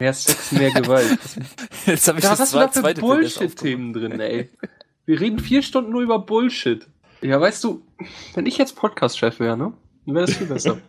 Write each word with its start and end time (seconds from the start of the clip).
Mehr 0.00 0.14
Sex, 0.14 0.52
mehr 0.52 0.70
Gewalt. 0.70 1.18
Jetzt 1.86 2.08
habe 2.08 2.18
ich 2.18 2.24
Ja, 2.24 2.30
das 2.30 2.40
was 2.40 2.54
hast 2.54 2.76
du 2.76 2.80
da 2.80 2.88
für 2.88 2.94
Bullshit-Themen 3.00 3.92
drin, 3.92 4.18
ey? 4.18 4.48
Wir 5.04 5.20
reden 5.20 5.38
vier 5.38 5.62
Stunden 5.62 5.92
nur 5.92 6.00
über 6.00 6.18
Bullshit. 6.18 6.86
Ja, 7.20 7.38
weißt 7.38 7.62
du, 7.64 7.82
wenn 8.34 8.46
ich 8.46 8.56
jetzt 8.56 8.76
Podcast-Chef 8.76 9.38
wäre, 9.40 9.58
ne? 9.58 9.74
Dann 10.06 10.14
wäre 10.14 10.26
das 10.26 10.36
viel 10.36 10.46
besser. 10.46 10.78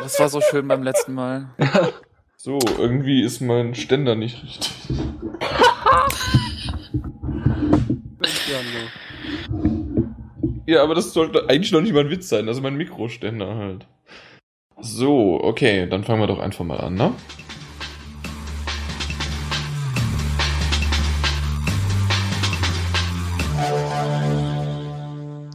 Das 0.00 0.20
war 0.20 0.28
so 0.28 0.40
schön 0.40 0.68
beim 0.68 0.84
letzten 0.84 1.14
Mal. 1.14 1.50
So, 2.40 2.56
irgendwie 2.78 3.24
ist 3.24 3.40
mein 3.40 3.74
Ständer 3.74 4.14
nicht 4.14 4.40
richtig. 4.44 4.70
ja. 8.48 8.60
Ja, 10.66 10.82
aber 10.84 10.94
das 10.94 11.12
sollte 11.12 11.48
eigentlich 11.48 11.72
noch 11.72 11.80
nicht 11.80 11.92
mal 11.92 12.04
ein 12.04 12.10
Witz 12.10 12.28
sein. 12.28 12.46
Also 12.46 12.60
mein 12.60 12.76
Mikroständer 12.76 13.56
halt. 13.56 13.88
So, 14.80 15.40
okay, 15.42 15.88
dann 15.88 16.04
fangen 16.04 16.20
wir 16.20 16.28
doch 16.28 16.38
einfach 16.38 16.64
mal 16.64 16.78
an, 16.78 16.94
ne? 16.94 17.12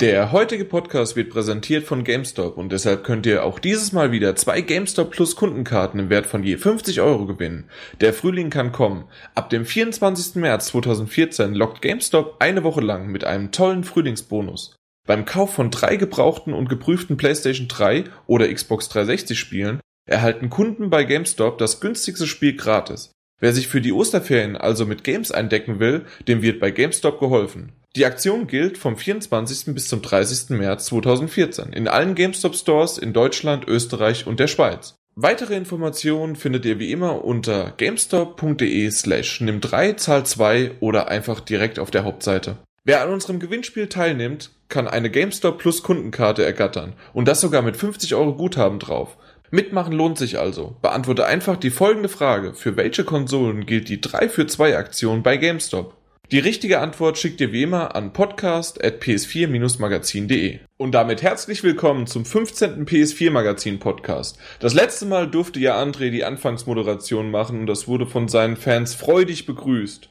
Der 0.03 0.33
heutige 0.33 0.65
Podcast 0.65 1.15
wird 1.15 1.29
präsentiert 1.29 1.85
von 1.85 2.03
GameStop 2.03 2.57
und 2.57 2.73
deshalb 2.73 3.05
könnt 3.05 3.25
ihr 3.25 3.45
auch 3.45 3.57
dieses 3.57 3.93
Mal 3.93 4.11
wieder 4.11 4.35
zwei 4.35 4.59
GameStop 4.59 5.11
Plus 5.11 5.37
Kundenkarten 5.37 5.97
im 5.97 6.09
Wert 6.09 6.25
von 6.25 6.43
je 6.43 6.57
50 6.57 6.99
Euro 6.99 7.25
gewinnen. 7.25 7.69
Der 8.01 8.13
Frühling 8.13 8.49
kann 8.49 8.73
kommen. 8.73 9.05
Ab 9.33 9.49
dem 9.49 9.65
24. 9.65 10.35
März 10.35 10.65
2014 10.65 11.53
lockt 11.53 11.81
GameStop 11.81 12.35
eine 12.39 12.65
Woche 12.65 12.81
lang 12.81 13.07
mit 13.07 13.23
einem 13.23 13.53
tollen 13.53 13.85
Frühlingsbonus. 13.85 14.75
Beim 15.07 15.23
Kauf 15.23 15.53
von 15.53 15.71
drei 15.71 15.95
gebrauchten 15.95 16.53
und 16.53 16.67
geprüften 16.67 17.15
PlayStation 17.15 17.69
3 17.69 18.03
oder 18.27 18.53
Xbox 18.53 18.89
360 18.89 19.39
Spielen 19.39 19.79
erhalten 20.05 20.49
Kunden 20.49 20.89
bei 20.89 21.05
GameStop 21.05 21.57
das 21.59 21.79
günstigste 21.79 22.27
Spiel 22.27 22.57
gratis. 22.57 23.13
Wer 23.39 23.53
sich 23.53 23.69
für 23.69 23.79
die 23.79 23.93
Osterferien 23.93 24.57
also 24.57 24.85
mit 24.85 25.05
Games 25.05 25.31
eindecken 25.31 25.79
will, 25.79 26.03
dem 26.27 26.41
wird 26.41 26.59
bei 26.59 26.71
GameStop 26.71 27.21
geholfen. 27.21 27.71
Die 27.95 28.07
Aktion 28.07 28.47
gilt 28.47 28.79
vom 28.79 28.97
24. 28.97 29.75
bis 29.75 29.87
zum 29.87 30.01
30. 30.01 30.57
März 30.57 30.85
2014 30.85 31.73
in 31.73 31.87
allen 31.87 32.15
GameStop 32.15 32.55
Stores 32.55 32.97
in 32.97 33.13
Deutschland, 33.13 33.67
Österreich 33.67 34.25
und 34.25 34.39
der 34.39 34.47
Schweiz. 34.47 34.95
Weitere 35.13 35.55
Informationen 35.55 36.35
findet 36.35 36.65
ihr 36.65 36.79
wie 36.79 36.91
immer 36.91 37.23
unter 37.23 37.71
gamestop.de 37.77 38.89
slash 38.89 39.41
nimm 39.41 39.61
3 39.61 39.93
Zahl 39.93 40.25
2 40.25 40.71
oder 40.79 41.09
einfach 41.09 41.39
direkt 41.39 41.77
auf 41.77 41.91
der 41.91 42.03
Hauptseite. 42.03 42.57
Wer 42.83 43.03
an 43.03 43.13
unserem 43.13 43.39
Gewinnspiel 43.39 43.87
teilnimmt, 43.87 44.49
kann 44.69 44.87
eine 44.87 45.11
GameStop 45.11 45.59
Plus 45.59 45.83
Kundenkarte 45.83 46.43
ergattern 46.43 46.93
und 47.13 47.27
das 47.27 47.41
sogar 47.41 47.61
mit 47.61 47.77
50 47.77 48.15
Euro 48.15 48.33
Guthaben 48.33 48.79
drauf. 48.79 49.17
Mitmachen 49.51 49.93
lohnt 49.93 50.17
sich 50.17 50.39
also. 50.39 50.77
Beantworte 50.81 51.27
einfach 51.27 51.57
die 51.57 51.69
folgende 51.69 52.09
Frage. 52.09 52.55
Für 52.55 52.75
welche 52.75 53.03
Konsolen 53.03 53.67
gilt 53.67 53.87
die 53.87 54.01
3 54.01 54.29
für 54.29 54.47
2 54.47 54.77
Aktion 54.79 55.21
bei 55.21 55.37
GameStop? 55.37 55.93
Die 56.33 56.39
richtige 56.39 56.79
Antwort 56.79 57.17
schickt 57.19 57.39
ihr 57.41 57.51
wie 57.51 57.61
immer 57.61 57.95
an 57.95 58.11
podcast.ps4-magazin.de. 58.11 60.61
Und 60.77 60.95
damit 60.95 61.21
herzlich 61.21 61.61
willkommen 61.61 62.07
zum 62.07 62.25
15. 62.25 62.87
PS4 62.87 63.29
Magazin 63.29 63.77
Podcast. 63.77 64.39
Das 64.59 64.73
letzte 64.73 65.05
Mal 65.05 65.29
durfte 65.29 65.59
ja 65.59 65.79
André 65.79 66.09
die 66.09 66.23
Anfangsmoderation 66.23 67.29
machen 67.29 67.59
und 67.59 67.67
das 67.67 67.87
wurde 67.87 68.07
von 68.07 68.29
seinen 68.29 68.55
Fans 68.55 68.95
freudig 68.95 69.45
begrüßt. 69.45 70.09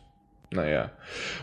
Naja. 0.52 0.92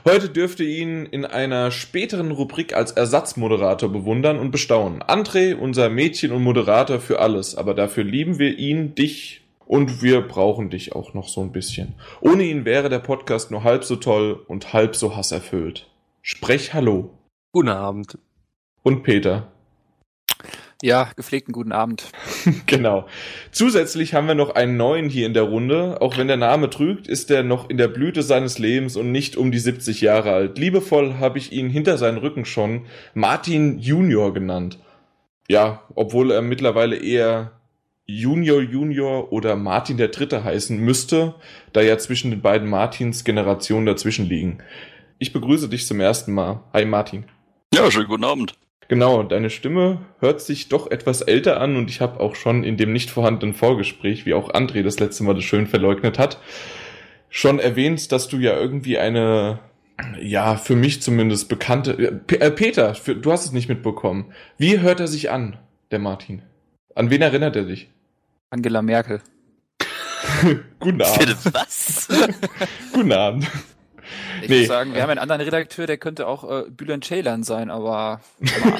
Heute 0.05 0.29
dürft 0.29 0.61
ihr 0.61 0.69
ihn 0.69 1.05
in 1.07 1.25
einer 1.25 1.71
späteren 1.71 2.31
Rubrik 2.31 2.73
als 2.73 2.93
Ersatzmoderator 2.93 3.91
bewundern 3.91 4.39
und 4.39 4.51
bestaunen. 4.51 5.03
André, 5.03 5.55
unser 5.55 5.89
Mädchen 5.89 6.31
und 6.31 6.41
Moderator 6.41 7.01
für 7.01 7.19
alles, 7.19 7.53
aber 7.53 7.73
dafür 7.73 8.05
lieben 8.05 8.39
wir 8.39 8.57
ihn, 8.57 8.95
dich 8.95 9.41
und 9.69 10.01
wir 10.01 10.21
brauchen 10.21 10.71
dich 10.71 10.95
auch 10.95 11.13
noch 11.13 11.27
so 11.27 11.41
ein 11.41 11.51
bisschen. 11.51 11.93
Ohne 12.21 12.41
ihn 12.41 12.65
wäre 12.65 12.89
der 12.89 12.97
Podcast 12.97 13.51
nur 13.51 13.63
halb 13.63 13.83
so 13.83 13.97
toll 13.97 14.43
und 14.47 14.73
halb 14.73 14.95
so 14.95 15.15
hasserfüllt. 15.15 15.87
Sprech 16.23 16.73
Hallo. 16.73 17.11
Guten 17.51 17.69
Abend. 17.69 18.17
Und 18.81 19.03
Peter. 19.03 19.51
Ja, 20.81 21.11
gepflegten 21.15 21.53
guten 21.53 21.71
Abend. 21.71 22.11
Genau. 22.65 23.05
Zusätzlich 23.51 24.15
haben 24.15 24.25
wir 24.25 24.33
noch 24.33 24.55
einen 24.55 24.75
neuen 24.75 25.07
hier 25.07 25.27
in 25.27 25.35
der 25.35 25.43
Runde. 25.43 26.01
Auch 26.01 26.17
wenn 26.17 26.27
der 26.27 26.37
Name 26.37 26.71
trügt, 26.71 27.07
ist 27.07 27.29
er 27.29 27.43
noch 27.43 27.69
in 27.69 27.77
der 27.77 27.89
Blüte 27.89 28.23
seines 28.23 28.57
Lebens 28.57 28.95
und 28.95 29.11
nicht 29.11 29.37
um 29.37 29.51
die 29.51 29.59
70 29.59 30.01
Jahre 30.01 30.31
alt. 30.31 30.57
Liebevoll 30.57 31.19
habe 31.19 31.37
ich 31.37 31.51
ihn 31.51 31.69
hinter 31.69 31.99
seinen 31.99 32.17
Rücken 32.17 32.45
schon 32.45 32.87
Martin 33.13 33.77
Junior 33.77 34.33
genannt. 34.33 34.79
Ja, 35.47 35.83
obwohl 35.93 36.31
er 36.31 36.41
mittlerweile 36.41 36.95
eher 36.95 37.58
Junior 38.11 38.59
Junior 38.61 39.31
oder 39.31 39.55
Martin 39.55 39.97
der 39.97 40.07
Dritte 40.07 40.43
heißen 40.43 40.79
müsste, 40.79 41.35
da 41.73 41.81
ja 41.81 41.99
zwischen 41.99 42.31
den 42.31 42.41
beiden 42.41 42.67
Martins 42.67 43.23
Generationen 43.23 43.85
dazwischen 43.85 44.27
liegen. 44.27 44.63
Ich 45.19 45.31
begrüße 45.31 45.69
dich 45.69 45.85
zum 45.85 45.99
ersten 45.99 46.33
Mal. 46.33 46.63
Hi 46.73 46.85
Martin. 46.85 47.25
Ja, 47.71 47.91
schönen 47.91 48.07
guten 48.07 48.23
Abend. 48.23 48.55
Genau, 48.87 49.21
deine 49.21 49.51
Stimme 49.51 49.99
hört 50.17 50.41
sich 50.41 50.69
doch 50.69 50.89
etwas 50.89 51.21
älter 51.21 51.61
an 51.61 51.75
und 51.75 51.91
ich 51.91 52.01
habe 52.01 52.19
auch 52.19 52.33
schon 52.33 52.63
in 52.63 52.77
dem 52.77 52.93
nicht 52.93 53.11
vorhandenen 53.11 53.53
Vorgespräch, 53.53 54.25
wie 54.25 54.33
auch 54.33 54.51
André 54.51 54.81
das 54.81 54.99
letzte 54.99 55.23
Mal 55.23 55.35
das 55.35 55.43
schön 55.43 55.67
verleugnet 55.67 56.17
hat, 56.17 56.39
schon 57.29 57.59
erwähnt, 57.59 58.11
dass 58.11 58.27
du 58.27 58.37
ja 58.37 58.57
irgendwie 58.57 58.97
eine, 58.97 59.59
ja, 60.19 60.55
für 60.55 60.75
mich 60.75 61.03
zumindest 61.03 61.47
bekannte, 61.47 61.91
äh, 61.91 62.11
P 62.11 62.37
äh, 62.37 62.49
Peter, 62.49 62.95
für, 62.95 63.15
du 63.15 63.31
hast 63.31 63.45
es 63.45 63.51
nicht 63.51 63.69
mitbekommen. 63.69 64.33
Wie 64.57 64.79
hört 64.79 64.99
er 64.99 65.07
sich 65.07 65.29
an, 65.29 65.59
der 65.91 65.99
Martin? 65.99 66.41
An 66.95 67.11
wen 67.11 67.21
erinnert 67.21 67.55
er 67.55 67.65
dich? 67.65 67.91
Angela 68.49 68.81
Merkel. 68.81 69.21
Guten 70.79 71.01
Abend. 71.01 71.19
Bitte 71.19 71.37
was? 71.53 72.07
Guten 72.93 73.11
Abend. 73.11 73.47
Ich 74.41 74.49
Nee. 74.49 74.59
muss 74.59 74.67
sagen, 74.69 74.93
wir 74.95 75.03
haben 75.03 75.09
einen 75.11 75.19
anderen 75.19 75.41
Redakteur, 75.41 75.85
der 75.85 75.97
könnte 75.97 76.25
auch 76.25 76.49
äh, 76.49 76.69
Bülent 76.69 77.03
Ceylan 77.05 77.43
sein, 77.43 77.69
aber 77.69 78.21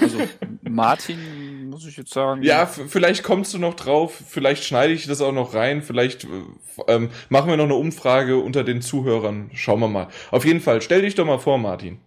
also 0.01 0.17
Martin, 0.63 1.69
muss 1.69 1.85
ich 1.85 1.97
jetzt 1.97 2.11
sagen. 2.13 2.41
Ja, 2.41 2.65
vielleicht 2.65 3.23
kommst 3.23 3.53
du 3.53 3.59
noch 3.59 3.75
drauf, 3.75 4.19
vielleicht 4.27 4.63
schneide 4.63 4.93
ich 4.93 5.05
das 5.05 5.21
auch 5.21 5.31
noch 5.33 5.53
rein, 5.53 5.83
vielleicht 5.83 6.23
äh, 6.23 6.27
ähm, 6.87 7.09
machen 7.29 7.49
wir 7.49 7.57
noch 7.57 7.65
eine 7.65 7.75
Umfrage 7.75 8.37
unter 8.37 8.63
den 8.63 8.81
Zuhörern. 8.81 9.51
Schauen 9.53 9.81
wir 9.81 9.87
mal. 9.87 10.07
Auf 10.31 10.45
jeden 10.45 10.61
Fall, 10.61 10.81
stell 10.81 11.01
dich 11.03 11.13
doch 11.13 11.25
mal 11.25 11.39
vor, 11.39 11.59
Martin. 11.59 11.99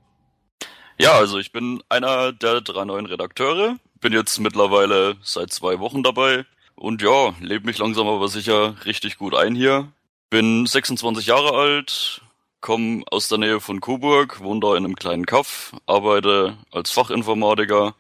Ja, 0.99 1.13
also 1.13 1.39
ich 1.39 1.53
bin 1.53 1.81
einer 1.89 2.33
der 2.33 2.61
drei 2.61 2.85
neuen 2.85 3.07
Redakteure. 3.07 3.77
Bin 4.01 4.13
jetzt 4.13 4.39
mittlerweile 4.41 5.15
seit 5.23 5.53
zwei 5.53 5.79
Wochen 5.79 6.03
dabei. 6.03 6.45
Und 6.75 7.03
ja, 7.03 7.35
lebe 7.41 7.67
mich 7.67 7.79
langsam 7.79 8.09
aber 8.09 8.29
sicher 8.29 8.75
richtig 8.85 9.19
gut 9.19 9.35
ein 9.35 9.55
hier. 9.55 9.89
Bin 10.31 10.67
26 10.67 11.27
Jahre 11.27 11.53
alt, 11.53 12.23
komme 12.61 13.03
aus 13.11 13.29
der 13.29 13.39
Nähe 13.39 13.61
von 13.61 13.81
Coburg, 13.81 14.41
wohne 14.41 14.61
da 14.61 14.77
in 14.77 14.85
einem 14.85 14.97
kleinen 14.97 15.27
Kaff, 15.27 15.75
arbeite 15.87 16.57
als 16.71 16.91
Fachinformatiker, 16.91 17.95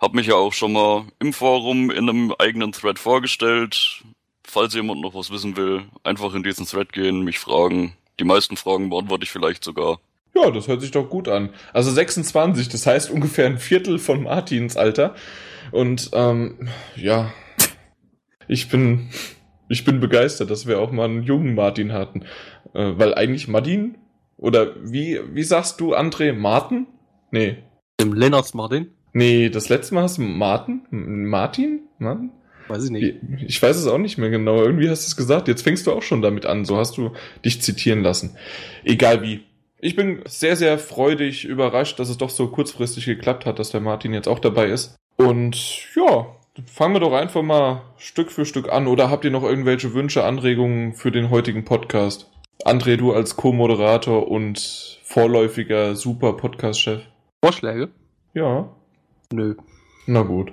hab 0.00 0.14
mich 0.14 0.26
ja 0.26 0.34
auch 0.34 0.52
schon 0.52 0.72
mal 0.72 1.04
im 1.20 1.32
Forum 1.32 1.90
in 1.90 2.08
einem 2.08 2.34
eigenen 2.38 2.72
Thread 2.72 2.98
vorgestellt. 2.98 4.02
Falls 4.44 4.74
jemand 4.74 5.00
noch 5.00 5.14
was 5.14 5.30
wissen 5.30 5.56
will, 5.56 5.84
einfach 6.02 6.34
in 6.34 6.42
diesen 6.42 6.66
Thread 6.66 6.92
gehen, 6.92 7.22
mich 7.22 7.38
fragen. 7.38 7.96
Die 8.18 8.24
meisten 8.24 8.56
Fragen 8.56 8.90
beantworte 8.90 9.24
ich 9.24 9.30
vielleicht 9.30 9.62
sogar. 9.64 9.98
Ja, 10.34 10.50
das 10.50 10.68
hört 10.68 10.82
sich 10.82 10.90
doch 10.90 11.08
gut 11.08 11.28
an. 11.28 11.50
Also 11.72 11.90
26, 11.90 12.68
das 12.68 12.86
heißt 12.86 13.10
ungefähr 13.10 13.46
ein 13.46 13.58
Viertel 13.58 13.98
von 13.98 14.22
Martins 14.22 14.76
Alter. 14.76 15.14
Und 15.72 16.10
ähm, 16.12 16.68
ja, 16.94 17.32
ich 18.48 18.68
bin, 18.68 19.08
ich 19.68 19.84
bin 19.84 20.00
begeistert, 20.00 20.50
dass 20.50 20.66
wir 20.66 20.80
auch 20.80 20.92
mal 20.92 21.04
einen 21.04 21.22
jungen 21.22 21.54
Martin 21.54 21.92
hatten. 21.92 22.22
Äh, 22.74 22.92
weil 22.96 23.14
eigentlich 23.14 23.48
Martin, 23.48 23.96
oder 24.36 24.74
wie, 24.82 25.20
wie 25.32 25.42
sagst 25.42 25.80
du, 25.80 25.94
André, 25.94 26.32
Martin? 26.32 26.86
Nee. 27.30 27.58
Dem 28.00 28.12
Lennart 28.12 28.54
Martin? 28.54 28.88
Nee, 29.12 29.48
das 29.48 29.68
letzte 29.68 29.94
Mal 29.94 30.02
hast 30.02 30.18
du 30.18 30.22
Martin? 30.22 30.82
Martin? 30.90 31.80
Martin? 31.98 32.32
Weiß 32.68 32.84
ich 32.84 32.90
nicht. 32.90 33.16
Ich 33.46 33.62
weiß 33.62 33.76
es 33.76 33.86
auch 33.86 33.98
nicht 33.98 34.18
mehr 34.18 34.30
genau. 34.30 34.62
Irgendwie 34.62 34.88
hast 34.88 35.06
du 35.06 35.08
es 35.08 35.16
gesagt. 35.16 35.48
Jetzt 35.48 35.62
fängst 35.62 35.86
du 35.86 35.92
auch 35.92 36.02
schon 36.02 36.20
damit 36.20 36.46
an. 36.46 36.64
So 36.64 36.76
hast 36.76 36.96
du 36.96 37.12
dich 37.44 37.62
zitieren 37.62 38.02
lassen. 38.02 38.36
Egal 38.84 39.22
wie. 39.22 39.44
Ich 39.78 39.94
bin 39.94 40.20
sehr, 40.26 40.56
sehr 40.56 40.78
freudig 40.78 41.44
überrascht, 41.44 41.98
dass 41.98 42.08
es 42.08 42.18
doch 42.18 42.30
so 42.30 42.48
kurzfristig 42.48 43.06
geklappt 43.06 43.46
hat, 43.46 43.58
dass 43.58 43.70
der 43.70 43.80
Martin 43.80 44.12
jetzt 44.14 44.26
auch 44.26 44.38
dabei 44.38 44.66
ist. 44.66 44.96
Und 45.16 45.56
ja, 45.94 46.26
fangen 46.64 46.94
wir 46.94 47.00
doch 47.00 47.12
einfach 47.12 47.42
mal 47.42 47.82
Stück 47.98 48.32
für 48.32 48.46
Stück 48.46 48.72
an. 48.72 48.86
Oder 48.86 49.10
habt 49.10 49.24
ihr 49.24 49.30
noch 49.30 49.42
irgendwelche 49.42 49.92
Wünsche, 49.92 50.24
Anregungen 50.24 50.94
für 50.94 51.10
den 51.10 51.30
heutigen 51.30 51.64
Podcast? 51.64 52.30
André, 52.64 52.96
du 52.96 53.12
als 53.12 53.36
Co-Moderator 53.36 54.28
und 54.28 54.98
vorläufiger 55.04 55.94
super 55.94 56.32
Podcast-Chef. 56.32 57.02
Vorschläge? 57.44 57.90
Ja, 58.34 58.68
Nö. 59.32 59.54
na 60.06 60.22
gut. 60.22 60.52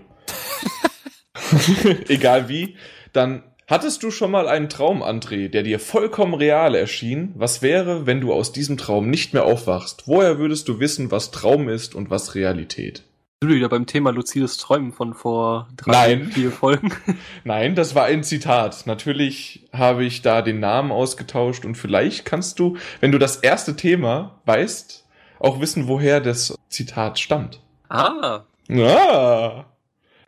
Egal 2.08 2.50
wie, 2.50 2.76
dann 3.14 3.44
hattest 3.68 4.04
du 4.04 4.12
schon 4.12 4.32
mal 4.32 4.48
einen 4.48 4.70
Traum, 4.70 5.02
André, 5.02 5.48
der 5.50 5.64
dir 5.64 5.80
vollkommen 5.80 6.34
real 6.34 6.76
erschien? 6.76 7.34
Was 7.36 7.62
wäre, 7.62 8.06
wenn 8.06 8.22
du 8.22 8.34
aus 8.34 8.52
diesem 8.52 8.78
Traum 8.78 9.10
nicht 9.10 9.34
mehr 9.34 9.46
aufwachst? 9.46 10.04
Woher 10.08 10.38
würdest 10.38 10.68
du 10.68 10.80
wissen, 10.80 11.12
was 11.12 11.32
Traum 11.32 11.70
ist 11.70 11.96
und 11.96 12.10
was 12.10 12.36
Realität? 12.36 13.04
Sind 13.44 13.50
wir 13.50 13.58
wieder 13.58 13.68
beim 13.68 13.86
Thema 13.86 14.12
luzides 14.14 14.56
Träumen 14.56 14.94
von 14.94 15.14
vor 15.14 15.68
drei, 15.76 16.16
Nein. 16.16 16.32
vier 16.32 16.50
Folgen? 16.50 16.94
Nein, 17.44 17.76
das 17.76 17.94
war 17.94 18.06
ein 18.06 18.24
Zitat. 18.24 18.84
Natürlich 18.88 19.68
habe 19.74 20.06
ich 20.06 20.22
da 20.22 20.42
den 20.42 20.62
Namen 20.62 20.94
ausgetauscht 20.94 21.66
und 21.66 21.76
vielleicht 21.76 22.24
kannst 22.24 22.58
du, 22.60 22.78
wenn 23.02 23.12
du 23.12 23.18
das 23.18 23.36
erste 23.36 23.76
Thema 23.76 24.40
weißt, 24.46 25.06
auch 25.40 25.60
wissen, 25.60 25.90
woher 25.90 26.22
das 26.22 26.58
Zitat 26.70 27.20
stammt. 27.20 27.60
Ah, 27.90 28.46
Ah, 28.70 29.66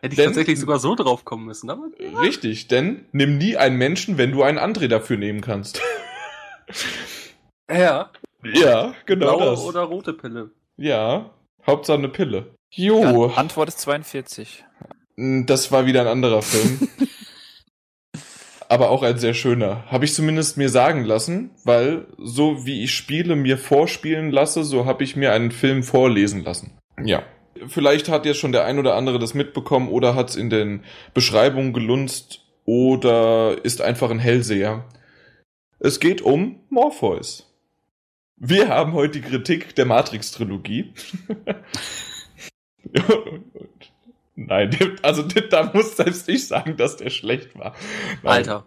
hätte 0.02 0.12
ich 0.12 0.16
Denn- 0.16 0.26
tatsächlich 0.26 0.60
sogar 0.60 0.78
so 0.78 0.94
drauf 0.94 1.24
kommen 1.24 1.46
müssen. 1.46 1.70
Aber 1.70 1.84
richtig, 2.20 2.68
denn 2.68 3.06
nimm 3.12 3.38
nie 3.38 3.56
einen 3.56 3.76
Menschen, 3.78 4.18
wenn 4.18 4.32
du 4.32 4.42
einen 4.42 4.58
André 4.58 4.88
dafür 4.88 5.16
nehmen 5.16 5.40
kannst. 5.40 5.80
ja, 7.70 8.10
ja, 8.44 8.94
genau 9.06 9.38
blaue 9.38 9.50
das. 9.52 9.60
oder 9.64 9.84
rote 9.84 10.12
Pille. 10.12 10.50
Ja, 10.76 11.30
Hauptsache 11.66 11.96
eine 11.96 12.10
Pille. 12.10 12.54
Jo, 12.76 13.24
An 13.28 13.36
Antwort 13.36 13.70
ist 13.70 13.80
42. 13.80 14.62
das 15.16 15.72
war 15.72 15.86
wieder 15.86 16.02
ein 16.02 16.08
anderer 16.08 16.42
Film. 16.42 16.88
Aber 18.68 18.90
auch 18.90 19.02
ein 19.02 19.16
sehr 19.16 19.32
schöner. 19.32 19.90
Habe 19.90 20.04
ich 20.04 20.12
zumindest 20.12 20.58
mir 20.58 20.68
sagen 20.68 21.04
lassen, 21.04 21.52
weil 21.64 22.06
so 22.18 22.66
wie 22.66 22.84
ich 22.84 22.92
Spiele 22.92 23.34
mir 23.34 23.56
vorspielen 23.56 24.30
lasse, 24.30 24.62
so 24.62 24.84
habe 24.84 25.04
ich 25.04 25.16
mir 25.16 25.32
einen 25.32 25.52
Film 25.52 25.82
vorlesen 25.84 26.44
lassen. 26.44 26.76
Ja. 27.02 27.22
Vielleicht 27.66 28.10
hat 28.10 28.26
jetzt 28.26 28.40
schon 28.40 28.52
der 28.52 28.66
ein 28.66 28.78
oder 28.78 28.94
andere 28.94 29.18
das 29.18 29.32
mitbekommen 29.32 29.88
oder 29.88 30.14
hat 30.14 30.28
es 30.28 30.36
in 30.36 30.50
den 30.50 30.84
Beschreibungen 31.14 31.72
gelunzt 31.72 32.42
oder 32.66 33.56
ist 33.64 33.80
einfach 33.80 34.10
ein 34.10 34.18
Hellseher. 34.18 34.84
Es 35.78 35.98
geht 35.98 36.20
um 36.20 36.60
Morpheus. 36.68 37.50
Wir 38.36 38.68
haben 38.68 38.92
heute 38.92 39.20
die 39.20 39.26
Kritik 39.26 39.74
der 39.76 39.86
Matrix-Trilogie. 39.86 40.92
Nein, 44.38 44.98
also 45.02 45.22
da 45.22 45.70
muss 45.72 45.96
selbst 45.96 46.28
ich 46.28 46.46
sagen, 46.46 46.76
dass 46.76 46.98
der 46.98 47.10
schlecht 47.10 47.58
war. 47.58 47.74
Nein. 48.22 48.48
Alter, 48.48 48.64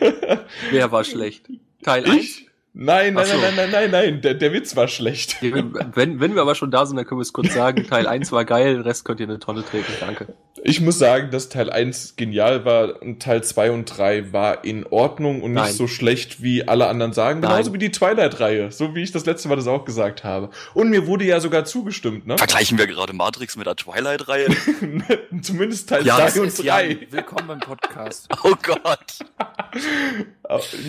wer 0.70 0.92
war 0.92 1.02
schlecht? 1.02 1.50
Teil 1.82 2.08
1? 2.08 2.42
Nein, 2.72 3.14
nein, 3.14 3.26
so. 3.26 3.32
nein, 3.36 3.54
nein, 3.56 3.70
nein, 3.70 3.70
nein, 3.70 3.90
nein, 3.90 4.20
der, 4.20 4.34
der 4.34 4.52
Witz 4.52 4.76
war 4.76 4.86
schlecht. 4.86 5.36
Wenn, 5.42 6.20
wenn 6.20 6.34
wir 6.34 6.42
aber 6.42 6.54
schon 6.54 6.70
da 6.70 6.86
sind, 6.86 6.96
dann 6.96 7.04
können 7.04 7.18
wir 7.18 7.22
es 7.22 7.32
kurz 7.32 7.52
sagen. 7.52 7.84
Teil 7.90 8.06
1 8.06 8.30
war 8.30 8.44
geil, 8.44 8.74
den 8.74 8.82
Rest 8.82 9.04
könnt 9.04 9.18
ihr 9.18 9.24
in 9.24 9.30
eine 9.30 9.40
Tonne 9.40 9.64
treten. 9.64 9.92
Danke. 9.98 10.34
Ich 10.62 10.80
muss 10.80 10.98
sagen, 10.98 11.30
dass 11.32 11.48
Teil 11.48 11.68
1 11.70 12.14
genial 12.14 12.64
war 12.64 13.02
und 13.02 13.20
Teil 13.20 13.42
2 13.42 13.72
und 13.72 13.86
3 13.86 14.32
war 14.32 14.64
in 14.64 14.86
Ordnung 14.86 15.42
und 15.42 15.52
nicht 15.52 15.62
Nein. 15.64 15.72
so 15.72 15.88
schlecht, 15.88 16.42
wie 16.42 16.68
alle 16.68 16.86
anderen 16.86 17.12
sagen. 17.12 17.40
Nein. 17.40 17.50
Genauso 17.50 17.74
wie 17.74 17.78
die 17.78 17.90
Twilight-Reihe, 17.90 18.70
so 18.70 18.94
wie 18.94 19.02
ich 19.02 19.10
das 19.10 19.26
letzte 19.26 19.48
Mal 19.48 19.56
das 19.56 19.66
auch 19.66 19.84
gesagt 19.84 20.22
habe. 20.22 20.50
Und 20.72 20.90
mir 20.90 21.08
wurde 21.08 21.24
ja 21.24 21.40
sogar 21.40 21.64
zugestimmt, 21.64 22.26
ne? 22.26 22.38
Vergleichen 22.38 22.78
wir 22.78 22.86
gerade 22.86 23.12
Matrix 23.14 23.56
mit 23.56 23.66
der 23.66 23.74
Twilight-Reihe? 23.76 24.46
Zumindest 25.42 25.88
Teil 25.88 26.06
Ja, 26.06 26.16
2 26.16 26.24
das 26.24 26.38
und 26.38 26.46
ist 26.46 26.58
3. 26.64 26.86
Jan. 26.86 26.98
Willkommen 27.10 27.48
beim 27.48 27.60
Podcast. 27.60 28.28
Oh 28.44 28.54
Gott. 28.62 29.18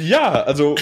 Ja, 0.02 0.44
also 0.44 0.76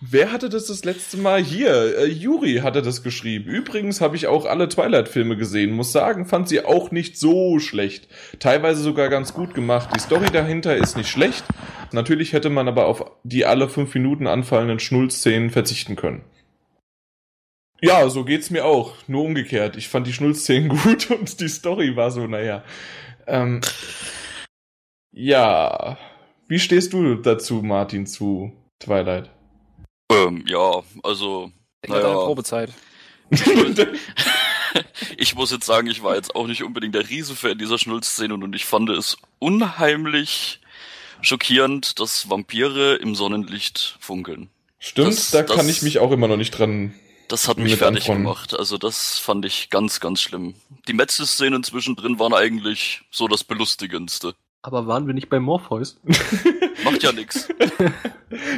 wer 0.00 0.32
hatte 0.32 0.48
das 0.48 0.66
das 0.66 0.84
letzte 0.84 1.16
Mal 1.16 1.42
hier? 1.42 1.98
Äh, 1.98 2.06
Juri 2.06 2.56
hatte 2.62 2.82
das 2.82 3.02
geschrieben. 3.02 3.50
Übrigens 3.50 4.00
habe 4.00 4.16
ich 4.16 4.26
auch 4.26 4.44
alle 4.44 4.68
Twilight-Filme 4.68 5.36
gesehen. 5.36 5.72
Muss 5.72 5.92
sagen, 5.92 6.26
fand 6.26 6.48
sie 6.48 6.64
auch 6.64 6.90
nicht 6.90 7.18
so 7.18 7.58
schlecht. 7.58 8.08
Teilweise 8.38 8.82
sogar 8.82 9.08
ganz 9.08 9.34
gut 9.34 9.54
gemacht. 9.54 9.90
Die 9.94 10.00
Story 10.00 10.26
dahinter 10.32 10.76
ist 10.76 10.96
nicht 10.96 11.08
schlecht. 11.08 11.44
Natürlich 11.92 12.32
hätte 12.32 12.50
man 12.50 12.68
aber 12.68 12.86
auf 12.86 13.04
die 13.22 13.44
alle 13.44 13.68
fünf 13.68 13.94
Minuten 13.94 14.26
anfallenden 14.26 14.80
Schnullszenen 14.80 15.50
verzichten 15.50 15.96
können. 15.96 16.24
Ja, 17.80 18.08
so 18.08 18.24
geht's 18.24 18.50
mir 18.50 18.64
auch. 18.64 18.94
Nur 19.08 19.24
umgekehrt. 19.24 19.76
Ich 19.76 19.88
fand 19.88 20.06
die 20.06 20.12
Schnullszenen 20.12 20.68
gut 20.82 21.10
und 21.10 21.40
die 21.40 21.48
Story 21.48 21.96
war 21.96 22.10
so, 22.10 22.26
naja. 22.26 22.64
Ähm, 23.26 23.60
ja. 25.12 25.98
Wie 26.48 26.58
stehst 26.58 26.92
du 26.92 27.14
dazu, 27.14 27.62
Martin, 27.62 28.06
zu 28.06 28.52
Twilight? 28.78 29.30
Ähm, 30.14 30.44
ja, 30.46 30.82
also, 31.02 31.50
Denk 31.82 31.94
an 31.94 32.00
deine 32.02 32.14
naja, 32.14 32.26
Probezeit. 32.26 32.72
ich 35.16 35.34
muss 35.34 35.50
jetzt 35.50 35.66
sagen, 35.66 35.88
ich 35.88 36.02
war 36.02 36.14
jetzt 36.14 36.34
auch 36.34 36.46
nicht 36.46 36.62
unbedingt 36.62 36.94
der 36.94 37.08
Riesenfan 37.08 37.58
dieser 37.58 37.78
Schnullszene 37.78 38.34
und 38.34 38.54
ich 38.54 38.64
fand 38.64 38.90
es 38.90 39.16
unheimlich 39.38 40.60
schockierend, 41.20 41.98
dass 42.00 42.28
Vampire 42.28 42.96
im 42.96 43.14
Sonnenlicht 43.14 43.96
funkeln. 44.00 44.50
Stimmt, 44.78 45.08
Das- 45.08 45.30
da 45.30 45.42
das- 45.42 45.56
kann 45.56 45.68
ich 45.68 45.82
mich 45.82 45.98
auch 45.98 46.10
immer 46.12 46.28
noch 46.28 46.36
nicht 46.36 46.50
dran. 46.50 46.94
Das 47.28 47.48
hat 47.48 47.56
mich 47.56 47.76
fertig 47.76 48.02
anfreunden. 48.02 48.24
gemacht. 48.24 48.58
Also 48.58 48.76
das 48.76 49.18
fand 49.18 49.46
ich 49.46 49.70
ganz, 49.70 49.98
ganz 49.98 50.20
schlimm. 50.20 50.54
Die 50.88 50.92
Metzelszenen 50.92 51.64
zwischendrin 51.64 52.18
waren 52.18 52.34
eigentlich 52.34 53.00
so 53.10 53.26
das 53.28 53.44
Belustigendste. 53.44 54.34
Aber 54.66 54.86
waren 54.86 55.06
wir 55.06 55.12
nicht 55.12 55.28
bei 55.28 55.40
Morpheus? 55.40 56.00
Macht 56.84 57.02
ja 57.02 57.12
nix. 57.12 57.48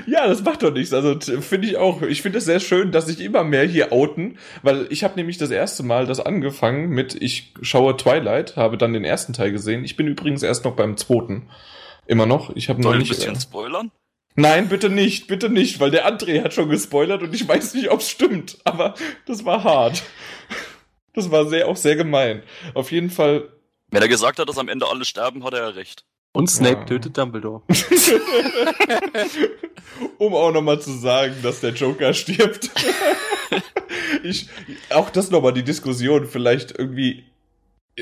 Ja, 0.06 0.26
das 0.26 0.42
macht 0.42 0.62
doch 0.62 0.72
nichts. 0.72 0.94
Also 0.94 1.18
finde 1.42 1.68
ich 1.68 1.76
auch. 1.76 2.00
Ich 2.00 2.22
finde 2.22 2.38
es 2.38 2.46
sehr 2.46 2.60
schön, 2.60 2.92
dass 2.92 3.06
sich 3.06 3.20
immer 3.20 3.44
mehr 3.44 3.64
hier 3.64 3.92
outen, 3.92 4.38
weil 4.62 4.86
ich 4.88 5.04
habe 5.04 5.16
nämlich 5.16 5.36
das 5.36 5.50
erste 5.50 5.82
Mal 5.82 6.06
das 6.06 6.18
angefangen 6.18 6.88
mit 6.88 7.14
ich 7.20 7.52
schaue 7.60 7.94
Twilight, 7.96 8.56
habe 8.56 8.78
dann 8.78 8.94
den 8.94 9.04
ersten 9.04 9.34
Teil 9.34 9.52
gesehen. 9.52 9.84
Ich 9.84 9.96
bin 9.96 10.06
übrigens 10.06 10.42
erst 10.42 10.64
noch 10.64 10.76
beim 10.76 10.96
zweiten. 10.96 11.48
Immer 12.06 12.24
noch. 12.24 12.54
Ich 12.56 12.70
habe 12.70 12.80
noch 12.80 12.90
Soll 12.92 13.02
ich 13.02 13.08
ein 13.08 13.08
nicht. 13.10 13.18
bisschen 13.18 13.34
Äh, 13.34 13.40
spoilern? 13.40 13.90
nein, 14.36 14.68
bitte 14.68 14.88
nicht, 14.88 15.26
bitte 15.26 15.50
nicht, 15.50 15.78
weil 15.78 15.90
der 15.90 16.08
André 16.10 16.42
hat 16.42 16.54
schon 16.54 16.70
gespoilert 16.70 17.22
und 17.22 17.34
ich 17.34 17.46
weiß 17.46 17.74
nicht, 17.74 17.90
ob 17.90 18.00
es 18.00 18.08
stimmt. 18.08 18.56
Aber 18.64 18.94
das 19.26 19.44
war 19.44 19.62
hart. 19.62 20.04
Das 21.12 21.30
war 21.30 21.46
sehr 21.46 21.68
auch 21.68 21.76
sehr 21.76 21.96
gemein. 21.96 22.42
Auf 22.72 22.92
jeden 22.92 23.10
Fall 23.10 23.48
Wenn 23.90 24.02
er 24.02 24.08
gesagt 24.08 24.38
hat, 24.38 24.48
dass 24.48 24.58
am 24.58 24.68
Ende 24.68 24.86
alle 24.88 25.04
sterben, 25.04 25.44
hat 25.44 25.54
er 25.54 25.60
ja 25.60 25.68
recht. 25.68 26.04
Und 26.32 26.50
Snape 26.50 26.80
Ja. 26.80 26.84
tötet 26.84 27.16
Dumbledore. 27.16 27.62
um 30.18 30.34
auch 30.34 30.52
nochmal 30.52 30.80
zu 30.80 30.92
sagen, 30.92 31.34
dass 31.42 31.60
der 31.60 31.72
Joker 31.72 32.12
stirbt. 32.12 32.70
ich, 34.22 34.48
auch 34.90 35.10
das 35.10 35.30
nochmal 35.30 35.52
die 35.52 35.62
Diskussion, 35.62 36.26
vielleicht 36.26 36.78
irgendwie. 36.78 37.24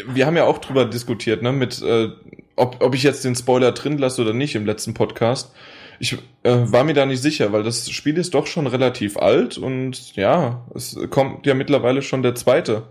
Wir 0.09 0.27
haben 0.27 0.37
ja 0.37 0.45
auch 0.45 0.59
drüber 0.59 0.87
diskutiert, 0.87 1.43
ne, 1.43 1.53
mit, 1.53 1.81
äh, 1.81 2.09
ob, 2.57 2.83
ob 2.83 2.95
ich 2.97 3.05
jetzt 3.05 3.25
den 3.25 3.37
Spoiler 3.37 3.71
drin 3.71 3.99
lasse 3.99 4.23
oder 4.23 4.33
nicht 4.33 4.57
im 4.57 4.67
letzten 4.67 4.95
Podcast. 4.95 5.53
Ich 6.01 6.15
äh, 6.43 6.57
war 6.65 6.83
mir 6.83 6.95
da 6.95 7.07
nicht 7.07 7.23
sicher, 7.23 7.53
weil 7.53 7.63
das 7.63 7.89
Spiel 7.89 8.19
ist 8.19 8.35
doch 8.35 8.49
schon 8.49 8.67
relativ 8.67 9.17
alt 9.17 9.57
und 9.57 10.17
ja, 10.17 10.67
es 10.75 10.99
kommt 11.11 11.47
ja 11.47 11.55
mittlerweile 11.55 12.03
schon 12.03 12.25
der 12.25 12.35
zweite 12.35 12.89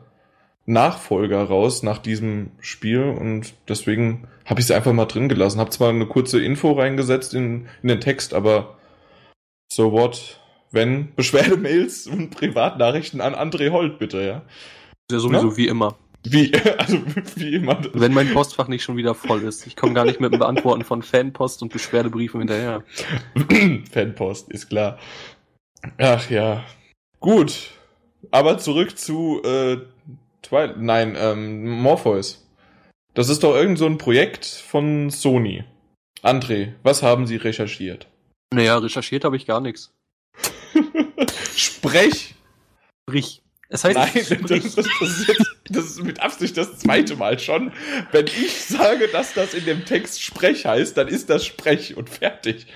Nachfolger 0.65 1.44
raus 1.44 1.83
nach 1.83 1.98
diesem 1.98 2.51
Spiel 2.60 3.04
und 3.04 3.54
deswegen 3.68 4.27
habe 4.45 4.60
ich 4.62 4.68
es 4.68 4.71
einfach 4.71 4.94
mal 4.94 5.06
drin 5.06 5.30
gelassen. 5.30 5.60
Habe 5.60 5.71
zwar 5.71 5.89
eine 5.89 6.06
kurze 6.06 6.42
Info 6.42 6.71
reingesetzt 6.71 7.33
in, 7.33 7.68
in 7.81 7.89
den 7.89 8.01
Text, 8.01 8.33
aber 8.33 8.77
so 9.71 9.92
what? 9.92 10.39
Wenn 10.71 11.13
Beschwerdemails 11.15 12.08
und 12.08 12.29
Privatnachrichten 12.32 13.22
an 13.22 13.36
André 13.36 13.72
Holt, 13.72 14.00
bitte, 14.00 14.22
ja. 14.22 14.41
Ja 15.12 15.20
sowieso 15.20 15.48
Ne? 15.48 15.58
wie 15.58 15.67
immer. 15.67 15.96
Wie, 16.25 16.53
also 16.77 17.00
wie 17.36 17.55
immer. 17.55 17.82
Wenn 17.93 18.13
mein 18.13 18.34
Postfach 18.34 18.70
nicht 18.70 18.84
schon 18.84 18.96
wieder 18.96 19.13
voll 19.13 19.43
ist. 19.43 19.67
Ich 19.67 19.75
komme 19.75 19.93
gar 19.93 20.05
nicht 20.05 20.22
mit 20.22 20.32
dem 20.32 20.39
Beantworten 20.39 20.84
von 20.86 21.03
Fanpost 21.03 21.62
und 21.62 21.74
Beschwerdebriefen 21.74 22.39
hinterher. 22.39 22.84
Fanpost, 23.91 24.50
ist 24.50 24.70
klar. 24.70 24.98
Ach 25.98 26.29
ja. 26.29 26.63
Gut. 27.20 27.72
Aber 28.32 28.58
zurück 28.58 28.98
zu 28.98 29.41
äh, 29.43 29.77
Twilight. 30.43 30.77
Nein, 30.79 31.15
ähm, 31.17 31.69
Morpheus. 31.69 32.45
Das 33.15 33.29
ist 33.29 33.43
doch 33.43 33.55
irgend 33.55 33.77
so 33.77 33.85
ein 33.85 33.97
Projekt 33.97 34.45
von 34.45 35.09
Sony. 35.09 35.63
André, 36.21 36.73
was 36.83 37.03
haben 37.03 37.27
Sie 37.27 37.35
recherchiert? 37.35 38.07
Naja, 38.53 38.77
recherchiert 38.77 39.23
habe 39.25 39.35
ich 39.35 39.45
gar 39.45 39.59
nichts. 39.62 39.93
Sprech! 41.55 42.35
Sprich. 43.09 43.41
Es 43.69 43.83
heißt, 43.83 43.97
Nein, 43.97 44.12
das, 44.13 44.75
das, 44.75 44.75
das, 44.75 44.85
ist 45.01 45.27
jetzt, 45.27 45.55
das 45.69 45.85
ist 45.85 46.03
mit 46.03 46.19
Absicht 46.21 46.55
das 46.57 46.77
zweite 46.77 47.15
Mal 47.15 47.39
schon. 47.39 47.71
Wenn 48.12 48.27
ich 48.27 48.63
sage, 48.65 49.07
dass 49.07 49.33
das 49.33 49.55
in 49.55 49.65
dem 49.65 49.83
Text 49.85 50.21
Sprech 50.21 50.65
heißt, 50.67 50.95
dann 50.95 51.07
ist 51.07 51.29
das 51.29 51.43
Sprech 51.45 51.97
und 51.97 52.09
fertig. 52.09 52.67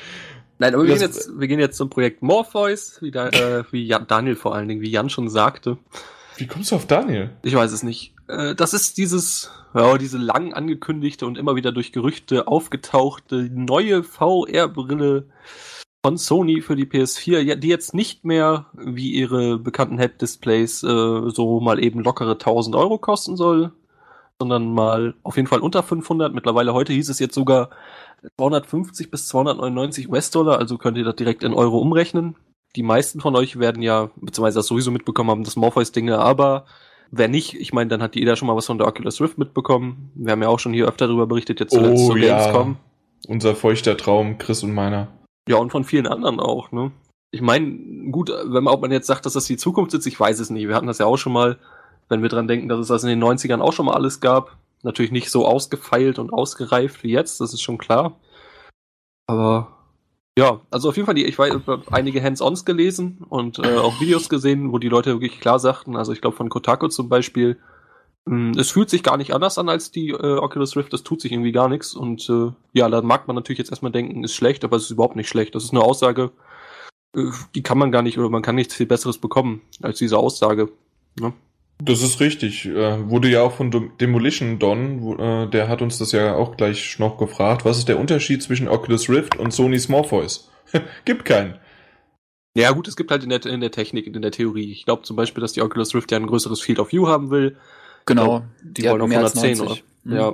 Nein, 0.58 0.74
aber 0.74 0.84
wir 0.88 0.96
Das- 0.96 1.00
gehen, 1.00 1.08
jetzt, 1.12 1.40
wir 1.40 1.48
gehen 1.48 1.60
jetzt 1.60 1.78
zum 1.78 1.92
Projekt 1.92 2.24
Morpheus, 2.24 3.00
wie, 3.02 3.12
da, 3.12 3.30
äh, 3.30 3.64
wie 3.72 3.88
Daniel 4.08 4.36
vor 4.36 4.56
allen 4.56 4.68
Dingen, 4.68 4.82
wie 4.82 4.90
Jan 4.90 5.12
schon 5.12 5.30
sagte. 5.30 5.78
Wie 6.38 6.46
kommst 6.46 6.72
du 6.72 6.76
auf 6.76 6.86
Daniel? 6.86 7.32
Ich 7.42 7.56
weiß 7.56 7.72
es 7.72 7.82
nicht. 7.82 8.14
Äh, 8.28 8.54
das 8.54 8.74
ist 8.74 8.98
dieses, 8.98 9.52
ja, 9.74 9.98
diese 9.98 10.20
lang 10.20 10.54
angekündigte 10.54 11.26
und 11.26 11.38
immer 11.38 11.56
wieder 11.56 11.72
durch 11.72 11.92
Gerüchte 11.92 12.48
aufgetauchte 12.48 13.50
neue 13.52 14.04
VR-Brille 14.04 15.26
von 16.06 16.18
Sony 16.18 16.62
für 16.62 16.76
die 16.76 16.86
PS4, 16.86 17.40
ja, 17.40 17.56
die 17.56 17.68
jetzt 17.68 17.96
nicht 17.96 18.24
mehr 18.24 18.68
wie 18.74 19.14
ihre 19.14 19.58
bekannten 19.58 19.98
Head-Displays 19.98 20.84
äh, 20.84 21.30
so 21.30 21.60
mal 21.60 21.84
eben 21.84 22.04
lockere 22.04 22.34
1000 22.34 22.76
Euro 22.76 23.00
kosten 23.00 23.36
soll, 23.36 23.72
sondern 24.40 24.72
mal 24.72 25.16
auf 25.24 25.38
jeden 25.38 25.48
Fall 25.48 25.60
unter 25.60 25.82
500. 25.82 26.36
Mittlerweile 26.36 26.74
heute 26.74 26.94
hieß 26.94 27.10
es 27.10 27.18
jetzt 27.18 27.34
sogar 27.34 27.72
250 28.38 29.10
bis 29.10 29.28
299 29.28 30.10
US-Dollar, 30.10 30.60
also 30.60 30.78
könnt 30.78 30.98
ihr 30.98 31.04
das 31.04 31.16
direkt 31.16 31.44
in 31.44 31.54
Euro 31.54 31.80
umrechnen. 31.80 32.36
Die 32.78 32.84
meisten 32.84 33.20
von 33.20 33.36
euch 33.36 33.60
werden 33.60 33.82
ja, 33.82 34.10
beziehungsweise 34.16 34.60
das 34.60 34.68
sowieso 34.68 34.92
mitbekommen 34.92 35.32
haben, 35.32 35.44
das 35.44 35.58
Morpheus-Dinge, 35.58 36.18
aber 36.18 36.66
Wer 37.12 37.28
nicht, 37.28 37.54
ich 37.54 37.74
meine, 37.74 37.90
dann 37.90 38.02
hat 38.02 38.16
jeder 38.16 38.36
schon 38.36 38.48
mal 38.48 38.56
was 38.56 38.66
von 38.66 38.78
der 38.78 38.88
Oculus 38.88 39.22
Rift 39.22 39.38
mitbekommen. 39.38 40.12
Wir 40.16 40.34
haben 40.34 40.42
ja 40.42 40.50
auch 40.50 40.60
schon 40.60 40.74
hier 40.74 40.88
öfter 40.88 41.08
darüber 41.08 41.26
berichtet, 41.26 41.60
jetzt 41.60 41.74
zuletzt 41.74 42.04
Oh 42.04 42.08
zur 42.08 42.18
ja. 42.18 42.38
Gamescom. 42.38 42.78
Unser 43.28 43.56
feuchter 43.56 43.96
Traum, 43.98 44.38
Chris 44.38 44.64
und 44.64 44.74
meiner. 44.74 45.08
Ja, 45.48 45.58
und 45.58 45.72
von 45.72 45.84
vielen 45.84 46.08
anderen 46.08 46.40
auch, 46.40 46.72
ne? 46.72 46.92
Ich 47.32 47.42
meine, 47.42 48.12
gut, 48.12 48.30
wenn 48.30 48.64
man, 48.64 48.74
ob 48.74 48.82
man 48.82 48.92
jetzt 48.92 49.08
sagt, 49.08 49.26
dass 49.26 49.34
das 49.34 49.46
die 49.46 49.58
Zukunft 49.58 49.94
ist, 49.94 50.06
ich 50.06 50.20
weiß 50.20 50.40
es 50.40 50.50
nicht. 50.50 50.68
Wir 50.68 50.76
hatten 50.76 50.88
das 50.88 50.98
ja 50.98 51.06
auch 51.06 51.18
schon 51.18 51.34
mal, 51.34 51.58
wenn 52.10 52.22
wir 52.22 52.30
dran 52.30 52.48
denken, 52.48 52.70
dass 52.70 52.80
es 52.80 52.88
das 52.88 53.04
in 53.04 53.10
den 53.10 53.24
90ern 53.24 53.60
auch 53.60 53.74
schon 53.74 53.86
mal 53.86 53.96
alles 53.96 54.20
gab. 54.20 54.58
Natürlich 54.84 55.12
nicht 55.12 55.30
so 55.30 55.46
ausgefeilt 55.46 56.20
und 56.20 56.32
ausgereift 56.32 57.04
wie 57.04 57.12
jetzt, 57.12 57.42
das 57.42 57.54
ist 57.54 57.62
schon 57.62 57.78
klar. 57.78 58.18
Aber 59.28 59.77
ja, 60.38 60.62
also 60.70 60.90
auf 60.90 60.96
jeden 60.96 61.08
Fall, 61.08 61.18
ich 61.18 61.38
habe 61.40 61.82
einige 61.90 62.22
Hands-ons 62.22 62.64
gelesen 62.64 63.26
und 63.28 63.58
äh, 63.58 63.78
auch 63.78 64.00
Videos 64.00 64.30
gesehen, 64.30 64.72
wo 64.72 64.78
die 64.78 64.88
Leute 64.88 65.14
wirklich 65.20 65.40
klar 65.40 65.58
sagten, 65.58 65.96
also 65.96 66.14
ich 66.14 66.22
glaube 66.22 66.38
von 66.38 66.50
Kotaku 66.50 66.90
zum 66.90 67.10
Beispiel, 67.10 67.58
mh, 68.26 68.60
es 68.60 68.70
fühlt 68.70 68.92
sich 68.92 69.02
gar 69.02 69.18
nicht 69.18 69.34
anders 69.34 69.58
an 69.58 69.68
als 69.68 69.90
die 69.90 70.10
äh, 70.10 70.38
Oculus 70.38 70.78
Rift, 70.78 70.94
das 70.94 71.02
tut 71.02 71.22
sich 71.22 71.32
irgendwie 71.32 71.52
gar 71.52 71.70
nichts 71.70 71.96
und 71.96 72.30
äh, 72.30 72.52
ja, 72.74 72.88
da 72.88 73.02
mag 73.02 73.28
man 73.28 73.36
natürlich 73.36 73.58
jetzt 73.58 73.72
erstmal 73.72 73.92
denken, 73.92 74.24
ist 74.24 74.36
schlecht, 74.36 74.64
aber 74.64 74.78
es 74.78 74.84
ist 74.84 74.92
überhaupt 74.92 75.16
nicht 75.16 75.28
schlecht. 75.28 75.56
Das 75.56 75.64
ist 75.64 75.72
eine 75.72 75.82
Aussage, 75.82 76.32
äh, 77.16 77.32
die 77.56 77.64
kann 77.64 77.80
man 77.80 77.92
gar 77.92 78.04
nicht 78.04 78.20
oder 78.20 78.30
man 78.30 78.44
kann 78.44 78.56
nichts 78.56 78.76
viel 78.76 78.86
Besseres 78.86 79.18
bekommen 79.18 79.62
als 79.82 79.98
diese 79.98 80.20
Aussage. 80.20 80.70
Ne? 81.20 81.34
Das 81.84 82.02
ist 82.02 82.20
richtig. 82.20 82.66
Äh, 82.66 83.10
wurde 83.10 83.30
ja 83.30 83.42
auch 83.44 83.54
von 83.54 83.70
Dem- 83.72 83.98
Demolition 84.00 84.58
Don, 84.60 85.02
wo, 85.02 85.16
äh, 85.16 85.48
der 85.50 85.68
hat 85.68 85.82
uns 85.82 85.98
das 86.00 86.12
ja 86.12 86.36
auch 86.36 86.58
gleich 86.58 86.98
noch 87.00 87.18
gefragt. 87.18 87.66
Was 87.66 87.78
ist 87.78 87.88
der 87.88 88.00
Unterschied 88.00 88.42
zwischen 88.42 88.68
Oculus 88.68 89.10
Rift 89.10 89.38
und 89.38 89.52
Sony's 89.54 89.88
Morpheus? 89.88 90.50
Gibt 91.06 91.26
keinen. 91.26 91.60
Ja 92.56 92.72
gut, 92.72 92.88
es 92.88 92.96
gibt 92.96 93.12
halt 93.12 93.24
in 93.24 93.30
der, 93.30 93.46
in 93.46 93.62
der 93.62 93.70
Technik, 93.70 94.08
in 94.08 94.20
der 94.20 94.32
Theorie. 94.32 94.72
Ich 94.72 94.86
glaube 94.86 95.04
zum 95.04 95.16
Beispiel, 95.16 95.42
dass 95.42 95.54
die 95.54 95.62
Oculus 95.62 95.94
Rift 95.94 96.12
ja 96.12 96.18
ein 96.18 96.26
größeres 96.26 96.60
Field 96.60 96.80
of 96.80 96.92
View 96.92 97.08
haben 97.08 97.30
will. 97.30 97.56
Genau. 98.08 98.42
Die, 98.64 98.84
wollen 98.86 99.02
auf 99.02 99.10
mehr 99.10 99.20
als 99.20 99.36
110, 99.36 99.60
oder? 99.62 99.70
90. 99.70 99.84
Mhm. 100.06 100.16
Ja. 100.16 100.34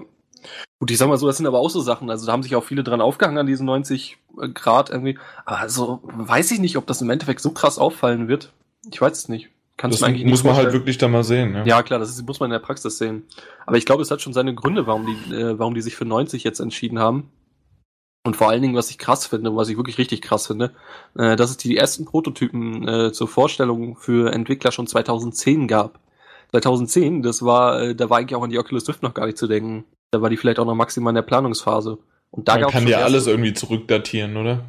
Gut, 0.80 0.92
ich 0.92 0.98
sag 0.98 1.10
mal 1.10 1.18
so, 1.18 1.28
das 1.28 1.38
sind 1.38 1.48
aber 1.48 1.60
auch 1.60 1.70
so 1.70 1.82
Sachen. 1.82 2.10
Also 2.10 2.26
da 2.26 2.32
haben 2.32 2.44
sich 2.44 2.56
auch 2.56 2.64
viele 2.64 2.84
dran 2.84 3.02
aufgehangen 3.02 3.38
an 3.38 3.48
diesen 3.48 3.66
90 3.66 4.18
Grad 4.54 4.90
irgendwie. 4.90 5.18
Aber 5.46 5.60
also 5.60 6.00
weiß 6.04 6.52
ich 6.52 6.60
nicht, 6.60 6.78
ob 6.78 6.88
das 6.88 7.02
im 7.02 7.10
Endeffekt 7.10 7.42
so 7.42 7.52
krass 7.52 7.78
auffallen 7.78 8.30
wird. 8.30 8.54
Ich 8.90 9.02
weiß 9.02 9.18
es 9.18 9.28
nicht. 9.28 9.50
Kannst 9.78 10.02
Das 10.02 10.08
eigentlich 10.08 10.26
muss 10.26 10.44
man 10.44 10.56
halt 10.56 10.72
wirklich 10.72 10.98
da 10.98 11.08
mal 11.08 11.24
sehen. 11.24 11.56
Ja. 11.56 11.66
Ja, 11.66 11.84
klar, 11.84 12.00
das 12.00 12.10
ist, 12.10 12.26
muss 12.28 12.40
man 12.40 12.48
in 12.48 12.54
der 12.54 12.60
Praxis 12.60 12.98
sehen. 12.98 13.24
Aber 13.66 13.78
ich 13.78 13.86
glaube, 13.86 14.04
es 14.04 14.12
hat 14.12 14.22
schon 14.22 14.34
seine 14.34 14.54
Gründe, 14.54 14.86
warum 14.86 15.06
die, 15.06 15.36
äh, 15.36 15.58
warum 15.58 15.74
die 15.74 15.82
sich 15.82 15.96
für 15.96 16.06
90 16.06 16.44
jetzt 16.44 16.60
entschieden 16.60 17.00
haben. 17.00 17.32
Und 18.26 18.38
vor 18.38 18.50
allen 18.50 18.62
Dingen, 18.62 18.76
was 18.76 18.90
ich 18.90 18.98
krass 18.98 19.28
finde, 19.28 19.56
was 19.56 19.68
ich 19.70 19.76
wirklich 19.78 19.98
richtig 19.98 20.22
krass 20.22 20.48
finde, 20.48 20.72
äh, 21.18 21.36
dass 21.36 21.50
es 21.50 21.58
die 21.58 21.76
ersten 21.76 22.06
Prototypen 22.06 22.88
äh, 22.88 23.12
zur 23.12 23.28
Vorstellung 23.28 23.98
für 23.98 24.32
Entwickler 24.32 24.72
schon 24.72 24.88
2010 24.88 25.68
gab. 25.68 26.00
2010, 26.52 27.24
das 27.24 27.44
war, 27.44 27.82
äh, 27.82 27.96
da 27.96 28.10
war 28.10 28.20
eigentlich 28.20 28.36
auch 28.36 28.44
an 28.44 28.52
die 28.52 28.60
Oculus 28.60 28.88
Rift 28.88 29.02
noch 29.02 29.16
gar 29.16 29.26
nicht 29.26 29.38
zu 29.38 29.48
denken. 29.48 29.86
Da 30.12 30.22
war 30.22 30.30
die 30.30 30.38
vielleicht 30.38 30.60
auch 30.60 30.66
noch 30.66 30.76
maximal 30.76 31.12
in 31.12 31.16
der 31.16 31.24
Planungsphase. 31.24 31.98
Und 32.30 32.48
da 32.48 32.60
Man 32.60 32.70
kann 32.70 32.88
ja 32.88 33.00
alles 33.00 33.28
irgendwie 33.28 33.54
zurückdatieren, 33.54 34.38
oder? 34.38 34.64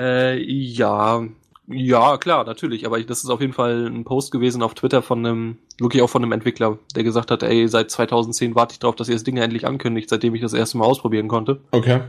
äh, 0.00 0.38
ja, 0.40 1.24
ja, 1.66 2.18
klar, 2.18 2.44
natürlich. 2.44 2.86
Aber 2.86 2.98
ich, 2.98 3.06
das 3.06 3.24
ist 3.24 3.30
auf 3.30 3.40
jeden 3.40 3.52
Fall 3.52 3.86
ein 3.86 4.04
Post 4.04 4.30
gewesen 4.30 4.62
auf 4.62 4.74
Twitter 4.74 5.02
von 5.02 5.24
einem, 5.24 5.58
wirklich 5.78 6.02
auch 6.02 6.10
von 6.10 6.22
einem 6.22 6.32
Entwickler, 6.32 6.78
der 6.94 7.04
gesagt 7.04 7.30
hat, 7.30 7.42
ey, 7.42 7.68
seit 7.68 7.90
2010 7.90 8.54
warte 8.54 8.72
ich 8.74 8.78
drauf, 8.78 8.96
dass 8.96 9.08
ihr 9.08 9.14
das 9.14 9.24
Ding 9.24 9.36
endlich 9.36 9.66
ankündigt, 9.66 10.08
seitdem 10.08 10.34
ich 10.34 10.42
das 10.42 10.52
erste 10.52 10.78
Mal 10.78 10.84
ausprobieren 10.84 11.28
konnte. 11.28 11.60
Okay. 11.70 12.02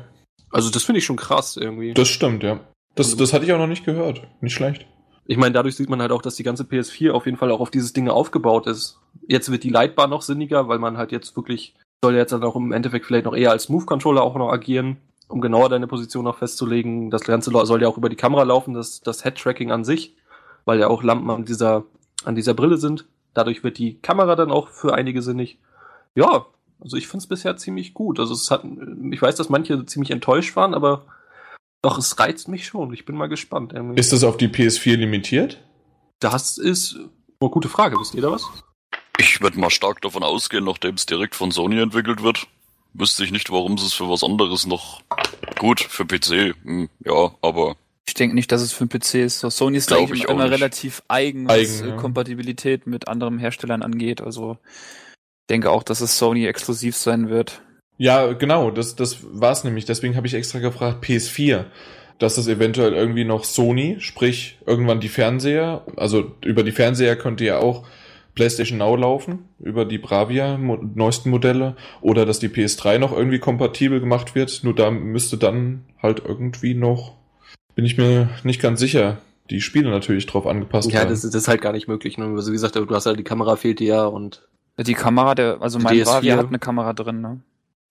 Also 0.52 0.70
das 0.70 0.84
finde 0.84 1.00
ich 1.00 1.06
schon 1.06 1.16
krass 1.16 1.58
irgendwie. 1.58 1.94
Das 1.94 2.08
stimmt, 2.08 2.44
ja. 2.44 2.60
Das, 2.96 3.16
das 3.16 3.34
hatte 3.34 3.46
ich 3.46 3.54
auch 3.54 3.58
noch 3.58 3.68
nicht 3.68 3.86
gehört. 3.86 4.28
Nicht 4.42 4.54
schlecht. 4.54 4.86
Ich 5.28 5.38
meine, 5.38 5.54
dadurch 5.54 5.76
sieht 5.76 5.90
man 5.90 6.02
halt 6.02 6.12
auch, 6.12 6.22
dass 6.22 6.36
die 6.36 6.44
ganze 6.44 6.64
PS4 6.64 7.12
auf 7.12 7.26
jeden 7.26 7.38
Fall 7.38 7.52
auch 7.52 7.60
auf 7.60 7.72
dieses 7.72 7.94
Ding 7.94 8.08
aufgebaut 8.10 8.68
ist. 8.68 9.00
Jetzt 9.28 9.52
wird 9.52 9.64
die 9.64 9.70
Lightbar 9.70 10.08
noch 10.08 10.22
sinniger, 10.22 10.68
weil 10.68 10.80
man 10.80 10.98
halt 10.98 11.12
jetzt 11.12 11.36
wirklich, 11.36 11.76
soll 12.04 12.16
jetzt 12.16 12.32
dann 12.32 12.44
auch 12.44 12.56
im 12.56 12.72
Endeffekt 12.72 13.06
vielleicht 13.06 13.26
noch 13.26 13.36
eher 13.36 13.52
als 13.52 13.70
Move-Controller 13.70 14.22
auch 14.22 14.36
noch 14.36 14.52
agieren, 14.52 14.98
um 15.28 15.42
genauer 15.42 15.70
deine 15.70 15.88
Position 15.88 16.26
noch 16.26 16.38
festzulegen. 16.38 17.10
Das 17.10 17.24
Ganze 17.24 17.52
soll 17.52 17.82
ja 17.82 17.88
auch 17.88 17.98
über 17.98 18.10
die 18.10 18.16
Kamera 18.16 18.44
laufen, 18.44 18.74
das, 18.74 19.02
das 19.02 19.24
Head-Tracking 19.24 19.72
an 19.72 19.84
sich, 19.84 20.16
weil 20.66 20.80
ja 20.80 20.88
auch 20.88 21.04
Lampen 21.04 21.30
an 21.30 21.46
dieser, 21.46 21.84
an 22.24 22.36
dieser 22.36 22.54
Brille 22.54 22.78
sind. 22.78 23.06
Dadurch 23.34 23.64
wird 23.64 23.78
die 23.78 24.00
Kamera 24.00 24.36
dann 24.36 24.52
auch 24.52 24.70
für 24.70 24.94
einige 24.94 25.22
sinnig. 25.22 25.60
Ja, 26.16 26.46
also 26.80 26.98
ich 26.98 27.08
finde 27.08 27.24
es 27.24 27.28
bisher 27.28 27.58
ziemlich 27.58 27.94
gut. 27.94 28.20
Also 28.20 28.34
es 28.34 28.50
hat, 28.52 28.64
ich 29.12 29.22
weiß, 29.22 29.36
dass 29.36 29.50
manche 29.50 29.86
ziemlich 29.86 30.12
enttäuscht 30.12 30.56
waren, 30.56 30.74
aber 30.74 31.06
doch, 31.82 31.98
es 31.98 32.18
reizt 32.18 32.48
mich 32.48 32.66
schon. 32.66 32.94
Ich 32.94 33.06
bin 33.06 33.16
mal 33.16 33.28
gespannt. 33.28 33.74
irgendwie. 33.74 34.00
Ist 34.00 34.14
das 34.14 34.24
auf 34.24 34.38
die 34.38 34.48
PS4 34.48 34.96
limitiert? 34.96 35.62
Das 36.20 36.58
ist 36.58 36.98
eine 37.40 37.50
gute 37.50 37.70
Frage. 37.70 38.00
Wisst 38.00 38.16
ihr 38.16 38.22
da 38.22 38.32
was? 38.32 38.48
Ich 39.18 39.42
würde 39.42 39.60
mal 39.60 39.70
stark 39.70 40.02
davon 40.02 40.24
ausgehen, 40.24 40.64
nachdem 40.64 40.96
es 40.96 41.06
direkt 41.06 41.36
von 41.36 41.52
Sony 41.52 41.80
entwickelt 41.80 42.24
wird. 42.24 42.48
Wüsste 42.98 43.24
ich 43.24 43.32
nicht, 43.32 43.52
warum 43.52 43.78
sie 43.78 43.86
es 43.86 43.94
für 43.94 44.10
was 44.10 44.24
anderes 44.24 44.66
noch 44.66 45.02
gut 45.60 45.82
für 45.82 46.06
PC. 46.06 46.56
Hm, 46.64 46.90
ja, 47.06 47.32
aber 47.42 47.76
Ich 48.08 48.14
denke 48.14 48.36
nicht, 48.36 48.52
dass 48.52 48.62
es 48.62 48.72
für 48.72 48.82
einen 48.82 48.90
PC 48.90 49.16
ist. 49.16 49.40
So, 49.40 49.50
Sony 49.50 49.78
ist 49.78 49.92
da 49.92 49.96
Glaub 49.98 50.10
eigentlich 50.10 50.24
ich 50.24 50.30
immer, 50.30 50.32
auch 50.32 50.36
immer 50.36 50.44
nicht. 50.50 50.54
relativ 50.60 51.04
eigen, 51.08 51.48
was 51.48 51.56
Eigen, 51.56 51.86
äh, 51.86 51.90
ja. 51.90 51.96
Kompatibilität 51.98 52.88
mit 52.88 53.08
anderen 53.08 53.38
Herstellern 53.40 53.82
angeht. 53.84 54.22
Also 54.22 54.58
ich 55.44 55.48
denke 55.50 55.72
auch, 55.72 55.84
dass 55.84 56.02
es 56.02 56.18
Sony 56.18 56.46
exklusiv 56.46 56.96
sein 56.96 57.30
wird. 57.30 57.62
Ja, 57.98 58.34
genau, 58.34 58.72
das, 58.72 58.96
das 58.96 59.18
war's 59.24 59.64
nämlich. 59.64 59.86
Deswegen 59.86 60.16
habe 60.16 60.28
ich 60.28 60.34
extra 60.34 60.60
gefragt, 60.60 61.04
PS4. 61.04 61.66
Dass 62.18 62.36
das 62.36 62.48
eventuell 62.48 62.94
irgendwie 62.94 63.26
noch 63.26 63.44
Sony, 63.44 63.98
sprich 64.00 64.58
irgendwann 64.66 65.02
die 65.02 65.10
Fernseher, 65.10 65.86
also 65.98 66.32
über 66.46 66.64
die 66.64 66.72
Fernseher 66.72 67.18
könnte 67.18 67.44
ja 67.44 67.60
auch 67.60 67.86
PlayStation 68.36 68.78
Now 68.78 68.96
laufen, 68.96 69.46
über 69.60 69.86
die 69.86 69.98
Bravia 69.98 70.58
mo 70.58 70.78
neuesten 70.96 71.30
Modelle, 71.30 71.76
oder 72.02 72.26
dass 72.26 72.40
die 72.40 72.50
PS3 72.50 73.00
noch 73.00 73.12
irgendwie 73.16 73.40
kompatibel 73.40 74.00
gemacht 74.00 74.36
wird. 74.36 74.62
Nur 74.64 74.76
da 74.76 74.92
müsste 74.92 75.38
dann 75.38 75.84
halt 76.04 76.22
irgendwie 76.26 76.74
noch, 76.76 77.14
bin 77.76 77.86
ich 77.86 77.98
mir 77.98 78.30
nicht 78.44 78.62
ganz 78.62 78.80
sicher, 78.80 79.18
die 79.50 79.62
Spiele 79.62 79.90
natürlich 79.90 80.26
drauf 80.26 80.46
angepasst 80.48 80.92
Ja, 80.92 81.00
werden. 81.00 81.10
das, 81.10 81.24
ist- 81.24 81.34
das 81.34 81.44
ist 81.44 81.48
halt 81.48 81.62
gar 81.62 81.72
nicht 81.72 81.88
möglich. 81.88 82.18
Ne? 82.18 82.26
Also 82.26 82.52
wie 82.52 82.56
gesagt, 82.56 82.76
du 82.76 82.88
hast 82.90 83.06
halt 83.06 83.20
die 83.20 83.24
Kamera 83.24 83.56
fehlt 83.56 83.80
dir 83.80 83.88
ja 83.88 84.06
und 84.06 84.48
Die 84.78 84.94
Kamera, 84.94 85.36
der, 85.36 85.62
also 85.62 85.80
mein 85.80 85.96
DS4. 85.96 86.04
Bravia 86.04 86.38
hat 86.38 86.48
eine 86.48 86.60
Kamera 86.60 86.94
drin, 86.94 87.22
ne? 87.22 87.40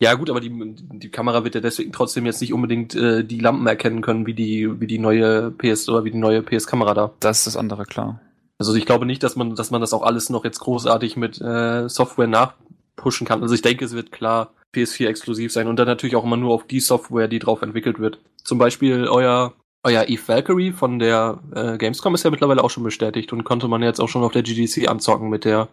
ja 0.01 0.13
gut, 0.15 0.29
aber 0.29 0.41
die, 0.41 0.51
die 0.51 1.09
Kamera 1.11 1.45
wird 1.45 1.55
ja 1.55 1.61
deswegen 1.63 1.93
trotzdem 1.93 2.27
jetzt 2.27 2.41
nicht 2.43 2.53
unbedingt 2.53 2.95
äh, 2.95 3.25
die 3.25 3.39
Lampen 3.39 3.67
erkennen 3.67 4.03
können 4.03 4.27
wie 4.27 4.35
die 4.35 4.69
wie 4.81 4.87
die 4.89 4.99
neue 4.99 5.51
PS 5.53 5.89
oder 5.89 6.05
wie 6.05 6.11
die 6.11 6.19
neue 6.19 6.43
PS 6.43 6.67
Kamera 6.67 6.93
da. 6.93 7.13
Das 7.21 7.39
ist 7.39 7.47
das 7.47 7.57
andere, 7.57 7.85
klar. 7.85 8.21
Also 8.59 8.75
ich 8.75 8.87
glaube 8.87 9.07
nicht, 9.07 9.23
dass 9.23 9.37
man 9.37 9.55
dass 9.55 9.71
man 9.71 9.81
das 9.81 9.93
auch 9.93 10.03
alles 10.03 10.31
noch 10.31 10.45
jetzt 10.45 10.61
großartig 10.61 11.17
mit 11.17 11.41
äh, 11.41 11.89
Software 11.89 12.27
nachpushen 12.27 13.27
kann. 13.27 13.43
Also 13.43 13.55
ich 13.55 13.63
denke, 13.63 13.85
es 13.85 13.95
wird 13.95 14.13
klar 14.13 14.53
PS4 14.75 15.09
exklusiv 15.09 15.53
sein 15.53 15.67
und 15.67 15.77
dann 15.77 15.87
natürlich 15.87 16.17
auch 16.17 16.25
immer 16.25 16.37
nur 16.37 16.53
auf 16.55 16.67
die 16.67 16.81
Software, 16.81 17.29
die 17.29 17.39
drauf 17.39 17.63
entwickelt 17.63 17.99
wird. 17.99 18.19
Zum 18.43 18.59
Beispiel 18.59 19.07
euer 19.09 19.55
euer 19.83 20.09
Eve 20.09 20.27
Valkyrie 20.27 20.73
von 20.73 20.99
der 20.99 21.41
äh, 21.55 21.77
Gamescom 21.77 22.15
ist 22.15 22.25
ja 22.25 22.31
mittlerweile 22.31 22.65
auch 22.65 22.71
schon 22.71 22.85
bestätigt 22.85 23.33
und 23.33 23.45
konnte 23.45 23.69
man 23.69 23.83
jetzt 23.83 24.01
auch 24.01 24.09
schon 24.09 24.25
auf 24.25 24.33
der 24.33 24.43
GDC 24.43 24.89
anzocken 24.89 25.29
mit 25.29 25.45
der 25.45 25.69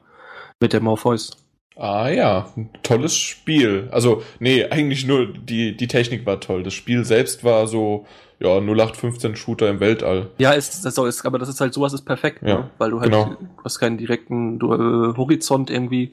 mit 0.59 0.73
der 0.73 0.81
Morpheus. 0.81 1.31
Ah 1.75 2.09
ja, 2.09 2.53
tolles 2.83 3.15
Spiel. 3.15 3.87
Also, 3.91 4.21
nee, 4.39 4.65
eigentlich 4.65 5.05
nur 5.07 5.27
die, 5.27 5.75
die 5.75 5.87
Technik 5.87 6.25
war 6.25 6.39
toll. 6.39 6.63
Das 6.63 6.73
Spiel 6.73 7.05
selbst 7.05 7.43
war 7.43 7.67
so, 7.67 8.05
ja, 8.41 8.59
0815 8.59 9.35
Shooter 9.35 9.69
im 9.69 9.79
Weltall. 9.79 10.29
Ja, 10.37 10.51
ist, 10.51 10.83
das 10.83 10.97
ist, 10.97 11.25
aber 11.25 11.39
das 11.39 11.49
ist 11.49 11.61
halt 11.61 11.73
sowas 11.73 11.93
ist 11.93 12.03
perfekt, 12.03 12.41
Ja, 12.41 12.59
ne? 12.59 12.69
weil 12.77 12.91
du 12.91 12.99
halt 12.99 13.11
genau. 13.11 13.35
du 13.39 13.63
hast 13.63 13.79
keinen 13.79 13.97
direkten 13.97 14.59
du, 14.59 14.73
äh, 14.73 15.15
Horizont 15.17 15.69
irgendwie. 15.69 16.11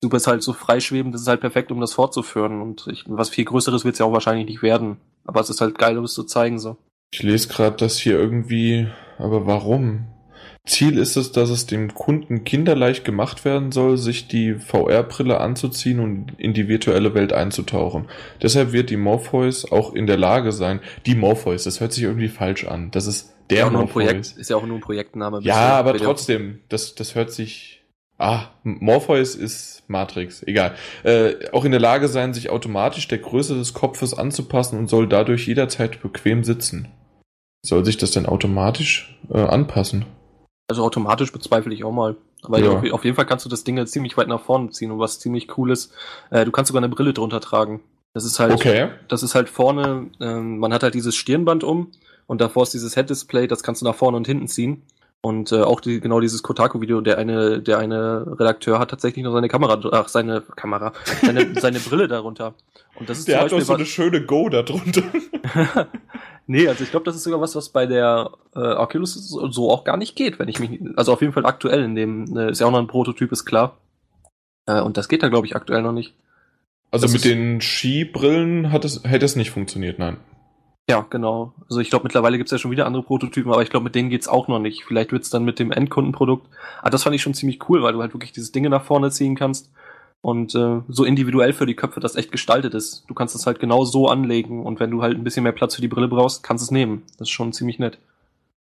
Du 0.00 0.08
bist 0.08 0.26
halt 0.28 0.42
so 0.42 0.52
freischwebend, 0.52 1.12
das 1.12 1.22
ist 1.22 1.28
halt 1.28 1.40
perfekt, 1.40 1.72
um 1.72 1.80
das 1.80 1.92
fortzuführen. 1.92 2.62
Und 2.62 2.86
ich, 2.86 3.04
was 3.08 3.30
viel 3.30 3.44
Größeres 3.44 3.84
wird 3.84 3.94
es 3.94 3.98
ja 3.98 4.06
auch 4.06 4.12
wahrscheinlich 4.12 4.46
nicht 4.46 4.62
werden. 4.62 4.98
Aber 5.24 5.40
es 5.40 5.50
ist 5.50 5.60
halt 5.60 5.76
geil, 5.76 5.98
um 5.98 6.04
es 6.04 6.14
zu 6.14 6.24
zeigen 6.24 6.58
so. 6.58 6.76
Ich 7.12 7.22
lese 7.22 7.48
gerade 7.48 7.76
das 7.76 7.98
hier 7.98 8.18
irgendwie, 8.18 8.88
aber 9.18 9.46
warum? 9.46 10.06
Ziel 10.68 10.98
ist 10.98 11.16
es, 11.16 11.32
dass 11.32 11.50
es 11.50 11.66
dem 11.66 11.94
Kunden 11.94 12.44
kinderleicht 12.44 13.04
gemacht 13.04 13.44
werden 13.44 13.72
soll, 13.72 13.98
sich 13.98 14.28
die 14.28 14.54
VR-Brille 14.54 15.40
anzuziehen 15.40 15.98
und 15.98 16.32
in 16.38 16.52
die 16.52 16.68
virtuelle 16.68 17.14
Welt 17.14 17.32
einzutauchen. 17.32 18.06
Deshalb 18.42 18.72
wird 18.72 18.90
die 18.90 18.96
Morpheus 18.96 19.70
auch 19.70 19.94
in 19.94 20.06
der 20.06 20.18
Lage 20.18 20.52
sein. 20.52 20.80
Die 21.06 21.14
Morpheus, 21.14 21.64
das 21.64 21.80
hört 21.80 21.92
sich 21.92 22.04
irgendwie 22.04 22.28
falsch 22.28 22.66
an. 22.66 22.90
Das 22.90 23.06
ist 23.06 23.34
der 23.50 23.70
nur 23.70 23.82
ein 23.82 23.88
Projekt, 23.88 24.14
Morpheus. 24.14 24.32
ist 24.36 24.50
ja 24.50 24.56
auch 24.56 24.66
nur 24.66 24.76
ein 24.76 24.82
Projektname. 24.82 25.40
Ja, 25.42 25.78
aber 25.78 25.96
trotzdem, 25.96 26.60
das, 26.68 26.94
das 26.94 27.14
hört 27.14 27.32
sich. 27.32 27.82
Ah, 28.20 28.46
Morpheus 28.64 29.36
ist 29.36 29.84
Matrix, 29.86 30.42
egal. 30.42 30.74
Äh, 31.04 31.50
auch 31.52 31.64
in 31.64 31.70
der 31.70 31.80
Lage 31.80 32.08
sein, 32.08 32.34
sich 32.34 32.50
automatisch 32.50 33.06
der 33.06 33.18
Größe 33.18 33.54
des 33.54 33.74
Kopfes 33.74 34.12
anzupassen 34.12 34.76
und 34.76 34.88
soll 34.88 35.08
dadurch 35.08 35.46
jederzeit 35.46 36.02
bequem 36.02 36.42
sitzen. 36.42 36.88
Soll 37.64 37.84
sich 37.84 37.96
das 37.96 38.10
denn 38.10 38.26
automatisch 38.26 39.18
äh, 39.32 39.38
anpassen? 39.38 40.04
Also 40.68 40.84
automatisch 40.84 41.32
bezweifle 41.32 41.72
ich 41.72 41.82
auch 41.82 41.92
mal. 41.92 42.16
Aber 42.42 42.58
Ja. 42.60 42.70
auf, 42.72 42.92
auf 42.92 43.04
jeden 43.04 43.16
Fall 43.16 43.26
kannst 43.26 43.44
du 43.44 43.48
das 43.48 43.64
Ding 43.64 43.78
jetzt 43.78 43.92
ziemlich 43.92 44.16
weit 44.18 44.28
nach 44.28 44.42
vorne 44.42 44.70
ziehen 44.70 44.90
und 44.92 44.98
was 44.98 45.18
ziemlich 45.18 45.56
cool 45.56 45.70
ist, 45.72 45.92
äh, 46.30 46.44
du 46.44 46.52
kannst 46.52 46.68
sogar 46.68 46.82
eine 46.82 46.94
Brille 46.94 47.14
drunter 47.14 47.40
tragen. 47.40 47.80
Das 48.14 48.24
ist 48.24 48.38
halt, 48.38 48.52
Okay. 48.52 48.90
das 49.08 49.22
ist 49.22 49.34
halt 49.34 49.48
vorne, 49.48 50.10
ähm, 50.20 50.58
man 50.58 50.72
hat 50.72 50.82
halt 50.82 50.94
dieses 50.94 51.16
Stirnband 51.16 51.64
um 51.64 51.90
und 52.26 52.40
davor 52.40 52.62
ist 52.64 52.74
dieses 52.74 52.94
Head-Display, 52.94 53.46
das 53.48 53.62
kannst 53.62 53.80
du 53.80 53.86
nach 53.86 53.94
vorne 53.94 54.16
und 54.18 54.26
hinten 54.26 54.46
ziehen. 54.46 54.82
Und 55.20 55.50
äh, 55.50 55.62
auch 55.62 55.80
die, 55.80 55.98
genau 56.00 56.20
dieses 56.20 56.44
Kotaku-Video, 56.44 57.00
der 57.00 57.18
eine, 57.18 57.60
der 57.60 57.78
eine 57.78 58.24
Redakteur 58.38 58.78
hat 58.78 58.90
tatsächlich 58.90 59.24
noch 59.24 59.32
seine 59.32 59.48
Kamera, 59.48 59.80
ach, 59.90 60.08
seine 60.08 60.42
Kamera, 60.42 60.92
seine, 61.22 61.54
seine 61.60 61.80
Brille 61.80 62.06
darunter. 62.06 62.54
Und 62.94 63.08
das 63.08 63.18
ist 63.18 63.28
Der 63.28 63.38
hat 63.40 63.46
doch 63.46 63.56
Beispiel 63.58 63.64
so 63.64 63.72
was- 63.72 63.78
eine 63.78 63.86
schöne 63.86 64.24
Go 64.24 64.48
da 64.48 64.62
drunter. 64.62 65.02
nee, 66.46 66.68
also 66.68 66.84
ich 66.84 66.90
glaube, 66.90 67.04
das 67.04 67.16
ist 67.16 67.24
sogar 67.24 67.40
was, 67.40 67.56
was 67.56 67.68
bei 67.70 67.86
der 67.86 68.30
äh, 68.54 68.60
Oculus 68.60 69.14
so, 69.14 69.50
so 69.50 69.70
auch 69.72 69.82
gar 69.84 69.96
nicht 69.96 70.14
geht, 70.14 70.38
wenn 70.38 70.48
ich 70.48 70.60
mich, 70.60 70.80
also 70.96 71.12
auf 71.12 71.20
jeden 71.20 71.32
Fall 71.32 71.46
aktuell 71.46 71.82
in 71.82 71.94
dem, 71.96 72.36
äh, 72.36 72.50
ist 72.52 72.60
ja 72.60 72.66
auch 72.66 72.70
noch 72.70 72.78
ein 72.78 72.86
Prototyp, 72.86 73.32
ist 73.32 73.44
klar. 73.44 73.76
Äh, 74.66 74.80
und 74.82 74.96
das 74.96 75.08
geht 75.08 75.22
da, 75.24 75.28
glaube 75.28 75.46
ich, 75.48 75.56
aktuell 75.56 75.82
noch 75.82 75.92
nicht. 75.92 76.14
Also 76.92 77.06
Das 77.06 77.12
mit 77.12 77.24
den 77.24 77.60
Skibrillen 77.60 78.70
hat 78.72 78.84
es, 78.84 79.02
hätte 79.04 79.24
es 79.26 79.34
nicht 79.36 79.50
funktioniert, 79.50 79.98
nein. 79.98 80.16
Ja, 80.90 81.06
genau. 81.10 81.52
Also 81.68 81.80
ich 81.80 81.90
glaube, 81.90 82.04
mittlerweile 82.04 82.38
gibt's 82.38 82.50
ja 82.50 82.58
schon 82.58 82.70
wieder 82.70 82.86
andere 82.86 83.02
Prototypen, 83.02 83.52
aber 83.52 83.62
ich 83.62 83.68
glaube, 83.68 83.84
mit 83.84 83.94
denen 83.94 84.08
geht's 84.08 84.26
auch 84.26 84.48
noch 84.48 84.58
nicht. 84.58 84.84
Vielleicht 84.84 85.12
wird's 85.12 85.28
dann 85.28 85.44
mit 85.44 85.58
dem 85.58 85.70
Endkundenprodukt. 85.70 86.48
Ah, 86.80 86.88
das 86.88 87.02
fand 87.02 87.14
ich 87.14 87.20
schon 87.20 87.34
ziemlich 87.34 87.68
cool, 87.68 87.82
weil 87.82 87.92
du 87.92 88.00
halt 88.00 88.14
wirklich 88.14 88.32
dieses 88.32 88.52
Dinge 88.52 88.70
nach 88.70 88.84
vorne 88.84 89.10
ziehen 89.10 89.36
kannst 89.36 89.70
und 90.22 90.54
äh, 90.54 90.80
so 90.88 91.04
individuell 91.04 91.52
für 91.52 91.66
die 91.66 91.76
Köpfe 91.76 92.00
das 92.00 92.16
echt 92.16 92.32
gestaltet 92.32 92.74
ist. 92.74 93.04
Du 93.06 93.14
kannst 93.14 93.34
es 93.34 93.46
halt 93.46 93.60
genau 93.60 93.84
so 93.84 94.08
anlegen 94.08 94.64
und 94.64 94.80
wenn 94.80 94.90
du 94.90 95.02
halt 95.02 95.16
ein 95.16 95.24
bisschen 95.24 95.42
mehr 95.42 95.52
Platz 95.52 95.74
für 95.74 95.82
die 95.82 95.88
Brille 95.88 96.08
brauchst, 96.08 96.42
kannst 96.42 96.64
es 96.64 96.70
nehmen. 96.70 97.02
Das 97.18 97.28
ist 97.28 97.32
schon 97.32 97.52
ziemlich 97.52 97.78
nett. 97.78 97.98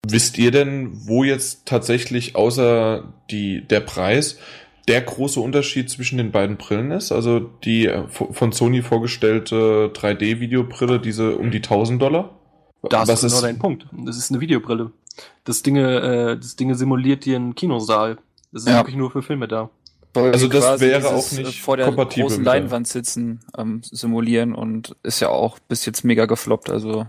Wisst 0.08 0.38
ihr 0.38 0.52
denn, 0.52 0.92
wo 1.08 1.24
jetzt 1.24 1.66
tatsächlich 1.66 2.36
außer 2.36 3.06
die, 3.32 3.68
der 3.68 3.80
Preis 3.80 4.38
der 4.88 5.02
große 5.02 5.40
Unterschied 5.40 5.90
zwischen 5.90 6.18
den 6.18 6.32
beiden 6.32 6.58
Brillen 6.58 6.92
ist? 6.92 7.12
Also 7.12 7.40
die 7.40 7.88
äh, 7.88 8.08
von 8.08 8.52
Sony 8.52 8.82
vorgestellte 8.82 9.92
3D-Videobrille, 9.94 11.00
diese 11.00 11.38
um 11.38 11.52
die 11.52 11.58
1000 11.58 12.02
Dollar? 12.02 12.40
Da 12.90 13.00
hast 13.00 13.08
Was 13.10 13.22
du 13.22 13.28
genau 13.28 13.38
ist, 13.38 13.44
deinen 13.44 13.60
Punkt. 13.60 13.88
Das 13.92 14.18
ist 14.18 14.32
eine 14.32 14.42
Videobrille. 14.42 14.92
Das 15.44 15.64
Dinge, 15.64 16.00
äh, 16.34 16.38
das 16.38 16.56
Dinge 16.56 16.76
simuliert 16.76 17.26
dir 17.26 17.36
einen 17.38 17.56
Kinosaal. 17.56 18.18
Das 18.52 18.64
ist 18.64 18.70
Ja. 18.70 18.78
wirklich 18.78 18.96
nur 18.96 19.10
für 19.12 19.22
Filme 19.24 19.48
da. 19.48 19.70
Also 20.14 20.48
das 20.48 20.80
wäre 20.80 21.00
dieses, 21.02 21.12
auch 21.12 21.38
nicht 21.38 21.60
äh, 21.60 21.62
vor 21.62 21.76
der 21.78 21.88
kompatibel 21.88 22.30
großen 22.30 22.44
Leinwand 22.46 22.88
sitzen, 22.88 23.42
ähm, 23.58 23.82
simulieren 23.84 24.54
und 24.56 24.96
ist 25.04 25.20
ja 25.20 25.28
auch 25.28 25.60
bis 25.60 25.86
jetzt 25.86 26.04
mega 26.06 26.26
gefloppt. 26.26 26.70
Also 26.70 27.06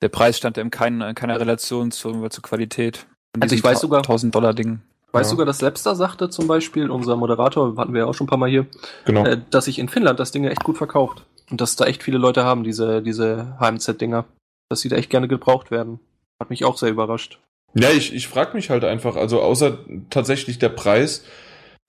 der 0.00 0.08
Preis 0.08 0.38
stand 0.38 0.56
ja 0.56 0.62
in 0.62 0.70
keiner, 0.70 1.10
in 1.10 1.14
keiner 1.14 1.38
Relation 1.38 1.90
zur, 1.90 2.30
zur 2.30 2.42
Qualität. 2.42 3.06
Also 3.38 3.54
ich 3.54 3.62
weiß 3.62 3.80
sogar- 3.80 4.00
1000 4.02 4.34
Dollar 4.34 4.54
Ding. 4.54 4.80
Weiß 5.12 5.26
Ja. 5.26 5.30
sogar, 5.30 5.46
dass 5.46 5.62
Lepster 5.62 5.94
sagte 5.94 6.28
zum 6.28 6.46
Beispiel, 6.46 6.90
unser 6.90 7.16
Moderator, 7.16 7.76
hatten 7.76 7.94
wir 7.94 8.00
ja 8.02 8.06
auch 8.06 8.14
schon 8.14 8.26
ein 8.26 8.30
paar 8.30 8.38
Mal 8.38 8.50
hier, 8.50 8.66
genau. 9.04 9.24
äh, 9.24 9.40
dass 9.50 9.64
sich 9.64 9.78
in 9.78 9.88
Finnland 9.88 10.20
das 10.20 10.32
Ding 10.32 10.44
echt 10.44 10.64
gut 10.64 10.76
verkauft. 10.76 11.24
Und 11.50 11.60
dass 11.60 11.76
da 11.76 11.86
echt 11.86 12.02
viele 12.02 12.18
Leute 12.18 12.44
haben, 12.44 12.62
diese, 12.62 13.00
diese 13.02 13.56
HMZ-Dinger. 13.58 14.26
Dass 14.70 14.80
sie 14.80 14.90
da 14.90 14.96
echt 14.96 15.08
gerne 15.08 15.28
gebraucht 15.28 15.70
werden. 15.70 15.98
Hat 16.40 16.50
mich 16.50 16.64
auch 16.66 16.76
sehr 16.76 16.90
überrascht. 16.90 17.38
Ja, 17.74 17.90
ich, 17.90 18.14
ich 18.14 18.28
frage 18.28 18.54
mich 18.54 18.68
halt 18.70 18.84
einfach, 18.84 19.16
also 19.16 19.40
außer 19.40 19.78
tatsächlich 20.10 20.58
der 20.58 20.68
Preis, 20.68 21.24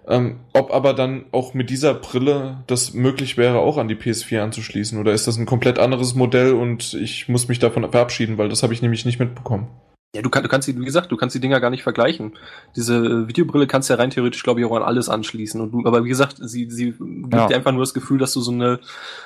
ähm, 0.08 0.40
ob 0.54 0.74
aber 0.74 0.94
dann 0.94 1.26
auch 1.34 1.54
mit 1.54 1.70
dieser 1.70 1.94
Brille 1.94 2.64
das 2.68 2.94
möglich 2.94 3.38
wäre, 3.38 3.60
auch 3.60 3.78
an 3.78 3.90
die 3.90 3.96
PS4 3.96 4.42
anzuschließen. 4.42 4.98
Oder 4.98 5.12
ist 5.12 5.28
das 5.28 5.38
ein 5.38 5.46
komplett 5.46 5.78
anderes 5.78 6.16
Modell 6.16 6.54
und 6.54 6.94
ich 6.94 7.28
muss 7.28 7.50
mich 7.50 7.60
davon 7.60 7.90
verabschieden, 7.92 8.38
weil 8.38 8.50
das 8.50 8.64
habe 8.64 8.74
ich 8.74 8.82
nämlich 8.82 9.06
nicht 9.06 9.20
mitbekommen. 9.20 9.68
Ja, 10.16 10.24
du, 10.24 10.30
kann, 10.32 10.42
du 10.42 10.50
kannst 10.50 10.68
die, 10.68 10.80
wie 10.80 10.86
gesagt, 10.86 11.12
du 11.12 11.18
kannst 11.18 11.36
die 11.36 11.40
Dinger 11.40 11.60
gar 11.60 11.70
nicht 11.70 11.84
vergleichen. 11.84 12.36
Diese 12.76 12.96
äh, 12.96 13.28
Videobrille 13.28 13.68
kannst 13.68 13.90
du 13.90 13.94
ja 13.94 14.00
rein 14.00 14.10
theoretisch, 14.10 14.42
glaube 14.42 14.60
ich, 14.60 14.66
auch 14.66 14.76
an 14.76 14.82
alles 14.82 15.08
anschließen. 15.08 15.62
Und 15.62 15.72
du, 15.72 15.86
aber 15.86 16.04
wie 16.04 16.10
gesagt, 16.10 16.38
sie, 16.40 16.68
sie 16.72 16.94
gibt 16.98 17.34
Ja. 17.34 17.46
dir 17.46 17.56
einfach 17.56 17.72
nur 17.72 17.82
das 17.82 17.94
Gefühl, 17.94 18.18
dass 18.18 18.34
du 18.34 18.42
so 18.42 18.52
eine, 18.52 18.80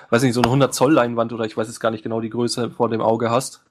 weiß 0.09 0.23
nicht, 0.23 0.33
so 0.33 0.41
eine 0.41 0.49
100 0.49 0.73
Zoll 0.73 0.91
Leinwand 0.91 1.31
oder 1.31 1.45
ich 1.45 1.55
weiß 1.55 1.67
jetzt 1.67 1.79
gar 1.79 1.91
nicht 1.91 2.03
genau 2.03 2.19
die 2.19 2.29
Größe 2.29 2.69
vor 2.69 2.89
dem 2.89 2.99
Auge 2.99 3.31
hast. 3.31 3.63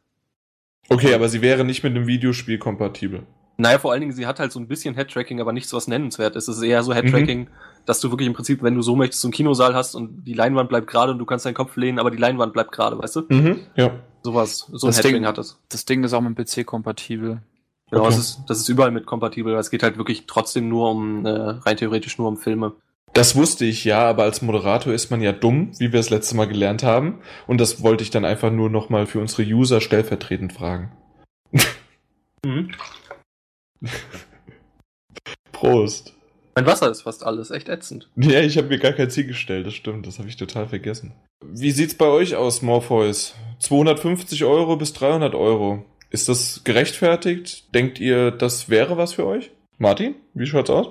Okay, 0.88 1.14
aber 1.14 1.28
sie 1.28 1.42
wäre 1.42 1.64
nicht 1.64 1.83
mit 1.85 1.95
einem 1.95 2.07
Videospiel 2.07 2.57
kompatibel. 2.59 3.25
Naja, 3.59 3.78
vor 3.78 3.92
allen 3.92 4.00
Dingen, 4.00 4.12
sie 4.14 4.26
hat 4.26 4.40
halt 4.40 4.50
so 4.50 4.59
ein 4.59 4.66
bisschen 4.66 4.95
Headtracking, 4.95 5.38
aber 5.38 5.52
nichts, 5.52 5.73
was 5.75 5.87
nennenswert 5.87 6.35
ist. 6.37 6.49
Es 6.49 6.57
ist 6.57 6.62
eher 6.62 6.83
so 6.83 6.95
Headtracking, 6.95 7.49
dass 7.85 8.00
du 8.00 8.11
wirklich 8.11 8.26
im 8.26 8.33
Prinzip, 8.33 8.62
wenn 8.62 8.75
du 8.75 8.81
so 8.81 8.97
möchtest, 8.97 9.21
so 9.21 9.28
einen 9.28 9.33
Kinosaal 9.35 9.75
hast 9.75 9.95
und 9.95 10.25
die 10.25 10.33
Leinwand 10.33 10.71
bleibt 10.71 10.87
gerade 10.87 11.12
und 11.12 11.19
du 11.19 11.26
kannst 11.26 11.45
deinen 11.45 11.54
Kopf 11.54 11.76
lehnen, 11.76 11.99
aber 11.99 12.11
die 12.11 12.16
Leinwand 12.16 12.54
bleibt 12.54 12.73
gerade, 12.73 12.99
weißt 12.99 13.16
du? 13.16 13.23
Mhm, 13.28 13.61
ja. 13.76 13.90
Sowas, 14.23 14.67
so 14.73 14.87
ein 14.87 14.91
Das 14.91 14.99
Headtracking 14.99 15.23
Ding- 15.23 15.26
hat 15.26 15.38
es. 15.38 15.59
Das 15.69 15.85
Ding 15.85 16.05
ist 16.05 16.12
auch 16.12 16.21
mit 16.21 16.37
dem 16.38 16.45
PC 16.45 16.64
kompatibel. 16.67 17.43
Genau, 17.91 18.05
Okay. 18.05 18.11
das, 18.14 18.19
ist, 18.19 18.41
das 18.47 18.59
ist 18.59 18.69
überall 18.69 18.91
mit 18.91 19.05
kompatibel. 19.07 19.55
Es 19.57 19.71
geht 19.71 19.83
halt 19.83 19.99
wirklich 19.99 20.25
trotzdem 20.26 20.69
nur 20.69 20.91
um, 20.91 21.26
äh, 21.26 21.31
rein 21.31 21.76
theoretisch 21.76 22.19
nur 22.19 22.28
um 22.28 22.37
Filme. 22.37 22.73
Das 23.15 23.37
wusste 23.37 23.67
ich 23.67 23.85
ja, 23.85 24.08
aber 24.08 24.23
als 24.23 24.41
Moderator 24.41 24.93
ist 24.95 25.11
man 25.11 25.21
ja 25.21 25.32
dumm, 25.32 25.73
wie 25.78 25.93
wir 25.93 25.99
das 26.00 26.08
letzte 26.08 26.35
Mal 26.35 26.47
gelernt 26.49 26.82
haben. 26.82 27.19
Und 27.47 27.61
das 27.61 27.82
wollte 27.82 28.02
ich 28.02 28.11
dann 28.11 28.25
einfach 28.25 28.50
nur 28.50 28.71
nochmal 28.71 29.06
für 29.06 29.21
unsere 29.21 29.43
User 29.43 29.82
stellvertretend 29.82 30.52
fragen. 30.54 30.93
Mhm. 32.45 32.71
Prost. 35.52 36.15
Mein 36.54 36.67
Wasser 36.67 36.91
ist 36.91 37.02
fast 37.02 37.25
alles, 37.25 37.50
echt 37.50 37.69
ätzend. 37.69 38.08
Ja, 38.17 38.41
ich 38.41 38.58
habe 38.58 38.69
mir 38.69 38.78
gar 38.78 38.93
kein 38.93 39.10
Ziel 39.10 39.26
gestellt, 39.26 39.67
das 39.67 39.75
stimmt, 39.75 40.06
das 40.06 40.19
habe 40.19 40.28
ich 40.28 40.36
total 40.36 40.69
vergessen. 40.69 41.12
Wie 41.45 41.71
sieht's 41.71 41.95
bei 41.95 42.06
euch 42.06 42.36
aus, 42.36 42.62
Morpheus? 42.62 43.34
250 43.60 44.45
Euro 44.45 44.76
bis 44.76 44.93
300 44.93 45.34
Euro. 45.34 45.84
Ist 46.10 46.28
das 46.28 46.62
gerechtfertigt? 46.65 47.75
Denkt 47.75 47.99
ihr, 47.99 48.30
das 48.30 48.69
wäre 48.69 48.97
was 48.97 49.15
für 49.15 49.26
euch? 49.26 49.50
Martin, 49.78 50.15
wie 50.34 50.47
schaut's 50.47 50.71
aus? 50.71 50.88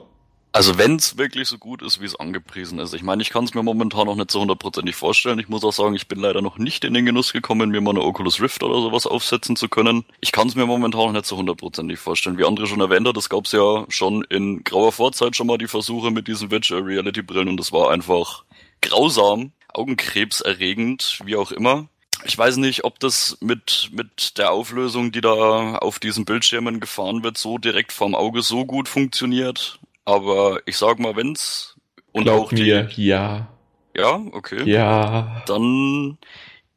Also 0.54 0.78
wenn's 0.78 1.18
wirklich 1.18 1.48
so 1.48 1.58
gut 1.58 1.82
ist, 1.82 2.02
wie 2.02 2.06
es 2.06 2.18
angepriesen 2.18 2.80
ist. 2.80 2.94
Ich 2.94 3.04
meine, 3.04 3.22
ich 3.22 3.30
kann 3.30 3.46
es 3.46 3.54
mir 3.54 3.64
momentan 3.64 4.08
noch 4.08 4.18
nicht 4.18 4.32
so 4.32 4.42
hundertprozentig 4.42 4.98
vorstellen. 4.98 5.40
Ich 5.40 5.48
muss 5.48 5.64
auch 5.64 5.72
sagen, 5.72 5.96
ich 5.96 6.10
bin 6.10 6.20
leider 6.20 6.42
noch 6.42 6.58
nicht 6.58 6.84
in 6.84 6.94
den 6.94 7.06
Genuss 7.06 7.32
gekommen, 7.32 7.70
mir 7.70 7.80
mal 7.80 7.92
eine 7.92 8.02
Oculus 8.02 8.42
Rift 8.42 8.62
oder 8.62 8.82
sowas 8.82 9.08
aufsetzen 9.08 9.56
zu 9.56 9.70
können. 9.70 10.04
Ich 10.20 10.34
kann 10.34 10.50
es 10.50 10.56
mir 10.56 10.66
momentan 10.66 11.06
noch 11.08 11.14
nicht 11.14 11.26
so 11.26 11.38
hundertprozentig 11.38 12.00
vorstellen. 12.00 12.38
Wie 12.38 12.44
andere 12.44 12.68
schon 12.68 12.82
erwähnt 12.82 13.08
hat, 13.08 13.16
es 13.16 13.30
gab's 13.30 13.54
ja 13.54 13.86
schon 13.88 14.26
in 14.26 14.66
grauer 14.66 14.92
Vorzeit 14.92 15.38
schon 15.38 15.48
mal 15.48 15.58
die 15.58 15.68
Versuche 15.68 16.12
mit 16.12 16.28
diesen 16.28 16.52
Virtual 16.52 16.82
Reality 16.82 17.22
Brillen 17.22 17.48
und 17.48 17.58
das 17.58 17.72
war 17.72 17.90
einfach 17.90 18.44
grausam, 18.82 19.54
augenkrebserregend, 19.74 21.22
wie 21.24 21.38
auch 21.38 21.54
immer. 21.54 21.88
Ich 22.26 22.38
weiß 22.38 22.58
nicht, 22.58 22.84
ob 22.84 23.00
das 23.00 23.38
mit, 23.40 23.90
mit 23.94 24.38
der 24.38 24.52
Auflösung, 24.52 25.14
die 25.14 25.22
da 25.22 25.78
auf 25.78 25.98
diesen 25.98 26.26
Bildschirmen 26.26 26.82
gefahren 26.82 27.24
wird, 27.24 27.38
so 27.38 27.58
direkt 27.58 27.94
vorm 27.94 28.16
Auge 28.16 28.42
so 28.42 28.66
gut 28.66 28.90
funktioniert. 28.90 29.80
Aber 30.06 30.62
ich 30.66 30.78
sag 30.78 31.00
mal, 31.00 31.16
wenn's 31.16 31.76
und 32.12 32.24
Glaub 32.24 32.48
auch 32.48 32.50
die, 32.50 32.64
mir, 32.64 32.90
ja, 32.96 33.48
ja, 33.96 34.22
okay, 34.32 34.64
ja. 34.70 35.44
dann, 35.46 36.18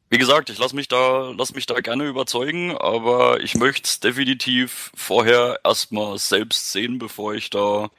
wie 0.09 0.17
gesagt, 0.17 0.49
ich 0.49 0.57
lass 0.59 0.73
mich 0.73 0.87
da, 0.87 1.33
lass 1.37 1.53
mich 1.53 1.65
da 1.65 1.79
gerne 1.79 2.05
überzeugen, 2.05 2.77
aber 2.77 3.41
ich 3.41 3.55
möchte 3.55 3.87
es 3.87 3.99
definitiv 3.99 4.91
vorher 4.95 5.59
erstmal 5.63 6.17
selbst 6.17 6.71
sehen, 6.71 6.99
bevor 6.99 7.33
ich 7.33 7.49
da 7.49 7.89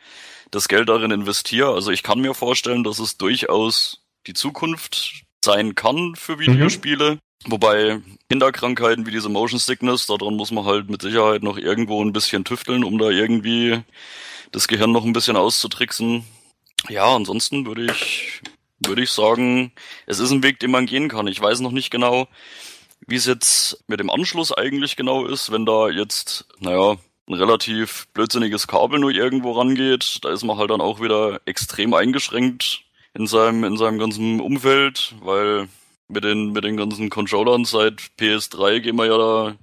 das 0.51 0.69
Geld 0.69 0.89
darin 0.89 1.11
investiere. 1.11 1.73
Also 1.73 1.91
ich 1.91 2.03
kann 2.03 2.21
mir 2.21 2.35
vorstellen, 2.35 2.85
dass 2.85 2.99
es 2.99 3.17
durchaus 3.19 4.03
die 4.27 4.35
Zukunft 4.35 5.25
sein 5.45 5.75
kann 5.75 6.15
für 6.17 6.39
Videospiele. 6.39 7.19
Wobei 7.47 8.01
Kinderkrankheiten 8.29 9.07
wie 9.07 9.11
diese 9.11 9.29
Motion 9.29 9.61
Sickness, 9.61 10.07
daran 10.07 10.35
muss 10.35 10.51
man 10.51 10.65
halt 10.65 10.91
mit 10.91 11.03
Sicherheit 11.03 11.43
noch 11.43 11.59
irgendwo 11.59 12.03
ein 12.03 12.13
bisschen 12.13 12.45
tüfteln, 12.45 12.83
um 12.83 12.99
da 12.99 13.11
irgendwie 13.11 13.83
das 14.53 14.69
Gehirn 14.69 14.93
noch 14.93 15.05
ein 15.05 15.13
bisschen 15.13 15.37
auszutricksen. 15.37 16.25
Ja, 16.89 17.15
ansonsten 17.15 17.67
würde 17.67 17.87
ich, 17.87 18.41
würde 18.79 19.03
ich 19.03 19.11
sagen, 19.11 19.73
es 20.07 20.19
ist 20.19 20.31
ein 20.31 20.43
Weg, 20.43 20.61
den 20.61 20.71
man 20.71 20.87
gehen 20.87 21.09
kann. 21.09 21.27
Ich 21.27 21.41
weiß 21.41 21.61
noch 21.61 21.73
nicht 21.73 21.91
genau, 21.91 22.29
wie 23.07 23.17
es 23.17 23.27
jetzt 23.27 23.85
mit 23.89 24.01
dem 24.01 24.11
Anschluss 24.11 24.53
eigentlich 24.53 24.97
genau 24.97 25.27
ist, 25.27 25.51
wenn 25.53 25.67
da 25.67 25.89
jetzt, 25.89 26.47
naja, 26.61 26.97
ein 27.29 27.35
relativ 27.35 28.07
blödsinniges 28.15 28.67
Kabel 28.67 28.99
nur 29.01 29.11
irgendwo 29.11 29.53
rangeht. 29.53 30.25
Da 30.25 30.31
ist 30.31 30.45
man 30.45 30.59
halt 30.59 30.71
dann 30.71 30.81
auch 30.81 31.01
wieder 31.01 31.41
extrem 31.45 31.93
eingeschränkt 31.95 32.83
in 33.15 33.27
seinem, 33.27 33.65
in 33.65 33.77
seinem 33.77 33.99
ganzen 33.99 34.41
Umfeld, 34.41 35.15
weil 35.21 35.69
mit 36.09 36.25
den, 36.25 36.53
mit 36.53 36.65
den 36.65 36.77
ganzen 36.77 37.11
Controllern 37.11 37.65
seit 37.65 38.01
PS3 38.19 38.81
gehen 38.81 38.97
wir 38.97 39.07
ja 39.07 39.19
da 39.19 39.57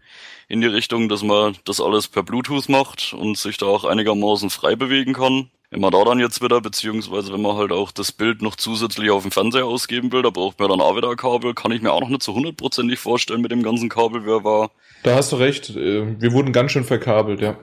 in 0.48 0.62
die 0.62 0.68
Richtung, 0.68 1.10
dass 1.10 1.24
man 1.24 1.58
das 1.66 1.82
alles 1.82 2.08
per 2.08 2.24
Bluetooth 2.24 2.70
macht 2.70 3.14
und 3.14 3.38
sich 3.38 3.58
da 3.58 3.66
auch 3.66 3.86
einigermaßen 3.86 4.50
frei 4.50 4.76
bewegen 4.76 5.14
kann. 5.14 5.50
Wenn 5.72 5.82
man 5.82 5.92
da 5.92 6.04
dann 6.04 6.20
jetzt 6.20 6.44
wieder, 6.44 6.62
beziehungsweise 6.62 7.34
wenn 7.34 7.42
man 7.42 7.58
halt 7.58 7.72
auch 7.72 7.92
das 7.92 8.12
Bild 8.12 8.44
noch 8.44 8.56
zusätzlich 8.56 9.10
auf 9.10 9.24
dem 9.24 9.32
Fernseher 9.32 9.66
ausgeben 9.66 10.12
will, 10.12 10.22
da 10.22 10.30
braucht 10.30 10.60
man 10.60 10.70
dann 10.70 10.82
auch 10.82 10.96
wieder 10.96 11.10
ein 11.10 11.18
Kabel. 11.18 11.56
Kann 11.56 11.72
ich 11.72 11.82
mir 11.82 11.92
auch 11.92 12.02
noch 12.02 12.10
nicht 12.10 12.22
so 12.22 12.36
hundertprozentig 12.36 13.00
vorstellen 13.00 13.42
mit 13.42 13.52
dem 13.52 13.64
ganzen 13.64 13.90
Kabelwirrwarr. 13.90 14.70
Da 15.02 15.16
hast 15.16 15.32
du 15.32 15.38
recht, 15.38 15.72
äh, 15.72 16.22
wir 16.22 16.32
wurden 16.32 16.54
ganz 16.54 16.74
schön 16.74 16.84
verkabelt, 16.84 17.42
ja. 17.42 17.58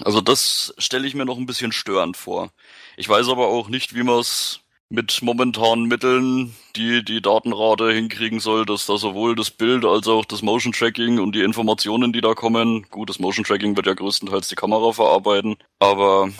Also 0.00 0.20
das 0.20 0.74
stelle 0.78 1.06
ich 1.06 1.14
mir 1.14 1.24
noch 1.24 1.38
ein 1.38 1.46
bisschen 1.46 1.72
störend 1.72 2.16
vor. 2.16 2.50
Ich 2.96 3.08
weiß 3.08 3.28
aber 3.28 3.48
auch 3.48 3.68
nicht, 3.68 3.94
wie 3.94 4.02
man 4.02 4.18
es 4.18 4.60
mit 4.92 5.22
momentanen 5.22 5.86
Mitteln 5.86 6.54
die 6.76 7.02
die 7.02 7.22
Datenrate 7.22 7.92
hinkriegen 7.92 8.40
soll, 8.40 8.66
dass 8.66 8.86
da 8.86 8.98
sowohl 8.98 9.34
das 9.34 9.50
Bild 9.50 9.84
als 9.84 10.06
auch 10.06 10.24
das 10.24 10.42
Motion 10.42 10.72
Tracking 10.72 11.18
und 11.18 11.34
die 11.34 11.42
Informationen, 11.42 12.12
die 12.12 12.20
da 12.20 12.34
kommen, 12.34 12.86
gut, 12.90 13.08
das 13.08 13.18
Motion 13.18 13.44
Tracking 13.44 13.74
wird 13.76 13.86
ja 13.86 13.94
größtenteils 13.94 14.48
die 14.48 14.54
Kamera 14.54 14.92
verarbeiten, 14.92 15.56
aber 15.78 16.30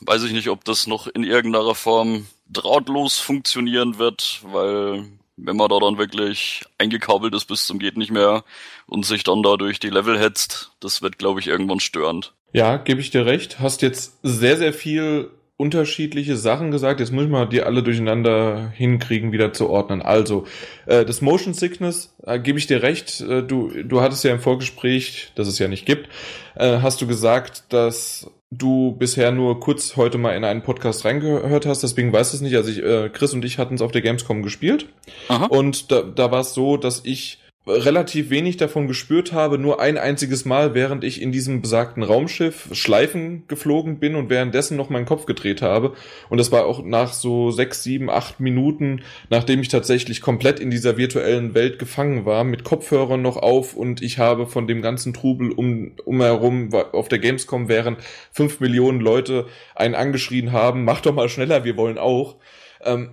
weiß 0.00 0.24
ich 0.24 0.32
nicht, 0.32 0.48
ob 0.48 0.64
das 0.64 0.86
noch 0.86 1.06
in 1.06 1.22
irgendeiner 1.22 1.74
Form 1.74 2.26
drahtlos 2.48 3.18
funktionieren 3.18 3.98
wird, 3.98 4.40
weil 4.50 5.04
wenn 5.36 5.56
man 5.56 5.68
da 5.68 5.78
dann 5.78 5.98
wirklich 5.98 6.64
eingekabelt 6.78 7.34
ist 7.34 7.46
bis 7.46 7.66
zum 7.66 7.78
geht 7.78 7.96
nicht 7.96 8.10
mehr 8.10 8.44
und 8.86 9.06
sich 9.06 9.22
dann 9.22 9.42
dadurch 9.42 9.78
die 9.78 9.90
Level 9.90 10.18
hetzt, 10.18 10.72
das 10.80 11.02
wird 11.02 11.18
glaube 11.18 11.38
ich 11.38 11.46
irgendwann 11.46 11.80
störend. 11.80 12.34
Ja, 12.52 12.76
gebe 12.76 13.00
ich 13.00 13.10
dir 13.10 13.26
recht. 13.26 13.60
Hast 13.60 13.80
jetzt 13.80 14.18
sehr, 14.22 14.58
sehr 14.58 14.72
viel 14.72 15.30
unterschiedliche 15.56 16.36
Sachen 16.36 16.70
gesagt. 16.70 17.00
Jetzt 17.00 17.12
muss 17.12 17.24
ich 17.24 17.30
mal 17.30 17.46
die 17.46 17.62
alle 17.62 17.82
durcheinander 17.82 18.70
hinkriegen, 18.74 19.32
wieder 19.32 19.52
zu 19.52 19.68
ordnen. 19.68 20.02
Also, 20.02 20.46
äh, 20.86 21.04
das 21.04 21.20
Motion 21.20 21.54
Sickness, 21.54 22.16
äh, 22.24 22.38
gebe 22.38 22.58
ich 22.58 22.66
dir 22.66 22.82
recht. 22.82 23.20
Äh, 23.20 23.42
du, 23.42 23.70
du 23.84 24.00
hattest 24.00 24.24
ja 24.24 24.32
im 24.32 24.40
Vorgespräch, 24.40 25.30
das 25.34 25.48
es 25.48 25.58
ja 25.58 25.68
nicht 25.68 25.86
gibt, 25.86 26.08
äh, 26.56 26.78
hast 26.78 27.00
du 27.00 27.06
gesagt, 27.06 27.64
dass 27.68 28.30
du 28.50 28.92
bisher 28.92 29.32
nur 29.32 29.60
kurz 29.60 29.96
heute 29.96 30.18
mal 30.18 30.36
in 30.36 30.44
einen 30.44 30.62
Podcast 30.62 31.04
reingehört 31.04 31.64
hast, 31.64 31.82
deswegen 31.82 32.12
weißt 32.12 32.32
du 32.32 32.36
es 32.36 32.42
nicht. 32.42 32.56
Also 32.56 32.70
ich, 32.70 32.82
äh, 32.82 33.08
Chris 33.08 33.32
und 33.32 33.44
ich 33.44 33.58
hatten 33.58 33.74
es 33.74 33.82
auf 33.82 33.92
der 33.92 34.02
Gamescom 34.02 34.42
gespielt. 34.42 34.86
Aha. 35.28 35.46
Und 35.46 35.90
da, 35.90 36.02
da 36.02 36.30
war 36.30 36.40
es 36.40 36.54
so, 36.54 36.76
dass 36.76 37.02
ich 37.04 37.41
relativ 37.66 38.30
wenig 38.30 38.56
davon 38.56 38.88
gespürt 38.88 39.32
habe, 39.32 39.56
nur 39.56 39.80
ein 39.80 39.96
einziges 39.96 40.44
Mal, 40.44 40.74
während 40.74 41.04
ich 41.04 41.22
in 41.22 41.30
diesem 41.30 41.62
besagten 41.62 42.02
Raumschiff 42.02 42.68
Schleifen 42.72 43.44
geflogen 43.46 44.00
bin 44.00 44.16
und 44.16 44.30
währenddessen 44.30 44.76
noch 44.76 44.90
meinen 44.90 45.06
Kopf 45.06 45.26
gedreht 45.26 45.62
habe. 45.62 45.94
Und 46.28 46.38
das 46.38 46.50
war 46.50 46.66
auch 46.66 46.84
nach 46.84 47.12
so 47.12 47.52
sechs, 47.52 47.84
sieben, 47.84 48.10
acht 48.10 48.40
Minuten, 48.40 49.02
nachdem 49.30 49.60
ich 49.60 49.68
tatsächlich 49.68 50.20
komplett 50.20 50.58
in 50.58 50.70
dieser 50.70 50.96
virtuellen 50.96 51.54
Welt 51.54 51.78
gefangen 51.78 52.24
war, 52.26 52.42
mit 52.42 52.64
Kopfhörern 52.64 53.22
noch 53.22 53.36
auf 53.36 53.74
und 53.74 54.02
ich 54.02 54.18
habe 54.18 54.46
von 54.46 54.66
dem 54.66 54.82
ganzen 54.82 55.14
Trubel 55.14 55.52
um, 55.52 55.92
umherum 56.04 56.74
auf 56.74 57.08
der 57.08 57.20
Gamescom, 57.20 57.68
während 57.68 57.98
fünf 58.32 58.58
Millionen 58.58 59.00
Leute 59.00 59.46
einen 59.76 59.94
angeschrien 59.94 60.50
haben, 60.50 60.84
mach 60.84 61.00
doch 61.00 61.14
mal 61.14 61.28
schneller, 61.28 61.64
wir 61.64 61.76
wollen 61.76 61.98
auch. 61.98 62.36
Ähm, 62.84 63.10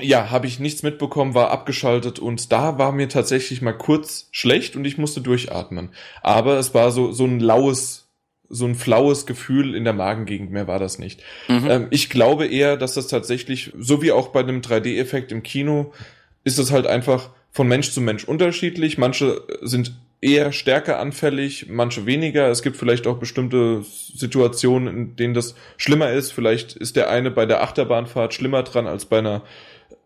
ja, 0.00 0.30
habe 0.30 0.46
ich 0.46 0.58
nichts 0.58 0.82
mitbekommen, 0.82 1.34
war 1.34 1.50
abgeschaltet 1.50 2.18
und 2.18 2.52
da 2.52 2.78
war 2.78 2.92
mir 2.92 3.08
tatsächlich 3.08 3.62
mal 3.62 3.72
kurz 3.72 4.28
schlecht 4.32 4.76
und 4.76 4.84
ich 4.84 4.98
musste 4.98 5.20
durchatmen. 5.20 5.90
Aber 6.22 6.58
es 6.58 6.74
war 6.74 6.90
so, 6.90 7.12
so 7.12 7.24
ein 7.24 7.40
laues, 7.40 8.08
so 8.48 8.66
ein 8.66 8.74
flaues 8.74 9.26
Gefühl 9.26 9.74
in 9.74 9.84
der 9.84 9.92
Magengegend, 9.92 10.50
mehr 10.50 10.66
war 10.66 10.78
das 10.78 10.98
nicht. 10.98 11.22
Mhm. 11.48 11.66
Ähm, 11.68 11.86
ich 11.90 12.10
glaube 12.10 12.46
eher, 12.46 12.76
dass 12.76 12.94
das 12.94 13.08
tatsächlich, 13.08 13.72
so 13.78 14.02
wie 14.02 14.12
auch 14.12 14.28
bei 14.28 14.40
einem 14.40 14.60
3D-Effekt 14.60 15.32
im 15.32 15.42
Kino, 15.42 15.92
ist 16.44 16.58
es 16.58 16.70
halt 16.70 16.86
einfach 16.86 17.30
von 17.50 17.68
Mensch 17.68 17.90
zu 17.90 18.00
Mensch 18.00 18.24
unterschiedlich. 18.24 18.98
Manche 18.98 19.42
sind 19.62 19.94
eher 20.20 20.52
stärker 20.52 20.98
anfällig, 20.98 21.66
manche 21.68 22.06
weniger. 22.06 22.48
Es 22.48 22.62
gibt 22.62 22.76
vielleicht 22.76 23.06
auch 23.06 23.18
bestimmte 23.18 23.84
Situationen, 24.14 24.88
in 24.88 25.16
denen 25.16 25.34
das 25.34 25.54
schlimmer 25.76 26.10
ist. 26.10 26.32
Vielleicht 26.32 26.74
ist 26.74 26.96
der 26.96 27.10
eine 27.10 27.30
bei 27.30 27.46
der 27.46 27.62
Achterbahnfahrt 27.62 28.34
schlimmer 28.34 28.62
dran 28.62 28.86
als 28.86 29.04
bei 29.04 29.18
einer 29.18 29.42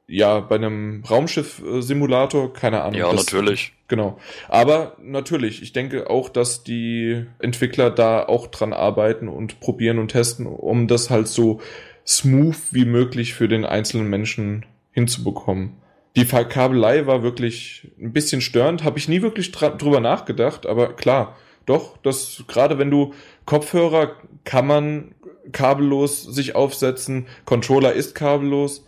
ja, 0.07 0.41
bei 0.41 0.57
einem 0.57 1.05
Raumschiff-Simulator, 1.09 2.53
keine 2.53 2.83
Ahnung. 2.83 2.99
Ja, 2.99 3.13
das, 3.13 3.27
natürlich. 3.27 3.73
Genau. 3.89 4.19
Aber 4.49 4.97
natürlich, 5.01 5.63
ich 5.63 5.73
denke 5.73 6.11
auch, 6.11 6.29
dass 6.29 6.65
die 6.65 7.27
Entwickler 7.39 7.91
da 7.91 8.25
auch 8.25 8.47
dran 8.47 8.73
arbeiten 8.73 9.29
und 9.29 9.61
probieren 9.61 9.99
und 9.99 10.09
testen, 10.09 10.47
um 10.47 10.89
das 10.89 11.11
halt 11.11 11.29
so 11.29 11.61
smooth 12.07 12.57
wie 12.73 12.85
möglich 12.85 13.35
für 13.35 13.49
den 13.49 13.65
einzelnen 13.65 14.09
Menschen 14.09 14.67
hinzubekommen. 14.93 15.77
Die 16.17 16.27
Kabelei 16.27 17.07
war 17.07 17.23
wirklich 17.23 17.91
ein 17.99 18.13
bisschen 18.13 18.43
störend, 18.43 18.85
habe 18.85 18.99
ich 18.99 19.09
nie 19.09 19.23
wirklich 19.23 19.51
drüber 19.51 20.01
nachgedacht, 20.01 20.67
aber 20.67 20.95
klar, 20.95 21.37
doch, 21.65 21.97
das 21.99 22.45
gerade 22.49 22.79
wenn 22.79 22.91
du 22.91 23.15
Kopfhörer 23.47 24.17
kann 24.45 24.67
man 24.67 25.15
kabellos 25.53 26.23
sich 26.23 26.55
aufsetzen, 26.55 27.27
Controller 27.45 27.93
ist 27.93 28.15
kabellos, 28.15 28.85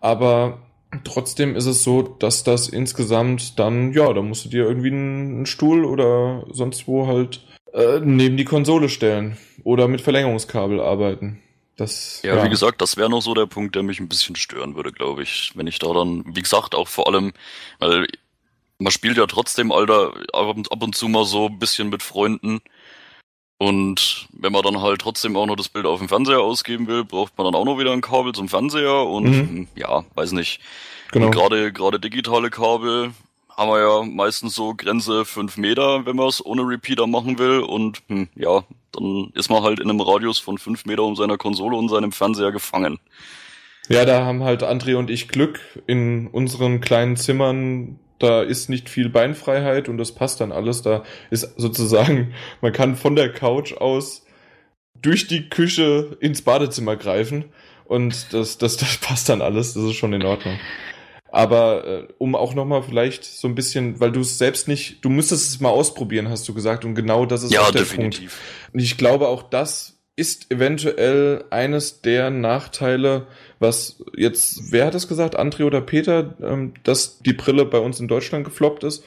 aber 0.00 0.58
trotzdem 1.04 1.56
ist 1.56 1.66
es 1.66 1.82
so, 1.82 2.02
dass 2.02 2.44
das 2.44 2.68
insgesamt 2.68 3.58
dann, 3.58 3.92
ja, 3.92 4.12
da 4.12 4.22
musst 4.22 4.46
du 4.46 4.48
dir 4.48 4.64
irgendwie 4.64 4.90
einen 4.90 5.46
Stuhl 5.46 5.84
oder 5.84 6.44
sonst 6.50 6.86
wo 6.86 7.06
halt 7.06 7.40
äh, 7.72 8.00
neben 8.00 8.36
die 8.36 8.44
Konsole 8.44 8.88
stellen 8.88 9.36
oder 9.64 9.88
mit 9.88 10.00
Verlängerungskabel 10.00 10.80
arbeiten. 10.80 11.42
Das, 11.76 12.22
Ja, 12.24 12.44
wie 12.44 12.48
gesagt, 12.48 12.82
das 12.82 12.96
wäre 12.96 13.08
noch 13.08 13.22
so 13.22 13.34
der 13.34 13.46
Punkt, 13.46 13.76
der 13.76 13.84
mich 13.84 14.00
ein 14.00 14.08
bisschen 14.08 14.34
stören 14.34 14.74
würde, 14.74 14.90
glaube 14.90 15.22
ich. 15.22 15.52
Wenn 15.54 15.68
ich 15.68 15.78
da 15.78 15.92
dann, 15.92 16.24
wie 16.26 16.42
gesagt, 16.42 16.74
auch 16.74 16.88
vor 16.88 17.06
allem, 17.06 17.32
weil 17.78 18.08
man 18.78 18.90
spielt 18.90 19.16
ja 19.16 19.26
trotzdem, 19.26 19.70
Alter, 19.70 20.12
ab 20.32 20.82
und 20.82 20.96
zu 20.96 21.08
mal 21.08 21.24
so 21.24 21.46
ein 21.46 21.58
bisschen 21.60 21.88
mit 21.88 22.02
Freunden. 22.02 22.60
Und 23.58 24.28
wenn 24.32 24.52
man 24.52 24.62
dann 24.62 24.80
halt 24.80 25.00
trotzdem 25.00 25.36
auch 25.36 25.46
noch 25.46 25.56
das 25.56 25.68
Bild 25.68 25.84
auf 25.84 25.98
dem 25.98 26.08
Fernseher 26.08 26.40
ausgeben 26.40 26.86
will, 26.86 27.04
braucht 27.04 27.36
man 27.36 27.44
dann 27.44 27.54
auch 27.56 27.64
noch 27.64 27.78
wieder 27.78 27.92
ein 27.92 28.00
Kabel 28.00 28.32
zum 28.32 28.48
Fernseher 28.48 29.04
und 29.04 29.24
Mhm. 29.24 29.34
hm, 29.48 29.68
ja, 29.74 30.04
weiß 30.14 30.32
nicht. 30.32 30.60
genau. 31.10 31.30
Gerade 31.30 31.72
gerade 31.72 31.98
digitale 31.98 32.50
Kabel 32.50 33.10
haben 33.56 33.70
wir 33.70 33.80
ja 33.80 34.02
meistens 34.04 34.54
so 34.54 34.74
Grenze 34.76 35.24
fünf 35.24 35.56
Meter, 35.56 36.06
wenn 36.06 36.14
man 36.14 36.28
es 36.28 36.44
ohne 36.46 36.62
Repeater 36.62 37.08
machen 37.08 37.38
will. 37.40 37.58
Und 37.58 38.00
hm, 38.06 38.28
ja, 38.36 38.62
dann 38.92 39.32
ist 39.34 39.50
man 39.50 39.64
halt 39.64 39.80
in 39.80 39.90
einem 39.90 40.00
Radius 40.00 40.38
von 40.38 40.58
fünf 40.58 40.84
Meter 40.84 41.02
um 41.02 41.16
seiner 41.16 41.36
Konsole 41.36 41.76
und 41.76 41.88
seinem 41.88 42.12
Fernseher 42.12 42.52
gefangen. 42.52 43.00
Ja, 43.88 44.04
da 44.04 44.24
haben 44.24 44.44
halt 44.44 44.62
André 44.62 44.94
und 44.96 45.10
ich 45.10 45.26
Glück 45.28 45.60
in 45.88 46.28
unseren 46.28 46.80
kleinen 46.80 47.16
Zimmern. 47.16 47.98
Da 48.18 48.42
ist 48.42 48.68
nicht 48.68 48.88
viel 48.88 49.08
Beinfreiheit 49.08 49.88
und 49.88 49.98
das 49.98 50.12
passt 50.12 50.40
dann 50.40 50.52
alles. 50.52 50.82
Da 50.82 51.04
ist 51.30 51.54
sozusagen, 51.56 52.34
man 52.60 52.72
kann 52.72 52.96
von 52.96 53.16
der 53.16 53.32
Couch 53.32 53.72
aus 53.74 54.24
durch 55.00 55.28
die 55.28 55.48
Küche 55.48 56.16
ins 56.20 56.42
Badezimmer 56.42 56.96
greifen 56.96 57.46
und 57.84 58.32
das, 58.32 58.58
das, 58.58 58.76
das 58.76 58.98
passt 58.98 59.28
dann 59.28 59.42
alles. 59.42 59.74
Das 59.74 59.84
ist 59.84 59.94
schon 59.94 60.12
in 60.12 60.24
Ordnung. 60.24 60.58
Aber 61.30 61.86
äh, 61.86 62.08
um 62.18 62.34
auch 62.34 62.54
nochmal 62.54 62.82
vielleicht 62.82 63.24
so 63.24 63.48
ein 63.48 63.54
bisschen, 63.54 64.00
weil 64.00 64.12
du 64.12 64.20
es 64.20 64.38
selbst 64.38 64.66
nicht, 64.66 65.04
du 65.04 65.10
müsstest 65.10 65.50
es 65.50 65.60
mal 65.60 65.68
ausprobieren, 65.68 66.28
hast 66.28 66.48
du 66.48 66.54
gesagt, 66.54 66.84
und 66.84 66.94
genau 66.94 67.26
das 67.26 67.42
ist 67.42 67.52
ja, 67.52 67.60
auch 67.60 67.70
der 67.70 67.80
Punkt. 67.80 67.92
definitiv. 67.92 68.40
Und 68.72 68.80
ich 68.80 68.96
glaube, 68.96 69.28
auch 69.28 69.42
das 69.42 69.98
ist 70.16 70.50
eventuell 70.50 71.44
eines 71.50 72.00
der 72.00 72.30
Nachteile, 72.30 73.26
was 73.58 74.02
jetzt, 74.16 74.72
wer 74.72 74.86
hat 74.86 74.94
es 74.94 75.08
gesagt, 75.08 75.38
André 75.38 75.64
oder 75.64 75.80
Peter, 75.80 76.34
ähm, 76.42 76.74
dass 76.84 77.18
die 77.20 77.32
Brille 77.32 77.64
bei 77.64 77.78
uns 77.78 78.00
in 78.00 78.08
Deutschland 78.08 78.44
gefloppt 78.44 78.84
ist. 78.84 79.04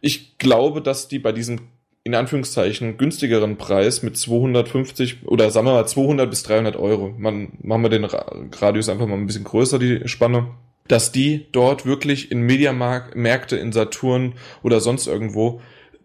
Ich 0.00 0.38
glaube, 0.38 0.82
dass 0.82 1.08
die 1.08 1.18
bei 1.18 1.32
diesem 1.32 1.60
in 2.04 2.14
Anführungszeichen 2.16 2.96
günstigeren 2.96 3.56
Preis 3.58 4.02
mit 4.02 4.16
250 4.16 5.18
oder 5.26 5.50
sagen 5.50 5.66
wir 5.66 5.74
mal 5.74 5.86
200 5.86 6.28
bis 6.28 6.42
300 6.42 6.74
Euro, 6.76 7.14
man 7.16 7.52
machen 7.62 7.82
wir 7.82 7.90
den 7.90 8.04
Ra- 8.04 8.34
Radius 8.60 8.88
einfach 8.88 9.06
mal 9.06 9.14
ein 9.14 9.26
bisschen 9.26 9.44
größer, 9.44 9.78
die 9.78 10.08
Spanne, 10.08 10.48
dass 10.88 11.12
die 11.12 11.46
dort 11.52 11.86
wirklich 11.86 12.32
in 12.32 12.42
Mediamarkt-Märkte, 12.42 13.56
in 13.56 13.70
Saturn 13.70 14.34
oder 14.64 14.80
sonst 14.80 15.06
irgendwo 15.06 15.60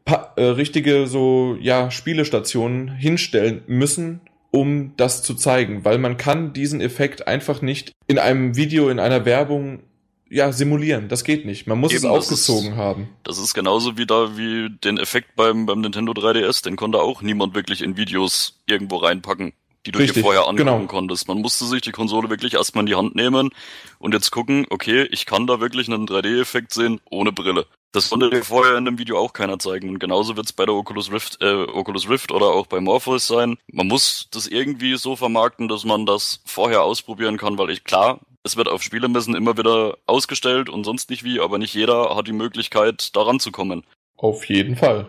äh, 0.06 0.42
richtige 0.44 1.08
so 1.08 1.58
ja 1.60 1.90
Spielestationen 1.90 2.90
hinstellen 2.90 3.64
müssen, 3.66 4.22
um 4.52 4.94
das 4.98 5.24
zu 5.24 5.36
zeigen, 5.36 5.84
weil 5.86 5.98
man 5.98 6.18
kann 6.18 6.54
diesen 6.54 6.82
Effekt 6.82 7.28
einfach 7.28 7.62
nicht 7.62 7.92
in 8.08 8.18
einem 8.20 8.56
Video, 8.56 8.90
in 8.90 9.00
einer 9.00 9.26
Werbung 9.26 9.84
ja 10.30 10.52
simulieren. 10.52 11.08
Das 11.10 11.24
geht 11.24 11.46
nicht. 11.46 11.68
Man 11.68 11.80
muss 11.80 11.92
Eben, 11.92 11.98
es 11.98 12.02
das 12.04 12.12
aufgezogen 12.12 12.72
ist- 12.74 12.78
haben. 12.78 13.10
Das 13.24 13.38
ist 13.38 13.54
genauso 13.54 13.98
wie 13.98 14.06
da 14.06 14.38
wie 14.38 14.70
den 14.84 14.98
Effekt 14.98 15.36
beim, 15.36 15.66
beim 15.66 15.82
Nintendo 15.82 16.12
3DS, 16.14 16.64
den 16.64 16.76
konnte 16.76 17.00
auch 17.00 17.22
niemand 17.22 17.56
wirklich 17.56 17.82
in 17.82 17.96
Videos 17.98 18.60
irgendwo 18.68 18.98
reinpacken, 18.98 19.54
die 19.86 19.92
du 19.92 20.00
Richtig, 20.00 20.16
dir 20.16 20.22
vorher 20.24 20.42
angucken 20.42 20.58
genau. 20.58 20.86
konntest. 20.86 21.28
Man 21.30 21.38
musste 21.40 21.66
sich 21.66 21.82
die 21.82 21.92
Konsole 21.94 22.30
wirklich 22.30 22.56
erstmal 22.56 22.82
in 22.82 22.88
die 22.88 22.96
Hand 22.96 23.16
nehmen 23.16 23.52
und 24.00 24.14
jetzt 24.14 24.32
gucken, 24.32 24.66
okay, 24.70 25.08
ich 25.12 25.26
kann 25.26 25.48
da 25.48 25.62
wirklich 25.62 25.88
einen 25.88 26.06
3D-Effekt 26.08 26.74
sehen 26.74 27.00
ohne 27.10 27.32
Brille. 27.32 27.66
Das 27.94 28.10
konnte 28.10 28.30
dir 28.30 28.44
vorher 28.44 28.78
in 28.78 28.86
dem 28.86 29.00
Video 29.00 29.18
auch 29.18 29.34
keiner 29.34 29.60
zeigen. 29.60 29.90
Und 29.90 30.00
genauso 30.00 30.36
wird's 30.36 30.54
bei 30.54 30.66
der 30.66 30.76
Oculus 30.76 31.12
Rift, 31.12 31.42
äh, 31.42 31.54
Oculus 31.64 32.10
Rift 32.10 32.32
oder 32.32 32.48
auch 32.48 32.68
bei 32.68 32.80
Morpheus 32.80 33.28
sein. 33.28 33.58
Man 33.72 33.88
muss 33.88 34.28
das 34.32 34.48
irgendwie 34.48 34.96
so 34.98 35.16
vermarkten, 35.16 35.68
dass 35.68 35.86
man 35.86 36.06
das 36.06 36.42
vorher 36.46 36.84
ausprobieren 36.84 37.38
kann, 37.38 37.58
weil 37.58 37.70
ich 37.70 37.84
klar, 37.86 38.20
es 38.44 38.58
wird 38.58 38.68
auf 38.68 38.84
Spielemessen 38.84 39.36
immer 39.36 39.58
wieder 39.58 39.98
ausgestellt 40.06 40.70
und 40.70 40.84
sonst 40.84 41.10
nicht 41.10 41.24
wie, 41.24 41.40
aber 41.40 41.58
nicht 41.58 41.74
jeder 41.74 42.16
hat 42.16 42.28
die 42.28 42.34
Möglichkeit, 42.34 43.16
da 43.16 43.22
ranzukommen. 43.24 43.84
Auf 44.18 44.46
jeden 44.50 44.76
Fall. 44.76 45.08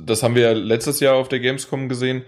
Das 0.00 0.22
haben 0.22 0.34
wir 0.34 0.42
ja 0.42 0.52
letztes 0.52 1.00
Jahr 1.00 1.16
auf 1.16 1.28
der 1.28 1.40
Gamescom 1.40 1.88
gesehen. 1.88 2.24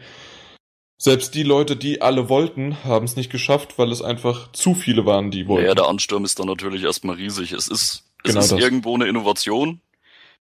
Selbst 1.01 1.35
die 1.35 1.45
Leute, 1.45 1.77
die 1.77 2.03
alle 2.03 2.29
wollten, 2.29 2.83
haben 2.85 3.05
es 3.05 3.15
nicht 3.15 3.31
geschafft, 3.31 3.79
weil 3.79 3.93
es 3.93 4.03
einfach 4.03 4.51
zu 4.53 4.75
viele 4.75 5.07
waren, 5.07 5.31
die 5.31 5.47
wollten. 5.47 5.67
Ja, 5.67 5.75
der 5.75 5.87
Ansturm 5.87 6.25
ist 6.25 6.39
dann 6.41 6.49
natürlich 6.49 6.83
erstmal 6.83 7.17
riesig. 7.17 7.53
Es 7.53 7.69
ist, 7.69 8.05
es 8.25 8.31
Genau 8.33 8.41
ist 8.41 8.53
das. 8.53 8.61
irgendwo 8.61 8.95
eine 8.95 9.07
Innovation. 9.07 9.81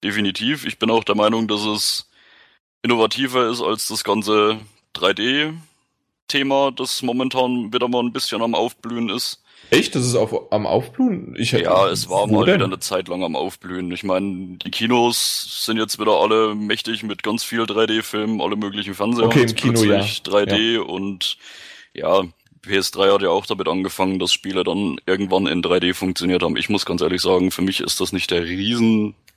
Definitiv. 0.04 0.66
Ich 0.66 0.78
bin 0.78 0.90
auch 0.92 1.04
der 1.04 1.16
Meinung, 1.16 1.48
dass 1.48 1.62
es 1.66 2.10
innovativer 2.84 3.50
ist 3.50 3.62
als 3.62 3.88
das 3.88 4.04
ganze 4.04 4.60
3D-Thema, 4.96 6.72
das 6.72 7.02
momentan 7.02 7.74
wieder 7.74 7.88
mal 7.88 8.04
ein 8.04 8.12
bisschen 8.14 8.42
am 8.42 8.56
Aufblühen 8.56 9.10
ist. 9.10 9.42
Echt? 9.70 9.96
Das 9.96 10.06
ist 10.06 10.16
auf, 10.16 10.52
am 10.52 10.66
Aufblühen? 10.68 11.36
Ich 11.38 11.54
hätte- 11.54 11.64
Ja, 11.64 11.88
es 11.88 12.10
war 12.10 12.28
mal 12.28 12.46
denn? 12.46 12.56
wieder 12.56 12.66
eine 12.66 12.80
Zeit 12.80 13.08
lang 13.08 13.24
am 13.24 13.36
Aufblühen. 13.36 13.92
Ich 13.92 14.04
meine, 14.04 14.58
die 14.58 14.72
Kinos 14.72 15.64
sind 15.66 15.78
jetzt 15.78 16.00
wieder 16.00 16.20
alle 16.20 16.54
mächtig 16.54 17.04
mit 17.04 17.24
ganz 17.24 17.44
viel 17.44 17.62
3D-Filmen, 17.62 18.42
alle 18.42 18.56
möglichen 18.58 18.94
Fernseher 18.94 19.26
Okay, 19.28 19.44
im 19.44 19.56
Kino, 19.56 19.84
ja. 19.84 20.02
3D 20.02 20.80
und 20.80 21.38
ja, 21.94 22.24
PS3 22.66 23.14
hat 23.14 23.22
ja 23.22 23.30
auch 23.30 23.46
damit 23.46 23.68
angefangen, 23.68 24.20
dass 24.20 24.32
Spiele 24.34 24.64
dann 24.64 24.98
irgendwann 25.06 25.48
in 25.48 25.62
3D 25.62 25.94
funktioniert 25.94 26.44
haben. 26.44 26.58
Ich 26.58 26.70
muss 26.70 26.86
ganz 26.86 27.02
ehrlich 27.02 27.22
sagen, 27.22 27.52
für 27.52 27.62
mich 27.62 27.80
ist 27.80 28.00
das 28.02 28.12
nicht 28.14 28.32
der 28.32 28.46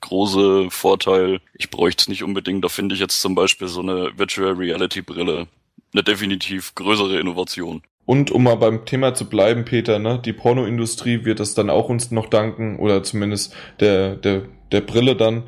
riesengroße 0.02 0.70
Vorteil. 0.70 1.40
Ich 1.54 1.70
bräuchte 1.70 2.02
es 2.02 2.08
nicht 2.08 2.22
unbedingt. 2.22 2.64
Da 2.64 2.68
finde 2.68 2.94
ich 2.94 3.00
jetzt 3.00 3.20
zum 3.20 3.34
Beispiel 3.34 3.68
so 3.68 3.80
eine 3.80 4.10
Virtual 4.16 4.52
Reality 4.52 5.02
Brille 5.02 5.46
eine 5.92 6.02
definitiv 6.02 6.74
größere 6.74 7.18
Innovation. 7.18 7.82
Und 8.04 8.30
um 8.30 8.44
mal 8.44 8.56
beim 8.56 8.84
Thema 8.84 9.14
zu 9.14 9.28
bleiben, 9.28 9.64
Peter, 9.64 9.98
ne, 9.98 10.20
die 10.22 10.32
Pornoindustrie 10.32 11.24
wird 11.24 11.40
das 11.40 11.54
dann 11.54 11.70
auch 11.70 11.88
uns 11.88 12.10
noch 12.10 12.28
danken, 12.28 12.78
oder 12.78 13.02
zumindest 13.02 13.54
der, 13.80 14.14
der, 14.16 14.42
der 14.70 14.80
Brille 14.82 15.16
dann, 15.16 15.44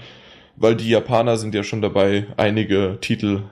weil 0.57 0.75
die 0.75 0.89
Japaner 0.89 1.37
sind 1.37 1.55
ja 1.55 1.63
schon 1.63 1.83
dabei, 1.83 2.27
einige 2.37 2.99
Titel 3.01 3.43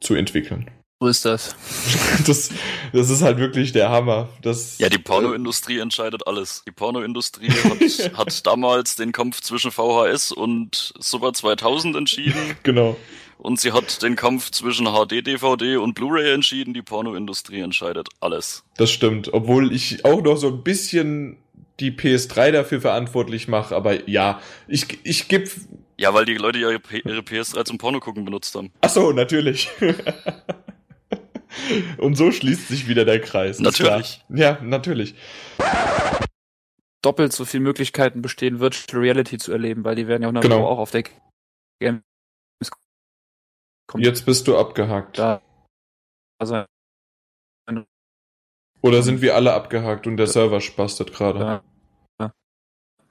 zu 0.00 0.14
entwickeln. 0.14 0.70
So 1.04 1.08
ist 1.10 1.24
das. 1.26 1.54
Das, 2.26 2.48
das 2.94 3.10
ist 3.10 3.20
halt 3.20 3.36
wirklich 3.38 3.72
der 3.72 3.90
Hammer. 3.90 4.28
Das, 4.40 4.78
Ja, 4.78 4.88
die 4.88 4.98
Pornoindustrie 4.98 5.78
entscheidet 5.78 6.26
alles. 6.26 6.62
Die 6.66 6.70
Pornoindustrie 6.70 7.50
hat, 7.50 8.16
hat 8.16 8.46
damals 8.46 8.96
den 8.96 9.12
Kampf 9.12 9.42
zwischen 9.42 9.70
VHS 9.70 10.32
und 10.32 10.94
Super 10.98 11.34
2000 11.34 11.96
entschieden 11.96 12.56
Genau. 12.62 12.96
und 13.36 13.60
sie 13.60 13.72
hat 13.72 14.00
den 14.02 14.16
Kampf 14.16 14.50
zwischen 14.52 14.86
HD, 14.86 15.26
DVD 15.26 15.76
und 15.76 15.92
Blu-ray 15.94 16.32
entschieden. 16.32 16.72
Die 16.72 16.80
Pornoindustrie 16.82 17.60
entscheidet 17.60 18.08
alles. 18.20 18.64
Das 18.78 18.90
stimmt. 18.90 19.34
Obwohl 19.34 19.74
ich 19.74 20.04
auch 20.06 20.22
noch 20.22 20.36
so 20.36 20.46
ein 20.48 20.62
bisschen 20.62 21.36
die 21.80 21.90
PS3 21.90 22.52
dafür 22.52 22.80
verantwortlich 22.80 23.48
mache, 23.48 23.76
aber 23.76 24.08
ja, 24.08 24.40
ich, 24.68 24.86
ich 25.02 25.28
gebe. 25.28 25.50
Ja, 25.98 26.14
weil 26.14 26.24
die 26.24 26.34
Leute 26.36 26.58
ja 26.58 26.70
ihre 26.70 26.80
P- 26.80 27.02
ihre 27.04 27.20
PS3 27.20 27.64
zum 27.66 27.76
Porno 27.78 28.00
gucken 28.00 28.24
benutzt 28.24 28.54
haben. 28.54 28.72
Ach 28.80 28.88
so, 28.88 29.12
natürlich. 29.12 29.68
Und 31.98 32.16
so 32.16 32.30
schließt 32.32 32.68
sich 32.68 32.88
wieder 32.88 33.04
der 33.04 33.20
Kreis. 33.20 33.58
Natürlich. 33.60 34.22
Klar. 34.26 34.38
Ja, 34.38 34.58
natürlich. 34.62 35.14
Doppelt 37.02 37.32
so 37.32 37.44
viele 37.44 37.62
Möglichkeiten 37.62 38.22
bestehen, 38.22 38.60
Virtual 38.60 39.00
Reality 39.02 39.38
zu 39.38 39.52
erleben, 39.52 39.84
weil 39.84 39.94
die 39.94 40.06
werden 40.08 40.22
ja 40.22 40.28
auch, 40.30 40.40
Genau. 40.40 40.66
auch 40.66 40.78
auf 40.78 40.90
der 40.90 41.04
Games 41.80 42.02
kommt 43.86 44.02
Jetzt 44.04 44.24
bist 44.24 44.48
du 44.48 44.56
abgehakt. 44.56 45.18
da. 45.18 45.42
Also, 46.38 46.64
Oder 48.80 49.02
sind 49.02 49.22
wir 49.22 49.34
alle 49.34 49.52
abgehakt 49.54 50.06
und 50.06 50.16
der 50.18 50.26
Server 50.26 50.60
spastet 50.60 51.12
gerade? 51.12 51.62
Ja. 52.20 52.32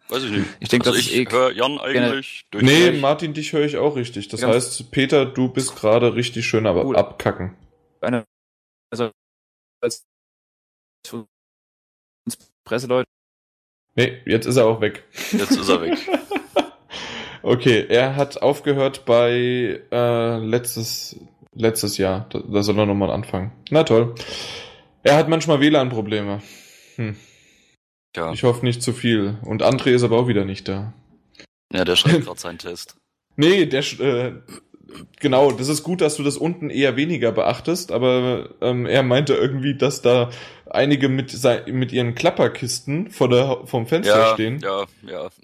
Weiß 0.10 0.23
ich 0.23 0.32
nicht. 0.32 0.45
ich 0.60 0.69
denke, 0.69 0.88
also 0.88 0.99
ist 0.99 1.08
ich 1.08 1.15
eh 1.15 1.25
höre 1.32 1.51
Jan 1.51 1.79
eigentlich 1.79 2.45
durch. 2.51 2.63
Nee. 2.63 2.91
Martin, 2.99 3.34
dich 3.34 3.53
höre 3.53 3.65
ich 3.65 3.77
auch 3.77 3.95
richtig. 3.95 4.27
Das 4.27 4.43
heißt, 4.43 4.91
Peter, 4.91 5.25
du 5.25 5.47
bist 5.49 5.75
gerade 5.75 6.13
richtig 6.13 6.45
schön 6.45 6.67
aber 6.67 6.86
Cool. 6.86 6.95
abkacken. 6.97 7.56
eine, 8.01 8.25
also, 8.93 9.12
als 9.82 10.06
für 11.08 11.25
uns 12.25 12.38
Presseleute, 12.63 13.08
Nee, 13.95 14.21
jetzt 14.25 14.45
ist 14.47 14.56
er 14.58 14.65
auch 14.65 14.82
weg. 14.82 15.03
Jetzt 15.32 15.51
ist 15.51 15.69
er 15.69 15.82
weg. 15.82 15.97
Okay, 17.45 17.86
er 17.89 18.15
hat 18.15 18.41
aufgehört 18.41 19.03
bei 19.06 19.82
äh, 19.91 20.38
letztes, 20.38 21.19
letztes 21.53 21.97
Jahr. 21.97 22.25
Da, 22.29 22.39
da 22.39 22.63
soll 22.63 22.79
er 22.79 22.86
nochmal 22.86 23.12
anfangen. 23.12 23.51
Na 23.69 23.84
toll. 23.84 24.15
Er 25.03 25.17
hat 25.17 25.27
manchmal 25.27 25.60
WLAN-Probleme. 25.60 26.41
Hm. 26.95 27.17
Ja, 28.15 28.32
Ich 28.32 28.43
hoffe 28.43 28.63
nicht 28.63 28.82
zu 28.82 28.93
viel. 28.93 29.39
Und 29.43 29.62
André 29.62 29.89
ist 29.89 30.03
aber 30.03 30.17
auch 30.19 30.29
wieder 30.29 30.45
nicht 30.45 30.69
da. 30.69 30.93
ja 31.73 31.84
der 31.84 31.97
schreibt 31.97 32.23
gerade 32.25 32.39
seinen 32.39 32.60
Test. 32.60 32.95
Nee, 33.36 33.65
der 33.65 33.84
sch- 33.84 34.01
äh, 34.01 34.41
genau, 35.19 35.51
das 35.51 35.67
ist 35.69 35.84
gut, 35.84 36.01
dass 36.01 36.15
du 36.15 36.23
das 36.23 36.38
unten 36.38 36.69
eher 36.69 36.95
weniger 36.95 37.32
beachtest, 37.32 37.91
aber 37.91 38.49
ähm, 38.62 38.86
er 38.86 39.03
meinte 39.03 39.34
irgendwie, 39.36 39.75
dass 39.75 40.01
da 40.01 40.29
einige 40.69 41.10
mit, 41.10 41.34
mit 41.67 41.91
ihren 41.91 42.15
Klapperkisten 42.15 43.12
vor 43.12 43.29
der, 43.29 43.62
vom 43.65 43.86
Fenster 43.88 44.17
Ja, 44.19 44.34
stehen. 44.34 44.60
ja, 44.60 44.86
ja. 45.08 45.29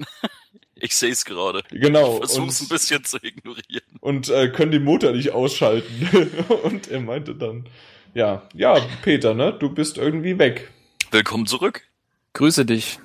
Ich 0.81 0.95
sehe 0.95 1.12
es 1.12 1.25
gerade. 1.25 1.62
Genau. 1.71 2.19
Versuch's 2.19 2.62
ein 2.62 2.63
Und, 2.63 2.69
bisschen 2.69 3.03
zu 3.03 3.17
ignorieren. 3.21 3.83
und 3.99 4.29
äh, 4.29 4.47
können 4.47 4.71
den 4.71 4.85
Motor 4.85 5.12
nicht 5.12 5.31
ausschalten. 5.31 6.07
und 6.63 6.88
er 6.89 7.01
meinte 7.01 7.35
dann, 7.35 7.65
ja, 8.13 8.43
ja, 8.53 8.79
Peter, 9.01 9.33
ne, 9.33 9.51
du 9.51 9.69
bist 9.69 9.97
irgendwie 9.97 10.39
weg. 10.39 10.69
Willkommen 11.12 11.47
zurück. 11.47 11.83
grüße 12.31 12.65
dich. 12.65 12.99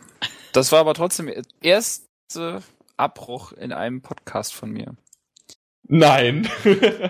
Das 0.53 0.71
war 0.71 0.79
aber 0.79 0.95
trotzdem 0.95 1.27
der 1.27 1.43
erste 1.63 2.63
Abbruch 2.97 3.51
in 3.53 3.73
einem 3.73 4.03
Podcast 4.03 4.55
von 4.55 4.71
mir. 4.71 4.95
Nein. 5.87 6.49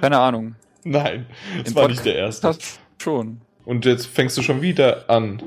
Keine 0.00 0.18
Ahnung. 0.18 0.56
Nein, 0.84 1.26
das 1.58 1.68
Im 1.68 1.74
war 1.76 1.82
Podcast- 1.84 1.88
nicht 1.90 2.04
der 2.06 2.14
erste. 2.16 2.46
Das 2.48 2.78
schon. 3.00 3.40
Und 3.64 3.84
jetzt 3.86 4.06
fängst 4.06 4.36
du 4.36 4.42
schon 4.42 4.60
wieder 4.62 5.08
an. 5.08 5.42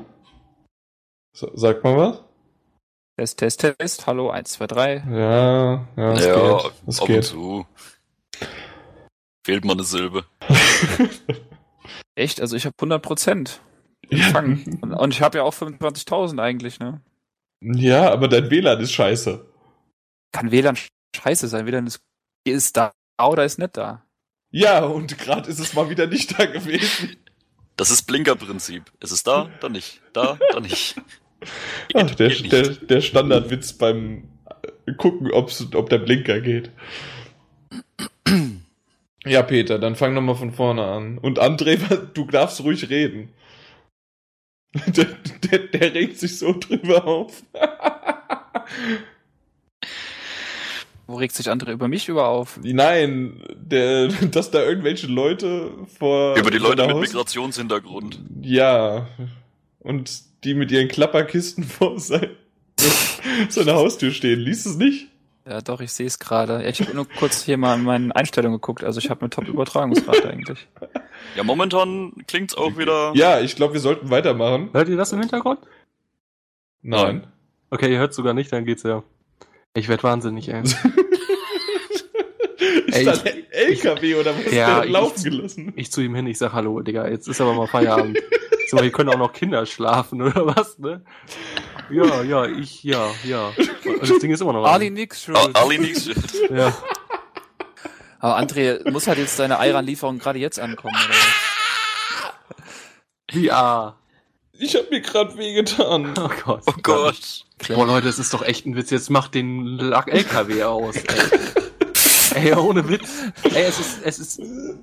So, 1.36 1.50
sag 1.54 1.84
mal 1.84 1.96
was? 1.96 2.24
Test, 3.16 3.38
Test, 3.38 3.60
Test. 3.78 4.06
Hallo, 4.06 4.30
1, 4.30 4.50
2, 4.52 4.66
3. 4.66 4.94
Ja, 5.10 5.88
ja, 5.96 6.12
es 6.12 6.24
ja, 6.26 6.34
geht. 6.58 6.72
Es 6.86 6.98
ab 7.00 7.08
und 7.08 7.14
geht. 7.14 7.24
zu. 7.24 7.66
Fehlt 9.46 9.64
mal 9.64 9.72
eine 9.74 9.84
Silbe. 9.84 10.24
Echt? 12.16 12.40
Also 12.40 12.56
ich 12.56 12.64
habe 12.66 12.74
100 12.78 13.02
Prozent 13.02 13.60
Ja. 14.10 14.26
empfangen. 14.26 14.78
Und, 14.82 14.92
und 14.94 15.14
ich 15.14 15.22
habe 15.22 15.38
ja 15.38 15.44
auch 15.44 15.54
25.000 15.54 16.40
eigentlich, 16.40 16.80
ne? 16.80 17.00
ja, 17.60 18.10
aber 18.12 18.28
dein 18.28 18.50
WLAN 18.50 18.80
ist 18.80 18.92
scheiße. 18.92 19.44
Kann 20.32 20.50
WLAN 20.50 20.76
sch- 20.76 20.88
scheiße 21.16 21.48
sein. 21.48 21.66
WLAN 21.66 21.86
ist, 21.86 22.00
ist 22.46 22.76
da 22.76 22.92
oder 23.26 23.44
ist 23.44 23.58
nicht 23.58 23.76
da. 23.76 24.04
Ja, 24.50 24.84
und 24.84 25.18
gerade 25.18 25.50
ist 25.50 25.58
es 25.58 25.74
mal 25.74 25.90
wieder 25.90 26.06
nicht 26.06 26.38
da 26.38 26.46
gewesen. 26.46 27.16
Das 27.76 27.90
ist 27.90 28.02
Blinkerprinzip. 28.02 28.84
Es 29.00 29.12
ist 29.12 29.26
da, 29.26 29.50
dann 29.60 29.72
nicht. 29.72 30.00
Da, 30.12 30.38
dann 30.52 30.62
nicht. 30.62 30.96
Ach, 31.94 32.10
der, 32.14 32.28
Geht 32.28 32.42
nicht. 32.42 32.52
der, 32.52 32.68
der 32.70 33.00
Standardwitz 33.00 33.74
beim 33.74 34.28
äh, 34.86 34.92
Gucken, 34.94 35.30
ob's, 35.30 35.66
ob 35.74 35.90
der 35.90 35.98
Blinker 35.98 36.40
geht. 36.40 36.70
Ja, 39.26 39.42
Peter, 39.42 39.78
dann 39.78 39.96
fang 39.96 40.14
nochmal 40.14 40.36
von 40.36 40.52
vorne 40.52 40.84
an. 40.84 41.18
Und 41.18 41.38
André, 41.38 41.76
du 42.14 42.24
darfst 42.26 42.62
ruhig 42.62 42.88
reden. 42.88 43.30
Der, 44.86 45.06
der, 45.50 45.58
der 45.60 45.94
regt 45.94 46.18
sich 46.18 46.38
so 46.38 46.52
drüber 46.52 47.04
auf. 47.06 47.42
Wo 51.08 51.16
regt 51.16 51.34
sich 51.34 51.50
andere 51.50 51.72
über 51.72 51.88
mich 51.88 52.08
über 52.08 52.28
auf? 52.28 52.60
Nein, 52.62 53.42
der, 53.56 54.08
dass 54.30 54.50
da 54.50 54.62
irgendwelche 54.62 55.06
Leute 55.06 55.70
vor. 55.98 56.36
Über 56.36 56.50
die 56.50 56.58
Leute 56.58 56.86
mit 56.86 56.94
Haus- 56.94 57.00
Migrationshintergrund. 57.00 58.20
Ja. 58.42 59.08
Und 59.80 60.22
die 60.44 60.52
mit 60.54 60.70
ihren 60.70 60.86
Klapperkisten 60.88 61.64
vor 61.64 61.98
sein, 61.98 62.28
seiner 63.48 63.74
Haustür 63.74 64.10
stehen. 64.12 64.38
Liest 64.40 64.66
es 64.66 64.76
nicht? 64.76 65.08
Ja, 65.48 65.62
doch, 65.62 65.80
ich 65.80 65.92
sehe 65.92 66.06
es 66.06 66.18
gerade. 66.18 66.62
Ja, 66.62 66.68
ich 66.68 66.78
habe 66.82 66.94
nur 66.94 67.08
kurz 67.08 67.42
hier 67.42 67.56
mal 67.56 67.74
in 67.78 67.84
meinen 67.84 68.12
Einstellungen 68.12 68.56
geguckt. 68.60 68.84
Also 68.84 68.98
ich 69.00 69.08
habe 69.08 69.22
eine 69.22 69.30
Top-Übertragungsrate 69.30 70.28
eigentlich. 70.30 70.68
Ja, 71.36 71.42
momentan 71.42 72.12
klingt's 72.26 72.54
auch 72.54 72.76
wieder. 72.76 73.12
Ja, 73.14 73.40
ich 73.40 73.56
glaube, 73.56 73.72
wir 73.72 73.80
sollten 73.80 74.10
weitermachen. 74.10 74.68
Hört 74.74 74.90
ihr 74.90 74.98
das 74.98 75.10
im 75.12 75.20
Hintergrund? 75.20 75.60
Nein. 76.82 77.26
Okay, 77.70 77.90
ihr 77.90 77.98
hört 77.98 78.12
sogar 78.12 78.34
nicht, 78.34 78.52
dann 78.52 78.66
geht's 78.66 78.82
ja. 78.82 79.02
Ich 79.74 79.88
werd 79.88 80.02
wahnsinnig, 80.04 80.48
ey. 80.48 80.62
Ist 82.86 82.96
Ey, 82.96 83.04
das 83.04 83.24
ein 83.26 83.50
LKW 83.50 84.14
oder 84.16 84.34
was 84.36 84.52
Ja, 84.52 84.76
der 84.76 84.84
ich- 84.84 84.90
laufen 84.92 85.22
gelassen? 85.24 85.72
Ich 85.76 85.90
zu 85.92 86.00
ihm 86.00 86.14
hin, 86.14 86.26
ich 86.26 86.38
sag 86.38 86.52
Hallo, 86.52 86.80
Digga, 86.80 87.08
jetzt 87.08 87.28
ist 87.28 87.40
aber 87.40 87.54
mal 87.54 87.66
Feierabend. 87.66 88.18
so, 88.70 88.78
hier 88.80 88.90
können 88.92 89.08
auch 89.10 89.18
noch 89.18 89.32
Kinder 89.32 89.64
schlafen, 89.66 90.22
oder 90.22 90.46
was, 90.46 90.78
ne? 90.78 91.02
Ja, 91.90 92.22
ja, 92.22 92.44
ich, 92.46 92.82
ja, 92.84 93.10
ja. 93.24 93.52
Und 93.84 94.02
das 94.10 94.18
Ding 94.18 94.30
ist 94.30 94.40
immer 94.42 94.52
noch. 94.52 94.64
Ali 94.64 94.90
nix 94.90 95.22
schuld. 95.24 95.38
Ali 95.54 95.78
nix. 95.78 96.08
Ja. 96.54 96.76
Aber 98.20 98.38
André, 98.38 98.90
muss 98.90 99.06
halt 99.06 99.18
jetzt 99.18 99.38
deine 99.38 99.58
Eiran-Lieferung 99.58 100.18
gerade 100.18 100.38
jetzt 100.38 100.58
ankommen, 100.60 100.96
oder? 100.96 101.14
Wie, 103.32 103.50
ah. 103.50 103.96
Ich 104.52 104.74
hab 104.74 104.90
mir 104.90 105.00
gerade 105.00 105.36
wehgetan. 105.38 106.14
Oh 106.18 106.28
Gott. 106.44 106.62
Oh 106.66 106.72
Gott. 106.82 107.44
Boah, 107.68 107.86
Leute, 107.86 108.08
es 108.08 108.18
ist 108.18 108.34
doch 108.34 108.42
echt 108.42 108.66
ein 108.66 108.74
Witz. 108.76 108.90
Jetzt 108.90 109.08
macht 109.08 109.34
den 109.34 109.78
LKW 109.78 110.64
aus, 110.64 110.96
ey. 110.96 111.04
ey, 112.34 112.54
ohne 112.54 112.88
Witz. 112.88 113.08
Ey, 113.44 113.64
es 113.64 113.78
ist, 113.78 114.00
es 114.04 114.18
ist 114.18 114.40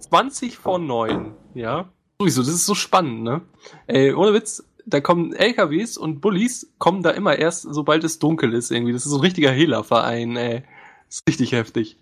20 0.09 0.57
vor 0.57 0.79
9, 0.79 1.33
ja? 1.53 1.89
Sowieso, 2.19 2.41
das 2.41 2.51
ist 2.51 2.65
so 2.65 2.75
spannend, 2.75 3.23
ne? 3.23 3.41
Ey, 3.87 4.13
ohne 4.13 4.33
Witz, 4.33 4.63
da 4.85 5.01
kommen 5.01 5.33
LKWs 5.33 5.97
und 5.97 6.21
Bullis 6.21 6.73
kommen 6.77 7.03
da 7.03 7.09
immer 7.11 7.37
erst, 7.37 7.63
sobald 7.63 8.03
es 8.03 8.19
dunkel 8.19 8.53
ist, 8.53 8.71
irgendwie. 8.71 8.93
Das 8.93 9.05
ist 9.05 9.11
so 9.11 9.17
ein 9.17 9.21
richtiger 9.21 9.51
Hehlerverein, 9.51 10.37
ey. 10.37 10.63
Das 11.07 11.17
ist 11.17 11.27
richtig 11.27 11.51
heftig. 11.51 11.97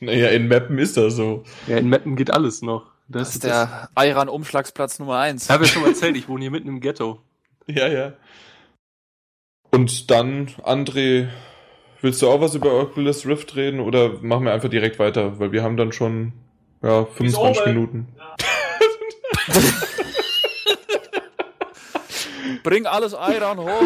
Naja, 0.00 0.28
in 0.28 0.48
Mappen 0.48 0.78
ist 0.78 0.96
das 0.96 1.14
so. 1.14 1.44
Ja, 1.66 1.78
in 1.78 1.88
Meppen 1.88 2.16
geht 2.16 2.30
alles 2.30 2.62
noch. 2.62 2.86
Das, 3.08 3.28
Das 3.28 3.34
ist 3.36 3.44
der 3.44 3.90
Eiran-Umschlagsplatz 3.94 4.98
Nummer 4.98 5.18
1. 5.18 5.46
Das 5.46 5.50
habe 5.54 5.64
ich 5.64 5.72
schon 5.72 5.82
mal 5.82 5.88
erzählt, 5.88 6.16
ich 6.16 6.28
wohne 6.28 6.42
hier 6.42 6.50
mitten 6.50 6.68
im 6.68 6.80
Ghetto. 6.80 7.22
Ja, 7.70 7.86
ja. 7.86 8.14
Und 9.70 10.10
dann, 10.10 10.46
André, 10.62 11.28
willst 12.00 12.22
du 12.22 12.28
auch 12.28 12.40
was 12.40 12.54
über 12.54 12.80
Oculus 12.80 13.26
Rift 13.26 13.56
reden 13.56 13.80
oder 13.80 14.10
machen 14.22 14.44
wir 14.44 14.52
einfach 14.52 14.68
direkt 14.68 14.98
weiter? 14.98 15.38
Weil 15.38 15.52
wir 15.52 15.62
haben 15.62 15.76
dann 15.76 15.92
schon, 15.92 16.32
ja, 16.82 17.04
25 17.04 17.62
over. 17.62 17.68
Minuten. 17.68 18.08
Bring 22.62 22.86
alles 22.86 23.14
Eiran 23.14 23.58
hoch. 23.58 23.82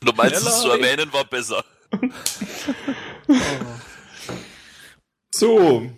Du 0.00 0.12
meinst, 0.14 0.46
es 0.46 0.62
zu 0.62 0.70
erwähnen 0.70 1.12
war 1.12 1.24
besser. 1.24 1.64
So. 5.34 5.90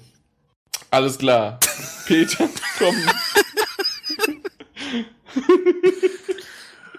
Alles 0.90 1.18
klar. 1.18 1.58
Peter, 2.06 2.48
komm. 2.78 2.96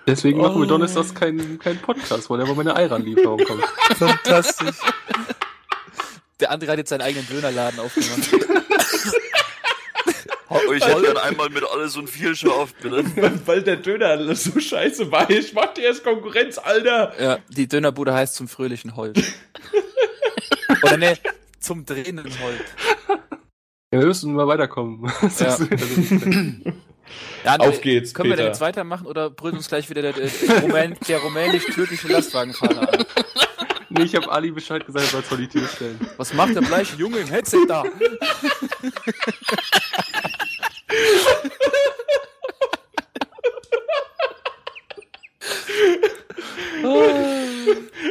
Deswegen 0.07 0.39
machen 0.39 0.55
wir 0.55 0.63
Oh. 0.63 0.69
donnerstags 0.69 1.13
keinen 1.13 1.59
kein 1.59 1.77
Podcast, 1.79 2.29
weil 2.29 2.39
er 2.39 2.45
bei 2.47 2.53
meiner 2.53 2.75
Eiran-Lieferung 2.75 3.43
kommt. 3.43 3.63
Fantastisch. 3.97 4.77
Der 6.39 6.51
andere 6.51 6.71
hat 6.71 6.77
jetzt 6.79 6.89
seinen 6.89 7.01
eigenen 7.01 7.27
Dönerladen 7.27 7.79
aufgemacht. 7.79 8.29
Ich 10.75 10.85
hätte 10.85 11.01
dann 11.01 11.17
einmal 11.17 11.49
mit 11.49 11.63
alles 11.65 11.97
und 11.97 12.09
viel 12.09 12.33
scharf, 12.35 12.73
bitte. 12.75 13.03
Weil, 13.17 13.39
weil 13.45 13.61
der 13.63 13.75
Döner 13.77 14.33
so 14.35 14.57
scheiße 14.59 15.11
war. 15.11 15.29
Ich 15.29 15.53
mach 15.53 15.73
dir 15.73 15.83
jetzt 15.83 16.01
Konkurrenz, 16.03 16.57
Alter. 16.57 17.13
Ja, 17.21 17.39
die 17.49 17.67
Dönerbude 17.67 18.13
heißt 18.13 18.35
zum 18.35 18.47
fröhlichen 18.47 18.95
Holt. 18.95 19.21
Oder 20.83 20.97
ne, 20.97 21.17
zum 21.59 21.85
drehenden 21.85 22.31
Holt. 22.39 23.21
Ja, 23.93 23.99
wir 23.99 24.07
müssen 24.07 24.33
mal 24.33 24.47
weiterkommen. 24.47 25.11
Das 25.21 25.39
Ja. 25.39 25.57
das 25.57 25.69
Ja, 27.43 27.55
Auf 27.59 27.81
geht's, 27.81 28.13
Können 28.13 28.29
wir 28.29 28.37
denn 28.37 28.45
Peter. 28.45 28.47
jetzt 28.53 28.61
weitermachen 28.61 29.05
oder 29.05 29.29
brüllt 29.29 29.55
uns 29.55 29.67
gleich 29.67 29.89
wieder 29.89 30.01
der, 30.01 30.13
der, 30.13 30.27
der, 30.27 30.61
Rumän, 30.61 30.95
der 31.09 31.19
rumänisch-türkische 31.19 32.07
Lastwagenfahrer 32.07 32.93
an? 32.93 33.05
nee, 33.89 34.03
ich 34.03 34.15
habe 34.15 34.31
Ali 34.31 34.51
Bescheid 34.51 34.85
gesagt, 34.85 35.07
er 35.07 35.11
soll 35.11 35.21
vor 35.23 35.37
die 35.37 35.47
Tür 35.49 35.67
stellen. 35.67 35.99
Was 36.15 36.33
macht 36.33 36.55
der 36.55 36.61
bleiche 36.61 36.95
Junge 36.95 37.17
im 37.17 37.27
Headset 37.27 37.65
da? 37.67 37.83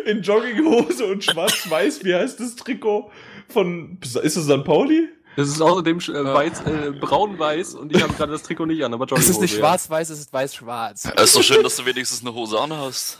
In 0.04 0.20
Jogginghose 0.22 1.06
und 1.06 1.24
schwarz-weiß. 1.24 2.04
Wie 2.04 2.14
heißt 2.14 2.38
das 2.38 2.56
Trikot 2.56 3.10
von, 3.48 3.98
ist 4.02 4.16
es 4.36 4.44
St. 4.44 4.64
Pauli? 4.64 5.08
Das 5.36 5.48
ist 5.48 5.60
außerdem 5.62 5.98
äh, 5.98 6.24
weiß, 6.24 6.60
äh, 6.66 6.90
braun-weiß 6.90 7.74
und 7.74 7.94
ich 7.94 8.02
habe 8.02 8.12
gerade 8.14 8.32
das 8.32 8.42
Trikot 8.42 8.66
nicht 8.66 8.82
an, 8.84 8.92
aber 8.92 9.04
Es 9.04 9.10
ist 9.12 9.16
Jogginghose, 9.18 9.40
nicht 9.42 9.56
schwarz-weiß, 9.56 10.10
es 10.10 10.18
ist 10.20 10.32
weiß-schwarz. 10.32 11.08
Es 11.16 11.22
ist 11.22 11.36
doch 11.36 11.42
schön, 11.42 11.62
dass 11.62 11.76
du 11.76 11.86
wenigstens 11.86 12.20
eine 12.22 12.34
Hose 12.34 12.58
an 12.60 12.72
hast. 12.76 13.18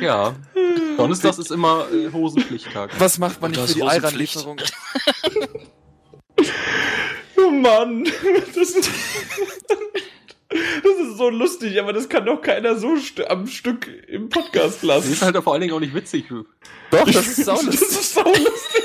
Ja. 0.00 0.34
Donnerstags 0.96 1.38
ist 1.38 1.50
immer 1.50 1.86
äh, 1.92 2.12
Hosenpflichttag. 2.12 2.90
Was 2.98 3.18
macht 3.18 3.40
man 3.40 3.50
nicht 3.52 3.62
Das 3.62 3.72
für 3.72 3.78
die. 3.80 3.82
Eiran-Lieferung? 3.86 4.58
Oh 7.36 7.50
Mann. 7.50 8.04
Das 8.54 8.70
ist, 8.70 8.90
das 10.48 10.96
ist 11.08 11.16
so 11.18 11.30
lustig, 11.30 11.80
aber 11.80 11.92
das 11.92 12.08
kann 12.08 12.26
doch 12.26 12.40
keiner 12.42 12.76
so 12.76 12.96
st 12.96 13.28
am 13.30 13.46
Stück 13.46 13.86
im 14.08 14.28
Podcast 14.28 14.76
Das 14.78 14.82
lassen. 14.82 15.12
ist 15.12 15.22
halt 15.22 15.36
vor 15.42 15.52
allen 15.52 15.62
Dingen 15.62 15.72
auch 15.74 15.80
nicht 15.80 15.94
witzig. 15.94 16.26
Doch, 16.90 17.04
das 17.10 17.26
ist 17.28 17.38
Das 17.46 17.46
saulustig. 17.46 17.80
ist 17.80 18.14
saulustig. 18.14 18.82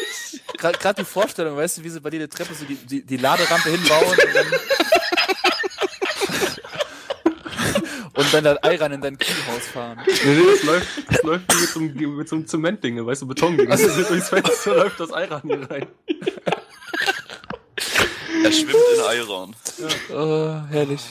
Gerade 0.72 1.02
die 1.02 1.06
Vorstellung, 1.06 1.58
weißt 1.58 1.78
du, 1.78 1.84
wie 1.84 1.90
sie 1.90 2.00
bei 2.00 2.10
dir 2.10 2.20
die 2.20 2.28
Treppe 2.28 2.54
so 2.54 2.66
die, 2.66 2.76
die, 2.76 3.06
die 3.06 3.18
Laderampe 3.18 3.70
hinbauen 3.70 4.08
und 4.08 4.20
dann... 4.34 4.46
und 8.14 8.34
dann 8.34 8.44
das 8.44 8.64
Eiran 8.64 8.94
in 8.94 9.02
dein 9.02 9.18
Kühlhaus 9.18 9.68
fahren. 9.74 10.00
Nee, 10.06 10.14
nee, 10.24 10.44
das 10.52 10.64
läuft, 10.64 10.88
das 11.10 11.24
läuft 11.24 11.54
wie 11.54 11.60
mit 11.60 11.70
so 11.70 11.80
einem, 11.80 12.18
mit 12.18 12.30
so 12.30 12.36
einem 12.36 12.48
Zementding, 12.48 13.06
weißt 13.06 13.24
du, 13.24 13.28
Betonding. 13.28 13.70
Also 13.70 13.88
durchs 14.04 14.30
Fenster 14.30 14.76
läuft 14.76 15.00
das 15.00 15.14
Eiran 15.14 15.42
hier 15.44 15.70
rein. 15.70 15.88
Er 18.44 18.52
schwimmt 18.52 18.76
in 18.96 19.02
Eiran. 19.02 19.56
Oh, 20.12 20.62
herrlich. 20.70 21.02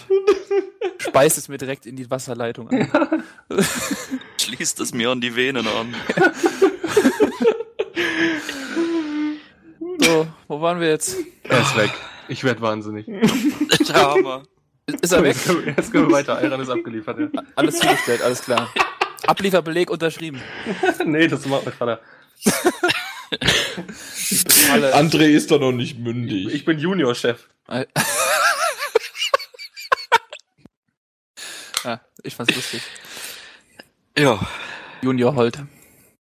Speist 0.99 1.39
es 1.39 1.49
mir 1.49 1.59
direkt 1.59 1.87
in 1.87 1.97
die 1.97 2.09
Wasserleitung 2.11 2.71
an. 2.71 3.25
Schließt 4.41 4.79
es 4.81 4.93
mir 4.93 5.11
an 5.11 5.21
die 5.21 5.35
Venen 5.35 5.67
an. 5.67 5.95
So, 10.03 10.27
wo 10.49 10.61
waren 10.61 10.81
wir 10.81 10.89
jetzt? 10.89 11.17
Er 11.45 11.61
ist 11.61 11.77
weg. 11.77 11.93
Ich 12.29 12.43
werd 12.45 12.61
wahnsinnig. 12.61 13.07
Der 13.89 13.95
Hammer. 13.95 14.43
Ist 14.87 15.13
er 15.13 15.23
weg? 15.23 15.37
Jetzt 15.37 15.47
können, 15.47 15.65
wir, 15.65 15.75
jetzt 15.77 15.93
können 15.93 16.09
wir 16.09 16.17
weiter. 16.17 16.39
Eiran 16.39 16.61
ist 16.61 16.71
abgeliefert. 16.71 17.19
Ja. 17.21 17.29
Alles 17.55 17.79
zugestellt, 17.79 18.21
alles 18.23 18.43
klar. 18.43 18.73
Ablieferbeleg 19.27 19.91
unterschrieben. 19.91 20.41
nee, 21.05 21.29
das 21.29 21.47
macht 21.47 21.65
mein 21.65 21.75
Vater. 21.75 22.01
Alle. 24.73 24.95
André 24.95 25.29
ist 25.29 25.51
doch 25.53 25.61
noch 25.61 25.73
nicht 25.73 25.99
mündig. 25.99 26.53
Ich 26.53 26.65
bin 26.65 26.79
Junior-Chef. 26.79 27.49
ja, 31.85 32.01
ich 32.23 32.35
fand's 32.35 32.55
lustig. 32.55 32.83
Ja, 34.19 34.41
Junior 35.03 35.35
Holt. 35.37 35.59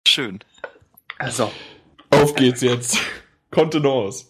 schön. 0.07 0.41
Also. 1.19 1.51
Auf 2.11 2.35
geht's 2.35 2.61
jetzt. 2.61 2.99
Kontenance. 3.55 4.27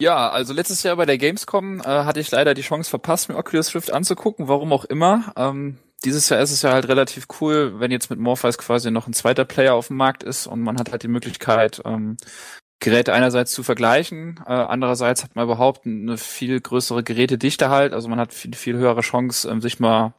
Ja, 0.00 0.30
also 0.30 0.54
letztes 0.54 0.84
Jahr 0.84 0.96
bei 0.96 1.06
der 1.06 1.18
Gamescom 1.18 1.80
äh, 1.80 1.84
hatte 1.84 2.20
ich 2.20 2.30
leider 2.30 2.54
die 2.54 2.62
Chance 2.62 2.88
verpasst, 2.88 3.28
mir 3.28 3.36
Oculus 3.36 3.74
Rift 3.74 3.92
anzugucken, 3.92 4.46
warum 4.46 4.72
auch 4.72 4.84
immer. 4.84 5.32
Ähm, 5.36 5.78
dieses 6.04 6.28
Jahr 6.28 6.40
ist 6.40 6.52
es 6.52 6.62
ja 6.62 6.72
halt 6.72 6.86
relativ 6.86 7.26
cool, 7.40 7.80
wenn 7.80 7.90
jetzt 7.90 8.08
mit 8.08 8.20
Morpheus 8.20 8.58
quasi 8.58 8.92
noch 8.92 9.08
ein 9.08 9.12
zweiter 9.12 9.44
Player 9.44 9.74
auf 9.74 9.88
dem 9.88 9.96
Markt 9.96 10.22
ist 10.22 10.46
und 10.46 10.60
man 10.60 10.78
hat 10.78 10.92
halt 10.92 11.02
die 11.02 11.08
Möglichkeit, 11.08 11.82
ähm, 11.84 12.16
Geräte 12.80 13.12
einerseits 13.12 13.50
zu 13.50 13.64
vergleichen, 13.64 14.38
äh, 14.46 14.52
andererseits 14.52 15.24
hat 15.24 15.34
man 15.34 15.46
überhaupt 15.46 15.84
eine 15.84 16.16
viel 16.16 16.60
größere 16.60 17.02
Gerätedichte 17.02 17.68
halt, 17.68 17.92
also 17.92 18.08
man 18.08 18.20
hat 18.20 18.32
viel, 18.32 18.54
viel 18.54 18.76
höhere 18.76 19.00
Chance, 19.00 19.50
ähm, 19.50 19.60
sich 19.60 19.80
mal 19.80 20.14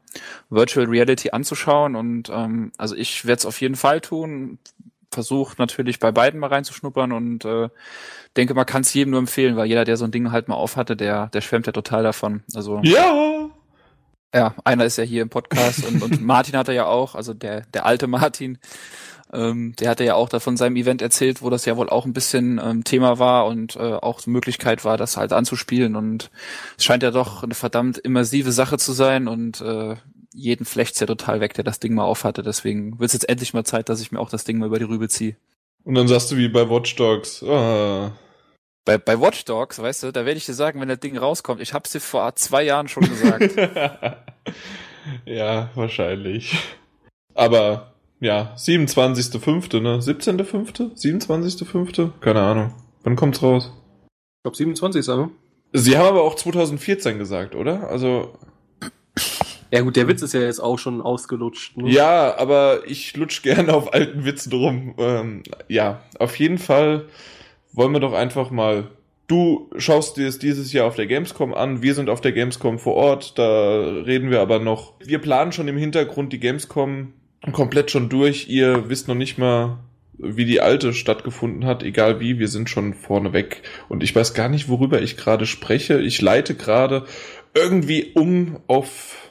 Virtual 0.50 0.88
Reality 0.88 1.30
anzuschauen 1.30 1.96
und 1.96 2.30
ähm, 2.30 2.74
also 2.78 2.96
ich 2.96 3.24
werde 3.24 3.40
es 3.40 3.46
auf 3.46 3.62
jeden 3.62 3.76
Fall 3.76 4.02
tun, 4.02 4.60
versuche 5.12 5.56
natürlich 5.58 6.00
bei 6.00 6.12
beiden 6.12 6.40
mal 6.40 6.48
reinzuschnuppern 6.48 7.12
und 7.12 7.46
äh, 7.46 7.70
denke, 8.38 8.54
man 8.54 8.66
kann 8.66 8.82
es 8.82 8.94
jedem 8.94 9.12
nur 9.12 9.20
empfehlen, 9.20 9.56
weil 9.56 9.68
jeder, 9.68 9.86
der 9.86 9.98
so 9.98 10.06
ein 10.06 10.12
Ding 10.12 10.32
halt 10.32 10.48
mal 10.48 10.56
aufhatte, 10.56 10.96
der, 10.96 11.28
der 11.28 11.42
schwärmt 11.42 11.68
ja 11.68 11.74
total 11.74 12.04
davon. 12.04 12.44
Also 12.54 12.80
Ja. 12.84 13.50
ja, 14.34 14.56
einer 14.64 14.86
ist 14.86 14.98
ja 14.98 15.04
hier 15.04 15.22
im 15.24 15.30
Podcast 15.30 15.86
und, 15.86 16.02
und 16.04 16.22
Martin 16.26 16.56
hat 16.58 16.68
er 16.68 16.74
ja 16.76 16.86
auch, 16.86 17.16
also 17.16 17.34
der, 17.34 17.62
der 17.74 17.86
alte 17.86 18.08
Martin, 18.08 18.60
ähm, 19.32 19.76
der 19.80 19.90
hatte 19.90 20.04
ja 20.04 20.16
auch 20.16 20.30
da 20.30 20.40
von 20.40 20.58
seinem 20.58 20.76
Event 20.76 21.02
erzählt, 21.02 21.42
wo 21.42 21.50
das 21.50 21.66
ja 21.66 21.78
wohl 21.78 21.90
auch 21.90 22.06
ein 22.06 22.14
bisschen 22.14 22.60
ähm, 22.64 22.84
Thema 22.84 23.20
war 23.20 23.46
und 23.46 23.76
äh, 23.76 23.94
auch 23.94 24.22
die 24.22 24.32
Möglichkeit 24.32 24.86
war, 24.86 24.98
das 24.98 25.18
halt 25.18 25.34
anzuspielen. 25.34 25.96
Und 25.96 26.32
es 26.78 26.84
scheint 26.84 27.04
ja 27.04 27.12
doch 27.12 27.44
eine 27.44 27.54
verdammt 27.54 28.00
immersive 28.00 28.52
Sache 28.52 28.78
zu 28.80 28.92
sein 28.92 29.28
und 29.28 29.62
äh, 29.62 29.96
jeden 30.34 30.66
flecht's 30.66 31.00
ja 31.00 31.08
total 31.08 31.40
weg, 31.42 31.54
der 31.54 31.64
das 31.64 31.80
Ding 31.80 31.94
mal 31.94 32.04
aufhatte. 32.04 32.44
Deswegen 32.44 33.00
wird's 33.00 33.14
jetzt 33.14 33.28
endlich 33.30 33.54
mal 33.54 33.64
Zeit, 33.64 33.90
dass 33.90 34.02
ich 34.02 34.12
mir 34.12 34.20
auch 34.20 34.30
das 34.30 34.44
Ding 34.44 34.58
mal 34.58 34.68
über 34.68 34.80
die 34.80 34.86
Rübe 34.86 35.10
ziehe. 35.10 35.36
Und 35.84 35.96
dann 35.96 36.08
sagst 36.08 36.32
du 36.32 36.38
wie 36.38 36.50
bei 36.50 36.70
Watch 36.70 36.96
Dogs. 36.96 37.44
Ah. 37.44 38.12
Bei, 38.86 38.98
bei 38.98 39.20
Watch 39.20 39.46
Dogs, 39.46 39.80
weißt 39.80 40.04
du, 40.04 40.12
da 40.12 40.26
werde 40.26 40.38
ich 40.38 40.46
dir 40.46 40.54
sagen, 40.54 40.82
wenn 40.82 40.88
das 40.88 41.00
Ding 41.00 41.18
rauskommt, 41.18 41.62
ich 41.62 41.74
hab's 41.74 41.92
dir 41.92 42.00
vor 42.00 42.36
zwei 42.36 42.64
Jahren 42.64 42.88
schon 42.88 43.04
gesagt. 43.04 43.56
ja, 45.26 45.70
wahrscheinlich. 45.76 46.58
Aber 47.34 47.94
ja, 48.20 48.54
27.5., 48.58 49.80
ne? 49.80 50.00
17.5.? 50.00 50.96
27.5.? 50.96 52.20
Keine 52.20 52.42
Ahnung. 52.42 52.74
Wann 53.04 53.16
kommt's 53.16 53.42
raus? 53.42 53.72
Ich 54.08 54.44
glaube 54.44 54.58
27 54.58 55.00
ist 55.00 55.08
er, 55.08 55.18
ne? 55.18 55.30
Sie 55.72 55.98
haben 55.98 56.08
aber 56.08 56.24
auch 56.24 56.36
2014 56.36 57.18
gesagt, 57.18 57.56
oder? 57.56 57.90
Also, 57.90 58.38
Ja 59.72 59.82
gut, 59.82 59.96
der 59.96 60.08
Witz 60.08 60.22
ist 60.22 60.34
ja 60.34 60.42
jetzt 60.42 60.60
auch 60.60 60.80
schon 60.80 61.02
ausgelutscht. 61.02 61.78
Ne? 61.78 61.92
ja, 61.92 62.38
aber 62.38 62.82
ich 62.88 63.16
lutsch 63.16 63.44
gerne 63.44 63.74
auf 63.74 63.94
alten 63.94 64.26
Witzen 64.26 64.52
rum. 64.52 64.96
Ähm, 64.98 65.44
ja, 65.68 66.02
auf 66.18 66.36
jeden 66.38 66.58
Fall 66.58 67.06
wollen 67.72 67.94
wir 67.94 68.00
doch 68.00 68.14
einfach 68.14 68.50
mal. 68.50 68.90
Du 69.28 69.70
schaust 69.78 70.18
dir 70.18 70.28
es 70.28 70.40
dieses 70.40 70.74
Jahr 70.74 70.88
auf 70.88 70.96
der 70.96 71.06
Gamescom 71.06 71.54
an. 71.54 71.84
Wir 71.84 71.94
sind 71.94 72.10
auf 72.10 72.20
der 72.20 72.32
Gamescom 72.32 72.80
vor 72.80 72.96
Ort. 72.96 73.38
Da 73.38 73.80
reden 73.80 74.32
wir 74.32 74.42
aber 74.42 74.58
noch. 74.58 74.94
Wir 75.00 75.20
planen 75.20 75.52
schon 75.52 75.68
im 75.68 75.78
Hintergrund 75.78 76.34
die 76.34 76.40
Gamescom 76.40 77.14
komplett 77.52 77.92
schon 77.92 78.10
durch. 78.10 78.50
Ihr 78.50 78.90
wisst 78.90 79.08
noch 79.08 79.16
nicht 79.16 79.38
mal, 79.38 79.78
wie 80.18 80.46
die 80.46 80.62
alte 80.62 80.94
stattgefunden 80.94 81.66
hat. 81.66 81.84
Egal 81.84 82.20
wie, 82.20 82.40
wir 82.40 82.48
sind 82.48 82.72
schon 82.72 82.96
vorne 82.96 83.32
weg. 83.32 83.62
Und 83.88 84.02
ich 84.02 84.16
weiß 84.16 84.34
gar 84.34 84.50
nicht, 84.50 84.68
worüber 84.68 85.00
ich 85.00 85.16
gerade 85.16 85.46
spreche. 85.46 86.00
Ich 86.00 86.22
leite 86.22 86.56
gerade 86.56 87.06
irgendwie 87.54 88.12
um 88.16 88.58
auf 88.66 89.29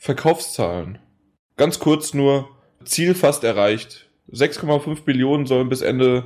Verkaufszahlen. 0.00 0.98
Ganz 1.56 1.78
kurz 1.78 2.14
nur, 2.14 2.48
Ziel 2.84 3.14
fast 3.14 3.44
erreicht. 3.44 4.08
6,5 4.32 5.02
Billionen 5.04 5.44
sollen 5.44 5.68
bis 5.68 5.82
Ende 5.82 6.24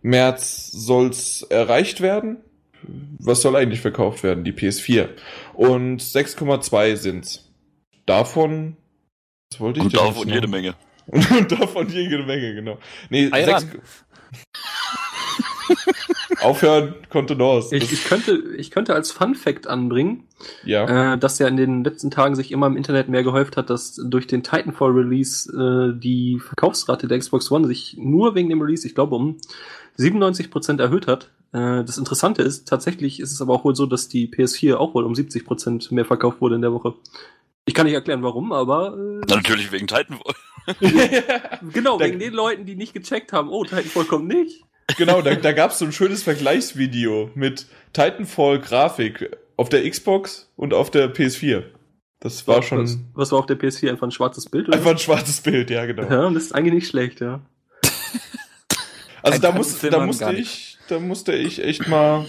März 0.00 0.70
soll's 0.72 1.42
erreicht 1.42 2.00
werden. 2.00 2.38
Was 3.18 3.42
soll 3.42 3.56
eigentlich 3.56 3.82
verkauft 3.82 4.22
werden? 4.22 4.42
Die 4.42 4.52
PS4. 4.52 5.10
Und 5.52 6.00
6,2 6.00 6.96
sind's. 6.96 7.52
Davon, 8.06 8.78
was 9.50 9.60
wollte 9.60 9.80
ich 9.80 9.86
Und 9.86 9.96
davon 9.96 10.28
jede 10.28 10.48
Menge. 10.48 10.74
Und 11.06 11.52
davon 11.52 11.90
jede 11.90 12.24
Menge, 12.24 12.54
genau. 12.54 12.78
Nee, 13.10 13.28
6, 13.28 13.66
Aufhören, 16.44 16.94
Kontenance. 17.08 17.74
Ich, 17.74 17.90
ich, 17.90 18.04
könnte, 18.04 18.42
ich 18.56 18.70
könnte 18.70 18.94
als 18.94 19.10
Fun 19.10 19.34
Fact 19.34 19.66
anbringen, 19.66 20.24
ja. 20.64 21.14
äh, 21.14 21.18
dass 21.18 21.38
ja 21.38 21.48
in 21.48 21.56
den 21.56 21.84
letzten 21.84 22.10
Tagen 22.10 22.34
sich 22.36 22.52
immer 22.52 22.66
im 22.66 22.76
Internet 22.76 23.08
mehr 23.08 23.22
gehäuft 23.22 23.56
hat, 23.56 23.70
dass 23.70 23.96
durch 23.96 24.26
den 24.26 24.42
Titanfall 24.42 24.90
Release 24.90 25.50
äh, 25.50 25.98
die 25.98 26.38
Verkaufsrate 26.38 27.08
der 27.08 27.18
Xbox 27.18 27.50
One 27.50 27.66
sich 27.66 27.96
nur 27.98 28.34
wegen 28.34 28.50
dem 28.50 28.60
Release, 28.60 28.86
ich 28.86 28.94
glaube, 28.94 29.16
um 29.16 29.38
97 29.96 30.50
Prozent 30.50 30.80
erhöht 30.80 31.06
hat. 31.06 31.30
Äh, 31.52 31.82
das 31.84 31.96
Interessante 31.96 32.42
ist, 32.42 32.68
tatsächlich 32.68 33.20
ist 33.20 33.32
es 33.32 33.40
aber 33.40 33.54
auch 33.54 33.64
wohl 33.64 33.74
so, 33.74 33.86
dass 33.86 34.08
die 34.08 34.28
PS4 34.28 34.74
auch 34.74 34.94
wohl 34.94 35.04
um 35.04 35.14
70 35.14 35.46
Prozent 35.46 35.92
mehr 35.92 36.04
verkauft 36.04 36.40
wurde 36.40 36.56
in 36.56 36.62
der 36.62 36.72
Woche. 36.72 36.94
Ich 37.64 37.72
kann 37.72 37.86
nicht 37.86 37.94
erklären, 37.94 38.22
warum, 38.22 38.52
aber. 38.52 38.94
Äh, 38.98 39.24
Na, 39.28 39.36
natürlich 39.36 39.72
wegen 39.72 39.86
Titanfall. 39.86 40.34
genau, 41.72 41.98
wegen 42.00 42.18
den 42.18 42.34
Leuten, 42.34 42.66
die 42.66 42.74
nicht 42.74 42.92
gecheckt 42.92 43.32
haben, 43.32 43.48
oh, 43.48 43.64
Titanfall 43.64 44.04
kommt 44.04 44.28
nicht. 44.28 44.64
Genau, 44.96 45.22
da, 45.22 45.34
da 45.34 45.52
gab 45.52 45.70
es 45.70 45.78
so 45.78 45.84
ein 45.84 45.92
schönes 45.92 46.22
Vergleichsvideo 46.22 47.30
mit 47.34 47.66
Titanfall-Grafik 47.92 49.36
auf 49.56 49.68
der 49.68 49.88
Xbox 49.88 50.50
und 50.56 50.74
auf 50.74 50.90
der 50.90 51.12
PS4. 51.12 51.64
Das 52.20 52.46
war 52.48 52.62
schon. 52.62 52.82
Was, 52.82 52.98
was 53.14 53.32
war 53.32 53.40
auf 53.40 53.46
der 53.46 53.58
PS4? 53.58 53.90
Einfach 53.90 54.06
ein 54.06 54.10
schwarzes 54.10 54.48
Bild? 54.48 54.68
Oder? 54.68 54.78
Einfach 54.78 54.92
ein 54.92 54.98
schwarzes 54.98 55.40
Bild, 55.40 55.70
ja, 55.70 55.84
genau. 55.86 56.02
Ja, 56.02 56.30
das 56.30 56.44
ist 56.44 56.54
eigentlich 56.54 56.74
nicht 56.74 56.88
schlecht, 56.88 57.20
ja. 57.20 57.40
Also 59.22 59.40
da, 59.40 59.52
muss, 59.52 59.80
da 59.80 60.04
musste 60.04 60.34
ich, 60.34 60.76
da 60.86 61.00
musste 61.00 61.32
ich 61.32 61.64
echt 61.64 61.88
mal 61.88 62.26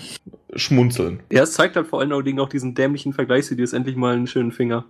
schmunzeln. 0.56 1.20
Ja, 1.30 1.44
es 1.44 1.52
zeigt 1.52 1.76
halt 1.76 1.88
vor 1.88 2.00
allen 2.00 2.24
Dingen 2.24 2.40
auch 2.40 2.48
diesen 2.48 2.74
dämlichen 2.74 3.12
Vergleichsvideos 3.12 3.74
endlich 3.74 3.98
mal 3.98 4.16
einen 4.16 4.28
schönen 4.28 4.54
Finger. 4.54 4.86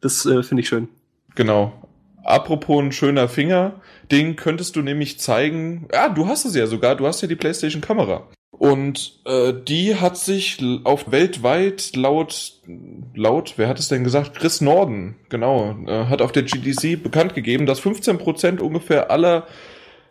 Das 0.00 0.26
äh, 0.26 0.42
finde 0.42 0.62
ich 0.62 0.68
schön. 0.68 0.88
Genau. 1.36 1.88
Apropos 2.24 2.82
ein 2.82 2.90
schöner 2.90 3.28
Finger, 3.28 3.80
den 4.10 4.36
könntest 4.36 4.76
du 4.76 4.82
nämlich 4.82 5.18
zeigen. 5.18 5.88
Ja, 5.92 6.08
du 6.08 6.26
hast 6.26 6.44
es 6.44 6.54
ja 6.54 6.66
sogar, 6.66 6.96
du 6.96 7.06
hast 7.06 7.22
ja 7.22 7.28
die 7.28 7.36
PlayStation 7.36 7.80
Kamera. 7.80 8.28
Und 8.58 9.20
äh, 9.26 9.52
die 9.52 9.96
hat 9.96 10.16
sich 10.16 10.58
auf 10.84 11.10
weltweit 11.10 11.94
laut, 11.94 12.54
laut, 13.14 13.54
wer 13.56 13.68
hat 13.68 13.78
es 13.78 13.88
denn 13.88 14.02
gesagt? 14.02 14.34
Chris 14.34 14.62
Norden, 14.62 15.16
genau, 15.28 15.76
äh, 15.86 16.06
hat 16.06 16.22
auf 16.22 16.32
der 16.32 16.44
GDC 16.44 17.02
bekannt 17.02 17.34
gegeben, 17.34 17.66
dass 17.66 17.82
15% 17.82 18.60
ungefähr 18.60 19.10
aller 19.10 19.46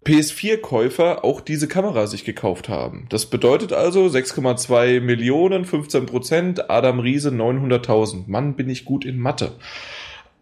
PS4-Käufer 0.06 1.26
auch 1.26 1.42
diese 1.42 1.68
Kamera 1.68 2.06
sich 2.06 2.24
gekauft 2.24 2.70
haben. 2.70 3.08
Das 3.10 3.26
bedeutet 3.26 3.74
also 3.74 4.06
6,2 4.06 5.02
Millionen, 5.02 5.66
15 5.66 6.06
Prozent, 6.06 6.70
Adam 6.70 7.00
Riese 7.00 7.30
900.000. 7.30 8.26
Mann, 8.28 8.56
bin 8.56 8.70
ich 8.70 8.86
gut 8.86 9.04
in 9.04 9.18
Mathe. 9.18 9.54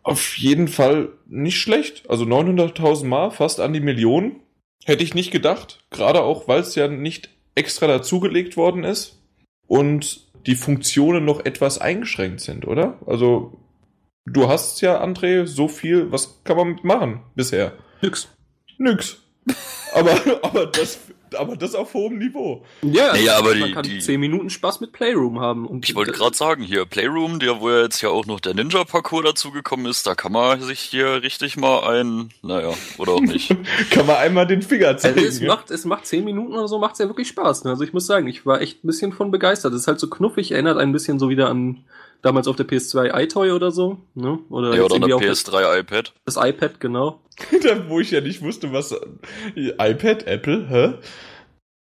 Auf 0.03 0.37
jeden 0.37 0.67
Fall 0.67 1.09
nicht 1.27 1.59
schlecht. 1.59 2.09
Also 2.09 2.25
900.000 2.25 3.05
Mal, 3.05 3.31
fast 3.31 3.59
an 3.59 3.73
die 3.73 3.79
Million. 3.79 4.41
Hätte 4.85 5.03
ich 5.03 5.13
nicht 5.13 5.31
gedacht. 5.31 5.79
Gerade 5.91 6.21
auch, 6.21 6.47
weil 6.47 6.59
es 6.59 6.75
ja 6.75 6.87
nicht 6.87 7.29
extra 7.55 7.87
dazugelegt 7.87 8.57
worden 8.57 8.83
ist. 8.83 9.21
Und 9.67 10.27
die 10.45 10.55
Funktionen 10.55 11.23
noch 11.23 11.45
etwas 11.45 11.79
eingeschränkt 11.79 12.41
sind, 12.41 12.67
oder? 12.67 12.99
Also, 13.05 13.57
du 14.25 14.49
hast 14.49 14.81
ja, 14.81 15.01
André, 15.01 15.45
so 15.45 15.69
viel. 15.69 16.11
Was 16.11 16.43
kann 16.43 16.57
man 16.57 16.67
mitmachen 16.69 17.21
bisher? 17.35 17.73
Nix. 18.01 18.27
Nix. 18.77 19.21
aber, 19.93 20.19
aber, 20.43 20.65
das, 20.65 20.99
aber 21.35 21.55
das 21.55 21.75
auf 21.75 21.93
hohem 21.93 22.17
Niveau. 22.17 22.63
Ja, 22.81 23.13
naja, 23.13 23.37
aber 23.37 23.55
man 23.55 23.67
die, 23.67 23.73
kann 23.73 23.83
die, 23.83 23.99
10 23.99 24.19
Minuten 24.19 24.49
Spaß 24.49 24.81
mit 24.81 24.91
Playroom 24.91 25.39
haben. 25.39 25.65
Und 25.65 25.87
ich 25.87 25.95
wollte 25.95 26.11
gerade 26.11 26.35
sagen, 26.35 26.63
hier 26.63 26.85
Playroom, 26.85 27.39
der 27.39 27.59
wo 27.59 27.69
ja 27.69 27.83
jetzt 27.83 28.01
ja 28.01 28.09
auch 28.09 28.25
noch 28.25 28.39
der 28.39 28.53
Ninja-Parcours 28.53 29.25
dazugekommen 29.25 29.85
ist, 29.85 30.05
da 30.07 30.15
kann 30.15 30.31
man 30.31 30.61
sich 30.61 30.79
hier 30.79 31.21
richtig 31.21 31.57
mal 31.57 31.83
ein, 31.83 32.29
naja, 32.41 32.73
oder 32.97 33.13
auch 33.13 33.21
nicht. 33.21 33.55
kann 33.91 34.05
man 34.05 34.17
einmal 34.17 34.47
den 34.47 34.61
Finger 34.61 34.97
zeigen. 34.97 35.17
Also 35.17 35.27
es, 35.27 35.39
ja? 35.39 35.47
macht, 35.47 35.71
es 35.71 35.85
macht 35.85 36.05
10 36.05 36.23
Minuten 36.23 36.53
oder 36.53 36.67
so, 36.67 36.79
macht 36.79 36.93
es 36.93 36.99
ja 36.99 37.07
wirklich 37.07 37.27
Spaß. 37.27 37.63
Ne? 37.63 37.71
Also 37.71 37.83
ich 37.83 37.93
muss 37.93 38.05
sagen, 38.05 38.27
ich 38.27 38.45
war 38.45 38.61
echt 38.61 38.83
ein 38.83 38.87
bisschen 38.87 39.13
von 39.13 39.31
begeistert. 39.31 39.73
Es 39.73 39.81
ist 39.81 39.87
halt 39.87 39.99
so 39.99 40.09
knuffig, 40.09 40.51
erinnert 40.51 40.77
ein 40.77 40.91
bisschen 40.91 41.19
so 41.19 41.29
wieder 41.29 41.49
an 41.49 41.83
damals 42.23 42.47
auf 42.47 42.55
der 42.55 42.67
PS2 42.67 43.21
iToy 43.23 43.51
oder 43.51 43.69
so, 43.71 43.99
ne? 44.15 44.39
Oder, 44.49 44.75
ja, 44.75 44.83
oder 44.83 44.99
der 44.99 45.17
PS3 45.17 45.79
iPad. 45.79 46.13
Das 46.25 46.37
iPad, 46.37 46.79
genau. 46.79 47.21
Wo 47.87 47.99
ich 47.99 48.09
ja 48.09 48.21
nicht 48.21 48.41
wusste, 48.41 48.73
was 48.73 48.95
iPad, 49.55 50.25
Apple, 50.25 50.67
hä? 50.69 50.93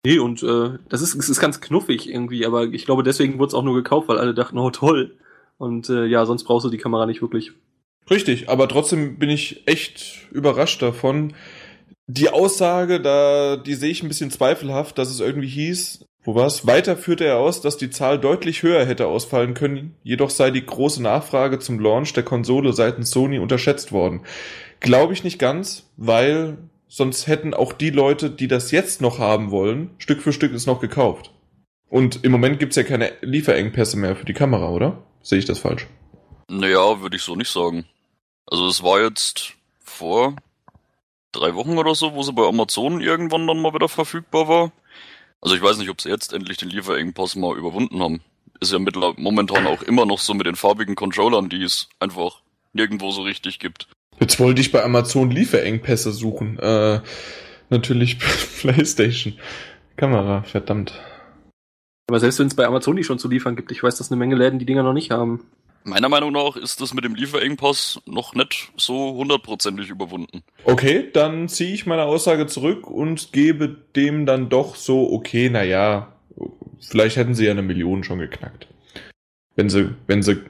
Nee, 0.05 0.19
und 0.19 0.43
äh, 0.43 0.79
das 0.89 1.01
ist, 1.01 1.15
es 1.15 1.29
ist 1.29 1.41
ganz 1.41 1.61
knuffig 1.61 2.09
irgendwie, 2.09 2.45
aber 2.45 2.65
ich 2.65 2.87
glaube, 2.87 3.05
deswegen 3.05 3.39
wurde 3.39 3.49
es 3.49 3.55
auch 3.55 3.63
nur 3.63 3.75
gekauft, 3.75 4.09
weil 4.09 4.19
alle 4.19 4.35
dachten, 4.35 4.59
oh 4.59 4.71
toll. 4.71 5.17
Und 5.59 5.89
äh, 5.91 6.07
ja, 6.07 6.27
sonst 6.27 6.45
brauchst 6.45 6.67
du 6.67 6.71
die 6.71 6.79
Kamera 6.79 7.07
nicht 7.07 7.23
wirklich. 7.23 7.53
Richtig, 8.11 8.49
aber 8.49 8.67
trotzdem 8.69 9.19
bin 9.19 9.31
ich 9.31 9.67
echt 9.69 10.29
überrascht 10.33 10.83
davon. 10.83 11.35
Die 12.09 12.31
Aussage, 12.31 13.01
da, 13.01 13.57
die 13.57 13.75
sehe 13.75 13.91
ich 13.91 14.03
ein 14.03 14.09
bisschen 14.09 14.33
zweifelhaft, 14.33 14.99
dass 14.99 15.09
es 15.09 15.21
irgendwie 15.21 15.47
hieß, 15.47 16.05
wo 16.25 16.35
war's? 16.35 16.67
Weiter 16.67 16.97
führte 16.97 17.25
er 17.25 17.39
aus, 17.39 17.61
dass 17.61 17.77
die 17.77 17.91
Zahl 17.91 18.19
deutlich 18.19 18.63
höher 18.63 18.85
hätte 18.85 19.07
ausfallen 19.07 19.55
können, 19.55 19.97
jedoch 20.05 20.31
sei 20.31 20.51
die 20.51 20.65
große 20.65 21.03
Nachfrage 21.03 21.59
zum 21.59 21.81
Launch 21.81 22.13
der 22.13 22.23
Konsole 22.23 22.73
seitens 22.73 23.11
Sony 23.11 23.39
unterschätzt 23.39 23.91
worden. 23.93 24.21
Glaube 24.81 25.13
ich 25.13 25.25
nicht 25.25 25.39
ganz, 25.39 25.91
weil 25.97 26.59
sonst 26.87 27.27
hätten 27.27 27.55
auch 27.55 27.73
die 27.73 27.91
Leute, 27.91 28.31
die 28.31 28.49
das 28.49 28.71
jetzt 28.71 29.01
noch 29.01 29.19
haben 29.19 29.51
wollen, 29.51 29.91
Stück 29.99 30.23
für 30.23 30.33
Stück 30.33 30.53
es 30.53 30.67
noch 30.67 30.81
gekauft. 30.81 31.33
Und 31.89 32.25
im 32.25 32.33
Moment 32.33 32.59
gibt's 32.59 32.77
ja 32.77 32.85
keine 32.85 33.13
Lieferengpässe 33.21 33.99
mehr 33.99 34.17
für 34.17 34.25
die 34.25 34.33
Kamera, 34.33 34.71
oder? 34.71 35.03
Sehe 35.23 35.39
ich 35.39 35.45
das 35.45 35.59
falsch? 35.59 35.87
Naja, 36.49 37.01
würde 37.01 37.17
ich 37.17 37.23
so 37.23 37.35
nicht 37.35 37.51
sagen. 37.51 37.85
Also 38.47 38.67
es 38.67 38.83
war 38.83 39.01
jetzt 39.01 39.55
vor 39.81 40.37
drei 41.33 41.55
Wochen 41.55 41.79
oder 41.79 41.95
so, 41.95 42.15
wo 42.15 42.23
sie 42.23 42.33
bei 42.33 42.47
Amazon 42.47 43.01
irgendwann 43.01 43.47
dann 43.47 43.61
mal 43.61 43.75
wieder 43.75 43.89
verfügbar 43.89 44.49
war. 44.49 44.73
Also 45.43 45.57
ich 45.57 45.63
weiß 45.63 45.79
nicht, 45.79 45.91
ob 45.91 46.01
sie 46.01 46.09
jetzt 46.09 46.33
endlich 46.33 46.57
den 46.57 46.71
Lieferengpass 46.71 47.35
mal 47.35 47.59
überwunden 47.59 48.01
haben. 48.01 48.23
Ist 48.61 48.73
ja 48.73 48.79
mittlerweile 48.79 49.15
momentan 49.19 49.67
auch 49.67 49.83
immer 49.83 50.07
noch 50.07 50.21
so 50.21 50.35
mit 50.35 50.47
den 50.47 50.55
farbigen 50.55 50.95
Controllern, 50.95 51.49
die 51.49 51.63
es 51.63 51.89
einfach 51.99 52.43
nirgendwo 52.73 53.11
so 53.11 53.23
richtig 53.23 53.59
gibt. 53.59 53.89
Jetzt 54.21 54.39
wollte 54.39 54.61
ich 54.61 54.71
bei 54.71 54.85
Amazon 54.85 55.33
Lieferengpässe 55.33 56.13
suchen. 56.13 56.61
Äh, 56.61 57.01
natürlich 57.71 58.19
PlayStation. 58.61 59.35
Kamera, 59.97 60.45
verdammt. 60.45 60.95
Aber 62.09 62.21
selbst 62.21 62.39
wenn 62.39 62.47
es 62.47 62.55
bei 62.55 62.67
Amazon 62.67 62.95
die 62.97 63.05
schon 63.05 63.19
zu 63.19 63.29
liefern 63.29 63.57
gibt, 63.57 63.73
ich 63.73 63.83
weiß, 63.83 63.97
dass 63.97 64.13
eine 64.13 64.19
Menge 64.19 64.37
Läden 64.37 64.61
die 64.61 64.67
Dinger 64.67 64.85
noch 64.85 64.93
nicht 64.93 65.11
haben. 65.11 65.45
Meiner 65.85 66.09
Meinung 66.09 66.33
nach 66.33 66.57
ist 66.57 66.81
das 66.81 66.95
mit 66.95 67.05
dem 67.05 67.15
Lieferengpass 67.15 68.01
noch 68.07 68.35
nicht 68.35 68.73
so 68.77 69.15
hundertprozentig 69.15 69.91
überwunden. 69.91 70.43
Okay, 70.65 71.09
dann 71.13 71.49
ziehe 71.49 71.75
ich 71.75 71.87
meine 71.87 72.05
Aussage 72.05 72.47
zurück 72.47 72.89
und 72.89 73.33
gebe 73.33 73.77
dem 73.97 74.27
dann 74.27 74.49
doch 74.49 74.77
so, 74.77 75.13
okay, 75.13 75.51
naja, 75.51 76.13
vielleicht 76.81 77.17
hätten 77.17 77.35
sie 77.35 77.47
ja 77.47 77.51
eine 77.51 77.63
Million 77.63 78.05
schon 78.05 78.19
geknackt. 78.19 78.69
Wenn 79.57 79.69
sie, 79.69 79.91
wenn 80.07 80.23
sie 80.23 80.43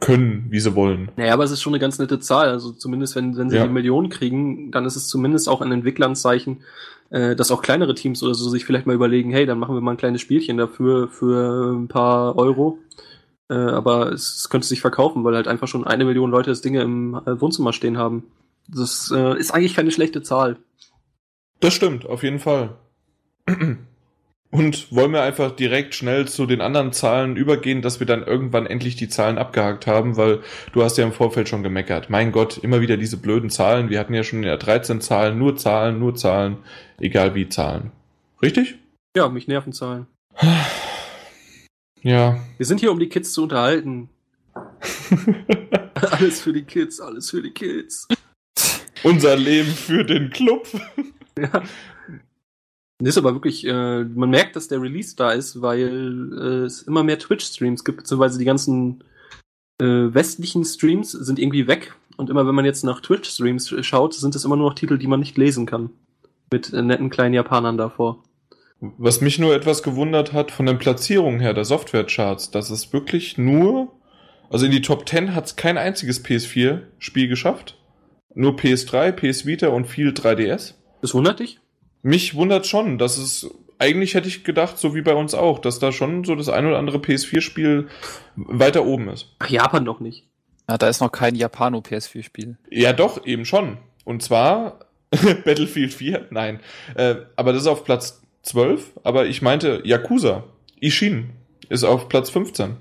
können, 0.00 0.46
wie 0.50 0.60
sie 0.60 0.74
wollen. 0.74 1.08
Naja, 1.16 1.32
aber 1.32 1.44
es 1.44 1.50
ist 1.50 1.62
schon 1.62 1.72
eine 1.72 1.80
ganz 1.80 1.98
nette 1.98 2.20
Zahl. 2.20 2.48
Also 2.48 2.72
zumindest, 2.72 3.16
wenn, 3.16 3.36
wenn 3.36 3.48
sie 3.48 3.56
ja. 3.56 3.66
die 3.66 3.72
Million 3.72 4.10
kriegen, 4.10 4.70
dann 4.70 4.84
ist 4.84 4.96
es 4.96 5.08
zumindest 5.08 5.48
auch 5.48 5.62
ein 5.62 5.72
Entwicklernzeichen, 5.72 6.60
äh, 7.10 7.34
dass 7.34 7.50
auch 7.50 7.62
kleinere 7.62 7.94
Teams 7.94 8.22
oder 8.22 8.34
so 8.34 8.50
sich 8.50 8.64
vielleicht 8.66 8.86
mal 8.86 8.94
überlegen, 8.94 9.30
hey, 9.30 9.46
dann 9.46 9.58
machen 9.58 9.74
wir 9.74 9.80
mal 9.80 9.92
ein 9.92 9.96
kleines 9.96 10.20
Spielchen 10.20 10.58
dafür 10.58 11.08
für 11.08 11.72
ein 11.72 11.88
paar 11.88 12.36
Euro. 12.36 12.78
Äh, 13.54 13.70
aber 13.70 14.12
es, 14.12 14.36
es 14.36 14.48
könnte 14.48 14.66
sich 14.66 14.80
verkaufen, 14.80 15.22
weil 15.22 15.36
halt 15.36 15.46
einfach 15.46 15.68
schon 15.68 15.86
eine 15.86 16.04
Million 16.04 16.30
Leute 16.30 16.50
das 16.50 16.60
Dinge 16.60 16.82
im 16.82 17.14
äh, 17.14 17.40
Wohnzimmer 17.40 17.72
stehen 17.72 17.96
haben. 17.96 18.24
Das 18.68 19.12
äh, 19.14 19.38
ist 19.38 19.52
eigentlich 19.52 19.74
keine 19.74 19.92
schlechte 19.92 20.22
Zahl. 20.22 20.56
Das 21.60 21.74
stimmt, 21.74 22.04
auf 22.06 22.22
jeden 22.22 22.40
Fall. 22.40 22.76
Und 24.50 24.92
wollen 24.92 25.12
wir 25.12 25.22
einfach 25.22 25.52
direkt 25.52 25.94
schnell 25.94 26.26
zu 26.26 26.46
den 26.46 26.60
anderen 26.60 26.92
Zahlen 26.92 27.36
übergehen, 27.36 27.80
dass 27.80 28.00
wir 28.00 28.06
dann 28.06 28.24
irgendwann 28.24 28.66
endlich 28.66 28.96
die 28.96 29.08
Zahlen 29.08 29.38
abgehakt 29.38 29.86
haben, 29.86 30.16
weil 30.16 30.40
du 30.72 30.82
hast 30.82 30.98
ja 30.98 31.04
im 31.04 31.12
Vorfeld 31.12 31.48
schon 31.48 31.62
gemeckert. 31.62 32.10
Mein 32.10 32.32
Gott, 32.32 32.58
immer 32.58 32.80
wieder 32.80 32.96
diese 32.96 33.18
blöden 33.18 33.50
Zahlen. 33.50 33.88
Wir 33.88 34.00
hatten 34.00 34.14
ja 34.14 34.24
schon 34.24 34.42
ja 34.42 34.56
13 34.56 35.00
Zahlen, 35.00 35.38
nur 35.38 35.56
Zahlen, 35.56 35.98
nur 35.98 36.14
Zahlen, 36.14 36.56
egal 36.98 37.34
wie 37.34 37.48
Zahlen. 37.48 37.92
Richtig? 38.42 38.76
Ja, 39.16 39.28
mich 39.28 39.46
nerven 39.46 39.72
Zahlen. 39.72 40.06
Ja. 42.04 42.38
Wir 42.58 42.66
sind 42.66 42.80
hier, 42.80 42.92
um 42.92 43.00
die 43.00 43.08
Kids 43.08 43.32
zu 43.32 43.42
unterhalten. 43.42 44.10
alles 45.94 46.42
für 46.42 46.52
die 46.52 46.62
Kids, 46.62 47.00
alles 47.00 47.30
für 47.30 47.40
die 47.42 47.50
Kids. 47.50 48.06
Unser 49.02 49.36
Leben 49.36 49.70
für 49.70 50.04
den 50.04 50.30
Club. 50.30 50.68
ja. 51.38 51.62
Das 52.98 53.08
ist 53.08 53.18
aber 53.18 53.34
wirklich, 53.34 53.66
äh, 53.66 54.04
man 54.04 54.30
merkt, 54.30 54.54
dass 54.54 54.68
der 54.68 54.80
Release 54.80 55.16
da 55.16 55.32
ist, 55.32 55.62
weil 55.62 56.32
äh, 56.38 56.64
es 56.66 56.82
immer 56.82 57.02
mehr 57.02 57.18
Twitch-Streams 57.18 57.84
gibt, 57.84 57.98
beziehungsweise 57.98 58.38
die 58.38 58.44
ganzen 58.44 59.02
äh, 59.80 59.86
westlichen 60.14 60.64
Streams 60.64 61.10
sind 61.10 61.38
irgendwie 61.38 61.66
weg. 61.66 61.94
Und 62.16 62.30
immer 62.30 62.46
wenn 62.46 62.54
man 62.54 62.66
jetzt 62.66 62.84
nach 62.84 63.00
Twitch-Streams 63.00 63.74
schaut, 63.80 64.14
sind 64.14 64.34
es 64.36 64.44
immer 64.44 64.56
nur 64.56 64.68
noch 64.68 64.76
Titel, 64.76 64.98
die 64.98 65.06
man 65.06 65.20
nicht 65.20 65.38
lesen 65.38 65.64
kann. 65.66 65.90
Mit 66.52 66.72
äh, 66.72 66.82
netten 66.82 67.10
kleinen 67.10 67.34
Japanern 67.34 67.78
davor. 67.78 68.22
Was 68.80 69.20
mich 69.20 69.38
nur 69.38 69.54
etwas 69.54 69.82
gewundert 69.82 70.32
hat 70.32 70.50
von 70.50 70.66
den 70.66 70.78
Platzierungen 70.78 71.40
her 71.40 71.54
der 71.54 71.64
Software-Charts, 71.64 72.50
dass 72.50 72.70
es 72.70 72.92
wirklich 72.92 73.38
nur, 73.38 73.92
also 74.50 74.66
in 74.66 74.72
die 74.72 74.82
Top 74.82 75.08
10 75.08 75.34
hat 75.34 75.46
es 75.46 75.56
kein 75.56 75.78
einziges 75.78 76.24
PS4-Spiel 76.24 77.28
geschafft. 77.28 77.78
Nur 78.34 78.56
PS3, 78.56 79.12
PS 79.12 79.46
Vita 79.46 79.68
und 79.68 79.86
viel 79.86 80.10
3DS. 80.10 80.74
Das 81.00 81.14
wundert 81.14 81.40
dich? 81.40 81.60
Mich 82.02 82.34
wundert 82.34 82.66
schon, 82.66 82.98
dass 82.98 83.16
es 83.16 83.48
eigentlich 83.78 84.14
hätte 84.14 84.28
ich 84.28 84.44
gedacht, 84.44 84.78
so 84.78 84.94
wie 84.94 85.02
bei 85.02 85.14
uns 85.14 85.34
auch, 85.34 85.58
dass 85.58 85.78
da 85.78 85.92
schon 85.92 86.24
so 86.24 86.34
das 86.34 86.48
ein 86.48 86.66
oder 86.66 86.78
andere 86.78 86.98
PS4-Spiel 86.98 87.88
weiter 88.36 88.84
oben 88.84 89.08
ist. 89.08 89.34
Ach, 89.38 89.48
Japan 89.48 89.84
doch 89.84 90.00
nicht. 90.00 90.26
Ja, 90.68 90.78
da 90.78 90.88
ist 90.88 91.00
noch 91.00 91.12
kein 91.12 91.34
Japano-PS4-Spiel. 91.34 92.56
Ja, 92.70 92.92
doch, 92.92 93.26
eben 93.26 93.44
schon. 93.44 93.78
Und 94.04 94.22
zwar 94.22 94.80
Battlefield 95.10 95.92
4, 95.92 96.28
nein. 96.30 96.60
Äh, 96.94 97.16
aber 97.36 97.52
das 97.52 97.62
ist 97.62 97.68
auf 97.68 97.84
Platz 97.84 98.22
12, 98.44 99.00
aber 99.02 99.26
ich 99.26 99.42
meinte 99.42 99.80
Yakuza. 99.84 100.44
Ishin 100.80 101.30
ist 101.68 101.84
auf 101.84 102.08
Platz 102.08 102.30
15. 102.30 102.76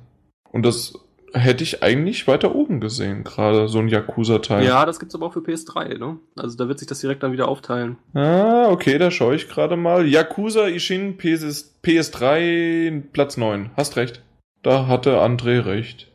Und 0.51 0.66
das 0.66 0.93
hätte 1.34 1.64
ich 1.64 1.82
eigentlich 1.82 2.28
weiter 2.28 2.53
oben 2.53 2.80
gesehen, 2.80 3.24
gerade 3.24 3.68
so 3.68 3.80
ein 3.80 3.88
Yakuza-Teil. 3.88 4.66
Ja, 4.66 4.86
das 4.86 4.99
gibt's 4.99 5.16
aber 5.16 5.26
auch 5.26 5.34
für 5.34 5.39
PS3, 5.39 5.97
ne? 5.97 6.20
Also 6.36 6.57
da 6.57 6.68
wird 6.68 6.80
sich 6.80 6.88
das 6.88 6.99
direkt 6.99 7.24
dann 7.24 7.32
wieder 7.32 7.47
aufteilen. 7.47 7.97
Ah, 8.14 8.68
okay, 8.70 8.97
da 8.97 9.09
schaue 9.09 9.36
ich 9.36 9.49
gerade 9.49 9.76
mal. 9.76 10.05
Yakuza 10.05 10.68
Ishin 10.68 11.18
PS, 11.18 11.74
PS3 11.84 13.01
Platz 13.11 13.38
9. 13.38 13.72
Hast 13.76 13.95
recht. 13.95 14.22
Da 14.61 14.88
hatte 14.88 15.20
André 15.22 15.66
recht. 15.66 16.11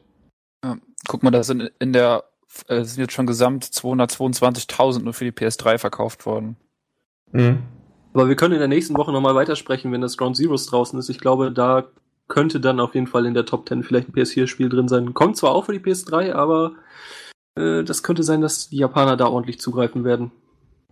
Ja, 0.65 0.77
guck 1.09 1.23
mal, 1.23 1.31
da 1.31 1.43
sind 1.43 1.73
in 1.81 1.93
der 1.93 2.25
äh, 2.69 2.83
sind 2.85 3.01
jetzt 3.01 3.13
schon 3.13 3.27
gesamt 3.27 3.65
222.000 3.65 5.03
nur 5.03 5.13
für 5.13 5.25
die 5.25 5.33
PS3 5.33 5.79
verkauft 5.79 6.27
worden. 6.27 6.57
Mhm. 7.33 7.63
Aber 8.15 8.29
wir 8.29 8.37
können 8.37 8.55
in 8.55 8.59
der 8.61 8.69
nächsten 8.69 8.97
Woche 8.97 9.13
nochmal 9.13 9.35
weitersprechen, 9.35 9.93
wenn 9.93 10.01
das 10.01 10.17
Ground 10.17 10.37
Zeroes 10.37 10.67
draußen 10.67 10.99
ist. 10.99 11.09
Ich 11.09 11.19
glaube, 11.21 11.53
da 11.53 11.85
könnte 12.27 12.61
dann 12.61 12.81
auf 12.81 12.95
jeden 12.95 13.07
Fall 13.07 13.27
in 13.27 13.35
der 13.35 13.47
Top 13.47 13.69
10 13.69 13.83
vielleicht 13.85 14.09
ein 14.09 14.13
PS4-Spiel 14.13 14.69
drin 14.69 14.89
sein. 14.89 15.15
Kommt 15.15 15.37
zwar 15.37 15.53
auch 15.53 15.67
für 15.67 15.73
die 15.73 15.79
PS3, 15.81 16.33
aber 16.33 16.73
äh, 17.59 17.85
das 17.85 18.03
könnte 18.03 18.23
sein, 18.23 18.41
dass 18.41 18.69
die 18.71 18.79
Japaner 18.79 19.17
da 19.17 19.27
ordentlich 19.29 19.61
zugreifen 19.61 20.05
werden. 20.05 20.31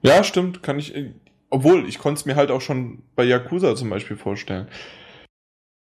Ja, 0.02 0.22
stimmt, 0.24 0.62
kann 0.62 0.78
ich. 0.78 0.94
äh, 0.94 1.12
Obwohl, 1.50 1.86
ich 1.88 1.98
konnte 1.98 2.18
es 2.20 2.26
mir 2.26 2.36
halt 2.36 2.50
auch 2.50 2.60
schon 2.60 3.02
bei 3.16 3.24
Yakuza 3.24 3.74
zum 3.76 3.90
Beispiel 3.90 4.16
vorstellen. 4.16 4.68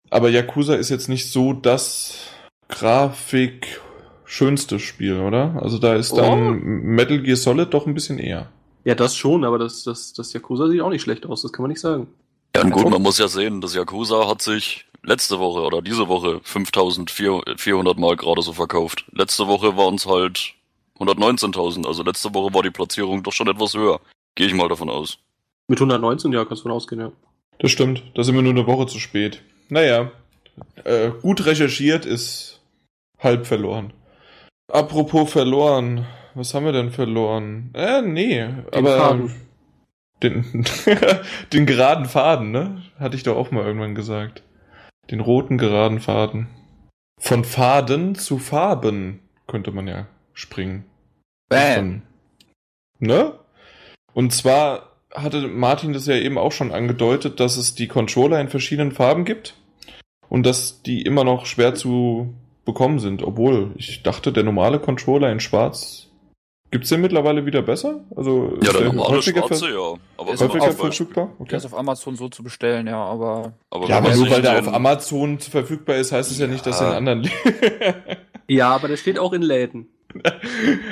Aber 0.09 0.29
Yakuza 0.29 0.75
ist 0.75 0.89
jetzt 0.89 1.09
nicht 1.09 1.31
so 1.31 1.53
das 1.53 2.27
Grafik 2.69 3.81
schönste 4.25 4.79
Spiel, 4.79 5.19
oder? 5.19 5.59
Also 5.61 5.77
da 5.77 5.95
ist 5.95 6.15
dann 6.17 6.47
Oh. 6.47 6.59
Metal 6.61 7.21
Gear 7.21 7.37
Solid 7.37 7.73
doch 7.73 7.85
ein 7.87 7.93
bisschen 7.93 8.17
eher. 8.19 8.51
Ja, 8.85 8.95
das 8.95 9.17
schon, 9.17 9.43
aber 9.43 9.57
das, 9.57 9.83
das, 9.83 10.13
das 10.13 10.31
Yakuza 10.33 10.67
sieht 10.67 10.81
auch 10.81 10.89
nicht 10.89 11.01
schlecht 11.01 11.25
aus, 11.25 11.41
das 11.41 11.51
kann 11.51 11.63
man 11.63 11.69
nicht 11.71 11.81
sagen. 11.81 12.07
Ja, 12.55 12.61
und 12.61 12.71
gut, 12.71 12.89
man 12.89 13.01
muss 13.01 13.17
ja 13.17 13.27
sehen, 13.27 13.59
das 13.59 13.75
Yakuza 13.75 14.27
hat 14.27 14.41
sich 14.41 14.85
letzte 15.03 15.39
Woche 15.39 15.61
oder 15.61 15.81
diese 15.81 16.07
Woche 16.07 16.39
5400 16.43 17.97
Mal 17.97 18.15
gerade 18.15 18.41
so 18.43 18.53
verkauft. 18.53 19.05
Letzte 19.11 19.47
Woche 19.47 19.75
waren 19.75 19.95
es 19.95 20.05
halt 20.05 20.53
119.000, 20.99 21.85
also 21.85 22.03
letzte 22.03 22.33
Woche 22.33 22.53
war 22.53 22.61
die 22.61 22.69
Platzierung 22.69 23.23
doch 23.23 23.33
schon 23.33 23.47
etwas 23.47 23.73
höher. 23.73 23.99
Gehe 24.35 24.47
ich 24.47 24.53
mal 24.53 24.69
davon 24.69 24.89
aus. 24.89 25.17
Mit 25.67 25.79
119, 25.79 26.31
ja, 26.31 26.45
kannst 26.45 26.61
du 26.61 26.69
von 26.69 26.71
ausgehen, 26.71 27.01
ja. 27.01 27.11
Das 27.59 27.71
stimmt, 27.71 28.03
da 28.13 28.23
sind 28.23 28.35
wir 28.35 28.41
nur 28.41 28.51
eine 28.51 28.67
Woche 28.67 28.85
zu 28.85 28.99
spät. 28.99 29.41
Naja, 29.69 30.11
äh, 30.83 31.09
gut 31.21 31.45
recherchiert 31.45 32.05
ist 32.05 32.61
halb 33.17 33.47
verloren. 33.47 33.93
Apropos 34.71 35.31
verloren, 35.31 36.05
was 36.35 36.53
haben 36.53 36.65
wir 36.65 36.71
denn 36.73 36.91
verloren? 36.91 37.71
Äh, 37.73 38.01
nee, 38.01 38.43
aber 38.71 38.97
Faden. 38.97 39.35
den, 40.21 40.65
den 41.53 41.65
geraden 41.65 42.05
Faden, 42.05 42.51
ne? 42.51 42.83
Hatte 42.99 43.15
ich 43.15 43.23
doch 43.23 43.35
auch 43.35 43.51
mal 43.51 43.65
irgendwann 43.65 43.95
gesagt. 43.95 44.43
Den 45.09 45.21
roten 45.21 45.57
geraden 45.57 45.99
Faden. 45.99 46.47
Von 47.19 47.45
Faden 47.45 48.15
zu 48.15 48.37
Farben 48.37 49.21
könnte 49.47 49.71
man 49.71 49.87
ja 49.87 50.07
springen. 50.33 50.85
Von, 51.51 52.01
ne? 52.99 53.39
Und 54.13 54.33
zwar 54.33 54.91
hatte 55.13 55.47
Martin 55.47 55.93
das 55.93 56.07
ja 56.07 56.15
eben 56.15 56.37
auch 56.37 56.51
schon 56.51 56.71
angedeutet, 56.71 57.39
dass 57.39 57.57
es 57.57 57.75
die 57.75 57.87
Controller 57.87 58.41
in 58.41 58.49
verschiedenen 58.49 58.91
Farben 58.91 59.23
gibt 59.25 59.55
und 60.29 60.45
dass 60.45 60.81
die 60.81 61.01
immer 61.01 61.23
noch 61.23 61.45
schwer 61.45 61.75
zu 61.75 62.33
bekommen 62.65 62.99
sind, 62.99 63.21
obwohl 63.23 63.73
ich 63.77 64.03
dachte, 64.03 64.33
der 64.33 64.43
normale 64.43 64.79
Controller 64.79 65.31
in 65.31 65.39
Schwarz 65.39 66.04
gibt's 66.75 66.89
den 66.89 67.01
mittlerweile 67.01 67.45
wieder 67.45 67.61
besser? 67.61 68.01
Also 68.15 68.57
Ja, 68.61 68.69
ist 68.71 68.79
der 68.79 68.85
normale 68.93 69.17
häufiger 69.17 69.39
Schwarze, 69.47 69.65
ver- 69.67 69.73
ja. 69.73 69.93
Aber 70.17 70.33
Ist 70.33 70.41
häufiger 70.43 70.63
auf- 70.67 70.75
verfügbar? 70.77 71.25
Der 71.39 71.41
Okay. 71.45 71.55
ist 71.55 71.65
auf 71.65 71.77
Amazon 71.77 72.15
so 72.17 72.27
zu 72.29 72.43
bestellen, 72.43 72.87
ja, 72.87 73.01
aber 73.03 73.53
aber 73.69 73.87
Ja, 73.87 73.97
aber 73.97 74.13
nur 74.15 74.29
weil 74.29 74.41
der 74.41 74.59
auf 74.59 74.67
Amazon 74.73 75.39
verfügbar 75.39 75.95
ist, 75.95 76.11
heißt 76.11 76.29
es 76.31 76.37
ja 76.39 76.47
nicht, 76.47 76.65
dass 76.65 76.81
er 76.81 76.87
in 76.87 76.91
Ja. 76.91 76.97
anderen 76.97 77.29
Ja, 78.47 78.69
aber 78.75 78.87
der 78.89 78.97
steht 78.97 79.17
auch 79.17 79.33
in 79.33 79.41
Läden. 79.41 79.87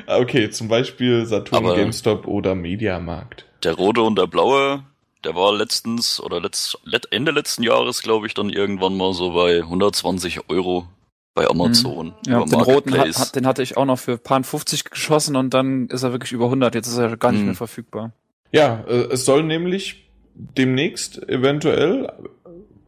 Okay, 0.08 0.50
zum 0.50 0.68
Beispiel 0.68 1.26
Saturn, 1.26 1.66
Aber- 1.66 1.76
GameStop 1.76 2.28
oder 2.28 2.56
Mediamarkt. 2.56 3.46
Der 3.64 3.74
rote 3.74 4.02
und 4.02 4.18
der 4.18 4.28
blaue, 4.28 4.84
der 5.24 5.36
war 5.36 5.54
letztens 5.56 6.20
oder 6.22 6.42
letzt, 6.42 6.78
let, 6.84 7.08
Ende 7.12 7.32
letzten 7.32 7.64
Jahres, 7.64 8.02
glaube 8.02 8.28
ich, 8.28 8.34
dann 8.34 8.50
irgendwann 8.50 8.98
mal 8.98 9.14
so 9.14 9.32
bei 9.34 9.62
120 9.64 10.50
Euro 10.50 10.88
bei 11.34 11.48
Amazon. 11.48 12.14
ja, 12.28 12.38
über 12.38 12.46
den 12.46 12.62
roten 12.62 12.98
hat, 12.98 13.36
den 13.36 13.48
hatte 13.48 13.64
ich 13.64 13.76
auch 13.78 13.86
noch 13.86 14.00
für 14.00 14.18
paar 14.18 14.44
50 14.44 14.86
geschossen 14.86 15.36
und 15.36 15.54
dann 15.54 15.88
ist 15.88 16.04
er 16.04 16.12
wirklich 16.12 16.32
über 16.32 16.46
100. 16.46 16.76
Jetzt 16.76 16.88
ist 16.88 16.98
er 16.98 17.18
gar 17.18 17.32
nicht 17.32 17.42
Hm. 17.42 17.48
mehr 17.48 17.56
verfügbar. 17.56 18.12
Ja, 18.52 18.84
äh, 18.88 19.08
es 19.12 19.26
soll 19.26 19.44
nämlich 19.44 20.10
demnächst 20.36 21.28
eventuell 21.30 22.12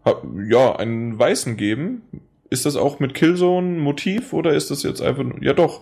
äh, 0.06 0.14
ja 0.48 0.76
einen 0.76 1.18
weißen 1.18 1.58
geben. 1.58 2.04
Ist 2.50 2.66
das 2.66 2.76
auch 2.76 3.00
mit 3.00 3.16
Killzone 3.16 3.80
Motiv 3.80 4.32
oder 4.34 4.54
ist 4.54 4.70
das 4.70 4.84
jetzt 4.84 5.02
einfach 5.02 5.24
nur, 5.24 5.42
ja 5.44 5.54
doch. 5.54 5.82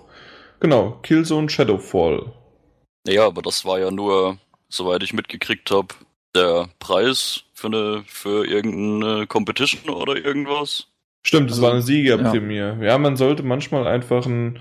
Genau, 0.61 0.97
Killzone 1.03 1.49
Shadowfall. 1.49 2.32
Ja, 3.05 3.26
aber 3.28 3.41
das 3.41 3.66
war 3.66 3.80
ja 3.80 3.91
nur, 3.91 4.38
soweit 4.70 5.03
ich 5.03 5.11
mitgekriegt 5.14 5.70
habe, 5.72 5.89
der 6.34 6.70
Preis 6.80 7.43
für 7.53 7.68
eine 7.68 8.03
für 8.07 8.47
irgendeine 8.47 9.28
Competition 9.28 9.93
oder 9.93 10.16
irgendwas. 10.16 10.88
Stimmt, 11.26 11.50
es 11.50 11.58
Also, 11.58 11.64
war 11.64 11.72
eine 11.74 11.82
Siegerprämie. 11.82 12.56
Ja. 12.86 12.98
man 12.98 13.16
sollte 13.16 13.44
manchmal 13.44 13.88
einfach 13.88 14.26
ein, 14.26 14.60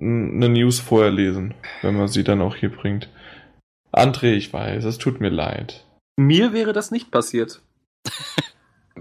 ein- 0.00 0.34
eine 0.34 0.48
News 0.48 0.80
vorher 0.80 1.10
lesen, 1.10 1.54
wenn 1.82 1.96
man 1.96 2.08
sie 2.08 2.24
dann 2.24 2.40
auch 2.40 2.56
hier 2.56 2.70
bringt. 2.70 3.08
André, 3.92 4.32
ich 4.32 4.52
weiß, 4.52 4.84
es 4.84 4.98
tut 4.98 5.20
mir 5.20 5.28
leid. 5.30 5.84
Mir 6.16 6.52
wäre 6.52 6.72
das 6.72 6.90
nicht 6.90 7.10
passiert. 7.10 7.60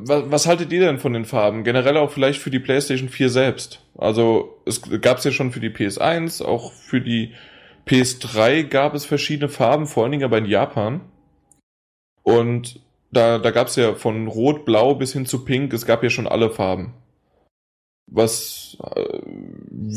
Was, 0.01 0.31
was 0.31 0.47
haltet 0.47 0.71
ihr 0.71 0.79
denn 0.79 0.97
von 0.99 1.11
den 1.11 1.25
Farben? 1.25 1.65
Generell 1.65 1.97
auch 1.97 2.09
vielleicht 2.11 2.39
für 2.39 2.51
die 2.51 2.59
PlayStation 2.59 3.09
4 3.09 3.29
selbst. 3.29 3.81
Also 3.97 4.61
es 4.65 4.81
gab 5.01 5.17
es 5.17 5.25
ja 5.25 5.31
schon 5.31 5.51
für 5.51 5.59
die 5.59 5.71
PS1, 5.71 6.41
auch 6.41 6.71
für 6.71 7.01
die 7.01 7.33
PS3 7.85 8.63
gab 8.63 8.93
es 8.93 9.03
verschiedene 9.03 9.49
Farben, 9.49 9.87
vor 9.87 10.03
allen 10.03 10.13
Dingen 10.13 10.23
aber 10.23 10.37
in 10.37 10.45
Japan. 10.45 11.01
Und 12.23 12.79
da, 13.11 13.37
da 13.37 13.51
gab 13.51 13.67
es 13.67 13.75
ja 13.75 13.93
von 13.95 14.27
Rot, 14.27 14.65
Blau 14.65 14.95
bis 14.95 15.13
hin 15.13 15.25
zu 15.25 15.43
Pink, 15.45 15.73
es 15.73 15.85
gab 15.85 16.03
ja 16.03 16.09
schon 16.09 16.27
alle 16.27 16.49
Farben. 16.49 16.93
Was 18.11 18.77
äh, 18.95 19.19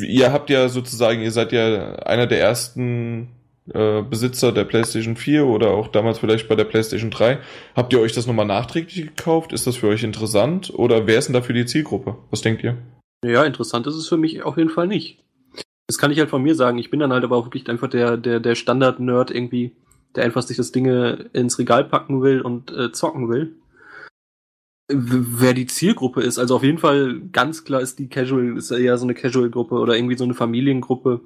ihr 0.04 0.32
habt 0.32 0.50
ja 0.50 0.68
sozusagen, 0.68 1.22
ihr 1.22 1.32
seid 1.32 1.52
ja 1.52 1.94
einer 1.96 2.26
der 2.26 2.40
ersten 2.40 3.28
äh, 3.72 4.02
Besitzer 4.02 4.50
der 4.50 4.64
PlayStation 4.64 5.16
4 5.16 5.46
oder 5.46 5.70
auch 5.70 5.88
damals 5.88 6.18
vielleicht 6.18 6.48
bei 6.48 6.56
der 6.56 6.64
PlayStation 6.64 7.10
3. 7.10 7.38
Habt 7.76 7.92
ihr 7.92 8.00
euch 8.00 8.12
das 8.12 8.26
nochmal 8.26 8.46
nachträglich 8.46 9.06
gekauft? 9.06 9.52
Ist 9.52 9.66
das 9.66 9.76
für 9.76 9.88
euch 9.88 10.02
interessant? 10.02 10.72
Oder 10.74 11.06
wer 11.06 11.18
ist 11.18 11.26
denn 11.28 11.34
dafür 11.34 11.54
die 11.54 11.66
Zielgruppe? 11.66 12.16
Was 12.30 12.42
denkt 12.42 12.64
ihr? 12.64 12.76
Ja, 13.24 13.44
interessant 13.44 13.86
ist 13.86 13.94
es 13.94 14.08
für 14.08 14.16
mich 14.16 14.42
auf 14.42 14.56
jeden 14.56 14.70
Fall 14.70 14.88
nicht. 14.88 15.18
Das 15.86 15.98
kann 15.98 16.10
ich 16.10 16.18
halt 16.18 16.30
von 16.30 16.42
mir 16.42 16.54
sagen. 16.54 16.78
Ich 16.78 16.90
bin 16.90 17.00
dann 17.00 17.12
halt 17.12 17.22
aber 17.22 17.36
auch 17.36 17.46
wirklich 17.46 17.68
einfach 17.68 17.88
der, 17.88 18.16
der, 18.16 18.40
der 18.40 18.54
Standard-Nerd 18.56 19.30
irgendwie, 19.30 19.72
der 20.14 20.24
einfach 20.24 20.42
sich 20.42 20.56
das 20.56 20.72
Dinge 20.72 21.30
ins 21.32 21.58
Regal 21.58 21.84
packen 21.84 22.22
will 22.22 22.40
und 22.40 22.70
äh, 22.72 22.92
zocken 22.92 23.28
will. 23.28 23.56
Wer 24.88 25.54
die 25.54 25.66
Zielgruppe 25.66 26.22
ist, 26.22 26.38
also 26.38 26.56
auf 26.56 26.62
jeden 26.62 26.78
Fall 26.78 27.20
ganz 27.32 27.64
klar 27.64 27.80
ist 27.80 27.98
die 27.98 28.08
Casual, 28.08 28.58
ist 28.58 28.70
eher 28.70 28.98
so 28.98 29.04
eine 29.04 29.14
Casual-Gruppe 29.14 29.76
oder 29.76 29.96
irgendwie 29.96 30.16
so 30.16 30.24
eine 30.24 30.34
Familiengruppe. 30.34 31.20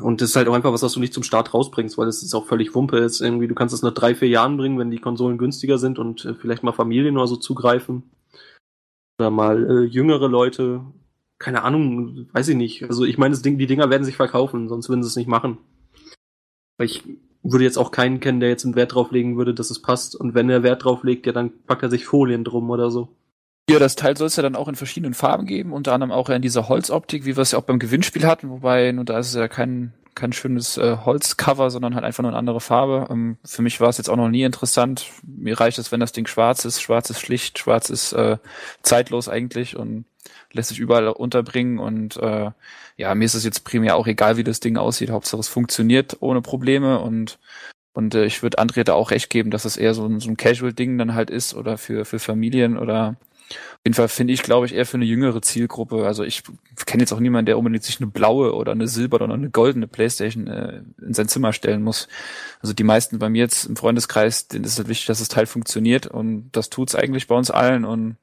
Und 0.00 0.20
das 0.20 0.30
ist 0.30 0.36
halt 0.36 0.48
auch 0.48 0.54
einfach 0.54 0.72
was, 0.72 0.82
was 0.82 0.92
du 0.92 1.00
nicht 1.00 1.12
zum 1.12 1.22
Start 1.22 1.52
rausbringst, 1.52 1.98
weil 1.98 2.08
es 2.08 2.22
ist 2.22 2.34
auch 2.34 2.46
völlig 2.46 2.74
Wumpe. 2.74 2.98
Ist 2.98 3.20
irgendwie, 3.20 3.48
du 3.48 3.54
kannst 3.54 3.74
es 3.74 3.82
nach 3.82 3.92
drei, 3.92 4.14
vier 4.14 4.28
Jahren 4.28 4.56
bringen, 4.56 4.78
wenn 4.78 4.90
die 4.90 4.98
Konsolen 4.98 5.38
günstiger 5.38 5.78
sind 5.78 5.98
und 5.98 6.24
äh, 6.24 6.34
vielleicht 6.34 6.62
mal 6.62 6.72
Familien 6.72 7.16
oder 7.16 7.26
so 7.26 7.36
zugreifen. 7.36 8.04
Oder 9.18 9.30
mal 9.30 9.70
äh, 9.70 9.84
jüngere 9.84 10.28
Leute. 10.28 10.84
Keine 11.38 11.62
Ahnung, 11.62 12.28
weiß 12.32 12.48
ich 12.48 12.56
nicht. 12.56 12.84
Also 12.84 13.04
ich 13.04 13.18
meine, 13.18 13.32
das 13.32 13.42
Ding, 13.42 13.58
die 13.58 13.66
Dinger 13.66 13.90
werden 13.90 14.04
sich 14.04 14.16
verkaufen, 14.16 14.68
sonst 14.68 14.88
würden 14.88 15.02
sie 15.02 15.08
es 15.08 15.16
nicht 15.16 15.28
machen. 15.28 15.58
Weil 16.78 16.86
ich 16.86 17.02
würde 17.44 17.64
jetzt 17.64 17.78
auch 17.78 17.90
keinen 17.90 18.20
kennen, 18.20 18.40
der 18.40 18.48
jetzt 18.48 18.64
einen 18.64 18.74
Wert 18.74 18.94
drauf 18.94 19.12
legen 19.12 19.36
würde, 19.36 19.54
dass 19.54 19.70
es 19.70 19.82
passt. 19.82 20.16
Und 20.16 20.34
wenn 20.34 20.50
er 20.50 20.62
Wert 20.62 20.84
drauf 20.84 21.04
legt, 21.04 21.26
ja, 21.26 21.32
dann 21.32 21.52
packt 21.66 21.82
er 21.82 21.90
sich 21.90 22.06
Folien 22.06 22.42
drum 22.42 22.70
oder 22.70 22.90
so. 22.90 23.08
Ja, 23.68 23.78
das 23.78 23.96
Teil 23.96 24.16
soll 24.16 24.26
es 24.26 24.36
ja 24.36 24.42
dann 24.42 24.56
auch 24.56 24.68
in 24.68 24.74
verschiedenen 24.74 25.14
Farben 25.14 25.46
geben, 25.46 25.72
unter 25.72 25.92
anderem 25.92 26.12
auch 26.12 26.28
in 26.28 26.42
dieser 26.42 26.68
Holzoptik, 26.68 27.24
wie 27.24 27.36
wir 27.36 27.42
es 27.42 27.52
ja 27.52 27.58
auch 27.58 27.64
beim 27.64 27.78
Gewinnspiel 27.78 28.26
hatten, 28.26 28.50
wobei 28.50 28.92
nur 28.92 29.04
da 29.04 29.18
ist 29.18 29.28
es 29.28 29.34
ja 29.34 29.48
kein, 29.48 29.94
kein 30.14 30.34
schönes 30.34 30.76
äh, 30.76 30.98
Holzcover, 31.04 31.70
sondern 31.70 31.94
halt 31.94 32.04
einfach 32.04 32.22
nur 32.22 32.30
eine 32.30 32.38
andere 32.38 32.60
Farbe. 32.60 33.06
Ähm, 33.10 33.38
für 33.42 33.62
mich 33.62 33.80
war 33.80 33.88
es 33.88 33.96
jetzt 33.96 34.10
auch 34.10 34.16
noch 34.16 34.28
nie 34.28 34.42
interessant. 34.42 35.06
Mir 35.26 35.58
reicht 35.58 35.78
es, 35.78 35.92
wenn 35.92 36.00
das 36.00 36.12
Ding 36.12 36.26
schwarz 36.26 36.66
ist. 36.66 36.82
Schwarz 36.82 37.08
ist 37.08 37.20
schlicht, 37.20 37.58
schwarz 37.58 37.88
ist 37.88 38.12
äh, 38.12 38.36
zeitlos 38.82 39.30
eigentlich 39.30 39.76
und 39.76 40.04
lässt 40.54 40.70
sich 40.70 40.78
überall 40.78 41.08
unterbringen. 41.08 41.78
Und 41.78 42.16
äh, 42.16 42.50
ja, 42.96 43.14
mir 43.14 43.24
ist 43.24 43.34
es 43.34 43.44
jetzt 43.44 43.64
primär 43.64 43.96
auch 43.96 44.06
egal, 44.06 44.36
wie 44.36 44.44
das 44.44 44.60
Ding 44.60 44.76
aussieht. 44.76 45.10
Hauptsache 45.10 45.40
es 45.40 45.48
funktioniert 45.48 46.16
ohne 46.20 46.42
Probleme 46.42 47.00
und 47.00 47.38
Und 47.94 48.14
äh, 48.14 48.24
ich 48.26 48.42
würde 48.42 48.58
André 48.58 48.84
da 48.84 48.94
auch 48.94 49.10
recht 49.12 49.30
geben, 49.30 49.50
dass 49.50 49.64
es 49.64 49.76
eher 49.76 49.94
so 49.94 50.06
ein, 50.06 50.20
so 50.20 50.28
ein 50.28 50.36
Casual-Ding 50.36 50.98
dann 50.98 51.14
halt 51.14 51.30
ist 51.30 51.54
oder 51.54 51.78
für, 51.78 52.04
für 52.04 52.18
Familien 52.18 52.76
oder 52.78 53.16
auf 53.50 53.80
jeden 53.84 53.94
Fall 53.94 54.08
finde 54.08 54.32
ich, 54.32 54.42
glaube 54.42 54.66
ich, 54.66 54.74
eher 54.74 54.86
für 54.86 54.96
eine 54.96 55.04
jüngere 55.04 55.42
Zielgruppe. 55.42 56.06
Also 56.06 56.24
ich 56.24 56.42
kenne 56.86 57.02
jetzt 57.02 57.12
auch 57.12 57.20
niemanden, 57.20 57.46
der 57.46 57.58
unbedingt 57.58 57.84
sich 57.84 58.00
eine 58.00 58.10
blaue 58.10 58.54
oder 58.54 58.72
eine 58.72 58.88
silberne 58.88 59.24
oder 59.24 59.34
eine 59.34 59.50
goldene 59.50 59.86
Playstation 59.86 60.46
äh, 60.48 60.82
in 61.02 61.12
sein 61.12 61.28
Zimmer 61.28 61.52
stellen 61.52 61.82
muss. 61.82 62.08
Also 62.60 62.72
die 62.72 62.84
meisten 62.84 63.18
bei 63.18 63.28
mir 63.28 63.42
jetzt 63.42 63.66
im 63.66 63.76
Freundeskreis, 63.76 64.48
denen 64.48 64.64
ist 64.64 64.72
es 64.72 64.78
halt 64.78 64.88
wichtig, 64.88 65.06
dass 65.06 65.18
das 65.18 65.28
Teil 65.28 65.46
funktioniert 65.46 66.06
und 66.06 66.50
das 66.52 66.70
tut's 66.70 66.94
eigentlich 66.94 67.26
bei 67.26 67.36
uns 67.36 67.50
allen. 67.50 67.84
Und 67.84 68.16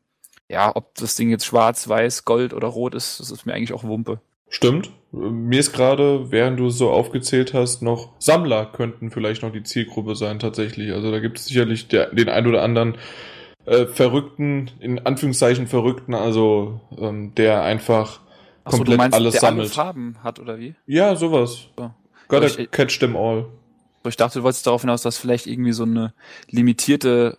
ja, 0.52 0.76
ob 0.76 0.94
das 0.96 1.16
Ding 1.16 1.30
jetzt 1.30 1.46
schwarz, 1.46 1.88
weiß, 1.88 2.26
gold 2.26 2.54
oder 2.54 2.68
rot 2.68 2.94
ist, 2.96 3.20
das 3.20 3.32
ist 3.32 3.46
mir 3.46 3.54
eigentlich 3.54 3.74
auch 3.74 3.84
Wumpe. 3.84 4.20
Stimmt. 4.50 4.92
Mir 5.14 5.60
ist 5.60 5.72
gerade, 5.74 6.32
während 6.32 6.60
du 6.60 6.68
es 6.68 6.78
so 6.78 6.90
aufgezählt 6.92 7.54
hast, 7.54 7.82
noch 7.82 8.10
Sammler 8.20 8.66
könnten 8.66 9.10
vielleicht 9.12 9.44
noch 9.44 9.52
die 9.52 9.64
Zielgruppe 9.64 10.16
sein 10.16 10.40
tatsächlich. 10.40 10.92
Also 10.94 11.10
da 11.12 11.20
gibt 11.20 11.38
es 11.40 11.46
sicherlich 11.46 11.88
der, 11.88 12.14
den 12.14 12.28
ein 12.30 12.46
oder 12.48 12.62
anderen 12.62 12.96
äh, 13.66 13.86
Verrückten, 13.86 14.70
in 14.80 15.06
Anführungszeichen 15.06 15.68
Verrückten, 15.68 16.14
also 16.16 16.82
ähm, 16.98 17.34
der 17.36 17.62
einfach 17.64 18.20
Ach 18.64 18.72
so, 18.72 18.78
komplett 18.78 18.94
du 18.94 18.98
meinst, 18.98 19.16
alles 19.16 19.32
der 19.34 19.42
sammelt. 19.42 19.66
alle 19.68 19.70
Farben 19.74 20.18
hat 20.24 20.40
oder 20.40 20.60
wie? 20.60 20.76
Ja, 20.86 21.16
sowas. 21.16 21.68
So. 21.78 21.92
Gotta 22.28 22.48
Ich- 22.48 22.72
catch 22.72 23.00
them 23.00 23.16
all. 23.16 23.46
So, 24.04 24.10
Ich 24.10 24.18
dachte, 24.18 24.40
du 24.40 24.44
wolltest 24.44 24.66
darauf 24.68 24.82
hinaus, 24.82 25.02
dass 25.04 25.18
vielleicht 25.18 25.46
irgendwie 25.48 25.74
so 25.74 25.84
eine 25.84 26.14
limitierte 26.50 27.38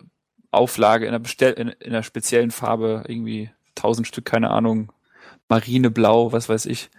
Auflage 0.53 1.05
in 1.05 1.09
einer, 1.09 1.19
bestell 1.19 1.53
in, 1.53 1.69
in 1.69 1.91
einer 1.91 2.03
speziellen 2.03 2.51
Farbe, 2.51 3.03
irgendwie 3.07 3.49
tausend 3.75 4.07
Stück, 4.07 4.25
keine 4.25 4.51
Ahnung, 4.51 4.91
Marineblau, 5.49 6.31
was 6.31 6.49
weiß 6.49 6.65
ich. 6.67 6.89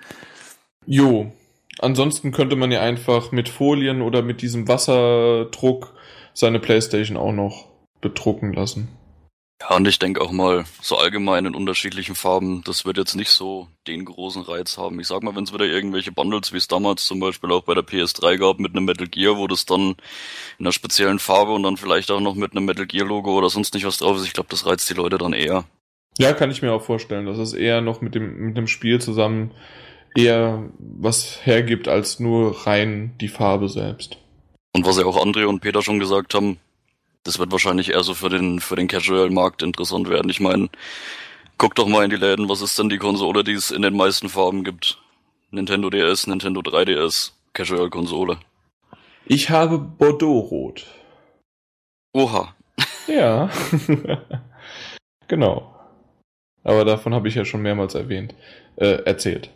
Jo. 0.87 1.33
Ansonsten 1.81 2.31
könnte 2.31 2.55
man 2.55 2.71
ja 2.71 2.81
einfach 2.81 3.33
mit 3.33 3.49
Folien 3.49 4.01
oder 4.01 4.23
mit 4.23 4.43
diesem 4.43 4.69
Wasserdruck 4.69 5.95
seine 6.33 6.61
Playstation 6.61 7.17
auch 7.17 7.33
noch 7.33 7.69
bedrucken 8.01 8.53
lassen. 8.53 8.89
Ja, 9.61 9.77
und 9.77 9.87
ich 9.87 9.99
denke 9.99 10.21
auch 10.21 10.33
mal, 10.33 10.65
so 10.83 10.97
allgemein 10.97 11.47
in 11.47 11.55
unterschiedlichen 11.55 12.15
Farben, 12.15 12.63
das 12.65 12.85
wird 12.85 12.99
jetzt 12.99 13.15
nicht 13.15 13.31
so 13.31 13.69
den 13.87 14.05
großen 14.05 14.43
Reiz 14.43 14.77
haben. 14.77 14.99
Ich 15.01 15.07
sag 15.07 15.23
mal, 15.23 15.35
wenn 15.37 15.45
es 15.45 15.55
wieder 15.55 15.65
irgendwelche 15.65 16.13
Bundles, 16.13 16.53
wie 16.53 16.57
es 16.57 16.69
damals 16.69 17.05
zum 17.07 17.21
Beispiel 17.21 17.53
auch 17.53 17.63
bei 17.63 17.75
der 17.75 17.85
PS3 17.85 18.37
gab, 18.37 18.59
mit 18.59 18.73
einem 18.73 18.85
Metal 18.85 19.07
Gear, 19.07 19.37
wo 19.37 19.47
das 19.47 19.65
dann 19.65 19.95
in 20.59 20.67
einer 20.67 20.73
speziellen 20.73 21.19
Farbe 21.19 21.53
und 21.53 21.63
dann 21.63 21.77
vielleicht 21.77 22.11
auch 22.11 22.21
noch 22.21 22.35
mit 22.35 22.53
einem 22.53 22.65
Metal 22.65 22.87
Gear 22.87 23.07
Logo 23.07 23.37
oder 23.37 23.49
sonst 23.49 23.75
nicht 23.75 23.87
was 23.87 23.99
drauf 23.99 24.17
ist, 24.17 24.27
ich 24.27 24.33
glaube, 24.33 24.49
das 24.51 24.67
reizt 24.67 24.91
die 24.91 24.95
Leute 24.95 25.19
dann 25.19 25.33
eher. 25.33 25.65
Ja, 26.19 26.33
kann 26.33 26.51
ich 26.51 26.63
mir 26.63 26.73
auch 26.73 26.83
vorstellen, 26.83 27.27
dass 27.27 27.39
es 27.39 27.55
eher 27.55 27.81
noch 27.81 28.01
mit 28.01 28.15
dem, 28.15 28.37
mit 28.39 28.57
dem 28.57 28.67
Spiel 28.67 29.01
zusammen 29.01 29.53
eher 30.17 30.69
was 30.79 31.45
hergibt 31.45 31.89
als 31.89 32.21
nur 32.21 32.67
rein 32.67 33.15
die 33.21 33.29
Farbe 33.29 33.69
selbst. 33.69 34.19
Und 34.75 34.87
was 34.87 34.99
ja 34.99 35.07
auch 35.07 35.25
André 35.25 35.47
und 35.47 35.61
Peter 35.61 35.83
schon 35.83 35.99
gesagt 35.99 36.35
haben, 36.35 36.59
das 37.25 37.39
wird 37.39 37.51
wahrscheinlich 37.51 37.91
eher 37.91 38.03
so 38.03 38.15
für 38.15 38.29
den, 38.29 38.61
für 38.61 38.77
den 38.77 38.89
Casual-Markt 38.89 39.63
interessant 39.63 40.09
werden. 40.09 40.31
Ich 40.31 40.41
meine, 40.41 40.69
guck 41.59 41.75
doch 41.75 41.89
mal 41.89 42.05
in 42.05 42.11
die 42.11 42.17
Läden, 42.17 42.49
was 42.49 42.63
ist 42.63 42.79
denn 42.79 42.89
die 42.89 42.99
Konsole, 42.99 43.43
die 43.43 43.53
es 43.53 43.71
in 43.71 43.83
den 43.83 43.97
meisten 43.97 44.29
Farben 44.29 44.63
gibt? 44.63 44.99
Nintendo 45.51 45.91
DS, 45.91 46.27
Nintendo 46.27 46.61
3DS, 46.61 47.33
Casual-Konsole. 47.53 48.39
Ich 49.27 49.51
habe 49.51 49.79
Bordeaux-Rot. 49.79 50.87
Oha. 52.13 52.55
Ja. 53.07 53.51
genau. 55.29 55.75
Aber 56.63 56.85
davon 56.85 57.15
habe 57.15 57.29
ich 57.29 57.35
ja 57.35 57.45
schon 57.45 57.63
mehrmals 57.63 57.95
erwähnt, 57.95 58.35
äh, 58.77 59.03
erzählt. 59.05 59.51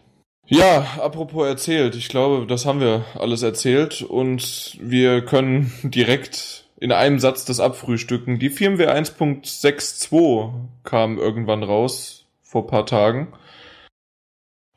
Ja, 0.46 0.86
apropos 1.02 1.46
erzählt, 1.46 1.94
ich 1.94 2.08
glaube, 2.08 2.46
das 2.46 2.64
haben 2.64 2.80
wir 2.80 3.04
alles 3.14 3.42
erzählt 3.42 4.00
und 4.00 4.78
wir 4.80 5.22
können 5.22 5.72
direkt 5.82 6.67
in 6.80 6.92
einem 6.92 7.18
Satz 7.18 7.44
das 7.44 7.60
abfrühstücken. 7.60 8.38
Die 8.38 8.50
Firmware 8.50 8.94
1.62 8.94 10.52
kam 10.84 11.18
irgendwann 11.18 11.62
raus, 11.62 12.26
vor 12.42 12.66
paar 12.66 12.86
Tagen. 12.86 13.32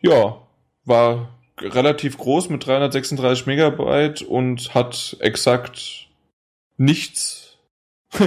Ja, 0.02 0.48
war 0.84 1.38
relativ 1.60 2.18
groß 2.18 2.50
mit 2.50 2.66
336 2.66 3.46
Megabyte 3.46 4.24
und 4.24 4.74
hat 4.74 5.16
exakt 5.20 6.08
nichts. 6.78 7.58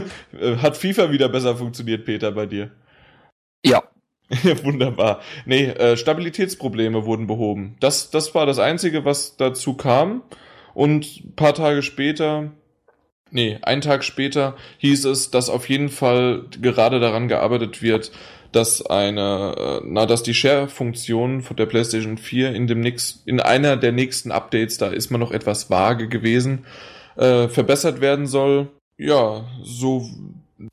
hat 0.62 0.76
FIFA 0.76 1.10
wieder 1.10 1.28
besser 1.28 1.56
funktioniert, 1.56 2.04
Peter, 2.04 2.32
bei 2.32 2.46
dir? 2.46 2.70
Ja. 3.64 3.82
Ja, 4.42 4.64
wunderbar. 4.64 5.20
Nee, 5.44 5.66
äh, 5.66 5.98
Stabilitätsprobleme 5.98 7.04
wurden 7.04 7.26
behoben. 7.26 7.76
Das, 7.80 8.10
das 8.10 8.34
war 8.34 8.46
das 8.46 8.58
Einzige, 8.58 9.04
was 9.04 9.36
dazu 9.36 9.74
kam. 9.74 10.22
Und 10.72 11.24
ein 11.24 11.34
paar 11.36 11.54
Tage 11.54 11.82
später, 11.82 12.50
nee, 13.34 13.58
einen 13.62 13.82
Tag 13.82 14.04
später 14.04 14.56
hieß 14.78 15.04
es, 15.04 15.30
dass 15.30 15.50
auf 15.50 15.68
jeden 15.68 15.90
Fall 15.90 16.44
gerade 16.62 17.00
daran 17.00 17.28
gearbeitet 17.28 17.82
wird, 17.82 18.12
dass 18.52 18.86
eine, 18.86 19.54
äh, 19.58 19.86
na, 19.86 20.06
dass 20.06 20.22
die 20.22 20.34
Share-Funktion 20.34 21.42
von 21.42 21.56
der 21.56 21.66
PlayStation 21.66 22.16
4 22.16 22.54
in 22.54 22.66
dem 22.66 22.80
nächsten, 22.80 23.28
in 23.28 23.40
einer 23.40 23.76
der 23.76 23.92
nächsten 23.92 24.30
Updates, 24.30 24.78
da 24.78 24.88
ist 24.88 25.10
man 25.10 25.20
noch 25.20 25.32
etwas 25.32 25.70
vage 25.70 26.08
gewesen, 26.08 26.64
äh, 27.16 27.48
verbessert 27.48 28.00
werden 28.00 28.26
soll. 28.26 28.68
Ja, 28.96 29.44
so 29.62 30.08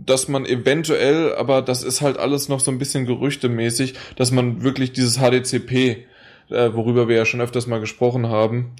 dass 0.06 0.28
man 0.28 0.46
eventuell, 0.46 1.34
aber 1.36 1.62
das 1.64 1.84
ist 1.84 2.02
halt 2.02 2.18
alles 2.18 2.50
noch 2.50 2.60
so 2.60 2.72
ein 2.72 2.78
bisschen 2.78 3.08
gerüchtemäßig, 3.08 3.96
dass 4.16 4.32
man 4.32 4.62
wirklich 4.62 4.94
dieses 4.94 5.18
HDCP, 5.18 6.06
äh, 6.50 6.74
worüber 6.74 7.08
wir 7.08 7.16
ja 7.16 7.26
schon 7.26 7.42
öfters 7.42 7.66
mal 7.66 7.80
gesprochen 7.80 8.28
haben, 8.30 8.76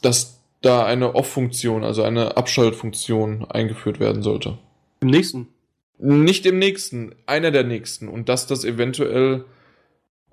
dass 0.00 0.41
da 0.62 0.86
eine 0.86 1.14
Off-Funktion, 1.14 1.84
also 1.84 2.02
eine 2.02 2.36
Abschaltfunktion 2.36 3.44
eingeführt 3.50 4.00
werden 4.00 4.22
sollte. 4.22 4.58
Im 5.00 5.08
nächsten. 5.08 5.48
Nicht 5.98 6.46
im 6.46 6.58
nächsten, 6.58 7.14
einer 7.26 7.50
der 7.50 7.64
nächsten. 7.64 8.08
Und 8.08 8.28
dass 8.28 8.46
das 8.46 8.64
eventuell, 8.64 9.44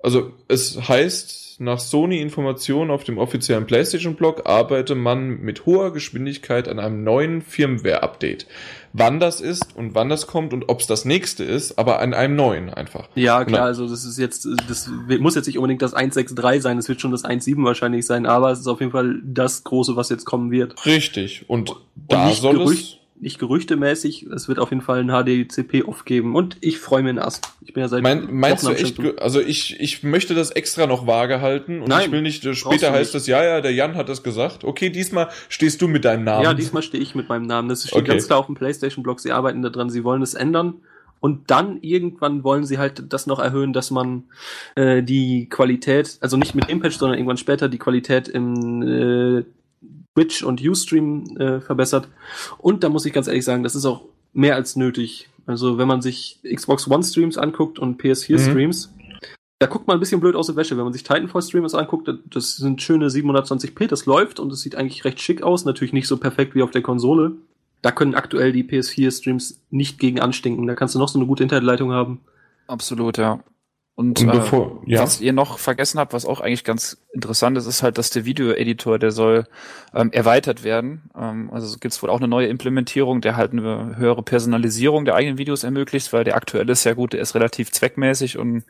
also 0.02 0.32
es 0.48 0.88
heißt, 0.88 1.40
nach 1.60 1.78
Sony-Informationen 1.78 2.90
auf 2.90 3.04
dem 3.04 3.18
offiziellen 3.18 3.66
PlayStation-Blog 3.66 4.46
arbeite 4.46 4.94
man 4.94 5.40
mit 5.42 5.66
hoher 5.66 5.92
Geschwindigkeit 5.92 6.68
an 6.68 6.78
einem 6.78 7.04
neuen 7.04 7.42
Firmware-Update. 7.42 8.46
Wann 8.94 9.20
das 9.20 9.42
ist 9.42 9.76
und 9.76 9.94
wann 9.94 10.08
das 10.08 10.26
kommt 10.26 10.54
und 10.54 10.70
ob 10.70 10.80
es 10.80 10.86
das 10.86 11.04
nächste 11.04 11.44
ist, 11.44 11.78
aber 11.78 12.00
an 12.00 12.14
einem 12.14 12.34
neuen 12.34 12.70
einfach. 12.70 13.08
Ja, 13.14 13.42
Genau. 13.42 13.58
klar, 13.58 13.66
also 13.66 13.86
das 13.86 14.06
ist 14.06 14.18
jetzt, 14.18 14.48
das 14.68 14.90
muss 15.18 15.34
jetzt 15.34 15.46
nicht 15.46 15.58
unbedingt 15.58 15.82
das 15.82 15.94
1.6.3 15.94 16.60
sein, 16.60 16.78
es 16.78 16.88
wird 16.88 17.00
schon 17.02 17.10
das 17.10 17.24
1.7 17.24 17.62
wahrscheinlich 17.62 18.06
sein, 18.06 18.24
aber 18.24 18.50
es 18.50 18.60
ist 18.60 18.66
auf 18.66 18.80
jeden 18.80 18.92
Fall 18.92 19.20
das 19.22 19.62
Große, 19.62 19.96
was 19.96 20.08
jetzt 20.08 20.24
kommen 20.24 20.50
wird. 20.50 20.86
Richtig. 20.86 21.44
Und, 21.46 21.70
Und 21.70 21.80
da 22.08 22.30
soll 22.30 22.56
Gerücht, 22.56 22.99
nicht 23.20 23.38
gerüchtemäßig, 23.38 24.24
es 24.24 24.48
wird 24.48 24.58
auf 24.58 24.70
jeden 24.70 24.82
Fall 24.82 25.00
ein 25.00 25.08
HDCP 25.08 25.84
off 25.84 26.04
geben 26.04 26.34
und 26.34 26.56
ich 26.60 26.78
freue 26.78 27.02
mich 27.02 27.10
in 27.10 27.18
Ast. 27.18 27.46
Ich 27.60 27.72
bin 27.74 27.82
ja 27.82 27.88
seit 27.88 28.02
Mein, 28.02 28.32
meinst 28.32 28.64
du 28.64 28.68
Wochen 28.68 28.76
echt, 28.76 29.20
also 29.20 29.40
ich, 29.40 29.78
ich 29.78 30.02
möchte 30.02 30.34
das 30.34 30.50
extra 30.50 30.86
noch 30.86 31.06
vage 31.06 31.40
halten 31.40 31.80
und 31.80 31.88
Nein, 31.88 32.06
ich 32.06 32.12
will 32.12 32.22
nicht, 32.22 32.44
äh, 32.44 32.54
später 32.54 32.92
heißt 32.92 33.14
es, 33.14 33.26
ja, 33.26 33.44
ja, 33.44 33.60
der 33.60 33.72
Jan 33.72 33.94
hat 33.96 34.08
das 34.08 34.22
gesagt. 34.22 34.64
Okay, 34.64 34.90
diesmal 34.90 35.28
stehst 35.48 35.82
du 35.82 35.88
mit 35.88 36.04
deinem 36.04 36.24
Namen. 36.24 36.44
Ja, 36.44 36.54
diesmal 36.54 36.82
stehe 36.82 37.02
ich 37.02 37.14
mit 37.14 37.28
meinem 37.28 37.46
Namen. 37.46 37.68
Das 37.68 37.82
steht 37.82 37.94
Okay. 37.94 38.08
ganz 38.08 38.26
klar 38.26 38.38
auf 38.38 38.46
dem 38.46 38.54
PlayStation-Blog. 38.54 39.20
Sie 39.20 39.32
arbeiten 39.32 39.62
daran, 39.62 39.90
sie 39.90 40.04
wollen 40.04 40.22
es 40.22 40.34
ändern. 40.34 40.74
Und 41.20 41.50
dann 41.50 41.78
irgendwann 41.82 42.44
wollen 42.44 42.64
sie 42.64 42.78
halt 42.78 43.12
das 43.12 43.26
noch 43.26 43.38
erhöhen, 43.38 43.74
dass 43.74 43.90
man 43.90 44.24
äh, 44.74 45.02
die 45.02 45.48
Qualität, 45.50 46.16
also 46.22 46.38
nicht 46.38 46.54
mit 46.54 46.70
dem 46.70 46.80
Patch, 46.80 46.96
sondern 46.96 47.18
irgendwann 47.18 47.36
später 47.36 47.68
die 47.68 47.78
Qualität 47.78 48.26
im 48.26 48.82
äh, 48.82 49.44
Twitch 50.14 50.42
und 50.42 50.60
Ustream 50.60 51.36
äh, 51.36 51.60
verbessert. 51.60 52.08
Und 52.58 52.82
da 52.84 52.88
muss 52.88 53.06
ich 53.06 53.12
ganz 53.12 53.26
ehrlich 53.28 53.44
sagen, 53.44 53.62
das 53.62 53.74
ist 53.74 53.84
auch 53.84 54.02
mehr 54.32 54.54
als 54.54 54.76
nötig. 54.76 55.28
Also 55.46 55.78
wenn 55.78 55.88
man 55.88 56.02
sich 56.02 56.38
Xbox 56.44 56.88
One 56.88 57.02
Streams 57.02 57.38
anguckt 57.38 57.78
und 57.78 58.00
PS4 58.00 58.34
Mhm. 58.34 58.50
Streams, 58.50 58.94
da 59.58 59.66
guckt 59.66 59.86
man 59.86 59.96
ein 59.96 60.00
bisschen 60.00 60.20
blöd 60.20 60.36
aus 60.36 60.46
der 60.46 60.56
Wäsche. 60.56 60.76
Wenn 60.76 60.84
man 60.84 60.92
sich 60.92 61.02
Titanfall 61.02 61.42
Streams 61.42 61.74
anguckt, 61.74 62.08
das 62.30 62.56
sind 62.56 62.80
schöne 62.82 63.08
720p, 63.08 63.86
das 63.88 64.06
läuft 64.06 64.40
und 64.40 64.52
es 64.52 64.60
sieht 64.62 64.74
eigentlich 64.74 65.04
recht 65.04 65.20
schick 65.20 65.42
aus. 65.42 65.64
Natürlich 65.64 65.92
nicht 65.92 66.06
so 66.08 66.16
perfekt 66.16 66.54
wie 66.54 66.62
auf 66.62 66.70
der 66.70 66.82
Konsole. 66.82 67.32
Da 67.82 67.90
können 67.92 68.14
aktuell 68.14 68.52
die 68.52 68.64
PS4 68.64 69.10
Streams 69.10 69.60
nicht 69.70 69.98
gegen 69.98 70.20
anstinken. 70.20 70.66
Da 70.66 70.74
kannst 70.74 70.94
du 70.94 70.98
noch 70.98 71.08
so 71.08 71.18
eine 71.18 71.26
gute 71.26 71.42
Internetleitung 71.42 71.92
haben. 71.92 72.20
Absolut, 72.66 73.18
ja. 73.18 73.40
Und, 73.94 74.20
Und 74.20 74.28
äh, 74.28 74.32
bevor, 74.32 74.82
ja. 74.86 75.02
was 75.02 75.20
ihr 75.20 75.32
noch 75.32 75.58
vergessen 75.58 75.98
habt, 75.98 76.14
was 76.14 76.24
auch 76.24 76.40
eigentlich 76.40 76.64
ganz 76.64 76.96
interessant 77.12 77.58
ist, 77.58 77.66
ist 77.66 77.82
halt, 77.82 77.98
dass 77.98 78.08
der 78.10 78.24
Video-Editor, 78.24 78.98
der 78.98 79.10
soll 79.10 79.46
ähm, 79.94 80.10
erweitert 80.12 80.64
werden. 80.64 81.10
Ähm, 81.14 81.50
also 81.52 81.66
es 81.66 81.80
gibt 81.80 82.02
wohl 82.02 82.08
auch 82.08 82.18
eine 82.18 82.28
neue 82.28 82.46
Implementierung, 82.46 83.20
der 83.20 83.36
halt 83.36 83.52
eine 83.52 83.96
höhere 83.96 84.22
Personalisierung 84.22 85.04
der 85.04 85.16
eigenen 85.16 85.36
Videos 85.36 85.64
ermöglicht, 85.64 86.12
weil 86.12 86.24
der 86.24 86.36
aktuelle 86.36 86.72
ist 86.72 86.84
ja 86.84 86.94
gut, 86.94 87.12
der 87.12 87.20
ist 87.20 87.34
relativ 87.34 87.72
zweckmäßig 87.72 88.38
und 88.38 88.64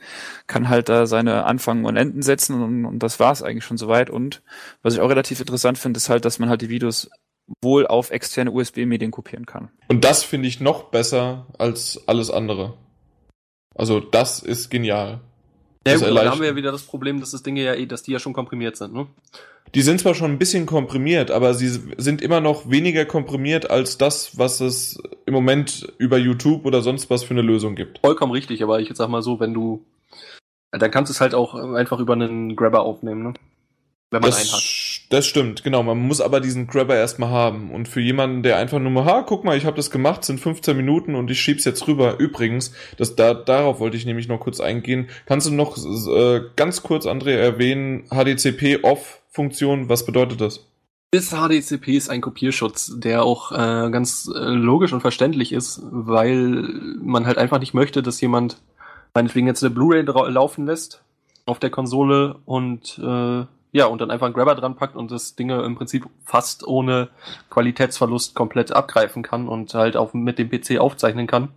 kann 0.48 0.68
halt 0.68 0.88
da 0.88 1.06
seine 1.06 1.44
Anfang 1.44 1.84
und 1.84 1.96
Enden 1.96 2.22
setzen 2.22 2.60
und, 2.60 2.84
und 2.84 2.98
das 2.98 3.20
war's 3.20 3.42
eigentlich 3.42 3.64
schon 3.64 3.78
soweit. 3.78 4.10
Und 4.10 4.42
was 4.82 4.94
ich 4.94 5.00
auch 5.00 5.10
relativ 5.10 5.38
interessant 5.38 5.78
finde, 5.78 5.98
ist 5.98 6.08
halt, 6.08 6.24
dass 6.24 6.38
man 6.40 6.48
halt 6.48 6.62
die 6.62 6.70
Videos 6.70 7.08
wohl 7.62 7.86
auf 7.86 8.10
externe 8.10 8.50
USB-Medien 8.50 9.10
kopieren 9.10 9.46
kann. 9.46 9.70
Und 9.88 10.04
das 10.04 10.22
finde 10.22 10.48
ich 10.48 10.60
noch 10.60 10.84
besser 10.84 11.46
als 11.58 12.02
alles 12.06 12.30
andere. 12.30 12.74
Also 13.80 13.98
das 13.98 14.40
ist 14.40 14.68
genial. 14.68 15.20
Ja, 15.86 15.96
gut, 15.96 16.14
da 16.14 16.30
haben 16.30 16.40
wir 16.40 16.48
ja 16.48 16.56
wieder 16.56 16.70
das 16.70 16.82
Problem, 16.82 17.18
dass 17.18 17.30
das 17.30 17.42
Dinge 17.42 17.62
ja 17.62 17.72
eh, 17.72 17.86
dass 17.86 18.02
die 18.02 18.12
ja 18.12 18.18
schon 18.18 18.34
komprimiert 18.34 18.76
sind, 18.76 18.92
ne? 18.92 19.06
Die 19.74 19.80
sind 19.80 20.00
zwar 20.00 20.14
schon 20.14 20.32
ein 20.32 20.38
bisschen 20.38 20.66
komprimiert, 20.66 21.30
aber 21.30 21.54
sie 21.54 21.68
sind 21.96 22.20
immer 22.20 22.42
noch 22.42 22.68
weniger 22.68 23.06
komprimiert 23.06 23.70
als 23.70 23.96
das, 23.96 24.36
was 24.36 24.60
es 24.60 25.02
im 25.24 25.32
Moment 25.32 25.90
über 25.96 26.18
YouTube 26.18 26.66
oder 26.66 26.82
sonst 26.82 27.08
was 27.08 27.24
für 27.24 27.30
eine 27.30 27.40
Lösung 27.40 27.74
gibt. 27.74 28.00
Vollkommen 28.00 28.32
richtig, 28.32 28.62
aber 28.62 28.80
ich 28.80 28.88
jetzt 28.88 28.98
sag 28.98 29.08
mal 29.08 29.22
so, 29.22 29.40
wenn 29.40 29.54
du, 29.54 29.82
dann 30.72 30.90
kannst 30.90 31.08
du 31.08 31.14
es 31.14 31.22
halt 31.22 31.34
auch 31.34 31.54
einfach 31.54 32.00
über 32.00 32.12
einen 32.12 32.56
Grabber 32.56 32.82
aufnehmen, 32.82 33.22
ne? 33.22 33.34
Wenn 34.10 34.20
man 34.20 34.30
das, 34.30 34.40
einen 34.40 34.52
hat. 34.52 34.79
Das 35.10 35.26
stimmt, 35.26 35.64
genau. 35.64 35.82
Man 35.82 35.98
muss 35.98 36.20
aber 36.20 36.40
diesen 36.40 36.68
Grabber 36.68 36.94
erstmal 36.94 37.30
haben. 37.30 37.72
Und 37.72 37.88
für 37.88 38.00
jemanden, 38.00 38.44
der 38.44 38.58
einfach 38.58 38.78
nur 38.78 38.92
mal, 38.92 39.04
ha, 39.04 39.22
guck 39.22 39.44
mal, 39.44 39.56
ich 39.56 39.66
habe 39.66 39.76
das 39.76 39.90
gemacht, 39.90 40.24
sind 40.24 40.38
15 40.38 40.76
Minuten 40.76 41.16
und 41.16 41.28
ich 41.32 41.40
schieb's 41.40 41.64
jetzt 41.64 41.88
rüber. 41.88 42.18
Übrigens, 42.20 42.72
das, 42.96 43.16
da, 43.16 43.34
darauf 43.34 43.80
wollte 43.80 43.96
ich 43.96 44.06
nämlich 44.06 44.28
noch 44.28 44.38
kurz 44.38 44.60
eingehen. 44.60 45.08
Kannst 45.26 45.48
du 45.48 45.50
noch 45.50 45.76
äh, 45.76 46.42
ganz 46.54 46.84
kurz, 46.84 47.06
André, 47.06 47.32
erwähnen, 47.32 48.04
HDCP 48.08 48.84
Off 48.84 49.20
Funktion, 49.28 49.88
was 49.88 50.06
bedeutet 50.06 50.40
das? 50.40 50.66
Das 51.10 51.30
HDCP 51.30 51.96
ist 51.96 52.08
ein 52.08 52.20
Kopierschutz, 52.20 52.92
der 52.96 53.24
auch 53.24 53.50
äh, 53.50 53.90
ganz 53.90 54.30
äh, 54.32 54.38
logisch 54.38 54.92
und 54.92 55.00
verständlich 55.00 55.52
ist, 55.52 55.82
weil 55.90 56.68
man 57.02 57.26
halt 57.26 57.36
einfach 57.36 57.58
nicht 57.58 57.74
möchte, 57.74 58.00
dass 58.00 58.20
jemand 58.20 58.58
meinetwegen 59.12 59.48
jetzt 59.48 59.64
eine 59.64 59.74
Blu-ray 59.74 60.02
laufen 60.04 60.66
lässt 60.66 61.02
auf 61.46 61.58
der 61.58 61.70
Konsole 61.70 62.36
und 62.44 63.00
äh, 63.02 63.44
ja, 63.72 63.86
und 63.86 64.00
dann 64.00 64.10
einfach 64.10 64.26
einen 64.26 64.34
Grabber 64.34 64.54
dran 64.54 64.76
packt 64.76 64.96
und 64.96 65.10
das 65.10 65.36
Ding 65.36 65.50
im 65.50 65.76
Prinzip 65.76 66.06
fast 66.24 66.66
ohne 66.66 67.08
Qualitätsverlust 67.50 68.34
komplett 68.34 68.72
abgreifen 68.72 69.22
kann 69.22 69.48
und 69.48 69.72
halt 69.74 69.96
auch 69.96 70.12
mit 70.12 70.38
dem 70.38 70.50
PC 70.50 70.78
aufzeichnen 70.78 71.26
kann. 71.26 71.48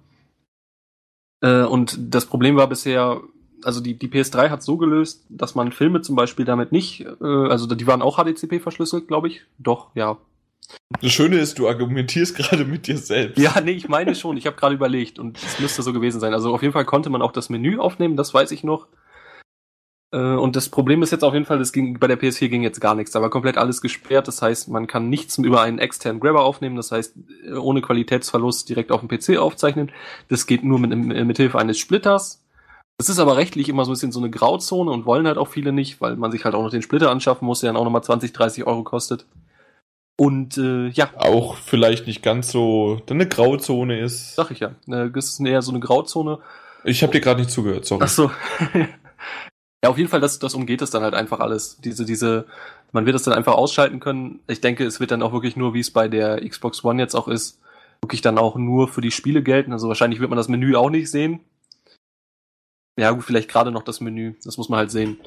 Äh, 1.41 1.63
und 1.63 1.97
das 2.13 2.25
Problem 2.25 2.55
war 2.55 2.67
bisher, 2.67 3.21
also 3.63 3.81
die, 3.81 3.97
die 3.97 4.07
PS3 4.07 4.49
hat 4.49 4.61
so 4.63 4.77
gelöst, 4.77 5.25
dass 5.29 5.55
man 5.55 5.71
Filme 5.71 6.01
zum 6.01 6.15
Beispiel 6.15 6.45
damit 6.45 6.71
nicht, 6.71 7.01
äh, 7.01 7.25
also 7.25 7.65
die 7.67 7.87
waren 7.87 8.01
auch 8.01 8.17
HDCP 8.17 8.59
verschlüsselt, 8.59 9.07
glaube 9.07 9.27
ich. 9.27 9.41
Doch, 9.57 9.89
ja. 9.95 10.17
Das 11.01 11.11
Schöne 11.11 11.37
ist, 11.37 11.59
du 11.59 11.67
argumentierst 11.67 12.35
gerade 12.37 12.63
mit 12.63 12.87
dir 12.87 12.97
selbst. 12.97 13.37
Ja, 13.37 13.59
nee, 13.59 13.71
ich 13.71 13.89
meine 13.89 14.15
schon. 14.15 14.37
Ich 14.37 14.45
habe 14.45 14.55
gerade 14.55 14.75
überlegt 14.75 15.19
und 15.19 15.37
es 15.37 15.59
müsste 15.59 15.81
so 15.81 15.93
gewesen 15.93 16.19
sein. 16.19 16.33
Also 16.33 16.53
auf 16.53 16.61
jeden 16.61 16.73
Fall 16.73 16.85
konnte 16.85 17.09
man 17.09 17.21
auch 17.21 17.31
das 17.31 17.49
Menü 17.49 17.79
aufnehmen, 17.79 18.15
das 18.15 18.33
weiß 18.33 18.51
ich 18.51 18.63
noch. 18.63 18.87
Äh, 20.13 20.17
und 20.17 20.55
das 20.55 20.69
Problem 20.69 21.01
ist 21.01 21.11
jetzt 21.11 21.23
auf 21.23 21.33
jeden 21.33 21.45
Fall, 21.45 21.57
das 21.57 21.73
ging, 21.73 21.99
bei 21.99 22.07
der 22.07 22.19
PS4 22.19 22.47
ging 22.47 22.61
jetzt 22.61 22.79
gar 22.79 22.95
nichts. 22.95 23.11
Da 23.11 23.21
war 23.21 23.29
komplett 23.29 23.57
alles 23.57 23.81
gesperrt. 23.81 24.27
Das 24.27 24.41
heißt, 24.41 24.69
man 24.69 24.87
kann 24.87 25.09
nichts 25.09 25.37
über 25.39 25.61
einen 25.61 25.79
externen 25.79 26.21
Grabber 26.21 26.43
aufnehmen. 26.43 26.75
Das 26.75 26.91
heißt, 26.91 27.15
äh, 27.47 27.53
ohne 27.53 27.81
Qualitätsverlust 27.81 28.69
direkt 28.69 28.91
auf 28.91 29.01
dem 29.01 29.09
PC 29.09 29.37
aufzeichnen. 29.37 29.91
Das 30.29 30.45
geht 30.45 30.63
nur 30.63 30.79
mit, 30.79 30.91
äh, 30.91 31.25
mit 31.25 31.37
Hilfe 31.37 31.59
eines 31.59 31.79
Splitters. 31.79 32.41
Das 32.99 33.09
ist 33.09 33.17
aber 33.17 33.35
rechtlich 33.37 33.69
immer 33.69 33.85
so 33.85 33.91
ein 33.91 33.95
bisschen 33.95 34.11
so 34.11 34.19
eine 34.19 34.29
Grauzone 34.29 34.91
und 34.91 35.07
wollen 35.07 35.25
halt 35.25 35.39
auch 35.39 35.47
viele 35.47 35.73
nicht, 35.73 35.99
weil 35.99 36.15
man 36.15 36.31
sich 36.31 36.45
halt 36.45 36.53
auch 36.53 36.61
noch 36.61 36.69
den 36.69 36.83
Splitter 36.83 37.09
anschaffen 37.09 37.45
muss, 37.45 37.61
der 37.61 37.69
dann 37.69 37.77
auch 37.77 37.83
nochmal 37.83 38.03
20, 38.03 38.33
30 38.33 38.67
Euro 38.67 38.83
kostet. 38.83 39.25
Und 40.15 40.59
äh, 40.59 40.89
ja. 40.89 41.09
Auch 41.15 41.55
vielleicht 41.55 42.05
nicht 42.05 42.21
ganz 42.21 42.51
so 42.51 43.01
eine 43.09 43.27
Grauzone 43.27 43.99
ist. 43.99 44.35
Sag 44.35 44.51
ich 44.51 44.59
ja. 44.59 44.75
Das 44.85 45.25
ist 45.25 45.39
eher 45.39 45.63
so 45.63 45.71
eine 45.71 45.79
Grauzone. 45.79 46.37
Ich 46.83 47.01
habe 47.01 47.13
dir 47.13 47.19
gerade 47.19 47.39
nicht 47.39 47.49
zugehört, 47.49 47.85
sorry. 47.85 48.03
Ach 48.05 48.09
so. 48.09 48.31
Ja, 49.83 49.89
auf 49.89 49.97
jeden 49.97 50.09
Fall, 50.09 50.21
das, 50.21 50.39
das 50.39 50.55
umgeht 50.55 50.81
es 50.81 50.91
dann 50.91 51.03
halt 51.03 51.13
einfach 51.13 51.41
alles. 51.41 51.77
Diese, 51.83 52.05
diese, 52.05 52.45
man 52.93 53.05
wird 53.05 53.17
es 53.17 53.23
dann 53.23 53.33
einfach 53.33 53.55
ausschalten 53.55 53.99
können. 53.99 54.39
Ich 54.47 54.61
denke, 54.61 54.85
es 54.85 55.01
wird 55.01 55.11
dann 55.11 55.21
auch 55.21 55.33
wirklich 55.33 55.57
nur, 55.57 55.73
wie 55.73 55.81
es 55.81 55.91
bei 55.91 56.07
der 56.07 56.39
Xbox 56.47 56.85
One 56.85 57.01
jetzt 57.01 57.15
auch 57.15 57.27
ist, 57.27 57.59
wirklich 58.01 58.21
dann 58.21 58.37
auch 58.37 58.55
nur 58.55 58.87
für 58.87 59.01
die 59.01 59.11
Spiele 59.11 59.43
gelten. 59.43 59.73
Also 59.73 59.89
wahrscheinlich 59.89 60.21
wird 60.21 60.29
man 60.29 60.37
das 60.37 60.47
Menü 60.47 60.75
auch 60.75 60.89
nicht 60.89 61.11
sehen. 61.11 61.41
Ja, 62.97 63.11
gut, 63.11 63.25
vielleicht 63.25 63.49
gerade 63.49 63.71
noch 63.71 63.83
das 63.83 63.99
Menü. 63.99 64.35
Das 64.45 64.55
muss 64.57 64.69
man 64.69 64.79
halt 64.79 64.91
sehen. 64.91 65.17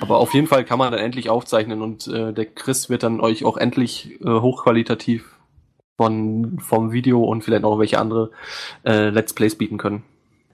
Aber 0.00 0.18
auf 0.18 0.34
jeden 0.34 0.46
Fall 0.46 0.64
kann 0.64 0.78
man 0.78 0.92
dann 0.92 1.00
endlich 1.00 1.28
aufzeichnen 1.28 1.82
und 1.82 2.06
äh, 2.06 2.32
der 2.32 2.46
Chris 2.46 2.88
wird 2.88 3.02
dann 3.02 3.20
euch 3.20 3.44
auch 3.44 3.56
endlich 3.56 4.20
äh, 4.20 4.40
hochqualitativ 4.40 5.34
von, 5.96 6.60
vom 6.60 6.92
Video 6.92 7.24
und 7.24 7.42
vielleicht 7.42 7.64
auch 7.64 7.80
welche 7.80 7.98
andere 7.98 8.30
äh, 8.84 9.08
Let's 9.10 9.32
Plays 9.32 9.56
bieten 9.56 9.78
können. 9.78 10.04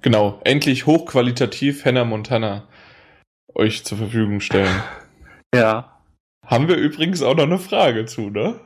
Genau, 0.01 0.41
endlich 0.45 0.87
hochqualitativ 0.87 1.85
Hannah 1.85 2.05
Montana 2.05 2.67
euch 3.55 3.85
zur 3.85 3.99
Verfügung 3.99 4.41
stellen. 4.41 4.83
Ja. 5.53 6.01
Haben 6.47 6.69
wir 6.69 6.77
übrigens 6.77 7.23
auch 7.23 7.35
noch 7.35 7.43
eine 7.43 7.59
Frage 7.59 8.05
zu, 8.05 8.31
ne? 8.31 8.61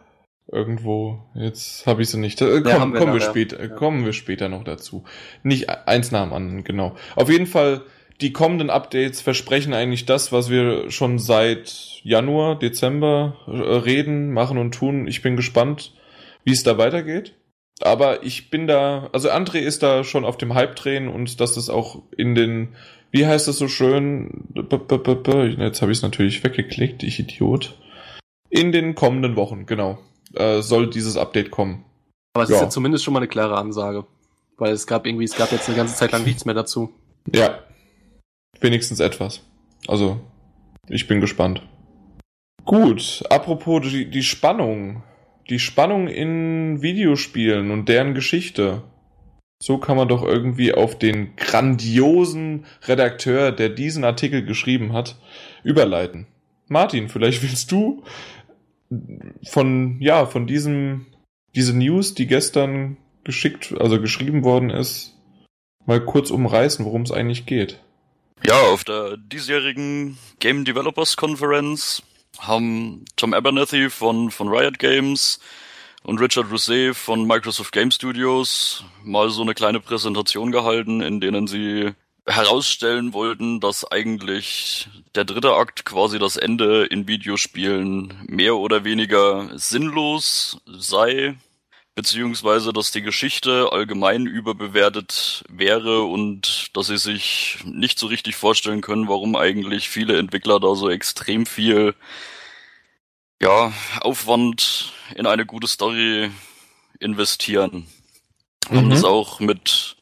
Irgendwo. 0.52 1.22
Jetzt 1.34 1.86
habe 1.86 2.02
ich 2.02 2.10
sie 2.10 2.18
nicht. 2.18 2.40
Äh, 2.42 2.60
komm, 2.60 2.66
ja, 2.66 2.92
wir 2.92 3.00
kommen, 3.00 3.14
wir 3.14 3.20
später, 3.20 3.60
ja. 3.60 3.68
kommen 3.68 4.04
wir 4.04 4.12
später 4.12 4.50
noch 4.50 4.64
dazu. 4.64 5.04
Nicht 5.42 5.70
eins 5.70 6.10
nach 6.10 6.24
dem 6.24 6.34
anderen, 6.34 6.64
genau. 6.64 6.94
Auf 7.16 7.30
jeden 7.30 7.46
Fall, 7.46 7.82
die 8.20 8.32
kommenden 8.32 8.68
Updates 8.68 9.22
versprechen 9.22 9.72
eigentlich 9.72 10.04
das, 10.04 10.30
was 10.30 10.50
wir 10.50 10.90
schon 10.90 11.18
seit 11.18 12.00
Januar, 12.02 12.58
Dezember 12.58 13.38
äh, 13.46 13.52
reden, 13.52 14.32
machen 14.32 14.58
und 14.58 14.74
tun. 14.74 15.06
Ich 15.06 15.22
bin 15.22 15.36
gespannt, 15.36 15.94
wie 16.44 16.52
es 16.52 16.62
da 16.62 16.76
weitergeht. 16.76 17.34
Aber 17.80 18.22
ich 18.22 18.50
bin 18.50 18.66
da, 18.66 19.08
also 19.12 19.30
André 19.30 19.58
ist 19.58 19.82
da 19.82 20.04
schon 20.04 20.24
auf 20.24 20.36
dem 20.36 20.54
Hype 20.54 20.76
drehen 20.76 21.08
und 21.08 21.40
dass 21.40 21.56
es 21.56 21.70
auch 21.70 22.02
in 22.16 22.34
den 22.34 22.76
wie 23.14 23.26
heißt 23.26 23.46
es 23.46 23.58
so 23.58 23.68
schön? 23.68 24.44
Jetzt 24.56 25.82
habe 25.82 25.92
ich 25.92 25.98
es 25.98 26.02
natürlich 26.02 26.42
weggeklickt, 26.42 27.04
ich 27.04 27.20
Idiot. 27.20 27.78
In 28.50 28.72
den 28.72 28.96
kommenden 28.96 29.36
Wochen, 29.36 29.66
genau, 29.66 29.98
äh, 30.34 30.62
soll 30.62 30.90
dieses 30.90 31.16
Update 31.16 31.52
kommen. 31.52 31.84
Aber 32.34 32.42
es 32.42 32.50
ja. 32.50 32.56
ist 32.56 32.62
ja 32.62 32.70
zumindest 32.70 33.04
schon 33.04 33.14
mal 33.14 33.20
eine 33.20 33.28
klare 33.28 33.56
Ansage. 33.56 34.04
Weil 34.56 34.72
es 34.72 34.88
gab 34.88 35.06
irgendwie, 35.06 35.24
es 35.24 35.36
gab 35.36 35.52
jetzt 35.52 35.68
eine 35.68 35.76
ganze 35.76 35.94
Zeit 35.94 36.10
lang 36.10 36.24
nichts 36.24 36.44
mehr 36.44 36.56
dazu. 36.56 36.92
Ja. 37.32 37.60
Wenigstens 38.60 38.98
etwas. 38.98 39.42
Also, 39.86 40.18
ich 40.88 41.06
bin 41.06 41.20
gespannt. 41.20 41.62
Gut, 42.64 43.22
apropos 43.30 43.82
die, 43.82 44.10
die 44.10 44.24
Spannung. 44.24 45.04
Die 45.50 45.60
Spannung 45.60 46.08
in 46.08 46.82
Videospielen 46.82 47.70
und 47.70 47.88
deren 47.88 48.14
Geschichte. 48.14 48.82
So 49.64 49.78
kann 49.78 49.96
man 49.96 50.08
doch 50.08 50.22
irgendwie 50.22 50.74
auf 50.74 50.98
den 50.98 51.36
grandiosen 51.36 52.66
Redakteur, 52.82 53.50
der 53.50 53.70
diesen 53.70 54.04
Artikel 54.04 54.44
geschrieben 54.44 54.92
hat, 54.92 55.16
überleiten. 55.62 56.26
Martin, 56.68 57.08
vielleicht 57.08 57.42
willst 57.42 57.72
du 57.72 58.02
von, 59.42 59.96
ja, 60.02 60.26
von 60.26 60.46
diesem, 60.46 61.06
diese 61.54 61.74
News, 61.74 62.12
die 62.12 62.26
gestern 62.26 62.98
geschickt, 63.24 63.74
also 63.80 64.02
geschrieben 64.02 64.44
worden 64.44 64.68
ist, 64.68 65.16
mal 65.86 66.04
kurz 66.04 66.30
umreißen, 66.30 66.84
worum 66.84 67.00
es 67.00 67.10
eigentlich 67.10 67.46
geht. 67.46 67.80
Ja, 68.44 68.60
auf 68.64 68.84
der 68.84 69.16
diesjährigen 69.16 70.18
Game 70.40 70.66
Developers 70.66 71.16
Conference 71.16 72.02
haben 72.38 73.06
Tom 73.16 73.32
Abernathy 73.32 73.88
von, 73.88 74.30
von 74.30 74.48
Riot 74.48 74.78
Games 74.78 75.40
und 76.04 76.20
Richard 76.20 76.50
Rousset 76.50 76.94
von 76.94 77.26
Microsoft 77.26 77.72
Game 77.72 77.90
Studios 77.90 78.84
mal 79.02 79.30
so 79.30 79.42
eine 79.42 79.54
kleine 79.54 79.80
Präsentation 79.80 80.52
gehalten, 80.52 81.00
in 81.00 81.20
denen 81.20 81.46
sie 81.46 81.92
herausstellen 82.26 83.12
wollten, 83.12 83.60
dass 83.60 83.90
eigentlich 83.90 84.88
der 85.14 85.24
dritte 85.24 85.54
Akt 85.54 85.84
quasi 85.84 86.18
das 86.18 86.36
Ende 86.36 86.84
in 86.84 87.08
Videospielen 87.08 88.14
mehr 88.26 88.56
oder 88.56 88.84
weniger 88.84 89.50
sinnlos 89.58 90.58
sei, 90.66 91.36
beziehungsweise 91.94 92.72
dass 92.72 92.92
die 92.92 93.02
Geschichte 93.02 93.72
allgemein 93.72 94.26
überbewertet 94.26 95.44
wäre 95.48 96.02
und 96.02 96.68
dass 96.74 96.88
sie 96.88 96.98
sich 96.98 97.58
nicht 97.64 97.98
so 97.98 98.06
richtig 98.08 98.36
vorstellen 98.36 98.80
können, 98.80 99.08
warum 99.08 99.36
eigentlich 99.36 99.88
viele 99.88 100.18
Entwickler 100.18 100.60
da 100.60 100.74
so 100.74 100.90
extrem 100.90 101.46
viel 101.46 101.94
ja, 103.44 103.74
Aufwand 104.00 104.92
in 105.14 105.26
eine 105.26 105.44
gute 105.44 105.66
Story 105.66 106.30
investieren. 106.98 107.86
Mhm. 108.70 108.76
Haben 108.76 108.90
das 108.90 109.04
auch 109.04 109.38
mit 109.38 109.96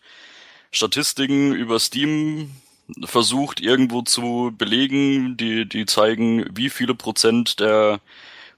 Statistiken 0.71 1.53
über 1.53 1.81
Steam 1.81 2.53
versucht 3.05 3.61
irgendwo 3.61 4.03
zu 4.03 4.53
belegen, 4.57 5.37
die, 5.37 5.69
die 5.69 5.87
zeigen, 5.87 6.47
wie 6.57 6.71
viele 6.71 6.95
Prozent 6.95 7.59
der 7.59 8.01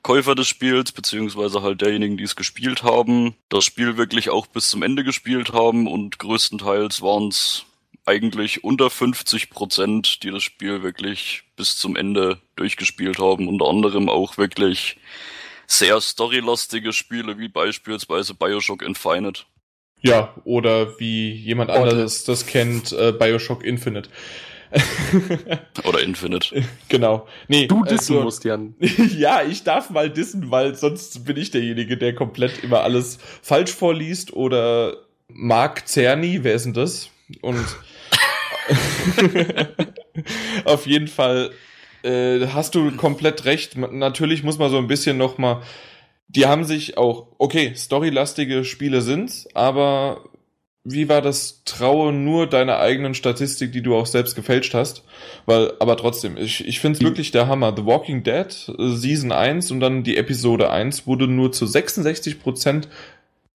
Käufer 0.03 0.35
des 0.35 0.49
Spiels, 0.49 0.93
beziehungsweise 0.93 1.63
halt 1.63 1.81
derjenigen, 1.81 2.19
die 2.19 2.25
es 2.25 2.37
gespielt 2.37 2.83
haben, 2.83 3.35
das 3.49 3.65
Spiel 3.65 3.97
wirklich 3.97 4.29
auch 4.29 4.47
bis 4.47 4.69
zum 4.69 4.83
Ende 4.83 5.03
gespielt 5.03 5.55
haben 5.55 5.87
und 5.87 6.19
größtenteils 6.19 7.01
waren 7.01 7.29
es 7.29 7.65
eigentlich 8.07 8.65
unter 8.65 8.91
50 8.91 9.51
Prozent, 9.51 10.23
die 10.23 10.31
das 10.31 10.43
Spiel 10.43 10.83
wirklich 10.83 11.43
bis 11.57 11.77
zum 11.77 11.97
Ende 11.97 12.39
durchgespielt 12.57 13.19
haben. 13.19 13.49
Unter 13.49 13.67
anderem 13.67 14.09
auch 14.09 14.37
wirklich 14.39 14.99
sehr 15.67 16.01
storylastige 16.01 16.93
Spiele 16.93 17.39
wie 17.39 17.49
beispielsweise 17.49 18.35
Bioshock 18.35 18.83
Infinite. 18.83 19.43
Ja, 20.03 20.35
oder 20.45 20.99
wie 21.01 21.31
jemand 21.31 21.71
anderes 21.71 22.25
das 22.25 22.45
kennt, 22.45 22.93
äh, 22.93 23.13
Bioshock 23.13 23.65
Infinite. 23.65 24.11
Oder 25.85 26.03
Infinite. 26.03 26.65
Genau. 26.89 27.29
Nee, 27.47 27.69
du 27.69 27.85
dissen 27.85 28.15
also, 28.15 28.23
musst, 28.23 28.45
Jan. 28.45 28.75
ja, 29.17 29.43
ich 29.43 29.63
darf 29.63 29.91
mal 29.91 30.11
dissen, 30.11 30.51
weil 30.51 30.75
sonst 30.75 31.25
bin 31.25 31.37
ich 31.37 31.53
derjenige, 31.53 31.97
der 31.97 32.13
komplett 32.15 32.65
immer 32.65 32.81
alles 32.83 33.19
falsch 33.41 33.73
vorliest. 33.73 34.33
Oder 34.33 34.97
Mark 35.29 35.87
Cerny, 35.87 36.43
wer 36.43 36.55
ist 36.55 36.65
denn 36.65 36.73
das? 36.73 37.11
Und 37.41 37.65
Auf 40.65 40.87
jeden 40.87 41.09
Fall 41.09 41.51
äh, 42.03 42.47
hast 42.49 42.75
du 42.75 42.91
komplett 42.93 43.45
recht. 43.45 43.77
Natürlich 43.77 44.43
muss 44.43 44.59
man 44.59 44.71
so 44.71 44.79
ein 44.79 44.87
bisschen 44.87 45.17
noch 45.17 45.39
mal. 45.39 45.63
Die 46.29 46.47
haben 46.47 46.65
sich 46.65 46.97
auch 46.97 47.29
okay, 47.39 47.75
storylastige 47.77 48.65
Spiele 48.65 49.03
sind's, 49.03 49.47
aber 49.55 50.25
wie 50.87 51.09
war 51.09 51.23
das? 51.23 51.63
Traue 51.65 52.13
nur 52.13 52.47
deiner 52.47 52.79
eigenen 52.79 53.15
Statistik, 53.15 53.73
die 53.73 53.81
du 53.83 53.97
auch 53.97 54.05
selbst 54.07 54.35
gefälscht 54.37 54.75
hast. 54.75 55.03
Weil, 55.47 55.73
aber 55.81 55.97
trotzdem, 55.97 56.37
ich, 56.37 56.67
ich 56.67 56.79
finde 56.81 56.99
es 56.99 57.05
wirklich 57.05 57.31
der 57.31 57.49
Hammer. 57.49 57.73
The 57.75 57.87
Walking 57.87 58.23
Dead, 58.23 58.47
äh, 58.79 58.89
Season 58.91 59.33
1 59.33 59.71
und 59.71 59.81
dann 59.81 60.03
die 60.03 60.19
Episode 60.19 60.71
1 60.71 61.07
wurde 61.07 61.27
nur 61.27 61.53
zu 61.53 61.65
66 61.67 62.39
Prozent, 62.39 62.89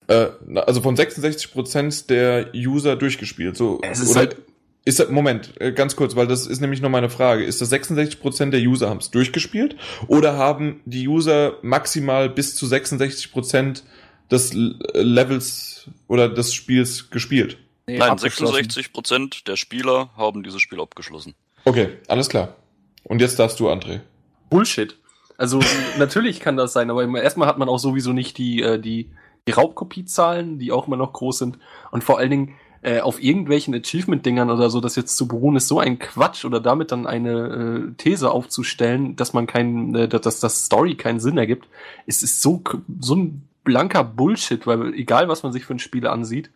äh, 0.07 0.27
also 0.55 0.81
von 0.81 0.95
66 0.95 1.51
Prozent 1.51 2.09
der 2.09 2.47
User 2.55 2.95
durchgespielt. 2.95 3.55
So, 3.57 3.79
Es 3.83 3.99
ist 3.99 4.15
halt- 4.15 4.37
ist 4.85 5.09
Moment, 5.11 5.59
äh, 5.61 5.71
ganz 5.71 5.95
kurz, 5.95 6.15
weil 6.15 6.27
das 6.27 6.47
ist 6.47 6.61
nämlich 6.61 6.81
noch 6.81 6.89
meine 6.89 7.09
Frage. 7.09 7.43
Ist 7.43 7.61
das 7.61 7.69
66 7.69 8.19
Prozent 8.21 8.53
der 8.53 8.61
User 8.61 8.89
haben 8.89 8.99
es 8.99 9.11
durchgespielt? 9.11 9.75
Oder 10.07 10.37
haben 10.37 10.81
die 10.85 11.07
User 11.07 11.57
maximal 11.61 12.29
bis 12.29 12.55
zu 12.55 12.65
66 12.65 13.31
Prozent 13.31 13.83
des 14.31 14.51
L- 14.53 14.79
Levels 14.93 15.87
oder 16.07 16.29
des 16.29 16.53
Spiels 16.53 17.09
gespielt? 17.09 17.57
Nee, 17.87 17.97
Nein, 17.97 18.09
abgeschlossen. 18.11 18.53
66 18.55 18.93
Prozent 18.93 19.47
der 19.47 19.55
Spieler 19.57 20.09
haben 20.15 20.43
dieses 20.43 20.61
Spiel 20.61 20.79
abgeschlossen. 20.79 21.33
Okay, 21.65 21.89
alles 22.07 22.29
klar. 22.29 22.55
Und 23.03 23.21
jetzt 23.21 23.37
darfst 23.39 23.59
du, 23.59 23.69
André. 23.69 24.01
Bullshit. 24.49 24.95
Also 25.37 25.59
natürlich 25.99 26.39
kann 26.39 26.57
das 26.57 26.73
sein, 26.73 26.89
aber 26.89 27.03
immer- 27.03 27.21
erstmal 27.21 27.47
hat 27.47 27.57
man 27.57 27.69
auch 27.69 27.79
sowieso 27.79 28.13
nicht 28.13 28.37
die, 28.37 28.61
äh, 28.61 28.79
die, 28.79 29.09
die 29.47 29.51
Raubkopiezahlen, 29.51 30.59
die 30.59 30.71
auch 30.71 30.87
immer 30.87 30.97
noch 30.97 31.13
groß 31.13 31.39
sind. 31.39 31.57
Und 31.91 32.03
vor 32.03 32.17
allen 32.19 32.29
Dingen 32.29 32.55
äh, 32.81 33.01
auf 33.01 33.21
irgendwelchen 33.21 33.75
Achievement-Dingern 33.75 34.49
oder 34.49 34.69
so, 34.69 34.79
das 34.79 34.95
jetzt 34.95 35.17
zu 35.17 35.27
beruhen, 35.27 35.55
ist 35.55 35.67
so 35.67 35.79
ein 35.79 35.99
Quatsch 35.99 36.45
oder 36.45 36.59
damit 36.59 36.91
dann 36.91 37.07
eine 37.07 37.89
äh, 37.91 37.93
These 37.97 38.31
aufzustellen, 38.31 39.15
dass 39.15 39.33
man 39.33 39.47
kein, 39.47 39.93
äh, 39.95 40.07
dass 40.07 40.39
das 40.39 40.65
Story 40.65 40.95
keinen 40.95 41.19
Sinn 41.19 41.37
ergibt. 41.37 41.67
Es 42.05 42.23
ist 42.23 42.41
so, 42.41 42.63
so 42.99 43.15
ein 43.15 43.47
blanker 43.63 44.03
Bullshit, 44.03 44.65
weil 44.65 44.93
egal 44.93 45.27
was 45.27 45.43
man 45.43 45.51
sich 45.51 45.65
für 45.65 45.73
ein 45.73 45.79
Spiel 45.79 46.07
ansieht, 46.07 46.49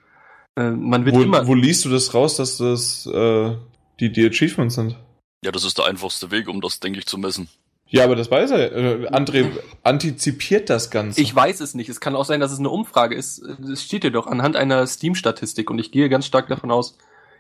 äh, 0.56 0.70
man 0.72 1.06
wird 1.06 1.16
Wo, 1.16 1.22
immer. 1.22 1.48
wo 1.48 1.56
liest 1.56 1.86
du 1.86 1.90
das 1.90 2.14
raus, 2.14 2.38
dass 2.38 2.58
das 2.58 3.06
äh, 3.06 3.56
die, 4.00 4.12
die 4.12 4.26
Achievements 4.26 4.76
sind? 4.76 4.96
Ja, 5.44 5.52
das 5.52 5.66
ist 5.66 5.78
der 5.78 5.86
einfachste 5.86 6.32
Weg, 6.32 6.48
um 6.48 6.62
das, 6.62 6.80
denke 6.80 7.00
ich, 7.00 7.06
zu 7.06 7.18
messen. 7.18 7.50
Ja, 7.94 8.06
aber 8.06 8.16
das 8.16 8.32
weiß 8.32 8.50
er. 8.50 8.72
Äh, 8.72 9.08
André 9.10 9.52
antizipiert 9.84 10.72
das 10.72 10.89
Ganze. 10.89 11.22
Ich 11.22 11.34
weiß 11.34 11.60
es 11.60 11.76
nicht. 11.76 11.89
Es 11.89 12.02
kann 12.02 12.16
auch 12.16 12.26
sein, 12.26 12.39
dass 12.39 12.52
es 12.52 12.58
eine 12.58 12.72
Umfrage 12.72 13.14
ist. 13.14 13.38
Es 13.39 13.84
steht 13.84 14.04
ja 14.04 14.10
doch 14.10 14.26
anhand 14.26 14.56
einer 14.56 14.88
Steam-Statistik 14.88 15.70
und 15.70 15.78
ich 15.78 15.91
gehe 15.91 16.10
ganz 16.10 16.26
stark 16.26 16.48
davon 16.48 16.72
aus. 16.72 16.98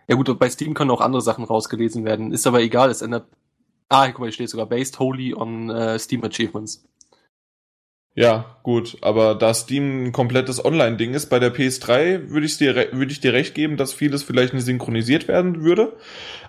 Ja 0.07 0.15
gut, 0.15 0.37
bei 0.37 0.47
Steam 0.51 0.75
können 0.75 0.91
auch 0.91 1.01
andere 1.01 1.23
Sachen 1.23 1.43
rausgelesen 1.43 2.05
werden. 2.05 2.31
Ist 2.31 2.45
aber 2.45 2.61
egal, 2.61 2.91
es 2.91 3.01
ändert. 3.01 3.25
Ah, 3.89 4.05
guck 4.07 4.19
mal, 4.19 4.25
hier 4.25 4.33
steht 4.33 4.49
sogar 4.51 4.67
based 4.67 4.99
wholly 4.99 5.33
on 5.33 5.71
äh, 5.71 5.97
Steam 5.97 6.23
Achievements. 6.23 6.85
Ja, 8.15 8.57
gut, 8.61 8.97
aber 9.01 9.33
da 9.33 9.55
Steam 9.55 10.05
ein 10.05 10.11
komplettes 10.11 10.63
Online-Ding 10.63 11.15
ist, 11.15 11.31
bei 11.31 11.39
der 11.39 11.51
PS3 11.51 12.29
würde 12.29 12.45
ich 12.45 12.59
dir, 12.59 12.75
würde 12.91 13.11
ich 13.11 13.21
dir 13.21 13.33
recht 13.33 13.55
geben, 13.55 13.75
dass 13.75 13.91
vieles 13.91 14.21
vielleicht 14.21 14.53
nicht 14.53 14.65
synchronisiert 14.65 15.27
werden 15.27 15.63
würde. 15.63 15.93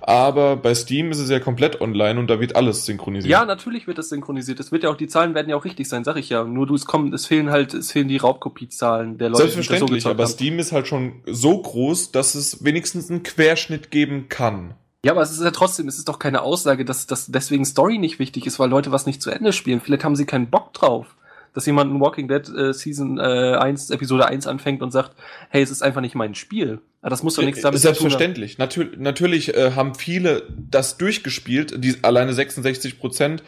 Aber 0.03 0.57
bei 0.57 0.75
Steam 0.75 1.11
ist 1.11 1.21
es 1.21 1.31
ja 1.31 1.41
komplett 1.41 1.81
online 1.81 2.21
und 2.21 2.29
da 2.29 2.39
wird 2.39 2.55
alles 2.55 2.85
synchronisiert. 2.85 3.31
Ja, 3.31 3.47
natürlich 3.47 3.87
wird 3.87 3.97
das 3.97 4.11
synchronisiert. 4.11 4.61
Es 4.61 4.73
wird 4.73 4.83
ja 4.83 4.91
auch, 4.91 4.97
die 4.97 5.07
Zahlen 5.07 5.35
werden 5.35 5.49
ja 5.49 5.57
auch 5.57 5.65
richtig 5.65 5.89
sein, 5.89 6.05
sag 6.05 6.17
ich 6.17 6.29
ja. 6.29 6.45
Nur 6.45 6.67
du, 6.67 6.75
es 6.75 6.85
kommen, 6.85 7.15
es 7.15 7.25
fehlen 7.25 7.49
halt, 7.49 7.73
es 7.73 7.93
fehlen 7.93 8.09
die 8.09 8.19
Raubkopiezahlen 8.19 9.17
der 9.17 9.31
Leute, 9.31 9.45
die 9.45 9.47
das 9.47 9.55
Selbstverständlich, 9.55 10.05
gezockt 10.05 10.15
aber 10.17 10.25
haben. 10.25 10.33
Steam 10.33 10.59
ist 10.59 10.73
halt 10.73 10.87
schon 10.87 11.23
so 11.25 11.63
groß, 11.63 12.13
dass 12.13 12.35
es 12.35 12.63
wenigstens 12.63 13.11
einen 13.11 13.23
Querschnitt 13.23 13.91
geben 13.91 14.29
kann. 14.29 14.75
Ja, 15.03 15.13
aber 15.13 15.23
es 15.23 15.31
ist 15.31 15.43
ja 15.43 15.51
trotzdem, 15.51 15.89
es 15.89 15.97
ist 15.97 16.09
doch 16.09 16.19
keine 16.19 16.43
Aussage, 16.43 16.85
dass, 16.85 17.07
dass 17.07 17.27
deswegen 17.27 17.65
Story 17.65 17.97
nicht 17.97 18.19
wichtig 18.19 18.47
ist, 18.47 18.59
weil 18.59 18.69
Leute 18.69 18.93
was 18.93 19.07
nicht 19.07 19.23
zu 19.23 19.31
Ende 19.31 19.55
spielen. 19.55 19.81
Vielleicht 19.81 20.05
haben 20.05 20.17
sie 20.17 20.27
keinen 20.27 20.51
Bock 20.51 20.75
drauf. 20.75 21.07
Dass 21.55 21.65
jemand 21.67 21.95
ein 21.95 22.01
Walking 22.01 22.29
Dead 22.29 22.47
äh, 22.49 22.73
Season 22.75 23.19
äh, 23.19 23.23
1, 23.23 23.91
Episode 23.91 24.27
1 24.27 24.47
anfängt 24.47 24.83
und 24.83 24.91
sagt, 24.91 25.13
hey, 25.49 25.63
es 25.63 25.71
ist 25.71 25.83
einfach 25.83 26.01
nicht 26.01 26.15
mein 26.15 26.35
Spiel. 26.35 26.81
Aber 27.01 27.11
das 27.11 27.23
muss 27.23 27.35
doch 27.37 27.43
nichts 27.45 27.63
damit 27.63 27.81
zu 27.81 27.87
tun 27.87 27.95
haben. 27.95 28.01
Selbstverständlich. 28.01 28.59
Natür 28.59 28.89
natürlich 28.97 29.55
äh, 29.55 29.73
haben 29.73 29.95
viele 29.95 30.43
das 30.71 30.97
durchgespielt, 30.99 31.75
die 31.83 31.97
alleine 32.03 32.33
66 32.33 32.99
Prozent, 32.99 33.43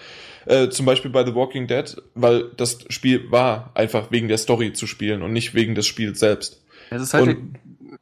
äh, 0.47 0.69
zum 0.69 0.87
Beispiel 0.87 1.11
bei 1.11 1.25
The 1.27 1.35
Walking 1.35 1.67
Dead, 1.67 1.97
weil 2.15 2.45
das 2.57 2.79
Spiel 2.89 3.31
war 3.31 3.73
einfach 3.75 4.11
wegen 4.11 4.29
der 4.29 4.39
Story 4.39 4.73
zu 4.73 4.87
spielen 4.87 5.23
und 5.23 5.33
nicht 5.33 5.55
wegen 5.55 5.75
des 5.75 5.87
Spiels 5.87 6.21
selbst. 6.21 6.63
Es 6.91 7.03
ist 7.03 7.15
halt 7.15 7.29
Und- 7.29 7.55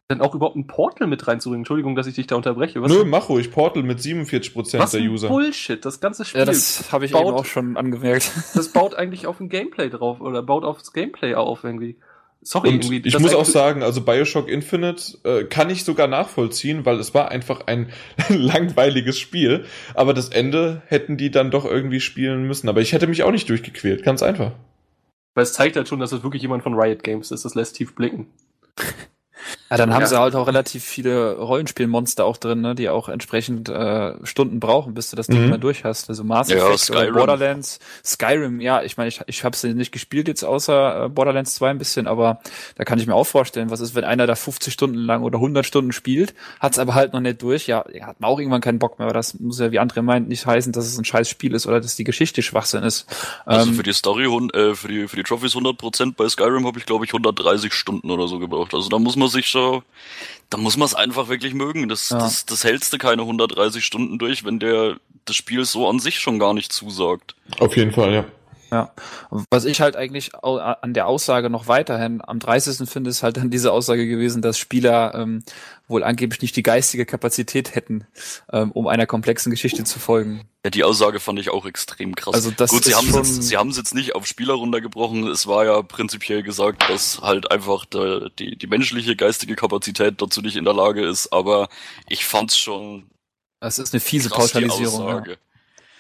dann 0.09 0.21
auch 0.21 0.35
überhaupt 0.35 0.57
ein 0.57 0.67
Portal 0.67 1.07
mit 1.07 1.27
reinzubringen. 1.27 1.61
Entschuldigung, 1.63 1.95
dass 1.97 2.07
ich 2.07 2.15
dich 2.15 2.27
da 2.27 2.37
unterbreche. 2.37 2.81
Was, 2.83 2.91
Nö, 2.93 3.05
mach 3.05 3.29
ruhig 3.29 3.51
Portal 3.51 3.83
mit 3.83 4.01
47 4.01 4.53
Prozent 4.53 4.83
was 4.83 4.93
der 4.93 5.01
ein 5.01 5.09
User. 5.09 5.29
Bullshit. 5.29 5.85
Das 5.85 6.01
ganze 6.01 6.25
Spiel, 6.25 6.41
Ja, 6.41 6.45
das 6.47 6.91
habe 6.93 7.05
ich 7.07 7.13
baut- 7.13 7.27
eben 7.27 7.35
auch 7.37 7.45
schon 7.45 7.77
angemerkt. 7.77 8.31
das 8.55 8.69
baut 8.69 8.95
eigentlich 8.95 9.27
auf 9.27 9.41
ein 9.41 9.49
Gameplay 9.49 9.91
drauf 9.91 10.21
oder 10.21 10.43
baut 10.43 10.65
aufs 10.65 10.93
Gameplay 10.93 11.35
auf 11.35 11.65
irgendwie. 11.65 11.97
Sorry, 12.47 12.69
Und 12.69 12.85
irgendwie. 12.85 13.09
ich 13.09 13.19
muss 13.19 13.35
auch 13.35 13.47
sagen, 13.47 13.83
also 13.83 14.03
Bioshock 14.03 14.49
Infinite 14.51 15.17
äh, 15.25 15.45
kann 15.45 15.71
ich 15.71 15.83
sogar 15.85 16.09
nachvollziehen, 16.09 16.85
weil 16.85 16.99
es 17.01 17.15
war 17.15 17.31
einfach 17.31 17.63
ein 17.67 17.91
langweiliges 18.29 19.19
Spiel. 19.19 19.65
Aber 19.95 20.13
das 20.13 20.29
Ende 20.29 20.83
hätten 20.87 21.17
die 21.17 21.31
dann 21.31 21.51
doch 21.51 21.65
irgendwie 21.65 22.01
spielen 22.01 22.47
müssen. 22.47 22.69
Aber 22.69 22.83
ich 22.83 22.93
hätte 22.93 23.07
mich 23.07 23.23
auch 23.23 23.31
nicht 23.31 23.49
durchgequält, 23.49 24.03
ganz 24.03 24.23
einfach. 24.23 24.53
Weil 25.35 25.45
es 25.45 25.55
zeigt 25.55 25.75
halt 25.77 25.89
schon, 25.89 26.01
dass 26.01 26.13
es 26.13 26.23
wirklich 26.23 26.43
jemand 26.43 26.63
von 26.63 26.75
Riot 26.79 27.03
Games 27.03 27.31
ist. 27.31 27.47
Das 27.47 27.55
lässt 27.55 27.77
tief 27.77 27.95
blicken. 27.95 28.27
Ja, 29.75 29.79
dann 29.79 29.93
haben 29.93 30.03
Ja. 30.03 30.07
sie 30.07 30.19
halt 30.21 30.37
auch 30.37 30.47
relativ 30.47 30.85
viele 30.85 31.37
Rollenspielmonster 31.37 32.25
auch 32.25 32.37
drin, 32.37 32.61
ne, 32.61 32.77
die 32.77 32.89
auch 32.89 33.09
entsprechend 33.09 33.69
äh, 33.69 34.15
Stunden 34.25 34.61
brauchen, 34.61 34.95
bis 34.95 35.11
du 35.11 35.17
das 35.17 35.27
Ding 35.27 35.43
Mhm. 35.43 35.49
mal 35.51 35.59
durch 35.59 35.83
hast. 35.83 36.09
Also 36.09 36.23
Mass 36.23 36.49
Ja, 36.49 36.59
Effect 36.59 36.79
Skyrim. 36.81 37.03
oder 37.09 37.13
Borderlands, 37.27 37.81
Skyrim, 38.05 38.61
ja, 38.61 38.83
ich 38.83 38.97
meine, 38.97 39.09
ich, 39.09 39.21
ich 39.27 39.43
habe 39.43 39.55
es 39.57 39.65
nicht 39.65 39.91
gespielt 39.91 40.29
jetzt 40.29 40.45
außer 40.45 41.07
äh, 41.07 41.09
Borderlands 41.09 41.55
2 41.57 41.71
ein 41.71 41.79
bisschen, 41.79 42.07
aber 42.07 42.39
da 42.77 42.85
kann 42.85 43.01
ich 43.01 43.07
mir 43.09 43.15
auch 43.17 43.25
vorstellen, 43.27 43.71
was 43.71 43.81
ist, 43.81 43.97
wenn 43.97 44.05
einer 44.05 44.29
da 44.29 44.37
50 44.37 44.73
Stunden 44.73 44.99
lang 44.99 45.23
oder 45.25 45.39
100 45.39 45.67
Stunden 45.67 45.91
spielt, 45.91 46.35
hat's 46.61 46.79
aber 46.79 46.95
halt 46.95 47.13
noch 47.13 47.21
nicht 47.21 47.43
durch, 47.43 47.67
ja, 47.67 47.85
hat 48.03 48.21
man 48.21 48.31
auch 48.31 48.39
irgendwann 48.39 48.61
keinen 48.61 48.79
Bock 48.79 49.01
mehr, 49.01 49.07
aber 49.07 49.15
das 49.15 49.41
muss 49.41 49.59
ja, 49.59 49.73
wie 49.73 49.81
andere 49.81 50.03
meint, 50.03 50.29
nicht 50.29 50.47
heißen, 50.47 50.73
dass 50.73 50.87
es 50.87 50.97
ein 50.99 51.05
scheiß 51.05 51.29
Spiel 51.29 51.53
ist 51.55 51.67
oder 51.67 51.81
dass 51.81 51.97
die 51.97 52.05
Geschichte 52.05 52.43
Schwachsinn 52.43 52.85
ist. 52.85 53.07
Also 53.45 53.71
Ähm, 53.71 53.75
für 53.77 53.83
die 53.83 53.93
Story, 53.93 54.25
äh, 54.55 54.75
für 54.75 54.89
die, 54.89 55.09
für 55.09 55.17
die 55.17 55.23
Trophies 55.25 55.55
100% 55.55 56.15
bei 56.17 56.29
Skyrim 56.29 56.67
habe 56.67 56.79
ich, 56.79 56.87
glaube 56.87 57.05
ich, 57.05 57.13
130 57.13 57.73
Stunden 57.73 58.11
oder 58.11 58.29
so 58.29 58.39
gebraucht. 58.39 58.75
Also 58.75 58.89
da 58.89 58.99
muss 58.99 59.17
man 59.17 59.29
sich 59.29 59.47
schon, 59.47 59.64
da 60.51 60.59
muss 60.59 60.77
man 60.77 60.87
es 60.87 60.95
einfach 60.95 61.29
wirklich 61.29 61.55
mögen. 61.55 61.89
Das, 61.89 62.11
Ja. 62.11 62.19
das, 62.19 62.47
das 62.47 62.65
hältst 62.65 62.93
du 62.93 62.99
keine 62.99 63.23
130 63.23 63.85
Stunden 63.85 64.19
durch, 64.19 64.45
wenn 64.45 64.59
der 64.59 64.97
das 65.25 65.37
Spiel 65.37 65.65
so 65.65 65.89
an 65.89 65.99
sich 65.99 66.19
schon 66.21 66.39
gar 66.39 66.55
nicht 66.55 66.73
zusagt. 66.73 67.35
Auf 67.59 67.77
jeden 67.77 67.93
Fall, 67.93 68.13
ja. 68.13 68.25
Ja, 68.75 68.93
was 69.51 69.67
ich 69.67 69.81
halt 69.81 69.95
eigentlich 69.95 70.35
an 70.35 70.95
der 70.95 71.07
Aussage 71.07 71.49
noch 71.49 71.69
weiterhin 71.69 72.21
am 72.27 72.41
30. 72.41 72.91
finde, 72.91 73.09
ist 73.09 73.23
halt 73.23 73.37
dann 73.37 73.49
diese 73.49 73.71
Aussage 73.71 74.09
gewesen, 74.09 74.43
dass 74.43 74.59
Spieler 74.59 75.15
ähm, 75.15 75.45
wohl 75.87 76.03
angeblich 76.03 76.43
nicht 76.43 76.57
die 76.57 76.65
geistige 76.65 77.07
Kapazität 77.07 77.77
hätten, 77.77 78.05
ähm, 78.53 78.73
um 78.73 78.89
einer 78.89 79.07
komplexen 79.07 79.53
Geschichte 79.53 79.85
zu 79.85 80.01
folgen. 80.01 80.49
Ja, 80.65 80.71
die 80.71 80.83
Aussage 80.83 81.21
fand 81.21 81.39
ich 81.39 81.51
auch 81.51 81.67
extrem 81.67 82.17
krass. 82.17 82.35
Also 82.35 82.51
das 82.51 82.71
Gut, 82.71 82.83
sie 82.83 82.91
ist 82.91 82.97
haben 82.97 83.21
es 83.21 83.47
sie 83.47 83.57
haben 83.57 83.71
es 83.71 83.77
jetzt 83.77 83.95
nicht 83.95 84.17
auf 84.17 84.27
Spieler 84.27 84.55
runtergebrochen. 84.55 85.29
Es 85.29 85.47
war 85.47 85.65
ja 85.65 85.81
prinzipiell 85.83 86.43
gesagt, 86.43 86.91
dass 86.91 87.21
halt 87.21 87.53
einfach 87.53 87.85
der, 87.85 88.31
die, 88.31 88.59
die 88.59 88.67
menschliche 88.67 89.15
geistige 89.15 89.55
Kapazität 89.55 90.21
dazu 90.21 90.41
nicht 90.41 90.57
in 90.57 90.65
der 90.65 90.75
Lage 90.75 91.07
ist. 91.07 91.33
Aber 91.33 91.69
ich 92.09 92.25
fand's 92.25 92.59
schon 92.59 93.05
Das 93.61 93.79
ist 93.79 93.95
eine 93.95 94.01
fiese 94.01 94.31
krass, 94.31 94.51
die 94.51 94.67
Pauschalisierung. 94.67 95.27
Ja. 95.27 95.35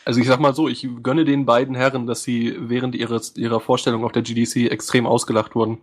Also 0.04 0.20
ich 0.20 0.26
sag 0.26 0.40
mal 0.40 0.54
so, 0.54 0.68
ich 0.68 0.86
gönne 1.02 1.24
den 1.24 1.46
beiden 1.46 1.74
Herren, 1.74 2.06
dass 2.06 2.22
sie 2.22 2.54
während 2.58 2.94
ihres, 2.94 3.36
ihrer 3.36 3.60
Vorstellung 3.60 4.04
auf 4.04 4.12
der 4.12 4.22
GDC 4.22 4.70
extrem 4.70 5.06
ausgelacht 5.06 5.54
wurden. 5.54 5.78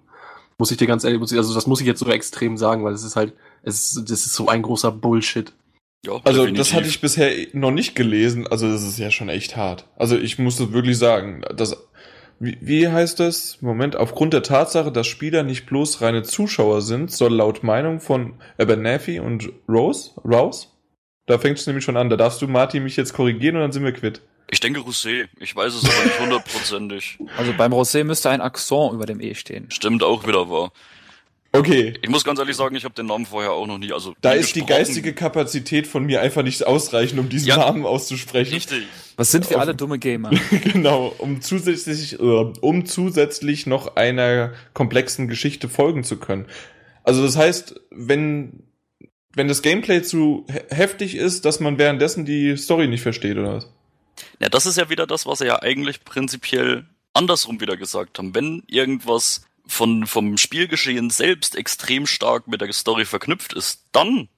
Muss 0.57 0.69
ich 0.71 0.77
dir 0.77 0.87
ganz 0.87 1.03
ehrlich, 1.03 1.19
muss 1.19 1.31
ich, 1.31 1.37
also 1.37 1.55
das 1.55 1.65
muss 1.65 1.81
ich 1.81 1.87
jetzt 1.87 1.99
so 1.99 2.07
extrem 2.09 2.55
sagen, 2.57 2.83
weil 2.83 2.93
es 2.93 3.03
ist 3.03 3.15
halt, 3.15 3.33
es 3.63 3.95
ist, 3.95 4.09
das 4.11 4.25
ist 4.25 4.33
so 4.33 4.47
ein 4.47 4.61
großer 4.61 4.91
Bullshit. 4.91 5.53
Ja, 6.05 6.13
Also 6.23 6.41
definitiv. 6.41 6.57
das 6.57 6.73
hatte 6.73 6.87
ich 6.87 7.01
bisher 7.01 7.31
noch 7.53 7.71
nicht 7.71 7.95
gelesen. 7.95 8.47
Also 8.47 8.67
das 8.71 8.83
ist 8.83 8.97
ja 8.99 9.11
schon 9.11 9.29
echt 9.29 9.55
hart. 9.57 9.87
Also 9.97 10.17
ich 10.17 10.37
muss 10.39 10.57
das 10.57 10.71
wirklich 10.71 10.97
sagen. 10.97 11.41
Das, 11.55 11.77
wie, 12.39 12.57
wie 12.61 12.87
heißt 12.87 13.19
das? 13.19 13.59
Moment, 13.61 13.95
aufgrund 13.95 14.33
der 14.33 14.41
Tatsache, 14.43 14.91
dass 14.91 15.05
Spieler 15.07 15.43
nicht 15.43 15.67
bloß 15.67 16.01
reine 16.01 16.23
Zuschauer 16.23 16.81
sind, 16.81 17.11
soll 17.11 17.33
laut 17.35 17.63
Meinung 17.63 17.99
von 17.99 18.33
Abernathy 18.59 19.19
und 19.19 19.51
Rose, 19.69 20.11
Rouse, 20.25 20.70
da 21.31 21.39
fängt 21.39 21.57
es 21.57 21.65
nämlich 21.67 21.83
schon 21.83 21.97
an. 21.97 22.09
Da 22.09 22.17
darfst 22.17 22.41
du, 22.41 22.47
Martin, 22.47 22.83
mich 22.83 22.95
jetzt 22.97 23.13
korrigieren 23.13 23.55
und 23.55 23.61
dann 23.61 23.71
sind 23.71 23.83
wir 23.83 23.91
quitt. 23.91 24.21
Ich 24.49 24.59
denke 24.59 24.81
Rosé. 24.81 25.27
Ich 25.39 25.55
weiß 25.55 25.73
es 25.73 25.85
aber 25.85 26.03
nicht 26.05 26.19
hundertprozentig. 26.19 27.17
Also 27.37 27.53
beim 27.57 27.73
Rosé 27.73 28.03
müsste 28.03 28.29
ein 28.29 28.41
Akzent 28.41 28.93
über 28.93 29.05
dem 29.05 29.21
E 29.21 29.33
stehen. 29.33 29.71
Stimmt 29.71 30.03
auch 30.03 30.27
wieder 30.27 30.49
wahr. 30.49 30.71
Okay, 31.53 31.93
Ich 32.01 32.09
muss 32.09 32.23
ganz 32.23 32.39
ehrlich 32.39 32.55
sagen, 32.55 32.75
ich 32.77 32.85
habe 32.85 32.93
den 32.93 33.07
Namen 33.07 33.25
vorher 33.25 33.51
auch 33.51 33.67
noch 33.67 33.77
nie. 33.77 33.91
Also 33.91 34.13
da 34.21 34.33
nie 34.33 34.39
ist 34.39 34.55
die 34.55 34.65
geistige 34.65 35.13
Kapazität 35.13 35.85
von 35.85 36.05
mir 36.05 36.21
einfach 36.21 36.43
nicht 36.43 36.65
ausreichend, 36.65 37.19
um 37.19 37.27
diesen 37.27 37.49
Ja. 37.49 37.57
Namen 37.57 37.85
auszusprechen. 37.85 38.53
Richtig. 38.53 38.83
Was 39.17 39.31
sind 39.31 39.49
wir 39.49 39.57
Auf- 39.57 39.63
alle 39.63 39.75
dumme 39.75 39.99
Gamer? 39.99 40.29
genau, 40.63 41.13
um 41.17 41.41
zusätzlich, 41.41 42.13
äh, 42.19 42.23
um 42.23 42.85
zusätzlich 42.85 43.67
noch 43.67 43.97
einer 43.97 44.53
komplexen 44.73 45.27
Geschichte 45.27 45.67
folgen 45.67 46.05
zu 46.05 46.17
können. 46.17 46.45
Also 47.03 47.21
das 47.21 47.35
heißt, 47.35 47.81
wenn 47.91 48.63
wenn 49.33 49.47
das 49.47 49.61
Gameplay 49.61 50.01
zu 50.01 50.45
he 50.49 50.59
heftig 50.75 51.15
ist, 51.15 51.45
dass 51.45 51.59
man 51.59 51.77
währenddessen 51.77 52.25
die 52.25 52.57
Story 52.57 52.87
nicht 52.87 53.01
versteht, 53.01 53.37
oder 53.37 53.55
was? 53.55 53.67
Ja, 54.39 54.49
das 54.49 54.65
ist 54.65 54.77
ja 54.77 54.89
wieder 54.89 55.07
das, 55.07 55.25
was 55.25 55.39
sie 55.39 55.47
ja 55.47 55.61
eigentlich 55.61 56.03
prinzipiell 56.03 56.85
andersrum 57.13 57.61
wieder 57.61 57.77
gesagt 57.77 58.17
haben. 58.17 58.35
Wenn 58.35 58.63
irgendwas 58.67 59.45
von, 59.65 60.05
vom 60.05 60.37
Spielgeschehen 60.37 61.09
selbst 61.09 61.55
extrem 61.55 62.07
stark 62.07 62.47
mit 62.47 62.61
der 62.61 62.71
Story 62.73 63.05
verknüpft 63.05 63.53
ist, 63.53 63.85
dann 63.91 64.29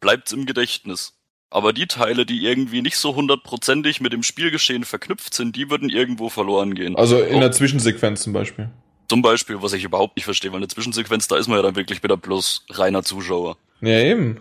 bleibt's 0.00 0.32
im 0.32 0.46
Gedächtnis. 0.46 1.14
Aber 1.50 1.72
die 1.72 1.86
Teile, 1.86 2.24
die 2.24 2.44
irgendwie 2.44 2.80
nicht 2.80 2.96
so 2.96 3.14
hundertprozentig 3.14 4.00
mit 4.00 4.12
dem 4.12 4.22
Spielgeschehen 4.22 4.84
verknüpft 4.84 5.34
sind, 5.34 5.54
die 5.54 5.70
würden 5.70 5.90
irgendwo 5.90 6.30
verloren 6.30 6.74
gehen. 6.74 6.96
Also 6.96 7.20
in 7.20 7.40
der 7.40 7.52
Zwischensequenz 7.52 8.22
zum 8.22 8.32
Beispiel. 8.32 8.70
Zum 9.08 9.20
Beispiel, 9.20 9.60
was 9.60 9.74
ich 9.74 9.84
überhaupt 9.84 10.16
nicht 10.16 10.24
verstehe, 10.24 10.50
weil 10.52 10.58
eine 10.58 10.68
Zwischensequenz, 10.68 11.28
da 11.28 11.36
ist 11.36 11.48
man 11.48 11.58
ja 11.58 11.62
dann 11.62 11.76
wirklich 11.76 12.02
wieder 12.02 12.16
bloß 12.16 12.64
reiner 12.70 13.02
Zuschauer. 13.02 13.58
Ja, 13.82 13.98
eben. 13.98 14.40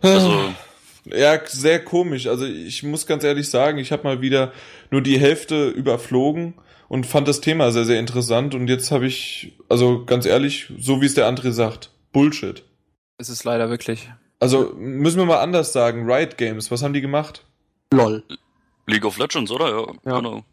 Also, 0.00 0.54
Ja, 1.04 1.40
sehr 1.46 1.84
komisch. 1.84 2.28
Also 2.28 2.46
ich 2.46 2.84
muss 2.84 3.06
ganz 3.06 3.24
ehrlich 3.24 3.50
sagen, 3.50 3.78
ich 3.78 3.90
habe 3.90 4.04
mal 4.04 4.20
wieder 4.20 4.52
nur 4.90 5.00
die 5.02 5.18
Hälfte 5.18 5.68
überflogen 5.68 6.54
und 6.88 7.06
fand 7.06 7.26
das 7.26 7.40
Thema 7.40 7.72
sehr, 7.72 7.84
sehr 7.84 7.98
interessant. 7.98 8.54
Und 8.54 8.68
jetzt 8.68 8.92
habe 8.92 9.06
ich, 9.06 9.52
also 9.68 10.04
ganz 10.04 10.26
ehrlich, 10.26 10.72
so 10.78 11.00
wie 11.00 11.06
es 11.06 11.14
der 11.14 11.26
andere 11.26 11.52
sagt, 11.52 11.90
Bullshit. 12.12 12.62
Es 13.18 13.28
ist 13.28 13.42
leider 13.42 13.68
wirklich. 13.68 14.08
Also 14.38 14.72
müssen 14.76 15.18
wir 15.18 15.24
mal 15.26 15.40
anders 15.40 15.72
sagen, 15.72 16.08
Riot 16.08 16.36
Games, 16.38 16.70
was 16.70 16.82
haben 16.82 16.92
die 16.94 17.00
gemacht? 17.00 17.44
Lol. 17.92 18.22
League 18.86 19.04
of 19.04 19.18
Legends, 19.18 19.50
oder? 19.50 19.70
Ja, 19.70 19.86
Ja. 20.04 20.16
genau. 20.18 20.44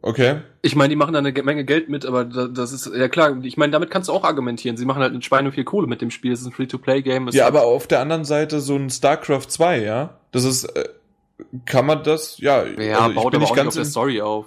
Okay. 0.00 0.40
Ich 0.62 0.74
meine, 0.74 0.88
die 0.88 0.96
machen 0.96 1.12
da 1.12 1.20
eine 1.20 1.32
Ge- 1.32 1.44
Menge 1.44 1.64
Geld 1.64 1.88
mit, 1.88 2.04
aber 2.06 2.24
da- 2.24 2.48
das 2.48 2.72
ist, 2.72 2.86
ja 2.92 3.08
klar, 3.08 3.36
ich 3.44 3.56
meine, 3.56 3.70
damit 3.72 3.90
kannst 3.90 4.08
du 4.08 4.12
auch 4.12 4.24
argumentieren. 4.24 4.76
Sie 4.76 4.84
machen 4.84 5.00
halt 5.02 5.14
ein 5.14 5.22
Schweine 5.22 5.52
viel 5.52 5.64
Kohle 5.64 5.86
mit 5.86 6.00
dem 6.00 6.10
Spiel. 6.10 6.32
Es 6.32 6.40
ist 6.40 6.46
ein 6.46 6.52
Free-to-Play-Game. 6.52 7.28
Ja, 7.28 7.46
aber 7.46 7.62
auf 7.62 7.86
der 7.86 8.00
anderen 8.00 8.24
Seite 8.24 8.60
so 8.60 8.74
ein 8.76 8.90
StarCraft 8.90 9.46
2, 9.48 9.82
ja? 9.82 10.18
Das 10.32 10.42
ist, 10.44 10.64
äh, 10.64 10.88
kann 11.66 11.86
man 11.86 12.02
das, 12.02 12.38
ja, 12.38 12.64
Ja, 12.64 12.98
also 13.00 13.10
ich 13.10 13.16
baut 13.16 13.16
bin 13.16 13.16
aber 13.16 13.16
nicht 13.16 13.34
auch 13.34 13.40
nicht 13.40 13.56
ganz 13.56 13.68
auf 13.68 13.74
der 13.74 13.84
Story 13.84 14.20
auf. 14.20 14.46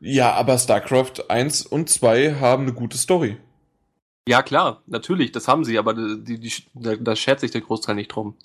Ja, 0.00 0.32
aber 0.34 0.56
StarCraft 0.58 1.28
1 1.28 1.66
und 1.66 1.88
2 1.90 2.36
haben 2.36 2.62
eine 2.64 2.72
gute 2.72 2.96
Story. 2.96 3.36
Ja, 4.26 4.42
klar, 4.42 4.82
natürlich, 4.86 5.32
das 5.32 5.48
haben 5.48 5.64
sie, 5.64 5.78
aber 5.78 5.92
die, 5.94 6.38
die, 6.40 6.52
da, 6.74 6.96
da 6.96 7.14
schert 7.16 7.40
sich 7.40 7.50
der 7.50 7.60
Großteil 7.60 7.94
nicht 7.94 8.08
drum. 8.08 8.36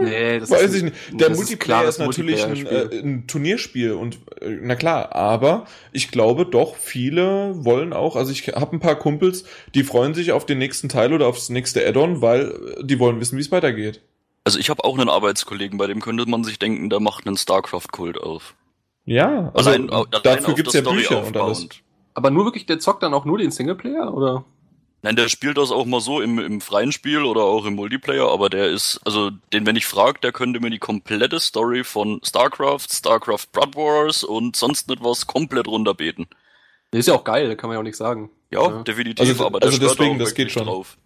Nee, 0.00 0.38
das 0.40 0.50
Weiß 0.50 0.62
ist 0.64 0.74
ich 0.76 0.82
nicht. 0.84 0.94
Der 1.12 1.28
ist 1.30 1.36
Multiplayer 1.38 1.78
klar, 1.80 1.88
ist, 1.88 1.98
das 1.98 2.06
natürlich 2.06 2.42
ein, 2.44 2.50
Multiplayer-Spiel. 2.50 2.98
äh, 2.98 3.02
ein 3.02 3.26
Turnierspiel 3.26 3.92
und 3.92 4.16
äh, 4.40 4.58
na 4.62 4.74
klar, 4.76 5.14
aber 5.14 5.66
ich 5.92 6.10
glaube 6.10 6.46
doch, 6.46 6.76
viele 6.76 7.52
wollen 7.64 7.92
auch, 7.92 8.16
also 8.16 8.30
ich 8.32 8.46
habe 8.48 8.76
ein 8.76 8.80
paar 8.80 8.96
Kumpels, 8.96 9.44
die 9.74 9.84
freuen 9.84 10.14
sich 10.14 10.32
auf 10.32 10.46
den 10.46 10.58
nächsten 10.58 10.88
Teil 10.88 11.12
oder 11.12 11.26
aufs 11.26 11.48
nächste 11.50 11.86
Add-on, 11.86 12.22
weil 12.22 12.76
äh, 12.78 12.84
die 12.84 12.98
wollen 12.98 13.20
wissen, 13.20 13.36
wie 13.36 13.40
es 13.42 13.50
weitergeht. 13.52 14.00
Also 14.44 14.58
ich 14.58 14.70
habe 14.70 14.84
auch 14.84 14.96
einen 14.98 15.08
Arbeitskollegen, 15.08 15.78
bei 15.78 15.86
dem 15.86 16.00
könnte 16.00 16.24
man 16.26 16.44
sich 16.44 16.58
denken, 16.58 16.88
der 16.90 17.00
macht 17.00 17.26
einen 17.26 17.36
StarCraft-Kult 17.36 18.18
auf. 18.18 18.54
Ja, 19.04 19.50
also 19.54 19.70
Allein- 19.70 19.90
allein 19.90 20.06
dafür 20.22 20.54
gibt's 20.54 20.74
ja 20.74 20.80
Story 20.80 20.96
Bücher 20.98 21.18
und 21.26 21.36
alles. 21.36 21.58
aufbauend. 21.58 21.82
Aber 22.14 22.30
nur 22.30 22.44
wirklich, 22.44 22.66
der 22.66 22.78
zockt 22.78 23.02
dann 23.02 23.14
auch 23.14 23.24
nur 23.24 23.38
den 23.38 23.50
Singleplayer, 23.50 24.12
oder? 24.12 24.44
Nein, 25.02 25.14
der 25.14 25.28
spielt 25.28 25.56
das 25.58 25.70
auch 25.70 25.86
mal 25.86 26.00
so 26.00 26.20
im, 26.20 26.38
im 26.40 26.60
freien 26.60 26.90
Spiel 26.90 27.22
oder 27.22 27.42
auch 27.42 27.64
im 27.66 27.74
Multiplayer, 27.76 28.28
aber 28.30 28.50
der 28.50 28.66
ist, 28.66 29.00
also 29.04 29.30
den, 29.52 29.64
wenn 29.64 29.76
ich 29.76 29.86
frag, 29.86 30.20
der 30.22 30.32
könnte 30.32 30.58
mir 30.58 30.70
die 30.70 30.80
komplette 30.80 31.38
Story 31.38 31.84
von 31.84 32.20
StarCraft, 32.24 32.86
StarCraft 32.90 33.46
Blood 33.52 33.76
Wars 33.76 34.24
und 34.24 34.56
sonst 34.56 34.88
nicht 34.88 35.02
was 35.04 35.26
komplett 35.28 35.68
runterbeten. 35.68 36.26
Der 36.92 37.00
ist 37.00 37.06
ja 37.06 37.14
auch 37.14 37.22
geil, 37.24 37.54
kann 37.56 37.68
man 37.68 37.76
ja 37.76 37.80
auch 37.80 37.84
nicht 37.84 37.96
sagen. 37.96 38.30
Ja, 38.50 38.62
Ja. 38.68 38.82
definitiv, 38.82 39.28
Also- 39.28 39.46
aber 39.46 39.60
der 39.60 39.68
also 39.68 39.78
deswegen, 39.80 40.16
auch 40.16 40.18
das 40.18 40.34
geht 40.34 40.50
schon. 40.50 40.64
drauf. 40.66 40.96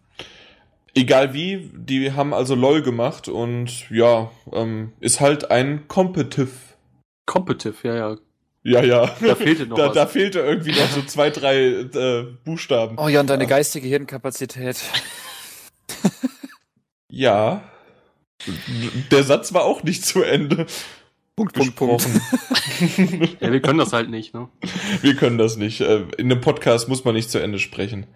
Egal 0.95 1.33
wie, 1.35 1.71
die 1.75 2.13
haben 2.13 2.33
also 2.35 2.55
LOL 2.55 2.83
gemacht 2.83 3.29
und 3.29 3.89
ja, 3.91 4.31
ähm, 4.53 4.93
ist 5.01 5.21
halt 5.21 5.51
ein 5.51 5.89
Competitive. 5.89 6.51
Competitive, 7.27 7.89
ja, 7.89 7.95
ja. 7.97 8.17
Ja, 8.65 8.83
ja. 8.85 9.11
Da 9.21 9.35
fehlte 9.35 9.67
noch 9.67 9.77
da, 9.77 9.89
was. 9.89 9.95
da 9.95 10.07
fehlte 10.07 10.39
irgendwie 10.41 10.71
noch 10.71 10.89
so 10.91 11.03
zwei, 11.03 11.31
drei 11.31 11.57
äh, 11.59 12.27
Buchstaben. 12.45 12.97
Oh 12.99 13.09
ja, 13.09 13.21
und 13.21 13.29
deine 13.29 13.47
geistige 13.47 13.89
Hirnkapazität. 13.89 14.77
Ja. 17.11 17.63
Der 19.11 19.23
Satz 19.23 19.53
war 19.53 19.65
auch 19.65 19.83
nicht 19.83 20.05
zu 20.05 20.23
Ende. 20.23 20.67
Punkt, 21.37 21.55
Punkt, 21.55 21.77
Punkt. 21.77 22.07
Ja, 23.41 23.53
wir 23.53 23.61
können 23.61 23.79
das 23.79 23.93
halt 23.93 24.11
nicht, 24.11 24.35
ne? 24.35 24.49
Wir 25.01 25.15
können 25.17 25.39
das 25.39 25.57
nicht. 25.57 25.81
Äh, 25.81 26.05
In 26.19 26.31
einem 26.31 26.41
Podcast 26.41 26.89
muss 26.89 27.05
man 27.05 27.15
nicht 27.15 27.31
zu 27.31 27.39
Ende 27.39 27.59
sprechen. 27.59 28.07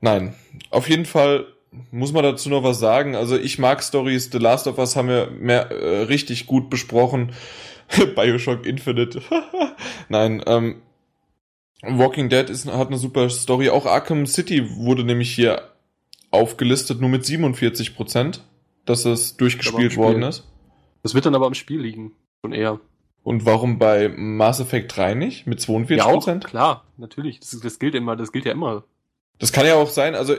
Nein. 0.00 0.34
Auf 0.70 0.88
jeden 0.88 1.04
Fall 1.06 1.46
muss 1.90 2.12
man 2.12 2.22
dazu 2.22 2.48
noch 2.48 2.62
was 2.62 2.78
sagen. 2.78 3.14
Also 3.16 3.36
ich 3.36 3.58
mag 3.58 3.82
Stories. 3.82 4.30
The 4.32 4.38
Last 4.38 4.66
of 4.66 4.78
Us 4.78 4.96
haben 4.96 5.08
wir 5.08 5.30
mehr, 5.30 5.70
äh, 5.70 6.02
richtig 6.04 6.46
gut 6.46 6.70
besprochen. 6.70 7.32
Bioshock 8.14 8.66
Infinite. 8.66 9.22
Nein, 10.08 10.42
ähm, 10.46 10.82
Walking 11.82 12.28
Dead 12.28 12.48
ist, 12.48 12.66
hat 12.66 12.88
eine 12.88 12.98
super 12.98 13.28
Story. 13.30 13.70
Auch 13.70 13.86
Arkham 13.86 14.26
City 14.26 14.76
wurde 14.76 15.04
nämlich 15.04 15.34
hier 15.34 15.70
aufgelistet, 16.30 17.00
nur 17.00 17.10
mit 17.10 17.24
47 17.24 17.94
Prozent, 17.94 18.42
dass 18.84 19.04
es 19.04 19.36
durchgespielt 19.36 19.92
Spiel. 19.92 20.04
worden 20.04 20.22
ist. 20.22 20.44
Das 21.02 21.14
wird 21.14 21.26
dann 21.26 21.34
aber 21.34 21.46
am 21.46 21.54
Spiel 21.54 21.80
liegen. 21.80 22.12
Schon 22.42 22.52
eher. 22.52 22.80
Und 23.22 23.46
warum 23.46 23.78
bei 23.78 24.08
Mass 24.08 24.60
Effect 24.60 24.96
3 24.96 25.14
nicht? 25.14 25.46
Mit 25.46 25.60
42% 25.60 25.96
Ja, 25.96 26.04
auch, 26.06 26.40
klar, 26.40 26.84
natürlich. 26.98 27.40
Das, 27.40 27.58
das 27.58 27.78
gilt 27.78 27.94
immer, 27.94 28.16
das 28.16 28.32
gilt 28.32 28.44
ja 28.44 28.52
immer. 28.52 28.84
Das 29.38 29.52
kann 29.52 29.66
ja 29.66 29.76
auch 29.76 29.88
sein, 29.88 30.14
also, 30.14 30.34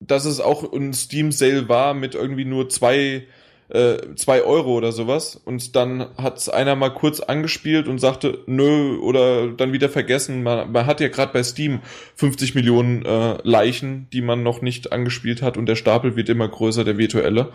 dass 0.00 0.24
es 0.24 0.40
auch 0.40 0.72
ein 0.72 0.94
Steam 0.94 1.32
Sale 1.32 1.68
war 1.68 1.94
mit 1.94 2.14
irgendwie 2.14 2.44
nur 2.44 2.68
zwei, 2.68 3.26
äh, 3.68 4.14
zwei 4.14 4.42
Euro 4.42 4.74
oder 4.74 4.92
sowas. 4.92 5.40
Und 5.44 5.76
dann 5.76 6.06
hat's 6.16 6.48
einer 6.48 6.76
mal 6.76 6.90
kurz 6.90 7.20
angespielt 7.20 7.88
und 7.88 7.98
sagte, 7.98 8.38
nö, 8.46 8.98
oder 8.98 9.48
dann 9.48 9.72
wieder 9.72 9.88
vergessen. 9.88 10.42
Man, 10.42 10.72
man 10.72 10.86
hat 10.86 11.00
ja 11.00 11.08
gerade 11.08 11.32
bei 11.32 11.42
Steam 11.42 11.80
50 12.16 12.54
Millionen 12.54 13.04
äh, 13.04 13.38
Leichen, 13.42 14.08
die 14.12 14.22
man 14.22 14.42
noch 14.42 14.62
nicht 14.62 14.92
angespielt 14.92 15.42
hat 15.42 15.56
und 15.56 15.66
der 15.66 15.76
Stapel 15.76 16.16
wird 16.16 16.28
immer 16.28 16.48
größer, 16.48 16.84
der 16.84 16.98
virtuelle. 16.98 17.52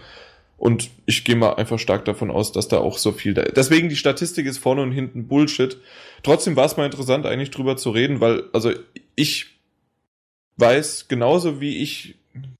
Und 0.57 0.91
ich 1.07 1.23
gehe 1.23 1.35
mal 1.35 1.53
einfach 1.53 1.79
stark 1.79 2.05
davon 2.05 2.29
aus, 2.29 2.51
dass 2.51 2.67
da 2.67 2.77
auch 2.77 2.99
so 2.99 3.11
viel 3.11 3.33
da 3.33 3.41
Deswegen 3.41 3.89
die 3.89 3.95
Statistik 3.95 4.45
ist 4.45 4.59
vorne 4.59 4.83
und 4.83 4.91
hinten 4.91 5.27
Bullshit. 5.27 5.77
Trotzdem 6.21 6.55
war 6.55 6.65
es 6.65 6.77
mal 6.77 6.85
interessant, 6.85 7.25
eigentlich 7.25 7.49
drüber 7.49 7.77
zu 7.77 7.89
reden, 7.89 8.21
weil, 8.21 8.43
also 8.53 8.71
ich 9.15 9.47
weiß 10.57 11.07
genauso 11.07 11.61
wie 11.61 11.77
ich, 11.77 12.13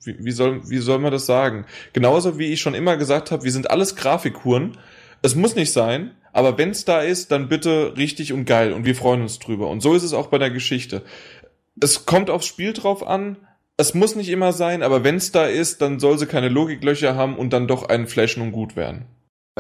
wie, 0.04 0.16
wie, 0.20 0.32
soll, 0.32 0.70
wie 0.70 0.80
soll 0.80 1.00
man 1.00 1.12
das 1.12 1.26
sagen? 1.26 1.66
Genauso 1.94 2.38
wie 2.40 2.48
ich 2.48 2.62
schon 2.62 2.74
immer 2.74 2.98
gesagt 2.98 3.32
habe, 3.32 3.44
wir 3.44 3.52
sind 3.52 3.70
alles 3.70 3.96
Grafikhuren. 3.96 4.78
Es 5.22 5.36
muss 5.36 5.56
nicht 5.56 5.72
sein, 5.72 6.12
aber 6.34 6.58
wenn 6.58 6.72
es 6.72 6.86
da 6.86 7.02
ist, 7.02 7.32
dann 7.32 7.50
bitte 7.50 7.96
richtig 7.98 8.34
und 8.34 8.46
geil 8.46 8.74
und 8.74 8.86
wir 8.86 8.96
freuen 8.96 9.22
uns 9.22 9.40
drüber. 9.40 9.70
Und 9.70 9.82
so 9.82 9.94
ist 9.94 10.04
es 10.04 10.14
auch 10.14 10.28
bei 10.28 10.38
der 10.38 10.52
Geschichte. 10.52 11.04
Es 11.80 12.06
kommt 12.06 12.30
aufs 12.30 12.48
Spiel 12.48 12.74
drauf 12.74 13.06
an. 13.06 13.38
Es 13.78 13.94
muss 13.94 14.16
nicht 14.16 14.30
immer 14.30 14.54
sein, 14.54 14.84
aber 14.84 15.04
wenn 15.04 15.16
es 15.16 15.32
da 15.32 15.46
ist, 15.46 15.82
dann 15.82 16.00
soll 16.00 16.18
sie 16.18 16.28
keine 16.28 16.50
Logiklöcher 16.50 17.16
haben 17.16 17.38
und 17.38 17.52
dann 17.54 17.68
doch 17.68 17.90
einen 17.90 18.08
flashen 18.08 18.44
und 18.44 18.52
gut 18.52 18.76
werden. 18.76 19.06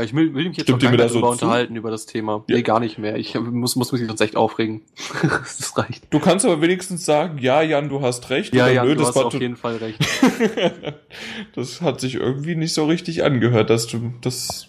Ja, 0.01 0.05
Ich 0.05 0.13
will, 0.15 0.33
will 0.33 0.47
mich 0.49 0.57
jetzt 0.57 0.65
Stimmt 0.65 0.81
noch 0.81 0.89
gar 0.89 0.93
ihr 0.93 0.97
mir 0.97 1.03
nicht 1.03 1.09
da 1.09 1.13
so 1.13 1.19
drüber 1.21 1.37
zu? 1.37 1.45
unterhalten 1.45 1.75
über 1.75 1.91
das 1.91 2.05
Thema. 2.07 2.43
Ja. 2.47 2.55
Nee, 2.55 2.61
gar 2.63 2.79
nicht 2.79 2.97
mehr. 2.97 3.17
Ich 3.17 3.35
muss, 3.35 3.75
muss 3.75 3.91
mich 3.91 4.05
sonst 4.07 4.19
echt 4.21 4.35
aufregen. 4.35 4.81
das 5.21 5.77
reicht. 5.77 6.05
Du 6.09 6.19
kannst 6.19 6.45
aber 6.45 6.61
wenigstens 6.61 7.05
sagen, 7.05 7.37
ja, 7.37 7.61
Jan, 7.61 7.89
du 7.89 8.01
hast 8.01 8.29
recht. 8.31 8.53
Ja, 8.55 8.65
oder 8.65 8.73
ja, 8.73 8.83
nö, 8.83 8.89
du 8.95 8.99
das 8.99 9.09
hast 9.09 9.15
war 9.15 9.25
auf 9.25 9.33
jeden 9.33 9.55
Fall 9.57 9.77
recht. 9.77 9.99
das 11.55 11.81
hat 11.81 12.01
sich 12.01 12.15
irgendwie 12.15 12.55
nicht 12.55 12.73
so 12.73 12.85
richtig 12.85 13.23
angehört, 13.23 13.69
dass 13.69 13.87
du 13.87 14.13
das. 14.21 14.67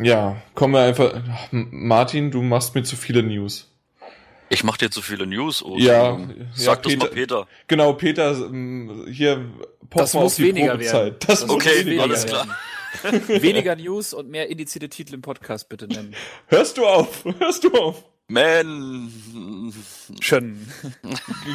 Ja, 0.00 0.36
kommen 0.54 0.74
wir 0.74 0.80
einfach. 0.82 1.14
Martin, 1.50 2.30
du 2.30 2.42
machst 2.42 2.74
mir 2.74 2.82
zu 2.82 2.96
viele 2.96 3.22
News. 3.22 3.70
Ich 4.48 4.62
mach 4.62 4.76
dir 4.76 4.90
zu 4.90 5.02
viele 5.02 5.26
News, 5.26 5.62
oh, 5.64 5.76
Ja, 5.78 6.10
Entschuldigung. 6.10 6.42
ja, 6.46 6.50
Sag 6.54 6.82
das 6.82 6.92
mal 6.96 7.08
Peter- 7.08 7.14
Peter. 7.14 7.46
Genau, 7.66 7.92
Peter, 7.94 8.36
hier 9.10 9.44
poch 9.90 10.00
Das 10.00 10.14
mal 10.14 10.22
muss 10.22 10.32
auf 10.32 10.36
die 10.36 10.44
weniger 10.44 10.72
Probezeit. 10.72 10.94
werden. 11.04 11.16
Das, 11.26 11.40
Das 11.40 11.46
muss 11.48 11.56
Okay, 11.56 11.84
weniger 11.84 12.02
alles 12.04 12.26
werden. 12.30 12.50
Weniger 13.28 13.76
News 13.76 14.14
und 14.14 14.28
mehr 14.28 14.48
indizierte 14.48 14.88
Titel 14.88 15.14
im 15.14 15.22
Podcast 15.22 15.68
bitte 15.68 15.86
nennen. 15.86 16.14
Hörst 16.48 16.78
du 16.78 16.86
auf? 16.86 17.24
Hörst 17.38 17.64
du 17.64 17.72
auf? 17.72 18.04
Man. 18.28 19.12
Schön. 20.20 20.66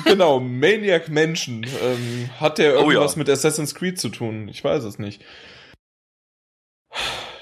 Genau, 0.05 0.39
Maniac 0.39 1.09
Menschen. 1.09 1.65
Ähm, 1.81 2.29
hat 2.39 2.59
der 2.59 2.79
Oh 2.79 2.89
irgendwas 2.89 3.13
ja. 3.15 3.19
mit 3.19 3.29
Assassin's 3.29 3.75
Creed 3.75 3.99
zu 3.99 4.09
tun? 4.09 4.47
Ich 4.47 4.63
weiß 4.63 4.83
es 4.85 4.97
nicht. 4.97 5.21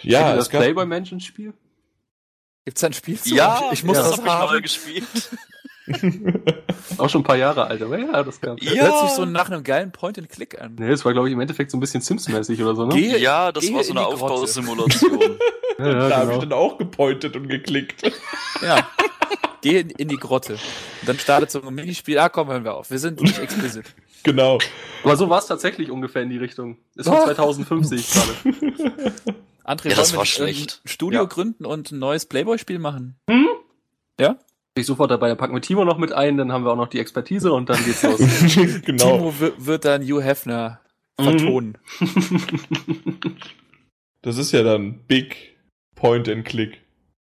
Ja, 0.02 0.36
das 0.36 0.50
gab, 0.50 0.62
Playboy 0.62 0.86
Mansion 0.86 1.20
Spiel? 1.20 1.54
Gibt's 2.66 2.84
ein 2.84 2.94
Spiel 2.94 3.20
zu? 3.20 3.36
Ja, 3.36 3.70
ich, 3.72 3.84
muss 3.84 3.98
ja. 3.98 4.04
das 4.04 4.12
hab 4.14 4.20
ich 4.20 4.26
mal 4.26 4.50
haben. 4.50 4.62
gespielt. 4.62 5.06
Auch 6.98 7.10
schon 7.10 7.22
ein 7.22 7.26
paar 7.26 7.38
Jahre 7.38 7.66
alt, 7.68 7.82
aber 7.82 7.98
ja, 8.00 8.24
das 8.24 8.40
gab. 8.42 8.62
Ja. 8.62 8.84
Hört 8.84 9.00
sich 9.02 9.10
so 9.12 9.26
nach 9.26 9.50
einem 9.50 9.64
geilen 9.64 9.92
Point-and-Click 9.92 10.60
an. 10.62 10.76
Nee, 10.80 10.90
das 10.90 11.06
war, 11.06 11.14
glaube 11.14 11.28
ich, 11.30 11.34
im 11.34 11.40
Endeffekt 11.42 11.72
so 11.72 11.78
ein 11.78 11.80
bisschen 11.80 12.02
Sims-mäßig 12.02 12.62
oder 12.62 12.76
so, 12.76 12.86
ne? 12.86 12.96
Geh- 12.96 13.18
Ja, 13.18 13.52
das 13.52 13.72
war 13.74 13.84
so 13.84 13.92
in 13.92 13.98
eine. 13.98 14.08
Aufbausimulation. 14.08 15.20
Ja, 15.80 15.88
ja, 15.88 16.10
da 16.10 16.18
habe 16.18 16.34
ich 16.34 16.40
genau. 16.40 16.40
dann 16.42 16.54
auch 16.54 16.78
gepointet 16.78 17.38
und 17.38 17.48
geklickt. 17.48 18.02
Ja. 18.62 18.86
Geh 19.62 19.80
in, 19.80 19.90
in 19.92 20.10
die 20.10 20.18
Grotte. 20.18 20.54
Und 20.56 20.60
dann 21.08 21.18
startet 21.18 21.52
so 21.52 21.62
ein 21.62 21.74
Minispiel. 21.74 22.20
Ah, 22.20 22.28
komm, 22.28 22.50
hören 22.50 22.66
wir 22.66 22.74
auf. 22.76 22.92
Wir 22.92 23.00
sind 23.00 23.22
nicht 23.22 23.40
explizit. 23.40 23.86
Genau. 24.24 24.58
Aber 25.06 25.16
so 25.16 25.30
war 25.30 25.40
es 25.40 25.46
tatsächlich 25.46 25.90
ungefähr 25.90 26.22
in 26.24 26.30
die 26.32 26.38
Richtung. 26.38 26.80
Ist 26.96 27.08
von 27.08 27.16
Oh. 27.20 27.24
2050 27.24 28.12
gerade. 28.12 29.14
André, 29.64 29.90
Ja, 29.92 29.96
das 29.96 29.98
wollen 29.98 30.12
wir 30.12 30.18
war 30.18 30.22
nicht 30.24 30.34
schlecht. 30.34 30.82
ein 30.84 30.88
Studio 30.90 31.22
Ja. 31.22 31.26
gründen 31.28 31.66
und 31.66 31.92
ein 31.94 32.00
neues 32.00 32.26
Playboy-Spiel 32.26 32.80
machen? 32.80 33.16
Hm? 33.30 33.48
Ja? 34.20 34.36
Bin 34.80 34.82
ich 34.82 34.88
sofort 34.88 35.12
dabei. 35.12 35.28
Dann 35.28 35.38
packen 35.38 35.54
wir 35.54 35.62
Timo 35.62 35.84
noch 35.84 35.98
mit 35.98 36.14
ein, 36.14 36.38
dann 36.38 36.54
haben 36.54 36.64
wir 36.64 36.72
auch 36.72 36.78
noch 36.78 36.88
die 36.88 37.00
Expertise 37.00 37.52
und 37.52 37.70
dann 37.70 37.84
geht's 37.84 38.02
los. 38.02 38.20
genau. 38.86 39.18
Timo 39.18 39.40
wird, 39.40 39.66
wird 39.66 39.84
dann 39.84 40.02
Hugh 40.04 40.22
Hefner 40.24 40.80
Mhm. 41.20 41.24
vertonen. 41.24 41.78
Das 44.22 44.38
ist 44.38 44.52
ja 44.52 44.64
dann 44.64 45.00
Big 45.08 45.58
Point 45.96 46.28
and 46.28 46.44
Click. 46.44 46.82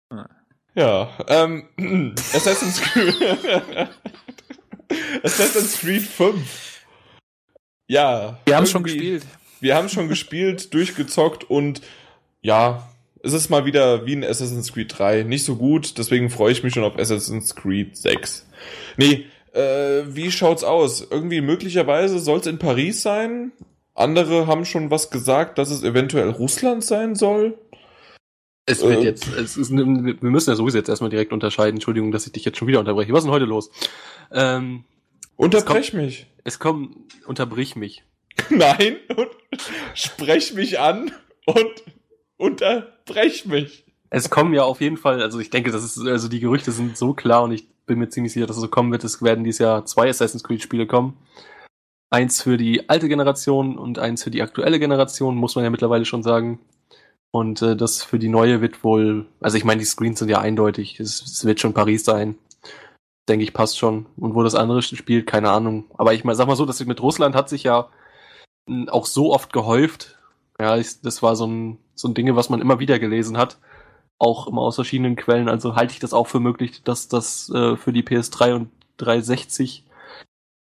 Ah. 0.09 0.27
Ja, 0.73 1.09
ähm, 1.27 1.67
Assassin's 2.33 2.81
Creed. 2.81 3.13
Assassin's 5.23 5.79
Creed 5.79 6.01
5. 6.01 6.85
Ja. 7.87 8.39
Wir 8.45 8.57
haben 8.57 8.65
schon 8.65 8.81
gespielt. 8.83 9.27
Wir 9.59 9.75
haben 9.75 9.89
schon 9.89 10.07
gespielt, 10.07 10.73
durchgezockt 10.73 11.43
und 11.43 11.81
ja, 12.41 12.89
es 13.23 13.33
ist 13.33 13.49
mal 13.49 13.65
wieder 13.65 14.05
wie 14.05 14.13
in 14.13 14.23
Assassin's 14.23 14.73
Creed 14.73 14.97
3. 14.97 15.23
Nicht 15.23 15.45
so 15.45 15.55
gut, 15.55 15.97
deswegen 15.97 16.29
freue 16.29 16.51
ich 16.51 16.63
mich 16.63 16.73
schon 16.73 16.83
auf 16.83 16.97
Assassin's 16.97 17.55
Creed 17.55 17.97
6. 17.97 18.47
Nee, 18.97 19.25
äh, 19.53 20.03
wie 20.07 20.31
schaut's 20.31 20.63
aus? 20.63 21.05
Irgendwie 21.09 21.41
möglicherweise 21.41 22.19
soll 22.19 22.39
es 22.39 22.47
in 22.47 22.59
Paris 22.59 23.01
sein. 23.01 23.51
Andere 23.95 24.45
haben 24.45 24.65
schon 24.65 24.91
was 24.91 25.09
gesagt, 25.09 25.57
dass 25.57 25.71
es 25.71 25.83
eventuell 25.83 26.29
Russland 26.29 26.83
sein 26.83 27.15
soll. 27.15 27.57
Es 28.67 28.83
wird 28.83 28.99
Äh, 28.99 29.03
jetzt, 29.03 29.27
es 29.35 29.57
ist, 29.57 29.71
wir 29.71 29.85
müssen 29.85 30.49
ja 30.49 30.55
sowieso 30.55 30.77
jetzt 30.77 30.89
erstmal 30.89 31.09
direkt 31.09 31.33
unterscheiden. 31.33 31.77
Entschuldigung, 31.77 32.11
dass 32.11 32.27
ich 32.27 32.33
dich 32.33 32.45
jetzt 32.45 32.57
schon 32.57 32.67
wieder 32.67 32.79
unterbreche. 32.79 33.13
Was 33.13 33.19
ist 33.19 33.25
denn 33.25 33.33
heute 33.33 33.45
los? 33.45 33.71
Ähm, 34.31 34.83
Unterbrech 35.37 35.93
mich. 35.93 36.27
es 36.43 36.59
kommen, 36.59 37.07
unterbrich 37.25 37.75
mich. 37.75 38.03
Nein, 38.49 38.97
und 39.15 39.29
sprech 39.95 40.53
mich 40.53 40.79
an 40.79 41.11
und 41.45 41.83
unterbrech 42.37 43.45
mich. 43.45 43.85
Es 44.09 44.29
kommen 44.29 44.53
ja 44.53 44.63
auf 44.63 44.79
jeden 44.79 44.97
Fall, 44.97 45.21
also 45.21 45.39
ich 45.39 45.49
denke, 45.49 45.71
das 45.71 45.83
ist, 45.83 45.99
also 45.99 46.29
die 46.29 46.39
Gerüchte 46.39 46.71
sind 46.71 46.97
so 46.97 47.13
klar 47.13 47.43
und 47.43 47.51
ich 47.51 47.67
bin 47.85 47.99
mir 47.99 48.09
ziemlich 48.09 48.33
sicher, 48.33 48.47
dass 48.47 48.55
es 48.55 48.61
so 48.61 48.69
kommen 48.69 48.91
wird. 48.91 49.03
Es 49.03 49.21
werden 49.21 49.43
dieses 49.43 49.59
Jahr 49.59 49.85
zwei 49.85 50.09
Assassin's 50.09 50.43
Creed 50.43 50.61
Spiele 50.61 50.87
kommen. 50.87 51.17
Eins 52.09 52.41
für 52.41 52.57
die 52.57 52.89
alte 52.89 53.09
Generation 53.09 53.77
und 53.77 53.99
eins 53.99 54.23
für 54.23 54.31
die 54.31 54.41
aktuelle 54.41 54.79
Generation, 54.79 55.35
muss 55.35 55.55
man 55.55 55.65
ja 55.65 55.69
mittlerweile 55.69 56.05
schon 56.05 56.23
sagen. 56.23 56.59
Und 57.31 57.61
äh, 57.61 57.75
das 57.75 58.03
für 58.03 58.19
die 58.19 58.29
neue 58.29 58.61
wird 58.61 58.83
wohl, 58.83 59.25
also 59.41 59.57
ich 59.57 59.65
meine, 59.65 59.79
die 59.79 59.85
Screens 59.85 60.19
sind 60.19 60.29
ja 60.29 60.39
eindeutig. 60.39 60.99
Es, 60.99 61.21
es 61.21 61.45
wird 61.45 61.59
schon 61.59 61.73
Paris 61.73 62.05
sein. 62.05 62.37
Denke 63.27 63.43
ich, 63.43 63.53
passt 63.53 63.77
schon. 63.77 64.05
Und 64.15 64.35
wo 64.35 64.43
das 64.43 64.55
andere 64.55 64.81
spielt, 64.81 65.27
keine 65.27 65.49
Ahnung. 65.51 65.85
Aber 65.97 66.13
ich 66.13 66.23
mal, 66.23 66.35
sag 66.35 66.47
mal 66.47 66.55
so, 66.55 66.65
dass 66.65 66.83
mit 66.85 67.01
Russland 67.01 67.35
hat 67.35 67.49
sich 67.49 67.63
ja 67.63 67.89
auch 68.87 69.05
so 69.05 69.33
oft 69.33 69.51
gehäuft. 69.51 70.17
Ja, 70.59 70.77
ich, 70.77 71.01
das 71.01 71.21
war 71.21 71.35
so 71.35 71.45
ein, 71.45 71.77
so 71.97 72.07
ein 72.07 72.13
Ding, 72.13 72.35
was 72.35 72.49
man 72.49 72.61
immer 72.61 72.79
wieder 72.79 72.99
gelesen 72.99 73.37
hat 73.37 73.57
auch 74.19 74.47
immer 74.47 74.61
aus 74.61 74.75
verschiedenen 74.75 75.15
Quellen. 75.15 75.49
Also 75.49 75.75
halte 75.75 75.93
ich 75.93 75.99
das 75.99 76.13
auch 76.13 76.27
für 76.27 76.39
möglich, 76.39 76.83
dass 76.83 77.07
das 77.07 77.49
äh, 77.49 77.75
für 77.75 77.93
die 77.93 78.03
PS3 78.03 78.55
und 78.55 78.71
360 78.97 79.83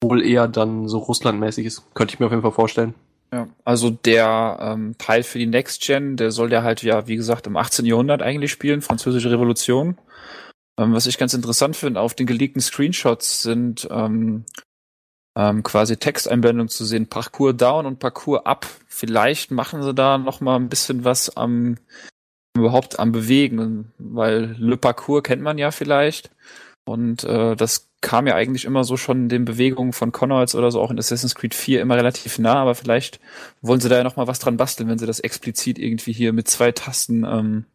wohl 0.04 0.26
eher 0.26 0.48
dann 0.48 0.88
so 0.88 1.00
russlandmäßig 1.00 1.66
ist. 1.66 1.94
Könnte 1.94 2.14
ich 2.14 2.20
mir 2.20 2.28
auf 2.28 2.32
jeden 2.32 2.42
Fall 2.42 2.52
vorstellen. 2.52 2.94
Ja, 3.34 3.48
also 3.64 3.90
der 3.90 4.58
ähm, 4.62 4.96
Teil 4.98 5.24
für 5.24 5.40
die 5.40 5.48
Next 5.48 5.82
Gen, 5.82 6.18
der 6.18 6.32
soll 6.32 6.52
ja 6.52 6.64
halt 6.64 6.84
ja, 6.84 7.08
wie 7.08 7.16
gesagt, 7.16 7.48
im 7.48 7.56
18. 7.56 7.86
Jahrhundert 7.86 8.22
eigentlich 8.22 8.52
spielen, 8.52 8.82
Französische 8.82 9.32
Revolution. 9.32 9.98
Ähm, 10.78 10.94
was 10.94 11.06
ich 11.06 11.18
ganz 11.18 11.34
interessant 11.34 11.76
finde, 11.76 12.02
auf 12.02 12.14
den 12.14 12.28
geleakten 12.28 12.62
Screenshots 12.62 13.42
sind 13.42 13.88
ähm, 13.92 14.46
ähm, 15.36 15.64
quasi 15.64 15.98
Texteinblendungen 15.98 16.70
zu 16.70 16.86
sehen, 16.86 17.08
Parcours 17.08 17.56
down 17.58 17.86
und 17.86 18.00
Parcours 18.00 18.46
up. 18.46 18.68
Vielleicht 18.88 19.52
machen 19.52 19.84
sie 19.84 19.94
da 19.94 20.18
noch 20.18 20.42
mal 20.42 20.56
ein 20.56 20.70
bisschen 20.70 21.06
was 21.06 21.36
am 21.36 21.78
überhaupt 22.54 23.00
am 23.00 23.12
Bewegen, 23.14 23.94
weil 23.98 24.56
Le 24.60 24.76
Parcours 24.76 25.24
kennt 25.24 25.42
man 25.42 25.58
ja 25.58 25.72
vielleicht. 25.72 26.32
Und 26.84 27.24
äh, 27.24 27.56
das 27.56 27.90
kam 28.02 28.28
ja 28.28 28.36
eigentlich 28.36 28.66
immer 28.66 28.84
so 28.84 28.98
schon 28.98 29.30
den 29.30 29.46
Bewegungen 29.46 29.94
von 29.94 30.12
Connors 30.12 30.56
oder 30.56 30.72
so 30.72 30.82
auch 30.82 30.92
in 30.92 31.00
Assassin's 31.00 31.36
Creed 31.36 31.54
4 31.54 31.82
immer 31.82 31.96
relativ 31.96 32.40
nah, 32.40 32.56
aber 32.56 32.76
vielleicht 32.76 33.20
wollen 33.62 33.80
sie 33.80 33.90
da 33.90 33.98
ja 33.98 34.04
noch 34.04 34.16
mal 34.16 34.28
was 34.28 34.40
dran 34.40 34.58
basteln, 34.58 34.90
wenn 34.90 34.98
sie 34.98 35.06
das 35.06 35.20
explizit 35.20 35.78
irgendwie 35.78 36.12
hier 36.12 36.34
mit 36.34 36.48
zwei 36.48 36.72
Tasten 36.72 37.24
ähm, 37.24 37.66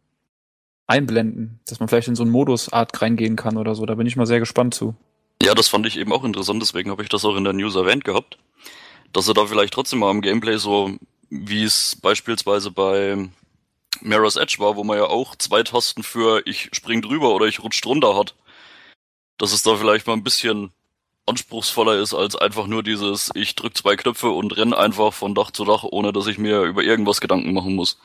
einblenden, 0.88 1.60
dass 1.66 1.80
man 1.80 1.88
vielleicht 1.88 2.08
in 2.08 2.16
so 2.16 2.24
einen 2.24 2.32
Modusart 2.32 3.00
reingehen 3.00 3.36
kann 3.36 3.56
oder 3.56 3.74
so. 3.74 3.86
Da 3.86 3.94
bin 3.94 4.06
ich 4.06 4.16
mal 4.16 4.26
sehr 4.26 4.40
gespannt 4.40 4.74
zu. 4.74 4.94
Ja, 5.42 5.54
das 5.54 5.68
fand 5.68 5.86
ich 5.86 5.96
eben 5.98 6.12
auch 6.12 6.24
interessant, 6.24 6.62
deswegen 6.62 6.90
habe 6.90 7.02
ich 7.02 7.08
das 7.08 7.24
auch 7.24 7.36
in 7.36 7.44
der 7.44 7.52
News 7.52 7.74
erwähnt 7.76 8.04
gehabt. 8.04 8.38
Dass 9.12 9.28
er 9.28 9.34
da 9.34 9.46
vielleicht 9.46 9.74
trotzdem 9.74 10.00
mal 10.00 10.10
im 10.10 10.22
Gameplay 10.22 10.56
so, 10.56 10.96
wie 11.30 11.62
es 11.62 11.96
beispielsweise 12.00 12.70
bei 12.70 13.28
Mirror's 14.00 14.36
Edge 14.36 14.56
war, 14.58 14.76
wo 14.76 14.84
man 14.84 14.98
ja 14.98 15.04
auch 15.04 15.36
zwei 15.36 15.62
Tasten 15.62 16.02
für 16.02 16.46
ich 16.46 16.70
spring 16.72 17.02
drüber 17.02 17.34
oder 17.34 17.46
ich 17.46 17.62
rutsch 17.62 17.82
drunter 17.82 18.16
hat. 18.16 18.34
Dass 19.38 19.52
es 19.52 19.62
da 19.62 19.76
vielleicht 19.76 20.06
mal 20.06 20.14
ein 20.14 20.24
bisschen 20.24 20.72
anspruchsvoller 21.26 22.00
ist 22.00 22.14
als 22.14 22.36
einfach 22.36 22.66
nur 22.66 22.82
dieses 22.82 23.30
ich 23.34 23.54
drück 23.56 23.76
zwei 23.76 23.96
Knöpfe 23.96 24.30
und 24.30 24.56
renn 24.56 24.72
einfach 24.72 25.12
von 25.12 25.34
Dach 25.34 25.50
zu 25.50 25.64
Dach, 25.64 25.84
ohne 25.84 26.12
dass 26.12 26.26
ich 26.26 26.38
mir 26.38 26.62
über 26.62 26.82
irgendwas 26.82 27.20
Gedanken 27.20 27.52
machen 27.52 27.74
muss. 27.74 27.98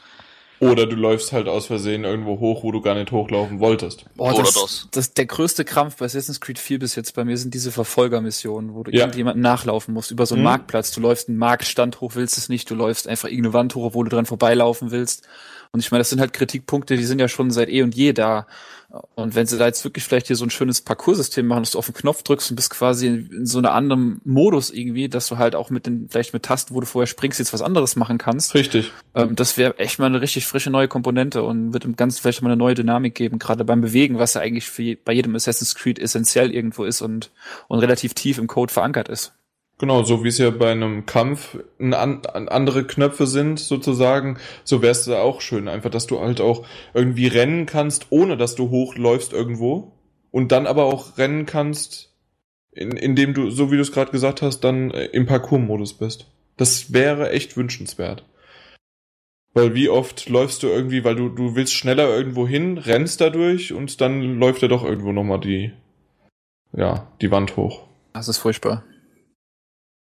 Oder 0.62 0.86
du 0.86 0.95
läufst 0.95 1.32
halt 1.32 1.47
aus 1.47 1.66
Versehen 1.66 2.03
irgendwo 2.03 2.39
hoch, 2.39 2.64
wo 2.64 2.72
du 2.72 2.82
gar 2.82 2.93
nicht 2.93 3.12
hochlaufen 3.12 3.59
wolltest. 3.59 4.05
Boah, 4.16 4.34
Oder 4.34 4.43
das, 4.43 4.53
das. 4.53 4.88
das. 4.91 5.14
Der 5.16 5.26
größte 5.26 5.66
Krampf 5.66 5.97
bei 5.97 6.05
Assassin's 6.05 6.39
Creed 6.39 6.59
4 6.59 6.78
bis 6.80 6.95
jetzt 6.95 7.16
bei 7.16 7.26
mir 7.26 7.36
sind 7.38 7.53
diese 7.55 7.72
Verfolgermissionen, 7.72 8.76
wo 8.76 8.84
du 8.84 8.91
Ja. 8.91 8.99
irgendjemanden 8.99 9.41
nachlaufen 9.41 9.93
musst 9.93 10.12
über 10.12 10.26
so 10.26 10.36
einen 10.36 10.43
Mhm. 10.43 10.49
Marktplatz. 10.49 10.91
Du 10.91 11.01
läufst 11.01 11.30
einen 11.30 11.38
Marktstand 11.39 11.99
hoch, 12.01 12.12
willst 12.16 12.38
es 12.38 12.47
nicht, 12.47 12.70
du 12.70 12.76
läufst 12.76 13.07
einfach 13.07 13.28
irgendeine 13.28 13.53
Wand 13.53 13.76
hoch, 13.76 13.93
wo 13.93 14.03
du 14.03 14.09
dran 14.09 14.26
vorbeilaufen 14.26 14.91
willst. 14.91 15.28
Und 15.72 15.80
ich 15.80 15.89
meine, 15.91 16.01
das 16.01 16.09
sind 16.09 16.20
halt 16.20 16.34
Kritikpunkte, 16.34 16.95
die 16.97 17.05
sind 17.05 17.20
ja 17.20 17.28
schon 17.28 17.49
seit 17.49 17.70
eh 17.70 17.82
und 17.82 17.95
je 17.95 18.14
da. 18.14 18.45
Und 19.16 19.36
wenn 19.36 19.46
sie 19.46 19.58
da 19.58 19.68
jetzt 19.68 19.84
wirklich 19.86 20.04
vielleicht 20.04 20.28
hier 20.28 20.36
so 20.36 20.46
ein 20.46 20.50
schönes 20.50 20.82
Parcoursystem 20.82 21.48
machen, 21.48 21.62
dass 21.62 21.72
du 21.72 21.78
auf 21.78 21.86
den 21.86 21.94
Knopf 21.94 22.24
drückst 22.24 22.50
und 22.52 22.56
bist 22.56 22.72
quasi 22.72 23.08
in, 23.08 23.46
so 23.46 23.58
einer 23.58 23.74
anderen 23.74 24.20
Modus 24.26 24.70
irgendwie, 24.70 25.08
dass 25.08 25.28
du 25.28 25.38
halt 25.38 25.56
auch 25.56 25.70
mit 25.70 25.86
den, 25.86 26.10
vielleicht 26.10 26.34
mit 26.34 26.44
Tasten, 26.44 26.76
wo 26.76 26.82
du 26.82 26.86
vorher 26.86 27.08
springst, 27.08 27.39
jetzt 27.39 27.54
was 27.54 27.62
anderes 27.62 27.96
machen 27.96 28.18
kannst. 28.18 28.54
Richtig. 28.54 28.92
Ähm, 29.16 29.36
das 29.36 29.58
wäre 29.58 29.80
echt 29.80 30.00
mal 30.00 30.08
eine 30.08 30.20
richtig 30.20 30.46
frische 30.46 30.72
neue 30.72 30.89
Komponente 30.89 31.44
und 31.44 31.74
wird 31.74 31.86
im 31.86 31.96
Ganzen 31.96 32.22
vielleicht 32.22 32.42
mal 32.42 32.50
eine 32.50 32.58
neue 32.58 32.76
Dynamik 32.76 33.16
geben, 33.16 33.39
gerade 33.39 33.64
beim 33.64 33.80
Bewegen, 33.82 34.20
was 34.20 34.34
ja 34.34 34.42
eigentlich 34.42 34.66
für 34.66 34.96
bei 34.96 35.14
jedem 35.14 35.36
Assassin's 35.36 35.76
Creed 35.76 35.98
essentiell 35.98 36.54
irgendwo 36.54 36.84
ist 36.84 37.02
und, 37.02 37.32
und 37.70 37.80
relativ 37.80 38.14
tief 38.14 38.38
im 38.38 38.48
Code 38.48 38.74
verankert 38.74 39.08
ist. 39.08 39.34
Genau, 39.82 40.04
so 40.04 40.24
wie 40.24 40.28
es 40.28 40.38
ja 40.38 40.52
bei 40.52 40.72
einem 40.72 41.08
Kampf 41.08 41.58
ein, 41.80 41.96
an, 41.96 42.24
an 42.28 42.50
andere 42.50 42.86
Knöpfe 42.86 43.26
sind, 43.26 43.60
sozusagen, 43.60 44.38
so 44.64 44.84
wär's 44.84 45.06
da 45.06 45.24
auch 45.24 45.42
schön. 45.42 45.68
Einfach, 45.68 45.90
dass 45.90 46.06
du 46.06 46.20
halt 46.20 46.40
auch 46.40 46.68
irgendwie 46.94 47.26
rennen 47.26 47.66
kannst, 47.66 48.12
ohne 48.12 48.38
dass 48.38 48.54
du 48.54 48.70
hochläufst 48.70 49.34
irgendwo. 49.34 49.94
Und 50.30 50.52
dann 50.52 50.68
aber 50.68 50.86
auch 50.86 51.18
rennen 51.18 51.48
kannst, 51.48 52.14
in, 52.72 52.92
indem 52.92 53.34
du, 53.34 53.50
so 53.50 53.72
wie 53.72 53.76
du 53.76 53.82
es 53.82 53.92
gerade 53.92 54.12
gesagt 54.12 54.44
hast, 54.44 54.60
dann 54.60 54.92
äh, 54.92 55.06
im 55.06 55.26
Parcours-Modus 55.26 55.96
bist. 55.96 56.28
Das 56.58 56.94
wäre 56.94 57.32
echt 57.32 57.58
wünschenswert. 57.58 58.24
Weil 59.56 59.74
wie 59.74 59.90
oft 59.90 60.30
läufst 60.30 60.62
du 60.62 60.68
irgendwie, 60.68 61.04
weil 61.04 61.16
du, 61.16 61.30
du 61.30 61.56
willst 61.56 61.74
schneller 61.74 62.08
irgendwo 62.08 62.48
hin, 62.48 62.78
rennst 62.78 63.20
dadurch 63.20 63.74
und 63.74 64.00
dann 64.00 64.38
läuft 64.38 64.62
er 64.62 64.70
doch 64.70 64.84
irgendwo 64.84 65.12
nochmal 65.12 65.40
die, 65.40 65.74
ja, 66.72 67.12
die 67.20 67.32
Wand 67.32 67.58
hoch. 67.58 67.88
Das 68.14 68.28
ist 68.28 68.38
furchtbar. 68.38 68.84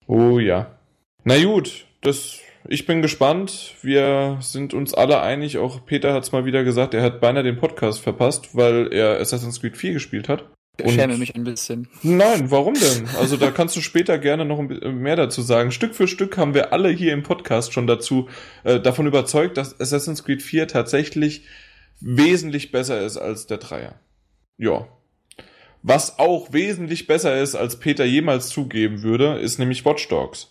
Oh 0.07 0.39
ja. 0.39 0.79
Na 1.25 1.43
gut, 1.43 1.87
das, 2.03 2.41
ich 2.69 2.87
bin 2.87 3.03
gespannt. 3.03 3.75
Wir 3.83 4.39
sind 4.41 4.75
uns 4.75 4.95
alle 4.95 5.21
einig. 5.23 5.59
Auch 5.59 5.85
Peter 5.87 6.13
hat 6.13 6.25
es 6.25 6.33
mal 6.33 6.45
wieder 6.45 6.65
gesagt, 6.65 6.95
er 6.95 7.03
hat 7.03 7.21
beinahe 7.21 7.43
den 7.43 7.57
Podcast 7.57 8.01
verpasst, 8.01 8.55
weil 8.55 8.93
er 8.93 9.21
Assassin's 9.21 9.61
Creed 9.61 9.77
4 9.77 9.95
gespielt 9.95 10.29
hat. 10.29 10.45
Ich 10.83 10.95
schäme 10.95 11.17
mich 11.17 11.37
ein 11.37 11.45
bisschen. 11.45 11.89
Nein, 12.03 12.51
warum 12.51 12.75
denn? 12.75 13.07
Also 13.19 13.37
da 13.37 13.53
kannst 13.53 13.77
du 13.77 13.81
später 13.81 14.19
gerne 14.19 14.45
noch 14.45 14.59
ein 14.59 14.67
bisschen 14.67 14.99
mehr 14.99 15.15
dazu 15.15 15.41
sagen. 15.41 15.71
Stück 15.71 15.95
für 15.95 16.09
Stück 16.09 16.37
haben 16.37 16.53
wir 16.53 16.73
alle 16.73 16.89
hier 16.89 17.13
im 17.13 17.23
Podcast 17.23 17.73
schon 17.73 17.87
dazu 17.87 18.29
äh, 18.65 18.81
davon 18.81 19.07
überzeugt, 19.07 19.57
dass 19.57 19.81
Assassin's 19.81 20.25
Creed 20.25 20.43
4 20.43 20.67
tatsächlich 20.67 21.47
wesentlich 22.01 22.73
besser 22.73 23.01
ist 23.01 23.17
als 23.17 23.47
der 23.47 23.59
Dreier. 23.59 24.01
Ja. 24.59 24.89
Was 25.87 26.19
auch 26.19 26.51
wesentlich 26.55 27.07
besser 27.07 27.39
ist, 27.39 27.55
als 27.55 27.79
Peter 27.79 28.07
jemals 28.07 28.49
zugeben 28.49 29.03
würde, 29.03 29.35
ist 29.35 29.59
nämlich 29.59 29.85
Watch 29.85 30.09
Dogs. 30.09 30.51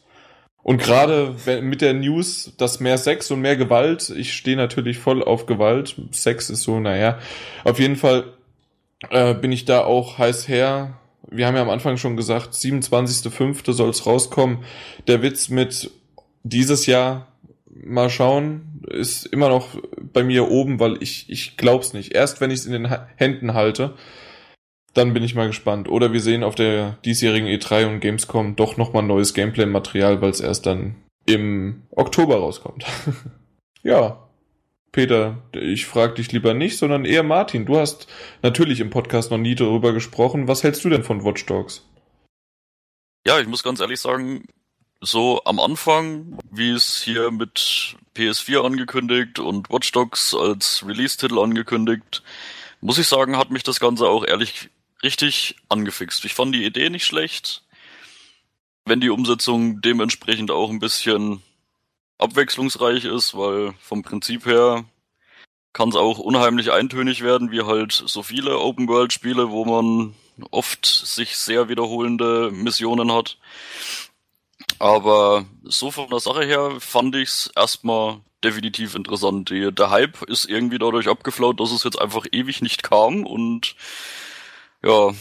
Und 0.61 0.77
gerade 0.77 1.35
mit 1.63 1.81
der 1.81 1.95
News, 1.95 2.53
dass 2.59 2.79
mehr 2.79 2.99
Sex 2.99 3.31
und 3.31 3.41
mehr 3.41 3.57
Gewalt, 3.57 4.11
ich 4.15 4.33
stehe 4.33 4.55
natürlich 4.55 4.99
voll 4.99 5.23
auf 5.23 5.47
Gewalt. 5.47 5.95
Sex 6.11 6.51
ist 6.51 6.61
so, 6.61 6.79
naja. 6.79 7.17
Auf 7.63 7.79
jeden 7.79 7.95
Fall 7.95 8.25
äh, 9.09 9.33
bin 9.33 9.51
ich 9.51 9.65
da 9.65 9.83
auch 9.83 10.19
heiß 10.19 10.47
her. 10.47 10.99
Wir 11.31 11.47
haben 11.47 11.55
ja 11.55 11.63
am 11.63 11.69
Anfang 11.71 11.97
schon 11.97 12.15
gesagt, 12.15 12.53
27.05. 12.53 13.73
soll 13.73 13.89
es 13.89 14.05
rauskommen. 14.05 14.59
Der 15.07 15.23
Witz 15.23 15.49
mit 15.49 15.89
dieses 16.43 16.85
Jahr, 16.85 17.27
mal 17.65 18.11
schauen, 18.11 18.83
ist 18.87 19.25
immer 19.25 19.49
noch 19.49 19.69
bei 20.13 20.23
mir 20.23 20.51
oben, 20.51 20.79
weil 20.79 21.01
ich, 21.01 21.27
ich 21.27 21.57
glaub's 21.57 21.93
nicht. 21.93 22.13
Erst 22.13 22.39
wenn 22.39 22.51
ich 22.51 22.59
es 22.59 22.65
in 22.67 22.73
den 22.73 22.95
Händen 23.15 23.55
halte. 23.55 23.95
Dann 24.93 25.13
bin 25.13 25.23
ich 25.23 25.35
mal 25.35 25.47
gespannt. 25.47 25.89
Oder 25.89 26.13
wir 26.13 26.21
sehen 26.21 26.43
auf 26.43 26.55
der 26.55 26.97
diesjährigen 27.05 27.47
E3 27.47 27.87
und 27.87 27.99
Gamescom 27.99 28.55
doch 28.55 28.77
nochmal 28.77 29.03
neues 29.03 29.33
Gameplay-Material, 29.33 30.21
weil 30.21 30.29
es 30.29 30.39
erst 30.39 30.65
dann 30.65 30.95
im 31.25 31.83
Oktober 31.91 32.37
rauskommt. 32.37 32.85
ja. 33.83 34.19
Peter, 34.91 35.41
ich 35.53 35.87
frage 35.87 36.13
dich 36.15 36.31
lieber 36.31 36.53
nicht, 36.53 36.77
sondern 36.77 37.03
eher 37.03 37.23
Martin. 37.23 37.65
Du 37.65 37.77
hast 37.77 38.07
natürlich 38.43 38.79
im 38.79 38.91
Podcast 38.91 39.31
noch 39.31 39.39
nie 39.39 39.55
darüber 39.55 39.91
gesprochen. 39.91 40.47
Was 40.47 40.61
hältst 40.61 40.85
du 40.85 40.89
denn 40.89 41.03
von 41.03 41.25
Watch 41.25 41.47
Dogs? 41.47 41.83
Ja, 43.25 43.39
ich 43.39 43.47
muss 43.47 43.63
ganz 43.63 43.79
ehrlich 43.79 43.99
sagen, 43.99 44.45
so 45.01 45.41
am 45.45 45.59
Anfang, 45.59 46.37
wie 46.51 46.69
es 46.69 47.01
hier 47.01 47.31
mit 47.31 47.95
PS4 48.15 48.63
angekündigt 48.63 49.39
und 49.39 49.69
Watch 49.71 49.91
Dogs 49.91 50.35
als 50.35 50.85
Release-Titel 50.85 51.39
angekündigt, 51.39 52.21
muss 52.81 52.99
ich 52.99 53.07
sagen, 53.07 53.37
hat 53.37 53.49
mich 53.49 53.63
das 53.63 53.79
Ganze 53.79 54.07
auch 54.07 54.25
ehrlich 54.25 54.69
richtig 55.03 55.55
angefixt. 55.69 56.25
Ich 56.25 56.33
fand 56.33 56.55
die 56.55 56.65
Idee 56.65 56.89
nicht 56.89 57.05
schlecht. 57.05 57.63
Wenn 58.85 59.01
die 59.01 59.09
Umsetzung 59.09 59.81
dementsprechend 59.81 60.51
auch 60.51 60.69
ein 60.69 60.79
bisschen 60.79 61.41
abwechslungsreich 62.17 63.05
ist, 63.05 63.37
weil 63.37 63.73
vom 63.79 64.01
Prinzip 64.01 64.45
her 64.45 64.85
kann 65.73 65.89
es 65.89 65.95
auch 65.95 66.19
unheimlich 66.19 66.71
eintönig 66.71 67.21
werden, 67.21 67.51
wie 67.51 67.63
halt 67.63 67.91
so 67.91 68.23
viele 68.23 68.59
Open-World-Spiele, 68.59 69.49
wo 69.49 69.65
man 69.65 70.15
oft 70.51 70.85
sich 70.85 71.37
sehr 71.37 71.69
wiederholende 71.69 72.51
Missionen 72.51 73.11
hat. 73.11 73.37
Aber 74.79 75.45
so 75.63 75.91
von 75.91 76.09
der 76.09 76.19
Sache 76.19 76.45
her 76.45 76.77
fand 76.79 77.15
ich's 77.15 77.49
erstmal 77.55 78.19
definitiv 78.43 78.95
interessant. 78.95 79.49
Der 79.49 79.89
Hype 79.89 80.21
ist 80.23 80.45
irgendwie 80.45 80.77
dadurch 80.77 81.07
abgeflaut, 81.07 81.59
dass 81.59 81.71
es 81.71 81.83
jetzt 81.83 81.99
einfach 81.99 82.25
ewig 82.31 82.61
nicht 82.61 82.83
kam 82.83 83.25
und 83.25 83.75
ja, 84.85 85.11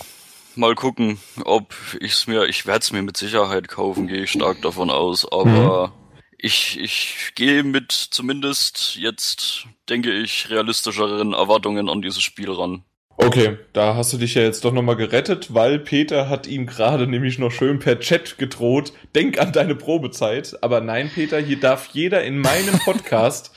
mal 0.57 0.75
gucken, 0.75 1.19
ob 1.45 1.75
ich's 2.01 2.27
mir, 2.27 2.45
ich 2.45 2.67
werde 2.67 2.81
es 2.81 2.93
mir 2.93 3.03
mit 3.03 3.17
Sicherheit 3.17 3.69
kaufen, 3.69 4.07
gehe 4.07 4.25
ich 4.25 4.33
stark 4.33 4.61
davon 4.63 4.91
aus, 4.91 5.31
aber 5.31 5.89
mhm. 5.89 5.93
ich, 6.39 6.79
ich 6.81 7.33
gehe 7.35 7.63
mit 7.63 7.93
zumindest 7.93 8.97
jetzt, 8.97 9.67
denke 9.89 10.13
ich, 10.13 10.51
realistischeren 10.51 11.33
Erwartungen 11.33 11.89
an 11.89 12.03
dieses 12.03 12.23
Spiel 12.23 12.51
ran. 12.51 12.85
Okay, 13.17 13.59
da 13.73 13.95
hast 13.95 14.13
du 14.13 14.17
dich 14.17 14.35
ja 14.35 14.43
jetzt 14.43 14.65
doch 14.65 14.73
nochmal 14.73 14.97
gerettet, 14.97 15.55
weil 15.55 15.79
Peter 15.79 16.29
hat 16.29 16.47
ihm 16.47 16.67
gerade 16.67 17.07
nämlich 17.07 17.39
noch 17.39 17.53
schön 17.53 17.79
per 17.79 18.01
Chat 18.01 18.39
gedroht, 18.39 18.93
denk 19.15 19.39
an 19.39 19.53
deine 19.53 19.75
Probezeit. 19.75 20.57
Aber 20.63 20.81
nein, 20.81 21.11
Peter, 21.15 21.39
hier 21.39 21.61
darf 21.61 21.91
jeder 21.93 22.25
in 22.25 22.39
meinem 22.39 22.79
Podcast, 22.85 23.53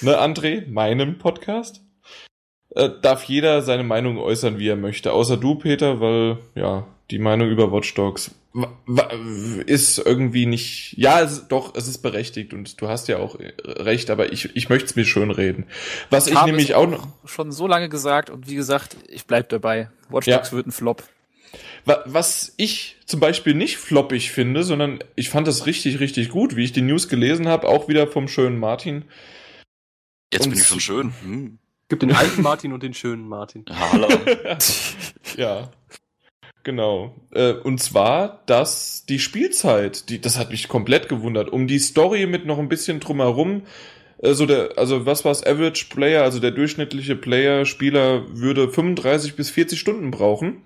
ne 0.00 0.18
André, 0.18 0.66
meinem 0.68 1.18
Podcast, 1.18 1.85
äh, 2.76 2.90
darf 3.02 3.24
jeder 3.24 3.62
seine 3.62 3.82
Meinung 3.82 4.18
äußern, 4.18 4.58
wie 4.58 4.68
er 4.68 4.76
möchte. 4.76 5.12
Außer 5.12 5.36
du, 5.36 5.56
Peter, 5.56 6.00
weil, 6.00 6.38
ja, 6.54 6.86
die 7.10 7.18
Meinung 7.18 7.48
über 7.48 7.72
Watch 7.72 7.94
Dogs 7.94 8.32
ist 9.66 9.98
irgendwie 9.98 10.46
nicht, 10.46 10.94
ja, 10.96 11.20
es, 11.20 11.46
doch, 11.48 11.74
es 11.74 11.88
ist 11.88 11.98
berechtigt 11.98 12.54
und 12.54 12.80
du 12.80 12.88
hast 12.88 13.06
ja 13.08 13.18
auch 13.18 13.38
äh, 13.38 13.52
recht, 13.64 14.08
aber 14.08 14.32
ich, 14.32 14.56
ich 14.56 14.68
möchte 14.68 14.86
es 14.86 14.96
mir 14.96 15.04
schön 15.04 15.30
reden. 15.30 15.66
Was 16.08 16.26
ich, 16.26 16.34
ich 16.34 16.42
nämlich 16.44 16.74
auch 16.74 16.88
noch 16.88 17.06
schon 17.26 17.52
so 17.52 17.66
lange 17.66 17.88
gesagt 17.88 18.30
und 18.30 18.48
wie 18.48 18.54
gesagt, 18.54 18.96
ich 19.08 19.26
bleib 19.26 19.50
dabei. 19.50 19.90
Watch 20.08 20.26
Dogs 20.26 20.50
ja. 20.50 20.56
wird 20.56 20.66
ein 20.66 20.72
Flop. 20.72 21.02
Was 21.84 22.54
ich 22.56 22.96
zum 23.04 23.20
Beispiel 23.20 23.54
nicht 23.54 23.76
floppig 23.76 24.32
finde, 24.32 24.64
sondern 24.64 24.98
ich 25.14 25.30
fand 25.30 25.46
das 25.46 25.66
richtig, 25.66 26.00
richtig 26.00 26.30
gut, 26.30 26.56
wie 26.56 26.64
ich 26.64 26.72
die 26.72 26.82
News 26.82 27.08
gelesen 27.08 27.48
habe, 27.48 27.68
auch 27.68 27.88
wieder 27.88 28.08
vom 28.08 28.26
schönen 28.26 28.58
Martin. 28.58 29.04
Jetzt 30.32 30.46
und 30.46 30.50
bin 30.50 30.60
ich 30.60 30.66
schon 30.66 30.80
schön. 30.80 31.12
Hm. 31.22 31.58
Gibt 31.88 32.02
den 32.02 32.12
alten 32.12 32.42
Martin 32.42 32.72
und 32.72 32.82
den 32.82 32.94
schönen 32.94 33.28
Martin. 33.28 33.64
Hallo. 33.70 34.08
ja. 35.36 35.70
Genau. 36.64 37.14
Äh, 37.32 37.52
und 37.52 37.80
zwar, 37.80 38.42
dass 38.46 39.06
die 39.06 39.20
Spielzeit, 39.20 40.08
die, 40.08 40.20
das 40.20 40.36
hat 40.36 40.50
mich 40.50 40.66
komplett 40.66 41.08
gewundert, 41.08 41.48
um 41.48 41.68
die 41.68 41.78
Story 41.78 42.26
mit 42.26 42.44
noch 42.44 42.58
ein 42.58 42.68
bisschen 42.68 42.98
drumherum, 42.98 43.62
also 44.20 44.46
der, 44.46 44.70
also 44.76 45.06
was 45.06 45.24
war's, 45.24 45.46
Average 45.46 45.86
Player, 45.90 46.22
also 46.22 46.40
der 46.40 46.50
durchschnittliche 46.50 47.14
Player, 47.14 47.66
Spieler 47.66 48.24
würde 48.30 48.68
35 48.68 49.36
bis 49.36 49.50
40 49.50 49.78
Stunden 49.78 50.10
brauchen. 50.10 50.62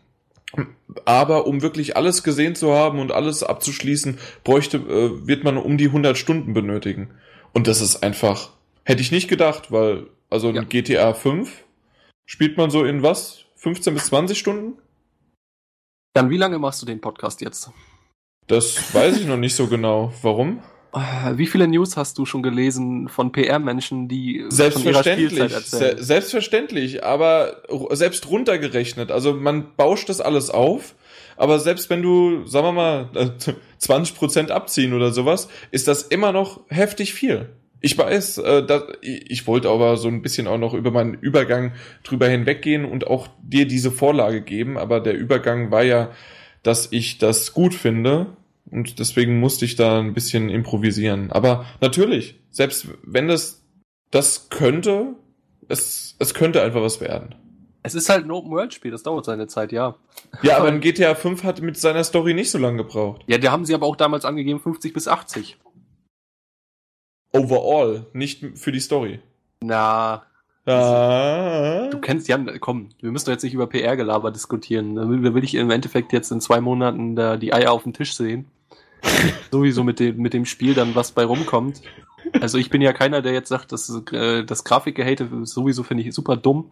Aber 1.04 1.46
um 1.46 1.62
wirklich 1.62 1.96
alles 1.96 2.22
gesehen 2.22 2.54
zu 2.54 2.72
haben 2.72 2.98
und 2.98 3.12
alles 3.12 3.42
abzuschließen, 3.42 4.18
bräuchte, 4.42 4.78
äh, 4.78 5.26
wird 5.26 5.44
man 5.44 5.56
um 5.56 5.76
die 5.78 5.86
100 5.86 6.16
Stunden 6.16 6.54
benötigen. 6.54 7.10
Und 7.52 7.66
das 7.66 7.80
ist 7.80 8.02
einfach, 8.02 8.50
hätte 8.84 9.02
ich 9.02 9.12
nicht 9.12 9.28
gedacht, 9.28 9.70
weil, 9.70 10.06
also 10.30 10.50
ja. 10.50 10.62
GTA 10.62 11.12
5 11.12 11.64
spielt 12.26 12.56
man 12.56 12.70
so 12.70 12.84
in 12.84 13.02
was? 13.02 13.44
15 13.56 13.94
bis 13.94 14.06
20 14.06 14.38
Stunden? 14.38 14.78
Dann, 16.14 16.30
wie 16.30 16.38
lange 16.38 16.58
machst 16.58 16.80
du 16.80 16.86
den 16.86 17.00
Podcast 17.00 17.40
jetzt? 17.40 17.70
Das 18.46 18.94
weiß 18.94 19.18
ich 19.18 19.26
noch 19.26 19.36
nicht 19.36 19.54
so 19.54 19.66
genau. 19.66 20.12
Warum? 20.22 20.62
Äh, 20.92 21.36
wie 21.36 21.46
viele 21.46 21.68
News 21.68 21.96
hast 21.96 22.18
du 22.18 22.24
schon 22.26 22.42
gelesen 22.42 23.08
von 23.08 23.30
PR-Menschen, 23.30 24.08
die 24.08 24.44
selbstverständlich, 24.48 25.30
von 25.30 25.38
ihrer 25.38 25.54
erzählen? 25.54 25.96
Se 25.98 26.02
selbstverständlich, 26.02 27.04
aber 27.04 27.62
selbst 27.92 28.28
runtergerechnet. 28.28 29.12
Also 29.12 29.34
man 29.34 29.76
bauscht 29.76 30.08
das 30.08 30.20
alles 30.20 30.50
auf, 30.50 30.96
aber 31.36 31.60
selbst 31.60 31.90
wenn 31.90 32.02
du, 32.02 32.44
sagen 32.46 32.66
wir 32.66 32.72
mal, 32.72 33.10
20% 33.80 34.50
abziehen 34.50 34.92
oder 34.92 35.12
sowas, 35.12 35.48
ist 35.70 35.86
das 35.86 36.02
immer 36.02 36.32
noch 36.32 36.60
heftig 36.68 37.14
viel. 37.14 37.50
Ich 37.80 37.96
weiß, 37.96 38.38
äh, 38.38 38.66
dass, 38.66 38.84
ich 39.00 39.46
wollte 39.46 39.70
aber 39.70 39.96
so 39.96 40.08
ein 40.08 40.22
bisschen 40.22 40.46
auch 40.46 40.58
noch 40.58 40.74
über 40.74 40.90
meinen 40.90 41.14
Übergang 41.14 41.72
drüber 42.02 42.28
hinweggehen 42.28 42.84
und 42.84 43.06
auch 43.06 43.28
dir 43.42 43.66
diese 43.66 43.90
Vorlage 43.90 44.42
geben, 44.42 44.76
aber 44.76 45.00
der 45.00 45.16
Übergang 45.16 45.70
war 45.70 45.82
ja, 45.82 46.10
dass 46.62 46.92
ich 46.92 47.18
das 47.18 47.54
gut 47.54 47.74
finde 47.74 48.36
und 48.70 48.98
deswegen 48.98 49.40
musste 49.40 49.64
ich 49.64 49.76
da 49.76 49.98
ein 49.98 50.12
bisschen 50.12 50.50
improvisieren. 50.50 51.32
Aber 51.32 51.64
natürlich, 51.80 52.38
selbst 52.50 52.88
wenn 53.02 53.28
das 53.28 53.60
das 54.10 54.48
könnte, 54.50 55.14
es, 55.68 56.16
es 56.18 56.34
könnte 56.34 56.62
einfach 56.62 56.82
was 56.82 57.00
werden. 57.00 57.34
Es 57.82 57.94
ist 57.94 58.10
halt 58.10 58.26
ein 58.26 58.30
Open-World-Spiel, 58.30 58.90
das 58.90 59.04
dauert 59.04 59.24
seine 59.24 59.46
Zeit, 59.46 59.72
ja. 59.72 59.96
Ja, 60.42 60.58
aber 60.58 60.68
ein 60.68 60.80
GTA 60.80 61.14
5 61.14 61.44
hat 61.44 61.62
mit 61.62 61.78
seiner 61.78 62.04
Story 62.04 62.34
nicht 62.34 62.50
so 62.50 62.58
lange 62.58 62.78
gebraucht. 62.78 63.22
Ja, 63.26 63.38
da 63.38 63.50
haben 63.52 63.64
sie 63.64 63.74
aber 63.74 63.86
auch 63.86 63.96
damals 63.96 64.26
angegeben 64.26 64.60
50 64.60 64.92
bis 64.92 65.08
80 65.08 65.56
overall, 67.32 68.06
nicht 68.12 68.44
für 68.54 68.72
die 68.72 68.80
Story. 68.80 69.20
Na. 69.60 70.22
Ah. 70.66 71.88
Du 71.90 71.98
kennst 71.98 72.28
Jan, 72.28 72.58
komm, 72.60 72.90
wir 73.00 73.10
müssen 73.10 73.26
doch 73.26 73.32
jetzt 73.32 73.42
nicht 73.42 73.54
über 73.54 73.66
PR-Gelaber 73.66 74.30
diskutieren. 74.30 74.94
Da 74.94 75.08
will 75.08 75.44
ich 75.44 75.54
im 75.54 75.70
Endeffekt 75.70 76.12
jetzt 76.12 76.30
in 76.30 76.40
zwei 76.40 76.60
Monaten 76.60 77.16
da 77.16 77.36
die 77.36 77.52
Eier 77.52 77.72
auf 77.72 77.82
dem 77.82 77.92
Tisch 77.92 78.14
sehen. 78.14 78.46
Sowieso 79.50 79.82
mit 79.82 79.98
dem, 79.98 80.18
mit 80.18 80.34
dem 80.34 80.44
Spiel 80.44 80.74
dann, 80.74 80.94
was 80.94 81.12
bei 81.12 81.24
rumkommt. 81.24 81.80
Also 82.40 82.58
ich 82.58 82.70
bin 82.70 82.82
ja 82.82 82.92
keiner, 82.92 83.22
der 83.22 83.32
jetzt 83.32 83.48
sagt, 83.48 83.72
dass 83.72 83.90
äh, 84.12 84.44
das 84.44 84.62
Grafikgehate 84.64 85.28
sowieso 85.42 85.82
finde 85.82 86.04
ich 86.04 86.14
super 86.14 86.36
dumm, 86.36 86.70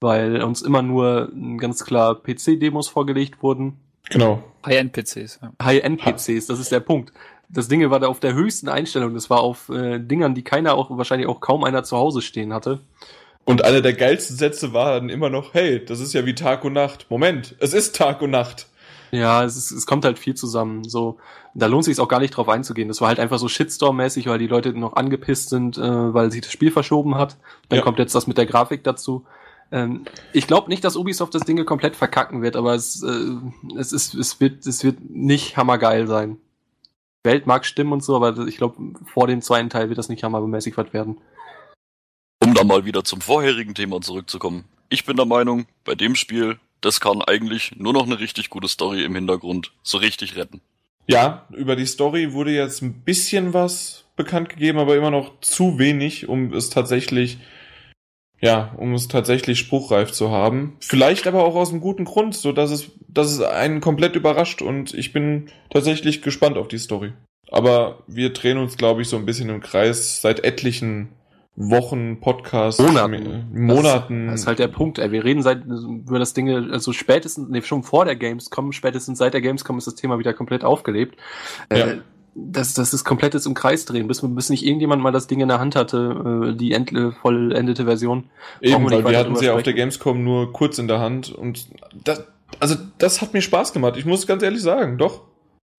weil 0.00 0.42
uns 0.42 0.62
immer 0.62 0.82
nur 0.82 1.30
ganz 1.58 1.84
klar 1.84 2.14
PC-Demos 2.14 2.88
vorgelegt 2.88 3.42
wurden. 3.42 3.76
Genau. 4.10 4.42
High-End-PCs. 4.64 5.40
Ja. 5.42 5.52
High-End-PCs, 5.62 6.46
das 6.46 6.60
ist 6.60 6.72
der 6.72 6.80
Punkt 6.80 7.12
das 7.54 7.68
Ding 7.68 7.88
war 7.90 8.00
da 8.00 8.08
auf 8.08 8.20
der 8.20 8.34
höchsten 8.34 8.68
Einstellung. 8.68 9.14
Das 9.14 9.30
war 9.30 9.40
auf 9.40 9.68
äh, 9.68 9.98
Dingern, 9.98 10.34
die 10.34 10.42
keiner 10.42 10.74
auch, 10.74 10.90
wahrscheinlich 10.90 11.28
auch 11.28 11.40
kaum 11.40 11.64
einer 11.64 11.84
zu 11.84 11.96
Hause 11.96 12.20
stehen 12.20 12.52
hatte. 12.52 12.80
Und 13.44 13.64
einer 13.64 13.80
der 13.80 13.92
geilsten 13.92 14.36
Sätze 14.36 14.72
war 14.72 14.94
dann 14.94 15.08
immer 15.08 15.30
noch, 15.30 15.54
hey, 15.54 15.84
das 15.84 16.00
ist 16.00 16.14
ja 16.14 16.24
wie 16.26 16.34
Tag 16.34 16.64
und 16.64 16.72
Nacht. 16.72 17.06
Moment, 17.10 17.54
es 17.60 17.74
ist 17.74 17.94
Tag 17.94 18.22
und 18.22 18.30
Nacht. 18.30 18.66
Ja, 19.10 19.44
es, 19.44 19.56
ist, 19.56 19.70
es 19.70 19.86
kommt 19.86 20.04
halt 20.04 20.18
viel 20.18 20.34
zusammen. 20.34 20.82
So, 20.84 21.18
da 21.54 21.66
lohnt 21.66 21.84
sich 21.84 22.00
auch 22.00 22.08
gar 22.08 22.20
nicht 22.20 22.36
drauf 22.36 22.48
einzugehen. 22.48 22.88
Das 22.88 23.00
war 23.00 23.08
halt 23.08 23.20
einfach 23.20 23.38
so 23.38 23.46
Shitstorm-mäßig, 23.46 24.26
weil 24.26 24.38
die 24.38 24.46
Leute 24.46 24.72
noch 24.72 24.96
angepisst 24.96 25.50
sind, 25.50 25.78
äh, 25.78 26.14
weil 26.14 26.32
sich 26.32 26.40
das 26.40 26.52
Spiel 26.52 26.70
verschoben 26.70 27.14
hat. 27.16 27.36
Dann 27.68 27.78
ja. 27.78 27.84
kommt 27.84 27.98
jetzt 27.98 28.14
das 28.14 28.26
mit 28.26 28.38
der 28.38 28.46
Grafik 28.46 28.82
dazu. 28.82 29.24
Ähm, 29.70 30.04
ich 30.32 30.46
glaube 30.46 30.68
nicht, 30.68 30.82
dass 30.82 30.96
Ubisoft 30.96 31.34
das 31.34 31.42
Ding 31.42 31.64
komplett 31.64 31.96
verkacken 31.96 32.42
wird, 32.42 32.56
aber 32.56 32.74
es, 32.74 33.02
äh, 33.02 33.78
es, 33.78 33.92
ist, 33.92 34.14
es, 34.14 34.40
wird, 34.40 34.66
es 34.66 34.82
wird 34.82 34.98
nicht 35.10 35.56
hammergeil 35.56 36.06
sein. 36.06 36.38
Welt 37.24 37.46
mag 37.46 37.64
stimmen 37.64 37.92
und 37.92 38.04
so, 38.04 38.14
aber 38.14 38.46
ich 38.46 38.58
glaube, 38.58 38.76
vor 39.12 39.26
dem 39.26 39.42
zweiten 39.42 39.70
Teil 39.70 39.88
wird 39.88 39.98
das 39.98 40.08
nicht 40.08 40.22
hammermäßig 40.22 40.76
was 40.76 40.92
werden. 40.92 41.18
Um 42.42 42.54
dann 42.54 42.66
mal 42.66 42.84
wieder 42.84 43.02
zum 43.02 43.20
vorherigen 43.20 43.74
Thema 43.74 44.00
zurückzukommen. 44.00 44.64
Ich 44.90 45.06
bin 45.06 45.16
der 45.16 45.24
Meinung, 45.24 45.66
bei 45.84 45.94
dem 45.94 46.14
Spiel, 46.14 46.58
das 46.82 47.00
kann 47.00 47.22
eigentlich 47.22 47.76
nur 47.76 47.94
noch 47.94 48.04
eine 48.04 48.20
richtig 48.20 48.50
gute 48.50 48.68
Story 48.68 49.02
im 49.02 49.14
Hintergrund 49.14 49.72
so 49.82 49.98
richtig 49.98 50.36
retten. 50.36 50.60
Ja, 51.06 51.46
über 51.50 51.76
die 51.76 51.86
Story 51.86 52.32
wurde 52.32 52.52
jetzt 52.52 52.82
ein 52.82 53.02
bisschen 53.02 53.54
was 53.54 54.04
bekannt 54.16 54.50
gegeben, 54.50 54.78
aber 54.78 54.96
immer 54.96 55.10
noch 55.10 55.40
zu 55.40 55.78
wenig, 55.78 56.28
um 56.28 56.52
es 56.52 56.70
tatsächlich 56.70 57.38
ja, 58.44 58.74
um 58.76 58.92
es 58.92 59.08
tatsächlich 59.08 59.58
spruchreif 59.58 60.12
zu 60.12 60.30
haben. 60.30 60.76
Vielleicht 60.80 61.26
aber 61.26 61.44
auch 61.44 61.54
aus 61.54 61.70
einem 61.70 61.80
guten 61.80 62.04
Grund, 62.04 62.34
so 62.34 62.52
dass 62.52 62.70
es, 62.70 62.90
dass 63.08 63.30
es 63.30 63.40
einen 63.40 63.80
komplett 63.80 64.16
überrascht 64.16 64.60
und 64.60 64.92
ich 64.92 65.14
bin 65.14 65.46
tatsächlich 65.70 66.20
gespannt 66.20 66.58
auf 66.58 66.68
die 66.68 66.76
Story. 66.76 67.14
Aber 67.50 68.02
wir 68.06 68.34
drehen 68.34 68.58
uns, 68.58 68.76
glaube 68.76 69.00
ich, 69.00 69.08
so 69.08 69.16
ein 69.16 69.24
bisschen 69.24 69.48
im 69.48 69.60
Kreis 69.60 70.20
seit 70.20 70.44
etlichen 70.44 71.08
Wochen, 71.56 72.20
Podcasts, 72.20 72.82
Monaten. 72.82 73.46
Monaten. 73.50 74.26
Das, 74.26 74.32
das 74.32 74.40
ist 74.42 74.46
halt 74.46 74.58
der 74.58 74.68
Punkt, 74.68 74.98
ey. 74.98 75.10
Wir 75.10 75.24
reden 75.24 75.42
seit 75.42 75.64
über 75.64 76.18
das 76.18 76.34
Ding, 76.34 76.50
also 76.50 76.92
spätestens, 76.92 77.48
nee, 77.48 77.62
schon 77.62 77.82
vor 77.82 78.04
der 78.04 78.16
Gamescom, 78.16 78.72
spätestens 78.72 79.18
seit 79.18 79.32
der 79.32 79.40
Gamescom 79.40 79.78
ist 79.78 79.86
das 79.86 79.94
Thema 79.94 80.18
wieder 80.18 80.34
komplett 80.34 80.64
aufgelebt. 80.64 81.16
Ja. 81.70 81.86
Äh, 81.86 82.00
das, 82.34 82.74
das 82.74 82.92
ist 82.92 83.04
komplettes 83.04 83.46
im 83.46 83.54
Kreis 83.54 83.84
drehen, 83.84 84.08
bis, 84.08 84.20
bis 84.22 84.50
nicht 84.50 84.64
irgendjemand 84.64 85.02
mal 85.02 85.12
das 85.12 85.26
Ding 85.26 85.40
in 85.40 85.48
der 85.48 85.60
Hand 85.60 85.76
hatte, 85.76 86.50
äh, 86.52 86.56
die 86.56 86.72
end, 86.72 86.92
vollendete 87.22 87.84
Version. 87.84 88.24
Eben, 88.60 88.84
weil 88.90 89.04
wir 89.08 89.18
hatten 89.18 89.36
sie 89.36 89.46
ja 89.46 89.54
auf 89.54 89.62
der. 89.62 89.72
Gamescom 89.74 90.22
nur 90.24 90.52
kurz 90.52 90.78
in 90.78 90.88
der 90.88 90.98
Hand 91.00 91.32
und 91.32 91.68
das, 92.04 92.24
also 92.60 92.76
das 92.98 93.22
hat 93.22 93.32
mir 93.34 93.42
Spaß 93.42 93.72
gemacht. 93.72 93.96
Ich 93.96 94.04
muss 94.04 94.26
ganz 94.26 94.42
ehrlich 94.42 94.62
sagen, 94.62 94.98
doch. 94.98 95.22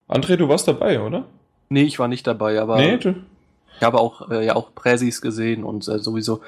André, 0.08 0.36
du 0.36 0.48
warst 0.48 0.66
dabei, 0.68 1.00
oder? 1.00 1.26
Nee, 1.68 1.82
ich 1.82 1.98
war 1.98 2.08
nicht 2.08 2.26
dabei, 2.26 2.60
aber 2.60 2.76
nee, 2.76 2.96
du, 2.96 3.16
ich 3.76 3.82
habe 3.82 3.98
auch, 3.98 4.30
äh, 4.30 4.46
ja 4.46 4.54
auch 4.56 4.74
Präsis 4.74 5.20
gesehen 5.20 5.64
und 5.64 5.86
äh, 5.88 5.98
sowieso. 5.98 6.40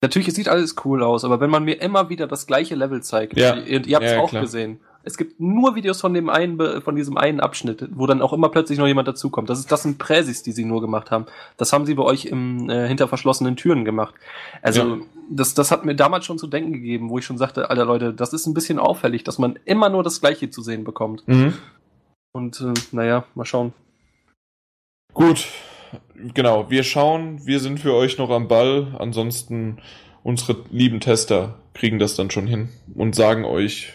Natürlich, 0.00 0.28
es 0.28 0.34
sieht 0.34 0.48
alles 0.48 0.76
cool 0.84 1.02
aus, 1.02 1.24
aber 1.24 1.40
wenn 1.40 1.50
man 1.50 1.64
mir 1.64 1.80
immer 1.80 2.08
wieder 2.08 2.28
das 2.28 2.46
gleiche 2.46 2.76
Level 2.76 3.02
zeigt, 3.02 3.36
Ja. 3.36 3.56
ihr, 3.56 3.84
ihr 3.84 3.96
habt 3.96 4.06
es 4.06 4.12
Ja, 4.12 4.20
auch 4.20 4.30
klar. 4.30 4.42
gesehen. 4.42 4.78
Es 5.08 5.16
gibt 5.16 5.40
nur 5.40 5.74
Videos 5.74 6.02
von 6.02 6.12
dem 6.12 6.28
einen, 6.28 6.82
von 6.82 6.94
diesem 6.94 7.16
einen 7.16 7.40
Abschnitt, 7.40 7.88
wo 7.92 8.06
dann 8.06 8.20
auch 8.20 8.34
immer 8.34 8.50
plötzlich 8.50 8.78
noch 8.78 8.86
jemand 8.86 9.08
dazukommt. 9.08 9.48
Das 9.48 9.58
ist, 9.58 9.72
das 9.72 9.82
sind 9.82 9.96
Präsis, 9.96 10.42
die 10.42 10.52
sie 10.52 10.66
nur 10.66 10.82
gemacht 10.82 11.10
haben. 11.10 11.24
Das 11.56 11.72
haben 11.72 11.86
sie 11.86 11.94
bei 11.94 12.02
euch 12.02 12.26
im, 12.26 12.68
äh, 12.68 12.86
hinter 12.86 13.08
verschlossenen 13.08 13.56
Türen 13.56 13.86
gemacht. 13.86 14.14
Also, 14.60 14.82
Ja. 14.82 14.96
das, 15.30 15.54
das 15.54 15.70
hat 15.70 15.86
mir 15.86 15.94
damals 15.96 16.26
schon 16.26 16.36
zu 16.38 16.46
denken 16.46 16.74
gegeben, 16.74 17.08
wo 17.08 17.18
ich 17.18 17.24
schon 17.24 17.38
sagte, 17.38 17.70
alter 17.70 17.86
Leute, 17.86 18.12
das 18.12 18.34
ist 18.34 18.46
ein 18.46 18.52
bisschen 18.52 18.78
auffällig, 18.78 19.24
dass 19.24 19.38
man 19.38 19.58
immer 19.64 19.88
nur 19.88 20.02
das 20.02 20.20
Gleiche 20.20 20.50
zu 20.50 20.60
sehen 20.62 20.84
bekommt. 20.84 21.26
Mhm. 21.26 21.54
Und, 22.32 22.60
äh, 22.60 22.74
naja, 22.92 23.24
mal 23.34 23.46
schauen. 23.46 23.72
Gut, 25.14 25.46
genau. 26.34 26.68
Wir 26.70 26.82
schauen, 26.82 27.46
wir 27.46 27.60
sind 27.60 27.80
für 27.80 27.94
euch 27.94 28.18
noch 28.18 28.28
am 28.30 28.46
Ball. 28.46 28.94
Ansonsten 28.98 29.78
unsere 30.22 30.58
lieben 30.70 31.00
Tester 31.00 31.54
kriegen 31.72 31.98
das 31.98 32.14
dann 32.14 32.30
schon 32.30 32.46
hin 32.46 32.68
und 32.94 33.14
sagen 33.14 33.44
euch, 33.46 33.94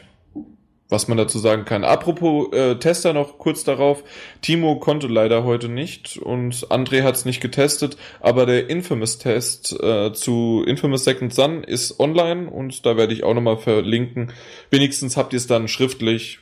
was 0.93 1.09
man 1.09 1.17
dazu 1.17 1.39
sagen 1.39 1.65
kann. 1.65 1.83
Apropos 1.83 2.53
äh, 2.53 2.75
Tester 2.75 3.11
noch 3.11 3.37
kurz 3.37 3.65
darauf. 3.65 4.03
Timo 4.41 4.77
konnte 4.77 5.07
leider 5.07 5.43
heute 5.43 5.67
nicht 5.67 6.17
und 6.17 6.67
André 6.69 7.03
hat 7.03 7.15
es 7.15 7.25
nicht 7.25 7.41
getestet, 7.41 7.97
aber 8.21 8.45
der 8.45 8.69
Infamous-Test 8.69 9.77
äh, 9.81 10.13
zu 10.13 10.63
Infamous 10.65 11.03
Second 11.03 11.33
Son 11.33 11.63
ist 11.63 11.99
online 11.99 12.49
und 12.49 12.85
da 12.85 12.95
werde 12.95 13.13
ich 13.13 13.23
auch 13.23 13.33
nochmal 13.33 13.57
verlinken. 13.57 14.31
Wenigstens 14.69 15.17
habt 15.17 15.33
ihr 15.33 15.37
es 15.37 15.47
dann 15.47 15.67
schriftlich, 15.67 16.39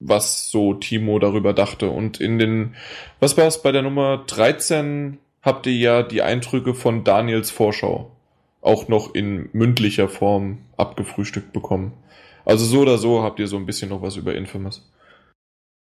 was 0.00 0.50
so 0.50 0.74
Timo 0.74 1.18
darüber 1.18 1.52
dachte. 1.52 1.90
Und 1.90 2.20
in 2.20 2.38
den, 2.38 2.74
was 3.20 3.36
war 3.36 3.46
es 3.46 3.62
bei 3.62 3.70
der 3.70 3.82
Nummer 3.82 4.24
13, 4.26 5.18
habt 5.42 5.66
ihr 5.66 5.76
ja 5.76 6.02
die 6.02 6.22
Eindrücke 6.22 6.74
von 6.74 7.04
Daniels 7.04 7.50
Vorschau 7.50 8.10
auch 8.62 8.88
noch 8.88 9.14
in 9.14 9.48
mündlicher 9.52 10.08
Form 10.08 10.58
abgefrühstückt 10.76 11.52
bekommen. 11.52 11.92
Also 12.44 12.64
so 12.64 12.80
oder 12.80 12.98
so 12.98 13.22
habt 13.22 13.38
ihr 13.38 13.46
so 13.46 13.56
ein 13.56 13.66
bisschen 13.66 13.90
noch 13.90 14.02
was 14.02 14.16
über 14.16 14.34
Infamous. 14.34 14.90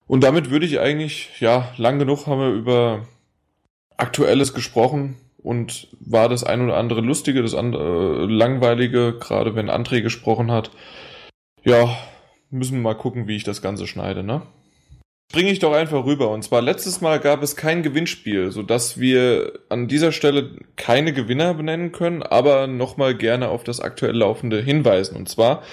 Und 0.07 0.23
damit 0.23 0.49
würde 0.49 0.65
ich 0.65 0.79
eigentlich, 0.79 1.39
ja, 1.39 1.71
lang 1.77 1.99
genug 1.99 2.27
haben 2.27 2.41
wir 2.41 2.51
über 2.51 3.07
Aktuelles 3.97 4.53
gesprochen 4.53 5.15
und 5.37 5.87
war 5.99 6.29
das 6.29 6.43
ein 6.43 6.61
oder 6.61 6.77
andere 6.77 7.01
Lustige, 7.01 7.41
das 7.41 7.53
andere 7.53 8.23
äh, 8.23 8.25
Langweilige, 8.25 9.17
gerade 9.19 9.55
wenn 9.55 9.69
André 9.69 10.01
gesprochen 10.01 10.51
hat. 10.51 10.71
Ja, 11.63 11.97
müssen 12.49 12.75
wir 12.75 12.81
mal 12.81 12.95
gucken, 12.95 13.27
wie 13.27 13.35
ich 13.35 13.43
das 13.43 13.61
Ganze 13.61 13.87
schneide, 13.87 14.23
ne? 14.23 14.41
Springe 15.31 15.51
ich 15.51 15.59
doch 15.59 15.73
einfach 15.73 16.05
rüber. 16.05 16.29
Und 16.29 16.43
zwar 16.43 16.61
letztes 16.61 17.01
Mal 17.01 17.19
gab 17.19 17.41
es 17.41 17.55
kein 17.55 17.81
Gewinnspiel, 17.81 18.51
sodass 18.51 18.99
wir 18.99 19.53
an 19.69 19.87
dieser 19.87 20.11
Stelle 20.11 20.57
keine 20.75 21.11
Gewinner 21.11 21.55
benennen 21.55 21.91
können, 21.91 22.21
aber 22.21 22.67
nochmal 22.67 23.15
gerne 23.15 23.49
auf 23.49 23.63
das 23.63 23.79
aktuell 23.79 24.15
laufende 24.15 24.61
hinweisen. 24.61 25.15
Und 25.15 25.29
zwar 25.29 25.63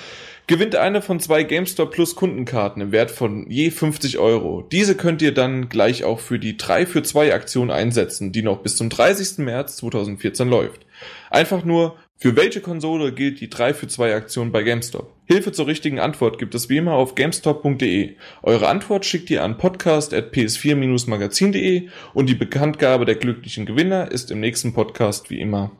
gewinnt 0.51 0.75
eine 0.75 1.01
von 1.01 1.21
zwei 1.21 1.45
GameStop 1.45 1.93
Plus 1.93 2.17
Kundenkarten 2.17 2.83
im 2.83 2.91
Wert 2.91 3.13
von 3.13 3.49
je 3.49 3.71
50 3.71 4.19
Euro. 4.19 4.63
Diese 4.63 4.97
könnt 4.97 5.23
ihr 5.23 5.33
dann 5.33 5.69
gleich 5.69 6.03
auch 6.03 6.19
für 6.19 6.41
die 6.41 6.57
3 6.57 6.87
für 6.87 7.05
2 7.05 7.33
Aktion 7.33 7.71
einsetzen, 7.71 8.33
die 8.33 8.43
noch 8.43 8.59
bis 8.59 8.77
zum 8.77 8.91
30. 8.91 9.39
März 9.39 9.77
2014 9.77 10.49
läuft. 10.49 10.87
Einfach 11.31 11.65
nur, 11.65 11.95
für 12.17 12.35
welche 12.35 12.61
Konsole 12.61 13.13
gilt 13.13 13.41
die 13.41 13.49
3 13.49 13.75
für 13.75 13.87
2 13.87 14.13
Aktion 14.13 14.51
bei 14.51 14.65
GameStop? 14.65 15.15
Hilfe 15.27 15.53
zur 15.53 15.69
richtigen 15.69 16.01
Antwort 16.01 16.41
gibt 16.41 16.57
es 16.57 16.69
wie 16.69 16.79
immer 16.79 16.95
auf 16.95 17.15
gamestop.de. 17.15 18.17
Eure 18.43 18.67
Antwort 18.67 19.07
schickt 19.07 19.31
ihr 19.31 19.45
an 19.45 19.57
podcast.ps4-magazin.de 19.57 21.91
und 22.13 22.29
die 22.29 22.35
Bekanntgabe 22.35 23.05
der 23.05 23.15
glücklichen 23.15 23.67
Gewinner 23.67 24.11
ist 24.11 24.33
im 24.33 24.41
nächsten 24.41 24.73
Podcast 24.73 25.31
wie 25.31 25.39
immer 25.39 25.71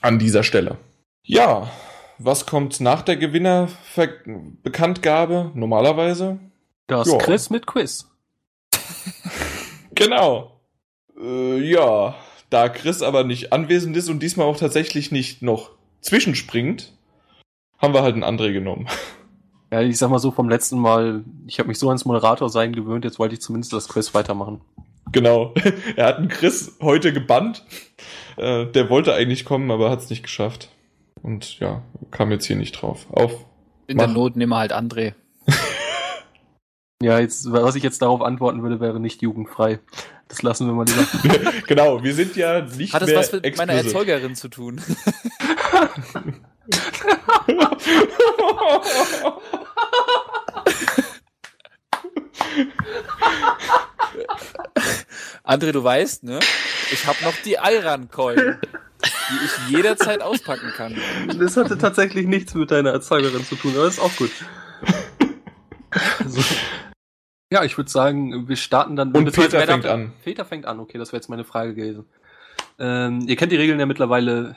an 0.00 0.18
dieser 0.18 0.42
Stelle. 0.42 0.78
Ja, 1.22 1.70
was 2.18 2.46
kommt 2.46 2.80
nach 2.80 3.02
der 3.02 3.16
Gewinnerbekanntgabe 3.16 5.50
normalerweise? 5.54 6.38
Das 6.86 7.08
Ja. 7.08 7.18
Chris 7.18 7.50
mit 7.50 7.66
Quiz. 7.66 8.08
Genau. 9.98 10.60
Äh, 11.18 11.58
ja, 11.58 12.14
da 12.50 12.68
Chris 12.68 13.00
aber 13.00 13.24
nicht 13.24 13.50
anwesend 13.54 13.96
ist 13.96 14.10
und 14.10 14.22
diesmal 14.22 14.46
auch 14.46 14.58
tatsächlich 14.58 15.10
nicht 15.10 15.40
noch 15.40 15.70
zwischenspringt, 16.02 16.92
haben 17.78 17.94
wir 17.94 18.02
halt 18.02 18.12
einen 18.14 18.22
André 18.24 18.52
genommen. 18.52 18.88
Ja, 19.72 19.80
ich 19.80 19.98
sag 19.98 20.10
mal 20.10 20.20
so 20.20 20.30
vom 20.30 20.48
letzten 20.48 20.78
Mal, 20.78 21.24
ich 21.48 21.58
habe 21.58 21.66
mich 21.66 21.80
so 21.80 21.88
ans 21.88 22.04
Moderator 22.04 22.48
sein 22.48 22.72
gewöhnt, 22.72 23.04
jetzt 23.04 23.18
wollte 23.18 23.34
ich 23.34 23.40
zumindest 23.40 23.72
das 23.72 23.88
Quiz 23.88 24.14
weitermachen. 24.14 24.60
Genau. 25.10 25.54
Er 25.96 26.06
hat 26.06 26.18
einen 26.18 26.28
Chris 26.28 26.76
heute 26.80 27.12
gebannt. 27.12 27.64
Äh, 28.36 28.66
der 28.66 28.88
wollte 28.90 29.12
eigentlich 29.12 29.44
kommen, 29.44 29.72
aber 29.72 29.90
hat 29.90 29.98
es 29.98 30.08
nicht 30.08 30.22
geschafft. 30.22 30.68
Und 31.22 31.58
ja, 31.60 31.82
kam 32.10 32.30
jetzt 32.30 32.46
hier 32.46 32.56
nicht 32.56 32.72
drauf. 32.72 33.06
Auf. 33.10 33.44
In 33.86 33.98
der 33.98 34.08
Mach. 34.08 34.14
Not 34.14 34.36
nehmen 34.36 34.50
wir 34.50 34.58
halt 34.58 34.72
André. 34.72 35.14
Ja, 37.02 37.18
jetzt, 37.18 37.52
was 37.52 37.74
ich 37.74 37.82
jetzt 37.82 38.00
darauf 38.00 38.22
antworten 38.22 38.62
würde, 38.62 38.80
wäre 38.80 39.00
nicht 39.00 39.20
jugendfrei. 39.20 39.80
Das 40.28 40.42
lassen 40.42 40.66
wir 40.66 40.72
mal 40.72 40.86
lieber. 40.86 41.52
genau, 41.66 42.02
wir 42.02 42.14
sind 42.14 42.36
ja 42.36 42.62
nicht 42.62 42.94
Hat 42.94 43.02
es 43.02 43.08
mehr 43.08 43.18
was 43.18 43.32
mit 43.32 43.56
meiner 43.56 43.74
explicit. 43.74 43.98
Erzeugerin 43.98 44.34
zu 44.34 44.48
tun? 44.48 44.80
André, 55.44 55.72
du 55.72 55.82
weißt, 55.82 56.24
ne? 56.24 56.40
Ich 56.92 57.06
habe 57.06 57.18
noch 57.24 57.34
die 57.44 57.54
Iran-Coin, 57.54 58.36
die 58.36 59.44
ich 59.44 59.70
jederzeit 59.76 60.22
auspacken 60.22 60.72
kann. 60.76 60.96
Das 61.38 61.56
hatte 61.56 61.78
tatsächlich 61.78 62.26
nichts 62.26 62.54
mit 62.54 62.70
deiner 62.70 62.90
Erzeugerin 62.90 63.44
zu 63.44 63.56
tun, 63.56 63.72
aber 63.76 63.86
ist 63.86 64.00
auch 64.00 64.14
gut. 64.16 64.30
So. 66.26 66.42
Ja, 67.52 67.62
ich 67.64 67.76
würde 67.76 67.90
sagen, 67.90 68.48
wir 68.48 68.56
starten 68.56 68.96
dann. 68.96 69.12
Und 69.12 69.32
Peter 69.32 69.60
fängt 69.60 69.86
an. 69.86 70.12
Peter 70.24 70.44
fängt 70.44 70.66
an, 70.66 70.80
okay, 70.80 70.98
das 70.98 71.12
wäre 71.12 71.18
jetzt 71.18 71.28
meine 71.28 71.44
Frage 71.44 71.74
gewesen. 71.74 72.06
Ähm, 72.78 73.20
ihr 73.26 73.36
kennt 73.36 73.52
die 73.52 73.56
Regeln 73.56 73.78
ja 73.78 73.86
mittlerweile. 73.86 74.56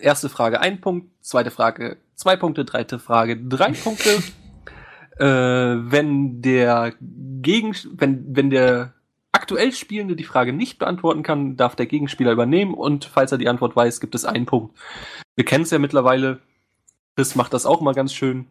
Erste 0.00 0.28
Frage 0.28 0.60
ein 0.60 0.80
Punkt, 0.80 1.10
zweite 1.20 1.52
Frage 1.52 1.96
zwei 2.16 2.36
Punkte, 2.36 2.64
dritte 2.64 2.98
Frage 2.98 3.36
drei 3.36 3.70
Punkte. 3.72 4.20
Äh, 5.20 5.26
wenn 5.26 6.40
der 6.42 6.94
Gegen, 7.00 7.74
wenn, 7.92 8.24
wenn 8.34 8.50
der 8.50 8.94
aktuell 9.32 9.72
Spielende 9.72 10.16
die 10.16 10.24
Frage 10.24 10.52
nicht 10.52 10.78
beantworten 10.78 11.22
kann, 11.22 11.56
darf 11.56 11.76
der 11.76 11.86
Gegenspieler 11.86 12.32
übernehmen 12.32 12.74
und 12.74 13.04
falls 13.04 13.32
er 13.32 13.38
die 13.38 13.48
Antwort 13.48 13.76
weiß, 13.76 14.00
gibt 14.00 14.14
es 14.14 14.24
einen 14.24 14.46
Punkt. 14.46 14.76
Wir 15.36 15.44
kennen 15.44 15.64
es 15.64 15.70
ja 15.70 15.78
mittlerweile. 15.78 16.40
Chris 17.16 17.34
macht 17.34 17.52
das 17.52 17.66
auch 17.66 17.80
mal 17.80 17.94
ganz 17.94 18.14
schön. 18.14 18.46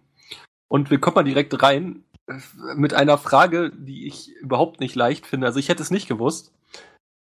Und 0.68 0.92
wir 0.92 1.00
kommen 1.00 1.16
mal 1.16 1.24
direkt 1.24 1.62
rein 1.62 2.04
äh, 2.28 2.34
mit 2.76 2.94
einer 2.94 3.18
Frage, 3.18 3.72
die 3.76 4.08
ich 4.08 4.32
überhaupt 4.36 4.80
nicht 4.80 4.96
leicht 4.96 5.26
finde. 5.26 5.48
Also 5.48 5.60
ich 5.60 5.70
hätte 5.70 5.82
es 5.82 5.92
nicht 5.92 6.08
gewusst. 6.08 6.54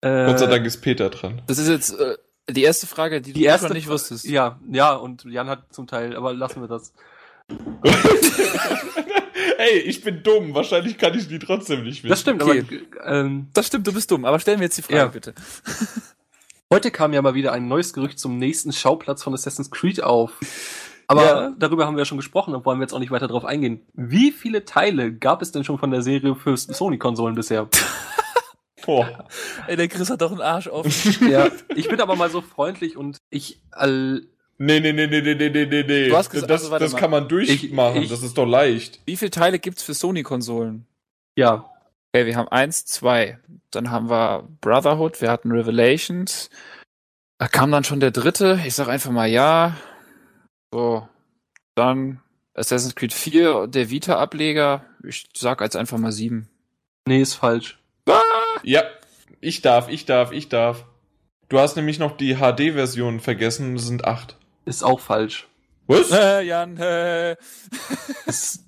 Äh, 0.03 0.27
Gott 0.27 0.39
sei 0.39 0.47
Dank 0.47 0.67
ist 0.67 0.83
Peter 0.83 1.09
dran. 1.09 1.43
Das 1.47 1.59
ist 1.59 1.69
jetzt 1.69 1.99
äh, 1.99 2.17
die 2.49 2.63
erste 2.63 2.87
Frage, 2.87 3.23
die, 3.23 3.33
die 3.33 3.41
du 3.41 3.47
erste 3.47 3.69
schon 3.69 3.77
nicht 3.77 3.89
wusstest. 3.89 4.27
Ja, 4.27 4.59
ja, 4.71 4.95
und 4.95 5.25
Jan 5.25 5.49
hat 5.49 5.73
zum 5.73 5.87
Teil, 5.87 6.15
aber 6.17 6.35
lassen 6.35 6.61
wir 6.61 6.69
das. 6.69 6.93
Ey, 9.59 9.79
ich 9.81 10.03
bin 10.03 10.23
dumm. 10.23 10.55
Wahrscheinlich 10.55 10.99
kann 10.99 11.17
ich 11.19 11.29
die 11.29 11.39
trotzdem 11.39 11.83
nicht 11.85 12.03
wissen. 12.03 12.09
Das 12.11 12.21
stimmt, 12.21 12.43
Okay. 12.43 12.65
aber 13.03 13.07
ähm, 13.07 13.49
Das 13.53 13.67
stimmt, 13.67 13.87
du 13.87 13.93
bist 13.93 14.11
dumm. 14.11 14.25
Aber 14.25 14.39
stellen 14.41 14.59
wir 14.61 14.65
jetzt 14.67 14.79
die 14.79 14.83
Frage 14.83 14.97
Ja. 14.99 15.07
bitte. 15.07 15.35
heute 16.73 16.91
kam 16.91 17.13
ja 17.13 17.23
mal 17.23 17.35
wieder 17.35 17.53
ein 17.53 17.69
neues 17.69 17.93
Gerücht 17.93 18.19
zum 18.19 18.39
nächsten 18.39 18.73
Schauplatz 18.73 19.23
von 19.23 19.35
Assassin's 19.35 19.71
Creed 19.71 20.03
auf. 20.03 20.33
Aber 21.07 21.25
Ja. 21.25 21.53
darüber 21.59 21.87
haben 21.87 21.97
wir 21.97 22.01
ja 22.01 22.05
schon 22.05 22.19
gesprochen 22.19 22.55
und 22.55 22.65
wollen 22.65 22.79
wir 22.79 22.85
jetzt 22.85 22.93
auch 22.93 23.01
nicht 23.01 23.11
weiter 23.11 23.27
drauf 23.29 23.45
eingehen. 23.45 23.81
Wie 23.95 24.31
viele 24.31 24.65
Teile 24.65 25.13
gab 25.13 25.43
es 25.43 25.51
denn 25.53 25.65
schon 25.65 25.79
von 25.79 25.91
der 25.91 26.03
Serie 26.03 26.37
für 26.37 26.57
Sony-Konsolen 26.57 27.35
bisher? 27.35 27.69
Boah. 28.87 29.27
Ey, 29.67 29.77
der 29.77 29.89
Chris 29.89 30.09
hat 30.09 30.23
doch 30.23 30.31
einen 30.31 30.41
Arsch 30.41 30.69
offen. 30.69 31.29
ja, 31.31 31.49
ich 31.75 31.89
bin 31.89 32.01
aber 32.01 32.17
mal 32.17 32.31
so 32.31 32.41
freundlich 32.41 32.97
und 32.97 33.19
ich 33.29 33.61
all, 33.73 34.23
Nee, 34.63 34.79
nee, 34.81 34.93
nee, 34.93 35.07
nee, 35.07 35.23
nee, 35.23 35.35
nee, 35.35 35.49
nee, 35.49 35.83
nee. 35.83 36.09
Du 36.11 36.17
hast 36.17 36.29
gesagt, 36.29 36.51
das 36.51 36.71
also, 36.71 36.79
das 36.79 36.95
kann 36.95 37.11
man 37.11 37.27
durchmachen, 37.29 37.97
ich, 37.97 38.05
ich, 38.05 38.11
das 38.11 38.23
ist 38.23 38.37
doch 38.37 38.45
leicht. 38.45 39.01
Wie 39.07 39.17
viele 39.17 39.31
Teile 39.31 39.59
gibt's 39.59 39.83
für 39.83 39.95
Sony-Konsolen? 39.95 40.85
Ja. 41.35 41.73
Okay, 42.13 42.27
wir 42.27 42.37
haben 42.37 42.49
eins, 42.49 42.85
zwei. 42.85 43.39
Dann 43.71 43.91
haben 43.91 44.11
wir 44.11 44.47
Brotherhood, 44.61 45.23
wir 45.23 45.31
hatten 45.31 45.51
Revelations. 45.51 46.51
Da 47.39 47.49
kam 47.49 47.71
dann 47.71 47.85
schon 47.85 48.01
der 48.01 48.11
dritte. 48.11 48.61
Ich 48.67 48.75
sag 48.75 48.89
einfach 48.89 49.11
mal 49.11 49.31
ja. 49.31 49.79
So. 50.75 51.09
Dann 51.75 52.21
Assassin's 52.53 52.95
Creed 52.95 53.15
4, 53.15 53.67
der 53.67 53.89
Vita-Ableger. 53.89 54.85
Ich 55.03 55.27
sag 55.35 55.63
jetzt 55.63 55.77
einfach 55.77 55.97
mal 55.97 56.13
sieben. 56.13 56.51
Nee, 57.09 57.23
ist 57.23 57.33
falsch. 57.33 57.79
Ah! 58.07 58.21
Ja, 58.63 58.83
ich 59.41 59.63
darf, 59.63 59.89
ich 59.89 60.05
darf, 60.05 60.33
ich 60.33 60.51
darf. 60.51 60.85
Du 61.49 61.59
hast 61.59 61.77
nämlich 61.77 61.99
noch 61.99 62.15
die 62.15 62.35
HD-Version 62.35 63.21
vergessen, 63.21 63.75
das 63.75 63.87
sind 63.87 64.05
acht. 64.05 64.37
Ist 64.65 64.83
auch 64.83 65.01
falsch. 65.01 65.49
Was? 65.87 66.11
Äh, 66.13 66.43
Jan, 66.43 66.77
äh. 66.77 67.37
Das, 68.27 68.65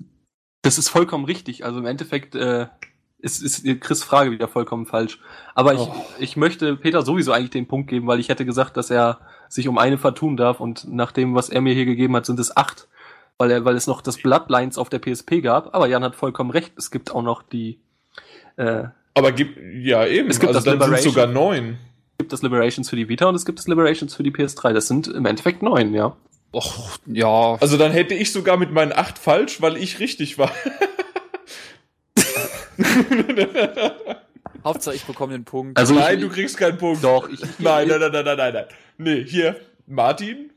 das 0.62 0.78
ist 0.78 0.88
vollkommen 0.88 1.24
richtig. 1.24 1.64
Also 1.64 1.78
im 1.78 1.86
Endeffekt 1.86 2.34
äh, 2.34 2.66
ist, 3.18 3.42
ist 3.42 3.64
Chris 3.80 4.02
Frage 4.02 4.30
wieder 4.32 4.48
vollkommen 4.48 4.86
falsch. 4.86 5.18
Aber 5.54 5.74
ich, 5.74 5.80
Oh. 5.80 6.04
ich 6.18 6.36
möchte 6.36 6.76
Peter 6.76 7.02
sowieso 7.02 7.32
eigentlich 7.32 7.50
den 7.50 7.68
Punkt 7.68 7.88
geben, 7.88 8.06
weil 8.06 8.20
ich 8.20 8.28
hätte 8.28 8.44
gesagt, 8.44 8.76
dass 8.76 8.90
er 8.90 9.20
sich 9.48 9.68
um 9.68 9.78
eine 9.78 9.98
vertun 9.98 10.36
darf 10.36 10.60
und 10.60 10.92
nach 10.92 11.12
dem, 11.12 11.34
was 11.34 11.48
er 11.48 11.60
mir 11.60 11.74
hier 11.74 11.84
gegeben 11.84 12.16
hat, 12.16 12.26
sind 12.26 12.40
es 12.40 12.56
acht. 12.56 12.88
Weil, 13.38 13.50
er, 13.50 13.64
weil 13.64 13.76
es 13.76 13.86
noch 13.86 14.02
das 14.02 14.18
Bloodlines 14.18 14.78
auf 14.78 14.88
der 14.88 14.98
PSP 14.98 15.40
gab. 15.42 15.74
Aber 15.74 15.88
Jan 15.88 16.04
hat 16.04 16.14
vollkommen 16.14 16.50
recht. 16.50 16.72
Es 16.76 16.90
gibt 16.90 17.12
auch 17.12 17.22
noch 17.22 17.42
die 17.42 17.80
äh, 18.56 18.84
Aber 19.14 19.32
gibt, 19.32 19.58
ja 19.58 20.06
eben, 20.06 20.28
Es 20.28 20.38
gibt 20.38 20.54
also 20.54 20.70
das 20.70 20.78
dann 20.78 20.90
sind 20.96 21.02
sogar 21.12 21.26
neun. 21.26 21.78
Gibt 22.22 22.32
es 22.32 22.42
Liberations 22.42 22.88
für 22.88 22.94
die 22.94 23.08
Vita 23.08 23.26
und 23.26 23.34
es 23.34 23.44
gibt 23.44 23.58
es 23.58 23.66
Liberations 23.66 24.14
für 24.14 24.22
die 24.22 24.30
PS3. 24.30 24.72
Das 24.72 24.86
sind 24.86 25.08
im 25.08 25.26
Endeffekt 25.26 25.60
neun, 25.60 25.92
ja. 25.92 26.16
Och, 26.54 26.98
ja. 27.06 27.56
Also 27.60 27.76
dann 27.76 27.90
hätte 27.90 28.14
ich 28.14 28.30
sogar 28.30 28.56
mit 28.58 28.70
meinen 28.70 28.92
acht 28.92 29.18
falsch, 29.18 29.60
weil 29.60 29.76
ich 29.76 29.98
richtig 29.98 30.38
war. 30.38 30.52
Hauptsache 34.64 34.94
ich 34.94 35.02
bekomme 35.02 35.32
den 35.32 35.44
Punkt. 35.44 35.76
Also 35.76 35.94
nein, 35.94 36.18
ich, 36.18 36.24
du 36.24 36.30
kriegst 36.30 36.56
keinen 36.56 36.78
Punkt. 36.78 37.02
Doch, 37.02 37.28
ich, 37.28 37.40
Nein, 37.58 37.88
nein, 37.88 37.98
nein, 37.98 38.12
nein, 38.12 38.24
nein, 38.24 38.36
nein, 38.36 38.54
nein. 38.54 38.64
Nee, 38.98 39.24
hier, 39.24 39.56
Martin. 39.88 40.52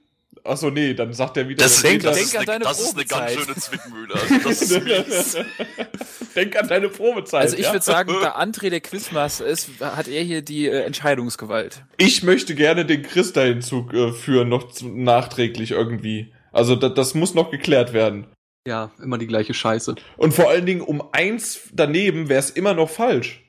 Achso, 0.45 0.69
nee, 0.69 0.93
dann 0.93 1.11
sagt 1.13 1.38
er 1.38 1.49
wieder. 1.49 1.63
Das, 1.63 1.81
Denk- 1.81 2.03
das, 2.03 2.15
denk 2.15 2.27
ist, 2.27 2.35
an 2.35 2.39
eine, 2.41 2.45
deine 2.45 2.63
das 2.65 2.80
ist 2.80 2.95
eine 2.95 3.05
ganz 3.05 3.34
Probezeit. 3.34 3.45
schöne 3.45 3.55
Zwickmühle. 3.55 4.13
Also 4.13 4.38
das 4.49 4.61
ist 4.72 4.84
mies. 4.84 6.35
Denk 6.35 6.55
an 6.55 6.67
deine 6.67 6.89
Probezeit. 6.89 7.41
Also 7.41 7.57
ich 7.57 7.63
ja? 7.63 7.72
würde 7.73 7.84
sagen, 7.85 8.13
da 8.22 8.35
André 8.39 8.69
der 8.69 8.81
Quizmaster 8.81 9.45
ist, 9.45 9.69
hat 9.80 10.07
er 10.07 10.23
hier 10.23 10.41
die 10.41 10.67
äh, 10.67 10.81
Entscheidungsgewalt. 10.84 11.84
Ich 11.97 12.23
möchte 12.23 12.53
gerne 12.55 12.85
den 12.85 13.01
Chris 13.03 13.34
da 13.34 13.41
hinzuführen, 13.43 14.49
noch 14.49 14.72
zu, 14.72 14.88
nachträglich 14.88 15.72
irgendwie. 15.72 16.34
Also 16.51 16.76
da, 16.76 16.89
das 16.89 17.13
muss 17.15 17.34
noch 17.34 17.51
geklärt 17.51 17.93
werden. 17.93 18.27
ja, 18.67 18.91
immer 19.01 19.17
die 19.17 19.27
gleiche 19.27 19.53
Scheiße. 19.53 19.95
Und 20.17 20.34
vor 20.34 20.49
allen 20.49 20.65
Dingen 20.65 20.81
um 20.81 21.03
eins 21.11 21.61
daneben 21.73 22.30
wäre 22.30 22.39
es 22.39 22.49
immer 22.51 22.73
noch 22.73 22.89
falsch, 22.89 23.43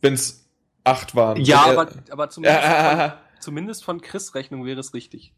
wenn 0.00 0.14
es 0.14 0.48
acht 0.84 1.14
waren. 1.16 1.40
Ja, 1.42 1.64
er- 1.66 1.78
aber, 1.78 1.90
aber 2.10 2.30
zumindest, 2.30 2.64
von, 2.66 2.98
Äh, 3.00 3.10
zumindest 3.40 3.84
von 3.84 4.00
Chris 4.00 4.34
Rechnung 4.34 4.64
wäre 4.64 4.78
es 4.80 4.94
richtig. 4.94 5.32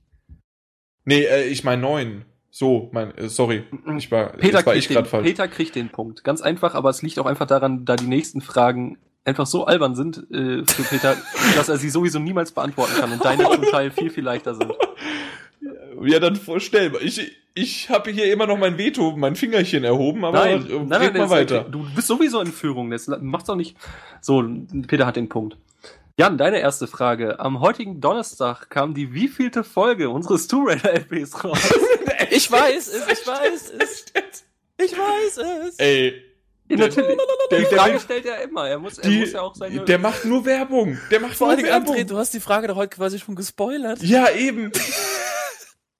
Nee, 1.08 1.24
äh, 1.24 1.48
ich 1.48 1.64
meine 1.64 1.82
neun. 1.82 2.24
So, 2.50 2.88
mein, 2.92 3.16
äh, 3.16 3.28
sorry, 3.28 3.64
ich 3.96 4.10
war, 4.10 4.32
Peter 4.32 4.54
war 4.54 4.62
kriegt, 4.62 4.76
ich 4.78 4.88
den, 4.88 4.94
gerade 4.94 5.08
falsch. 5.08 5.26
Peter 5.26 5.48
kriegt 5.48 5.74
den 5.74 5.90
Punkt. 5.90 6.24
Ganz 6.24 6.40
einfach, 6.40 6.74
aber 6.74 6.90
es 6.90 7.02
liegt 7.02 7.18
auch 7.18 7.26
einfach 7.26 7.46
daran, 7.46 7.84
da 7.84 7.96
die 7.96 8.06
nächsten 8.06 8.40
Fragen 8.40 8.98
einfach 9.24 9.46
so 9.46 9.66
albern 9.66 9.94
sind 9.94 10.18
äh, 10.30 10.64
für 10.64 10.82
Peter, 10.82 11.16
dass 11.56 11.68
er 11.68 11.76
sie 11.76 11.90
sowieso 11.90 12.18
niemals 12.18 12.52
beantworten 12.52 12.94
kann 12.98 13.12
und 13.12 13.24
deine 13.24 13.44
zum 13.44 13.62
Teil 13.64 13.90
viel, 13.90 14.10
viel 14.10 14.24
leichter 14.24 14.54
sind. 14.54 14.72
Ja, 16.02 16.20
dann 16.20 16.36
vorstell 16.36 16.90
mal. 16.90 17.02
Ich, 17.02 17.36
ich 17.54 17.90
habe 17.90 18.10
hier 18.10 18.32
immer 18.32 18.46
noch 18.46 18.56
mein 18.56 18.78
Veto, 18.78 19.16
mein 19.16 19.36
Fingerchen 19.36 19.84
erhoben, 19.84 20.24
aber 20.24 20.38
Nein, 20.38 20.66
äh, 20.66 20.74
nein, 20.74 20.86
nein, 20.88 21.12
mal 21.16 21.30
weiter. 21.30 21.64
Du 21.64 21.84
bist 21.94 22.08
sowieso 22.08 22.40
in 22.40 22.48
Führung, 22.48 22.90
das 22.90 23.08
macht's 23.20 23.46
doch 23.46 23.56
nicht. 23.56 23.76
So, 24.20 24.44
Peter 24.86 25.06
hat 25.06 25.16
den 25.16 25.28
Punkt. 25.28 25.56
Jan, 26.18 26.36
deine 26.36 26.58
erste 26.58 26.88
Frage. 26.88 27.38
Am 27.38 27.60
heutigen 27.60 28.00
Donnerstag 28.00 28.70
kam 28.70 28.92
die 28.92 29.12
wievielte 29.14 29.62
Folge 29.62 30.10
unseres 30.10 30.48
Tomb 30.48 30.68
Raider 30.68 30.92
LPs 30.94 31.44
raus? 31.44 31.58
Ich 32.30 32.50
weiß 32.50 32.88
es, 32.88 33.06
ich 33.20 33.26
weiß 33.26 33.72
es. 33.78 34.04
Ich 34.76 34.92
weiß 34.98 35.38
es. 35.68 35.78
Ey, 35.78 36.20
Ja, 36.68 36.76
natürlich. 36.76 37.16
der- 37.50 37.58
Die 37.60 37.64
der- 37.68 37.78
Frage 37.78 38.00
stellt 38.00 38.26
er 38.26 38.42
immer. 38.42 38.68
Er 38.68 38.78
muss, 38.80 38.98
er 38.98 39.08
die, 39.08 39.20
muss 39.20 39.32
ja 39.32 39.40
auch 39.42 39.54
seine. 39.54 39.84
der 39.84 39.98
macht 39.98 40.24
nur 40.24 40.44
Werbung. 40.44 40.98
Der 41.10 41.20
macht 41.20 41.34
Vor 41.36 41.54
nur 41.54 41.62
Werbung. 41.62 41.94
André, 41.94 42.04
du 42.04 42.18
hast 42.18 42.34
die 42.34 42.40
Frage 42.40 42.66
doch 42.66 42.74
heute 42.76 42.96
quasi 42.96 43.18
schon 43.20 43.36
gespoilert. 43.36 44.02
ja, 44.02 44.28
eben. 44.30 44.72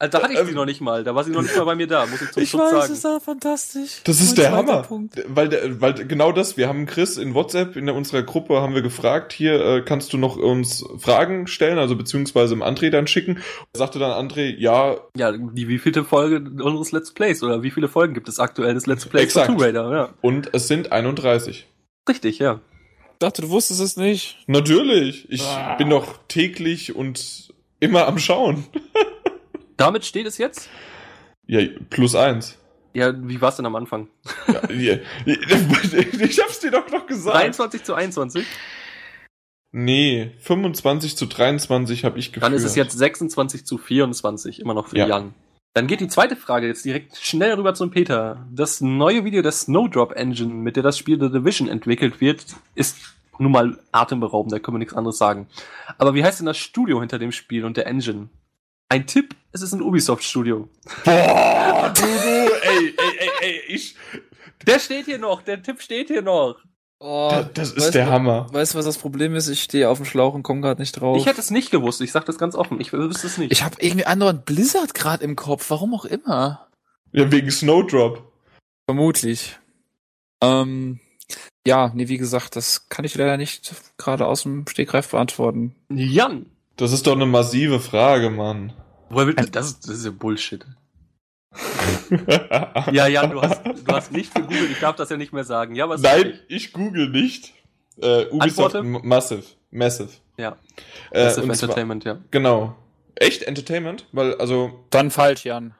Also, 0.01 0.13
da 0.19 0.23
hatte 0.23 0.33
ich 0.35 0.39
sie 0.39 0.49
ähm, 0.51 0.55
noch 0.55 0.65
nicht 0.65 0.81
mal. 0.81 1.03
Da 1.05 1.15
war 1.15 1.25
sie 1.25 1.31
noch 1.33 1.43
nicht 1.43 1.57
mal 1.57 1.65
bei 1.65 1.75
mir 1.75 1.87
da, 1.87 2.07
muss 2.07 2.23
ich 2.23 2.31
zum 2.31 2.43
Ich 2.43 2.51
Schutz 2.51 2.61
weiß, 2.61 2.71
sagen. 2.71 2.93
es 2.93 3.05
war 3.05 3.21
fantastisch. 3.21 4.01
Das 4.05 4.21
ist 4.21 4.37
Mein 4.37 4.37
der 4.37 4.53
Hammer. 4.53 4.83
Punkt. 4.83 5.23
Weil, 5.27 5.49
der, 5.49 5.81
weil 5.81 5.95
genau 6.07 6.31
das, 6.33 6.57
wir 6.57 6.69
haben 6.69 6.87
Chris 6.87 7.17
in 7.17 7.35
WhatsApp, 7.35 7.75
in 7.77 7.87
der, 7.87 7.95
unserer 7.95 8.23
Gruppe 8.23 8.61
haben 8.61 8.75
wir 8.75 8.83
gefragt, 8.83 9.33
hier 9.33 9.61
äh, 9.65 9.83
kannst 9.83 10.13
du 10.13 10.19
noch 10.19 10.37
uns 10.37 10.85
Fragen 10.99 11.47
stellen, 11.49 11.79
also 11.79 11.97
beziehungsweise 11.97 12.55
im 12.55 12.63
André 12.63 12.91
dann 12.91 13.07
schicken. 13.07 13.41
Sagte 13.73 13.99
dann 13.99 14.13
André, 14.13 14.55
ja, 14.57 14.97
Ja, 15.17 15.33
die 15.33 15.69
wievielte 15.69 16.05
Folge 16.05 16.37
unseres 16.63 16.93
Let's 16.93 17.13
Plays 17.13 17.43
oder 17.43 17.63
wie 17.63 17.71
viele 17.71 17.89
Folgen 17.89 18.15
gibt 18.15 18.29
es 18.29 18.39
aktuell 18.39 18.75
des 18.75 18.87
Let's 18.87 19.05
Plays 19.07 19.25
Exakt. 19.25 19.47
von 19.47 19.57
Tomb 19.57 19.67
Raider? 19.67 19.91
Ja, 19.91 20.09
und 20.21 20.55
es 20.55 20.69
sind 20.69 20.93
31. 20.93 21.67
richtig, 22.09 22.39
ja. 22.39 22.61
Ich 23.15 23.19
dachte, 23.27 23.43
du 23.43 23.49
wusstest 23.51 23.81
es 23.81 23.97
nicht. 23.97 24.39
Natürlich. 24.47 25.27
Ich 25.29 25.43
Ah. 25.43 25.75
bin 25.75 25.91
doch 25.91 26.19
täglich 26.29 26.95
und 26.95 27.53
immer 27.81 28.07
am 28.07 28.19
Schauen. 28.21 28.65
Damit 29.79 30.05
steht 30.05 30.27
es 30.27 30.37
jetzt. 30.37 30.69
Ja, 31.47 31.61
plus 31.89 32.15
eins. 32.15 32.59
Ja, 32.93 33.15
wie 33.17 33.41
war 33.41 33.51
es 33.51 33.57
denn 33.57 33.65
am 33.65 33.77
Anfang? 33.77 34.09
Ja, 34.49 34.71
ja, 34.73 34.99
ich 35.25 36.41
hab's 36.41 36.61
dir 36.61 36.71
doch 36.71 36.91
noch 36.91 37.07
gesagt. 37.07 37.37
23 37.37 37.85
zu 37.85 37.95
21. 37.95 38.45
Nee, 39.71 40.33
25 40.41 41.17
zu 41.17 41.27
23 41.27 42.05
habe 42.05 42.19
ich 42.19 42.33
geführt. 42.33 42.45
Dann 42.45 42.55
ist 42.55 42.65
es 42.65 42.75
jetzt 42.75 42.97
26 42.99 43.65
zu 43.65 43.79
24, 43.79 44.61
immer 44.61 44.75
noch 44.75 44.89
für 44.89 44.99
Ja. 44.99 45.07
Jan. 45.07 45.35
Dann 45.75 45.87
geht 45.87 46.01
die 46.01 46.09
zweite 46.09 46.35
Frage 46.35 46.67
jetzt 46.67 46.85
direkt 46.85 47.17
schnell 47.19 47.53
rüber 47.55 47.75
zum 47.75 47.91
Peter. 47.91 48.47
Das 48.51 48.81
neue 48.81 49.25
Video 49.25 49.43
der 49.43 49.53
Snowdrop 49.53 50.13
Engine, 50.13 50.53
mit 50.53 50.77
der 50.77 50.83
das 50.83 50.99
Spiel 50.99 51.21
The 51.21 51.31
Division 51.31 51.69
entwickelt 51.69 52.21
wird, 52.21 52.45
ist 52.75 52.97
nun 53.39 53.53
mal 53.53 53.79
atemberaubend, 53.93 54.53
da 54.53 54.59
können 54.59 54.75
wir 54.75 54.81
nichts 54.81 54.95
anderes 54.95 55.19
sagen. 55.19 55.47
Aber 55.99 56.15
wie 56.15 56.25
heißt 56.25 56.41
denn 56.41 56.47
das 56.47 56.57
Studio 56.59 56.99
hinter 56.99 57.19
dem 57.21 57.31
Spiel 57.31 57.65
und 57.65 57.77
der 57.77 57.87
Engine? 57.87 58.29
Ein 58.91 59.07
Tipp, 59.07 59.35
es 59.53 59.63
ist 59.63 59.73
ein 59.75 59.83
Ubisoft-Studio. 59.83 60.69
Boah, 61.05 61.93
du, 61.95 62.03
du, 62.03 62.09
ey, 62.63 62.95
ey, 62.97 63.19
ey, 63.19 63.31
ey, 63.43 63.61
ich. 63.69 63.97
Der 64.67 64.79
steht 64.79 65.05
hier 65.07 65.19
noch, 65.19 65.43
der 65.43 65.63
Tipp 65.63 65.81
steht 65.83 66.09
hier 66.09 66.23
noch. 66.23 66.57
Oh, 67.01 67.29
Das, 67.31 67.53
das 67.53 67.69
ist 67.73 67.77
weißt 67.87 67.95
der 67.95 68.07
du- 68.07 68.11
Hammer. 68.13 68.47
Weißt 68.53 68.75
du, 68.75 68.79
was 68.79 68.85
das 68.87 68.99
Problem 68.99 69.35
ist? 69.37 69.49
Ich 69.49 69.63
stehe 69.63 69.89
auf 69.89 69.99
dem 69.99 70.07
Schlauch 70.07 70.35
und 70.35 70.43
komme 70.43 70.63
gerade 70.63 70.81
nicht 70.81 70.93
drauf. 70.93 71.17
Ich 71.19 71.27
hätte 71.27 71.41
es 71.41 71.51
nicht 71.51 71.71
gewusst, 71.71 72.01
ich 72.01 72.11
sag 72.13 72.25
das 72.25 72.39
ganz 72.39 72.55
offen, 72.55 72.81
ich 72.81 72.93
wüsste 72.93 73.27
es 73.27 73.39
nicht. 73.39 73.53
ich 73.53 73.63
habe 73.63 73.77
irgendwie 73.79 74.07
andauernd 74.07 74.45
Blizzard 74.47 74.95
gerade 74.95 75.23
im 75.23 75.37
Kopf, 75.37 75.69
warum 75.71 75.95
auch 75.95 76.05
immer. 76.07 76.67
Ja, 77.13 77.31
wegen 77.31 77.51
Snowdrop. 77.51 78.33
Vermutlich. 78.87 79.59
Ähm, 80.43 80.99
ja, 81.67 81.93
nee, 81.95 82.09
wie 82.09 82.17
gesagt, 82.19 82.57
das 82.57 82.89
kann 82.89 83.05
ich 83.05 83.15
leider 83.15 83.37
nicht 83.37 83.71
gerade 83.99 84.27
aus 84.27 84.43
dem 84.43 84.67
Stegreif 84.67 85.11
beantworten. 85.11 85.75
Jan! 85.91 86.47
Das 86.77 86.93
ist 86.93 87.07
doch 87.07 87.13
eine 87.15 87.27
massive 87.27 87.81
Frage, 87.81 88.31
Mann. 88.31 88.73
Woher 89.11 89.27
will, 89.29 89.35
das, 89.35 89.67
ist, 89.67 89.89
das 89.89 89.99
ist 89.99 90.05
ja 90.05 90.11
Bullshit. 90.11 90.65
Ja, 92.93 93.07
Jan, 93.07 93.31
du 93.31 93.43
hast, 93.43 93.61
du 93.65 93.93
hast 93.93 94.13
nicht 94.13 94.35
gegoogelt, 94.35 94.71
ich 94.71 94.81
darf 94.81 94.97
das 94.97 95.11
ja 95.11 95.17
nicht 95.17 95.33
mehr 95.33 95.45
sagen. 95.45 95.75
Ja, 95.75 95.89
was 95.89 96.01
Nein, 96.01 96.39
ich 96.49 96.73
google 96.73 97.11
nicht. 97.11 97.53
Äh, 98.01 98.27
Ubisoft 98.31 98.77
Antworte? 98.77 99.07
Massive. 99.07 99.43
Massive. 99.71 100.09
Ja. 100.39 100.57
Äh, 101.11 101.25
Massive 101.25 101.43
und 101.47 101.55
zwar- 101.57 101.69
Entertainment, 101.69 102.05
ja. 102.05 102.19
Genau. 102.31 102.77
Echt 103.17 103.43
Entertainment? 103.43 104.07
Weil, 104.13 104.35
also, 104.37 104.85
Dann 104.91 105.11
falsch, 105.11 105.45
Jan. 105.45 105.75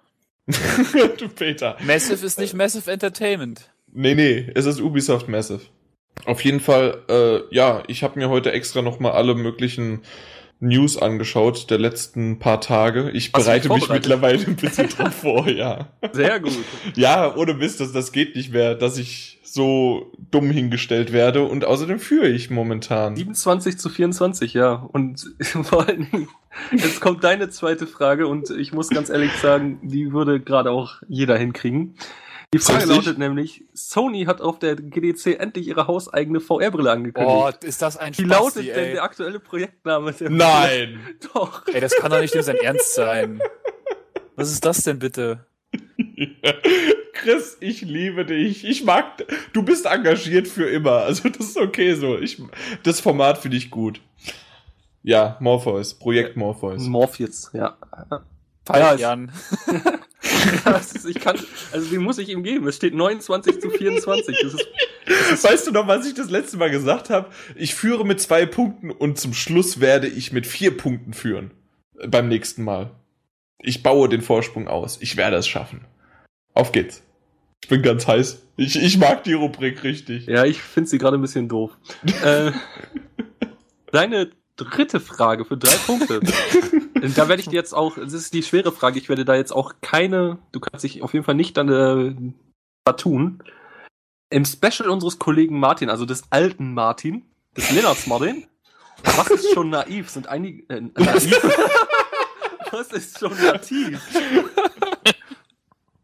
du 0.47 1.29
Peter. 1.29 1.77
Massive 1.81 2.25
ist 2.27 2.39
nicht 2.39 2.55
Massive 2.55 2.91
Entertainment. 2.91 3.71
Nee, 3.93 4.15
nee, 4.15 4.51
es 4.55 4.67
ist 4.67 4.81
Ubisoft 4.81 5.29
Massive. 5.29 5.61
Auf 6.27 6.45
jeden 6.45 6.61
Fall, 6.61 7.03
äh, 7.09 7.55
ja, 7.55 7.83
ich 7.87 8.03
habe 8.03 8.19
mir 8.19 8.29
heute 8.29 8.53
extra 8.53 8.83
nochmal 8.83 9.13
alle 9.13 9.35
möglichen 9.35 10.03
News 10.61 10.97
angeschaut 10.97 11.71
der 11.71 11.79
letzten 11.79 12.39
paar 12.39 12.61
Tage. 12.61 13.11
Ich 13.11 13.31
Hast 13.33 13.45
bereite 13.45 13.69
mich 13.69 13.89
mittlerweile 13.89 14.45
ein 14.45 14.57
bisschen 14.57 14.89
drauf 14.97 15.15
vor, 15.15 15.49
ja. 15.49 15.89
Sehr 16.13 16.41
gut. 16.41 16.59
Ja, 16.97 17.35
ohne 17.37 17.55
Mist, 17.55 17.81
das, 17.81 17.93
das 17.93 18.13
geht 18.13 18.35
nicht 18.35 18.53
mehr, 18.53 18.75
dass 18.75 18.99
ich 18.99 19.39
so 19.45 20.13
dumm 20.31 20.51
hingestellt 20.51 21.13
werde 21.13 21.43
und 21.43 21.65
außerdem 21.65 21.99
führe 21.99 22.29
ich 22.29 22.51
momentan. 22.51 23.17
27 23.17 23.79
zu 23.79 23.89
24, 23.89 24.55
ja. 24.55 24.73
Und 24.73 25.33
vor 25.63 25.87
allen 25.87 26.11
Dingen, 26.11 26.29
jetzt 26.73 27.01
kommt 27.01 27.25
deine 27.25 27.49
zweite 27.49 27.87
Frage 27.87 28.27
und 28.27 28.51
ich 28.51 28.73
muss 28.73 28.89
ganz 28.89 29.11
ehrlich 29.11 29.33
sagen, 29.33 29.79
die 29.83 30.13
würde 30.13 30.41
gerade 30.41 30.71
auch 30.71 30.97
jeder 31.09 31.39
hinkriegen. 31.39 31.95
Die 32.55 32.59
Frage 32.59 32.87
lautet 32.87 33.19
nämlich, 33.19 33.65
Sony 33.75 34.25
hat 34.25 34.41
auf 34.41 34.59
der 34.59 34.75
GDC 34.75 35.39
endlich 35.39 35.69
ihre 35.69 35.87
hauseigene 35.87 36.41
VR-Brille 36.41 36.91
angekündigt. 36.91 37.59
Oh, 37.63 37.67
ist 37.67 37.83
das 37.83 37.99
ein 37.99 38.17
Wie 38.17 38.23
Spasti, 38.23 38.29
lautet 38.29 38.67
denn 38.69 38.85
ey. 38.85 38.93
der 38.93 39.03
aktuelle 39.03 39.39
Projektname? 39.39 40.13
Der 40.15 40.31
Nein! 40.31 41.01
Doch. 41.35 41.67
Ey, 41.67 41.81
das 41.81 41.95
kann 41.97 42.11
doch 42.11 42.21
nicht 42.21 42.33
sein 42.33 42.57
Ernst 42.57 42.95
sein. 42.95 43.43
Was 44.37 44.51
ist 44.51 44.65
das 44.65 44.83
denn 44.83 44.99
bitte? 44.99 45.45
Chris, 47.13 47.59
ich 47.61 47.83
liebe 47.83 48.25
dich. 48.25 48.65
Ich 48.65 48.83
mag, 48.83 49.27
du 49.53 49.63
bist 49.63 49.85
engagiert 49.85 50.49
für 50.49 50.71
immer. 50.71 51.03
Also 51.03 51.29
das 51.29 51.49
ist 51.49 51.59
okay 51.59 51.95
so. 51.95 52.17
Ich, 52.17 52.41
das 52.83 53.01
Format 53.01 53.37
finde 53.37 53.59
ich 53.59 53.71
gut. 53.71 54.01
Ja, 55.03 55.37
Morpheus. 55.41 55.93
Projekt 55.95 56.37
Morpheus. 56.37 56.83
Morpheus, 56.83 57.51
ja. 57.53 57.77
Pfeif, 58.65 59.01
Das 60.65 60.93
ist, 60.93 61.07
ich 61.07 61.21
kann, 61.21 61.37
also 61.73 61.89
den 61.91 62.03
muss 62.03 62.19
ich 62.19 62.29
ihm 62.29 62.43
geben. 62.43 62.67
Es 62.69 62.77
steht 62.77 62.95
29 62.95 63.61
zu 63.61 63.71
24. 63.71 64.37
Das 64.43 64.55
ist, 64.55 65.45
Weißt 65.45 65.67
du 65.67 65.73
noch, 65.73 65.87
was 65.87 66.07
ich 66.07 66.15
das 66.15 66.31
letzte 66.31 66.57
Mal 66.57 66.71
gesagt 66.71 67.11
habe? 67.11 67.31
Ich 67.55 67.75
führe 67.75 68.05
mit 68.05 68.21
zwei 68.21 68.47
Punkten 68.47 68.91
und 68.91 69.19
zum 69.19 69.35
Schluss 69.35 69.81
werde 69.81 70.07
ich 70.07 70.33
mit 70.33 70.47
vier 70.47 70.77
Punkten 70.77 71.13
führen. 71.13 71.51
Beim 72.07 72.29
nächsten 72.29 72.63
Mal. 72.65 72.91
Ich 73.61 73.83
baue 73.83 74.09
den 74.09 74.23
Vorsprung 74.23 74.69
aus. 74.69 74.99
Ich 75.01 75.17
werde 75.17 75.37
es 75.37 75.49
schaffen. 75.49 75.85
Auf 76.55 76.73
geht's. 76.73 77.03
Ich 77.63 77.69
bin 77.69 77.83
ganz 77.83 78.07
heiß. 78.07 78.43
Ich, 78.57 78.81
ich 78.81 78.99
mag 78.99 79.25
die 79.25 79.33
Rubrik 79.33 79.83
richtig. 79.83 80.27
ja, 80.27 80.45
ich 80.45 80.61
finde 80.61 80.89
sie 80.89 80.99
gerade 80.99 81.19
ein 81.19 81.23
bisschen 81.23 81.49
doof. 81.49 81.73
äh, 82.23 82.53
deine 83.93 84.31
dritte 84.57 85.01
Frage 85.01 85.45
für 85.45 85.57
drei 85.57 85.77
Punkte. 85.87 86.21
da 87.01 87.29
werde 87.29 87.41
ich 87.41 87.49
dir 87.49 87.57
jetzt 87.57 87.75
auch, 87.75 87.97
das 87.97 88.13
ist 88.13 88.33
die 88.35 88.43
schwere 88.43 88.73
Frage, 88.73 88.99
ich 88.99 89.09
werde 89.09 89.25
da 89.25 89.35
jetzt 89.35 89.53
auch 89.53 89.75
keine, 89.81 90.39
du 90.53 90.61
kannst 90.61 90.85
dich 90.85 91.03
auf 91.03 91.13
jeden 91.13 91.25
Fall 91.25 91.35
nicht 91.35 91.57
dann 91.57 91.69
äh, 91.69 92.15
vertun. 92.87 93.43
Im 94.31 94.45
Special 94.45 94.89
unseres 94.91 95.19
Kollegen 95.19 95.59
Martin, 95.59 95.89
also 95.91 96.05
des 96.05 96.25
alten 96.31 96.75
Martin, 96.75 97.25
des 97.57 97.71
Lennarts 97.71 98.07
Martin, 98.07 98.47
was 99.17 99.31
ist 99.31 99.53
schon 99.55 99.71
naiv? 99.71 100.11
Sind 100.11 100.27
einige, 100.29 100.69
äh, 100.75 100.81
naiv? 100.81 101.43
was 102.73 102.89
ist 102.93 103.19
schon 103.19 103.33
nativ? 103.43 104.01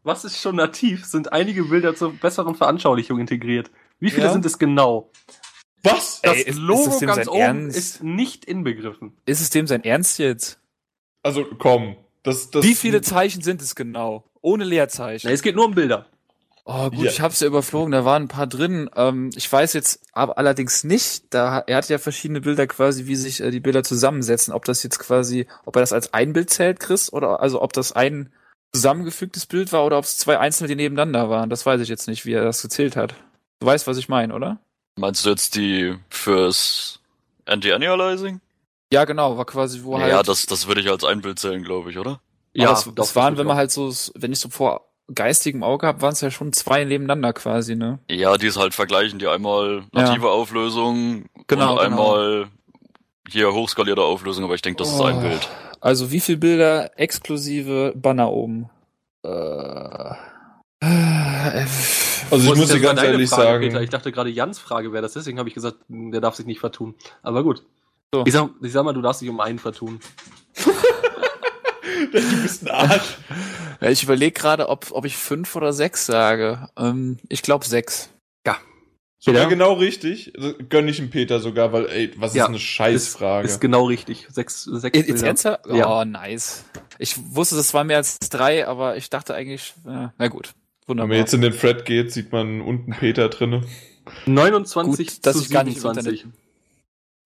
Was 0.02 0.24
ist 0.24 0.38
schon 0.40 0.56
nativ? 0.56 1.04
Sind 1.06 1.32
einige 1.32 1.64
Bilder 1.64 1.94
zur 1.94 2.12
besseren 2.12 2.54
Veranschaulichung 2.54 3.18
integriert. 3.18 3.70
Wie 4.00 4.10
viele 4.10 4.26
Ja. 4.26 4.32
sind 4.32 4.44
es 4.44 4.58
genau? 4.58 5.10
Was? 5.82 6.20
Das 6.22 6.34
Ey, 6.34 6.40
ist- 6.42 6.48
ist 6.48 6.58
Logo 6.58 6.84
das 6.86 6.98
dem 6.98 7.06
ganz 7.08 7.28
oben 7.28 7.38
Ernst? 7.40 7.76
ist 7.76 8.02
nicht 8.02 8.44
inbegriffen. 8.44 9.16
Ist 9.26 9.40
es 9.40 9.50
dem 9.50 9.66
sein 9.66 9.82
Ernst 9.84 10.18
jetzt? 10.18 10.60
Also, 11.24 11.44
komm. 11.59 11.96
Das, 12.22 12.51
das, 12.51 12.64
Wie 12.64 12.74
viele 12.74 13.02
Zeichen 13.02 13.42
sind 13.42 13.60
es 13.60 13.74
genau? 13.74 14.22
Ohne 14.40 14.62
Leerzeichen. 14.64 15.26
Na, 15.26 15.32
es 15.32 15.42
geht 15.42 15.56
nur 15.56 15.64
um 15.64 15.74
Bilder. 15.74 16.06
Oh 16.66 16.88
gut, 16.90 17.01
Ja. 17.05 17.10
ich 17.10 17.20
hab's 17.20 17.40
ja 17.40 17.46
überflogen, 17.46 17.92
da 17.92 18.05
waren 18.06 18.22
ein 18.22 18.28
paar 18.28 18.46
drin. 18.46 18.88
Ähm, 18.96 19.30
ich 19.34 19.51
weiß 19.52 19.74
jetzt 19.74 20.01
aber 20.12 20.38
allerdings 20.38 20.82
nicht, 20.84 21.24
da 21.30 21.59
er 21.66 21.76
hat 21.76 21.88
ja 21.90 21.98
verschiedene 21.98 22.40
Bilder 22.40 22.66
quasi, 22.66 23.06
wie 23.06 23.16
sich 23.16 23.40
äh, 23.42 23.51
die 23.51 23.60
Bilder 23.60 23.82
zusammensetzen, 23.84 24.55
ob 24.55 24.64
das 24.64 24.82
jetzt 24.82 24.98
quasi, 24.98 25.46
ob 25.66 25.76
er 25.76 25.80
das 25.80 25.92
als 25.92 26.14
ein 26.14 26.32
Bild 26.32 26.48
zählt, 26.48 26.80
Chris, 26.80 27.12
oder 27.12 27.40
also 27.40 27.60
ob 27.60 27.74
das 27.74 27.92
ein 27.92 28.32
zusammengefügtes 28.72 29.44
Bild 29.44 29.72
war 29.72 29.84
oder 29.84 29.98
ob 29.98 30.05
es 30.05 30.16
zwei 30.16 30.38
einzelne, 30.38 30.68
die 30.68 30.76
nebeneinander 30.76 31.28
waren. 31.28 31.51
Das 31.51 31.66
weiß 31.66 31.80
ich 31.82 31.88
jetzt 31.90 32.09
nicht, 32.09 32.24
wie 32.24 32.32
er 32.32 32.44
das 32.44 32.62
gezählt 32.62 32.96
hat. 32.96 33.14
Du 33.60 33.66
weißt, 33.66 33.86
was 33.86 33.98
ich 33.98 34.09
meine, 34.09 34.34
oder? 34.34 34.59
Meinst 34.96 35.26
du 35.26 35.30
jetzt 35.30 35.55
die 35.56 35.94
fürs 36.09 37.01
Anti-Annualizing? 37.44 38.40
Ja, 38.94 39.04
genau, 39.04 39.36
war 39.36 39.44
quasi, 39.44 39.82
wo 39.84 39.98
halt. 39.98 40.10
Ja, 40.10 40.22
das, 40.22 40.46
das 40.46 40.66
würde 40.66 40.80
ich 40.80 40.90
als 40.90 41.04
ein 41.04 41.20
Bild 41.20 41.38
zählen, 41.38 41.62
glaube 41.62 41.90
ich, 41.90 41.98
oder? 41.98 42.20
ja, 42.54 42.68
das, 42.70 42.88
das 42.94 43.16
waren, 43.16 43.36
wenn 43.36 43.46
man 43.46 43.54
auch. 43.56 43.58
halt 43.58 43.70
so, 43.72 43.92
wenn 44.14 44.32
ich 44.32 44.38
so 44.38 44.48
vor 44.48 44.88
geistigem 45.12 45.62
Auge 45.62 45.86
habe, 45.86 46.00
waren 46.00 46.12
es 46.12 46.20
ja 46.22 46.30
schon 46.30 46.52
zwei 46.52 46.84
nebeneinander 46.84 47.32
quasi, 47.34 47.74
ne? 47.76 47.98
Ja, 48.08 48.36
die 48.38 48.46
es 48.46 48.56
halt 48.56 48.72
vergleichen, 48.74 49.18
die 49.18 49.26
einmal 49.26 49.84
native 49.92 50.30
Auflösung 50.30 51.26
Genau, 51.46 51.72
und 51.72 51.78
genau. 51.78 51.80
einmal 51.80 52.46
hier 53.28 53.52
hochskalierte 53.52 54.02
Auflösung, 54.02 54.44
aber 54.44 54.54
ich 54.54 54.62
denke, 54.62 54.78
das 54.82 54.92
ist 54.94 55.00
ein 55.00 55.18
Oh. 55.18 55.20
Bild. 55.20 55.48
Also 55.80 56.10
wie 56.10 56.20
viele 56.20 56.38
Bilder 56.38 56.98
exklusive 56.98 57.92
Banner 57.96 58.30
oben? 58.30 58.70
Äh, 59.24 60.14
Also 62.30 62.52
ich 62.52 62.58
muss 62.58 62.70
ist 62.70 62.74
dir 62.74 62.80
ganz 62.80 63.02
ehrlich 63.02 63.28
Frage, 63.28 63.42
sagen, 63.44 63.60
Peter? 63.60 63.82
Ich 63.82 63.90
dachte 63.90 64.12
gerade 64.12 64.30
Jans 64.30 64.58
Frage 64.58 64.92
wäre 64.92 65.02
das, 65.02 65.12
deswegen 65.12 65.38
habe 65.38 65.48
ich 65.48 65.54
gesagt, 65.54 65.76
der 65.88 66.20
darf 66.20 66.34
sich 66.36 66.46
nicht 66.46 66.60
vertun. 66.60 66.94
Aber 67.22 67.42
gut. 67.42 67.62
So. 68.15 68.24
Ich, 68.27 68.32
sag, 68.32 68.51
ich 68.62 68.73
sag 68.73 68.85
mal, 68.85 68.93
du 68.93 69.03
darfst 69.03 69.23
dich 69.23 69.28
um 69.28 69.41
einen 69.41 69.59
vertun. 69.59 70.01
du 72.12 72.43
bist 72.43 72.62
ein 72.62 72.70
Arsch. 72.70 73.19
ja, 73.81 73.91
ich 73.91 74.03
überlege 74.03 74.32
gerade, 74.32 74.69
ob, 74.69 74.93
ob 74.93 75.05
ich 75.05 75.16
fünf 75.16 75.55
oder 75.57 75.73
sechs 75.73 76.07
sage. 76.07 76.69
Ähm, 76.77 77.19
ich 77.28 77.43
glaube 77.43 77.65
sechs. 77.65 78.11
Sogar 79.24 79.45
Ja. 79.45 79.49
genau 79.49 79.73
richtig. 79.73 80.35
Also, 80.36 80.53
Gönn 80.69 80.86
ich 80.86 80.99
dem 80.99 81.09
Peter 81.09 81.41
sogar, 81.41 81.73
weil, 81.73 81.86
ey, 81.86 82.12
was 82.16 82.32
ist 82.32 82.36
Ja, 82.36 82.47
eine 82.47 82.59
Scheißfrage. 82.59 83.49
Ist 83.49 83.59
genau 83.59 83.86
richtig. 83.86 84.27
Sechs, 84.31 84.65
sechs 84.65 84.99
Jetzt 84.99 85.23
ernsthaft? 85.23 85.66
Ja. 85.66 86.01
Oh, 86.01 86.05
nice. 86.05 86.66
Ich 86.99 87.16
wusste, 87.35 87.57
das 87.57 87.73
waren 87.73 87.86
mehr 87.86 87.97
als 87.97 88.19
drei, 88.19 88.69
aber 88.69 88.99
ich 88.99 89.09
dachte 89.09 89.35
eigentlich, 89.35 89.73
äh, 89.86 90.09
na 90.19 90.28
gut. 90.28 90.53
Wenn 90.86 90.89
Wunderbar. 90.99 91.09
man 91.09 91.16
jetzt 91.16 91.32
in 91.32 91.41
den 91.41 91.57
Thread 91.59 91.86
geht, 91.86 92.12
sieht 92.12 92.32
man 92.32 92.61
unten 92.61 92.91
Peter 92.93 93.31
drinne. 93.31 93.62
29 94.27 95.07
Gut, 95.07 95.27
dass 95.27 95.39
zu 95.39 95.43
ich 95.45 95.49
gar 95.51 95.65
nicht 95.65 95.81
27. 95.81 96.27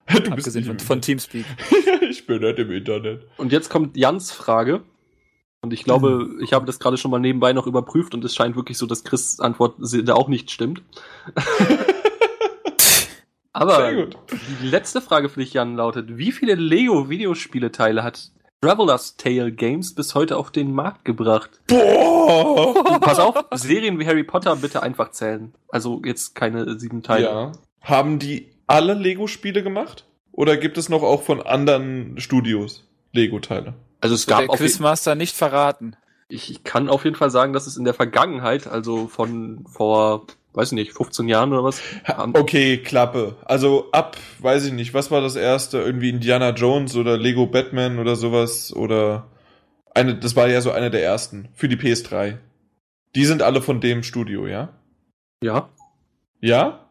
Du 0.25 0.31
Abgesehen 0.33 0.65
von, 0.65 0.79
von 0.79 1.01
Teamspeak. 1.01 1.45
Ich 2.11 2.27
bin 2.27 2.41
nicht 2.41 2.59
im 2.59 2.71
Internet. 2.71 3.27
Und 3.37 3.53
jetzt 3.53 3.69
kommt 3.69 3.97
Jans 3.97 4.33
Frage. 4.33 4.83
Und 5.61 5.73
ich 5.75 5.85
glaube, 5.85 6.09
Hm. 6.31 6.41
ich 6.43 6.53
habe 6.55 6.65
das 6.65 6.79
gerade 6.79 6.97
schon 6.97 7.11
mal 7.11 7.19
nebenbei 7.19 7.53
noch 7.53 7.67
überprüft 7.67 8.15
und 8.15 8.25
es 8.25 8.35
scheint 8.35 8.57
wirklich 8.57 8.79
so, 8.79 8.87
dass 8.87 9.05
Chris 9.05 9.41
Antwort 9.41 9.75
da 10.05 10.15
auch 10.15 10.29
nicht 10.29 10.51
stimmt. 10.51 10.83
Aber 13.53 14.07
die 14.63 14.67
letzte 14.67 15.01
Frage 15.01 15.29
für 15.29 15.41
dich, 15.41 15.53
Jan, 15.53 15.75
lautet: 15.77 16.17
Wie 16.17 16.33
viele 16.33 16.55
Lego-Videospieleteile 16.55 18.03
hat 18.05 18.31
Traveler's 18.61 19.17
Tale 19.17 19.51
Games 19.53 19.95
bis 19.95 20.15
heute 20.15 20.37
auf 20.37 20.51
den 20.51 20.73
Markt 20.73 21.05
gebracht? 21.05 21.61
Boah! 21.67 23.01
Pass 23.01 23.19
auf, 23.19 23.37
Serien 23.55 23.99
wie 23.99 24.07
Harry 24.07 24.23
Potter 24.25 24.55
bitte 24.57 24.83
einfach 24.83 25.11
zählen. 25.11 25.55
Also 25.69 26.01
jetzt 26.05 26.35
keine 26.35 26.79
sieben 26.79 27.03
Teile. 27.03 27.25
Ja. 27.25 27.53
Haben 27.83 28.19
die 28.19 28.49
alle 28.69 28.95
Lego-Spiele 28.95 29.65
gemacht? 29.65 30.05
Oder 30.31 30.57
gibt 30.57 30.79
es 30.79 30.89
noch 30.89 31.03
auch 31.03 31.23
von 31.23 31.43
anderen 31.43 32.21
Studios 32.21 32.87
Lego-Teile? 33.13 33.75
Also 34.01 34.15
es 34.15 34.27
Der 34.27 34.37
gab 34.37 34.51
auf 34.51 34.61
jeden, 34.61 34.71
Quizmaster 34.71 35.17
nicht 35.17 35.35
verraten. 35.35 35.97
ich 36.29 36.63
kann 36.63 36.89
auf 36.89 37.05
jeden 37.05 37.17
Fall 37.17 37.31
sagen, 37.31 37.53
dass 37.53 37.67
es 37.67 37.77
in 37.77 37.85
der 37.85 37.95
Vergangenheit, 37.95 38.69
also 38.69 39.09
von 39.09 39.65
vor, 39.67 40.27
weiß 40.53 40.69
ich 40.69 40.77
nicht, 40.77 40.93
15 40.93 41.27
Jahren 41.27 41.53
oder 41.53 41.65
was, 41.65 41.83
Okay, 42.35 42.79
Klappe. 42.79 43.35
Also 43.45 43.89
ab, 43.91 44.17
weiß 44.39 44.67
ich 44.67 44.73
nicht, 44.73 44.95
was 44.95 45.11
war 45.11 45.21
das 45.21 45.35
erste? 45.35 45.79
Irgendwie 45.79 46.11
Indiana 46.11 46.51
Jones 46.51 46.95
oder 46.95 47.17
Lego 47.17 47.47
Batman 47.47 47.99
oder 47.99 48.15
sowas 48.15 48.73
oder 48.73 49.27
eine, 49.95 50.15
das 50.15 50.37
war 50.37 50.49
ja 50.49 50.61
so 50.61 50.71
eine 50.71 50.91
der 50.91 51.03
ersten 51.03 51.49
für 51.55 51.69
die 51.69 51.77
PS3. 51.77 52.37
Die 53.17 53.25
sind 53.25 53.43
alle 53.43 53.61
von 53.63 53.81
dem 53.81 54.05
Studio, 54.05 54.47
ja? 54.47 54.69
ja. 55.43 55.69
Ja? 56.41 56.88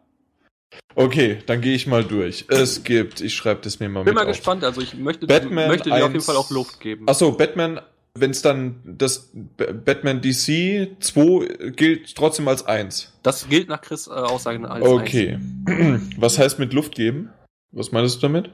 Okay, 0.96 1.40
dann 1.46 1.62
gehe 1.62 1.76
ich 1.76 1.88
mal 1.88 2.04
durch. 2.04 2.46
Es 2.48 2.84
gibt, 2.84 3.22
ich 3.22 3.36
schreibe 3.36 3.62
das 3.62 3.80
mir 3.80 3.88
mal 3.88 4.04
Bin 4.04 4.14
mit 4.14 4.16
mal 4.16 4.22
auf. 4.30 4.36
gespannt, 4.36 4.64
also 4.64 4.82
ich 4.82 4.96
möchte, 4.96 5.28
Batman 5.28 5.68
möchte 5.68 5.90
dir 5.90 5.96
auf 5.96 6.02
jeden 6.02 6.16
1 6.16 6.26
Fall 6.26 6.36
auch 6.36 6.50
Luft 6.50 6.80
geben. 6.80 7.08
Achso, 7.08 7.32
Batman, 7.32 7.80
wenn 8.16 8.32
es 8.32 8.42
dann 8.42 8.82
das 8.84 9.32
Batman 9.58 10.22
DC 10.22 10.88
2 11.00 11.72
gilt 11.76 12.16
trotzdem 12.16 12.48
als 12.48 12.66
1. 12.66 13.14
Das 13.24 13.48
gilt 13.48 13.70
nach 13.70 13.82
Chris 13.82 14.08
äh, 14.08 14.12
Aussagen 14.12 14.66
als 14.66 14.84
Okay. 14.86 15.38
Was 16.18 16.40
heißt 16.40 16.58
mit 16.60 16.74
Luft 16.74 16.96
geben? 16.96 17.30
Was 17.72 17.92
meinst 17.92 18.18
du 18.18 18.22
damit? 18.22 18.50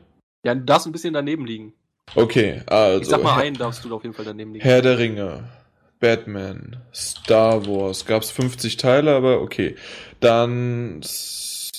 Ja, 0.45 0.53
du 0.53 0.61
darfst 0.61 0.85
ein 0.85 0.91
bisschen 0.91 1.13
daneben 1.13 1.45
liegen. 1.45 1.73
Okay, 2.15 2.61
also 2.65 3.01
Ich 3.01 3.07
sag 3.07 3.23
mal, 3.23 3.39
einen 3.39 3.55
darfst 3.55 3.85
du 3.85 3.95
auf 3.95 4.03
jeden 4.03 4.13
Fall 4.13 4.25
daneben 4.25 4.51
liegen. 4.51 4.63
Herr 4.65 4.81
der 4.81 4.97
Ringe, 4.99 5.45
Batman, 6.01 6.75
Star 6.93 7.65
Wars, 7.65 8.05
gab's 8.05 8.29
50 8.31 8.75
Teile, 8.75 9.15
aber 9.15 9.39
okay. 9.41 9.77
Dann 10.19 10.99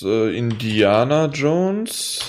äh, 0.03 0.35
Indiana 0.35 1.25
Jones. 1.27 2.19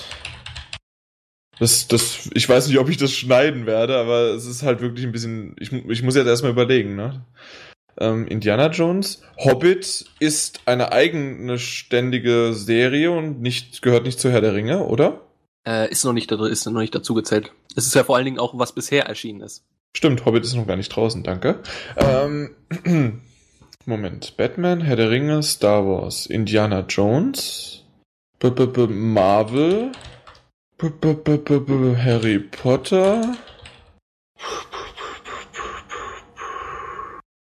Das, 1.59 1.89
das, 1.89 2.29
ich 2.35 2.49
weiß 2.49 2.69
nicht, 2.69 2.79
ob 2.79 2.89
ich 2.91 2.99
das 2.99 3.13
schneiden 3.13 3.65
werde, 3.67 3.97
aber 3.97 4.35
es 4.35 4.45
ist 4.47 4.63
halt 4.63 4.81
wirklich 4.81 5.07
ein 5.07 5.13
bisschen. 5.13 5.57
Ich, 5.59 5.73
ich 5.73 6.03
muss 6.03 6.15
jetzt 6.17 6.27
erstmal 6.27 6.53
überlegen, 6.53 6.97
ne? 6.97 7.25
Ähm, 7.99 8.27
Indiana 8.27 8.69
Jones. 8.71 9.23
Hobbit 9.39 10.05
ist 10.19 10.61
eine 10.67 10.93
eigene 10.93 11.59
ständige 11.59 12.53
Serie 12.53 13.11
und 13.11 13.41
nicht, 13.41 13.81
gehört 13.81 14.05
nicht 14.05 14.21
zu 14.21 14.31
Herr 14.31 14.43
der 14.43 14.53
Ringe, 14.55 14.85
oder? 14.85 15.23
Äh, 15.67 15.91
ist 15.91 16.05
noch 16.05 16.13
nicht, 16.13 16.31
da- 16.31 16.47
ist 16.47 16.67
noch 16.67 16.79
nicht 16.81 16.95
dazu 16.95 17.15
gezählt. 17.15 17.53
Es 17.75 17.87
ist 17.87 17.95
ja 17.95 18.05
vor 18.05 18.17
allen 18.17 18.27
Dingen 18.27 18.39
auch, 18.39 18.59
was 18.59 18.75
bisher 18.75 19.07
erschienen 19.07 19.41
ist. 19.41 19.65
Stimmt, 19.97 20.27
Hobbit 20.27 20.45
ist 20.45 20.55
noch 20.55 20.67
gar 20.67 20.77
nicht 20.77 20.91
draußen, 20.95 21.23
danke. 21.23 21.61
Ähm, 21.97 22.51
Moment. 23.89 24.37
Batman, 24.37 24.81
Herr 24.81 24.97
der 24.97 25.11
Ringe, 25.11 25.45
Star 25.45 25.87
Wars, 25.87 26.27
Indiana 26.27 26.81
Jones, 26.89 27.85
B 28.41 28.49
-b 28.49 28.67
-b 28.67 28.89
Marvel, 28.89 29.93
B 30.77 30.89
-b 30.89 31.15
-b 31.15 31.39
-b 31.39 31.61
-b 31.61 31.97
Harry 31.97 32.41
Potter. 32.41 33.37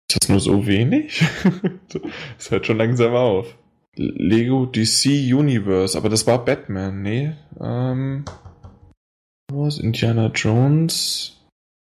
Ist 0.08 0.22
das 0.22 0.30
nur 0.30 0.40
so 0.40 0.66
wenig? 0.66 1.22
Das 2.38 2.52
hört 2.52 2.66
schon 2.66 2.78
langsam 2.78 3.16
auf. 3.16 3.58
Lego 3.98 4.66
DC 4.66 5.34
Universe, 5.34 5.98
aber 5.98 6.08
das 6.08 6.26
war 6.26 6.46
Batman, 6.46 7.02
nee. 7.02 7.36
Ähm, 7.60 8.24
Wars, 9.52 9.78
Indiana 9.78 10.28
Jones. 10.34 11.36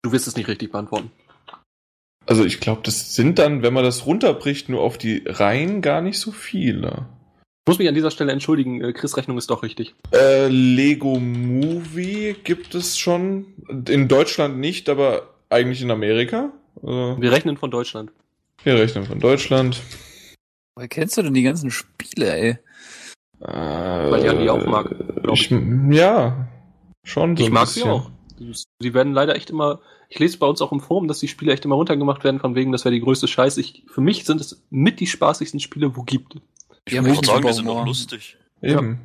Du 0.01 0.11
wirst 0.11 0.27
es 0.27 0.35
nicht 0.35 0.49
richtig 0.49 0.73
beantworten. 0.73 1.11
Also 2.25 2.45
ich 2.45 2.59
glaube, 2.59 2.81
das 2.83 3.15
sind 3.15 3.37
dann, 3.39 3.63
wenn 3.63 3.73
man 3.73 3.83
das 3.83 4.05
runterbricht, 4.05 4.69
nur 4.69 4.81
auf 4.81 4.97
die 4.97 5.23
Reihen 5.25 5.81
gar 5.81 6.01
nicht 6.01 6.19
so 6.19 6.31
viele. 6.31 7.05
Muss 7.67 7.79
mich 7.79 7.87
an 7.87 7.95
dieser 7.95 8.11
Stelle 8.11 8.31
entschuldigen, 8.33 8.81
äh, 8.81 8.91
Chris 8.93 9.15
Rechnung 9.17 9.37
ist 9.37 9.49
doch 9.49 9.63
richtig. 9.63 9.93
Äh, 10.13 10.47
Lego 10.47 11.19
Movie 11.19 12.35
gibt 12.43 12.75
es 12.75 12.97
schon. 12.97 13.45
In 13.87 14.07
Deutschland 14.07 14.57
nicht, 14.57 14.89
aber 14.89 15.33
eigentlich 15.49 15.81
in 15.81 15.91
Amerika. 15.91 16.51
Also, 16.81 17.17
Wir 17.21 17.31
rechnen 17.31 17.57
von 17.57 17.71
Deutschland. 17.71 18.11
wir 18.63 18.75
rechnen 18.75 19.05
von 19.05 19.19
Deutschland. 19.19 19.81
Woher 20.75 20.87
kennst 20.89 21.17
du 21.17 21.21
denn 21.21 21.33
die 21.33 21.43
ganzen 21.43 21.71
Spiele, 21.71 22.33
ey? 22.35 22.57
Weil 23.39 24.23
Jan 24.25 24.39
die 24.41 24.49
auch 24.49 24.65
mag, 24.65 24.89
glaub 25.21 25.35
Ich, 25.37 25.51
ja, 25.91 26.47
schon. 27.03 27.35
so 27.37 27.43
Ich 27.43 27.49
ein 27.49 27.53
mag 27.53 27.67
sie 27.67 27.81
bisschen. 27.81 27.91
auch. 27.91 28.09
Die- 28.81 28.93
werden 28.93 29.13
leider 29.13 29.35
echt 29.35 29.49
immer. 29.49 29.81
Ich 30.09 30.19
lese 30.19 30.37
bei 30.37 30.45
uns 30.47 30.61
auch 30.61 30.71
im 30.71 30.79
Forum, 30.79 31.07
dass 31.07 31.19
die 31.19 31.27
Spiele 31.27 31.53
echt 31.53 31.65
immer 31.65 31.75
runtergemacht 31.75 32.23
werden, 32.23 32.39
von 32.39 32.55
wegen, 32.55 32.71
das 32.71 32.85
wäre 32.85 32.93
die 32.93 33.01
größte 33.01 33.27
Scheiße. 33.27 33.59
Ich, 33.61 33.83
für 33.87 34.01
mich 34.01 34.25
sind 34.25 34.39
es 34.41 34.63
mit 34.69 34.99
die 34.99 35.07
spaßigsten 35.07 35.59
Spiele, 35.59 35.95
wo 35.95 36.03
gibt. 36.03 36.35
Ich 36.85 36.91
Die 36.91 36.97
haben 36.97 37.05
würde 37.05 37.15
echt 37.19 37.25
sagen, 37.25 37.47
die 37.47 37.53
sind 37.53 37.67
Humor. 37.67 37.85
lustig. 37.85 38.37
Eben. 38.61 38.99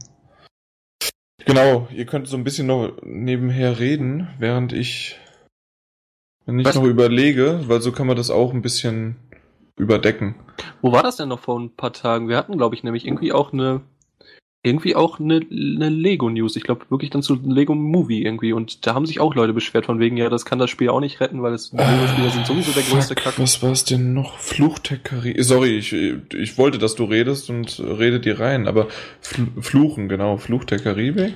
Genau, 1.44 1.89
ihr 1.94 2.05
könnt 2.05 2.28
so 2.28 2.36
ein 2.36 2.44
bisschen 2.44 2.66
noch 2.66 2.93
nebenher 3.02 3.78
reden, 3.78 4.28
während 4.39 4.73
ich, 4.73 5.16
wenn 6.44 6.59
ich 6.59 6.66
Was? 6.66 6.74
noch 6.74 6.85
überlege, 6.85 7.65
weil 7.69 7.81
so 7.81 7.93
kann 7.93 8.06
man 8.06 8.16
das 8.16 8.28
auch 8.31 8.52
ein 8.52 8.60
bisschen 8.62 9.16
überdecken. 9.78 10.35
Wo 10.82 10.93
war 10.93 11.02
das 11.02 11.16
denn 11.16 11.28
noch 11.28 11.39
vor 11.40 11.59
ein 11.59 11.74
paar 11.74 11.93
Tagen? 11.93 12.28
Wir 12.28 12.36
hatten, 12.36 12.59
glaube 12.59 12.74
ich, 12.74 12.82
nämlich 12.82 13.06
irgendwie 13.06 13.32
auch 13.32 13.52
eine. 13.52 13.81
Irgendwie 14.64 14.97
auch 14.97 15.20
eine, 15.20 15.36
eine 15.36 15.89
Lego-News. 15.89 16.56
Ich 16.56 16.64
glaube 16.64 16.86
wirklich 16.90 17.10
dann 17.10 17.22
zu 17.22 17.35
Lego 17.35 17.76
Movie 17.76 18.24
irgendwie. 18.24 18.52
Und 18.52 18.86
da 18.86 18.94
haben 18.94 19.06
sich 19.06 19.20
auch 19.20 19.35
Leute 19.35 19.52
beschwert 19.52 19.86
von 19.86 20.01
wegen, 20.01 20.16
ja, 20.16 20.28
das 20.28 20.44
kann 20.44 20.59
das 20.59 20.68
Spiel 20.68 20.89
auch 20.89 21.01
nicht 21.01 21.20
retten, 21.20 21.43
weil 21.43 21.55
es 21.55 21.72
Lego-Spieler 21.72 22.30
sind 22.30 22.47
sowieso 22.47 22.72
der 22.72 22.82
größte 22.82 23.14
Fuck, 23.14 23.22
Kack. 23.22 23.39
Was 23.39 23.62
war 23.62 23.70
es 23.70 23.85
denn 23.85 24.14
noch? 24.14 24.39
Fluchtech 24.39 25.05
Karibik. 25.05 25.44
Sorry, 25.44 25.78
ich, 25.78 25.93
ich 25.93 26.59
wollte, 26.59 26.78
dass 26.78 26.97
du 26.97 27.05
redest 27.05 27.51
und 27.51 27.78
rede 27.78 28.18
dir 28.18 28.40
rein, 28.40 28.66
aber 28.66 28.89
Fl 29.20 29.47
Fluchen, 29.60 30.09
genau. 30.09 30.39
Fluch 30.39 30.64
der 30.64 30.80
Karibik. 30.80 31.35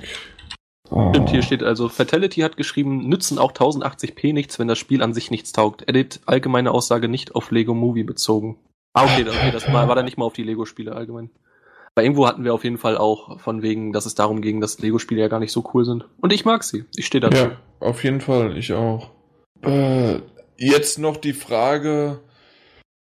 Oh. 0.90 1.08
Stimmt, 1.10 1.30
hier 1.30 1.42
steht 1.42 1.62
also, 1.62 1.88
Fatality 1.88 2.40
hat 2.40 2.58
geschrieben, 2.58 3.08
nützen 3.08 3.38
auch 3.38 3.52
1080p 3.52 4.34
nichts, 4.34 4.58
wenn 4.58 4.68
das 4.68 4.78
Spiel 4.78 5.02
an 5.02 5.14
sich 5.14 5.30
nichts 5.30 5.52
taugt. 5.52 5.88
Edit, 5.88 6.20
allgemeine 6.26 6.70
Aussage 6.70 7.08
nicht 7.08 7.34
auf 7.34 7.50
Lego 7.50 7.72
Movie 7.72 8.02
bezogen. 8.02 8.58
Ah, 8.92 9.04
okay, 9.04 9.24
okay 9.26 9.50
das 9.52 9.72
war, 9.72 9.88
war 9.88 9.94
dann 9.94 10.04
nicht 10.04 10.18
mal 10.18 10.26
auf 10.26 10.34
die 10.34 10.42
Lego-Spiele 10.42 10.92
allgemein. 10.92 11.30
Aber 11.94 12.04
irgendwo 12.04 12.26
hatten 12.26 12.44
wir 12.44 12.54
auf 12.54 12.64
jeden 12.64 12.78
Fall 12.78 12.96
auch 12.96 13.38
von 13.40 13.60
wegen, 13.62 13.92
dass 13.92 14.06
es 14.06 14.14
darum 14.14 14.40
ging, 14.40 14.60
dass 14.60 14.78
Lego-Spiele 14.78 15.20
ja 15.20 15.28
gar 15.28 15.40
nicht 15.40 15.52
so 15.52 15.62
cool 15.74 15.84
sind. 15.84 16.06
Und 16.20 16.32
ich 16.32 16.44
mag 16.44 16.64
sie. 16.64 16.84
Ich 16.96 17.06
stehe 17.06 17.20
dazu. 17.20 17.36
Ja, 17.36 17.56
auf 17.80 18.02
jeden 18.02 18.20
Fall, 18.22 18.56
ich 18.56 18.72
auch. 18.72 19.10
Äh, 19.62 20.20
jetzt 20.56 20.98
noch 20.98 21.18
die 21.18 21.34
Frage. 21.34 22.20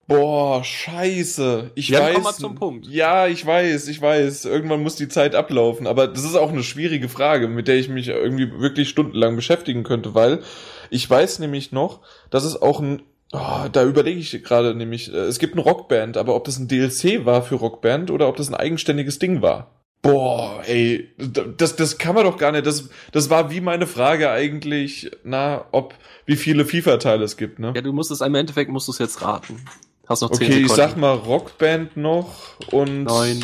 Boah, 0.07 0.63
scheiße. 0.63 1.71
Ich 1.75 1.89
Ja, 1.89 2.01
weiß. 2.01 2.13
komm 2.15 2.23
mal 2.23 2.33
zum 2.33 2.55
Punkt. 2.55 2.85
Ja, 2.87 3.27
ich 3.27 3.43
weiß, 3.43 3.87
ich 3.87 4.01
weiß. 4.01 4.45
Irgendwann 4.45 4.83
muss 4.83 4.95
die 4.97 5.07
Zeit 5.07 5.33
ablaufen. 5.33 5.87
Aber 5.87 6.07
das 6.07 6.23
ist 6.23 6.35
auch 6.35 6.51
eine 6.51 6.61
schwierige 6.61 7.09
Frage, 7.09 7.47
mit 7.47 7.67
der 7.67 7.77
ich 7.77 7.89
mich 7.89 8.09
irgendwie 8.09 8.59
wirklich 8.59 8.89
stundenlang 8.89 9.35
beschäftigen 9.35 9.83
könnte, 9.83 10.13
weil 10.13 10.43
ich 10.91 11.09
weiß 11.09 11.39
nämlich 11.39 11.71
noch, 11.71 12.01
dass 12.29 12.43
es 12.43 12.61
auch 12.61 12.79
ein. 12.81 13.01
Oh, 13.37 13.67
da 13.69 13.83
überlege 13.83 14.19
ich 14.19 14.43
gerade 14.43 14.73
nämlich, 14.75 15.13
äh, 15.13 15.17
es 15.17 15.39
gibt 15.39 15.53
eine 15.53 15.63
Rockband, 15.63 16.15
aber 16.15 16.35
ob 16.35 16.45
das 16.45 16.57
ein 16.57 16.67
DLC 16.67 17.25
war 17.25 17.41
für 17.43 17.55
Rockband 17.55 18.09
oder 18.09 18.29
ob 18.29 18.37
das 18.37 18.47
ein 18.47 18.55
eigenständiges 18.55 19.19
Ding 19.19 19.41
war. 19.41 19.71
Boah, 20.01 20.61
ey, 20.65 21.09
das, 21.17 21.75
das 21.75 21.97
kann 21.97 22.15
man 22.15 22.25
doch 22.25 22.37
gar 22.37 22.51
nicht. 22.51 22.65
Das, 22.65 22.89
das 23.11 23.29
war 23.29 23.49
wie 23.51 23.59
meine 23.59 23.87
Frage 23.87 24.29
eigentlich, 24.29 25.11
na, 25.23 25.65
ob, 25.71 25.95
wie 26.25 26.35
viele 26.35 26.63
FIFA-Teile 26.63 27.23
es 27.25 27.37
gibt, 27.37 27.59
ne? 27.59 27.73
Ja, 27.75 27.81
du 27.81 27.91
musst 27.91 28.11
es 28.11 28.21
im 28.21 28.35
Endeffekt 28.35 28.69
musst 28.71 28.87
du 28.87 28.91
es 28.91 28.99
jetzt 28.99 29.21
raten. 29.21 29.65
Hast 30.07 30.21
noch 30.21 30.29
10 30.31 30.45
Okay, 30.47 30.59
ich 30.59 30.67
Sekunden. 30.67 30.75
sag 30.75 30.97
mal 30.97 31.13
Rockband 31.13 31.97
noch 31.97 32.59
und. 32.71 33.05
Neun. 33.05 33.43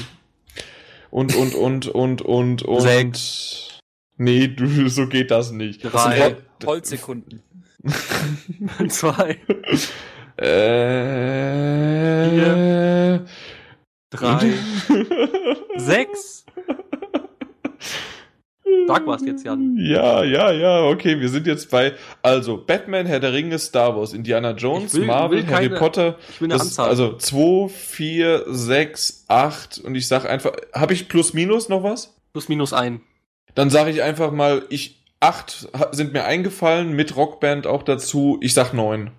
Und, 1.10 1.36
und, 1.36 1.56
und, 1.56 1.88
und, 1.88 2.22
und, 2.22 2.62
und. 2.62 2.82
Sechs. 2.82 3.80
Nee, 4.18 4.48
du, 4.48 4.88
so 4.88 5.08
geht 5.08 5.32
das 5.32 5.52
nicht. 5.52 5.84
Das 5.84 5.92
sind 5.92 6.12
Drei. 6.12 6.20
Hol 6.22 6.38
Holzsekunden. 6.68 7.42
Zwei. 8.90 9.38
Äh. 11.52 13.20
Drei. 14.10 14.54
Sechs. 15.78 16.46
Sag 18.88 19.06
was 19.08 19.22
jetzt, 19.26 19.46
Jan. 19.46 19.78
Ja, 19.80 20.24
ja, 20.24 20.52
ja, 20.52 20.84
okay, 20.86 21.20
wir 21.20 21.30
sind 21.30 21.46
jetzt 21.48 21.70
bei, 21.72 21.94
also, 22.22 22.58
Batman, 22.58 23.06
Herr 23.06 23.20
der 23.20 23.32
Ringe, 23.34 23.58
Star 23.60 23.96
Wars, 23.96 24.14
Indiana 24.14 24.52
Jones, 24.52 24.94
will- 24.96 25.06
Marvel, 25.06 25.40
will 25.40 25.48
Harry 25.54 25.68
keine- 25.68 25.80
Potter. 25.80 26.18
Ich 26.30 26.42
will 26.42 26.48
eine 26.48 26.56
Das, 26.58 26.64
Anzahl. 26.68 26.90
also, 26.90 27.16
2, 27.18 27.70
4, 27.70 28.44
6, 28.48 29.26
8 29.28 29.78
und 29.80 29.96
ich 29.96 30.08
sag 30.08 30.26
einfach, 30.30 30.52
habe 30.74 30.94
ich 30.94 31.08
plus 31.10 31.34
minus 31.34 31.70
noch 31.70 31.84
was? 31.84 32.16
Plus 32.34 32.50
minus 32.50 32.74
ein. 32.74 33.02
Dann 33.56 33.70
sage 33.70 33.92
ich 33.92 34.02
einfach 34.02 34.32
mal, 34.32 34.64
ich, 34.70 35.01
8 35.22 35.70
sind 35.92 36.14
mir 36.14 36.26
eingefallen, 36.26 36.92
mit 36.94 37.16
Rockband 37.16 37.66
auch 37.68 37.84
dazu, 37.84 38.38
ich 38.42 38.54
sag 38.54 38.74
9. 38.74 39.12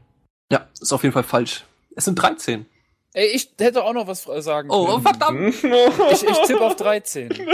Ja, 0.51 0.67
ist 0.81 0.93
auf 0.93 1.03
jeden 1.03 1.13
Fall 1.15 1.23
falsch. 1.23 1.65
Es 1.97 2.05
sind 2.05 2.17
13. 2.17 2.67
Ey, 3.15 3.27
ich 3.29 3.51
hätte 3.59 3.85
auch 3.85 3.93
noch 3.93 4.07
was 4.07 4.25
sagen 4.45 4.69
Oh, 4.71 4.85
oh 4.89 4.99
können. 5.01 5.03
verdammt. 5.03 5.55
Ich, 6.13 6.23
ich 6.25 6.39
tippe 6.47 6.61
auf 6.63 6.77
13. 6.77 7.31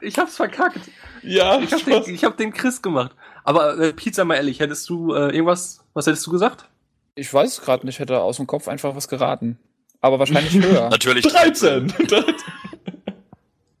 Ich 0.00 0.18
hab's 0.18 0.36
verkackt. 0.36 0.78
ja, 1.22 1.58
Ich 1.58 1.72
hab, 1.72 1.84
den, 1.84 2.14
ich 2.14 2.22
hab 2.24 2.36
den 2.36 2.52
Chris 2.52 2.80
gemacht. 2.80 3.12
Aber 3.44 3.76
äh, 3.78 3.92
Pete, 3.92 4.14
sag 4.14 4.26
mal 4.26 4.34
ehrlich, 4.36 4.60
hättest 4.60 4.88
du 4.88 5.14
äh, 5.14 5.30
irgendwas, 5.34 5.80
was 5.94 6.06
hättest 6.06 6.26
du 6.26 6.30
gesagt? 6.30 6.68
Ich 7.16 7.32
weiß 7.32 7.58
es 7.58 7.64
gerade 7.64 7.84
nicht, 7.86 7.96
ich 7.96 8.00
hätte 8.00 8.20
aus 8.20 8.36
dem 8.36 8.46
Kopf 8.46 8.68
einfach 8.68 8.94
was 8.94 9.08
geraten. 9.08 9.58
Aber 10.00 10.18
wahrscheinlich 10.20 10.54
höher. 10.62 10.88
Natürlich 10.90 11.26
13. 11.26 11.92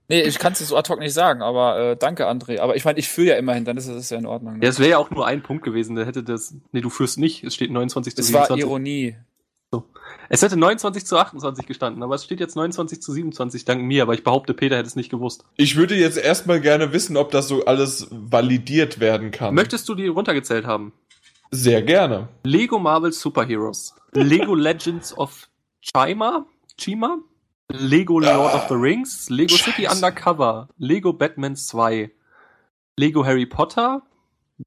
nee, 0.08 0.22
ich 0.22 0.38
kann 0.38 0.52
es 0.52 0.60
so 0.60 0.76
ad 0.76 0.88
hoc 0.90 0.98
nicht 0.98 1.14
sagen, 1.14 1.42
aber 1.42 1.78
äh, 1.92 1.96
danke, 1.96 2.28
André. 2.28 2.60
Aber 2.60 2.76
ich 2.76 2.84
meine, 2.84 2.98
ich 2.98 3.08
führe 3.08 3.28
ja 3.28 3.36
immerhin, 3.36 3.64
dann 3.64 3.76
ist 3.76 3.86
es 3.88 4.10
ja 4.10 4.18
in 4.18 4.26
Ordnung. 4.26 4.54
Ja, 4.54 4.60
Ne? 4.60 4.66
es 4.66 4.78
wäre 4.78 4.90
ja 4.90 4.98
auch 4.98 5.10
nur 5.10 5.26
ein 5.26 5.42
Punkt 5.42 5.64
gewesen. 5.64 5.96
Da 5.96 6.04
hätte 6.04 6.22
das. 6.22 6.54
Nee, 6.72 6.80
du 6.80 6.90
führst 6.90 7.18
nicht. 7.18 7.44
Es 7.44 7.54
steht 7.54 7.70
29 7.70 8.14
zu 8.14 8.20
Es 8.20 8.32
war 8.32 8.46
27. 8.46 8.64
Ironie. 8.68 9.16
Es 10.28 10.42
hätte 10.42 10.56
29 10.56 11.04
zu 11.06 11.16
28 11.18 11.66
gestanden, 11.66 12.02
aber 12.02 12.14
es 12.14 12.24
steht 12.24 12.40
jetzt 12.40 12.56
29 12.56 13.00
zu 13.00 13.12
27 13.12 13.64
dank 13.64 13.82
mir, 13.82 14.02
aber 14.02 14.14
ich 14.14 14.24
behaupte, 14.24 14.54
Peter 14.54 14.76
hätte 14.76 14.88
es 14.88 14.96
nicht 14.96 15.10
gewusst. 15.10 15.44
Ich 15.56 15.76
würde 15.76 15.94
jetzt 15.94 16.16
erstmal 16.18 16.60
gerne 16.60 16.92
wissen, 16.92 17.16
ob 17.16 17.30
das 17.30 17.46
so 17.48 17.64
alles 17.64 18.08
validiert 18.10 18.98
werden 18.98 19.30
kann. 19.30 19.54
Möchtest 19.54 19.88
du 19.88 19.94
die 19.94 20.08
runtergezählt 20.08 20.66
haben? 20.66 20.92
Sehr 21.52 21.82
gerne. 21.82 22.28
Lego 22.44 22.78
Marvel 22.78 23.12
Superheroes, 23.12 23.94
Lego 24.12 24.54
Legends 24.56 25.16
of 25.16 25.48
Chima, 25.80 26.44
Chima, 26.76 27.18
Lego 27.72 28.18
Lord 28.18 28.54
of 28.54 28.68
the 28.68 28.76
Rings, 28.76 29.28
Lego 29.28 29.56
City 29.56 29.86
Scheiße. 29.86 29.94
Undercover, 29.94 30.68
Lego 30.78 31.12
Batman 31.12 31.56
2, 31.56 32.10
Lego 32.96 33.24
Harry 33.24 33.46
Potter, 33.46 34.02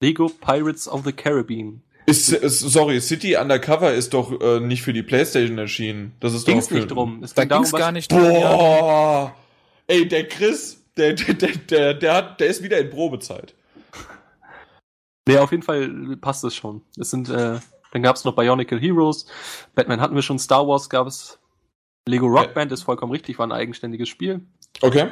Lego 0.01 0.29
Pirates 0.29 0.87
of 0.87 1.03
the 1.05 1.13
Caribbean. 1.13 1.81
Ist, 2.05 2.31
ist, 2.31 2.59
sorry, 2.59 2.99
City 3.01 3.35
Undercover 3.35 3.93
ist 3.93 4.13
doch 4.13 4.39
äh, 4.41 4.59
nicht 4.59 4.81
für 4.81 4.93
die 4.93 5.03
Playstation 5.03 5.57
erschienen. 5.57 6.13
Das 6.19 6.33
ist 6.33 6.45
Ging 6.45 6.59
doch 6.59 6.71
nicht 6.71 6.87
drum. 6.87 7.23
Es 7.23 7.33
Da 7.33 7.43
ging 7.43 7.49
darum, 7.49 7.63
ging's 7.63 7.71
gar 7.79 7.91
nicht 7.91 8.11
drum. 8.11 8.23
Ja. 8.23 8.55
Boah. 8.55 9.35
Ey, 9.87 10.07
der 10.07 10.27
Chris, 10.27 10.83
der, 10.97 11.13
der, 11.13 11.33
der, 11.35 11.51
der, 11.51 11.93
der, 11.93 12.13
hat, 12.15 12.39
der 12.39 12.47
ist 12.47 12.63
wieder 12.63 12.79
in 12.79 12.89
Probezeit. 12.89 13.53
Nee, 15.27 15.37
auf 15.37 15.51
jeden 15.51 15.63
Fall 15.63 16.17
passt 16.19 16.43
es 16.43 16.55
schon. 16.55 16.81
Es 16.97 17.11
sind, 17.11 17.29
äh, 17.29 17.59
dann 17.91 18.03
gab 18.03 18.15
es 18.15 18.25
noch 18.25 18.35
Bionicle 18.35 18.79
Heroes, 18.79 19.27
Batman 19.75 20.01
hatten 20.01 20.15
wir 20.15 20.21
schon, 20.21 20.39
Star 20.39 20.67
Wars 20.67 20.89
gab 20.89 21.07
es, 21.07 21.38
Lego 22.07 22.27
Rock 22.27 22.53
Band 22.53 22.71
ist 22.71 22.83
vollkommen 22.83 23.11
richtig, 23.11 23.37
war 23.39 23.47
ein 23.47 23.51
eigenständiges 23.51 24.09
Spiel. 24.09 24.41
Okay. 24.81 25.09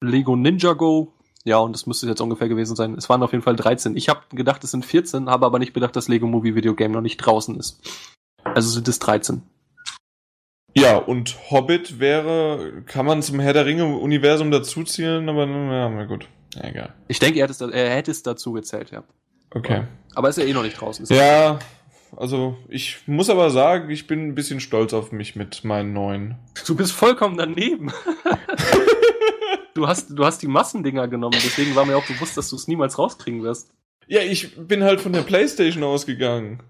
Lego 0.00 0.36
Ninja 0.36 0.72
Go, 0.72 1.12
ja, 1.44 1.58
und 1.58 1.74
das 1.74 1.86
müsste 1.86 2.06
jetzt 2.06 2.20
ungefähr 2.20 2.48
gewesen 2.48 2.74
sein. 2.74 2.94
Es 2.94 3.08
waren 3.10 3.22
auf 3.22 3.32
jeden 3.32 3.44
Fall 3.44 3.56
13. 3.56 3.96
Ich 3.96 4.08
habe 4.08 4.20
gedacht, 4.30 4.64
es 4.64 4.70
sind 4.70 4.84
14, 4.84 5.28
habe 5.28 5.44
aber 5.44 5.58
nicht 5.58 5.74
bedacht, 5.74 5.94
dass 5.94 6.08
Lego 6.08 6.26
Movie 6.26 6.54
Video 6.54 6.74
Game 6.74 6.92
noch 6.92 7.02
nicht 7.02 7.18
draußen 7.18 7.58
ist. 7.58 7.80
Also 8.42 8.70
sind 8.70 8.88
es 8.88 8.98
13. 8.98 9.42
Ja, 10.76 10.96
und 10.96 11.36
Hobbit 11.50 12.00
wäre, 12.00 12.82
kann 12.86 13.06
man 13.06 13.22
zum 13.22 13.38
Herr 13.40 13.52
der 13.52 13.66
Ringe-Universum 13.66 14.50
dazuzählen, 14.50 15.28
aber 15.28 15.46
ja, 15.46 15.88
na 15.88 16.04
gut. 16.04 16.28
Ja, 16.54 16.64
egal. 16.64 16.94
Ich 17.08 17.18
denke, 17.18 17.38
er 17.38 17.44
hätte 17.44 17.52
es, 17.52 17.60
er 17.60 17.90
hätte 17.90 18.10
es 18.10 18.22
dazu 18.22 18.52
gezählt, 18.52 18.90
ja. 18.90 19.04
Okay. 19.50 19.84
Aber 20.14 20.30
ist 20.30 20.38
ja 20.38 20.44
eh 20.44 20.52
noch 20.52 20.62
nicht 20.62 20.80
draußen. 20.80 21.06
Ja, 21.14 21.58
also 22.16 22.56
ich 22.68 22.98
muss 23.06 23.30
aber 23.30 23.50
sagen, 23.50 23.90
ich 23.90 24.06
bin 24.06 24.28
ein 24.28 24.34
bisschen 24.34 24.60
stolz 24.60 24.92
auf 24.92 25.12
mich 25.12 25.36
mit 25.36 25.64
meinen 25.64 25.92
neuen. 25.92 26.36
Du 26.66 26.74
bist 26.76 26.92
vollkommen 26.92 27.36
daneben. 27.36 27.92
du, 29.74 29.86
hast, 29.86 30.10
du 30.10 30.24
hast 30.24 30.42
die 30.42 30.48
Massendinger 30.48 31.08
genommen, 31.08 31.38
deswegen 31.42 31.74
war 31.74 31.84
mir 31.84 31.96
auch 31.96 32.06
bewusst, 32.06 32.36
dass 32.36 32.48
du 32.50 32.56
es 32.56 32.68
niemals 32.68 32.98
rauskriegen 32.98 33.42
wirst. 33.42 33.70
Ja, 34.06 34.20
ich 34.20 34.54
bin 34.56 34.82
halt 34.84 35.00
von 35.00 35.12
der 35.12 35.22
Playstation 35.22 35.82
ausgegangen. 35.82 36.62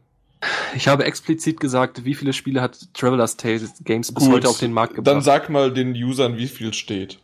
Ich 0.75 0.89
habe 0.89 1.05
explizit 1.05 1.59
gesagt, 1.59 2.05
wie 2.05 2.15
viele 2.15 2.33
Spiele 2.33 2.61
hat 2.61 2.93
Traveler's 2.95 3.37
Tales 3.37 3.73
Games 3.83 4.13
bis 4.13 4.25
Gut, 4.25 4.35
heute 4.35 4.49
auf 4.49 4.59
den 4.59 4.73
Markt 4.73 4.95
gebracht. 4.95 5.15
Dann 5.15 5.23
sag 5.23 5.49
mal 5.49 5.73
den 5.73 5.95
Usern, 5.95 6.37
wie 6.37 6.47
viel 6.49 6.75
steht. 6.75 7.19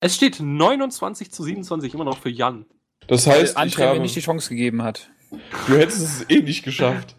es 0.00 0.14
steht 0.14 0.38
29 0.40 1.32
zu 1.32 1.42
27 1.42 1.92
immer 1.94 2.04
noch 2.04 2.18
für 2.18 2.30
Jan. 2.30 2.64
Das 3.08 3.26
Weil 3.26 3.40
heißt, 3.42 3.52
ich 3.52 3.58
André 3.58 3.80
mir 3.80 3.86
habe, 3.88 4.00
nicht 4.00 4.16
die 4.16 4.20
Chance 4.20 4.48
gegeben 4.48 4.82
hat. 4.82 5.10
du 5.66 5.76
hättest 5.76 6.00
es 6.02 6.30
eh 6.30 6.40
nicht 6.40 6.64
geschafft. 6.64 7.16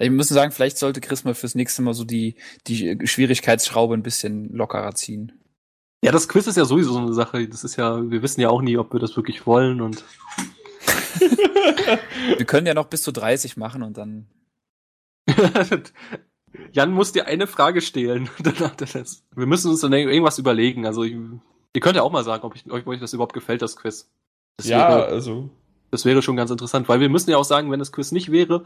Ich 0.00 0.10
muss 0.10 0.28
sagen, 0.28 0.50
vielleicht 0.50 0.78
sollte 0.78 1.00
Chris 1.00 1.24
mal 1.24 1.34
fürs 1.34 1.54
nächste 1.54 1.82
Mal 1.82 1.92
so 1.92 2.04
die, 2.04 2.36
die 2.66 3.06
Schwierigkeitsschraube 3.06 3.94
ein 3.94 4.02
bisschen 4.02 4.50
lockerer 4.54 4.94
ziehen. 4.94 5.32
Ja, 6.02 6.10
das 6.10 6.26
Quiz 6.26 6.46
ist 6.46 6.56
ja 6.56 6.64
sowieso 6.64 6.94
so 6.94 6.98
eine 6.98 7.12
Sache. 7.12 7.46
Das 7.46 7.64
ist 7.64 7.76
ja, 7.76 8.10
wir 8.10 8.22
wissen 8.22 8.40
ja 8.40 8.48
auch 8.48 8.62
nie, 8.62 8.78
ob 8.78 8.94
wir 8.94 9.00
das 9.00 9.16
wirklich 9.16 9.46
wollen 9.46 9.82
und. 9.82 10.02
wir 12.38 12.46
können 12.46 12.66
ja 12.66 12.74
noch 12.74 12.86
bis 12.86 13.02
zu 13.02 13.12
30 13.12 13.58
machen 13.58 13.82
und 13.82 13.98
dann. 13.98 14.26
Jan 16.72 16.92
muss 16.92 17.12
dir 17.12 17.26
eine 17.26 17.46
Frage 17.46 17.82
stehlen. 17.82 18.30
wir 18.38 19.46
müssen 19.46 19.70
uns 19.70 19.80
dann 19.80 19.92
irgendwas 19.92 20.38
überlegen. 20.38 20.86
Also, 20.86 21.04
ihr 21.04 21.80
könnt 21.80 21.96
ja 21.96 22.02
auch 22.02 22.12
mal 22.12 22.24
sagen, 22.24 22.44
ob 22.44 22.56
ich, 22.56 22.70
ob 22.70 22.86
euch 22.86 23.00
das 23.00 23.12
überhaupt 23.12 23.34
gefällt, 23.34 23.60
das 23.60 23.76
Quiz. 23.76 24.10
Das 24.56 24.66
ja, 24.66 24.88
wäre, 24.88 25.06
also. 25.06 25.50
Das 25.90 26.04
wäre 26.04 26.22
schon 26.22 26.36
ganz 26.36 26.50
interessant, 26.50 26.88
weil 26.88 27.00
wir 27.00 27.08
müssen 27.08 27.30
ja 27.30 27.36
auch 27.36 27.44
sagen, 27.44 27.70
wenn 27.70 27.78
das 27.78 27.92
Quiz 27.92 28.12
nicht 28.12 28.30
wäre, 28.30 28.64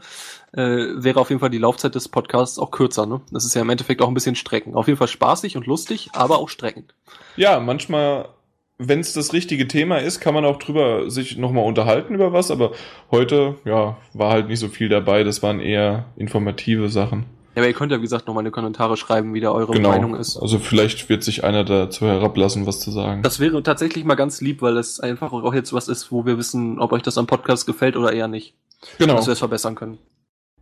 äh, 0.53 0.61
wäre 0.61 1.19
auf 1.19 1.29
jeden 1.29 1.39
Fall 1.39 1.49
die 1.49 1.57
Laufzeit 1.57 1.95
des 1.95 2.07
Podcasts 2.07 2.59
auch 2.59 2.71
kürzer. 2.71 3.05
Ne? 3.05 3.21
Das 3.31 3.45
ist 3.45 3.55
ja 3.55 3.61
im 3.61 3.69
Endeffekt 3.69 4.01
auch 4.01 4.07
ein 4.07 4.13
bisschen 4.13 4.35
streckend. 4.35 4.75
Auf 4.75 4.87
jeden 4.87 4.97
Fall 4.97 5.07
spaßig 5.07 5.57
und 5.57 5.65
lustig, 5.65 6.09
aber 6.13 6.37
auch 6.37 6.49
streckend. 6.49 6.93
Ja, 7.35 7.59
manchmal, 7.59 8.29
wenn 8.77 8.99
es 8.99 9.13
das 9.13 9.33
richtige 9.33 9.67
Thema 9.67 9.97
ist, 9.97 10.19
kann 10.19 10.33
man 10.33 10.45
auch 10.45 10.57
drüber 10.57 11.09
sich 11.09 11.37
nochmal 11.37 11.65
unterhalten 11.65 12.13
über 12.13 12.33
was, 12.33 12.51
aber 12.51 12.71
heute, 13.11 13.55
ja, 13.65 13.97
war 14.13 14.31
halt 14.31 14.47
nicht 14.47 14.59
so 14.59 14.67
viel 14.67 14.89
dabei. 14.89 15.23
Das 15.23 15.41
waren 15.41 15.59
eher 15.59 16.05
informative 16.17 16.89
Sachen. 16.89 17.25
Ja, 17.55 17.61
aber 17.61 17.67
ihr 17.67 17.73
könnt 17.73 17.91
ja, 17.91 17.99
wie 17.99 18.01
gesagt, 18.01 18.27
nochmal 18.27 18.41
in 18.41 18.45
die 18.45 18.51
Kommentare 18.51 18.97
schreiben, 18.97 19.33
wie 19.33 19.39
da 19.39 19.51
eure 19.51 19.71
genau. 19.71 19.89
Meinung 19.89 20.15
ist. 20.15 20.37
Also 20.37 20.59
vielleicht 20.59 21.07
wird 21.07 21.23
sich 21.23 21.45
einer 21.45 21.63
dazu 21.63 22.05
herablassen, 22.05 22.65
was 22.65 22.81
zu 22.81 22.91
sagen. 22.91 23.23
Das 23.23 23.39
wäre 23.39 23.63
tatsächlich 23.63 24.03
mal 24.03 24.15
ganz 24.15 24.41
lieb, 24.41 24.61
weil 24.61 24.75
das 24.75 24.99
einfach 24.99 25.31
auch 25.31 25.53
jetzt 25.53 25.71
was 25.71 25.87
ist, 25.87 26.11
wo 26.11 26.25
wir 26.25 26.37
wissen, 26.37 26.79
ob 26.79 26.91
euch 26.91 27.01
das 27.01 27.17
am 27.17 27.27
Podcast 27.27 27.65
gefällt 27.65 27.95
oder 27.95 28.11
eher 28.11 28.27
nicht. 28.27 28.55
Genau. 28.97 29.15
Dass 29.15 29.27
wir 29.27 29.33
es 29.33 29.39
verbessern 29.39 29.75
können. 29.75 29.97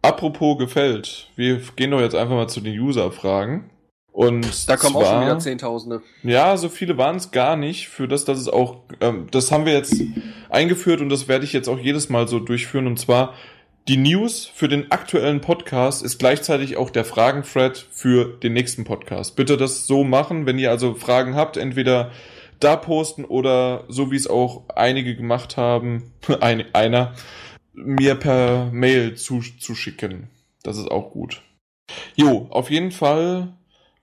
Apropos 0.04 0.60
gefällt, 0.60 1.30
wir 1.36 1.62
gehen 1.76 1.90
doch 1.90 2.00
jetzt 2.00 2.16
einfach 2.16 2.36
mal 2.36 2.48
zu 2.48 2.62
den 2.62 2.78
User-Fragen. 2.78 3.72
Und 4.12 4.70
da 4.70 4.78
kommen 4.78 4.94
zwar, 4.94 5.02
auch 5.02 5.08
schon 5.08 5.22
wieder 5.24 5.40
Zehntausende. 5.40 6.02
Ja, 6.22 6.56
so 6.58 6.70
viele 6.70 7.00
waren 7.00 7.16
es 7.16 7.32
gar 7.32 7.56
nicht. 7.56 7.88
Für 7.88 8.08
das, 8.08 8.26
dass 8.26 8.38
es 8.38 8.48
auch, 8.48 8.82
ähm, 9.02 9.28
das 9.32 9.52
haben 9.52 9.66
wir 9.66 9.74
jetzt 9.74 10.00
eingeführt 10.50 11.02
und 11.02 11.10
das 11.10 11.28
werde 11.28 11.46
ich 11.46 11.54
jetzt 11.54 11.68
auch 11.68 11.80
jedes 11.80 12.10
Mal 12.10 12.28
so 12.28 12.40
durchführen. 12.40 12.86
Und 12.86 13.00
zwar 13.00 13.34
die 13.88 13.98
News 13.98 14.46
für 14.46 14.68
den 14.68 14.92
aktuellen 14.92 15.42
Podcast 15.42 16.04
ist 16.04 16.18
gleichzeitig 16.18 16.78
auch 16.78 16.90
der 16.90 17.04
Fragen-Thread 17.04 17.86
für 17.92 18.38
den 18.38 18.54
nächsten 18.54 18.86
Podcast. 18.86 19.36
Bitte 19.36 19.58
das 19.58 19.86
so 19.88 20.04
machen, 20.04 20.46
wenn 20.46 20.58
ihr 20.58 20.72
also 20.72 20.96
Fragen 20.96 21.36
habt, 21.36 21.58
entweder 21.58 22.12
da 22.60 22.78
posten 22.78 23.26
oder 23.26 23.84
so 23.90 24.10
wie 24.12 24.16
es 24.16 24.28
auch 24.28 24.70
einige 24.70 25.16
gemacht 25.16 25.58
haben, 25.58 26.14
ein, 26.40 26.64
einer, 26.74 27.14
mir 27.74 28.16
per 28.16 28.70
Mail 28.72 29.16
zu, 29.16 29.42
zuschicken. 29.42 30.30
Das 30.64 30.78
ist 30.78 30.90
auch 30.90 31.12
gut. 31.12 31.42
Jo, 32.16 32.48
auf 32.52 32.72
jeden 32.72 32.92
Fall 32.92 33.54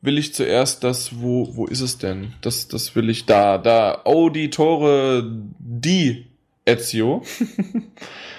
will 0.03 0.19
ich 0.19 0.35
zuerst 0.35 0.85
das, 0.85 1.21
wo, 1.21 1.57
wo 1.57 1.67
ist 1.67 1.81
es 1.81 1.97
denn? 1.97 2.35
Das, 2.43 2.69
das 2.69 2.95
will 2.97 3.09
ich 3.09 3.25
da, 3.25 3.57
da, 3.57 4.03
Auditore 4.05 5.25
di 5.59 6.27
Ezio. 6.67 7.23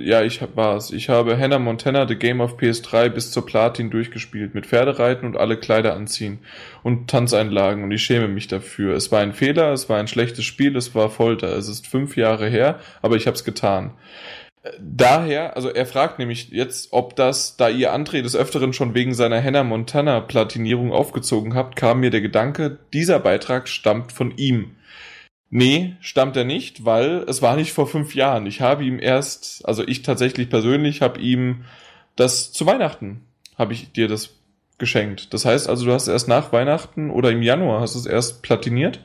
ja, 0.00 0.22
ich 0.22 0.40
war's. 0.54 0.90
Ich 0.90 1.08
habe 1.08 1.38
Hannah 1.38 1.58
Montana 1.58 2.06
The 2.06 2.16
Game 2.16 2.40
of 2.40 2.56
PS3 2.56 3.08
bis 3.08 3.30
zur 3.30 3.44
Platin 3.44 3.90
durchgespielt, 3.90 4.54
mit 4.54 4.66
Pferdereiten 4.66 5.26
und 5.26 5.36
alle 5.36 5.56
Kleider 5.56 5.94
anziehen 5.94 6.38
und 6.82 7.08
Tanzeinlagen 7.10 7.82
und 7.82 7.90
ich 7.90 8.02
schäme 8.02 8.28
mich 8.28 8.48
dafür. 8.48 8.94
Es 8.94 9.10
war 9.10 9.20
ein 9.20 9.32
Fehler, 9.32 9.72
es 9.72 9.88
war 9.88 9.98
ein 9.98 10.08
schlechtes 10.08 10.44
Spiel, 10.44 10.76
es 10.76 10.94
war 10.94 11.10
Folter. 11.10 11.56
Es 11.56 11.68
ist 11.68 11.86
fünf 11.86 12.16
Jahre 12.16 12.48
her, 12.48 12.78
aber 13.02 13.16
ich 13.16 13.26
hab's 13.26 13.44
getan. 13.44 13.92
Daher, 14.80 15.56
also 15.56 15.68
er 15.68 15.84
fragt 15.84 16.18
nämlich 16.18 16.48
jetzt, 16.48 16.92
ob 16.92 17.16
das, 17.16 17.56
da 17.58 17.68
ihr 17.68 17.94
André 17.94 18.22
des 18.22 18.34
Öfteren 18.34 18.72
schon 18.72 18.94
wegen 18.94 19.12
seiner 19.12 19.42
Hannah 19.42 19.64
Montana 19.64 20.20
Platinierung 20.20 20.90
aufgezogen 20.90 21.54
habt, 21.54 21.76
kam 21.76 22.00
mir 22.00 22.10
der 22.10 22.22
Gedanke, 22.22 22.78
dieser 22.94 23.18
Beitrag 23.18 23.68
stammt 23.68 24.12
von 24.12 24.36
ihm. 24.38 24.76
Nee, 25.56 25.94
stammt 26.00 26.34
er 26.36 26.42
nicht, 26.42 26.84
weil 26.84 27.24
es 27.28 27.40
war 27.40 27.54
nicht 27.54 27.72
vor 27.72 27.86
fünf 27.86 28.16
Jahren. 28.16 28.44
Ich 28.44 28.60
habe 28.60 28.84
ihm 28.84 28.98
erst, 28.98 29.64
also 29.64 29.86
ich 29.86 30.02
tatsächlich 30.02 30.50
persönlich 30.50 31.00
habe 31.00 31.20
ihm 31.20 31.62
das 32.16 32.50
zu 32.50 32.66
Weihnachten, 32.66 33.20
habe 33.56 33.72
ich 33.72 33.92
dir 33.92 34.08
das 34.08 34.30
geschenkt. 34.78 35.32
Das 35.32 35.44
heißt 35.44 35.68
also, 35.68 35.86
du 35.86 35.92
hast 35.92 36.08
erst 36.08 36.26
nach 36.26 36.52
Weihnachten 36.52 37.08
oder 37.08 37.30
im 37.30 37.40
Januar 37.40 37.82
hast 37.82 37.94
du 37.94 38.00
es 38.00 38.06
erst 38.06 38.42
platiniert? 38.42 38.98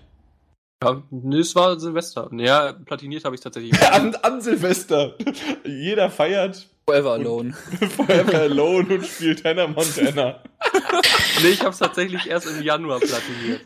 Ja, 0.82 1.04
nee, 1.10 1.40
es 1.40 1.54
war 1.56 1.78
Silvester. 1.78 2.30
Ja, 2.32 2.72
platiniert 2.72 3.26
habe 3.26 3.36
ich 3.36 3.42
tatsächlich. 3.42 3.78
an, 3.92 4.16
an 4.16 4.42
Silvester. 4.42 5.14
Jeder 5.66 6.10
feiert. 6.10 6.70
Forever 6.86 7.12
Alone. 7.12 7.54
Forever 7.98 8.40
Alone 8.40 8.96
und 8.96 9.06
spielt 9.06 9.44
Hannah 9.44 9.68
Montana. 9.68 10.42
nee, 11.44 11.50
ich 11.50 11.60
habe 11.60 11.72
es 11.72 11.80
tatsächlich 11.80 12.28
erst 12.28 12.48
im 12.48 12.64
Januar 12.64 13.00
platiniert. 13.00 13.62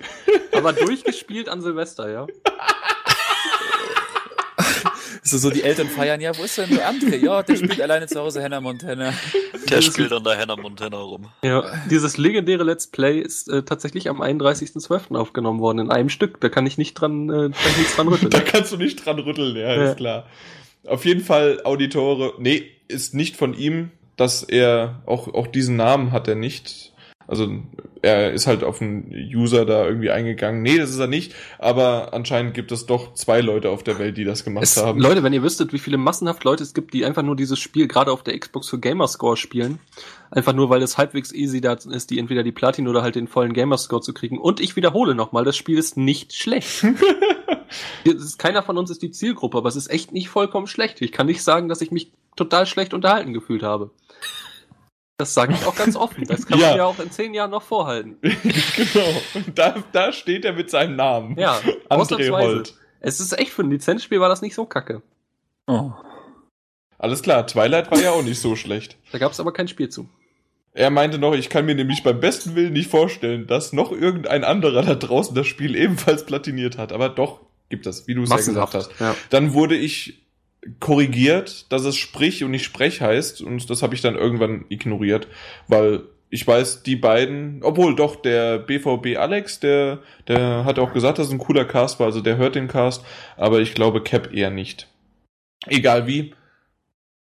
Aber 0.54 0.74
durchgespielt 0.74 1.50
an 1.50 1.62
Silvester, 1.62 2.10
ja. 2.10 2.26
So, 5.26 5.38
so 5.38 5.50
die 5.50 5.64
Eltern 5.64 5.88
feiern, 5.88 6.20
ja, 6.20 6.38
wo 6.38 6.44
ist 6.44 6.58
denn 6.58 6.70
der 6.70 6.92
André? 6.92 7.16
Ja, 7.16 7.42
der 7.44 7.56
spielt 7.56 7.82
alleine 7.82 8.08
zu 8.08 8.20
Hause 8.20 8.44
Hannah 8.44 8.60
Montana. 8.60 9.14
Der 9.70 9.82
spielt 9.82 10.12
an 10.12 10.24
der 10.24 10.38
Hannah 10.38 10.58
Montana 10.58 10.98
rum. 10.98 11.30
Ja, 11.42 11.64
dieses 11.90 12.18
legendäre 12.18 12.64
Let's 12.64 12.88
Play 12.88 13.20
ist 13.22 13.48
äh, 13.50 13.64
tatsächlich 13.64 14.10
am 14.10 14.22
31.12. 14.22 15.16
aufgenommen 15.16 15.62
worden, 15.62 15.80
in 15.80 15.92
einem 15.92 16.10
Stück. 16.10 16.42
Da 16.42 16.50
kann 16.50 16.66
ich 16.66 16.78
nicht 16.78 16.96
dran, 16.96 17.30
äh, 17.30 17.50
kann 17.50 17.72
ich 17.72 17.78
nicht 17.78 17.98
dran 17.98 18.08
rütteln. 18.10 18.30
da 18.32 18.42
kannst 18.42 18.74
du 18.74 18.78
nicht 18.78 19.06
dran 19.06 19.18
rütteln, 19.20 19.56
ja, 19.56 19.74
ja, 19.74 19.92
ist 19.92 19.98
klar. 19.98 20.26
Auf 20.86 21.06
jeden 21.06 21.22
Fall 21.22 21.62
Auditore, 21.64 22.34
nee, 22.40 22.66
ist 22.90 23.14
nicht 23.14 23.38
von 23.38 23.54
ihm, 23.54 23.92
dass 24.18 24.44
er, 24.44 25.02
auch, 25.06 25.34
auch 25.34 25.48
diesen 25.48 25.78
Namen 25.78 26.12
hat 26.12 26.28
er 26.28 26.36
nicht. 26.36 26.92
Also 27.28 27.50
er 28.04 28.34
ist 28.34 28.48
halt 28.48 28.66
auf 28.66 28.82
einen 28.82 29.10
User 29.34 29.66
da 29.66 29.86
irgendwie 29.86 30.12
eingegangen. 30.12 30.62
Nee, 30.62 30.78
das 30.78 30.90
ist 30.90 31.00
er 31.00 31.08
nicht, 31.08 31.34
aber 31.58 32.14
anscheinend 32.14 32.54
gibt 32.54 32.74
es 32.74 32.86
doch 32.86 33.14
zwei 33.14 33.40
Leute 33.40 33.70
auf 33.70 33.82
der 33.82 33.98
Welt, 33.98 34.18
die 34.18 34.26
das 34.26 34.44
gemacht 34.44 34.66
es, 34.66 34.76
haben. 34.76 35.00
Leute, 35.00 35.24
wenn 35.24 35.32
ihr 35.32 35.42
wüsstet, 35.42 35.72
wie 35.72 35.80
viele 35.80 35.98
massenhaft 35.98 36.44
Leute 36.44 36.64
es 36.64 36.74
gibt, 36.74 36.94
die 36.94 37.06
einfach 37.06 37.24
nur 37.24 37.38
dieses 37.38 37.60
Spiel 37.60 37.88
gerade 37.88 38.12
auf 38.12 38.22
der 38.22 38.38
Xbox 38.38 38.68
für 38.68 38.78
Gamerscore 38.78 39.38
spielen, 39.38 39.80
einfach 40.32 40.52
nur 40.52 40.70
weil 40.70 40.82
es 40.82 40.98
halbwegs 40.98 41.32
easy 41.32 41.62
da 41.62 41.74
ist, 41.74 42.10
die 42.10 42.20
entweder 42.20 42.44
die 42.44 42.52
Platin 42.52 42.90
oder 42.90 43.04
halt 43.04 43.16
den 43.16 43.30
vollen 43.30 43.54
Gamerscore 43.54 44.02
zu 44.02 44.14
kriegen. 44.14 44.38
Und 44.38 44.60
ich 44.60 44.76
wiederhole 44.76 45.16
nochmal, 45.16 45.46
das 45.46 45.56
Spiel 45.56 45.78
ist 45.78 45.96
nicht 45.96 46.36
schlecht. 46.36 46.86
ist, 48.04 48.38
keiner 48.38 48.64
von 48.64 48.78
uns 48.78 48.92
ist 48.92 49.02
die 49.02 49.12
Zielgruppe, 49.12 49.58
aber 49.58 49.70
es 49.70 49.78
ist 49.78 49.90
echt 49.90 50.12
nicht 50.12 50.28
vollkommen 50.28 50.68
schlecht. 50.68 51.02
Ich 51.02 51.14
kann 51.14 51.28
nicht 51.28 51.42
sagen, 51.42 51.70
dass 51.70 51.80
ich 51.80 51.92
mich 51.92 52.12
total 52.36 52.66
schlecht 52.66 52.94
unterhalten 52.94 53.34
gefühlt 53.34 53.64
habe. 53.64 53.92
Das 55.18 55.34
sage 55.34 55.54
ich 55.54 55.66
auch 55.66 55.76
ganz 55.76 55.96
offen. 55.96 56.26
Das 56.26 56.46
kann 56.46 56.60
ja. 56.60 56.70
man 56.70 56.78
ja 56.78 56.86
auch 56.86 57.00
in 57.00 57.12
zehn 57.12 57.34
Jahren 57.34 57.52
noch 57.52 57.64
vorhalten. 57.64 58.18
genau. 58.22 59.44
Da, 59.54 59.84
da 59.92 60.12
steht 60.12 60.46
er 60.46 60.54
mit 60.54 60.70
seinem 60.70 60.96
Namen. 60.96 61.38
Ja, 61.38 61.60
André 61.90 62.32
Holt. 62.32 62.76
Es 63.00 63.20
ist 63.20 63.38
echt 63.38 63.52
für 63.52 63.64
ein 63.64 63.70
Lizenzspiel 63.70 64.20
war 64.20 64.30
das 64.30 64.42
nicht 64.42 64.56
so 64.56 64.66
kacke. 64.66 65.02
Oh. 65.68 65.92
Alles 66.98 67.22
klar, 67.22 67.46
Twilight 67.46 67.92
war 67.92 68.00
ja 68.00 68.12
auch 68.12 68.24
nicht 68.24 68.40
so 68.40 68.56
schlecht. 68.56 68.98
Da 69.12 69.18
gab 69.18 69.34
es 69.34 69.40
aber 69.40 69.52
kein 69.52 69.68
Spiel 69.68 69.90
zu. 69.90 70.08
Er 70.72 70.90
meinte 70.90 71.20
noch, 71.20 71.34
ich 71.34 71.50
kann 71.50 71.66
mir 71.66 71.76
nämlich 71.76 72.02
beim 72.02 72.20
besten 72.20 72.56
Willen 72.56 72.74
nicht 72.74 72.90
vorstellen, 72.90 73.46
dass 73.46 73.74
noch 73.74 73.92
irgendein 73.92 74.44
anderer 74.44 74.82
da 74.82 74.96
draußen 74.96 75.36
das 75.36 75.46
Spiel 75.46 75.76
ebenfalls 75.76 76.26
platiniert 76.26 76.78
hat. 76.78 76.92
Aber 76.92 77.10
doch, 77.10 77.42
gibt 77.70 77.86
es, 77.86 78.08
wie 78.08 78.16
du 78.16 78.24
es 78.24 78.30
ja 78.30 78.38
gesagt 78.38 78.74
hast. 78.74 78.92
Ja. 79.00 79.16
Dann 79.30 79.54
wurde 79.54 79.76
ich 79.76 80.24
korrigiert, 80.80 81.72
dass 81.72 81.86
es 81.86 81.96
Sprich 81.98 82.44
und 82.44 82.52
nicht 82.52 82.64
Sprech 82.64 83.02
heißt 83.02 83.42
und 83.42 83.70
das 83.70 83.84
habe 83.84 83.96
ich 83.96 84.02
dann 84.02 84.16
irgendwann 84.16 84.66
ignoriert, 84.70 85.28
weil 85.68 86.04
ich 86.30 86.48
weiß, 86.48 86.82
die 86.82 86.96
beiden, 86.96 87.62
obwohl 87.62 87.96
doch 87.96 88.16
der 88.16 88.58
BVB 88.58 89.18
Alex, 89.18 89.60
der, 89.60 90.00
der 90.28 90.66
hat 90.66 90.80
auch 90.80 90.92
gesagt, 90.92 91.20
dass 91.20 91.28
es 91.28 91.34
ein 91.34 91.38
cooler 91.38 91.66
Cast 91.66 92.00
war, 92.00 92.08
also 92.08 92.22
der 92.22 92.38
hört 92.38 92.56
den 92.56 92.68
Cast, 92.68 93.06
aber 93.38 93.60
ich 93.60 93.76
glaube 93.76 94.02
Cap 94.02 94.34
eher 94.34 94.50
nicht. 94.50 94.88
Egal 95.68 96.08
wie. 96.08 96.34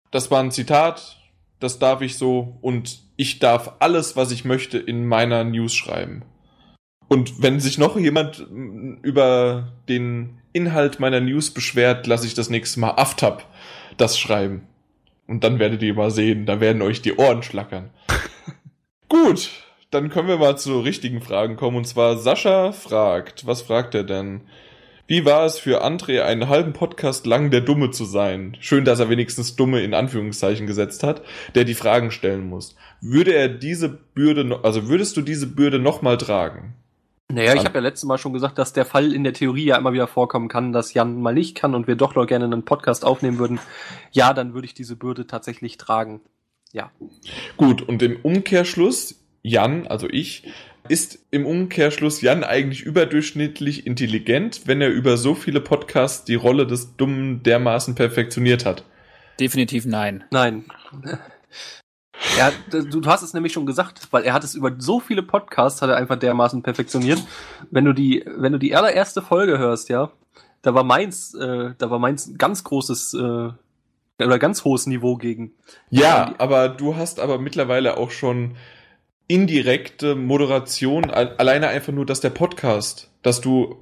Das 0.09 0.31
war 0.31 0.41
ein 0.41 0.51
Zitat, 0.51 1.17
das 1.59 1.77
darf 1.77 2.01
ich 2.01 2.17
so 2.17 2.57
und 2.61 2.99
ich 3.15 3.39
darf 3.39 3.73
alles, 3.79 4.15
was 4.15 4.31
ich 4.31 4.43
möchte, 4.43 4.77
in 4.77 5.05
meiner 5.05 5.43
News 5.43 5.75
schreiben. 5.75 6.23
Und 7.07 7.41
wenn 7.41 7.59
sich 7.59 7.77
noch 7.77 7.97
jemand 7.97 8.39
über 9.03 9.73
den 9.87 10.39
Inhalt 10.55 10.99
meiner 10.99 11.19
News 11.19 11.51
beschwert, 11.51 12.07
lasse 12.07 12.25
ich 12.25 12.33
das 12.33 12.49
nächste 12.49 12.79
Mal 12.79 12.91
Aftab 12.91 13.45
das 13.97 14.17
schreiben. 14.17 14.67
Und 15.27 15.43
dann 15.43 15.59
werdet 15.59 15.81
ihr 15.81 15.93
mal 15.93 16.11
sehen, 16.11 16.45
da 16.45 16.59
werden 16.59 16.81
euch 16.81 17.01
die 17.01 17.15
Ohren 17.15 17.43
schlackern. 17.43 17.89
Gut, 19.09 19.49
dann 19.91 20.09
können 20.09 20.27
wir 20.27 20.37
mal 20.37 20.57
zu 20.57 20.79
richtigen 20.79 21.21
Fragen 21.21 21.55
kommen. 21.55 21.77
Und 21.77 21.87
zwar 21.87 22.17
Sascha 22.17 22.71
fragt, 22.71 23.45
was 23.45 23.61
fragt 23.61 23.95
er 23.95 24.03
denn? 24.03 24.41
Wie 25.07 25.23
war 25.25 25.45
es 25.45 25.59
für 25.59 25.85
André, 25.85 26.21
einen 26.21 26.49
halben 26.49 26.73
Podcast 26.73 27.27
lang 27.27 27.51
der 27.51 27.61
Dumme 27.61 27.91
zu 27.91 28.05
sein? 28.05 28.57
Schön, 28.59 28.85
dass 28.85 28.99
er 28.99 29.09
wenigstens 29.09 29.55
Dumme 29.55 29.81
in 29.81 29.93
Anführungszeichen 29.93 30.65
gesetzt 30.65 31.03
hat, 31.03 31.21
der 31.53 31.63
die 31.63 31.75
Fragen 31.75 32.09
stellen 32.09 32.47
muss. 32.47 32.75
Würde 33.01 33.33
er 33.33 33.49
diese 33.49 33.89
Bürde, 33.89 34.59
also 34.63 34.87
würdest 34.87 35.15
du 35.15 35.21
diese 35.21 35.47
Bürde 35.47 35.77
nochmal 35.77 36.17
tragen? 36.17 36.73
Naja, 37.31 37.55
ich 37.55 37.65
habe 37.65 37.75
ja 37.75 37.81
letztes 37.81 38.05
Mal 38.05 38.17
schon 38.17 38.33
gesagt, 38.33 38.57
dass 38.59 38.71
der 38.71 38.85
Fall 38.85 39.11
in 39.11 39.23
der 39.23 39.33
Theorie 39.33 39.65
ja 39.65 39.77
immer 39.77 39.93
wieder 39.93 40.07
vorkommen 40.07 40.47
kann, 40.47 40.71
dass 40.71 40.93
Jan 40.93 41.21
mal 41.21 41.33
nicht 41.33 41.55
kann 41.55 41.73
und 41.73 41.87
wir 41.87 41.95
doch 41.95 42.15
noch 42.15 42.27
gerne 42.27 42.45
einen 42.45 42.65
Podcast 42.65 43.03
aufnehmen 43.03 43.39
würden. 43.39 43.59
Ja, 44.11 44.33
dann 44.33 44.53
würde 44.53 44.65
ich 44.65 44.75
diese 44.75 44.95
Bürde 44.95 45.25
tatsächlich 45.25 45.77
tragen. 45.77 46.21
ja. 46.71 46.91
Gut, 47.57 47.81
und 47.81 48.01
im 48.03 48.17
Umkehrschluss, 48.21 49.23
Jan, 49.41 49.87
also 49.87 50.07
ich, 50.09 50.43
ist 50.87 51.19
im 51.31 51.45
Umkehrschluss 51.45 52.21
Jan 52.21 52.43
eigentlich 52.43 52.83
überdurchschnittlich 52.83 53.87
intelligent, 53.87 54.61
wenn 54.65 54.81
er 54.81 54.89
über 54.89 55.17
so 55.17 55.33
viele 55.33 55.61
Podcasts 55.61 56.25
die 56.25 56.35
Rolle 56.35 56.67
des 56.67 56.95
Dummen 56.95 57.41
dermaßen 57.41 57.95
perfektioniert 57.95 58.65
hat? 58.65 58.83
Definitiv 59.39 59.85
nein. 59.85 60.23
Nein. 60.31 60.65
Er, 62.37 62.51
du, 62.69 63.01
du 63.01 63.09
hast 63.09 63.21
es 63.21 63.33
nämlich 63.33 63.53
schon 63.53 63.65
gesagt, 63.65 64.07
weil 64.11 64.23
er 64.23 64.33
hat 64.33 64.43
es 64.43 64.55
über 64.55 64.73
so 64.77 64.99
viele 64.99 65.23
Podcasts 65.23 65.81
hat 65.81 65.89
er 65.89 65.97
einfach 65.97 66.17
dermaßen 66.17 66.63
perfektioniert. 66.63 67.23
Wenn 67.71 67.85
du 67.85 67.93
die, 67.93 68.25
wenn 68.37 68.51
du 68.51 68.59
die 68.59 68.75
allererste 68.75 69.21
Folge 69.21 69.57
hörst, 69.57 69.89
ja, 69.89 70.11
da 70.61 70.73
war 70.73 70.83
meins, 70.83 71.33
äh, 71.33 71.71
da 71.77 71.89
war 71.89 71.99
meins 71.99 72.27
ein 72.27 72.37
ganz 72.37 72.63
großes 72.63 73.13
äh, 73.13 73.49
oder 74.23 74.39
ganz 74.39 74.63
hohes 74.63 74.87
Niveau 74.87 75.17
gegen. 75.17 75.53
Ja, 75.89 76.33
aber 76.37 76.69
du 76.69 76.95
hast 76.95 77.19
aber 77.19 77.37
mittlerweile 77.37 77.97
auch 77.97 78.11
schon 78.11 78.55
indirekte 79.27 80.15
Moderation, 80.15 81.09
alleine 81.09 81.67
einfach 81.67 81.91
nur, 81.91 82.05
dass 82.05 82.21
der 82.21 82.29
Podcast, 82.29 83.09
dass 83.23 83.41
du 83.41 83.77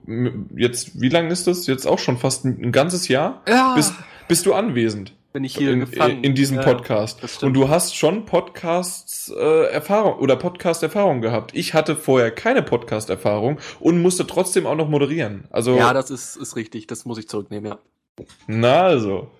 jetzt, 0.55 1.01
wie 1.01 1.09
lange 1.09 1.29
ist 1.29 1.47
das? 1.47 1.67
Jetzt 1.67 1.85
auch 1.85 1.99
schon 1.99 2.17
fast 2.17 2.45
ein 2.45 2.71
ganzes 2.71 3.09
Jahr? 3.09 3.41
Ja. 3.47 3.75
Bist, 3.75 3.93
bist 4.27 4.45
du 4.45 4.53
anwesend? 4.53 5.13
Bin 5.33 5.43
ich 5.43 5.57
hier 5.57 5.71
in, 5.71 5.79
gefangen. 5.79 6.23
in 6.23 6.35
diesem 6.35 6.57
Ja, 6.57 6.63
Podcast. 6.63 7.23
das. 7.23 7.41
Und 7.41 7.53
du 7.55 7.67
hast 7.67 7.95
schon 7.95 8.25
Podcasts 8.25 9.33
äh, 9.35 9.65
Erfahrung 9.71 10.19
oder 10.19 10.35
Podcast 10.35 10.83
Erfahrung 10.83 11.21
gehabt. 11.21 11.51
Ich 11.55 11.73
hatte 11.73 11.95
vorher 11.95 12.29
keine 12.29 12.61
Podcast 12.61 13.09
Erfahrung 13.09 13.59
und 13.79 13.99
musste 13.99 14.27
trotzdem 14.27 14.67
auch 14.67 14.75
noch 14.75 14.87
moderieren. 14.89 15.45
Also 15.49 15.75
Ja, 15.75 15.91
das 15.93 16.11
ist, 16.11 16.35
ist 16.35 16.55
richtig, 16.55 16.85
das 16.85 17.05
muss 17.05 17.17
ich 17.17 17.27
zurücknehmen, 17.27 17.71
ja. 17.71 18.25
na 18.47 18.83
also. 18.83 19.31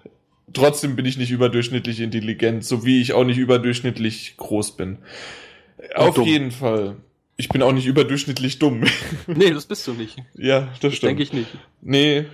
Trotzdem 0.52 0.96
bin 0.96 1.06
ich 1.06 1.18
nicht 1.18 1.32
überdurchschnittlich 1.32 2.00
intelligent, 2.00 2.66
so 2.66 2.84
wie 2.86 3.00
ich 3.02 3.14
auch 3.14 3.24
nicht 3.24 3.38
überdurchschnittlich 3.38 4.36
groß 4.38 4.76
bin. 4.76 4.98
Auf 5.96 6.16
dumm. 6.16 6.26
jeden 6.26 6.52
Fall. 6.52 6.98
Ich 7.38 7.50
bin 7.50 7.62
auch 7.62 7.72
nicht 7.72 7.86
überdurchschnittlich 7.88 8.60
dumm. 8.60 8.84
Nee, 9.28 9.52
das 9.52 9.66
bist 9.68 9.88
du 9.88 9.94
nicht. 9.94 10.18
ja, 10.36 10.70
das 10.82 10.96
stimmt. 10.96 11.10
Denke 11.12 11.24
ich 11.24 11.34
nicht. 11.34 11.50
Nee. 11.82 12.26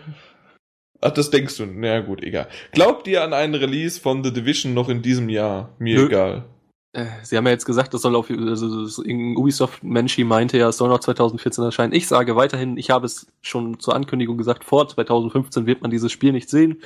Ach, 1.01 1.11
das 1.11 1.29
denkst 1.29 1.57
du. 1.57 1.65
Na 1.65 1.87
ja, 1.87 1.99
gut, 2.01 2.23
egal. 2.23 2.47
Glaubt 2.71 3.07
ihr 3.07 3.23
an 3.23 3.33
einen 3.33 3.55
Release 3.55 3.99
von 3.99 4.23
The 4.23 4.33
Division 4.33 4.73
noch 4.73 4.89
in 4.89 5.01
diesem 5.01 5.29
Jahr? 5.29 5.73
Mir 5.79 5.97
Nö. 5.97 6.05
egal. 6.07 6.45
Äh, 6.91 7.05
Sie 7.21 7.37
haben 7.37 7.45
ja 7.45 7.51
jetzt 7.51 7.65
gesagt, 7.65 7.93
das 7.93 8.01
soll 8.01 8.15
auf 8.15 8.29
also 8.29 8.83
das, 8.83 8.97
irgendein 8.97 9.37
Ubisoft-Menschi 9.37 10.23
meinte 10.23 10.57
ja, 10.57 10.69
es 10.69 10.77
soll 10.77 10.89
noch 10.89 10.99
2014 10.99 11.63
erscheinen. 11.63 11.93
Ich 11.93 12.07
sage 12.07 12.35
weiterhin, 12.35 12.77
ich 12.77 12.89
habe 12.89 13.05
es 13.05 13.27
schon 13.41 13.79
zur 13.79 13.95
Ankündigung 13.95 14.37
gesagt, 14.37 14.63
vor 14.63 14.87
2015 14.87 15.67
wird 15.67 15.81
man 15.81 15.91
dieses 15.91 16.11
Spiel 16.11 16.31
nicht 16.31 16.49
sehen. 16.49 16.81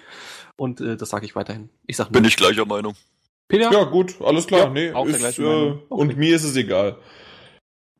Und 0.57 0.81
äh, 0.81 0.97
das 0.97 1.09
sage 1.09 1.25
ich 1.25 1.35
weiterhin. 1.35 1.69
Ich 1.87 1.97
sag 1.97 2.11
nur. 2.11 2.21
Bin 2.21 2.25
ich 2.25 2.35
gleicher 2.35 2.65
Meinung. 2.65 2.95
Peter? 3.47 3.71
Ja, 3.71 3.83
gut, 3.85 4.15
alles 4.21 4.45
klar. 4.45 4.65
Ja, 4.65 4.69
nee, 4.69 4.91
auch 4.91 5.05
der 5.05 5.15
ist, 5.15 5.39
äh, 5.39 5.41
Meinung. 5.41 5.79
Und 5.89 6.17
mir 6.17 6.35
ist 6.35 6.43
es 6.43 6.55
egal. 6.55 6.97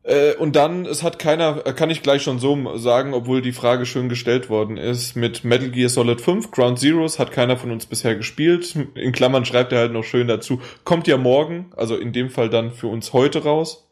Äh, 0.04 0.36
und 0.36 0.56
dann, 0.56 0.86
es 0.86 1.02
hat 1.02 1.18
keiner, 1.18 1.56
kann 1.74 1.90
ich 1.90 2.04
gleich 2.04 2.22
schon 2.24 2.40
so 2.40 2.78
sagen, 2.78 3.14
obwohl 3.14 3.42
die 3.42 3.54
Frage 3.54 3.86
schön 3.86 4.10
gestellt 4.10 4.50
worden 4.50 4.78
ist, 4.78 5.16
mit 5.16 5.44
Metal 5.44 5.70
Gear 5.70 5.90
Solid 5.90 6.20
5, 6.20 6.52
Ground 6.52 6.80
Zeroes 6.80 7.20
hat 7.20 7.32
keiner 7.32 7.58
von 7.58 7.72
uns 7.72 7.86
bisher 7.86 8.16
gespielt. 8.16 8.76
In 8.96 9.14
Klammern 9.14 9.46
schreibt 9.46 9.72
er 9.72 9.80
halt 9.80 9.94
noch 9.94 10.04
schön 10.04 10.28
dazu, 10.28 10.62
kommt 10.84 11.08
ja 11.08 11.18
morgen, 11.18 11.72
also 11.78 11.96
in 11.96 12.12
dem 12.12 12.30
Fall 12.30 12.50
dann 12.50 12.72
für 12.72 12.88
uns 12.88 13.14
heute 13.14 13.44
raus 13.44 13.90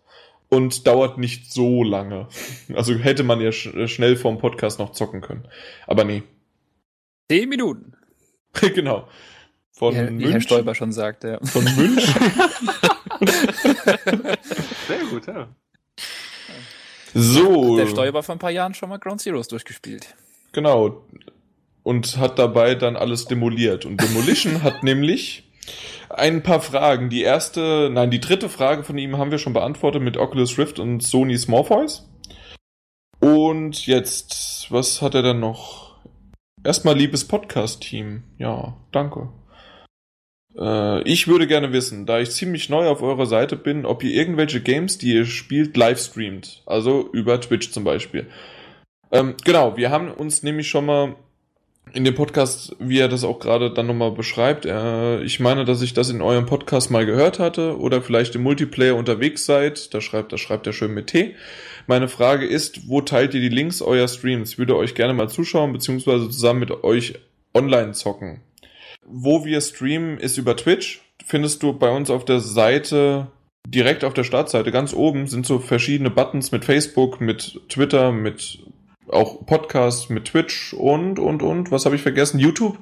und 0.49 0.85
dauert 0.85 1.17
nicht 1.17 1.51
so 1.51 1.83
lange. 1.83 2.27
Also 2.73 2.93
hätte 2.95 3.23
man 3.23 3.41
ja 3.41 3.51
sch 3.51 3.69
schnell 3.87 4.15
vorm 4.15 4.37
Podcast 4.37 4.79
noch 4.79 4.91
zocken 4.91 5.21
können. 5.21 5.47
Aber 5.87 6.03
nee. 6.03 6.23
Zehn 7.29 7.49
Minuten. 7.49 7.93
genau. 8.75 9.07
Von 9.71 9.95
Wie, 9.95 10.25
wie 10.25 10.31
Herr. 10.31 10.41
Stoiber 10.41 10.75
schon 10.75 10.91
sagt, 10.91 11.23
ja. 11.23 11.39
Von 11.43 11.63
München. 11.63 12.13
Sehr 14.87 15.05
gut, 15.09 15.27
ja. 15.27 15.47
So. 17.13 17.77
Der 17.77 17.87
Stoiber 17.87 18.23
vor 18.23 18.35
ein 18.35 18.39
paar 18.39 18.51
Jahren 18.51 18.73
schon 18.73 18.89
mal 18.89 18.97
Ground 18.97 19.21
Zeroes 19.21 19.47
durchgespielt. 19.47 20.15
Genau. 20.51 21.03
Und 21.83 22.17
hat 22.17 22.37
dabei 22.37 22.75
dann 22.75 22.95
alles 22.95 23.25
demoliert. 23.25 23.85
Und 23.85 24.01
Demolition 24.01 24.63
hat 24.63 24.83
nämlich 24.83 25.49
ein 26.09 26.43
paar 26.43 26.61
Fragen. 26.61 27.09
Die 27.09 27.21
erste, 27.21 27.89
nein, 27.91 28.11
die 28.11 28.19
dritte 28.19 28.49
Frage 28.49 28.83
von 28.83 28.97
ihm 28.97 29.17
haben 29.17 29.31
wir 29.31 29.37
schon 29.37 29.53
beantwortet 29.53 30.01
mit 30.01 30.17
Oculus 30.17 30.57
Rift 30.57 30.79
und 30.79 31.01
Sony 31.01 31.37
Smallvoice. 31.37 32.07
Und 33.19 33.85
jetzt, 33.85 34.67
was 34.69 35.01
hat 35.01 35.15
er 35.15 35.21
dann 35.21 35.39
noch? 35.39 35.95
Erstmal 36.63 36.97
liebes 36.97 37.27
Podcast-Team. 37.27 38.23
Ja, 38.37 38.75
danke. 38.91 39.29
Äh, 40.57 41.03
ich 41.03 41.27
würde 41.27 41.47
gerne 41.47 41.73
wissen, 41.73 42.05
da 42.05 42.19
ich 42.19 42.31
ziemlich 42.31 42.69
neu 42.69 42.87
auf 42.87 43.01
eurer 43.01 43.25
Seite 43.25 43.55
bin, 43.55 43.85
ob 43.85 44.03
ihr 44.03 44.13
irgendwelche 44.13 44.61
Games, 44.61 44.97
die 44.97 45.13
ihr 45.13 45.25
spielt, 45.25 45.77
live 45.77 45.99
streamt. 45.99 46.63
Also 46.65 47.09
über 47.13 47.39
Twitch 47.39 47.71
zum 47.71 47.83
Beispiel. 47.83 48.27
Ähm, 49.11 49.35
genau, 49.43 49.77
wir 49.77 49.89
haben 49.89 50.11
uns 50.11 50.43
nämlich 50.43 50.69
schon 50.69 50.85
mal 50.85 51.15
in 51.93 52.05
dem 52.05 52.15
Podcast, 52.15 52.75
wie 52.79 52.99
er 52.99 53.09
das 53.09 53.23
auch 53.23 53.39
gerade 53.39 53.71
dann 53.71 53.87
nochmal 53.87 54.11
beschreibt, 54.11 54.65
äh, 54.65 55.21
ich 55.23 55.39
meine, 55.39 55.65
dass 55.65 55.81
ich 55.81 55.93
das 55.93 56.09
in 56.09 56.21
eurem 56.21 56.45
Podcast 56.45 56.89
mal 56.89 57.05
gehört 57.05 57.39
hatte 57.39 57.77
oder 57.77 58.01
vielleicht 58.01 58.35
im 58.35 58.43
Multiplayer 58.43 58.95
unterwegs 58.95 59.45
seid, 59.45 59.93
da 59.93 59.99
schreibt, 59.99 60.31
da 60.31 60.37
schreibt 60.37 60.67
er 60.67 60.73
schön 60.73 60.93
mit 60.93 61.07
T. 61.07 61.35
Meine 61.87 62.07
Frage 62.07 62.45
ist, 62.45 62.87
wo 62.87 63.01
teilt 63.01 63.33
ihr 63.33 63.41
die 63.41 63.49
Links 63.49 63.81
eurer 63.81 64.07
Streams? 64.07 64.51
Ich 64.51 64.57
würde 64.57 64.77
euch 64.77 64.95
gerne 64.95 65.13
mal 65.13 65.29
zuschauen, 65.29 65.73
beziehungsweise 65.73 66.29
zusammen 66.29 66.61
mit 66.61 66.83
euch 66.83 67.15
online 67.53 67.91
zocken. 67.91 68.39
Wo 69.05 69.45
wir 69.45 69.61
streamen, 69.61 70.17
ist 70.17 70.37
über 70.37 70.55
Twitch. 70.55 71.01
Findest 71.25 71.63
du 71.63 71.73
bei 71.73 71.89
uns 71.89 72.09
auf 72.09 72.25
der 72.25 72.39
Seite, 72.39 73.27
direkt 73.67 74.03
auf 74.03 74.13
der 74.13 74.23
Startseite, 74.23 74.71
ganz 74.71 74.93
oben 74.93 75.27
sind 75.27 75.45
so 75.45 75.59
verschiedene 75.59 76.09
Buttons 76.09 76.51
mit 76.51 76.65
Facebook, 76.65 77.21
mit 77.21 77.61
Twitter, 77.69 78.11
mit 78.11 78.59
auch 79.09 79.45
Podcast, 79.45 80.09
mit 80.09 80.25
Twitch 80.25 80.73
und, 80.73 81.19
und, 81.19 81.43
und, 81.43 81.71
was 81.71 81.85
habe 81.85 81.95
ich 81.95 82.01
vergessen? 82.01 82.39
YouTube? 82.39 82.77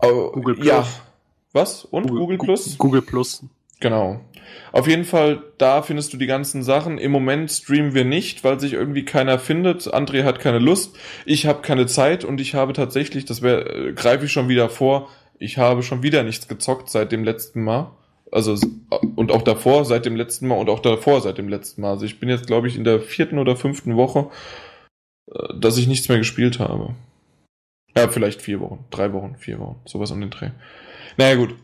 Google 0.00 0.54
Plus. 0.54 0.66
Ja. 0.66 0.86
Was? 1.52 1.84
Und 1.84 2.08
Google, 2.08 2.38
Plus? 2.38 2.76
Google 2.78 3.02
Plus. 3.02 3.44
Genau. 3.80 4.20
Auf 4.72 4.86
jeden 4.86 5.04
Fall, 5.04 5.42
da 5.56 5.82
findest 5.82 6.12
du 6.12 6.16
die 6.16 6.26
ganzen 6.26 6.62
Sachen. 6.62 6.98
Im 6.98 7.10
Moment 7.10 7.50
streamen 7.50 7.94
wir 7.94 8.04
nicht, 8.04 8.44
weil 8.44 8.60
sich 8.60 8.74
irgendwie 8.74 9.04
keiner 9.04 9.38
findet. 9.38 9.92
André 9.94 10.24
hat 10.24 10.40
keine 10.40 10.58
Lust, 10.58 10.96
ich 11.24 11.46
habe 11.46 11.62
keine 11.62 11.86
Zeit 11.86 12.24
und 12.24 12.40
ich 12.40 12.54
habe 12.54 12.72
tatsächlich, 12.72 13.24
das 13.24 13.42
äh, 13.42 13.92
greife 13.94 14.26
ich 14.26 14.32
schon 14.32 14.48
wieder 14.48 14.68
vor, 14.68 15.08
ich 15.38 15.56
habe 15.58 15.82
schon 15.82 16.02
wieder 16.02 16.22
nichts 16.22 16.48
gezockt 16.48 16.90
seit 16.90 17.12
dem 17.12 17.24
letzten 17.24 17.62
Mal. 17.62 17.90
Also 18.30 18.52
s- 18.52 18.66
und 19.16 19.32
auch 19.32 19.42
davor 19.42 19.84
seit 19.86 20.04
dem 20.04 20.16
letzten 20.16 20.48
Mal 20.48 20.56
und 20.58 20.68
auch 20.68 20.80
davor 20.80 21.20
seit 21.22 21.38
dem 21.38 21.48
letzten 21.48 21.80
Mal. 21.80 21.92
Also 21.92 22.04
ich 22.04 22.20
bin 22.20 22.28
jetzt, 22.28 22.46
glaube 22.46 22.68
ich, 22.68 22.76
in 22.76 22.84
der 22.84 23.00
vierten 23.00 23.38
oder 23.38 23.56
fünften 23.56 23.96
Woche, 23.96 24.28
äh, 25.32 25.54
dass 25.58 25.78
ich 25.78 25.86
nichts 25.86 26.08
mehr 26.08 26.18
gespielt 26.18 26.58
habe. 26.58 26.94
Ja, 27.96 28.08
vielleicht 28.08 28.42
vier 28.42 28.60
Wochen, 28.60 28.84
drei 28.90 29.12
Wochen, 29.12 29.36
vier 29.38 29.58
Wochen, 29.58 29.80
sowas 29.86 30.10
um 30.10 30.20
den 30.20 30.30
Dreh. 30.30 30.50
Naja, 31.16 31.36
gut. 31.36 31.54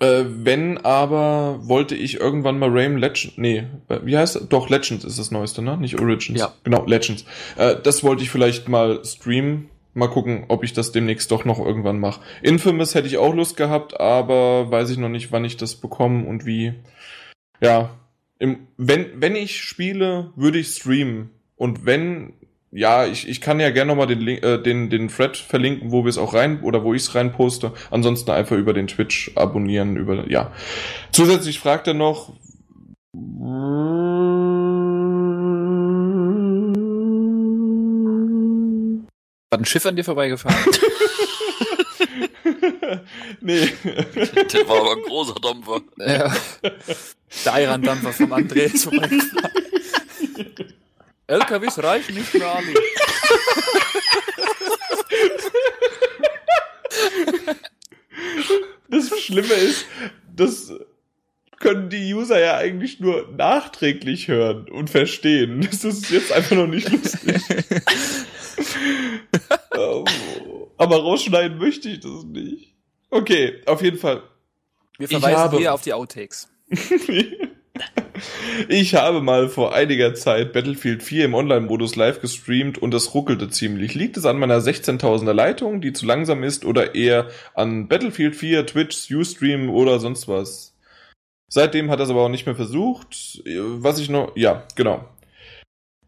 Äh, 0.00 0.24
wenn 0.26 0.78
aber 0.78 1.60
wollte 1.62 1.94
ich 1.94 2.18
irgendwann 2.18 2.58
mal 2.58 2.70
Rayman 2.70 2.98
Legends, 2.98 3.36
nee, 3.36 3.64
äh, 3.88 4.00
wie 4.02 4.16
heißt 4.16 4.36
das? 4.36 4.48
Doch, 4.48 4.70
Legends 4.70 5.04
ist 5.04 5.18
das 5.18 5.30
neueste, 5.30 5.60
ne? 5.60 5.76
Nicht 5.76 6.00
Origins. 6.00 6.40
Ja. 6.40 6.54
Genau, 6.64 6.86
Legends. 6.86 7.26
Äh, 7.56 7.76
das 7.82 8.02
wollte 8.02 8.22
ich 8.22 8.30
vielleicht 8.30 8.68
mal 8.68 9.04
streamen. 9.04 9.68
Mal 9.92 10.08
gucken, 10.08 10.44
ob 10.48 10.62
ich 10.64 10.72
das 10.72 10.92
demnächst 10.92 11.30
doch 11.32 11.44
noch 11.44 11.58
irgendwann 11.58 11.98
mache. 11.98 12.20
Infamous 12.42 12.94
hätte 12.94 13.08
ich 13.08 13.18
auch 13.18 13.34
Lust 13.34 13.56
gehabt, 13.56 13.98
aber 14.00 14.70
weiß 14.70 14.88
ich 14.90 14.98
noch 14.98 15.08
nicht, 15.08 15.32
wann 15.32 15.44
ich 15.44 15.56
das 15.56 15.74
bekomme 15.74 16.26
und 16.26 16.46
wie. 16.46 16.74
Ja, 17.60 17.90
im, 18.38 18.68
wenn, 18.78 19.20
wenn 19.20 19.36
ich 19.36 19.60
spiele, 19.60 20.32
würde 20.34 20.58
ich 20.58 20.68
streamen. 20.68 21.30
Und 21.56 21.84
wenn, 21.84 22.32
ja, 22.72 23.06
ich, 23.06 23.28
ich 23.28 23.40
kann 23.40 23.58
ja 23.60 23.70
gerne 23.70 23.88
nochmal 23.88 24.06
den, 24.06 24.20
Link- 24.20 24.42
äh, 24.44 24.58
den, 24.62 24.90
den 24.90 25.08
Thread 25.08 25.36
verlinken, 25.36 25.90
wo 25.90 26.04
wir 26.04 26.08
es 26.10 26.18
auch 26.18 26.34
rein, 26.34 26.60
oder 26.62 26.84
wo 26.84 26.94
ich 26.94 27.02
es 27.02 27.14
rein 27.14 27.32
poste. 27.32 27.72
Ansonsten 27.90 28.30
einfach 28.30 28.56
über 28.56 28.72
den 28.72 28.86
Twitch 28.86 29.32
abonnieren, 29.34 29.96
über, 29.96 30.30
ja. 30.30 30.52
Zusätzlich 31.12 31.58
fragt 31.58 31.86
er 31.88 31.94
noch, 31.94 32.32
Hat 39.52 39.60
ein 39.60 39.64
Schiff 39.64 39.84
an 39.84 39.96
dir 39.96 40.04
vorbeigefahren? 40.04 40.56
nee. 43.40 43.68
Das 43.84 44.68
war 44.68 44.80
aber 44.80 44.92
ein 44.96 45.02
großer 45.02 45.34
Dampfer. 45.40 45.80
ja. 45.98 46.32
Der 47.44 47.54
Eirandampfer 47.54 48.12
vom 48.12 48.32
André 48.32 48.72
ist 48.72 48.84
vorbeigefahren. 48.84 49.50
LKWs 51.30 51.82
reichen 51.82 52.14
nicht 52.16 52.28
für 52.28 52.46
alle. 52.46 52.74
Das 58.88 59.20
Schlimme 59.20 59.54
ist, 59.54 59.86
das 60.34 60.72
können 61.60 61.90
die 61.90 62.12
User 62.12 62.40
ja 62.40 62.56
eigentlich 62.56 62.98
nur 63.00 63.28
nachträglich 63.32 64.28
hören 64.28 64.68
und 64.68 64.90
verstehen. 64.90 65.60
Das 65.70 65.84
ist 65.84 66.10
jetzt 66.10 66.32
einfach 66.32 66.56
noch 66.56 66.66
nicht 66.66 66.90
lustig. 66.90 67.36
Ähm, 69.72 70.04
Aber 70.76 70.96
rausschneiden 70.96 71.58
möchte 71.58 71.88
ich 71.90 72.00
das 72.00 72.24
nicht. 72.24 72.74
Okay, 73.10 73.62
auf 73.66 73.82
jeden 73.82 73.98
Fall. 73.98 74.22
Wir 74.98 75.08
verweisen 75.08 75.58
hier 75.58 75.72
auf 75.72 75.82
die 75.82 75.92
Outtakes. 75.92 76.48
Ich 78.68 78.94
habe 78.94 79.20
mal 79.20 79.48
vor 79.48 79.74
einiger 79.74 80.14
Zeit 80.14 80.52
Battlefield 80.52 81.02
4 81.02 81.26
im 81.26 81.34
Online-Modus 81.34 81.96
live 81.96 82.20
gestreamt 82.20 82.78
und 82.78 82.94
es 82.94 83.14
ruckelte 83.14 83.48
ziemlich. 83.50 83.94
Liegt 83.94 84.16
es 84.16 84.26
an 84.26 84.38
meiner 84.38 84.58
16.000er 84.58 85.32
Leitung, 85.32 85.80
die 85.80 85.92
zu 85.92 86.06
langsam 86.06 86.42
ist, 86.42 86.64
oder 86.64 86.94
eher 86.94 87.28
an 87.54 87.88
Battlefield 87.88 88.36
4, 88.36 88.66
Twitch, 88.66 89.10
Ustream 89.10 89.70
oder 89.70 89.98
sonst 89.98 90.28
was? 90.28 90.74
Seitdem 91.48 91.90
hat 91.90 91.98
er 91.98 92.04
es 92.04 92.10
aber 92.10 92.22
auch 92.22 92.28
nicht 92.28 92.46
mehr 92.46 92.54
versucht. 92.54 93.42
Was 93.44 93.98
ich 93.98 94.08
noch, 94.08 94.36
ja, 94.36 94.64
genau. 94.76 95.04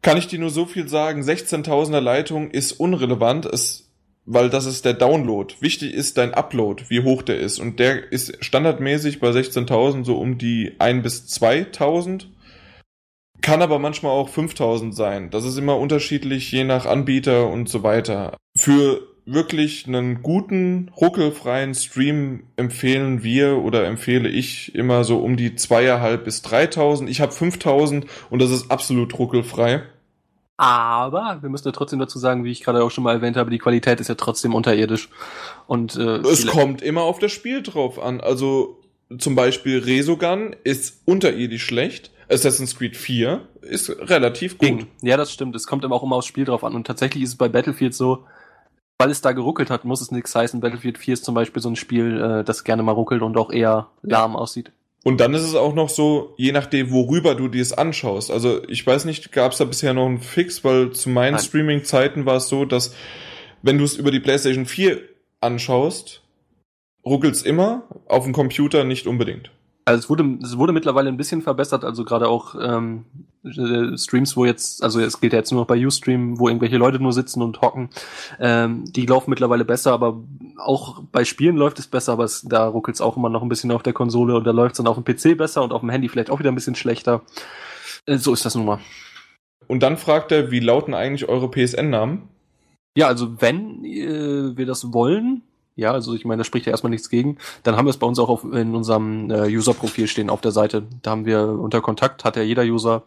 Kann 0.00 0.16
ich 0.16 0.26
dir 0.26 0.38
nur 0.38 0.50
so 0.50 0.66
viel 0.66 0.88
sagen, 0.88 1.22
16.000er 1.22 2.00
Leitung 2.00 2.50
ist 2.50 2.72
unrelevant, 2.72 3.46
es, 3.46 3.91
weil 4.24 4.50
das 4.50 4.66
ist 4.66 4.84
der 4.84 4.94
Download. 4.94 5.54
Wichtig 5.60 5.92
ist 5.92 6.18
dein 6.18 6.34
Upload, 6.34 6.84
wie 6.88 7.02
hoch 7.02 7.22
der 7.22 7.40
ist. 7.40 7.58
Und 7.58 7.80
der 7.80 8.12
ist 8.12 8.44
standardmäßig 8.44 9.20
bei 9.20 9.30
16.000 9.30 10.04
so 10.04 10.18
um 10.18 10.38
die 10.38 10.76
1 10.78 11.02
bis 11.02 11.26
2.000. 11.40 12.26
Kann 13.40 13.62
aber 13.62 13.80
manchmal 13.80 14.12
auch 14.12 14.28
5000 14.28 14.94
sein. 14.94 15.30
Das 15.30 15.44
ist 15.44 15.58
immer 15.58 15.76
unterschiedlich, 15.76 16.52
je 16.52 16.62
nach 16.62 16.86
Anbieter 16.86 17.48
und 17.48 17.68
so 17.68 17.82
weiter. 17.82 18.36
Für 18.56 19.00
wirklich 19.24 19.86
einen 19.86 20.22
guten, 20.22 20.90
ruckelfreien 21.00 21.74
Stream 21.74 22.44
empfehlen 22.56 23.22
wir 23.22 23.58
oder 23.58 23.86
empfehle 23.86 24.28
ich 24.28 24.74
immer 24.74 25.04
so 25.04 25.18
um 25.18 25.36
die 25.36 25.56
zweieinhalb 25.56 26.24
bis 26.24 26.42
3000. 26.42 27.08
Ich 27.10 27.20
habe 27.20 27.32
5000 27.32 28.06
und 28.30 28.42
das 28.42 28.50
ist 28.50 28.70
absolut 28.70 29.18
ruckelfrei. 29.18 29.82
Aber 30.62 31.38
wir 31.40 31.48
müssen 31.48 31.66
ja 31.66 31.72
trotzdem 31.72 31.98
dazu 31.98 32.20
sagen, 32.20 32.44
wie 32.44 32.52
ich 32.52 32.62
gerade 32.62 32.84
auch 32.84 32.90
schon 32.92 33.02
mal 33.02 33.14
erwähnt 33.14 33.36
habe, 33.36 33.50
die 33.50 33.58
Qualität 33.58 33.98
ist 33.98 34.06
ja 34.06 34.14
trotzdem 34.14 34.54
unterirdisch. 34.54 35.08
Und 35.66 35.96
äh, 35.96 36.18
Es 36.18 36.46
kommt 36.46 36.82
immer 36.82 37.02
auf 37.02 37.18
das 37.18 37.32
Spiel 37.32 37.64
drauf 37.64 38.00
an. 38.00 38.20
Also 38.20 38.78
zum 39.18 39.34
Beispiel 39.34 39.80
Resogun 39.80 40.54
ist 40.62 41.02
unterirdisch 41.04 41.64
schlecht. 41.64 42.12
Assassin's 42.28 42.76
Creed 42.76 42.96
4 42.96 43.40
ist 43.62 43.90
relativ 44.08 44.56
gut. 44.56 44.86
Ja, 45.00 45.16
das 45.16 45.32
stimmt. 45.32 45.56
Es 45.56 45.66
kommt 45.66 45.84
aber 45.84 45.96
auch 45.96 46.04
immer 46.04 46.14
aufs 46.14 46.28
Spiel 46.28 46.44
drauf 46.44 46.62
an. 46.62 46.76
Und 46.76 46.86
tatsächlich 46.86 47.24
ist 47.24 47.30
es 47.30 47.36
bei 47.36 47.48
Battlefield 47.48 47.92
so, 47.92 48.24
weil 49.00 49.10
es 49.10 49.20
da 49.20 49.32
geruckelt 49.32 49.68
hat, 49.68 49.84
muss 49.84 50.00
es 50.00 50.12
nichts 50.12 50.32
heißen. 50.32 50.60
Battlefield 50.60 50.96
4 50.96 51.14
ist 51.14 51.24
zum 51.24 51.34
Beispiel 51.34 51.60
so 51.60 51.70
ein 51.70 51.76
Spiel, 51.76 52.20
äh, 52.20 52.44
das 52.44 52.62
gerne 52.62 52.84
mal 52.84 52.92
ruckelt 52.92 53.22
und 53.22 53.36
auch 53.36 53.50
eher 53.50 53.88
lahm 54.02 54.36
aussieht. 54.36 54.70
Und 55.04 55.20
dann 55.20 55.34
ist 55.34 55.42
es 55.42 55.54
auch 55.54 55.74
noch 55.74 55.88
so, 55.88 56.34
je 56.36 56.52
nachdem, 56.52 56.92
worüber 56.92 57.34
du 57.34 57.48
dir 57.48 57.62
es 57.62 57.72
anschaust. 57.72 58.30
Also 58.30 58.62
ich 58.68 58.86
weiß 58.86 59.04
nicht, 59.04 59.32
gab 59.32 59.52
es 59.52 59.58
da 59.58 59.64
bisher 59.64 59.94
noch 59.94 60.06
einen 60.06 60.20
Fix, 60.20 60.62
weil 60.64 60.92
zu 60.92 61.10
meinen. 61.10 61.38
Streaming-Zeiten 61.38 62.24
war 62.24 62.36
es 62.36 62.48
so, 62.48 62.64
dass 62.64 62.94
wenn 63.62 63.78
du 63.78 63.84
es 63.84 63.96
über 63.96 64.10
die 64.10 64.20
PlayStation 64.20 64.66
4 64.66 65.00
anschaust, 65.40 66.22
ruckelt's 67.04 67.42
immer, 67.42 67.88
auf 68.06 68.24
dem 68.24 68.32
Computer 68.32 68.84
nicht 68.84 69.06
unbedingt. 69.08 69.50
Also 69.84 69.98
es 69.98 70.10
wurde, 70.10 70.38
es 70.42 70.56
wurde 70.56 70.72
mittlerweile 70.72 71.08
ein 71.08 71.16
bisschen 71.16 71.42
verbessert, 71.42 71.84
also 71.84 72.04
gerade 72.04 72.28
auch 72.28 72.54
ähm, 72.60 73.04
äh, 73.44 73.96
Streams, 73.98 74.36
wo 74.36 74.44
jetzt, 74.44 74.82
also 74.82 75.00
es 75.00 75.20
gilt 75.20 75.32
ja 75.32 75.40
jetzt 75.40 75.50
nur 75.50 75.62
noch 75.62 75.66
bei 75.66 75.84
Ustream, 75.84 76.38
wo 76.38 76.48
irgendwelche 76.48 76.76
Leute 76.76 77.00
nur 77.00 77.12
sitzen 77.12 77.42
und 77.42 77.60
hocken, 77.62 77.90
ähm, 78.38 78.84
die 78.86 79.06
laufen 79.06 79.30
mittlerweile 79.30 79.64
besser, 79.64 79.92
aber 79.92 80.22
auch 80.58 81.02
bei 81.10 81.24
Spielen 81.24 81.56
läuft 81.56 81.80
es 81.80 81.88
besser, 81.88 82.12
aber 82.12 82.24
es, 82.24 82.42
da 82.42 82.68
ruckelt 82.68 82.94
es 82.94 83.00
auch 83.00 83.16
immer 83.16 83.28
noch 83.28 83.42
ein 83.42 83.48
bisschen 83.48 83.72
auf 83.72 83.82
der 83.82 83.92
Konsole 83.92 84.36
und 84.36 84.44
da 84.44 84.52
läuft 84.52 84.74
es 84.74 84.76
dann 84.76 84.86
auf 84.86 85.02
dem 85.02 85.04
PC 85.04 85.36
besser 85.36 85.64
und 85.64 85.72
auf 85.72 85.80
dem 85.80 85.90
Handy 85.90 86.08
vielleicht 86.08 86.30
auch 86.30 86.38
wieder 86.38 86.52
ein 86.52 86.56
bisschen 86.56 86.76
schlechter. 86.76 87.22
Äh, 88.06 88.18
so 88.18 88.32
ist 88.32 88.44
das 88.44 88.54
nun 88.54 88.66
mal. 88.66 88.78
Und 89.66 89.82
dann 89.82 89.96
fragt 89.96 90.30
er, 90.30 90.50
wie 90.52 90.60
lauten 90.60 90.94
eigentlich 90.94 91.28
eure 91.28 91.50
PSN-Namen? 91.50 92.28
Ja, 92.96 93.08
also 93.08 93.40
wenn 93.40 93.84
äh, 93.84 94.56
wir 94.56 94.66
das 94.66 94.92
wollen, 94.92 95.42
ja, 95.76 95.92
also 95.92 96.14
ich 96.14 96.24
meine, 96.24 96.40
da 96.40 96.44
spricht 96.44 96.66
ja 96.66 96.72
erstmal 96.72 96.90
nichts 96.90 97.08
gegen, 97.08 97.38
dann 97.62 97.76
haben 97.76 97.86
wir 97.86 97.90
es 97.90 97.96
bei 97.96 98.06
uns 98.06 98.18
auch 98.18 98.28
auf, 98.28 98.44
in 98.44 98.74
unserem 98.74 99.30
äh, 99.30 99.46
User-Profil 99.46 100.06
stehen 100.06 100.30
auf 100.30 100.40
der 100.40 100.52
Seite. 100.52 100.84
Da 101.02 101.12
haben 101.12 101.26
wir 101.26 101.48
unter 101.48 101.80
Kontakt, 101.80 102.24
hat 102.24 102.36
ja 102.36 102.42
jeder 102.42 102.62
User, 102.62 103.04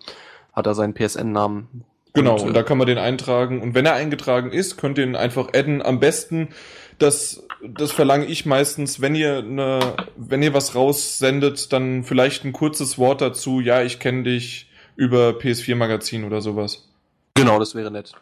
hat 0.54 0.66
er 0.66 0.74
seinen 0.74 0.94
PSN-Namen. 0.94 1.86
Genau, 2.14 2.36
Und, 2.36 2.42
und, 2.42 2.50
äh, 2.50 2.54
da 2.54 2.64
kann 2.64 2.78
man 2.78 2.88
den 2.88 2.98
eintragen. 2.98 3.62
Und 3.62 3.76
wenn 3.76 3.86
er 3.86 3.94
eingetragen 3.94 4.52
ist, 4.52 4.78
könnt 4.78 4.98
ihr 4.98 5.04
ihn 5.04 5.16
einfach 5.16 5.50
adden. 5.54 5.82
Am 5.82 6.00
besten, 6.00 6.50
das, 6.98 7.46
das 7.62 7.92
verlange 7.92 8.26
ich 8.26 8.46
meistens, 8.46 9.02
wenn 9.02 9.16
ihr 9.16 9.42
ne, 9.42 9.80
wenn 10.16 10.42
ihr 10.42 10.54
was 10.54 10.76
raussendet, 10.76 11.72
dann 11.74 12.04
vielleicht 12.04 12.46
ein 12.46 12.54
kurzes 12.54 12.98
Wort 12.98 13.22
dazu. 13.22 13.60
Ja, 13.60 13.84
ich 13.84 14.00
kenne 14.00 14.24
dich 14.24 14.70
über 14.96 15.32
PS4 15.32 15.76
Magazin 15.76 16.24
oder 16.24 16.42
sowas. 16.42 16.90
Genau, 17.36 17.60
das 17.60 17.76
wäre 17.76 17.92
nett. 17.92 18.14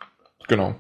Genau. 0.47 0.75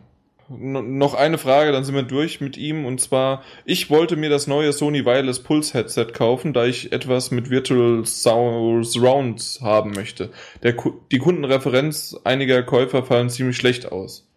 Noch 0.59 1.13
eine 1.13 1.37
Frage, 1.37 1.71
dann 1.71 1.83
sind 1.83 1.95
wir 1.95 2.03
durch 2.03 2.41
mit 2.41 2.57
ihm. 2.57 2.85
Und 2.85 2.99
zwar, 3.01 3.43
ich 3.65 3.89
wollte 3.89 4.15
mir 4.15 4.29
das 4.29 4.47
neue 4.47 4.73
Sony 4.73 5.05
Wireless 5.05 5.41
Pulse 5.41 5.73
Headset 5.73 6.07
kaufen, 6.13 6.53
da 6.53 6.65
ich 6.65 6.91
etwas 6.91 7.31
mit 7.31 7.49
Virtual 7.49 8.05
Sound 8.05 8.85
Surround 8.85 9.59
haben 9.61 9.91
möchte. 9.91 10.29
Der, 10.63 10.75
die 11.11 11.19
Kundenreferenz 11.19 12.17
einiger 12.23 12.63
Käufer 12.63 13.03
fallen 13.03 13.29
ziemlich 13.29 13.57
schlecht 13.57 13.91
aus. 13.91 14.27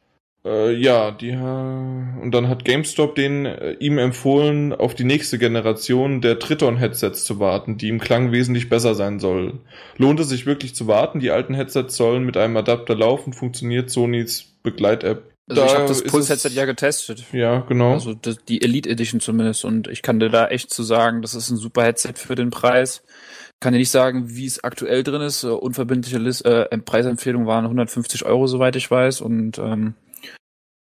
Äh, 0.46 0.74
ja, 0.74 1.10
die 1.10 1.32
und 1.32 2.30
dann 2.30 2.48
hat 2.48 2.64
GameStop 2.64 3.16
den 3.16 3.46
äh, 3.46 3.72
ihm 3.80 3.98
empfohlen, 3.98 4.72
auf 4.72 4.94
die 4.94 5.04
nächste 5.04 5.38
Generation 5.38 6.20
der 6.20 6.38
Triton 6.38 6.76
Headsets 6.76 7.24
zu 7.24 7.40
warten, 7.40 7.78
die 7.78 7.88
im 7.88 7.98
Klang 7.98 8.30
wesentlich 8.30 8.68
besser 8.68 8.94
sein 8.94 9.18
soll. 9.18 9.54
Lohnt 9.96 10.20
es 10.20 10.28
sich 10.28 10.46
wirklich 10.46 10.74
zu 10.74 10.86
warten? 10.86 11.18
Die 11.18 11.32
alten 11.32 11.54
Headsets 11.54 11.96
sollen 11.96 12.24
mit 12.24 12.36
einem 12.36 12.56
Adapter 12.56 12.94
laufen, 12.94 13.32
funktioniert 13.32 13.90
Sonys 13.90 14.52
Begleit-App. 14.62 15.35
Also 15.48 15.64
ich 15.64 15.70
Da 15.70 15.78
habe 15.78 15.88
das 15.88 16.02
Pulse-Headset 16.02 16.50
ja 16.50 16.64
getestet. 16.64 17.24
Ja, 17.32 17.60
genau. 17.60 17.92
Also 17.92 18.14
die 18.14 18.62
Elite 18.62 18.88
Edition 18.88 19.20
zumindest. 19.20 19.64
Und 19.64 19.88
ich 19.88 20.02
kann 20.02 20.18
dir 20.18 20.28
da 20.28 20.48
echt 20.48 20.72
zu 20.72 20.82
sagen, 20.82 21.22
das 21.22 21.34
ist 21.34 21.50
ein 21.50 21.56
super 21.56 21.84
Headset 21.84 22.14
für 22.16 22.34
den 22.34 22.50
Preis. 22.50 23.02
Kann 23.60 23.72
dir 23.72 23.78
nicht 23.78 23.90
sagen, 23.90 24.36
wie 24.36 24.46
es 24.46 24.64
aktuell 24.64 25.02
drin 25.02 25.22
ist. 25.22 25.44
Äh, 25.44 25.48
Unverbindliche 25.48 26.18
List, 26.18 26.44
äh, 26.44 26.66
Preisempfehlung 26.78 27.46
waren 27.46 27.64
150 27.64 28.24
Euro, 28.26 28.46
soweit 28.46 28.76
ich 28.76 28.90
weiß. 28.90 29.20
Und 29.20 29.58
ähm, 29.58 29.94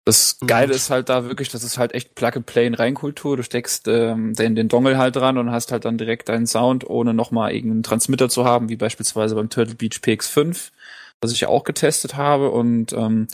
das. 0.06 0.38
Geile 0.46 0.74
ist 0.74 0.90
halt 0.90 1.10
da 1.10 1.26
wirklich, 1.26 1.50
das 1.50 1.64
ist 1.64 1.78
halt 1.78 1.94
echt 1.94 2.16
Plug-and-Play 2.16 2.66
in 2.68 2.74
Reinkultur. 2.74 3.38
Du 3.38 3.44
steckst 3.44 3.88
ähm, 3.88 4.34
den, 4.34 4.56
den 4.56 4.68
Dongle 4.68 4.98
halt 4.98 5.16
dran 5.16 5.38
und 5.38 5.52
hast 5.52 5.72
halt 5.72 5.86
dann 5.86 5.98
direkt 5.98 6.30
deinen 6.30 6.48
Sound, 6.48 6.90
ohne 6.90 7.14
nochmal 7.14 7.54
irgendeinen 7.54 7.84
Transmitter 7.84 8.28
zu 8.28 8.44
haben, 8.44 8.70
wie 8.70 8.76
beispielsweise 8.76 9.36
beim 9.36 9.50
Turtle 9.50 9.76
Beach 9.76 10.00
PX5, 10.02 10.72
was 11.24 11.32
ich 11.32 11.42
ja 11.42 11.48
auch 11.48 11.64
getestet 11.64 12.16
habe. 12.16 12.52
Und 12.52 12.94
ähm, 12.94 13.28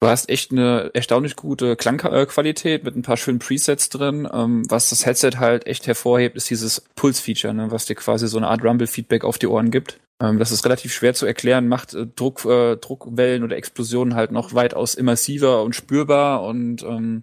du 0.00 0.08
hast 0.08 0.28
echt 0.28 0.52
eine 0.52 0.90
erstaunlich 0.94 1.36
gute 1.36 1.76
Klangqualität 1.76 2.84
mit 2.84 2.96
ein 2.96 3.02
paar 3.02 3.16
schönen 3.16 3.38
Presets 3.38 3.88
drin. 3.88 4.28
Ähm, 4.32 4.64
was 4.68 4.90
das 4.90 5.06
Headset 5.06 5.32
halt 5.38 5.66
echt 5.66 5.86
hervorhebt, 5.86 6.36
ist 6.36 6.50
dieses 6.50 6.82
Pulse-Feature, 6.96 7.54
ne, 7.54 7.70
was 7.70 7.86
dir 7.86 7.94
quasi 7.94 8.28
so 8.28 8.36
eine 8.36 8.48
Art 8.48 8.64
Rumble-Feedback 8.64 9.24
auf 9.24 9.38
die 9.38 9.46
Ohren 9.46 9.70
gibt. 9.70 10.00
Ähm, 10.20 10.38
das 10.38 10.50
ist 10.50 10.64
relativ 10.64 10.92
schwer 10.92 11.14
zu 11.14 11.26
erklären, 11.26 11.68
macht 11.68 11.94
äh, 11.94 12.06
Druck, 12.06 12.44
äh, 12.44 12.76
Druckwellen 12.76 13.44
oder 13.44 13.56
Explosionen 13.56 14.14
halt 14.16 14.32
noch 14.32 14.52
weitaus 14.52 14.94
immersiver 14.94 15.62
und 15.62 15.76
spürbar 15.76 16.42
und 16.42 16.82
ähm, 16.82 17.22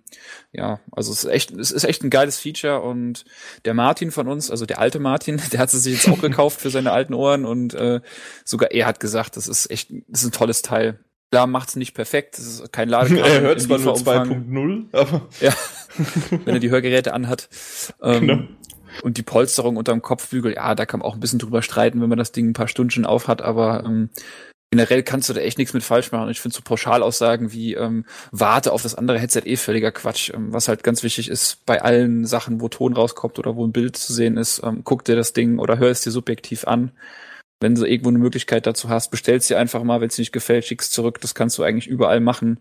ja, 0.54 0.80
also 0.94 1.12
es 1.12 1.26
ist 1.26 1.30
echt, 1.30 1.52
es 1.52 1.72
ist 1.72 1.84
echt 1.84 2.04
ein 2.04 2.10
geiles 2.10 2.40
Feature 2.40 2.82
und 2.82 3.26
der 3.66 3.74
Martin 3.74 4.12
von 4.12 4.30
uns, 4.30 4.50
also 4.50 4.66
der 4.66 4.80
alte 4.80 5.00
Martin, 5.00 5.42
der 5.52 5.60
hat 5.60 5.74
es 5.74 5.84
sich 5.84 5.94
jetzt 5.94 6.10
auch 6.10 6.22
gekauft 6.22 6.62
für 6.62 6.70
seine 6.70 6.94
alten 6.94 7.14
Ohren 7.14 7.46
und 7.46 7.74
äh, 7.74 8.00
sogar 8.46 8.72
er 8.72 8.86
hat 8.86 9.02
gesagt, 9.02 9.36
das 9.36 9.50
ist 9.50 9.70
echt, 9.70 9.92
das 10.08 10.22
ist 10.22 10.30
ein 10.30 10.32
tolles 10.32 10.62
Teil. 10.62 11.00
Klar 11.32 11.48
macht's 11.48 11.76
nicht 11.76 11.96
perfekt, 11.96 12.38
das 12.38 12.46
ist 12.46 12.72
kein 12.72 12.88
Ladekabel. 12.90 13.30
er 13.30 13.42
hört 13.42 13.62
zwar 13.62 13.78
nur 13.80 13.94
Lieferumfang. 13.98 14.46
2.0, 14.50 14.98
aber 14.98 15.28
Ja, 15.42 15.54
wenn 16.46 16.54
er 16.56 16.60
die 16.60 16.70
Hörgeräte 16.70 17.14
anhat. 17.14 17.50
Ähm, 18.02 18.20
Genau. 18.22 18.44
Und 19.02 19.18
die 19.18 19.24
Polsterung 19.24 19.78
unterm 19.78 20.02
Kopfbügel, 20.02 20.54
ja, 20.56 20.76
da 20.76 20.86
kann 20.86 21.00
man 21.00 21.08
auch 21.08 21.16
ein 21.16 21.20
bisschen 21.20 21.40
drüber 21.40 21.62
streiten, 21.62 22.02
wenn 22.02 22.10
man 22.10 22.18
das 22.18 22.32
Ding 22.32 22.50
ein 22.50 22.54
paar 22.54 22.68
Stunden 22.68 23.06
auf 23.06 23.28
hat, 23.28 23.42
aber 23.42 23.84
ähm, 23.86 24.10
generell 24.72 25.04
kannst 25.04 25.30
du 25.30 25.34
da 25.34 25.42
echt 25.42 25.58
nichts 25.58 25.74
mit 25.74 25.84
falsch 25.84 26.12
machen. 26.12 26.30
Ich 26.30 26.42
finde 26.42 26.56
so 26.56 26.62
Pauschalaussagen 26.62 27.52
wie 27.52 27.76
ähm, 27.76 28.06
warte 28.32 28.74
auf 28.74 28.84
das 28.84 28.96
andere 28.96 29.20
Headset 29.20 29.44
eh 29.46 29.56
völliger 29.56 29.92
Quatsch. 29.92 30.32
Ähm, 30.34 30.52
was 30.52 30.68
halt 30.68 30.84
ganz 30.84 31.04
wichtig 31.04 31.30
ist 31.30 31.66
bei 31.66 31.82
allen 31.82 32.26
Sachen, 32.26 32.62
wo 32.62 32.68
Ton 32.68 32.94
rauskommt 32.94 33.40
oder 33.40 33.56
wo 33.56 33.66
ein 33.66 33.72
Bild 33.72 33.96
zu 33.96 34.14
sehen 34.14 34.38
ist, 34.38 34.62
ähm, 34.64 34.82
guck 34.84 35.06
dir 35.06 35.16
das 35.16 35.34
Ding 35.34 35.60
oder 35.60 35.78
hör 35.78 35.90
es 35.90 36.02
dir 36.02 36.12
subjektiv 36.12 36.66
an. 36.66 36.92
Wenn 37.62 37.76
du 37.76 37.86
irgendwo 37.86 38.10
eine 38.10 38.20
Möglichkeit 38.20 38.68
dazu 38.68 38.90
hast, 38.90 39.12
bestellst 39.12 39.50
dir 39.50 39.58
einfach 39.58 39.82
mal, 39.84 40.02
wenn 40.02 40.10
es 40.10 40.18
dir 40.18 40.24
nicht 40.24 40.34
gefällt, 40.34 40.66
schickst 40.66 40.92
zurück. 40.92 41.22
Das 41.22 41.36
kannst 41.36 41.58
du 41.58 41.64
eigentlich 41.64 41.88
überall 41.88 42.20
machen 42.20 42.60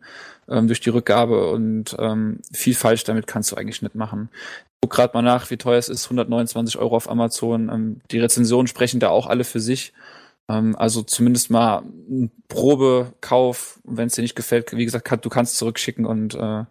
ähm, 0.48 0.68
durch 0.68 0.80
die 0.80 0.90
Rückgabe 0.90 1.50
und 1.50 1.96
ähm, 1.98 2.38
viel 2.52 2.74
falsch 2.74 3.02
damit 3.02 3.26
kannst 3.26 3.50
du 3.50 3.56
eigentlich 3.56 3.82
nicht 3.82 3.96
machen. 3.96 4.28
Guck 4.84 4.92
gerade 4.92 5.14
mal 5.14 5.22
nach, 5.22 5.50
wie 5.50 5.56
teuer 5.56 5.78
es 5.78 5.88
ist, 5.88 6.04
129 6.04 6.76
Euro 6.76 6.94
auf 6.94 7.08
Amazon. 7.08 7.70
Ähm, 7.70 8.00
die 8.10 8.18
Rezensionen 8.18 8.66
sprechen 8.66 9.00
da 9.00 9.08
auch 9.08 9.26
alle 9.26 9.44
für 9.44 9.58
sich. 9.58 9.94
Ähm, 10.46 10.76
also 10.76 11.02
zumindest 11.02 11.50
mal 11.50 11.78
ein 11.78 12.30
Probekauf, 12.48 13.80
wenn 13.84 14.08
es 14.08 14.14
dir 14.14 14.20
nicht 14.20 14.36
gefällt, 14.36 14.76
wie 14.76 14.84
gesagt, 14.84 15.24
du 15.24 15.30
kannst 15.30 15.56
zurückschicken 15.56 16.04
und 16.04 16.34
äh, 16.34 16.64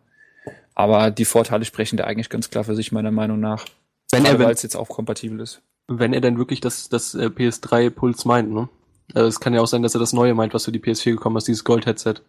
aber 0.75 1.09
die 1.09 1.25
Vorteile 1.25 1.65
sprechen 1.65 1.97
da 1.97 2.03
eigentlich 2.03 2.29
ganz 2.29 2.51
klar 2.51 2.63
für 2.63 2.75
sich, 2.75 2.91
meiner 2.91 3.09
Meinung 3.09 3.39
nach. 3.39 3.65
Wenn 4.11 4.25
er, 4.25 4.37
weil 4.37 4.53
es 4.53 4.61
jetzt 4.61 4.75
auch 4.75 4.89
kompatibel 4.89 5.39
ist. 5.39 5.63
wenn 5.87 6.13
er 6.13 6.21
denn 6.21 6.37
wirklich 6.37 6.61
das, 6.61 6.89
das 6.89 7.15
äh, 7.15 7.31
PS3 7.35 7.89
Puls 7.89 8.25
meint, 8.25 8.51
ne? 8.51 8.69
Also 9.15 9.27
es 9.27 9.39
kann 9.39 9.55
ja 9.55 9.61
auch 9.61 9.67
sein, 9.67 9.81
dass 9.81 9.95
er 9.95 9.99
das 9.99 10.13
neue 10.13 10.35
meint, 10.35 10.53
was 10.53 10.65
für 10.65 10.71
die 10.71 10.79
PS4 10.79 11.13
gekommen 11.13 11.37
ist, 11.37 11.47
dieses 11.47 11.63
Gold-Headset. 11.63 12.21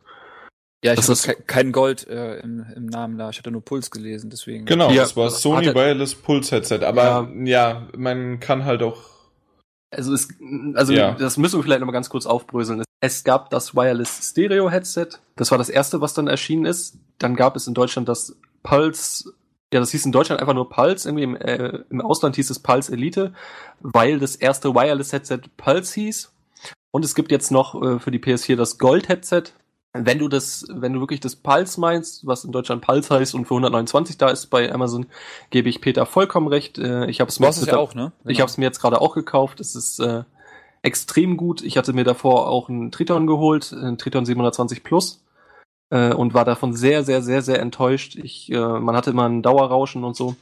Ja, 0.84 0.92
ich 0.92 1.00
Das 1.00 1.26
habe 1.26 1.42
kein 1.46 1.72
Gold 1.72 2.06
äh, 2.08 2.40
im, 2.40 2.66
im 2.76 2.84
Namen 2.84 3.16
da. 3.16 3.30
Ich 3.30 3.38
hatte 3.38 3.50
nur 3.50 3.64
Puls 3.64 3.90
gelesen, 3.90 4.28
deswegen. 4.28 4.66
Genau, 4.66 4.90
Ja, 4.90 5.02
das 5.02 5.16
war 5.16 5.30
Sony 5.30 5.64
hat 5.64 5.74
Wireless 5.74 6.14
Pulse 6.14 6.54
Headset. 6.54 6.80
Aber 6.84 7.30
ja. 7.42 7.88
man 7.96 8.38
kann 8.38 8.66
halt 8.66 8.82
auch. 8.82 8.98
Also, 9.90 10.12
es, 10.12 10.28
also 10.74 10.92
Ja. 10.92 11.12
das 11.12 11.38
müssen 11.38 11.58
wir 11.58 11.62
vielleicht 11.62 11.80
nochmal 11.80 11.94
ganz 11.94 12.10
kurz 12.10 12.26
aufbröseln. 12.26 12.82
Es 13.00 13.24
gab 13.24 13.48
das 13.48 13.74
Wireless 13.74 14.30
Stereo 14.30 14.68
Headset. 14.68 15.06
Das 15.36 15.50
war 15.50 15.56
das 15.56 15.70
erste, 15.70 16.02
was 16.02 16.12
dann 16.12 16.28
erschienen 16.28 16.66
ist. 16.66 16.98
Dann 17.18 17.34
gab 17.34 17.56
es 17.56 17.66
in 17.66 17.72
Deutschland 17.72 18.06
das 18.06 18.36
Pulse. 18.62 19.32
Ja, 19.72 19.80
das 19.80 19.90
hieß 19.90 20.04
in 20.04 20.12
Deutschland 20.12 20.42
einfach 20.42 20.54
nur 20.54 20.68
Pulse. 20.68 21.08
Irgendwie 21.08 21.24
im, 21.24 21.36
äh, 21.36 21.78
im 21.88 22.02
Ausland 22.02 22.36
hieß 22.36 22.50
es 22.50 22.58
Pulse 22.58 22.92
Elite, 22.92 23.32
weil 23.80 24.18
das 24.18 24.36
erste 24.36 24.74
Wireless 24.74 25.14
Headset 25.14 25.40
Pulse 25.56 25.94
hieß. 25.94 26.30
Und 26.90 27.06
es 27.06 27.14
gibt 27.14 27.32
jetzt 27.32 27.50
noch 27.50 27.80
äh, 27.82 27.98
für 27.98 28.10
die 28.10 28.18
PS4 28.18 28.56
das 28.56 28.76
Gold 28.76 29.08
Headset. 29.08 29.44
Wenn 29.96 30.18
du 30.18 30.26
das, 30.26 30.66
wenn 30.68 30.92
du 30.92 30.98
wirklich 30.98 31.20
das 31.20 31.36
Pulse 31.36 31.80
meinst, 31.80 32.26
was 32.26 32.44
in 32.44 32.50
Deutschland 32.50 32.82
Pulse 32.82 33.14
heißt 33.14 33.34
und 33.36 33.46
für 33.46 33.54
129 33.54 34.18
da 34.18 34.28
ist 34.28 34.46
bei 34.46 34.72
Amazon, 34.72 35.06
gebe 35.50 35.68
ich 35.68 35.80
Peter 35.80 36.04
vollkommen 36.04 36.48
recht. 36.48 36.78
Äh, 36.78 37.06
ich 37.06 37.20
habe 37.20 37.28
es 37.28 37.38
es 37.38 37.66
ja 37.66 37.76
auch, 37.76 37.94
ne? 37.94 38.10
ich 38.24 38.40
habe 38.40 38.50
es 38.50 38.58
mir 38.58 38.64
jetzt 38.64 38.80
gerade 38.80 39.00
auch 39.00 39.14
gekauft. 39.14 39.60
Es 39.60 39.76
ist 39.76 40.00
äh, 40.00 40.24
extrem 40.82 41.36
gut. 41.36 41.62
Ich 41.62 41.76
hatte 41.76 41.92
mir 41.92 42.02
davor 42.02 42.48
auch 42.48 42.68
einen 42.68 42.90
Triton 42.90 43.28
geholt, 43.28 43.72
einen 43.72 43.96
Triton 43.96 44.26
720 44.26 44.82
Plus. 44.82 45.24
Äh, 45.90 46.12
und 46.12 46.34
war 46.34 46.44
davon 46.44 46.74
sehr, 46.74 47.04
sehr, 47.04 47.22
sehr, 47.22 47.42
sehr 47.42 47.60
enttäuscht. 47.60 48.16
Ich, 48.16 48.50
äh, 48.50 48.58
man 48.58 48.96
hatte 48.96 49.10
immer 49.10 49.28
ein 49.28 49.42
Dauerrauschen 49.42 50.02
und 50.02 50.16
so. 50.16 50.34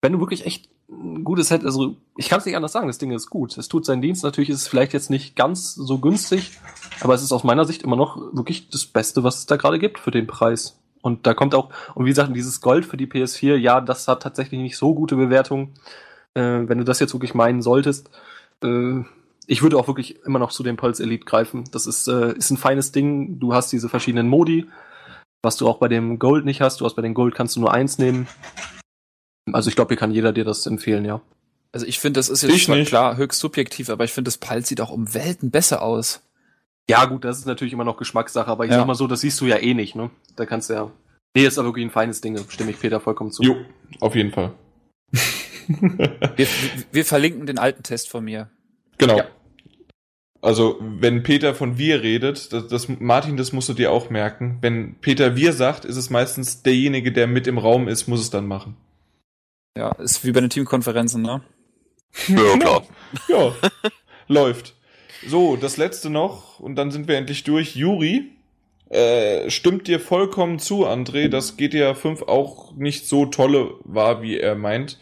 Wenn 0.00 0.12
du 0.12 0.20
wirklich 0.20 0.46
echt 0.46 0.70
ein 0.88 1.22
gutes 1.22 1.48
Set, 1.48 1.64
also 1.64 1.96
ich 2.16 2.30
kann 2.30 2.38
es 2.38 2.46
nicht 2.46 2.56
anders 2.56 2.72
sagen, 2.72 2.86
das 2.86 2.98
Ding 2.98 3.10
ist 3.10 3.28
gut. 3.28 3.58
Es 3.58 3.68
tut 3.68 3.84
seinen 3.84 4.00
Dienst. 4.00 4.24
Natürlich 4.24 4.48
ist 4.48 4.62
es 4.62 4.68
vielleicht 4.68 4.94
jetzt 4.94 5.10
nicht 5.10 5.36
ganz 5.36 5.74
so 5.74 5.98
günstig, 5.98 6.52
aber 7.00 7.14
es 7.14 7.22
ist 7.22 7.32
aus 7.32 7.44
meiner 7.44 7.64
Sicht 7.64 7.82
immer 7.82 7.96
noch 7.96 8.16
wirklich 8.32 8.68
das 8.70 8.86
Beste, 8.86 9.24
was 9.24 9.38
es 9.38 9.46
da 9.46 9.56
gerade 9.56 9.78
gibt 9.78 9.98
für 9.98 10.10
den 10.10 10.26
Preis. 10.26 10.78
Und 11.02 11.26
da 11.26 11.34
kommt 11.34 11.54
auch, 11.54 11.70
und 11.94 12.04
wie 12.04 12.10
gesagt, 12.10 12.34
dieses 12.34 12.60
Gold 12.60 12.84
für 12.84 12.96
die 12.96 13.06
PS4, 13.06 13.54
ja, 13.56 13.80
das 13.80 14.08
hat 14.08 14.22
tatsächlich 14.22 14.60
nicht 14.60 14.76
so 14.76 14.94
gute 14.94 15.16
Bewertungen. 15.16 15.74
Äh, 16.34 16.68
wenn 16.68 16.78
du 16.78 16.84
das 16.84 16.98
jetzt 17.00 17.14
wirklich 17.14 17.34
meinen 17.34 17.62
solltest, 17.62 18.10
äh, 18.64 19.02
ich 19.46 19.62
würde 19.62 19.78
auch 19.78 19.86
wirklich 19.86 20.24
immer 20.24 20.38
noch 20.38 20.50
zu 20.50 20.62
dem 20.62 20.76
Pulse 20.76 21.02
Elite 21.02 21.24
greifen. 21.24 21.64
Das 21.70 21.86
ist, 21.86 22.08
äh, 22.08 22.32
ist 22.36 22.50
ein 22.50 22.56
feines 22.56 22.92
Ding. 22.92 23.38
Du 23.38 23.54
hast 23.54 23.72
diese 23.72 23.88
verschiedenen 23.88 24.28
Modi, 24.28 24.66
was 25.42 25.56
du 25.56 25.68
auch 25.68 25.78
bei 25.78 25.88
dem 25.88 26.18
Gold 26.18 26.44
nicht 26.44 26.60
hast. 26.60 26.80
Du 26.80 26.84
hast 26.84 26.94
bei 26.94 27.02
dem 27.02 27.14
Gold 27.14 27.34
kannst 27.34 27.54
du 27.56 27.60
nur 27.60 27.72
eins 27.72 27.98
nehmen. 27.98 28.26
Also 29.52 29.68
ich 29.68 29.76
glaube, 29.76 29.90
hier 29.90 29.98
kann 29.98 30.10
jeder 30.10 30.32
dir 30.32 30.44
das 30.44 30.66
empfehlen, 30.66 31.04
ja. 31.04 31.20
Also 31.72 31.86
ich 31.86 32.00
finde, 32.00 32.18
das 32.18 32.28
ist 32.28 32.42
jetzt 32.42 32.68
Ich 32.68 32.88
klar 32.88 33.16
höchst 33.16 33.38
subjektiv, 33.38 33.90
aber 33.90 34.04
ich 34.04 34.12
finde, 34.12 34.28
das 34.28 34.38
Pulse 34.38 34.66
sieht 34.66 34.80
auch 34.80 34.90
um 34.90 35.14
Welten 35.14 35.50
besser 35.50 35.82
aus. 35.82 36.22
Ja, 36.88 37.04
gut, 37.06 37.24
das 37.24 37.38
ist 37.38 37.46
natürlich 37.46 37.72
immer 37.72 37.84
noch 37.84 37.96
Geschmackssache, 37.96 38.48
aber 38.50 38.64
ich 38.64 38.70
Ja. 38.70 38.78
sag 38.78 38.86
mal 38.86 38.94
so, 38.94 39.06
das 39.06 39.20
siehst 39.20 39.40
du 39.40 39.46
ja 39.46 39.56
eh 39.56 39.74
nicht, 39.74 39.96
ne? 39.96 40.10
Da 40.36 40.46
kannst 40.46 40.70
du 40.70 40.74
ja. 40.74 40.90
Nee, 41.36 41.46
ist 41.46 41.58
aber 41.58 41.68
wirklich 41.68 41.84
ein 41.84 41.90
feines 41.90 42.20
Ding, 42.20 42.38
stimme 42.48 42.70
ich 42.70 42.80
Peter 42.80 43.00
vollkommen 43.00 43.32
zu. 43.32 43.42
Jo, 43.42 43.56
auf 44.00 44.14
jeden 44.14 44.30
Fall. 44.32 44.52
Wir, 45.10 45.18
wir, 46.36 46.46
wir 46.92 47.04
verlinken 47.04 47.46
den 47.46 47.58
alten 47.58 47.82
Test 47.82 48.08
von 48.08 48.24
mir. 48.24 48.50
Genau. 48.98 49.18
Ja. 49.18 49.24
Also, 50.40 50.76
wenn 50.80 51.24
Peter 51.24 51.54
von 51.56 51.76
wir 51.76 52.02
redet, 52.02 52.52
das, 52.52 52.68
das, 52.68 52.88
Martin, 52.88 53.36
das 53.36 53.52
musst 53.52 53.68
du 53.68 53.72
dir 53.72 53.90
auch 53.90 54.10
merken. 54.10 54.58
Wenn 54.60 54.94
Peter 55.00 55.34
wir 55.34 55.52
sagt, 55.52 55.84
ist 55.84 55.96
es 55.96 56.08
meistens 56.08 56.62
derjenige, 56.62 57.10
der 57.10 57.26
mit 57.26 57.48
im 57.48 57.58
Raum 57.58 57.88
ist, 57.88 58.06
muss 58.06 58.20
es 58.20 58.30
dann 58.30 58.46
machen. 58.46 58.76
Ja, 59.76 59.90
ist 59.96 60.24
wie 60.24 60.30
bei 60.30 60.40
den 60.40 60.50
Teamkonferenzen, 60.50 61.20
ne? 61.22 61.42
Ja, 62.28 62.56
klar. 62.58 62.82
Ja, 63.28 63.52
läuft. 64.28 64.75
So, 65.24 65.56
das 65.56 65.76
letzte 65.76 66.10
noch 66.10 66.60
und 66.60 66.76
dann 66.76 66.90
sind 66.90 67.08
wir 67.08 67.16
endlich 67.16 67.44
durch. 67.44 67.76
Juri, 67.76 68.30
äh, 68.90 69.50
stimmt 69.50 69.88
dir 69.88 70.00
vollkommen 70.00 70.58
zu, 70.58 70.86
André, 70.86 71.28
dass 71.28 71.56
GTA 71.56 71.94
5 71.94 72.22
auch 72.22 72.74
nicht 72.76 73.06
so 73.06 73.26
tolle 73.26 73.74
war, 73.84 74.22
wie 74.22 74.38
er 74.38 74.54
meint. 74.54 74.98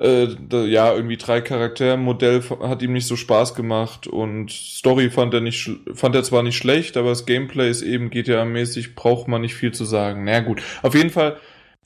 Äh, 0.00 0.28
ja, 0.50 0.94
irgendwie 0.94 1.18
drei 1.18 1.42
Charaktermodell 1.42 2.42
hat 2.62 2.80
ihm 2.80 2.94
nicht 2.94 3.06
so 3.06 3.16
Spaß 3.16 3.54
gemacht 3.54 4.06
und 4.06 4.50
Story 4.50 5.10
fand 5.10 5.34
er 5.34 5.42
nicht, 5.42 5.70
fand 5.94 6.14
er 6.14 6.22
zwar 6.22 6.42
nicht 6.42 6.56
schlecht, 6.56 6.96
aber 6.96 7.10
das 7.10 7.26
Gameplay 7.26 7.68
ist 7.68 7.82
eben 7.82 8.08
GTA-mäßig, 8.10 8.94
braucht 8.94 9.28
man 9.28 9.42
nicht 9.42 9.54
viel 9.54 9.72
zu 9.72 9.84
sagen. 9.84 10.24
Na 10.24 10.40
gut, 10.40 10.62
auf 10.82 10.94
jeden 10.94 11.10
Fall, 11.10 11.36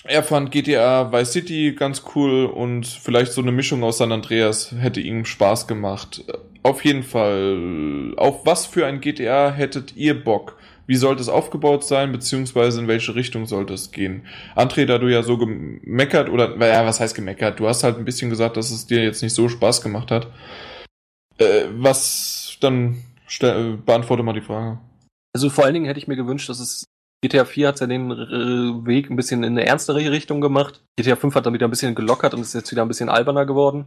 er 0.05 0.23
fand 0.23 0.53
GTA 0.53 1.13
Vice 1.13 1.33
City 1.33 1.73
ganz 1.73 2.05
cool 2.15 2.47
und 2.47 2.87
vielleicht 2.87 3.33
so 3.33 3.43
eine 3.43 3.53
Mischung 3.53 3.83
aus 3.83 3.99
San 3.99 4.13
Andreas 4.13 4.73
hätte 4.79 5.01
ihm 5.01 5.25
Spaß 5.25 5.67
gemacht. 5.67 6.25
Auf 6.65 6.83
jeden 6.83 7.03
Fall, 7.03 8.15
auf 8.17 8.47
was 8.47 8.65
für 8.65 8.87
ein 8.87 9.03
GTA 9.03 9.51
hättet 9.51 9.97
ihr 9.97 10.25
Bock? 10.25 10.57
Wie 10.87 10.97
sollte 10.97 11.21
es 11.21 11.29
aufgebaut 11.29 11.85
sein, 11.85 12.11
beziehungsweise 12.11 12.81
in 12.81 12.89
welche 12.89 13.15
Richtung 13.15 13.45
sollte 13.45 13.75
es 13.75 13.93
gehen? 13.93 14.27
André, 14.57 14.87
da 14.87 14.97
du 14.97 15.09
ja 15.09 15.23
so 15.23 15.37
gemeckert, 15.37 16.31
oder, 16.31 16.57
ja, 16.57 16.87
was 16.87 17.01
heißt 17.01 17.15
gemeckert? 17.15 17.61
Du 17.61 17.69
hast 17.69 17.85
halt 17.85 17.99
ein 17.99 18.07
bisschen 18.07 18.31
gesagt, 18.31 18.57
dass 18.57 18.71
es 18.71 18.87
dir 18.87 19.05
jetzt 19.05 19.23
nicht 19.23 19.35
so 19.35 19.51
Spaß 19.51 19.83
gemacht 19.83 20.11
hat. 20.11 20.29
Äh, 21.37 21.67
was, 21.77 22.57
dann 22.61 23.03
stell, 23.27 23.77
beantworte 23.77 24.23
mal 24.23 24.33
die 24.33 24.41
Frage. 24.41 24.79
Also 25.35 25.51
vor 25.51 25.65
allen 25.65 25.75
Dingen 25.75 25.87
hätte 25.87 26.01
ich 26.01 26.09
mir 26.09 26.17
gewünscht, 26.17 26.49
dass 26.49 26.61
es 26.61 26.85
GTA 27.23 27.45
4 27.45 27.69
hat 27.69 27.81
ja 27.81 27.87
den 27.87 28.11
äh, 28.11 28.87
Weg 28.87 29.11
ein 29.11 29.17
bisschen 29.17 29.45
in 29.45 29.53
eine 29.53 29.67
ernstere 29.67 30.11
Richtung 30.11 30.41
gemacht. 30.41 30.83
GTA 30.97 31.17
5 31.17 31.35
hat 31.35 31.45
dann 31.45 31.53
wieder 31.53 31.67
ein 31.69 31.71
bisschen 31.71 31.95
gelockert 31.95 32.33
und 32.33 32.41
ist 32.41 32.55
jetzt 32.55 32.71
wieder 32.71 32.83
ein 32.83 32.89
bisschen 32.89 33.11
alberner 33.11 33.45
geworden. 33.45 33.87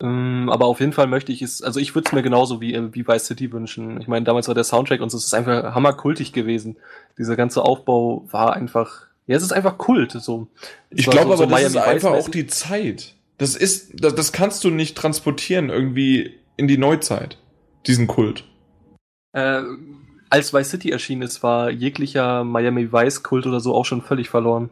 Ähm, 0.00 0.48
aber 0.50 0.66
auf 0.66 0.80
jeden 0.80 0.92
Fall 0.92 1.06
möchte 1.06 1.30
ich 1.32 1.40
es, 1.42 1.62
also 1.62 1.78
ich 1.78 1.94
würde 1.94 2.06
es 2.08 2.12
mir 2.12 2.22
genauso 2.22 2.60
wie, 2.60 2.74
äh, 2.74 2.92
wie 2.92 3.06
Vice 3.06 3.26
City 3.26 3.52
wünschen. 3.52 4.00
Ich 4.00 4.08
meine, 4.08 4.24
damals 4.24 4.48
war 4.48 4.54
der 4.54 4.64
Soundtrack 4.64 5.00
und 5.00 5.10
so, 5.10 5.16
es 5.16 5.24
ist 5.26 5.34
einfach 5.34 5.74
hammerkultig 5.74 6.32
gewesen. 6.32 6.76
Dieser 7.16 7.36
ganze 7.36 7.62
Aufbau 7.62 8.26
war 8.30 8.54
einfach, 8.54 9.06
ja, 9.26 9.36
es 9.36 9.42
ist 9.42 9.52
einfach 9.52 9.78
Kult, 9.78 10.12
so. 10.12 10.48
Es 10.90 11.00
Ich 11.00 11.04
glaube 11.06 11.18
so- 11.28 11.32
aber, 11.34 11.36
so 11.36 11.46
das 11.46 11.62
ist 11.62 11.74
Miami 11.74 11.88
einfach 11.88 12.10
auch 12.12 12.28
die 12.28 12.46
Zeit. 12.46 13.14
Das 13.38 13.56
ist, 13.56 13.92
das, 13.94 14.14
das 14.14 14.32
kannst 14.32 14.64
du 14.64 14.70
nicht 14.70 14.96
transportieren 14.96 15.70
irgendwie 15.70 16.34
in 16.56 16.68
die 16.68 16.78
Neuzeit. 16.78 17.38
Diesen 17.86 18.06
Kult. 18.06 18.44
Äh, 19.32 19.62
als 20.30 20.52
Vice 20.52 20.70
City 20.70 20.90
erschienen 20.90 21.22
ist, 21.22 21.42
war 21.42 21.70
jeglicher 21.70 22.42
Miami 22.44 22.92
Vice 22.92 23.22
Kult 23.22 23.46
oder 23.46 23.60
so 23.60 23.74
auch 23.74 23.84
schon 23.84 24.02
völlig 24.02 24.28
verloren. 24.28 24.70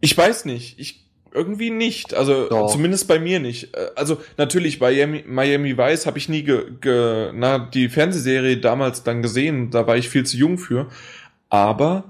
Ich 0.00 0.16
weiß 0.16 0.44
nicht. 0.44 0.78
Ich 0.78 1.07
irgendwie 1.32 1.70
nicht. 1.70 2.14
Also 2.14 2.48
Doch. 2.48 2.72
zumindest 2.72 3.08
bei 3.08 3.18
mir 3.18 3.40
nicht. 3.40 3.74
Äh, 3.74 3.90
Also 3.96 4.18
natürlich 4.36 4.78
bei 4.78 4.92
Miami, 4.92 5.24
Miami 5.26 5.76
Vice 5.76 6.06
habe 6.06 6.18
ich 6.18 6.28
nie 6.28 6.42
ge, 6.42 6.64
ge, 6.80 7.30
na 7.34 7.58
die 7.58 7.88
Fernsehserie 7.88 8.56
damals 8.58 9.02
dann 9.02 9.22
gesehen. 9.22 9.70
Da 9.70 9.86
war 9.86 9.96
ich 9.96 10.08
viel 10.08 10.24
zu 10.24 10.36
jung 10.36 10.58
für. 10.58 10.88
Aber 11.48 12.04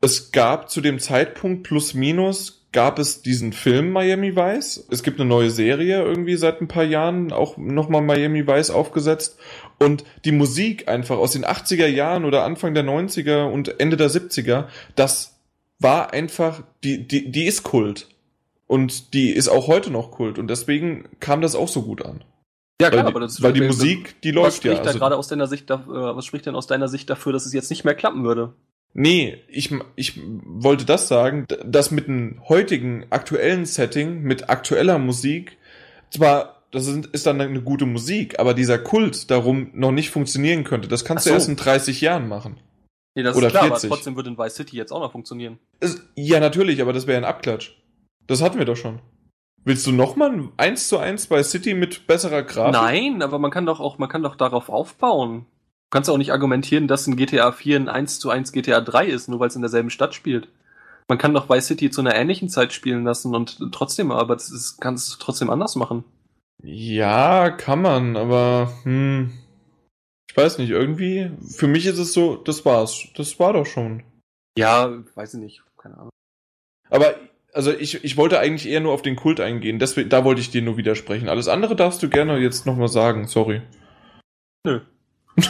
es 0.00 0.32
gab 0.32 0.70
zu 0.70 0.80
dem 0.80 0.98
Zeitpunkt 0.98 1.62
plus 1.64 1.94
minus 1.94 2.64
gab 2.72 2.98
es 2.98 3.22
diesen 3.22 3.52
Film 3.52 3.92
Miami 3.92 4.34
Vice. 4.36 4.86
Es 4.90 5.02
gibt 5.02 5.20
eine 5.20 5.28
neue 5.28 5.50
Serie 5.50 6.02
irgendwie 6.02 6.36
seit 6.36 6.60
ein 6.60 6.68
paar 6.68 6.84
Jahren 6.84 7.32
auch 7.32 7.56
nochmal 7.56 8.02
Miami 8.02 8.46
Vice 8.46 8.70
aufgesetzt. 8.70 9.38
Und 9.78 10.04
die 10.24 10.32
Musik 10.32 10.88
einfach 10.88 11.16
aus 11.16 11.32
den 11.32 11.44
80er 11.44 11.86
Jahren 11.86 12.24
oder 12.24 12.44
Anfang 12.44 12.74
der 12.74 12.84
90er 12.84 13.44
und 13.44 13.80
Ende 13.80 13.96
der 13.96 14.10
70er, 14.10 14.66
das 14.96 15.34
war 15.78 16.12
einfach, 16.12 16.62
die, 16.82 17.06
die, 17.06 17.30
die 17.30 17.46
ist 17.46 17.62
Kult. 17.62 18.08
Und 18.74 19.14
die 19.14 19.30
ist 19.30 19.46
auch 19.46 19.68
heute 19.68 19.92
noch 19.92 20.10
Kult. 20.10 20.36
Und 20.36 20.48
deswegen 20.48 21.08
kam 21.20 21.40
das 21.40 21.54
auch 21.54 21.68
so 21.68 21.82
gut 21.82 22.04
an. 22.04 22.24
Ja, 22.82 22.92
Weil, 22.92 23.04
die, 23.04 23.42
weil 23.42 23.52
die 23.52 23.60
Musik, 23.60 24.20
die 24.22 24.30
was 24.30 24.34
läuft 24.34 24.56
spricht 24.56 24.78
ja. 24.78 24.82
da 24.82 24.86
Also, 24.88 24.98
gerade 24.98 25.16
aus 25.16 25.28
deiner 25.28 25.46
Sicht, 25.46 25.70
äh, 25.70 25.78
was 25.86 26.24
spricht 26.24 26.46
denn 26.46 26.56
aus 26.56 26.66
deiner 26.66 26.88
Sicht 26.88 27.08
dafür, 27.08 27.32
dass 27.32 27.46
es 27.46 27.52
jetzt 27.52 27.70
nicht 27.70 27.84
mehr 27.84 27.94
klappen 27.94 28.24
würde? 28.24 28.52
nee, 28.94 29.38
ich, 29.46 29.72
ich 29.94 30.20
wollte 30.44 30.84
das 30.84 31.06
sagen, 31.06 31.46
dass 31.64 31.92
mit 31.92 32.08
einem 32.08 32.40
heutigen 32.48 33.06
aktuellen 33.10 33.64
Setting, 33.64 34.22
mit 34.22 34.50
aktueller 34.50 34.98
Musik, 34.98 35.56
zwar, 36.10 36.64
das 36.72 36.88
ist, 36.88 37.26
dann 37.26 37.40
eine 37.40 37.62
gute 37.62 37.86
Musik, 37.86 38.40
aber 38.40 38.54
dieser 38.54 38.78
Kult 38.78 39.30
darum 39.30 39.70
noch 39.72 39.92
nicht 39.92 40.10
funktionieren 40.10 40.64
könnte. 40.64 40.88
Das 40.88 41.04
kannst 41.04 41.22
Ach 41.22 41.24
du 41.26 41.30
so. 41.30 41.34
erst 41.34 41.48
in 41.48 41.56
30 41.56 42.00
Jahren 42.00 42.26
machen. 42.26 42.56
Nee, 43.14 43.22
das 43.22 43.36
Oder 43.36 43.46
ist 43.46 43.52
klar, 43.52 43.66
40. 43.66 43.84
aber 43.84 43.96
trotzdem 43.96 44.16
würde 44.16 44.30
in 44.30 44.38
Vice 44.38 44.56
City 44.56 44.76
jetzt 44.76 44.90
auch 44.90 45.00
noch 45.00 45.12
funktionieren. 45.12 45.60
Es, 45.78 46.02
ja, 46.16 46.40
natürlich, 46.40 46.82
aber 46.82 46.92
das 46.92 47.06
wäre 47.06 47.18
ein 47.18 47.24
Abklatsch. 47.24 47.76
Das 48.26 48.42
hatten 48.42 48.58
wir 48.58 48.64
doch 48.64 48.76
schon. 48.76 49.00
Willst 49.64 49.86
du 49.86 49.92
nochmal 49.92 50.30
ein 50.30 50.52
1 50.58 50.88
zu 50.88 50.98
1 50.98 51.26
bei 51.28 51.42
City 51.42 51.74
mit 51.74 52.06
besserer 52.06 52.42
Grafik? 52.42 52.72
Nein, 52.72 53.22
aber 53.22 53.38
man 53.38 53.50
kann 53.50 53.64
doch 53.64 53.80
auch, 53.80 53.98
man 53.98 54.08
kann 54.08 54.22
doch 54.22 54.36
darauf 54.36 54.68
aufbauen. 54.68 55.46
Du 55.46 55.90
kannst 55.90 56.10
auch 56.10 56.18
nicht 56.18 56.32
argumentieren, 56.32 56.86
dass 56.86 57.06
ein 57.06 57.16
GTA 57.16 57.52
4 57.52 57.80
ein 57.80 57.88
1 57.88 58.18
zu 58.18 58.28
1 58.30 58.52
GTA 58.52 58.80
3 58.80 59.06
ist, 59.06 59.28
nur 59.28 59.40
weil 59.40 59.48
es 59.48 59.56
in 59.56 59.62
derselben 59.62 59.90
Stadt 59.90 60.14
spielt. 60.14 60.48
Man 61.08 61.18
kann 61.18 61.34
doch 61.34 61.48
Vice 61.48 61.66
City 61.66 61.90
zu 61.90 62.00
einer 62.00 62.14
ähnlichen 62.14 62.48
Zeit 62.48 62.72
spielen 62.72 63.04
lassen 63.04 63.34
und 63.34 63.58
trotzdem, 63.72 64.10
aber 64.10 64.34
das 64.34 64.50
ist, 64.50 64.80
kannst 64.80 65.12
du 65.12 65.18
trotzdem 65.18 65.50
anders 65.50 65.76
machen. 65.76 66.04
Ja, 66.62 67.50
kann 67.50 67.82
man, 67.82 68.16
aber 68.16 68.72
hm, 68.84 69.32
ich 70.30 70.36
weiß 70.36 70.58
nicht, 70.58 70.70
irgendwie, 70.70 71.30
für 71.46 71.68
mich 71.68 71.86
ist 71.86 71.98
es 71.98 72.12
so, 72.12 72.36
das 72.36 72.64
war's. 72.64 73.06
Das 73.16 73.38
war 73.38 73.52
doch 73.52 73.66
schon. 73.66 74.02
Ja, 74.58 74.90
weiß 75.14 75.34
ich 75.34 75.40
nicht, 75.40 75.62
keine 75.76 75.96
Ahnung. 75.96 76.10
Aber 76.90 77.14
also 77.54 77.72
ich, 77.72 78.04
ich 78.04 78.16
wollte 78.16 78.38
eigentlich 78.38 78.68
eher 78.68 78.80
nur 78.80 78.92
auf 78.92 79.02
den 79.02 79.16
Kult 79.16 79.40
eingehen, 79.40 79.78
deswegen, 79.78 80.08
da 80.10 80.24
wollte 80.24 80.40
ich 80.40 80.50
dir 80.50 80.62
nur 80.62 80.76
widersprechen. 80.76 81.28
Alles 81.28 81.48
andere 81.48 81.76
darfst 81.76 82.02
du 82.02 82.08
gerne 82.08 82.38
jetzt 82.38 82.66
nochmal 82.66 82.88
sagen, 82.88 83.26
sorry. 83.26 83.62
Nö. 84.66 84.80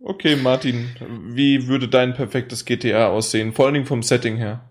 Okay, 0.00 0.36
Martin, 0.36 0.88
wie 1.34 1.68
würde 1.68 1.86
dein 1.86 2.14
perfektes 2.14 2.64
GTA 2.64 3.08
aussehen? 3.08 3.52
Vor 3.52 3.66
allen 3.66 3.74
Dingen 3.74 3.86
vom 3.86 4.02
Setting 4.02 4.36
her. 4.36 4.64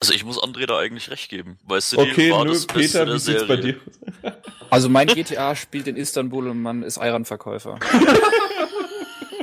Also 0.00 0.14
ich 0.14 0.24
muss 0.24 0.40
André 0.40 0.66
da 0.66 0.78
eigentlich 0.78 1.10
recht 1.10 1.30
geben. 1.30 1.58
Weil 1.64 1.80
City 1.80 2.02
Okay, 2.02 2.30
war 2.30 2.44
nö, 2.44 2.52
das 2.52 2.66
Peter, 2.66 3.06
wie 3.12 3.18
sieht's 3.18 3.46
bei 3.48 3.56
dir? 3.56 3.76
Also 4.70 4.88
mein 4.88 5.06
GTA 5.14 5.56
spielt 5.56 5.88
in 5.88 5.96
Istanbul 5.96 6.46
und 6.48 6.62
man 6.62 6.84
ist 6.84 6.98
Ayran-Verkäufer. 6.98 7.80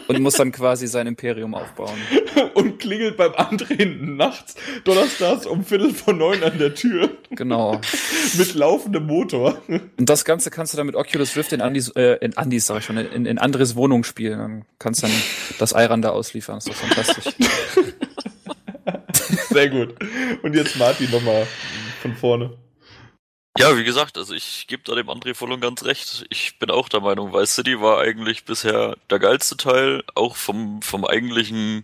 und 0.09 0.21
muss 0.21 0.35
dann 0.35 0.51
quasi 0.51 0.87
sein 0.87 1.07
Imperium 1.07 1.53
aufbauen. 1.53 1.97
Und 2.55 2.79
klingelt 2.79 3.15
beim 3.15 3.33
Antreten 3.35 4.17
nachts, 4.17 4.55
donnerstags 4.83 5.45
um 5.45 5.63
Viertel 5.63 5.93
vor 5.93 6.13
neun 6.13 6.43
an 6.43 6.57
der 6.57 6.73
Tür 6.73 7.09
Genau. 7.29 7.79
mit 8.37 8.55
laufendem 8.55 9.05
Motor. 9.05 9.61
Und 9.67 10.09
das 10.09 10.25
Ganze 10.25 10.49
kannst 10.49 10.73
du 10.73 10.77
dann 10.77 10.87
mit 10.87 10.95
Oculus 10.95 11.37
Rift 11.37 11.53
in 11.53 11.61
Andys, 11.61 11.89
äh, 11.89 12.17
in 12.21 12.35
Andys, 12.37 12.65
sag 12.65 12.79
ich 12.79 12.85
schon, 12.85 12.97
in, 12.97 13.25
in 13.25 13.37
Andres 13.37 13.75
Wohnung 13.75 14.03
spielen. 14.03 14.39
Dann 14.39 14.65
kannst 14.79 15.03
dann 15.03 15.11
das 15.59 15.73
Ayran 15.73 16.01
da 16.01 16.09
ausliefern. 16.09 16.55
Das 16.55 16.67
ist 16.67 16.73
doch 16.73 16.87
fantastisch. 16.87 17.33
Sehr 19.49 19.69
gut. 19.69 19.95
Und 20.41 20.55
jetzt 20.55 20.77
Martin 20.77 21.11
nochmal 21.11 21.45
von 22.01 22.15
vorne. 22.15 22.57
Ja, 23.57 23.75
wie 23.77 23.83
gesagt, 23.83 24.17
also 24.17 24.33
ich 24.33 24.67
gebe 24.67 24.83
da 24.83 24.95
dem 24.95 25.09
André 25.09 25.33
voll 25.33 25.51
und 25.51 25.59
ganz 25.59 25.83
recht. 25.83 26.25
Ich 26.29 26.59
bin 26.59 26.69
auch 26.69 26.87
der 26.87 27.01
Meinung, 27.01 27.33
Vice 27.33 27.55
City 27.55 27.81
war 27.81 27.99
eigentlich 27.99 28.45
bisher 28.45 28.95
der 29.09 29.19
geilste 29.19 29.57
Teil, 29.57 30.03
auch 30.15 30.35
vom, 30.35 30.81
vom 30.81 31.03
eigentlichen, 31.03 31.83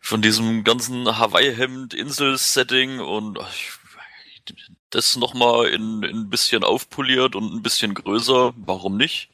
von 0.00 0.22
diesem 0.22 0.64
ganzen 0.64 1.18
Hawaii-Hemd-Insel-Setting 1.18 3.00
und 3.00 3.38
ach, 3.38 3.52
ich, 3.52 3.70
das 4.90 5.16
nochmal 5.16 5.66
in, 5.66 6.02
in 6.02 6.16
ein 6.22 6.30
bisschen 6.30 6.64
aufpoliert 6.64 7.36
und 7.36 7.54
ein 7.54 7.62
bisschen 7.62 7.94
größer. 7.94 8.52
Warum 8.56 8.96
nicht? 8.96 9.30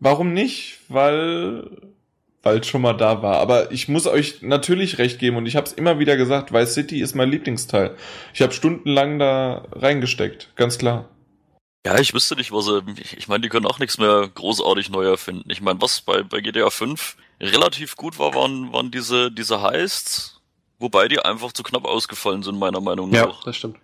Warum 0.00 0.34
nicht? 0.34 0.80
Weil 0.88 1.94
weil 2.46 2.60
es 2.60 2.68
schon 2.68 2.80
mal 2.80 2.92
da 2.92 3.22
war. 3.22 3.40
Aber 3.40 3.72
ich 3.72 3.88
muss 3.88 4.06
euch 4.06 4.40
natürlich 4.40 4.98
recht 4.98 5.18
geben 5.18 5.36
und 5.36 5.46
ich 5.46 5.56
habe 5.56 5.66
es 5.66 5.72
immer 5.72 5.98
wieder 5.98 6.16
gesagt, 6.16 6.52
Vice 6.52 6.74
City 6.74 7.00
ist 7.00 7.16
mein 7.16 7.28
Lieblingsteil. 7.28 7.96
Ich 8.32 8.40
habe 8.40 8.52
stundenlang 8.52 9.18
da 9.18 9.66
reingesteckt, 9.72 10.54
ganz 10.54 10.78
klar. 10.78 11.08
Ja, 11.84 11.98
ich 11.98 12.14
wüsste 12.14 12.36
nicht, 12.36 12.52
was 12.52 12.66
sie, 12.66 12.84
ich, 13.00 13.16
ich 13.16 13.26
meine, 13.26 13.40
die 13.40 13.48
können 13.48 13.66
auch 13.66 13.80
nichts 13.80 13.98
mehr 13.98 14.30
großartig 14.32 14.90
neu 14.90 15.04
erfinden. 15.04 15.50
Ich 15.50 15.60
meine, 15.60 15.80
was 15.82 16.00
bei, 16.00 16.22
bei 16.22 16.40
GTA 16.40 16.70
5 16.70 17.16
relativ 17.40 17.96
gut 17.96 18.16
war, 18.20 18.32
waren, 18.34 18.72
waren 18.72 18.92
diese, 18.92 19.32
diese 19.32 19.60
Heists, 19.60 20.40
wobei 20.78 21.08
die 21.08 21.18
einfach 21.18 21.52
zu 21.52 21.64
knapp 21.64 21.84
ausgefallen 21.84 22.44
sind, 22.44 22.60
meiner 22.60 22.80
Meinung 22.80 23.10
nach. 23.10 23.42
das 23.42 23.56
stimmt. 23.56 23.78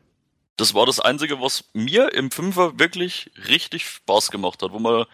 Das 0.57 0.73
war 0.73 0.87
das 0.87 1.01
Einzige, 1.01 1.41
was 1.41 1.65
mir 1.73 2.13
im 2.15 2.31
Fünfer 2.31 2.79
wirklich 2.79 3.33
richtig 3.49 3.87
Spaß 3.87 4.31
gemacht 4.31 4.63
hat, 4.63 4.71
wo 4.71 4.79
man 4.79 5.07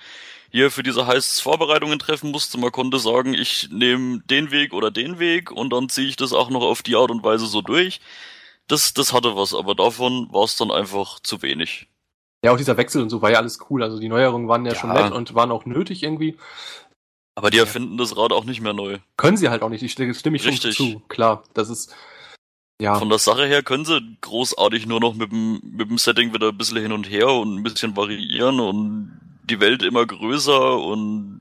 hier 0.50 0.70
für 0.70 0.82
diese 0.82 1.06
Heists 1.06 1.40
Vorbereitungen 1.40 1.98
treffen 1.98 2.30
musste. 2.30 2.58
Man 2.58 2.72
konnte 2.72 2.98
sagen, 2.98 3.34
ich 3.34 3.68
nehme 3.70 4.20
den 4.20 4.50
Weg 4.50 4.72
oder 4.72 4.90
den 4.90 5.18
Weg 5.18 5.50
und 5.50 5.70
dann 5.70 5.88
ziehe 5.88 6.08
ich 6.08 6.16
das 6.16 6.32
auch 6.32 6.50
noch 6.50 6.62
auf 6.62 6.82
die 6.82 6.96
Art 6.96 7.10
und 7.10 7.22
Weise 7.22 7.46
so 7.46 7.62
durch. 7.62 8.00
Das, 8.66 8.92
das 8.94 9.12
hatte 9.12 9.36
was, 9.36 9.54
aber 9.54 9.74
davon 9.74 10.28
war 10.32 10.44
es 10.44 10.56
dann 10.56 10.70
einfach 10.70 11.20
zu 11.20 11.42
wenig. 11.42 11.88
Ja, 12.44 12.52
auch 12.52 12.56
dieser 12.56 12.76
Wechsel 12.76 13.02
und 13.02 13.10
so 13.10 13.20
war 13.22 13.30
ja 13.30 13.38
alles 13.38 13.58
cool. 13.68 13.82
Also 13.82 13.98
die 13.98 14.08
Neuerungen 14.08 14.48
waren 14.48 14.64
ja, 14.64 14.72
Ja. 14.72 14.78
schon 14.78 14.92
nett 14.92 15.12
und 15.12 15.34
waren 15.34 15.50
auch 15.50 15.64
nötig 15.64 16.02
irgendwie. 16.02 16.36
Aber 17.34 17.50
die 17.50 17.58
erfinden 17.58 17.96
das 17.98 18.16
Rad 18.16 18.32
auch 18.32 18.44
nicht 18.44 18.60
mehr 18.60 18.72
neu. 18.72 18.98
Können 19.16 19.36
sie 19.36 19.48
halt 19.48 19.62
auch 19.62 19.68
nicht. 19.68 19.82
Ich 19.82 19.92
stimme 19.92 20.10
ich 20.12 20.42
schon 20.42 20.50
Richtig. 20.50 20.76
zu. 20.76 21.02
Klar, 21.08 21.44
das 21.54 21.68
ist 21.68 21.94
ja 22.80 22.98
Von 22.98 23.08
der 23.08 23.18
Sache 23.18 23.46
her 23.46 23.62
können 23.62 23.84
sie 23.84 24.00
großartig 24.20 24.86
nur 24.86 25.00
noch 25.00 25.14
mit 25.14 25.32
dem, 25.32 25.60
mit 25.64 25.88
dem 25.88 25.98
Setting 25.98 26.32
wieder 26.32 26.48
ein 26.48 26.58
bisschen 26.58 26.78
hin 26.78 26.92
und 26.92 27.08
her 27.08 27.28
und 27.28 27.56
ein 27.56 27.62
bisschen 27.62 27.96
variieren 27.96 28.60
und 28.60 29.20
die 29.48 29.60
Welt 29.60 29.82
immer 29.82 30.06
größer 30.06 30.78
und 30.78 31.40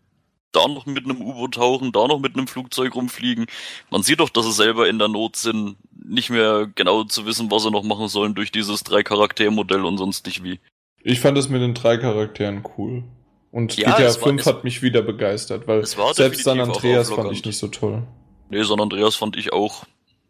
da 0.54 0.68
noch 0.68 0.86
mit 0.86 1.06
einem 1.06 1.22
U-Boot 1.22 1.56
tauchen, 1.56 1.92
da 1.92 2.08
noch 2.08 2.20
mit 2.20 2.36
einem 2.36 2.48
Flugzeug 2.48 2.96
rumfliegen. 2.96 3.46
Man 3.92 4.02
sieht 4.02 4.20
doch, 4.20 4.30
dass 4.30 4.46
sie 4.46 4.52
selber 4.54 4.88
in 4.90 4.98
der 4.98 5.08
Not 5.10 5.36
sind, 5.36 5.76
nicht 6.04 6.30
mehr 6.30 6.68
genau 6.74 7.04
zu 7.04 7.26
wissen, 7.26 7.52
was 7.52 7.64
sie 7.64 7.72
noch 7.72 7.84
machen 7.84 8.08
sollen 8.08 8.34
durch 8.34 8.52
dieses 8.52 8.84
Drei-Charakter-Modell 8.84 9.84
und 9.86 9.98
sonst 9.98 10.26
nicht 10.26 10.44
wie. 10.44 10.60
Ich 11.04 11.20
fand 11.20 11.38
es 11.38 11.50
mit 11.50 11.62
den 11.62 11.74
drei 11.74 11.98
Charakteren 11.98 12.64
cool. 12.78 13.04
Und 13.52 13.76
Ja, 13.78 13.92
GTA 13.96 14.04
es 14.08 14.22
war- 14.22 14.30
5 14.30 14.42
es- 14.42 14.48
hat 14.48 14.64
mich 14.64 14.82
wieder 14.82 15.02
begeistert, 15.02 15.68
weil 15.68 15.86
selbst 15.86 16.44
San 16.44 16.60
Andreas 16.60 17.10
fand 17.12 17.32
ich 17.32 17.46
nicht 17.46 17.58
so 17.58 17.68
toll. 17.68 18.04
Nee, 18.50 18.64
San 18.64 18.80
Andreas 18.80 19.16
fand 19.16 19.36
ich 19.38 19.52
auch 19.54 19.84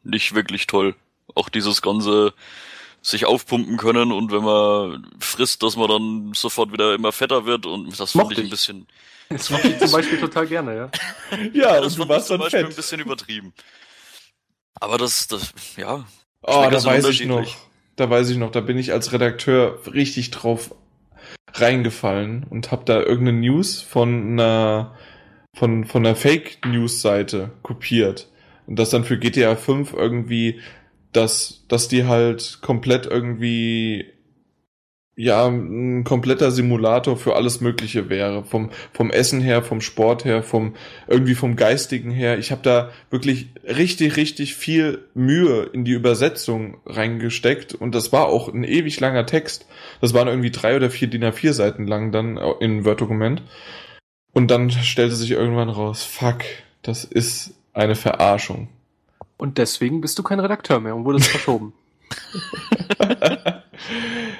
nicht 0.03 0.33
wirklich 0.35 0.67
toll. 0.67 0.95
Auch 1.35 1.49
dieses 1.49 1.81
ganze 1.81 2.33
sich 3.01 3.25
aufpumpen 3.25 3.77
können 3.77 4.11
und 4.11 4.31
wenn 4.31 4.43
man 4.43 5.07
frisst, 5.19 5.63
dass 5.63 5.75
man 5.77 5.89
dann 5.89 6.31
sofort 6.33 6.71
wieder 6.73 6.93
immer 6.95 7.11
fetter 7.11 7.45
wird 7.45 7.65
und 7.65 7.97
das 7.99 8.11
fand 8.11 8.31
ich 8.33 8.39
ein 8.39 8.49
bisschen, 8.49 8.87
das 9.29 9.49
mache 9.49 9.67
ich 9.69 9.77
zum 9.79 9.91
Beispiel 9.91 10.19
total 10.19 10.47
gerne, 10.47 10.75
ja. 10.75 10.91
Ja, 11.53 11.81
das 11.81 11.97
und 11.97 11.99
du 11.99 12.05
fand 12.07 12.09
ich 12.09 12.09
warst 12.09 12.27
zum 12.27 12.33
dann 12.35 12.39
Beispiel 12.45 12.59
ein 12.59 12.65
fett. 12.67 12.75
bisschen 12.75 12.99
übertrieben. 12.99 13.53
Aber 14.75 14.97
das, 14.97 15.27
das, 15.27 15.53
ja, 15.75 16.05
Oh, 16.41 16.67
da 16.69 16.83
weiß 16.83 17.05
ich 17.09 17.25
noch. 17.25 17.55
Da 17.95 18.09
weiß 18.09 18.29
ich 18.29 18.37
noch, 18.37 18.51
da 18.51 18.61
bin 18.61 18.77
ich 18.77 18.91
als 18.93 19.11
Redakteur 19.11 19.79
richtig 19.91 20.29
drauf 20.31 20.73
reingefallen 21.53 22.45
und 22.49 22.71
hab 22.71 22.85
da 22.85 22.99
irgendeine 23.01 23.39
News 23.39 23.81
von 23.81 24.33
einer 24.33 24.95
von 25.55 25.85
von 25.85 26.05
einer 26.05 26.15
Fake 26.15 26.59
News 26.65 27.01
Seite 27.01 27.51
kopiert 27.63 28.29
und 28.67 28.77
das 28.77 28.91
dann 28.91 29.03
für 29.03 29.17
GTA 29.17 29.55
5 29.55 29.93
irgendwie 29.93 30.61
dass 31.13 31.63
dass 31.67 31.87
die 31.87 32.05
halt 32.05 32.59
komplett 32.61 33.05
irgendwie 33.05 34.05
ja 35.19 35.47
ein 35.47 36.03
kompletter 36.03 36.51
Simulator 36.51 37.17
für 37.17 37.35
alles 37.35 37.59
Mögliche 37.59 38.09
wäre 38.09 38.43
vom 38.43 38.69
vom 38.93 39.09
Essen 39.09 39.41
her, 39.41 39.63
vom 39.63 39.81
Sport 39.81 40.25
her, 40.25 40.43
vom 40.43 40.75
irgendwie 41.07 41.33
vom 41.33 41.55
geistigen 41.55 42.11
her. 42.11 42.37
Ich 42.37 42.51
habe 42.51 42.61
da 42.61 42.91
wirklich 43.09 43.47
richtig 43.63 44.15
richtig 44.15 44.55
viel 44.55 45.05
Mühe 45.15 45.63
in 45.73 45.85
die 45.85 45.93
Übersetzung 45.93 46.77
reingesteckt 46.85 47.73
und 47.73 47.95
das 47.95 48.13
war 48.13 48.27
auch 48.27 48.47
ein 48.47 48.63
ewig 48.63 48.99
langer 48.99 49.25
Text. 49.25 49.65
Das 50.01 50.13
waren 50.13 50.27
irgendwie 50.27 50.51
drei 50.51 50.75
oder 50.75 50.91
vier 50.91 51.07
DIN 51.07 51.23
A4 51.23 51.53
Seiten 51.53 51.87
lang 51.87 52.11
dann 52.11 52.37
in 52.59 52.85
Word 52.85 53.01
Dokument. 53.01 53.41
Und 54.33 54.51
dann 54.51 54.69
stellte 54.69 55.15
sich 55.15 55.31
irgendwann 55.31 55.69
raus, 55.69 56.03
fuck, 56.03 56.43
das 56.83 57.03
ist 57.03 57.55
eine 57.73 57.95
Verarschung. 57.95 58.69
Und 59.37 59.57
deswegen 59.57 60.01
bist 60.01 60.17
du 60.19 60.23
kein 60.23 60.39
Redakteur 60.39 60.79
mehr 60.79 60.95
und 60.95 61.05
wurdest 61.05 61.27
verschoben. 61.31 61.73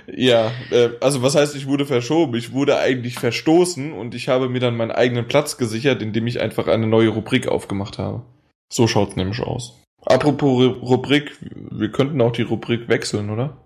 ja, 0.08 0.52
äh, 0.72 0.90
also 1.02 1.22
was 1.22 1.36
heißt, 1.36 1.56
ich 1.56 1.68
wurde 1.68 1.86
verschoben? 1.86 2.36
Ich 2.36 2.52
wurde 2.54 2.78
eigentlich 2.80 3.16
verstoßen 3.20 3.94
und 3.94 4.16
ich 4.16 4.28
habe 4.30 4.50
mir 4.50 4.60
dann 4.60 4.76
meinen 4.78 4.92
eigenen 4.92 5.28
Platz 5.28 5.58
gesichert, 5.58 6.02
indem 6.02 6.28
ich 6.28 6.40
einfach 6.40 6.68
eine 6.68 6.88
neue 6.88 7.10
Rubrik 7.10 7.48
aufgemacht 7.48 7.98
habe. 7.98 8.24
So 8.72 8.88
schaut's 8.88 9.16
nämlich 9.16 9.42
aus. 9.42 9.82
Apropos 10.06 10.60
Ru- 10.62 10.80
Rubrik, 10.80 11.38
wir 11.72 11.92
könnten 11.92 12.22
auch 12.22 12.32
die 12.32 12.42
Rubrik 12.44 12.88
wechseln, 12.90 13.30
oder? 13.30 13.58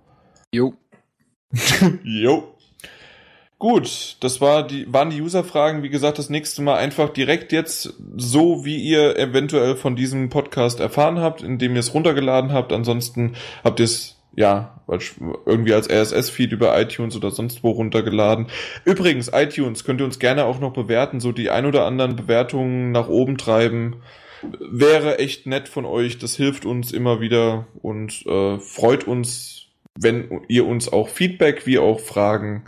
Jo. 0.53 0.74
Jo. 2.03 2.51
Gut, 3.62 4.18
das 4.22 4.42
war 4.42 4.66
die, 4.66 4.92
waren 4.92 5.12
die 5.12 5.22
User-Fragen. 5.22 5.84
Wie 5.84 5.92
gesagt, 5.92 6.18
das 6.18 6.32
nächste 6.32 6.64
Mal 6.64 6.78
einfach 6.78 7.10
direkt 7.10 7.52
jetzt 7.52 7.94
so, 8.18 8.66
wie 8.66 8.78
ihr 8.78 9.20
eventuell 9.20 9.76
von 9.76 9.96
diesem 9.96 10.30
Podcast 10.30 10.80
erfahren 10.80 11.20
habt, 11.20 11.44
indem 11.44 11.74
ihr 11.74 11.82
es 11.82 11.94
runtergeladen 11.94 12.54
habt. 12.54 12.74
Ansonsten 12.74 13.36
habt 13.64 13.80
ihr 13.80 13.84
es 13.84 14.18
ja 14.36 14.82
irgendwie 15.46 15.76
als 15.76 15.88
RSS-Feed 15.92 16.54
über 16.54 16.82
iTunes 16.82 17.16
oder 17.16 17.30
sonst 17.30 17.64
wo 17.64 17.70
runtergeladen. 17.70 18.48
Übrigens, 18.84 19.30
iTunes 19.32 19.84
könnt 19.84 20.02
ihr 20.02 20.06
uns 20.06 20.18
gerne 20.18 20.46
auch 20.46 20.60
noch 20.60 20.74
bewerten, 20.74 21.20
so 21.20 21.32
die 21.32 21.52
ein 21.52 21.68
oder 21.68 21.86
anderen 21.86 22.16
Bewertungen 22.16 22.92
nach 22.92 23.10
oben 23.10 23.38
treiben. 23.38 23.98
Wäre 24.42 25.20
echt 25.20 25.46
nett 25.46 25.68
von 25.68 25.86
euch. 25.86 26.18
Das 26.18 26.36
hilft 26.36 26.66
uns 26.66 26.92
immer 26.92 27.22
wieder 27.22 27.68
und 27.84 28.26
äh, 28.26 28.58
freut 28.58 29.06
uns, 29.06 29.68
wenn 29.94 30.42
ihr 30.48 30.66
uns 30.66 30.92
auch 30.92 31.10
Feedback 31.10 31.68
wie 31.68 31.78
auch 31.78 32.00
Fragen 32.00 32.64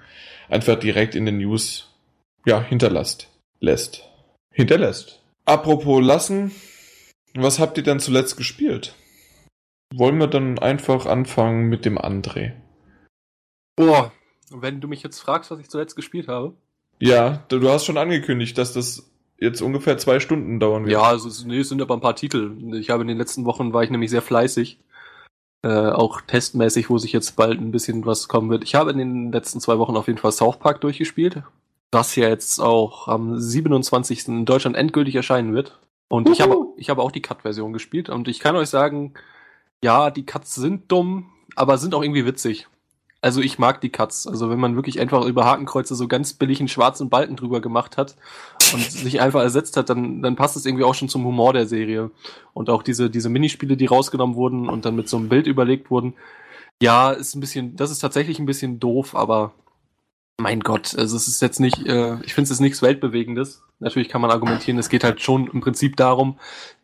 einfach 0.50 0.80
direkt 0.80 1.16
in 1.16 1.26
den 1.26 1.38
News 1.38 1.90
ja 2.46 2.62
hinterlasst 2.62 3.30
lässt 3.60 4.10
hinterlässt 4.54 5.22
apropos 5.46 6.04
lassen 6.04 6.52
was 7.36 7.60
habt 7.60 7.78
ihr 7.78 7.84
denn 7.84 8.00
zuletzt 8.00 8.38
gespielt 8.38 8.96
wollen 9.94 10.18
wir 10.18 10.28
dann 10.28 10.60
einfach 10.60 11.06
anfangen 11.06 11.70
mit 11.70 11.86
dem 11.86 11.98
André 11.98 12.54
Boah, 13.76 14.12
wenn 14.52 14.82
du 14.82 14.88
mich 14.88 15.02
jetzt 15.02 15.20
fragst, 15.20 15.50
was 15.50 15.60
ich 15.60 15.70
zuletzt 15.70 15.96
gespielt 15.96 16.28
habe. 16.28 16.54
ja 17.00 17.44
du 17.48 17.60
du 17.60 17.70
hast 17.70 17.86
schon 17.86 17.98
angekündigt 17.98 18.58
dass 18.58 18.74
das 18.74 19.10
jetzt 19.44 19.62
ungefähr 19.62 19.98
zwei 19.98 20.20
Stunden 20.20 20.60
dauern 20.60 20.84
wird 20.84 20.94
Ja, 20.94 21.04
also 21.04 21.28
es, 21.28 21.44
nee, 21.46 21.60
es 21.60 21.70
sind 21.70 21.82
aber 21.82 21.96
ein 21.96 22.02
paar 22.02 22.16
Titel. 22.16 22.56
Ich 22.76 22.90
habe 22.90 23.02
in 23.02 23.08
den 23.08 23.18
letzten 23.18 23.46
Wochen 23.46 23.74
war 23.74 23.84
ich 23.84 23.90
nämlich 23.90 24.10
sehr 24.10 24.22
fleißig. 24.22 24.80
Äh, 25.64 25.92
auch 25.92 26.20
testmäßig, 26.20 26.90
wo 26.90 26.98
sich 26.98 27.14
jetzt 27.14 27.38
bald 27.38 27.60
ein 27.60 27.72
bisschen 27.72 28.06
was 28.06 28.28
kommen 28.28 28.50
wird. 28.50 28.66
Ich 28.66 28.76
habe 28.76 28.92
in 28.92 28.98
den 28.98 29.32
letzten 29.32 29.62
zwei 29.62 29.80
Wochen 29.80 29.96
auf 29.96 30.08
jeden 30.08 30.20
Fall 30.20 30.34
South 30.34 30.60
Park 30.60 30.82
durchgespielt. 30.82 31.42
Das 31.90 32.18
ja 32.18 32.28
jetzt 32.28 32.60
auch 32.60 33.08
am 33.08 33.40
27. 33.40 34.28
in 34.28 34.46
Deutschland 34.46 34.76
endgültig 34.76 35.16
erscheinen 35.16 35.54
wird. 35.54 35.80
Und 36.10 36.30
ich 36.30 36.42
habe, 36.42 36.58
ich 36.76 36.90
habe 36.90 37.02
auch 37.02 37.12
die 37.12 37.22
Cut-Version 37.22 37.72
gespielt. 37.72 38.10
Und 38.10 38.28
ich 38.28 38.40
kann 38.40 38.58
euch 38.58 38.70
sagen, 38.70 39.14
ja, 39.82 40.12
die 40.12 40.26
Cuts 40.26 40.54
sind 40.56 40.92
dumm, 40.92 41.32
aber 41.56 41.78
sind 41.78 41.96
auch 41.96 42.04
irgendwie 42.04 42.26
witzig. 42.26 42.68
Also 43.24 43.40
ich 43.40 43.58
mag 43.58 43.80
die 43.80 43.90
Cuts. 43.90 44.28
Also 44.28 44.50
wenn 44.50 44.60
man 44.60 44.76
wirklich 44.76 45.00
einfach 45.00 45.26
über 45.26 45.46
Hakenkreuze 45.46 45.96
so 45.96 46.10
ganz 46.10 46.34
billig 46.34 46.60
einen 46.60 46.68
schwarzen 46.68 47.10
Balken 47.10 47.38
drüber 47.38 47.62
gemacht 47.62 47.96
hat 47.96 48.18
und 48.74 48.82
sich 48.92 49.22
einfach 49.22 49.40
ersetzt 49.40 49.78
hat, 49.78 49.90
dann, 49.90 50.22
dann 50.22 50.36
passt 50.36 50.58
es 50.58 50.66
irgendwie 50.66 50.84
auch 50.84 50.94
schon 50.94 51.08
zum 51.08 51.24
Humor 51.24 51.54
der 51.54 51.66
Serie. 51.66 52.12
Und 52.54 52.70
auch 52.70 52.84
diese, 52.84 53.10
diese 53.10 53.30
Minispiele, 53.30 53.78
die 53.78 53.86
rausgenommen 53.86 54.36
wurden 54.36 54.68
und 54.68 54.84
dann 54.84 54.98
mit 54.98 55.08
so 55.08 55.16
einem 55.16 55.30
Bild 55.30 55.48
überlegt 55.48 55.90
wurden. 55.90 56.16
Ja, 56.82 57.12
ist 57.12 57.34
ein 57.34 57.40
bisschen, 57.40 57.78
das 57.78 57.92
ist 57.92 58.00
tatsächlich 58.00 58.40
ein 58.40 58.46
bisschen 58.46 58.82
doof, 58.82 59.16
aber 59.16 59.54
mein 60.38 60.60
Gott, 60.60 60.94
also 60.98 61.16
es 61.16 61.30
ist 61.30 61.42
jetzt 61.42 61.62
nicht, 61.62 61.88
äh, 61.88 62.16
ich 62.24 62.34
finde 62.34 62.48
es 62.48 62.52
ist 62.52 62.60
nichts 62.60 62.82
Weltbewegendes. 62.82 63.64
Natürlich 63.80 64.10
kann 64.10 64.20
man 64.20 64.32
argumentieren, 64.32 64.78
es 64.78 64.90
geht 64.90 65.06
halt 65.06 65.22
schon 65.22 65.48
im 65.48 65.62
Prinzip 65.62 65.96
darum, 65.96 66.38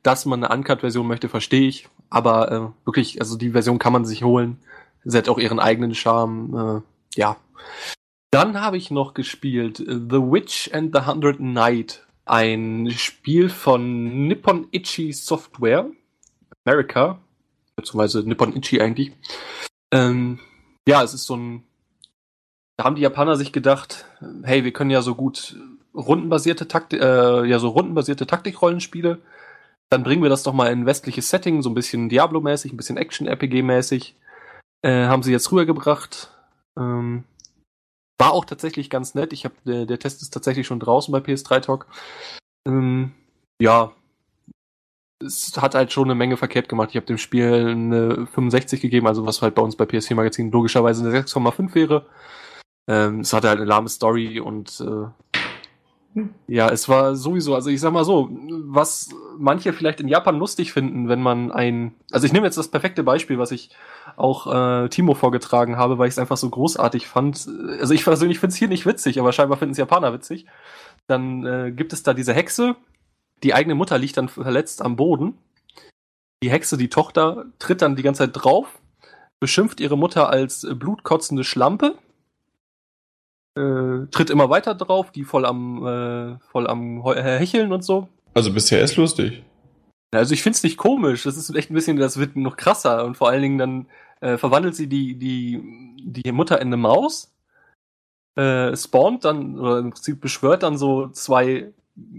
dass 0.03 0.25
man 0.25 0.41
eine 0.41 0.55
Uncut-Version 0.55 1.05
möchte, 1.05 1.27
verstehe 1.27 1.67
ich. 1.67 1.89
Aber 2.09 2.51
äh, 2.51 2.85
wirklich, 2.85 3.19
also 3.19 3.37
die 3.37 3.51
Version 3.51 3.77
kann 3.77 3.91
man 3.91 4.05
sich 4.05 4.23
holen. 4.23 4.57
Sie 5.03 5.17
hat 5.17 5.29
auch 5.29 5.39
ihren 5.39 5.59
eigenen 5.59 5.95
Charme. 5.95 6.83
Äh, 7.15 7.19
ja. 7.19 7.37
Dann 8.31 8.61
habe 8.61 8.77
ich 8.77 8.91
noch 8.91 9.13
gespielt 9.13 9.79
äh, 9.79 9.85
The 9.85 10.21
Witch 10.21 10.71
and 10.73 10.95
the 10.95 11.05
Hundred 11.05 11.37
Knight. 11.37 12.05
Ein 12.25 12.91
Spiel 12.91 13.49
von 13.49 14.27
Nippon 14.27 14.67
Ichi 14.71 15.13
Software. 15.13 15.89
America. 16.65 17.19
Beziehungsweise 17.75 18.27
Nippon 18.27 18.55
Ichi 18.55 18.81
eigentlich. 18.81 19.11
Ähm, 19.91 20.39
ja, 20.87 21.03
es 21.03 21.13
ist 21.13 21.25
so 21.25 21.35
ein. 21.35 21.63
Da 22.77 22.85
haben 22.85 22.95
die 22.95 23.01
Japaner 23.01 23.35
sich 23.35 23.51
gedacht, 23.51 24.05
hey, 24.43 24.63
wir 24.63 24.71
können 24.71 24.91
ja 24.91 25.01
so 25.01 25.15
gut 25.15 25.57
rundenbasierte 25.93 26.67
Taktik, 26.67 27.01
äh, 27.01 27.45
ja, 27.45 27.59
so 27.59 27.69
rundenbasierte 27.69 28.25
Taktikrollenspiele. 28.25 29.19
Dann 29.89 30.03
bringen 30.03 30.21
wir 30.21 30.29
das 30.29 30.43
doch 30.43 30.53
mal 30.53 30.71
in 30.71 30.81
ein 30.81 30.85
westliches 30.85 31.29
Setting, 31.29 31.61
so 31.61 31.69
ein 31.69 31.73
bisschen 31.73 32.09
Diablo-mäßig, 32.09 32.71
ein 32.71 32.77
bisschen 32.77 32.97
Action-RPG-mäßig. 32.97 34.13
Äh, 34.81 35.05
haben 35.05 35.23
sie 35.23 35.31
jetzt 35.31 35.51
rübergebracht. 35.51 36.31
Ähm, 36.77 37.25
war 38.17 38.33
auch 38.33 38.45
tatsächlich 38.45 38.89
ganz 38.89 39.15
nett. 39.15 39.33
Ich 39.33 39.45
habe 39.45 39.55
der, 39.65 39.85
der 39.85 39.99
Test 39.99 40.21
ist 40.21 40.33
tatsächlich 40.33 40.67
schon 40.67 40.79
draußen 40.79 41.11
bei 41.11 41.19
PS3 41.19 41.61
Talk. 41.61 41.87
Ähm, 42.67 43.13
ja, 43.61 43.93
es 45.21 45.53
hat 45.57 45.75
halt 45.75 45.91
schon 45.91 46.05
eine 46.05 46.15
Menge 46.15 46.37
verkehrt 46.37 46.69
gemacht. 46.69 46.89
Ich 46.91 46.95
habe 46.95 47.05
dem 47.05 47.17
Spiel 47.17 47.67
eine 47.69 48.27
65 48.27 48.81
gegeben, 48.81 49.07
also 49.07 49.25
was 49.25 49.41
halt 49.41 49.55
bei 49.55 49.61
uns 49.61 49.75
bei 49.75 49.85
PS4 49.85 50.15
Magazin 50.15 50.51
logischerweise 50.51 51.07
eine 51.07 51.17
6,5 51.17 51.75
wäre. 51.75 52.05
Ähm, 52.89 53.21
es 53.21 53.33
hatte 53.33 53.49
halt 53.49 53.59
eine 53.59 53.67
lahme 53.67 53.89
Story 53.89 54.39
und 54.39 54.81
äh, 54.81 55.07
ja, 56.47 56.69
es 56.69 56.89
war 56.89 57.15
sowieso, 57.15 57.53
also 57.55 57.69
ich 57.69 57.79
sag 57.79 57.93
mal 57.93 58.03
so, 58.03 58.29
was 58.31 59.09
manche 59.37 59.73
vielleicht 59.73 60.01
in 60.01 60.07
Japan 60.07 60.37
lustig 60.37 60.73
finden, 60.73 61.07
wenn 61.07 61.21
man 61.21 61.51
ein, 61.51 61.93
also 62.11 62.25
ich 62.25 62.33
nehme 62.33 62.45
jetzt 62.45 62.57
das 62.57 62.69
perfekte 62.69 63.03
Beispiel, 63.03 63.37
was 63.37 63.51
ich 63.51 63.69
auch 64.17 64.47
äh, 64.47 64.89
Timo 64.89 65.13
vorgetragen 65.13 65.77
habe, 65.77 65.97
weil 65.97 66.07
ich 66.07 66.13
es 66.13 66.19
einfach 66.19 66.37
so 66.37 66.49
großartig 66.49 67.07
fand. 67.07 67.47
Also 67.79 67.93
ich 67.93 68.03
persönlich 68.03 68.39
finde 68.39 68.53
es 68.53 68.57
hier 68.57 68.67
nicht 68.67 68.85
witzig, 68.85 69.19
aber 69.19 69.31
scheinbar 69.31 69.59
finden 69.59 69.73
es 69.73 69.77
Japaner 69.77 70.11
witzig. 70.13 70.45
Dann 71.07 71.45
äh, 71.45 71.71
gibt 71.71 71.93
es 71.93 72.03
da 72.03 72.13
diese 72.13 72.33
Hexe, 72.33 72.75
die 73.43 73.53
eigene 73.53 73.75
Mutter 73.75 73.97
liegt 73.97 74.17
dann 74.17 74.29
verletzt 74.29 74.81
am 74.81 74.95
Boden. 74.95 75.37
Die 76.43 76.49
Hexe, 76.49 76.77
die 76.77 76.89
Tochter, 76.89 77.45
tritt 77.59 77.81
dann 77.81 77.95
die 77.95 78.03
ganze 78.03 78.23
Zeit 78.23 78.31
drauf, 78.33 78.79
beschimpft 79.39 79.79
ihre 79.79 79.97
Mutter 79.97 80.29
als 80.29 80.67
blutkotzende 80.69 81.43
Schlampe 81.43 81.97
äh, 83.59 84.07
tritt 84.11 84.29
immer 84.29 84.49
weiter 84.49 84.73
drauf, 84.73 85.11
die 85.11 85.23
voll 85.23 85.45
am, 85.45 85.85
äh, 85.85 86.39
voll 86.51 86.67
am 86.67 87.05
äh, 87.05 87.39
Hecheln 87.39 87.73
und 87.73 87.83
so. 87.83 88.07
Also 88.33 88.53
bisher 88.53 88.81
ist 88.81 88.95
lustig. 88.95 89.43
Also 90.11 90.33
ich 90.33 90.41
find's 90.41 90.63
nicht 90.63 90.77
komisch, 90.77 91.23
das 91.23 91.37
ist 91.37 91.53
echt 91.55 91.69
ein 91.69 91.75
bisschen, 91.75 91.97
das 91.97 92.17
wird 92.17 92.35
noch 92.35 92.57
krasser 92.57 93.05
und 93.05 93.15
vor 93.15 93.29
allen 93.29 93.41
Dingen 93.41 93.57
dann 93.57 93.85
äh, 94.21 94.37
verwandelt 94.37 94.75
sie 94.75 94.87
die, 94.87 95.15
die, 95.15 95.61
die 96.01 96.31
Mutter 96.31 96.59
in 96.61 96.69
eine 96.69 96.77
Maus, 96.77 97.31
äh, 98.35 98.75
spawnt 98.75 99.25
dann, 99.25 99.59
oder 99.59 99.79
im 99.79 99.91
Prinzip 99.91 100.19
beschwört 100.19 100.63
dann 100.63 100.77
so 100.77 101.09
zwei 101.09 101.73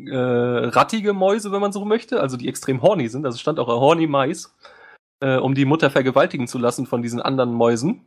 äh, 0.07 0.17
rattige 0.17 1.13
Mäuse, 1.13 1.51
wenn 1.51 1.61
man 1.61 1.73
so 1.73 1.85
möchte, 1.85 2.21
also 2.21 2.37
die 2.37 2.49
extrem 2.49 2.83
horny 2.83 3.09
sind, 3.09 3.27
also 3.27 3.39
stand 3.39 3.59
auch 3.59 3.69
ein 3.69 3.81
horny 3.81 4.07
Mais, 4.07 4.55
äh, 5.21 5.37
um 5.37 5.55
die 5.55 5.65
Mutter 5.65 5.91
vergewaltigen 5.91 6.47
zu 6.47 6.59
lassen 6.59 6.87
von 6.87 7.03
diesen 7.03 7.21
anderen 7.21 7.53
Mäusen. 7.53 8.03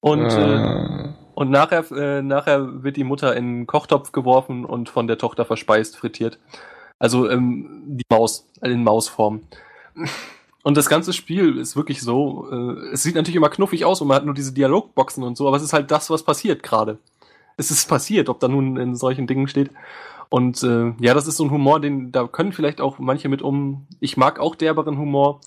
Und 0.00 0.30
äh, 0.30 1.07
und 1.38 1.50
nachher, 1.50 1.88
äh, 1.92 2.20
nachher 2.20 2.82
wird 2.82 2.96
die 2.96 3.04
Mutter 3.04 3.36
in 3.36 3.44
einen 3.44 3.66
Kochtopf 3.68 4.10
geworfen 4.10 4.64
und 4.64 4.88
von 4.88 5.06
der 5.06 5.18
Tochter 5.18 5.44
verspeist, 5.44 5.96
frittiert. 5.96 6.40
Also 6.98 7.30
ähm, 7.30 7.84
die 7.86 8.02
Maus, 8.10 8.44
in 8.60 8.82
Mausform. 8.82 9.42
Und 10.64 10.76
das 10.76 10.88
ganze 10.88 11.12
Spiel 11.12 11.56
ist 11.58 11.76
wirklich 11.76 12.00
so, 12.00 12.48
äh, 12.50 12.92
es 12.92 13.04
sieht 13.04 13.14
natürlich 13.14 13.36
immer 13.36 13.50
knuffig 13.50 13.84
aus 13.84 14.00
und 14.00 14.08
man 14.08 14.16
hat 14.16 14.24
nur 14.24 14.34
diese 14.34 14.52
Dialogboxen 14.52 15.22
und 15.22 15.36
so, 15.36 15.46
aber 15.46 15.56
es 15.56 15.62
ist 15.62 15.72
halt 15.72 15.92
das, 15.92 16.10
was 16.10 16.24
passiert 16.24 16.64
gerade. 16.64 16.98
Es 17.56 17.70
ist 17.70 17.88
passiert, 17.88 18.28
ob 18.28 18.40
da 18.40 18.48
nun 18.48 18.76
in 18.76 18.96
solchen 18.96 19.28
Dingen 19.28 19.46
steht. 19.46 19.70
Und 20.30 20.64
äh, 20.64 20.92
ja, 20.98 21.14
das 21.14 21.28
ist 21.28 21.36
so 21.36 21.44
ein 21.44 21.52
Humor, 21.52 21.78
den 21.78 22.10
da 22.10 22.26
können 22.26 22.52
vielleicht 22.52 22.80
auch 22.80 22.98
manche 22.98 23.28
mit 23.28 23.42
um. 23.42 23.86
Ich 24.00 24.16
mag 24.16 24.40
auch 24.40 24.56
derberen 24.56 24.98
Humor. 24.98 25.38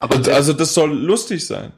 Aber 0.00 0.16
also 0.34 0.52
das 0.52 0.74
soll 0.74 0.92
lustig 0.92 1.46
sein. 1.46 1.72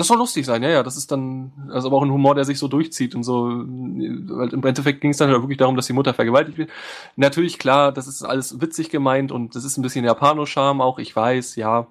Das 0.00 0.06
soll 0.06 0.16
lustig 0.16 0.46
sein, 0.46 0.62
ja, 0.62 0.70
ja. 0.70 0.82
Das 0.82 0.96
ist 0.96 1.12
dann, 1.12 1.52
also 1.70 1.88
aber 1.88 1.98
auch 1.98 2.02
ein 2.02 2.10
Humor, 2.10 2.34
der 2.34 2.46
sich 2.46 2.58
so 2.58 2.68
durchzieht 2.68 3.14
und 3.14 3.22
so. 3.22 3.50
Weil 3.50 4.48
im 4.48 4.64
Endeffekt 4.64 5.02
ging 5.02 5.10
es 5.10 5.18
dann 5.18 5.28
halt 5.28 5.42
wirklich 5.42 5.58
darum, 5.58 5.76
dass 5.76 5.88
die 5.88 5.92
Mutter 5.92 6.14
vergewaltigt 6.14 6.56
wird. 6.56 6.70
Natürlich, 7.16 7.58
klar, 7.58 7.92
das 7.92 8.08
ist 8.08 8.22
alles 8.22 8.62
witzig 8.62 8.88
gemeint 8.88 9.30
und 9.30 9.54
das 9.54 9.62
ist 9.62 9.76
ein 9.76 9.82
bisschen 9.82 10.06
Japano-Charme 10.06 10.80
auch, 10.80 10.98
ich 10.98 11.14
weiß, 11.14 11.56
ja. 11.56 11.86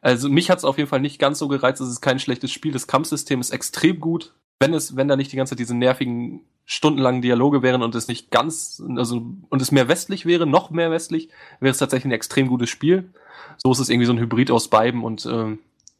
Also 0.00 0.28
mich 0.28 0.50
hat 0.50 0.58
es 0.58 0.64
auf 0.64 0.76
jeden 0.76 0.90
Fall 0.90 0.98
nicht 0.98 1.20
ganz 1.20 1.38
so 1.38 1.46
gereizt. 1.46 1.80
Es 1.80 1.86
ist 1.86 2.00
kein 2.00 2.18
schlechtes 2.18 2.50
Spiel. 2.50 2.72
Das 2.72 2.88
Kampfsystem 2.88 3.40
ist 3.40 3.50
extrem 3.50 4.00
gut. 4.00 4.34
Wenn 4.58 4.74
es, 4.74 4.96
wenn 4.96 5.06
da 5.06 5.14
nicht 5.14 5.30
die 5.30 5.36
ganze 5.36 5.50
Zeit 5.50 5.60
diese 5.60 5.76
nervigen 5.76 6.40
stundenlangen 6.64 7.22
Dialoge 7.22 7.62
wären 7.62 7.84
und 7.84 7.94
es 7.94 8.08
nicht 8.08 8.32
ganz, 8.32 8.82
also 8.96 9.22
und 9.50 9.62
es 9.62 9.70
mehr 9.70 9.86
westlich 9.86 10.26
wäre, 10.26 10.48
noch 10.48 10.70
mehr 10.70 10.90
westlich, 10.90 11.28
wäre 11.60 11.70
es 11.70 11.78
tatsächlich 11.78 12.06
ein 12.06 12.16
extrem 12.16 12.48
gutes 12.48 12.70
Spiel. 12.70 13.12
So 13.56 13.70
ist 13.70 13.78
es 13.78 13.88
irgendwie 13.88 14.06
so 14.06 14.14
ein 14.14 14.18
Hybrid 14.18 14.50
aus 14.50 14.66
beiden 14.66 15.04
und 15.04 15.24
äh, 15.26 15.56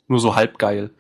nur 0.09 0.19
so 0.19 0.35
halb 0.35 0.59
geil 0.59 0.91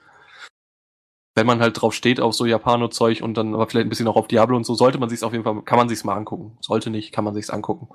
wenn 1.35 1.47
man 1.47 1.61
halt 1.61 1.81
drauf 1.81 1.95
steht 1.95 2.21
auf 2.21 2.35
so 2.35 2.45
Japano-Zeug 2.45 3.23
und 3.23 3.35
dann 3.37 3.55
aber 3.55 3.67
vielleicht 3.67 3.87
ein 3.87 3.89
bisschen 3.89 4.09
auch 4.09 4.17
auf 4.17 4.29
Diablo 4.29 4.57
und 4.57 4.67
so, 4.67 4.75
sollte 4.75 4.99
man 4.99 5.09
sich's 5.09 5.23
auf 5.23 5.33
jeden 5.33 5.45
Fall, 5.45 5.63
kann 5.63 5.79
man 5.79 5.89
sich's 5.89 6.05
mal 6.05 6.15
angucken. 6.15 6.59
Sollte 6.61 6.91
nicht, 6.91 7.13
kann 7.13 7.25
man 7.25 7.35
sich's 7.35 7.51
angucken. 7.51 7.89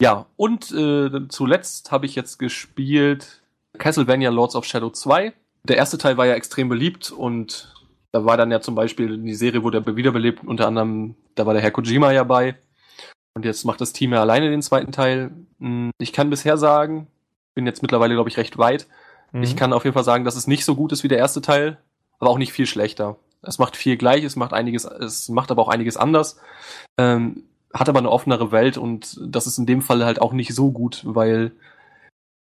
Ja, 0.00 0.26
und 0.36 0.70
äh, 0.72 1.28
zuletzt 1.28 1.92
habe 1.92 2.06
ich 2.06 2.14
jetzt 2.14 2.38
gespielt 2.38 3.42
Castlevania 3.76 4.30
Lords 4.30 4.56
of 4.56 4.64
Shadow 4.64 4.90
2. 4.90 5.32
Der 5.64 5.76
erste 5.76 5.98
Teil 5.98 6.16
war 6.16 6.26
ja 6.26 6.34
extrem 6.34 6.68
beliebt 6.68 7.10
und 7.10 7.74
da 8.12 8.24
war 8.24 8.38
dann 8.38 8.50
ja 8.50 8.60
zum 8.60 8.74
Beispiel, 8.74 9.18
die 9.18 9.34
Serie 9.34 9.62
wurde 9.62 9.84
wiederbelebt, 9.96 10.44
unter 10.44 10.66
anderem, 10.66 11.14
da 11.34 11.44
war 11.44 11.52
der 11.52 11.62
Herr 11.62 11.70
Kojima 11.70 12.10
ja 12.12 12.24
bei. 12.24 12.56
Und 13.34 13.44
jetzt 13.44 13.64
macht 13.64 13.80
das 13.80 13.92
Team 13.92 14.12
ja 14.12 14.20
alleine 14.20 14.50
den 14.50 14.62
zweiten 14.62 14.92
Teil. 14.92 15.30
Hm, 15.60 15.90
ich 15.98 16.12
kann 16.14 16.30
bisher 16.30 16.56
sagen, 16.56 17.06
bin 17.54 17.66
jetzt 17.66 17.82
mittlerweile, 17.82 18.14
glaube 18.14 18.30
ich, 18.30 18.38
recht 18.38 18.56
weit. 18.56 18.88
Mhm. 19.32 19.42
Ich 19.42 19.56
kann 19.56 19.74
auf 19.74 19.84
jeden 19.84 19.94
Fall 19.94 20.04
sagen, 20.04 20.24
dass 20.24 20.36
es 20.36 20.46
nicht 20.46 20.64
so 20.64 20.74
gut 20.74 20.90
ist 20.92 21.04
wie 21.04 21.08
der 21.08 21.18
erste 21.18 21.42
Teil 21.42 21.78
aber 22.18 22.30
auch 22.30 22.38
nicht 22.38 22.52
viel 22.52 22.66
schlechter. 22.66 23.16
Es 23.42 23.58
macht 23.58 23.76
viel 23.76 23.96
gleich, 23.96 24.24
es 24.24 24.36
macht 24.36 24.52
einiges, 24.52 24.84
es 24.84 25.28
macht 25.28 25.50
aber 25.50 25.62
auch 25.62 25.68
einiges 25.68 25.96
anders. 25.96 26.40
Ähm, 26.96 27.44
hat 27.72 27.88
aber 27.88 27.98
eine 27.98 28.10
offenere 28.10 28.50
Welt 28.50 28.78
und 28.78 29.20
das 29.22 29.46
ist 29.46 29.58
in 29.58 29.66
dem 29.66 29.82
Fall 29.82 30.04
halt 30.04 30.20
auch 30.20 30.32
nicht 30.32 30.54
so 30.54 30.72
gut, 30.72 31.02
weil 31.04 31.52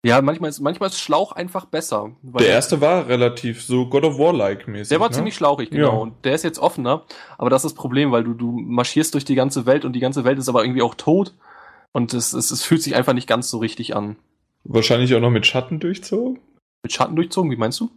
ja, 0.04 0.20
manchmal 0.20 0.50
ist, 0.50 0.58
manchmal 0.58 0.88
ist 0.88 0.98
Schlauch 0.98 1.30
einfach 1.30 1.66
besser. 1.66 2.10
der 2.22 2.48
erste 2.48 2.80
war 2.80 3.06
relativ 3.06 3.62
so 3.62 3.88
God 3.88 4.04
of 4.04 4.18
War-like 4.18 4.66
mäßig. 4.66 4.88
Der 4.88 4.98
war 4.98 5.10
ne? 5.10 5.14
ziemlich 5.14 5.36
schlauchig, 5.36 5.70
genau. 5.70 5.92
Ja. 5.92 5.98
Und 5.98 6.24
der 6.24 6.34
ist 6.34 6.42
jetzt 6.42 6.58
offener. 6.58 7.04
Aber 7.38 7.50
das 7.50 7.64
ist 7.64 7.70
das 7.70 7.80
Problem, 7.80 8.10
weil 8.10 8.24
du, 8.24 8.34
du 8.34 8.50
marschierst 8.50 9.14
durch 9.14 9.24
die 9.24 9.36
ganze 9.36 9.64
Welt 9.64 9.84
und 9.84 9.92
die 9.92 10.00
ganze 10.00 10.24
Welt 10.24 10.38
ist 10.38 10.48
aber 10.48 10.64
irgendwie 10.64 10.82
auch 10.82 10.96
tot. 10.96 11.34
Und 11.92 12.14
es, 12.14 12.32
es, 12.32 12.50
es 12.50 12.64
fühlt 12.64 12.82
sich 12.82 12.96
einfach 12.96 13.12
nicht 13.12 13.28
ganz 13.28 13.48
so 13.48 13.58
richtig 13.58 13.94
an. 13.94 14.16
Wahrscheinlich 14.64 15.14
auch 15.14 15.20
noch 15.20 15.30
mit 15.30 15.46
Schatten 15.46 15.78
durchzogen? 15.78 16.40
Mit 16.82 16.92
Schatten 16.92 17.14
durchzogen, 17.14 17.52
wie 17.52 17.56
meinst 17.56 17.78
du? 17.78 17.90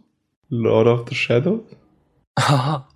Lord 0.48 0.86
of 0.86 1.08
the 1.08 1.14
Shadows? 1.14 1.62
ja. 2.38 2.86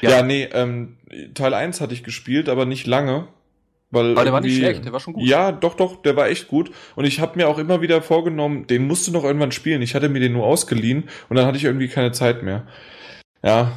ja, 0.00 0.22
nee, 0.22 0.44
ähm, 0.52 0.96
Teil 1.34 1.54
1 1.54 1.80
hatte 1.80 1.94
ich 1.94 2.04
gespielt, 2.04 2.48
aber 2.48 2.66
nicht 2.66 2.86
lange. 2.86 3.28
Weil 3.90 4.12
aber 4.12 4.24
der 4.24 4.32
war 4.34 4.40
nicht 4.42 4.56
schlecht, 4.56 4.84
der 4.84 4.92
war 4.92 5.00
schon 5.00 5.14
gut. 5.14 5.26
Ja, 5.26 5.50
doch, 5.50 5.74
doch, 5.74 6.02
der 6.02 6.14
war 6.14 6.28
echt 6.28 6.48
gut. 6.48 6.70
Und 6.94 7.06
ich 7.06 7.20
habe 7.20 7.38
mir 7.38 7.48
auch 7.48 7.58
immer 7.58 7.80
wieder 7.80 8.02
vorgenommen, 8.02 8.66
den 8.66 8.86
musst 8.86 9.06
du 9.06 9.12
noch 9.12 9.24
irgendwann 9.24 9.52
spielen. 9.52 9.80
Ich 9.80 9.94
hatte 9.94 10.10
mir 10.10 10.20
den 10.20 10.34
nur 10.34 10.44
ausgeliehen 10.44 11.04
und 11.30 11.36
dann 11.36 11.46
hatte 11.46 11.56
ich 11.56 11.64
irgendwie 11.64 11.88
keine 11.88 12.12
Zeit 12.12 12.42
mehr. 12.42 12.66
Ja. 13.42 13.72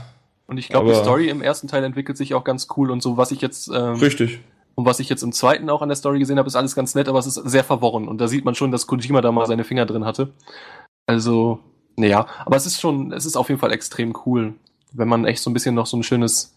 Und 0.48 0.58
ich 0.58 0.68
glaube, 0.68 0.90
die 0.90 0.96
Story 0.96 1.30
im 1.30 1.42
ersten 1.42 1.70
Teil 1.70 1.84
entwickelt 1.86 2.18
sich 2.18 2.34
auch 2.34 2.44
ganz 2.44 2.68
cool 2.76 2.92
und 2.92 3.02
so, 3.02 3.16
was 3.16 3.32
ich 3.32 3.40
jetzt. 3.40 3.70
Ähm, 3.70 3.94
Richtig. 3.96 4.42
Und 4.76 4.86
was 4.86 5.00
ich 5.00 5.08
jetzt 5.08 5.24
im 5.24 5.32
zweiten 5.32 5.70
auch 5.70 5.82
an 5.82 5.90
der 5.90 5.96
Story 5.96 6.20
gesehen 6.20 6.38
habe, 6.38 6.48
ist 6.48 6.56
alles 6.56 6.76
ganz 6.76 6.94
nett, 6.94 7.08
aber 7.08 7.20
es 7.20 7.28
ist 7.28 7.36
sehr 7.36 7.64
verworren. 7.64 8.10
Und 8.10 8.20
da 8.20 8.28
sieht 8.28 8.44
man 8.44 8.56
schon, 8.56 8.72
dass 8.72 8.88
Kojima 8.88 9.22
da 9.22 9.32
mal 9.32 9.46
seine 9.46 9.64
Finger 9.64 9.86
drin 9.86 10.06
hatte. 10.06 10.34
Also, 11.06 11.60
naja, 11.96 12.26
aber 12.46 12.56
es 12.56 12.66
ist 12.66 12.80
schon, 12.80 13.12
es 13.12 13.26
ist 13.26 13.36
auf 13.36 13.50
jeden 13.50 13.60
Fall 13.62 13.72
extrem 13.72 14.14
cool, 14.26 14.54
wenn 14.94 15.08
man 15.08 15.26
echt 15.26 15.42
so 15.42 15.50
ein 15.50 15.54
bisschen 15.54 15.76
noch 15.76 15.86
so 15.86 15.98
ein 15.98 16.04
schönes 16.04 16.56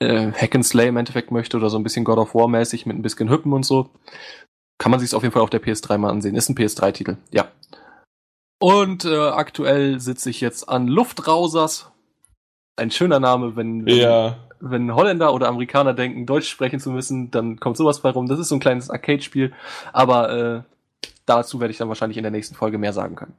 äh, 0.00 0.30
Hack 0.32 0.54
and 0.54 0.64
Slay 0.66 0.88
im 0.88 0.96
Endeffekt 0.96 1.30
möchte 1.30 1.56
oder 1.56 1.70
so 1.70 1.78
ein 1.78 1.82
bisschen 1.82 2.04
God 2.04 2.18
of 2.18 2.34
War 2.34 2.48
mäßig 2.48 2.86
mit 2.86 2.96
ein 2.96 3.02
bisschen 3.02 3.30
Hüppen 3.30 3.52
und 3.52 3.64
so. 3.64 3.90
Kann 4.78 4.90
man 4.90 5.00
sich 5.00 5.14
auf 5.14 5.22
jeden 5.22 5.32
Fall 5.32 5.42
auf 5.42 5.50
der 5.50 5.62
PS3 5.62 5.96
mal 5.98 6.10
ansehen. 6.10 6.36
Ist 6.36 6.48
ein 6.50 6.54
PS3-Titel, 6.56 7.16
ja. 7.30 7.48
Und 8.58 9.04
äh, 9.04 9.16
aktuell 9.16 10.00
sitze 10.00 10.30
ich 10.30 10.40
jetzt 10.40 10.68
an 10.68 10.86
Luftrausers. 10.86 11.90
ein 12.76 12.90
schöner 12.90 13.20
Name, 13.20 13.56
wenn, 13.56 13.86
wenn, 13.86 13.96
Ja. 13.96 14.36
wenn 14.60 14.94
Holländer 14.94 15.32
oder 15.32 15.48
Amerikaner 15.48 15.94
denken, 15.94 16.26
Deutsch 16.26 16.48
sprechen 16.48 16.78
zu 16.80 16.90
müssen, 16.90 17.30
dann 17.30 17.58
kommt 17.58 17.76
sowas 17.78 18.00
bei 18.00 18.10
rum. 18.10 18.26
Das 18.28 18.38
ist 18.38 18.48
so 18.48 18.56
ein 18.56 18.60
kleines 18.60 18.90
Arcade-Spiel, 18.90 19.52
aber 19.94 20.30
äh, 20.56 20.62
dazu 21.24 21.58
werde 21.60 21.72
ich 21.72 21.78
dann 21.78 21.88
wahrscheinlich 21.88 22.18
in 22.18 22.22
der 22.22 22.32
nächsten 22.32 22.54
Folge 22.54 22.76
mehr 22.78 22.92
sagen 22.92 23.16
können. 23.16 23.34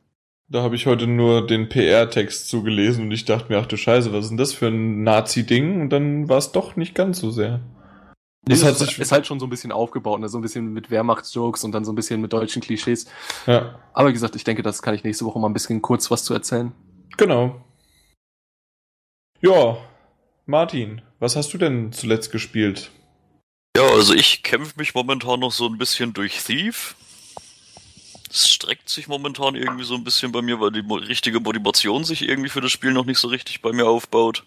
Da 0.50 0.64
habe 0.64 0.76
ich 0.76 0.86
heute 0.86 1.08
nur 1.08 1.46
den 1.46 1.68
PR-Text 1.68 2.48
zugelesen 2.48 3.04
und 3.06 3.12
ich 3.12 3.26
dachte 3.26 3.52
mir, 3.52 3.60
ach 3.60 3.66
du 3.66 3.76
Scheiße, 3.76 4.14
was 4.14 4.26
ist 4.26 4.30
denn 4.30 4.38
das 4.38 4.54
für 4.54 4.68
ein 4.68 5.04
Nazi-Ding? 5.04 5.82
Und 5.82 5.90
dann 5.90 6.30
war 6.30 6.38
es 6.38 6.54
doch 6.54 6.78
nicht 6.78 6.96
ganz 6.96 7.20
so 7.20 7.32
sehr. 7.32 7.60
Das 8.44 8.62
Das 8.62 8.64
hat 8.64 8.74
ist, 8.76 8.80
sich, 8.80 9.00
ist 9.00 9.12
halt 9.12 9.28
schon 9.28 9.42
so 9.42 9.46
ein 9.46 9.50
bisschen 9.50 9.74
aufgebaut, 9.74 10.22
ne? 10.22 10.30
so 10.30 10.38
ein 10.38 10.42
bisschen 10.42 10.72
mit 10.72 10.90
Wehrmachtsjokes 10.90 11.66
und 11.66 11.74
dann 11.74 11.84
so 11.84 11.92
ein 11.92 11.96
bisschen 11.96 12.22
mit 12.22 12.32
deutschen 12.32 12.62
Klischees. 12.62 13.08
ja, 13.46 13.78
Aber 13.92 14.08
wie 14.08 14.14
gesagt, 14.14 14.38
ich 14.38 14.46
denke, 14.46 14.64
das 14.64 14.82
kann 14.82 14.96
ich 14.96 15.04
nächste 15.04 15.26
Woche 15.26 15.38
mal 15.38 15.50
ein 15.50 15.54
bisschen 15.54 15.82
kurz 15.82 16.10
was 16.12 16.24
zu 16.24 16.34
erzählen. 16.34 16.72
genau. 17.18 17.62
Ja, 19.42 19.78
Martin, 20.46 21.02
was 21.20 21.36
hast 21.36 21.54
du 21.54 21.58
denn 21.58 21.92
zuletzt 21.92 22.32
gespielt? 22.32 22.90
Ja, 23.76 23.84
also 23.84 24.14
ich 24.14 24.42
kämpfe 24.44 24.74
mich 24.78 24.96
momentan 24.96 25.42
noch 25.42 25.52
so 25.52 25.68
ein 25.68 25.78
bisschen 25.78 26.14
durch 26.14 26.42
Thief. 26.44 26.96
Es 28.30 28.50
streckt 28.50 28.90
sich 28.90 29.08
momentan 29.08 29.56
irgendwie 29.56 29.84
so 29.84 29.96
ein 29.96 30.04
bisschen 30.04 30.32
bei 30.32 30.42
mir, 30.42 30.60
weil 30.60 30.72
die 30.72 30.84
richtige 31.06 31.40
Motivation 31.40 32.04
sich 32.04 32.28
irgendwie 32.28 32.50
für 32.50 32.62
das 32.62 32.72
Spiel 32.72 32.92
noch 32.92 33.06
nicht 33.06 33.20
so 33.20 33.28
richtig 33.28 33.62
bei 33.62 33.72
mir 33.72 33.88
aufbaut. 33.88 34.44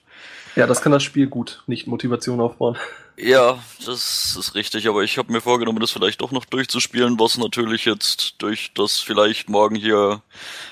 Ja, 0.56 0.66
das 0.66 0.82
kann 0.82 0.92
das 0.92 1.02
Spiel 1.02 1.26
gut, 1.26 1.62
nicht 1.66 1.86
Motivation 1.86 2.40
aufbauen. 2.40 2.76
Ja, 3.16 3.62
das 3.84 4.36
ist 4.38 4.54
richtig, 4.54 4.88
aber 4.88 5.02
ich 5.02 5.18
habe 5.18 5.32
mir 5.32 5.40
vorgenommen, 5.40 5.80
das 5.80 5.90
vielleicht 5.90 6.22
doch 6.22 6.30
noch 6.30 6.44
durchzuspielen, 6.44 7.18
was 7.18 7.36
natürlich 7.36 7.84
jetzt 7.84 8.36
durch 8.38 8.72
das 8.74 9.00
vielleicht 9.00 9.48
morgen 9.48 9.76
hier 9.76 10.22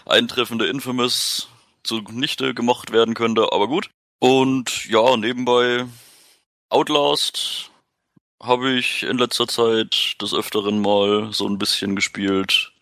eintreffende 0.07 0.67
Infamous 0.67 1.49
zunichte 1.83 2.55
gemacht 2.55 2.91
werden 2.91 3.15
könnte, 3.15 3.53
aber 3.53 3.69
gut. 3.69 3.91
Und 4.19 4.87
ja, 4.87 5.17
nebenbei 5.17 5.87
Outlast 6.71 7.71
habe 8.43 8.73
ich 8.73 9.03
in 9.03 9.19
letzter 9.19 9.47
Zeit 9.47 10.17
des 10.21 10.35
Öfteren 10.35 10.81
mal 10.81 11.33
so 11.33 11.47
ein 11.47 11.59
bisschen 11.59 11.97
gespielt. 11.97 12.73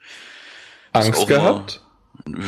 Angst 1.05 1.27
gehabt? 1.27 1.82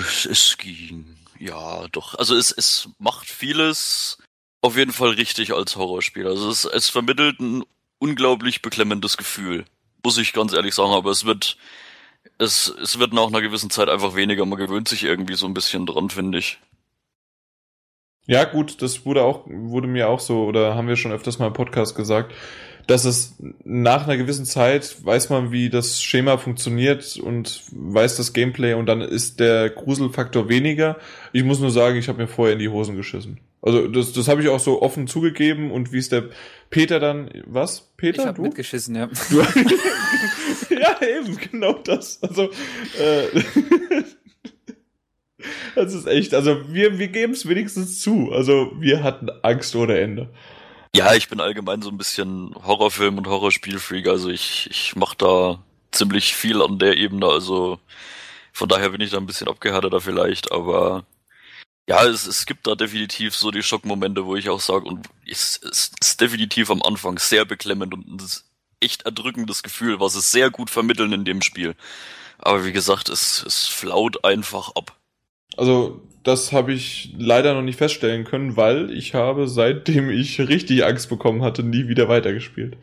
Es, 0.01 0.27
es 0.27 0.59
ging. 0.59 1.17
Ja, 1.39 1.87
doch. 1.89 2.15
Also 2.17 2.35
es, 2.35 2.51
es 2.51 2.89
macht 2.99 3.29
vieles 3.29 4.19
auf 4.61 4.77
jeden 4.77 4.93
Fall 4.93 5.11
richtig 5.11 5.55
als 5.55 5.77
Horrorspiel. 5.77 6.27
Also 6.27 6.51
es, 6.51 6.65
es 6.65 6.89
vermittelt 6.89 7.41
ein 7.41 7.65
unglaublich 7.99 8.63
beklemmendes 8.63 9.17
Gefühl. 9.17 9.65
Muss 10.05 10.19
ich 10.19 10.33
ganz 10.33 10.53
ehrlich 10.53 10.75
sagen, 10.75 10.93
aber 10.93 11.11
es 11.11 11.25
wird, 11.25 11.57
es, 12.39 12.69
es 12.83 12.99
wird 12.99 13.13
nach 13.13 13.27
einer 13.27 13.41
gewissen 13.41 13.71
Zeit 13.71 13.89
einfach 13.89 14.15
weniger. 14.15 14.45
Man 14.47 14.59
gewöhnt 14.59 14.89
sich 14.89 15.05
irgendwie 15.05 15.35
so 15.35 15.47
ein 15.47 15.55
bisschen 15.55 15.87
dran, 15.87 16.11
finde 16.11 16.39
ich. 16.39 16.59
Ja, 18.27 18.45
gut, 18.45 18.83
das 18.83 19.07
wurde 19.07 19.23
auch, 19.23 19.47
wurde 19.47 19.89
mir 19.89 20.09
auch 20.09 20.21
so, 20.21 20.45
oder 20.45 20.75
haben 20.75 20.87
wir 20.87 20.97
schon 20.97 21.13
öfters 21.13 21.39
mal 21.39 21.47
im 21.47 21.55
Podcast 21.55 21.97
gesagt, 21.97 22.35
dass 22.89 23.05
es 23.05 23.37
nach 23.65 24.05
einer 24.05 24.17
gewissen 24.17 24.47
Zeit 24.47 24.97
weiß 25.05 25.29
man, 25.29 25.53
wie 25.53 25.69
das 25.69 26.03
Schema 26.03 26.39
funktioniert 26.39 27.19
und 27.19 27.63
weiß 27.71 28.17
das 28.17 28.33
Gameplay 28.33 28.73
und 28.73 28.87
dann 28.87 29.03
ist 29.03 29.41
der 29.41 29.69
Gruselfaktor 29.69 30.49
weniger. 30.49 30.97
Ich 31.35 31.45
muss 31.45 31.61
nur 31.61 31.71
sagen, 31.71 31.99
ich 31.99 32.09
habe 32.09 32.23
mir 32.23 32.29
vorher 32.29 32.55
in 32.55 32.59
die 32.59 32.71
Hosen 32.71 32.97
geschissen. 32.97 33.41
Also 33.61 33.89
das, 33.89 34.15
das 34.15 34.27
habe 34.29 34.41
ich 34.41 34.49
auch 34.49 34.59
so 34.59 34.81
offen 34.81 35.07
zugegeben 35.07 35.71
und 35.71 35.93
wie 35.93 35.99
es 35.99 36.09
der 36.09 36.31
Peter 36.71 36.99
dann, 36.99 37.31
was? 37.45 37.93
Peter, 37.99 38.23
ich 38.23 38.27
habe 38.27 38.37
du? 38.37 38.43
mitgeschissen, 38.43 38.97
ja. 38.97 39.11
Du, 39.29 39.41
ja, 40.75 40.97
eben, 41.03 41.37
genau 41.37 41.75
das. 41.75 42.23
Also, 42.23 42.45
äh, 42.45 43.43
das 45.75 45.93
ist 45.93 46.07
echt, 46.07 46.33
also 46.33 46.73
wir, 46.73 46.99
wir 46.99 47.09
geben 47.09 47.35
es 47.35 47.47
wenigstens 47.47 48.01
zu. 48.01 48.33
Also 48.33 48.73
wir 48.79 49.03
hatten 49.03 49.29
Angst 49.43 49.77
ohne 49.77 49.99
Ende. 49.99 50.31
Ja, 50.95 51.15
ich 51.15 51.29
bin 51.29 51.41
allgemein 51.41 51.83
so 51.83 51.91
ein 51.91 51.99
bisschen 51.99 52.55
Horrorfilm- 52.55 53.19
und 53.19 53.27
Horrorspielfreak. 53.27 54.09
Also 54.09 54.31
ich, 54.31 54.69
ich 54.71 54.97
mache 54.97 55.17
da 55.17 55.63
ziemlich 55.93 56.35
viel 56.35 56.63
an 56.63 56.79
der 56.79 56.97
Ebene. 56.97 57.27
Also 57.27 57.79
von 58.53 58.69
daher 58.69 58.91
bin 58.91 59.01
ich 59.01 59.11
da 59.11 59.19
ein 59.19 59.27
bisschen 59.27 59.49
abgehärteter 59.49 60.01
vielleicht. 60.01 60.51
Aber 60.51 61.05
ja, 61.89 62.05
es, 62.05 62.27
es 62.27 62.47
gibt 62.47 62.67
da 62.67 62.75
definitiv 62.75 63.35
so 63.35 63.51
die 63.51 63.63
Schockmomente, 63.63 64.27
wo 64.27 64.37
ich 64.37 64.49
auch 64.51 64.61
sage, 64.61 64.87
und 64.87 65.09
es, 65.27 65.61
es 65.63 65.93
ist 66.01 66.21
definitiv 66.21 66.71
am 66.71 66.83
Anfang 66.83 67.19
sehr 67.19 67.45
beklemmend 67.45 67.95
und 67.95 68.07
ein 68.09 68.27
echt 68.81 69.03
erdrückendes 69.03 69.63
Gefühl, 69.63 70.01
was 70.01 70.15
es 70.15 70.31
sehr 70.31 70.51
gut 70.51 70.71
vermitteln 70.71 71.13
in 71.13 71.25
dem 71.25 71.43
Spiel. 71.43 71.75
Aber 72.39 72.65
wie 72.65 72.73
gesagt, 72.73 73.09
es, 73.09 73.43
es 73.45 73.67
flaut 73.67 74.25
einfach 74.25 74.71
ab. 74.75 74.97
Also 75.57 76.03
das 76.29 76.53
habe 76.53 76.73
ich 76.73 77.15
leider 77.17 77.55
noch 77.55 77.63
nicht 77.63 77.79
feststellen 77.79 78.25
können, 78.25 78.57
weil 78.57 78.93
ich 78.93 79.15
habe, 79.15 79.49
seitdem 79.49 80.11
ich 80.11 80.39
richtig 80.39 80.85
Angst 80.85 81.09
bekommen 81.09 81.43
hatte, 81.43 81.63
nie 81.63 81.89
wieder 81.89 82.09
weitergespielt. 82.09 82.77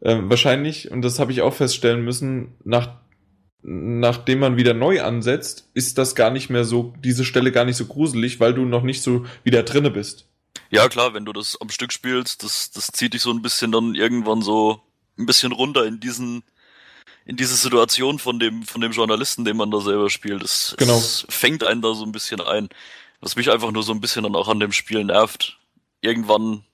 Ähm, 0.00 0.30
wahrscheinlich, 0.30 0.90
und 0.90 1.02
das 1.02 1.18
habe 1.18 1.32
ich 1.32 1.42
auch 1.42 1.54
feststellen 1.54 2.04
müssen, 2.04 2.54
nach, 2.64 3.00
nachdem 3.62 4.38
man 4.38 4.56
wieder 4.56 4.74
neu 4.74 5.02
ansetzt, 5.02 5.68
ist 5.74 5.98
das 5.98 6.14
gar 6.14 6.30
nicht 6.30 6.48
mehr 6.48 6.64
so, 6.64 6.94
diese 7.02 7.24
Stelle 7.24 7.50
gar 7.50 7.64
nicht 7.64 7.76
so 7.76 7.86
gruselig, 7.86 8.38
weil 8.38 8.54
du 8.54 8.64
noch 8.64 8.82
nicht 8.82 9.02
so 9.02 9.26
wieder 9.42 9.64
drinne 9.64 9.90
bist. 9.90 10.28
Ja, 10.70 10.88
klar, 10.88 11.14
wenn 11.14 11.24
du 11.24 11.32
das 11.32 11.60
am 11.60 11.70
Stück 11.70 11.92
spielst, 11.92 12.44
das, 12.44 12.70
das 12.70 12.88
zieht 12.88 13.14
dich 13.14 13.22
so 13.22 13.32
ein 13.32 13.42
bisschen 13.42 13.72
dann 13.72 13.94
irgendwann 13.94 14.42
so 14.42 14.80
ein 15.18 15.26
bisschen 15.26 15.52
runter 15.52 15.84
in 15.84 15.98
diesen, 15.98 16.44
in 17.26 17.36
diese 17.36 17.56
Situation 17.56 18.18
von 18.18 18.38
dem, 18.38 18.62
von 18.62 18.80
dem 18.80 18.92
Journalisten, 18.92 19.44
den 19.44 19.56
man 19.56 19.70
da 19.70 19.80
selber 19.80 20.08
spielt. 20.10 20.42
Es, 20.42 20.74
Genau. 20.78 20.96
es 20.96 21.26
fängt 21.28 21.64
einen 21.64 21.82
da 21.82 21.92
so 21.94 22.04
ein 22.04 22.12
bisschen 22.12 22.40
ein. 22.40 22.68
Was 23.20 23.36
mich 23.36 23.50
einfach 23.50 23.72
nur 23.72 23.82
so 23.82 23.92
ein 23.92 24.00
bisschen 24.00 24.22
dann 24.22 24.36
auch 24.36 24.48
an 24.48 24.60
dem 24.60 24.72
Spiel 24.72 25.02
nervt. 25.04 25.58
Irgendwann 26.00 26.64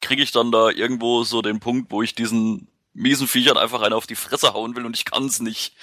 kriege 0.00 0.22
ich 0.22 0.30
dann 0.30 0.52
da 0.52 0.70
irgendwo 0.70 1.24
so 1.24 1.42
den 1.42 1.58
Punkt, 1.60 1.90
wo 1.90 2.02
ich 2.02 2.14
diesen 2.14 2.68
miesen 2.94 3.26
Viechern 3.26 3.56
einfach 3.58 3.82
einen 3.82 3.92
auf 3.94 4.06
die 4.06 4.14
Fresse 4.14 4.54
hauen 4.54 4.76
will 4.76 4.86
und 4.86 4.96
ich 4.96 5.04
kann's 5.04 5.40
nicht. 5.40 5.74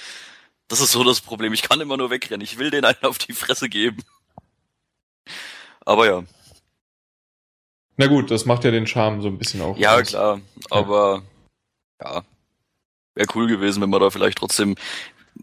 Das 0.69 0.79
ist 0.79 0.91
so 0.91 1.03
das 1.03 1.19
Problem. 1.21 1.51
Ich 1.53 1.61
kann 1.61 1.81
immer 1.81 1.97
nur 1.97 2.09
wegrennen. 2.09 2.41
Ich 2.41 2.57
will 2.57 2.71
den 2.71 2.85
einen 2.85 3.03
auf 3.03 3.17
die 3.17 3.33
Fresse 3.33 3.67
geben. 3.67 4.01
Aber 5.85 6.05
ja. 6.07 6.23
Na 7.97 8.07
gut, 8.07 8.31
das 8.31 8.45
macht 8.45 8.63
ja 8.63 8.71
den 8.71 8.87
Charme 8.87 9.21
so 9.21 9.27
ein 9.27 9.37
bisschen 9.37 9.61
auch. 9.61 9.77
Ja, 9.77 9.95
aus. 9.97 10.07
klar, 10.07 10.39
aber 10.69 11.21
ja, 12.01 12.23
wäre 13.15 13.27
cool 13.35 13.47
gewesen, 13.47 13.81
wenn 13.81 13.89
man 13.89 14.01
da 14.01 14.09
vielleicht 14.09 14.37
trotzdem 14.37 14.75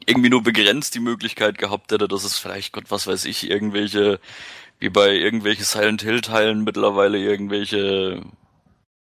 irgendwie 0.07 0.31
nur 0.31 0.43
begrenzt 0.43 0.95
die 0.95 1.01
Möglichkeit 1.01 1.59
gehabt 1.59 1.93
hätte, 1.93 2.09
dass 2.09 2.25
es 2.25 2.39
vielleicht, 2.39 2.73
Gott, 2.73 2.85
was 2.89 3.07
weiß 3.07 3.25
ich, 3.25 3.51
irgendwelche, 3.51 4.21
wie 4.79 4.89
bei 4.89 5.15
irgendwelche 5.15 5.65
Silent 5.65 6.03
Hill 6.03 6.21
Teilen 6.21 6.65
mittlerweile 6.65 7.19
irgendwelche 7.19 8.23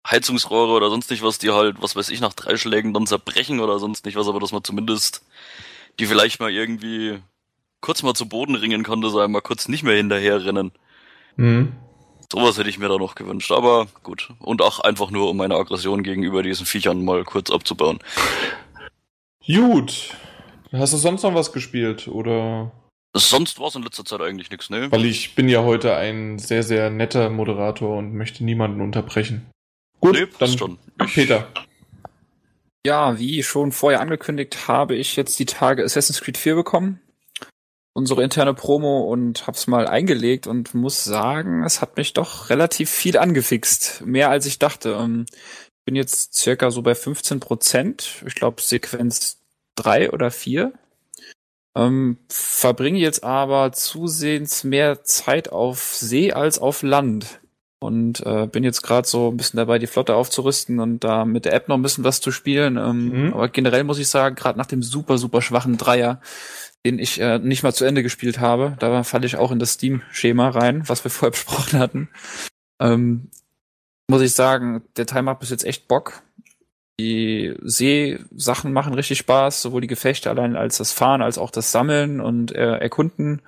Heizungsrohre 0.09 0.73
oder 0.73 0.91
sonst 0.91 1.11
nicht 1.11 1.23
was, 1.23 1.39
die 1.39 1.51
halt, 1.51 1.83
was 1.83 1.97
weiß 1.97 2.11
ich, 2.11 2.21
nach 2.21 2.33
drei 2.33 2.57
Schlägen 2.57 2.95
dann 2.95 3.07
zerbrechen 3.07 3.61
oder 3.61 3.79
sonst 3.79 4.05
nicht 4.05 4.17
was, 4.17 4.29
aber 4.29 4.41
dass 4.41 4.53
man 4.53 4.63
zumindest 4.63 5.25
die 5.99 6.07
vielleicht 6.07 6.41
mal 6.41 6.51
irgendwie 6.51 7.19
kurz 7.81 8.03
mal 8.03 8.15
zu 8.15 8.29
Boden 8.29 8.55
ringen 8.55 8.85
konnte, 8.85 9.11
sei 9.11 9.27
mal 9.29 9.41
kurz 9.41 9.69
nicht 9.69 9.83
mehr 9.83 9.97
hinterherrennen. 9.97 10.73
Mhm. 11.37 11.73
Sowas 12.37 12.59
hätte 12.59 12.69
ich 12.69 12.79
mir 12.79 12.89
da 12.91 12.99
noch 12.99 13.15
gewünscht, 13.15 13.51
aber 13.51 13.87
gut. 14.03 14.29
Und 14.41 14.61
auch 14.61 14.81
einfach 14.81 15.11
nur, 15.11 15.31
um 15.31 15.39
meine 15.39 15.55
Aggression 15.55 16.03
gegenüber 16.03 16.43
diesen 16.43 16.67
Viechern 16.67 17.03
mal 17.03 17.25
kurz 17.25 17.51
abzubauen. 17.51 17.99
Gut. 19.47 20.15
Hast 20.71 20.93
du 20.93 20.99
sonst 20.99 21.23
noch 21.23 21.35
was 21.35 21.51
gespielt 21.53 22.09
oder? 22.09 22.73
Sonst 23.17 23.59
war 23.59 23.69
es 23.69 23.75
in 23.75 23.83
letzter 23.83 24.05
Zeit 24.05 24.21
eigentlich 24.21 24.51
nichts, 24.51 24.69
ne? 24.69 24.93
Weil 24.93 25.07
ich 25.07 25.35
bin 25.35 25.49
ja 25.49 25.63
heute 25.63 25.97
ein 25.97 26.39
sehr, 26.39 26.63
sehr 26.63 26.91
netter 26.91 27.31
Moderator 27.31 27.97
und 27.97 28.13
möchte 28.13 28.45
niemanden 28.45 28.83
unterbrechen. 28.83 29.47
Gut, 30.01 30.13
Nee, 30.13 30.27
dann 30.39 30.59
schon. 30.59 30.79
Peter. 31.15 31.49
Ja, 32.85 33.19
wie 33.19 33.43
schon 33.45 33.73
vorher 33.73 34.03
angekündigt, 34.03 34.69
habe 34.69 34.95
ich 34.95 35.17
jetzt 35.17 35.39
die 35.39 35.47
Tage 35.47 35.83
Assassin's 35.83 36.21
Creed 36.21 36.37
4 36.37 36.55
bekommen. 36.55 37.01
Unsere 37.97 38.23
interne 38.23 38.53
Promo 38.53 39.11
und 39.11 39.47
hab's 39.47 39.67
mal 39.67 39.87
eingelegt 39.89 40.47
und 40.47 40.75
muss 40.75 41.03
sagen, 41.05 41.65
es 41.65 41.81
hat 41.81 41.97
mich 41.97 42.13
doch 42.13 42.51
relativ 42.51 42.91
viel 42.91 43.17
angefixt. 43.17 44.03
Mehr 44.05 44.29
als 44.31 44.45
ich 44.47 44.59
dachte. 44.59 44.91
Ähm, 45.01 45.25
Ich 45.31 45.85
bin 45.87 45.97
jetzt 45.97 46.35
circa 46.35 46.71
so 46.71 46.83
bei 46.83 46.95
15 46.95 47.41
Prozent. 47.41 48.23
Ich 48.27 48.35
glaube 48.35 48.61
Sequenz 48.61 49.39
drei 49.77 50.11
oder 50.11 50.31
vier. 50.31 50.73
Ähm, 51.75 52.19
verbringe 52.29 52.99
jetzt 52.99 53.23
aber 53.25 53.73
zusehends 53.73 54.65
mehr 54.65 55.03
Zeit 55.05 55.51
auf 55.53 55.95
See 55.95 56.33
als 56.33 56.59
auf 56.59 56.83
Land. 56.83 57.41
Und 57.79 58.21
äh, 58.27 58.47
bin 58.47 58.65
jetzt 58.65 58.83
gerade 58.83 59.07
so 59.07 59.31
ein 59.31 59.37
bisschen 59.37 59.59
dabei, 59.59 59.79
die 59.79 59.87
Flotte 59.87 60.17
aufzurüsten 60.17 60.81
und 60.81 61.05
da 61.05 61.25
mit 61.27 61.45
der 61.45 61.53
App 61.53 61.69
noch 61.69 61.77
ein 61.77 61.83
bisschen 61.83 62.05
was 62.05 62.21
zu 62.23 62.31
spielen. 62.33 62.77
Ähm, 62.79 63.27
Mhm. 63.27 63.35
Aber 63.35 63.49
generell 63.49 63.85
muss 63.85 63.99
ich 63.99 64.09
sagen, 64.09 64.35
gerade 64.35 64.59
nach 64.59 64.67
dem 64.67 64.83
super, 64.83 65.19
super 65.19 65.43
schwachen 65.43 65.77
Dreier, 65.77 66.21
den 66.87 67.01
ich 67.01 67.21
äh, 67.21 67.41
nicht 67.41 67.65
mal 67.65 67.75
zu 67.75 67.85
Ende 67.85 68.05
gespielt 68.05 68.39
habe, 68.39 68.77
da 68.79 69.03
falle 69.03 69.27
ich 69.27 69.37
auch 69.37 69.51
in 69.51 69.59
das 69.59 69.73
Steam-Schema 69.73 70.51
rein, 70.51 70.89
was 70.89 71.03
wir 71.03 71.11
vorher 71.11 71.33
besprochen 71.33 71.81
hatten. 71.81 72.09
Ähm, 72.81 73.29
muss 74.09 74.23
ich 74.23 74.35
sagen, 74.35 74.83
der 74.97 75.07
Teil 75.07 75.23
macht 75.23 75.41
bis 75.41 75.51
jetzt 75.51 75.65
echt 75.65 75.89
Bock. 75.89 76.23
Die 77.01 77.57
Seesachen 77.61 78.73
machen 78.73 78.95
richtig 78.95 79.19
Spaß, 79.19 79.63
sowohl 79.63 79.81
die 79.81 79.89
Gefechte 79.89 80.31
allein 80.31 80.55
als 80.55 80.79
das 80.79 80.93
Fahren, 80.93 81.23
als 81.23 81.39
auch 81.39 81.51
das 81.51 81.73
Sammeln 81.73 82.21
und 82.21 82.55
äh, 82.55 82.79
Erkunden. 82.79 83.43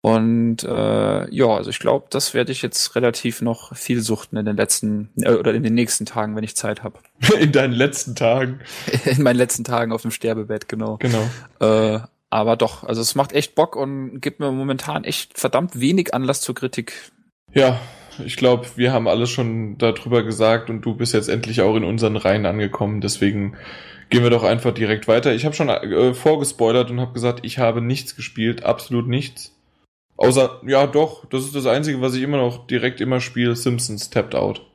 Und 0.00 0.64
äh, 0.64 1.30
ja, 1.32 1.46
also 1.46 1.70
ich 1.70 1.78
glaube, 1.78 2.06
das 2.10 2.34
werde 2.34 2.50
ich 2.50 2.60
jetzt 2.60 2.96
relativ 2.96 3.40
noch 3.40 3.76
viel 3.76 4.00
suchten 4.00 4.36
in 4.36 4.46
den 4.46 4.56
letzten 4.56 5.10
äh, 5.16 5.30
oder 5.30 5.54
in 5.54 5.62
den 5.62 5.74
nächsten 5.74 6.06
Tagen, 6.06 6.34
wenn 6.34 6.44
ich 6.44 6.56
Zeit 6.56 6.82
habe. 6.82 6.98
In 7.40 7.52
deinen 7.52 7.72
letzten 7.72 8.14
Tagen. 8.16 8.60
In 9.04 9.22
meinen 9.22 9.36
letzten 9.36 9.64
Tagen 9.64 9.92
auf 9.92 10.02
dem 10.02 10.10
Sterbebett, 10.10 10.68
genau. 10.68 10.98
Genau. 10.98 11.28
Äh, 11.60 12.00
aber 12.30 12.56
doch, 12.56 12.84
also 12.84 13.00
es 13.00 13.14
macht 13.14 13.32
echt 13.32 13.54
Bock 13.54 13.76
und 13.76 14.20
gibt 14.20 14.40
mir 14.40 14.52
momentan 14.52 15.04
echt 15.04 15.38
verdammt 15.38 15.80
wenig 15.80 16.14
Anlass 16.14 16.40
zur 16.40 16.54
Kritik. 16.54 16.92
Ja, 17.54 17.80
ich 18.24 18.36
glaube, 18.36 18.66
wir 18.76 18.92
haben 18.92 19.08
alles 19.08 19.30
schon 19.30 19.78
darüber 19.78 20.22
gesagt 20.22 20.70
und 20.70 20.82
du 20.82 20.94
bist 20.94 21.14
jetzt 21.14 21.28
endlich 21.28 21.60
auch 21.62 21.76
in 21.76 21.84
unseren 21.84 22.16
Reihen 22.16 22.46
angekommen. 22.46 23.00
Deswegen 23.00 23.56
gehen 24.10 24.22
wir 24.22 24.30
doch 24.30 24.42
einfach 24.44 24.72
direkt 24.72 25.08
weiter. 25.08 25.34
Ich 25.34 25.44
habe 25.44 25.54
schon 25.54 25.68
äh, 25.68 26.14
vorgespoilert 26.14 26.90
und 26.90 27.00
habe 27.00 27.12
gesagt, 27.12 27.40
ich 27.44 27.58
habe 27.58 27.80
nichts 27.80 28.16
gespielt, 28.16 28.64
absolut 28.64 29.08
nichts. 29.08 29.54
Außer, 30.16 30.60
ja 30.66 30.86
doch, 30.86 31.26
das 31.26 31.44
ist 31.44 31.54
das 31.54 31.66
Einzige, 31.66 32.00
was 32.00 32.14
ich 32.14 32.22
immer 32.22 32.38
noch 32.38 32.66
direkt 32.66 33.00
immer 33.00 33.20
spiele, 33.20 33.54
Simpsons 33.54 34.10
Tapped 34.10 34.34
Out. 34.34 34.66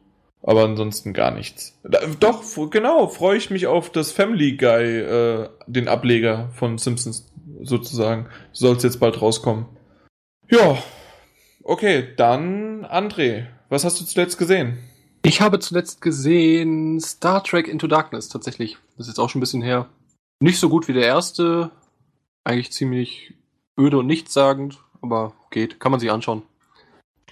Aber 0.41 0.63
ansonsten 0.63 1.13
gar 1.13 1.31
nichts. 1.31 1.79
Doch, 2.19 2.43
genau, 2.69 3.07
freue 3.07 3.37
ich 3.37 3.49
mich 3.49 3.67
auf 3.67 3.89
das 3.89 4.11
Family 4.11 4.57
Guy, 4.57 4.99
äh, 4.99 5.49
den 5.67 5.87
Ableger 5.87 6.49
von 6.53 6.77
Simpsons 6.77 7.31
sozusagen. 7.63 8.27
Soll 8.51 8.75
es 8.75 8.83
jetzt 8.83 8.99
bald 8.99 9.21
rauskommen. 9.21 9.65
Ja, 10.49 10.77
okay, 11.63 12.09
dann 12.15 12.85
André, 12.85 13.47
was 13.69 13.85
hast 13.85 13.99
du 13.99 14.05
zuletzt 14.05 14.37
gesehen? 14.37 14.77
Ich 15.25 15.41
habe 15.41 15.59
zuletzt 15.59 16.01
gesehen 16.01 16.99
Star 16.99 17.43
Trek 17.43 17.67
Into 17.67 17.87
Darkness 17.87 18.27
tatsächlich. 18.27 18.77
Das 18.97 19.07
ist 19.07 19.13
jetzt 19.13 19.19
auch 19.19 19.29
schon 19.29 19.39
ein 19.39 19.41
bisschen 19.41 19.61
her. 19.61 19.87
Nicht 20.41 20.59
so 20.59 20.69
gut 20.69 20.87
wie 20.87 20.93
der 20.93 21.05
erste. 21.05 21.71
Eigentlich 22.43 22.73
ziemlich 22.73 23.33
öde 23.77 23.99
und 23.99 24.07
nichtssagend 24.07 24.83
aber 25.03 25.33
geht. 25.51 25.79
Kann 25.79 25.91
man 25.91 25.99
sich 25.99 26.09
anschauen. 26.09 26.41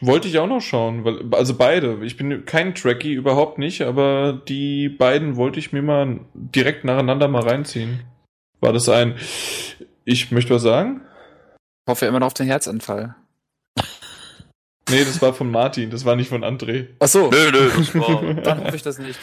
Wollte 0.02 0.28
ich 0.28 0.40
auch 0.40 0.48
noch 0.48 0.62
schauen, 0.62 1.06
weil, 1.06 1.34
also 1.34 1.56
beide. 1.56 2.04
Ich 2.04 2.18
bin 2.18 2.46
kein 2.46 2.76
Trekkie, 2.76 3.14
überhaupt 3.14 3.58
nicht, 3.58 3.82
aber 3.82 4.34
die 4.48 4.90
beiden 4.90 5.36
wollte 5.36 5.60
ich 5.60 5.72
mir 5.74 5.82
mal 5.82 6.20
direkt 6.34 6.84
nacheinander 6.84 7.28
mal 7.28 7.44
reinziehen. 7.44 8.02
War 8.60 8.74
das 8.74 8.90
ein, 8.90 9.16
ich 10.06 10.32
möchte 10.32 10.54
was 10.54 10.62
sagen? 10.62 11.02
Ich 11.86 11.92
hoffe 11.92 12.06
immer 12.06 12.20
noch 12.20 12.28
auf 12.28 12.34
den 12.34 12.48
Herzanfall. 12.48 13.16
Nee, 14.90 15.06
das 15.06 15.22
war 15.22 15.34
von 15.34 15.50
Martin, 15.50 15.90
das 15.90 16.04
war 16.04 16.16
nicht 16.16 16.30
von 16.30 16.44
André. 16.44 16.88
Ach 17.00 17.08
so. 17.08 17.30
Nö, 17.30 17.52
nö, 17.52 17.72
das 17.78 17.96
war. 17.96 18.34
Dann 18.44 18.64
hoffe 18.64 18.76
ich 18.76 18.84
das 18.84 18.98
nicht. 18.98 19.20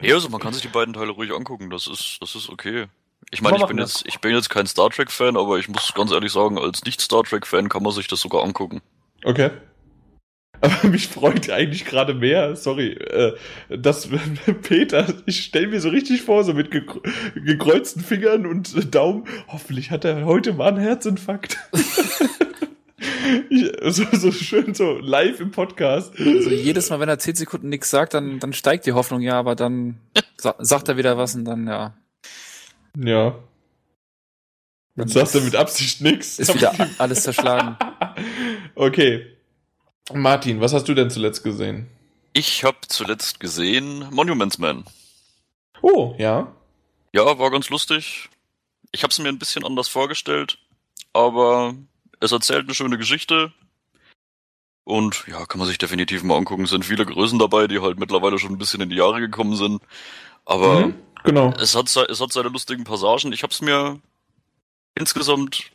ja, 0.00 0.14
also 0.14 0.28
man 0.28 0.40
kann 0.40 0.52
sich 0.52 0.62
die 0.62 0.68
beiden 0.68 0.94
Teile 0.94 1.10
ruhig 1.10 1.32
angucken, 1.32 1.70
das 1.70 1.86
ist, 1.86 2.18
das 2.20 2.34
ist 2.34 2.48
okay. 2.48 2.86
Ich 3.30 3.42
meine, 3.42 3.56
ich 3.56 3.66
bin 3.66 3.78
jetzt, 3.78 4.06
ich 4.06 4.20
bin 4.20 4.32
jetzt 4.32 4.50
kein 4.50 4.66
Star 4.66 4.90
Trek 4.90 5.10
Fan, 5.10 5.36
aber 5.36 5.58
ich 5.58 5.68
muss 5.68 5.92
ganz 5.94 6.12
ehrlich 6.12 6.30
sagen, 6.30 6.58
als 6.58 6.84
nicht 6.84 7.00
Star 7.00 7.24
Trek 7.24 7.46
Fan 7.46 7.68
kann 7.68 7.82
man 7.82 7.92
sich 7.92 8.06
das 8.06 8.20
sogar 8.20 8.44
angucken. 8.44 8.80
Okay. 9.24 9.50
Aber 10.60 10.88
mich 10.88 11.08
freut 11.08 11.50
eigentlich 11.50 11.84
gerade 11.84 12.14
mehr, 12.14 12.56
sorry, 12.56 12.92
äh, 12.92 13.34
dass 13.68 14.08
Peter, 14.62 15.06
ich 15.26 15.44
stelle 15.44 15.68
mir 15.68 15.80
so 15.80 15.88
richtig 15.88 16.22
vor, 16.22 16.44
so 16.44 16.54
mit 16.54 16.70
gekreuzten 16.70 18.02
Fingern 18.02 18.46
und 18.46 18.94
Daumen, 18.94 19.24
hoffentlich 19.48 19.90
hat 19.90 20.04
er 20.04 20.24
heute 20.24 20.52
mal 20.52 20.68
einen 20.68 20.78
Herzinfarkt. 20.78 21.58
ich, 23.50 23.72
so, 23.92 24.04
so 24.12 24.32
schön 24.32 24.74
so 24.74 24.98
live 24.98 25.40
im 25.40 25.50
Podcast. 25.50 26.12
Also 26.18 26.50
jedes 26.50 26.90
Mal, 26.90 27.00
wenn 27.00 27.08
er 27.08 27.18
10 27.18 27.36
Sekunden 27.36 27.68
nichts 27.68 27.90
sagt, 27.90 28.14
dann, 28.14 28.38
dann 28.38 28.52
steigt 28.52 28.86
die 28.86 28.92
Hoffnung, 28.92 29.20
ja, 29.20 29.38
aber 29.38 29.54
dann 29.54 29.98
sa 30.36 30.54
sagt 30.58 30.88
er 30.88 30.96
wieder 30.96 31.18
was 31.18 31.34
und 31.34 31.44
dann, 31.44 31.66
ja. 31.66 31.94
Ja. 32.98 33.38
Jetzt 34.96 35.12
sagst 35.12 35.34
du 35.34 35.40
mit 35.42 35.54
Absicht 35.54 36.00
nichts. 36.00 36.38
Ist 36.38 36.54
wieder 36.54 36.72
alles 36.98 37.22
zerschlagen. 37.22 37.76
okay. 38.74 39.35
Martin, 40.12 40.60
was 40.60 40.72
hast 40.72 40.88
du 40.88 40.94
denn 40.94 41.10
zuletzt 41.10 41.42
gesehen? 41.42 41.88
Ich 42.32 42.64
habe 42.64 42.78
zuletzt 42.88 43.40
gesehen 43.40 44.06
Monuments 44.10 44.58
Man. 44.58 44.84
Oh, 45.82 46.14
ja. 46.18 46.52
Ja, 47.12 47.38
war 47.38 47.50
ganz 47.50 47.70
lustig. 47.70 48.28
Ich 48.92 49.02
habe 49.02 49.10
es 49.10 49.18
mir 49.18 49.28
ein 49.28 49.38
bisschen 49.38 49.64
anders 49.64 49.88
vorgestellt, 49.88 50.58
aber 51.12 51.74
es 52.20 52.32
erzählt 52.32 52.64
eine 52.64 52.74
schöne 52.74 52.98
Geschichte. 52.98 53.52
Und 54.84 55.24
ja, 55.26 55.44
kann 55.46 55.58
man 55.58 55.66
sich 55.66 55.78
definitiv 55.78 56.22
mal 56.22 56.36
angucken. 56.36 56.64
Es 56.64 56.70
sind 56.70 56.84
viele 56.84 57.04
Größen 57.04 57.38
dabei, 57.38 57.66
die 57.66 57.80
halt 57.80 57.98
mittlerweile 57.98 58.38
schon 58.38 58.52
ein 58.52 58.58
bisschen 58.58 58.80
in 58.80 58.90
die 58.90 58.96
Jahre 58.96 59.20
gekommen 59.20 59.56
sind. 59.56 59.82
Aber 60.44 60.86
mhm. 60.86 60.94
Genau. 61.26 61.52
Es 61.60 61.74
hat, 61.74 61.86
es 61.86 62.20
hat 62.20 62.32
seine 62.32 62.50
lustigen 62.50 62.84
Passagen. 62.84 63.32
Ich 63.32 63.42
habe 63.42 63.52
es 63.52 63.60
mir 63.60 64.00
insgesamt, 64.94 65.72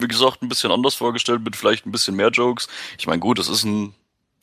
wie 0.00 0.08
gesagt, 0.08 0.42
ein 0.42 0.48
bisschen 0.48 0.72
anders 0.72 0.94
vorgestellt, 0.94 1.42
mit 1.42 1.56
vielleicht 1.56 1.86
ein 1.86 1.92
bisschen 1.92 2.16
mehr 2.16 2.30
Jokes. 2.30 2.68
Ich 2.98 3.06
meine, 3.06 3.20
gut, 3.20 3.38
es 3.38 3.48
ist 3.48 3.64
ein 3.64 3.94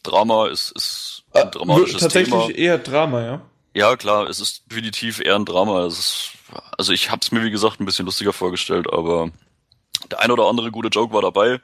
Drama, 0.04 0.48
es 0.48 0.72
ist 0.72 1.24
ein 1.34 1.48
äh, 1.48 1.52
dramatisches 1.52 2.02
tatsächlich 2.02 2.30
Thema. 2.30 2.42
Tatsächlich 2.42 2.66
eher 2.66 2.78
Drama, 2.78 3.24
ja? 3.24 3.42
Ja, 3.74 3.96
klar, 3.96 4.28
es 4.28 4.40
ist 4.40 4.64
definitiv 4.72 5.20
eher 5.20 5.36
ein 5.36 5.46
Drama. 5.46 5.86
Ist, 5.86 6.32
also 6.78 6.94
ich 6.94 7.12
habe 7.12 7.20
es 7.22 7.32
mir, 7.32 7.44
wie 7.44 7.52
gesagt, 7.52 7.80
ein 7.80 7.86
bisschen 7.86 8.06
lustiger 8.06 8.34
vorgestellt, 8.34 8.92
aber 8.92 9.30
der 10.10 10.22
ein 10.22 10.32
oder 10.32 10.48
andere 10.48 10.72
gute 10.72 10.90
Joke 10.90 11.14
war 11.14 11.22
dabei. 11.22 11.60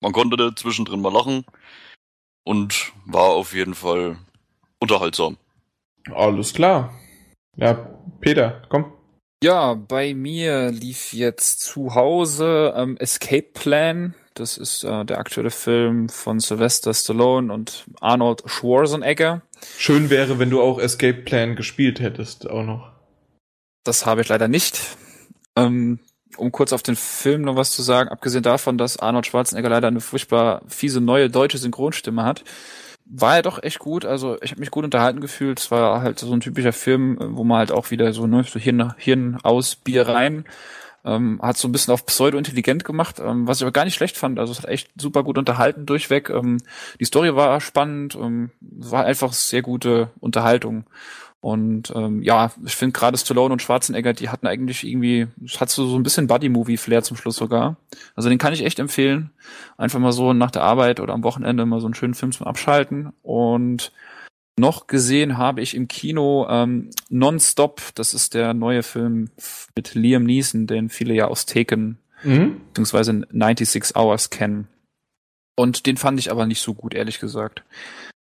Man 0.00 0.12
konnte 0.12 0.54
zwischendrin 0.54 1.00
mal 1.00 1.12
lachen 1.12 1.44
und 2.44 2.92
war 3.04 3.30
auf 3.30 3.54
jeden 3.54 3.74
Fall 3.74 4.16
unterhaltsam. 4.78 5.36
Alles 6.12 6.52
klar. 6.54 6.92
Ja, 7.56 7.74
Peter, 8.20 8.62
komm. 8.68 8.92
Ja, 9.42 9.74
bei 9.74 10.14
mir 10.14 10.70
lief 10.70 11.12
jetzt 11.12 11.58
zu 11.58 11.96
Hause 11.96 12.74
ähm, 12.76 12.96
Escape 12.98 13.48
Plan. 13.52 14.14
Das 14.34 14.56
ist 14.56 14.84
äh, 14.84 15.04
der 15.04 15.18
aktuelle 15.18 15.50
Film 15.50 16.08
von 16.08 16.38
Sylvester 16.38 16.94
Stallone 16.94 17.52
und 17.52 17.84
Arnold 18.00 18.44
Schwarzenegger. 18.46 19.42
Schön 19.76 20.10
wäre, 20.10 20.38
wenn 20.38 20.48
du 20.48 20.62
auch 20.62 20.78
Escape 20.78 21.22
Plan 21.22 21.56
gespielt 21.56 21.98
hättest, 21.98 22.48
auch 22.48 22.62
noch. 22.62 22.92
Das 23.82 24.06
habe 24.06 24.20
ich 24.20 24.28
leider 24.28 24.46
nicht. 24.46 24.80
Ähm, 25.56 25.98
um 26.36 26.52
kurz 26.52 26.72
auf 26.72 26.84
den 26.84 26.94
Film 26.94 27.42
noch 27.42 27.56
was 27.56 27.72
zu 27.72 27.82
sagen, 27.82 28.10
abgesehen 28.10 28.44
davon, 28.44 28.78
dass 28.78 28.96
Arnold 28.96 29.26
Schwarzenegger 29.26 29.70
leider 29.70 29.88
eine 29.88 30.00
furchtbar 30.00 30.62
fiese 30.68 31.00
neue 31.00 31.28
deutsche 31.28 31.58
Synchronstimme 31.58 32.22
hat, 32.22 32.44
war 33.04 33.36
ja 33.36 33.42
doch 33.42 33.62
echt 33.62 33.78
gut. 33.78 34.04
Also 34.04 34.38
ich 34.42 34.50
habe 34.50 34.60
mich 34.60 34.70
gut 34.70 34.84
unterhalten 34.84 35.20
gefühlt. 35.20 35.60
Es 35.60 35.70
war 35.70 36.02
halt 36.02 36.18
so 36.18 36.32
ein 36.32 36.40
typischer 36.40 36.72
Film, 36.72 37.18
wo 37.20 37.44
man 37.44 37.58
halt 37.58 37.72
auch 37.72 37.90
wieder 37.90 38.12
so, 38.12 38.26
ne, 38.26 38.44
so 38.44 38.58
Hirn, 38.58 38.94
Hirn 38.96 39.38
aus, 39.42 39.76
Bier 39.76 40.08
rein. 40.08 40.44
Ähm, 41.04 41.40
hat 41.42 41.56
so 41.56 41.66
ein 41.66 41.72
bisschen 41.72 41.92
auf 41.92 42.06
pseudo-intelligent 42.06 42.84
gemacht, 42.84 43.18
ähm, 43.18 43.48
was 43.48 43.58
ich 43.58 43.64
aber 43.64 43.72
gar 43.72 43.84
nicht 43.84 43.94
schlecht 43.94 44.16
fand. 44.16 44.38
Also 44.38 44.52
es 44.52 44.58
hat 44.58 44.68
echt 44.68 44.88
super 44.96 45.24
gut 45.24 45.36
unterhalten 45.36 45.84
durchweg. 45.84 46.30
Ähm, 46.30 46.58
die 47.00 47.04
Story 47.04 47.34
war 47.34 47.60
spannend, 47.60 48.14
ähm, 48.14 48.50
war 48.60 49.04
einfach 49.04 49.32
sehr 49.32 49.62
gute 49.62 50.10
Unterhaltung. 50.20 50.84
Und 51.42 51.92
ähm, 51.96 52.22
ja, 52.22 52.52
ich 52.64 52.76
finde 52.76 52.92
gerade 52.92 53.18
Stallone 53.18 53.52
und 53.52 53.60
Schwarzenegger, 53.60 54.12
die 54.12 54.28
hatten 54.28 54.46
eigentlich 54.46 54.84
irgendwie, 54.84 55.26
es 55.44 55.60
hat 55.60 55.70
so, 55.70 55.88
so 55.88 55.96
ein 55.96 56.04
bisschen 56.04 56.28
Buddy-Movie-Flair 56.28 57.02
zum 57.02 57.16
Schluss 57.16 57.34
sogar. 57.34 57.76
Also 58.14 58.28
den 58.28 58.38
kann 58.38 58.52
ich 58.52 58.64
echt 58.64 58.78
empfehlen. 58.78 59.32
Einfach 59.76 59.98
mal 59.98 60.12
so 60.12 60.34
nach 60.34 60.52
der 60.52 60.62
Arbeit 60.62 61.00
oder 61.00 61.14
am 61.14 61.24
Wochenende 61.24 61.66
mal 61.66 61.80
so 61.80 61.88
einen 61.88 61.94
schönen 61.94 62.14
Film 62.14 62.30
zum 62.30 62.46
Abschalten. 62.46 63.12
Und 63.22 63.90
noch 64.56 64.86
gesehen 64.86 65.36
habe 65.36 65.62
ich 65.62 65.74
im 65.74 65.88
Kino 65.88 66.46
ähm, 66.48 66.90
Non-Stop, 67.08 67.80
das 67.96 68.14
ist 68.14 68.34
der 68.34 68.54
neue 68.54 68.84
Film 68.84 69.30
mit 69.74 69.94
Liam 69.96 70.22
Neeson, 70.22 70.68
den 70.68 70.90
viele 70.90 71.12
ja 71.12 71.26
aus 71.26 71.44
Taken 71.44 71.98
mhm. 72.22 72.60
beziehungsweise 72.68 73.24
96 73.32 73.96
Hours 73.96 74.30
kennen. 74.30 74.68
Und 75.56 75.86
den 75.86 75.96
fand 75.96 76.20
ich 76.20 76.30
aber 76.30 76.46
nicht 76.46 76.62
so 76.62 76.72
gut, 76.72 76.94
ehrlich 76.94 77.18
gesagt 77.18 77.64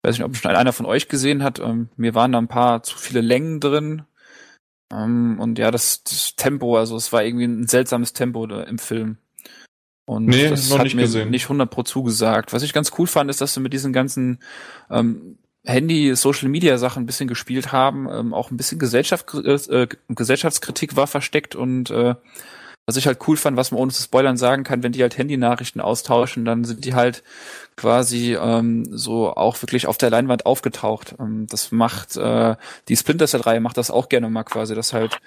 weiß 0.03 0.19
nicht, 0.19 0.24
ob 0.24 0.37
schon 0.37 0.51
einer 0.51 0.73
von 0.73 0.87
euch 0.87 1.09
gesehen 1.09 1.43
hat. 1.43 1.59
Ähm, 1.59 1.89
mir 1.97 2.15
waren 2.15 2.33
da 2.33 2.39
ein 2.39 2.49
paar 2.49 2.83
zu 2.83 2.99
viele 2.99 3.20
Längen 3.20 3.61
drin. 3.61 4.03
Ähm, 4.93 5.39
und 5.41 5.59
ja, 5.59 5.70
das, 5.70 6.03
das, 6.05 6.37
Tempo, 6.37 6.77
also 6.77 6.97
es 6.97 7.12
war 7.12 7.24
irgendwie 7.24 7.45
ein 7.45 7.66
seltsames 7.69 8.12
Tempo 8.12 8.47
da 8.47 8.62
im 8.62 8.79
Film. 8.79 9.16
Und 10.05 10.27
nee, 10.27 10.49
das 10.49 10.77
hat 10.77 10.95
mir 10.95 11.03
gesehen. 11.03 11.31
nicht 11.31 11.45
100 11.45 11.70
pro 11.70 11.85
zugesagt. 11.85 12.53
Was 12.53 12.62
ich 12.62 12.73
ganz 12.73 12.93
cool 12.99 13.07
fand, 13.07 13.31
ist, 13.31 13.41
dass 13.41 13.55
sie 13.55 13.61
mit 13.61 13.73
diesen 13.73 13.93
ganzen 13.93 14.41
ähm, 14.91 15.39
Handy, 15.65 16.15
Social 16.16 16.49
Media 16.49 16.77
Sachen 16.77 17.05
ein 17.05 17.07
bisschen 17.07 17.29
gespielt 17.29 17.70
haben. 17.70 18.09
Ähm, 18.11 18.35
auch 18.35 18.51
ein 18.51 18.57
bisschen 18.57 18.81
Gesellschaft, 18.81 19.33
äh, 19.35 19.87
Gesellschaftskritik 20.09 20.97
war 20.97 21.07
versteckt 21.07 21.55
und 21.55 21.91
äh, 21.91 22.16
was 22.86 22.96
ich 22.96 23.06
halt 23.06 23.20
cool 23.28 23.36
fand, 23.36 23.56
was 23.56 23.70
man 23.70 23.80
ohne 23.80 23.92
zu 23.92 24.02
spoilern 24.02 24.36
sagen 24.36 24.64
kann, 24.64 24.82
wenn 24.82 24.92
die 24.92 25.02
halt 25.02 25.16
Handynachrichten 25.16 25.80
austauschen, 25.80 26.44
dann 26.44 26.64
sind 26.64 26.84
die 26.84 26.94
halt 26.94 27.22
quasi 27.76 28.34
ähm, 28.34 28.86
so 28.90 29.34
auch 29.34 29.62
wirklich 29.62 29.86
auf 29.86 29.98
der 29.98 30.10
Leinwand 30.10 30.46
aufgetaucht. 30.46 31.14
Ähm, 31.20 31.46
das 31.48 31.70
macht 31.70 32.16
äh, 32.16 32.56
die 32.88 32.96
Splinter 32.96 33.26
Cell 33.26 33.42
Reihe 33.42 33.60
macht 33.60 33.76
das 33.76 33.90
auch 33.90 34.09
gerne 34.09 34.28
mal 34.28 34.42
quasi, 34.42 34.74
dass 34.74 34.92
halt 34.92 35.20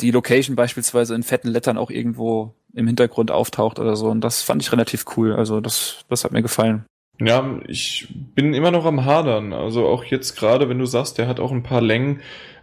die 0.00 0.10
Location 0.10 0.56
beispielsweise 0.56 1.14
in 1.14 1.22
fetten 1.22 1.48
Lettern 1.48 1.76
auch 1.76 1.90
irgendwo 1.90 2.54
im 2.72 2.86
Hintergrund 2.86 3.30
auftaucht 3.30 3.78
oder 3.78 3.94
so. 3.94 4.08
Und 4.08 4.22
das 4.22 4.42
fand 4.42 4.62
ich 4.62 4.72
relativ 4.72 5.04
cool. 5.16 5.34
Also 5.34 5.60
das, 5.60 6.04
das 6.08 6.24
hat 6.24 6.32
mir 6.32 6.42
gefallen. 6.42 6.86
Ja, 7.20 7.60
ich 7.68 8.08
bin 8.34 8.54
immer 8.54 8.70
noch 8.70 8.86
am 8.86 9.04
Hadern. 9.04 9.52
Also 9.52 9.86
auch 9.86 10.04
jetzt 10.04 10.36
gerade, 10.36 10.68
wenn 10.68 10.78
du 10.78 10.86
sagst, 10.86 11.18
der 11.18 11.28
hat 11.28 11.40
auch 11.40 11.52
ein 11.52 11.62
paar 11.62 11.82
Längen 11.82 12.20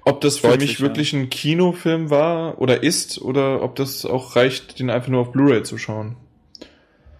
ob 0.09 0.21
das 0.21 0.39
für 0.39 0.57
mich 0.57 0.81
wirklich 0.81 1.13
ein 1.13 1.29
Kinofilm 1.29 2.09
war 2.09 2.59
oder 2.59 2.83
ist 2.83 3.21
oder 3.21 3.61
ob 3.61 3.75
das 3.75 4.05
auch 4.05 4.35
reicht, 4.35 4.79
den 4.79 4.89
einfach 4.89 5.07
nur 5.09 5.21
auf 5.21 5.31
Blu-ray 5.31 5.63
zu 5.63 5.77
schauen. 5.77 6.15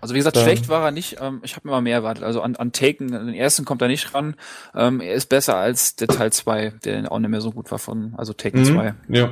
Also 0.02 0.14
wie 0.14 0.20
gesagt, 0.20 0.38
Dann- 0.38 0.44
schlecht 0.45 0.70
war 0.70 0.86
er 0.86 0.91
nicht. 0.91 1.18
Ähm, 1.22 1.41
ich 1.44 1.56
habe 1.57 1.68
mir 1.68 1.72
mal 1.74 1.82
mehr 1.82 1.95
erwartet. 1.95 2.24
Also 2.24 2.41
an, 2.41 2.56
an 2.56 2.72
Taken, 2.72 3.14
an 3.14 3.26
den 3.28 3.36
ersten 3.36 3.66
kommt 3.66 3.82
er 3.82 3.90
nicht 3.90 4.14
ran. 4.14 4.36
Ähm, 4.74 5.02
er 5.02 5.14
ist 5.14 5.26
besser 5.28 5.57
als 5.57 5.95
der 5.98 6.07
Teil 6.07 6.32
2, 6.32 6.74
der 6.86 7.11
auch 7.11 7.20
nicht 7.20 7.30
mehr 7.30 7.41
so 7.41 7.52
gut 7.52 7.70
war 7.70 7.80
von, 7.80 8.14
also 8.18 8.32
Taken 8.34 8.64
2. 8.64 8.94
Mhm, 9.07 9.16
Ja. 9.16 9.32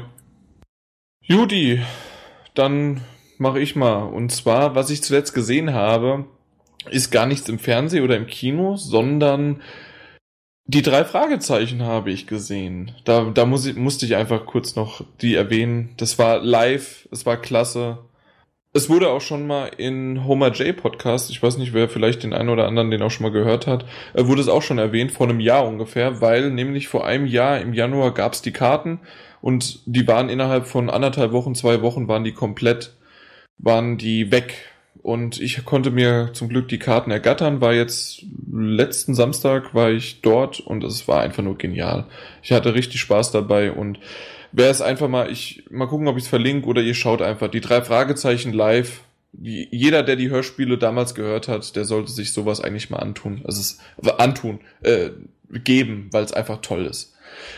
Judy, 1.21 1.81
dann 2.53 3.01
mache 3.37 3.59
ich 3.59 3.75
mal. 3.75 4.03
Und 4.03 4.31
zwar, 4.31 4.75
was 4.75 4.89
ich 4.89 5.03
zuletzt 5.03 5.33
gesehen 5.33 5.73
habe, 5.73 6.25
ist 6.89 7.11
gar 7.11 7.25
nichts 7.25 7.47
im 7.49 7.59
Fernsehen 7.59 8.03
oder 8.03 8.15
im 8.17 8.27
Kino, 8.27 8.75
sondern 8.77 9.61
die 10.67 10.81
drei 10.81 11.05
Fragezeichen 11.05 11.83
habe 11.83 12.11
ich 12.11 12.27
gesehen. 12.27 12.91
Da, 13.05 13.31
da 13.33 13.45
muss 13.45 13.65
ich, 13.65 13.75
musste 13.77 14.05
ich 14.05 14.15
einfach 14.15 14.45
kurz 14.45 14.75
noch 14.75 15.01
die 15.21 15.33
erwähnen. 15.33 15.93
Das 15.95 16.19
war 16.19 16.39
live, 16.39 17.07
es 17.09 17.25
war 17.25 17.37
klasse. 17.37 17.99
Es 18.73 18.89
wurde 18.89 19.09
auch 19.09 19.21
schon 19.21 19.47
mal 19.47 19.67
in 19.77 20.25
Homer 20.25 20.51
J 20.51 20.75
Podcast, 20.75 21.31
ich 21.31 21.41
weiß 21.41 21.57
nicht, 21.57 21.73
wer 21.73 21.87
vielleicht 21.87 22.23
den 22.23 22.33
einen 22.33 22.49
oder 22.49 22.67
anderen 22.67 22.91
den 22.91 23.01
auch 23.01 23.09
schon 23.09 23.23
mal 23.23 23.31
gehört 23.31 23.65
hat, 23.65 23.85
äh, 24.13 24.27
wurde 24.27 24.41
es 24.41 24.49
auch 24.49 24.61
schon 24.61 24.77
erwähnt, 24.77 25.13
vor 25.13 25.27
einem 25.27 25.39
Jahr 25.39 25.65
ungefähr, 25.65 26.21
weil 26.21 26.51
nämlich 26.51 26.89
vor 26.89 27.05
einem 27.05 27.25
Jahr 27.25 27.59
im 27.59 27.73
Januar 27.73 28.13
gab 28.13 28.33
es 28.33 28.41
die 28.41 28.51
Karten 28.51 28.99
und 29.41 29.79
die 29.85 30.05
waren 30.05 30.29
innerhalb 30.29 30.67
von 30.67 30.89
anderthalb 30.89 31.31
Wochen, 31.31 31.55
zwei 31.55 31.81
Wochen 31.81 32.09
waren 32.09 32.25
die 32.25 32.33
komplett, 32.33 32.93
waren 33.57 33.97
die 33.97 34.31
weg. 34.31 34.53
Und 35.07 35.39
ich 35.39 35.63
konnte 35.63 35.89
mir 35.89 36.31
zum 36.33 36.49
Glück 36.49 36.67
die 36.67 36.79
Karten 36.79 37.11
ergattern, 37.11 37.61
war 37.61 37.73
jetzt 37.73 38.25
letzten 38.51 39.15
Samstag 39.15 39.73
war 39.73 39.89
ich 39.89 40.19
dort 40.19 40.59
und 40.59 40.83
es 40.83 41.07
war 41.07 41.21
einfach 41.21 41.43
nur 41.43 41.57
genial. 41.57 42.07
Ich 42.43 42.51
hatte 42.51 42.73
richtig 42.73 42.99
Spaß 42.99 43.31
dabei 43.31 43.71
und 43.71 44.01
wer 44.51 44.69
es 44.69 44.81
einfach 44.81 45.07
mal, 45.07 45.31
ich 45.31 45.63
mal 45.69 45.85
gucken, 45.85 46.09
ob 46.09 46.17
ich 46.17 46.23
es 46.23 46.29
verlinke 46.29 46.67
oder 46.67 46.81
ihr 46.81 46.93
schaut 46.93 47.21
einfach 47.21 47.47
die 47.47 47.61
drei 47.61 47.81
Fragezeichen 47.81 48.51
live. 48.51 48.99
Jeder, 49.31 50.03
der 50.03 50.17
die 50.17 50.29
Hörspiele 50.29 50.77
damals 50.77 51.15
gehört 51.15 51.47
hat, 51.47 51.77
der 51.77 51.85
sollte 51.85 52.11
sich 52.11 52.33
sowas 52.33 52.59
eigentlich 52.59 52.89
mal 52.89 52.99
antun. 52.99 53.43
Also 53.45 53.61
es 53.61 53.79
antun, 54.19 54.59
äh, 54.81 55.11
geben, 55.49 56.09
weil 56.11 56.25
es 56.25 56.33
einfach 56.33 56.59
toll 56.59 56.85
ist. 56.85 57.13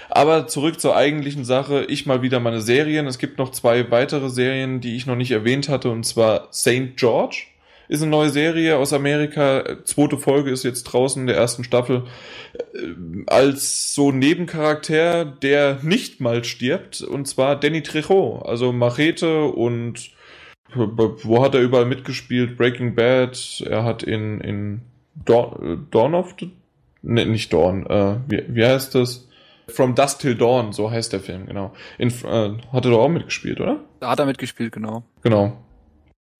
Aber 0.10 0.47
zurück 0.47 0.80
zur 0.80 0.95
eigentlichen 0.95 1.45
Sache. 1.45 1.85
Ich 1.85 2.06
mal 2.06 2.22
wieder 2.22 2.39
meine 2.39 2.61
Serien. 2.61 3.07
Es 3.07 3.19
gibt 3.19 3.38
noch 3.38 3.51
zwei 3.51 3.89
weitere 3.91 4.30
Serien, 4.30 4.81
die 4.81 4.95
ich 4.95 5.06
noch 5.06 5.15
nicht 5.15 5.31
erwähnt 5.31 5.69
hatte, 5.69 5.89
und 5.89 6.06
zwar 6.06 6.51
St. 6.51 6.95
George 6.95 7.45
ist 7.89 8.03
eine 8.03 8.11
neue 8.11 8.30
Serie 8.30 8.77
aus 8.77 8.93
Amerika. 8.93 9.64
Zweite 9.84 10.18
Folge 10.18 10.51
ist 10.51 10.64
jetzt 10.64 10.84
draußen 10.84 11.22
in 11.23 11.27
der 11.27 11.35
ersten 11.35 11.64
Staffel. 11.64 12.03
Äh, 12.53 13.23
Als 13.26 13.93
so 13.93 14.11
Nebencharakter, 14.11 15.26
der 15.26 15.80
nicht 15.81 16.22
mal 16.22 16.43
stirbt, 16.43 17.01
und 17.01 17.27
zwar 17.27 17.60
Danny 17.60 17.81
Trejo, 17.81 18.43
also 18.45 18.72
Machete 18.72 19.45
und 19.45 20.11
wo 20.76 21.43
hat 21.43 21.56
er 21.56 21.61
überall 21.61 21.85
mitgespielt? 21.85 22.56
Breaking 22.56 22.93
Bad, 22.93 23.64
er 23.68 23.84
hat 23.84 24.03
in, 24.03 24.39
in 24.39 24.81
Dawn, 25.26 25.88
Dawn 25.89 26.14
of 26.14 26.35
the, 26.39 26.51
ne, 27.01 27.26
nicht 27.26 27.51
Dawn, 27.51 27.88
äh, 27.88 28.18
wie, 28.27 28.43
wie 28.49 28.65
heißt 28.65 28.93
das? 28.93 29.27
From 29.69 29.95
Dusk 29.95 30.19
Till 30.19 30.35
Dawn, 30.35 30.73
so 30.73 30.91
heißt 30.91 31.13
der 31.13 31.19
Film, 31.19 31.45
genau. 31.45 31.73
In, 31.97 32.09
äh, 32.09 32.57
hat 32.71 32.85
er 32.85 32.91
doch 32.91 32.99
auch 32.99 33.09
mitgespielt, 33.09 33.59
oder? 33.59 33.79
Da 33.99 34.11
hat 34.11 34.19
er 34.19 34.25
mitgespielt, 34.25 34.71
genau. 34.71 35.03
Genau. 35.21 35.57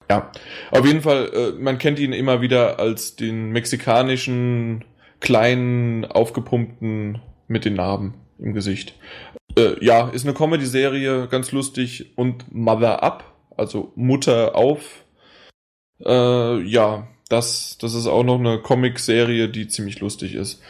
Ja, 0.10 0.32
auf 0.72 0.86
jeden 0.86 1.02
Fall, 1.02 1.30
äh, 1.34 1.52
man 1.62 1.78
kennt 1.78 2.00
ihn 2.00 2.14
immer 2.14 2.42
wieder 2.42 2.80
als 2.80 3.16
den 3.16 3.52
mexikanischen, 3.52 4.84
kleinen, 5.20 6.06
aufgepumpten 6.06 7.22
mit 7.48 7.66
den 7.66 7.76
Narben 7.76 8.16
im 8.40 8.54
Gesicht. 8.54 8.96
Äh, 9.58 9.84
ja, 9.84 10.10
ist 10.10 10.26
eine 10.26 10.34
Comedy-Serie, 10.34 11.28
ganz 11.28 11.52
lustig. 11.52 12.14
Und 12.18 12.54
Mother 12.54 13.04
Up, 13.04 13.24
also 13.56 13.92
Mutter 13.96 14.56
auf. 14.56 15.06
Äh, 16.04 16.62
ja, 16.62 17.08
das, 17.30 17.78
das 17.80 17.94
ist 17.94 18.08
auch 18.08 18.24
noch 18.24 18.40
eine 18.40 18.60
Comic-Serie, 18.60 19.50
die 19.50 19.68
ziemlich 19.68 20.00
lustig 20.00 20.34
ist. 20.34 20.62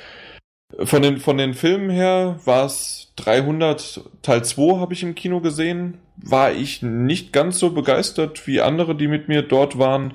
Von 0.78 1.02
den, 1.02 1.18
von 1.18 1.38
den 1.38 1.54
Filmen 1.54 1.90
her 1.90 2.40
war 2.46 2.66
es 2.66 3.12
300, 3.16 4.02
Teil 4.22 4.44
2 4.44 4.80
habe 4.80 4.94
ich 4.94 5.04
im 5.04 5.16
Kino 5.16 5.41
gesehen. 5.41 5.98
War 6.16 6.52
ich 6.52 6.82
nicht 6.82 7.34
ganz 7.34 7.60
so 7.60 7.72
begeistert 7.72 8.46
wie 8.48 8.62
andere, 8.62 8.96
die 8.96 9.08
mit 9.08 9.28
mir 9.28 9.41
dort 9.41 9.80
waren, 9.80 10.14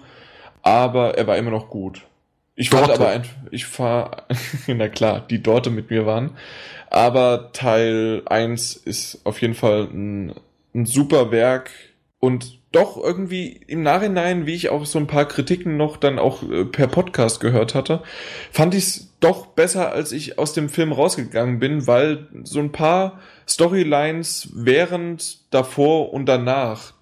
aber 0.62 1.18
er 1.18 1.26
war 1.26 1.36
immer 1.36 1.51
noch 1.51 1.70
gut. 1.70 2.02
Ich 2.56 2.70
fand 2.70 2.89
Dorte. 2.89 3.01
aber 3.01 3.10
ein, 3.10 3.24
ich 3.51 3.66
fahr, 3.66 4.26
na 4.66 4.89
klar, 4.89 5.20
die 5.28 5.43
dort 5.43 5.68
mit 5.70 5.90
mir 5.90 6.06
waren. 6.06 6.36
Aber 6.89 7.51
Teil 7.52 8.22
1 8.26 8.76
ist 8.76 9.20
auf 9.24 9.40
jeden 9.43 9.55
Fall 9.55 9.89
ein, 9.93 10.35
ein 10.72 10.86
super 10.86 11.32
Werk 11.32 11.70
und 12.20 12.59
doch 12.74 12.96
irgendwie 12.96 13.60
im 13.66 13.82
Nachhinein, 13.82 14.46
wie 14.46 14.55
ich 14.55 14.68
auch 14.68 14.84
so 14.84 14.98
ein 14.98 15.06
paar 15.06 15.26
Kritiken 15.26 15.76
noch 15.76 15.96
dann 15.96 16.18
auch 16.18 16.42
äh, 16.42 16.64
per 16.64 16.88
Podcast 16.88 17.40
gehört 17.40 17.74
hatte, 17.74 18.02
fand 18.51 18.74
ich 18.74 18.84
es 18.84 19.14
doch 19.20 19.46
besser, 19.46 19.92
als 19.92 20.12
ich 20.12 20.38
aus 20.38 20.52
dem 20.52 20.68
Film 20.68 20.92
rausgegangen 20.92 21.59
bin, 21.59 21.86
weil 21.86 22.26
so 22.42 22.59
ein 22.59 22.72
paar 22.72 23.20
Storylines 23.48 24.51
während, 24.55 25.52
davor 25.52 26.12
und 26.12 26.26
danach 26.26 26.94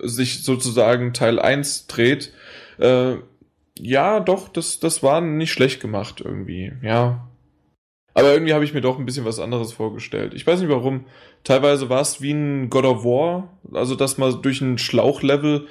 sich 0.00 0.44
sozusagen 0.44 1.12
Teil 1.12 1.38
1 1.38 1.86
dreht, 1.86 2.32
äh, 2.78 3.16
ja, 3.78 4.20
doch, 4.20 4.48
das, 4.48 4.80
das 4.80 5.02
war 5.02 5.20
nicht 5.20 5.52
schlecht 5.52 5.80
gemacht 5.80 6.20
irgendwie, 6.24 6.72
ja. 6.82 7.27
Aber 8.18 8.32
irgendwie 8.32 8.52
habe 8.52 8.64
ich 8.64 8.74
mir 8.74 8.80
doch 8.80 8.98
ein 8.98 9.06
bisschen 9.06 9.24
was 9.24 9.38
anderes 9.38 9.72
vorgestellt. 9.72 10.34
Ich 10.34 10.46
weiß 10.46 10.60
nicht 10.60 10.70
warum. 10.70 11.04
Teilweise 11.44 11.88
war 11.88 12.00
es 12.00 12.20
wie 12.20 12.32
ein 12.32 12.68
God 12.68 12.84
of 12.84 13.04
War, 13.04 13.48
also 13.72 13.94
dass 13.94 14.18
man 14.18 14.42
durch 14.42 14.60
ein 14.60 14.76
Schlauchlevel 14.76 15.68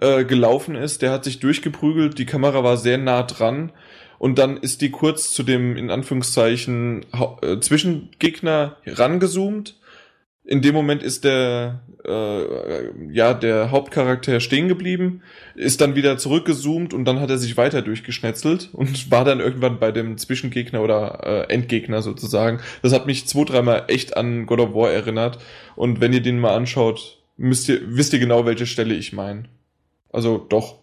äh, 0.00 0.24
gelaufen 0.24 0.74
ist. 0.74 1.02
Der 1.02 1.12
hat 1.12 1.22
sich 1.22 1.38
durchgeprügelt, 1.38 2.18
die 2.18 2.26
Kamera 2.26 2.64
war 2.64 2.76
sehr 2.76 2.98
nah 2.98 3.22
dran 3.22 3.70
und 4.18 4.40
dann 4.40 4.56
ist 4.56 4.80
die 4.80 4.90
kurz 4.90 5.30
zu 5.30 5.44
dem 5.44 5.76
in 5.76 5.90
Anführungszeichen 5.90 7.06
äh, 7.42 7.60
Zwischengegner 7.60 8.76
rangezoomt. 8.86 9.76
In 10.46 10.60
dem 10.60 10.74
Moment 10.74 11.02
ist 11.02 11.24
der 11.24 11.80
äh, 12.04 12.90
ja 13.10 13.32
der 13.32 13.70
Hauptcharakter 13.70 14.40
stehen 14.40 14.68
geblieben, 14.68 15.22
ist 15.54 15.80
dann 15.80 15.94
wieder 15.94 16.18
zurückgezoomt 16.18 16.92
und 16.92 17.06
dann 17.06 17.18
hat 17.20 17.30
er 17.30 17.38
sich 17.38 17.56
weiter 17.56 17.80
durchgeschnetzelt 17.80 18.68
und 18.72 19.10
war 19.10 19.24
dann 19.24 19.40
irgendwann 19.40 19.78
bei 19.78 19.90
dem 19.90 20.18
Zwischengegner 20.18 20.82
oder 20.82 21.46
äh, 21.48 21.52
Endgegner 21.52 22.02
sozusagen. 22.02 22.60
Das 22.82 22.92
hat 22.92 23.06
mich 23.06 23.26
zwei, 23.26 23.44
dreimal 23.44 23.84
echt 23.88 24.16
an 24.18 24.44
God 24.44 24.60
of 24.60 24.74
War 24.74 24.92
erinnert 24.92 25.38
und 25.76 26.02
wenn 26.02 26.12
ihr 26.12 26.22
den 26.22 26.38
mal 26.38 26.54
anschaut, 26.54 27.22
müsst 27.38 27.68
ihr 27.70 27.80
wisst 27.96 28.12
ihr 28.12 28.18
genau, 28.18 28.44
welche 28.44 28.66
Stelle 28.66 28.94
ich 28.94 29.14
meine. 29.14 29.44
Also 30.12 30.38
doch. 30.38 30.76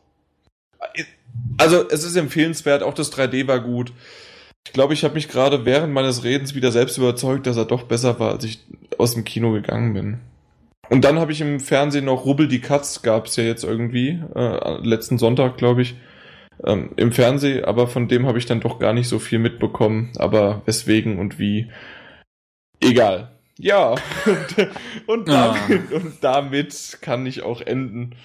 Also 1.57 1.88
es 1.88 2.03
ist 2.03 2.15
empfehlenswert, 2.15 2.81
auch 2.81 2.95
das 2.95 3.14
3D 3.14 3.48
war 3.48 3.59
gut. 3.59 3.93
Ich 4.67 4.73
glaube, 4.73 4.93
ich 4.93 5.03
habe 5.03 5.15
mich 5.15 5.27
gerade 5.27 5.65
während 5.65 5.93
meines 5.93 6.23
Redens 6.23 6.56
wieder 6.56 6.72
selbst 6.72 6.98
überzeugt, 6.98 7.48
dass 7.48 7.57
er 7.57 7.65
doch 7.65 7.83
besser 7.83 8.19
war, 8.19 8.31
als 8.31 8.43
ich 8.43 8.59
aus 8.98 9.15
dem 9.15 9.23
Kino 9.23 9.51
gegangen 9.51 9.93
bin. 9.93 10.19
Und 10.90 11.03
dann 11.06 11.19
habe 11.19 11.31
ich 11.31 11.41
im 11.41 11.59
Fernsehen 11.59 12.06
noch 12.06 12.25
Rubbel 12.25 12.48
die 12.48 12.61
Katz, 12.61 13.01
gab's 13.01 13.35
ja 13.38 13.43
jetzt 13.43 13.64
irgendwie, 13.64 14.22
äh, 14.35 14.77
letzten 14.85 15.17
Sonntag, 15.17 15.57
glaube 15.57 15.81
ich, 15.81 15.95
ähm, 16.64 16.91
im 16.95 17.11
Fernsehen, 17.11 17.65
aber 17.65 17.88
von 17.88 18.07
dem 18.07 18.27
habe 18.27 18.38
ich 18.38 18.45
dann 18.45 18.59
doch 18.59 18.77
gar 18.77 18.93
nicht 18.93 19.07
so 19.07 19.17
viel 19.17 19.40
mitbekommen. 19.40 20.11
Aber 20.17 20.61
weswegen 20.65 21.17
und 21.17 21.40
wie, 21.40 21.72
egal. 22.81 23.31
Ja, 23.57 23.95
und, 25.07 25.30
Ah. 25.30 25.56
damit, 25.67 25.91
und 25.91 26.14
damit 26.22 26.98
kann 27.01 27.25
ich 27.25 27.41
auch 27.43 27.61
enden. 27.61 28.15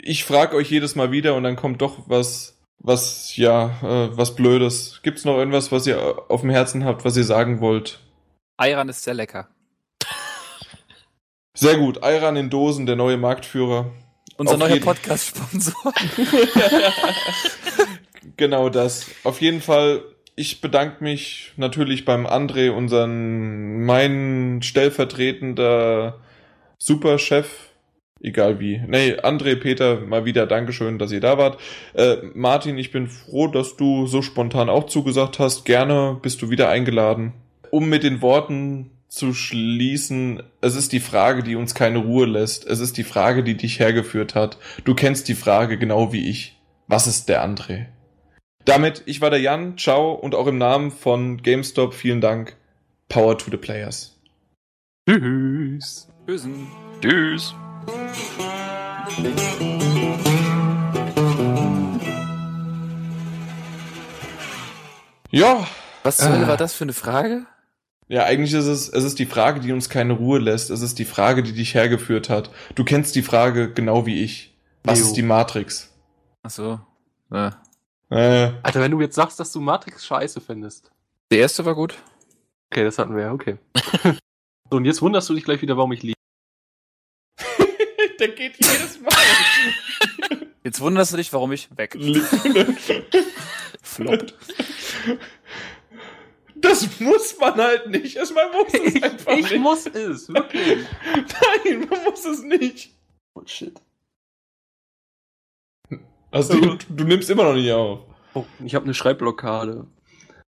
Ich 0.00 0.24
frage 0.24 0.56
euch 0.56 0.70
jedes 0.70 0.96
Mal 0.96 1.12
wieder 1.12 1.34
und 1.34 1.44
dann 1.44 1.56
kommt 1.56 1.82
doch 1.82 2.08
was, 2.08 2.58
was, 2.82 3.36
ja, 3.36 3.66
äh, 3.82 4.16
was 4.16 4.34
Blödes. 4.34 5.00
Gibt's 5.02 5.24
noch 5.24 5.36
irgendwas, 5.36 5.72
was 5.72 5.86
ihr 5.86 6.24
auf 6.28 6.40
dem 6.40 6.50
Herzen 6.50 6.84
habt, 6.84 7.04
was 7.04 7.16
ihr 7.16 7.24
sagen 7.24 7.60
wollt? 7.60 8.00
Ayran 8.56 8.88
ist 8.88 9.02
sehr 9.02 9.14
lecker. 9.14 9.48
Sehr 11.54 11.76
gut. 11.76 12.02
Ayran 12.02 12.36
in 12.36 12.50
Dosen, 12.50 12.86
der 12.86 12.96
neue 12.96 13.18
Marktführer. 13.18 13.92
Unser 14.36 14.54
Auf 14.54 14.60
neuer 14.60 14.80
Podcast-Sponsor. 14.80 15.74
Genau 18.36 18.68
das. 18.68 19.06
Auf 19.24 19.40
jeden 19.40 19.60
Fall, 19.60 20.02
ich 20.36 20.60
bedanke 20.60 21.02
mich 21.02 21.52
natürlich 21.56 22.04
beim 22.04 22.26
André, 22.26 22.70
unseren, 22.70 23.84
mein 23.84 24.60
stellvertretender 24.62 26.20
Superchef. 26.78 27.71
Egal 28.24 28.60
wie. 28.60 28.80
Nee, 28.86 29.14
André, 29.14 29.56
Peter, 29.56 30.00
mal 30.00 30.24
wieder 30.24 30.46
Dankeschön, 30.46 31.00
dass 31.00 31.10
ihr 31.10 31.20
da 31.20 31.38
wart. 31.38 31.60
Äh, 31.94 32.18
Martin, 32.34 32.78
ich 32.78 32.92
bin 32.92 33.08
froh, 33.08 33.48
dass 33.48 33.76
du 33.76 34.06
so 34.06 34.22
spontan 34.22 34.68
auch 34.68 34.86
zugesagt 34.86 35.40
hast. 35.40 35.64
Gerne 35.64 36.18
bist 36.22 36.40
du 36.40 36.48
wieder 36.48 36.68
eingeladen. 36.68 37.32
Um 37.70 37.88
mit 37.88 38.04
den 38.04 38.22
Worten 38.22 38.90
zu 39.08 39.34
schließen, 39.34 40.40
es 40.60 40.76
ist 40.76 40.92
die 40.92 41.00
Frage, 41.00 41.42
die 41.42 41.56
uns 41.56 41.74
keine 41.74 41.98
Ruhe 41.98 42.26
lässt. 42.26 42.64
Es 42.64 42.78
ist 42.78 42.96
die 42.96 43.02
Frage, 43.02 43.42
die 43.42 43.56
dich 43.56 43.80
hergeführt 43.80 44.36
hat. 44.36 44.56
Du 44.84 44.94
kennst 44.94 45.28
die 45.28 45.34
Frage 45.34 45.76
genau 45.76 46.12
wie 46.12 46.30
ich. 46.30 46.60
Was 46.86 47.08
ist 47.08 47.28
der 47.28 47.44
André? 47.44 47.86
Damit, 48.64 49.02
ich 49.06 49.20
war 49.20 49.30
der 49.30 49.40
Jan, 49.40 49.76
ciao 49.76 50.12
und 50.12 50.36
auch 50.36 50.46
im 50.46 50.58
Namen 50.58 50.92
von 50.92 51.42
GameStop 51.42 51.92
vielen 51.92 52.20
Dank. 52.20 52.56
Power 53.08 53.36
to 53.36 53.50
the 53.50 53.56
Players. 53.56 54.16
Tschüss. 55.08 56.08
Tschüss. 57.00 57.54
Ja. 65.32 65.66
Was 66.02 66.18
zur 66.18 66.28
Hölle 66.28 66.44
äh. 66.44 66.48
war 66.48 66.56
das 66.56 66.74
für 66.74 66.84
eine 66.84 66.92
Frage? 66.92 67.46
Ja, 68.08 68.24
eigentlich 68.24 68.52
ist 68.52 68.66
es, 68.66 68.88
es 68.90 69.04
ist 69.04 69.18
die 69.18 69.26
Frage, 69.26 69.60
die 69.60 69.72
uns 69.72 69.88
keine 69.88 70.12
Ruhe 70.12 70.38
lässt. 70.38 70.70
Es 70.70 70.82
ist 70.82 70.98
die 70.98 71.06
Frage, 71.06 71.42
die 71.42 71.54
dich 71.54 71.74
hergeführt 71.74 72.28
hat. 72.28 72.50
Du 72.74 72.84
kennst 72.84 73.14
die 73.16 73.22
Frage 73.22 73.72
genau 73.72 74.04
wie 74.04 74.22
ich. 74.22 74.54
Was 74.84 74.98
Leo. 74.98 75.06
ist 75.06 75.14
die 75.14 75.22
Matrix? 75.22 75.90
Ach 76.42 76.50
so. 76.50 76.80
Äh. 77.30 77.50
Äh. 78.10 78.52
Alter, 78.62 78.80
wenn 78.80 78.90
du 78.90 79.00
jetzt 79.00 79.14
sagst, 79.14 79.40
dass 79.40 79.52
du 79.52 79.60
Matrix 79.60 80.04
scheiße 80.04 80.42
findest. 80.42 80.90
Der 81.30 81.38
erste 81.38 81.64
war 81.64 81.74
gut. 81.74 81.96
Okay, 82.70 82.84
das 82.84 82.98
hatten 82.98 83.16
wir 83.16 83.22
ja, 83.22 83.32
okay. 83.32 83.56
so, 84.70 84.76
und 84.76 84.84
jetzt 84.84 85.00
wunderst 85.00 85.30
du 85.30 85.34
dich 85.34 85.44
gleich 85.44 85.62
wieder, 85.62 85.78
warum 85.78 85.92
ich 85.92 86.02
liebe 86.02 86.21
der 88.22 88.28
geht 88.28 88.54
jedes 88.58 89.00
Mal. 89.00 89.12
Jetzt 90.64 90.80
wunderst 90.80 91.12
du 91.12 91.16
dich, 91.16 91.32
warum 91.32 91.50
ich 91.52 91.68
weg. 91.76 91.96
Floppt. 93.82 94.34
Das 96.54 97.00
muss 97.00 97.36
man 97.40 97.54
halt 97.56 97.88
nicht. 97.88 98.16
Also 98.16 98.34
man 98.34 98.52
muss 98.52 98.72
es 98.72 98.94
Ich, 98.94 99.02
einfach 99.04 99.32
ich 99.32 99.50
nicht. 99.50 99.60
muss 99.60 99.86
es, 99.86 100.28
wirklich. 100.28 100.86
Nein, 101.14 101.88
man 101.90 102.04
muss 102.04 102.24
es 102.24 102.42
nicht. 102.42 102.94
Bullshit. 103.34 103.80
Also 106.30 106.58
du, 106.60 106.78
du 106.88 107.04
nimmst 107.04 107.28
immer 107.28 107.42
noch 107.44 107.54
nicht 107.54 107.72
auf. 107.72 108.00
Oh, 108.34 108.44
ich 108.64 108.74
habe 108.76 108.84
eine 108.84 108.94
Schreibblockade. 108.94 109.86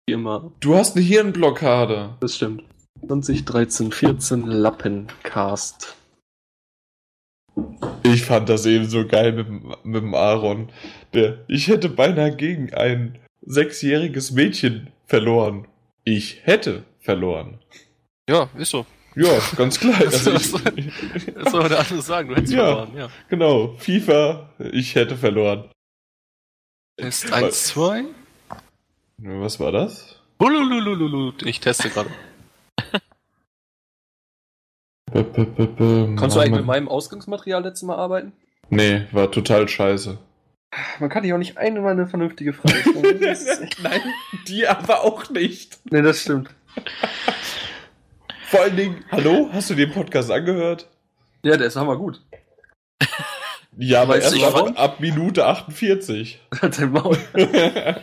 Wie 0.06 0.12
immer. 0.12 0.52
Du 0.60 0.76
hast 0.76 0.94
eine 0.94 1.04
Hirnblockade. 1.04 2.16
Das 2.20 2.36
stimmt. 2.36 2.64
20, 3.06 3.44
13, 3.46 3.90
14 3.92 4.46
Lappencast. 4.46 5.96
Ich 8.02 8.24
fand 8.24 8.48
das 8.48 8.66
eben 8.66 8.88
so 8.88 9.06
geil 9.06 9.32
mit, 9.32 9.46
dem- 9.46 9.74
mit 9.84 10.02
dem 10.02 10.14
Aaron. 10.14 10.70
Der, 11.14 11.38
ich 11.48 11.68
hätte 11.68 11.88
beinahe 11.88 12.34
gegen 12.34 12.72
ein 12.74 13.18
sechsjähriges 13.42 14.30
Mädchen 14.32 14.90
verloren. 15.06 15.66
Ich 16.04 16.40
hätte 16.44 16.84
verloren. 17.00 17.58
Ja, 18.28 18.48
ist 18.56 18.70
so. 18.70 18.86
Ja, 19.14 19.38
ganz 19.56 19.78
klar. 19.78 19.94
Also 20.00 20.30
ist 20.30 20.54
Das 21.34 21.52
soll 21.52 21.68
der 21.68 21.80
andere 21.80 22.00
sagen, 22.02 22.28
du 22.30 22.34
hättest 22.36 22.54
Ja. 22.54 22.64
verloren, 22.64 22.96
ja. 22.96 23.08
genau, 23.28 23.74
FIFA, 23.78 24.48
ich 24.72 24.94
hätte 24.94 25.16
verloren. 25.16 25.70
Test 26.96 27.30
1, 27.32 27.66
2. 27.68 28.04
Was 29.18 29.60
war 29.60 29.70
das? 29.72 30.18
Ich 31.44 31.60
teste 31.60 31.90
gerade. 31.90 32.10
B 35.12 35.20
-b 35.20 35.44
-b 35.44 35.66
-b 35.76 36.16
Kannst 36.18 36.36
du 36.36 36.40
eigentlich 36.40 36.56
mit 36.58 36.66
meinem 36.66 36.88
Ausgangsmaterial 36.88 37.62
letztes 37.62 37.82
Mal 37.82 37.96
arbeiten? 37.96 38.32
Nee, 38.70 39.02
war 39.12 39.30
total 39.30 39.68
scheiße. 39.68 40.18
Man 41.00 41.10
kann 41.10 41.22
dich 41.22 41.32
auch 41.34 41.38
nicht 41.38 41.58
einmal 41.58 41.92
eine 41.92 42.06
vernünftige 42.06 42.54
Frage 42.54 42.80
stellen. 42.80 43.20
Nein, 43.82 44.00
die 44.48 44.66
aber 44.66 45.04
auch 45.04 45.28
nicht. 45.28 45.78
nee, 45.90 46.00
das 46.00 46.22
stimmt. 46.22 46.48
Vor 48.46 48.60
allen 48.60 48.76
Dingen, 48.76 49.04
hallo, 49.10 49.50
hast 49.52 49.68
du 49.70 49.74
den 49.74 49.92
Podcast 49.92 50.30
angehört? 50.30 50.88
Ja, 51.42 51.56
der 51.56 51.66
ist 51.66 51.76
hammer 51.76 51.96
gut. 51.96 52.22
Ja, 53.76 54.02
aber 54.02 54.14
Weißt 54.14 54.36
erst 54.36 54.54
ab, 54.54 54.72
ab 54.76 55.00
Minute 55.00 55.46
48. 55.46 56.40
Dein 56.60 56.92
Maul. 56.92 57.16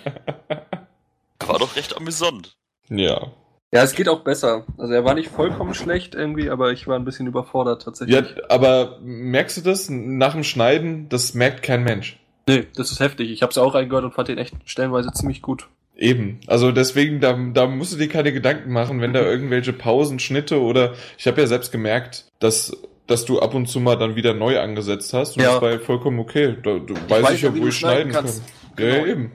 War 1.45 1.59
doch 1.59 1.75
recht 1.75 1.95
amüsant. 1.97 2.55
ja. 2.89 3.31
Ja, 3.71 3.83
es 3.83 3.93
geht 3.93 4.09
auch 4.09 4.21
besser. 4.21 4.65
Also 4.77 4.93
er 4.93 5.05
war 5.05 5.13
nicht 5.13 5.29
vollkommen 5.29 5.73
schlecht 5.75 6.15
irgendwie, 6.15 6.49
aber 6.49 6.71
ich 6.71 6.87
war 6.87 6.95
ein 6.97 7.05
bisschen 7.05 7.27
überfordert 7.27 7.83
tatsächlich. 7.83 8.15
Ja, 8.15 8.23
aber 8.49 8.97
merkst 9.03 9.57
du 9.57 9.61
das 9.61 9.89
nach 9.89 10.33
dem 10.33 10.43
Schneiden? 10.43 11.07
Das 11.09 11.35
merkt 11.35 11.61
kein 11.61 11.83
Mensch. 11.83 12.19
Nee, 12.47 12.65
das 12.75 12.91
ist 12.91 12.99
heftig. 12.99 13.29
Ich 13.29 13.43
habe 13.43 13.51
es 13.51 13.59
auch 13.59 13.75
reingehört 13.75 14.05
und 14.05 14.13
fand 14.15 14.27
den 14.27 14.39
echt 14.39 14.55
stellenweise 14.65 15.11
ziemlich 15.13 15.43
gut. 15.43 15.67
Eben. 15.95 16.39
Also 16.47 16.71
deswegen, 16.71 17.19
da, 17.19 17.37
da 17.53 17.67
musst 17.67 17.93
du 17.93 17.97
dir 17.97 18.07
keine 18.07 18.33
Gedanken 18.33 18.71
machen, 18.71 19.01
wenn 19.01 19.13
da 19.13 19.21
irgendwelche 19.21 19.73
Pausen, 19.73 20.17
Schnitte 20.17 20.59
oder 20.61 20.93
ich 21.17 21.27
habe 21.27 21.41
ja 21.41 21.47
selbst 21.47 21.71
gemerkt, 21.71 22.25
dass 22.39 22.75
dass 23.05 23.25
du 23.25 23.39
ab 23.39 23.55
und 23.55 23.65
zu 23.65 23.79
mal 23.79 23.95
dann 23.97 24.15
wieder 24.15 24.35
neu 24.35 24.59
angesetzt 24.59 25.13
hast 25.13 25.35
und 25.35 25.41
Ja. 25.43 25.53
das 25.53 25.61
war 25.63 25.71
ja 25.71 25.79
vollkommen 25.79 26.19
okay. 26.19 26.55
Da, 26.63 26.77
du 26.77 26.93
weiß 27.07 27.23
weiß 27.23 27.33
ich 27.33 27.41
ja, 27.41 27.51
wo 27.55 27.59
du 27.61 27.67
ich 27.69 27.75
schneiden 27.75 28.11
kann. 28.11 28.25
kannst. 28.25 28.43
Ja, 28.77 28.85
ja, 28.85 28.93
Genau. 28.93 29.05
eben. 29.07 29.31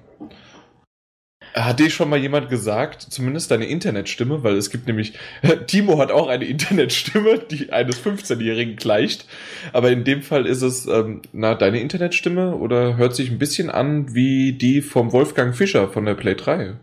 Hat 1.55 1.79
dir 1.79 1.89
schon 1.89 2.11
mal 2.11 2.19
jemand 2.19 2.49
gesagt, 2.49 3.03
zumindest 3.03 3.51
deine 3.51 3.67
Internetstimme, 3.67 4.43
weil 4.43 4.57
es 4.57 4.71
gibt 4.71 4.89
nämlich, 4.89 5.13
Timo 5.69 5.99
hat 5.99 6.11
auch 6.11 6.27
eine 6.27 6.45
Internetstimme, 6.47 7.39
die 7.39 7.73
eines 7.73 8.05
15-Jährigen 8.05 8.75
gleicht, 8.75 9.27
aber 9.73 9.91
in 9.91 10.03
dem 10.03 10.23
Fall 10.23 10.47
ist 10.47 10.63
es, 10.63 10.87
ähm, 10.87 11.23
na, 11.33 11.55
deine 11.55 11.81
Internetstimme 11.81 12.57
oder 12.57 12.97
hört 12.97 13.15
sich 13.15 13.31
ein 13.31 13.39
bisschen 13.39 13.71
an 13.71 14.15
wie 14.15 14.53
die 14.53 14.83
vom 14.83 15.13
Wolfgang 15.13 15.55
Fischer 15.55 15.89
von 15.89 16.05
der 16.05 16.15
Play 16.15 16.35
3 16.35 16.75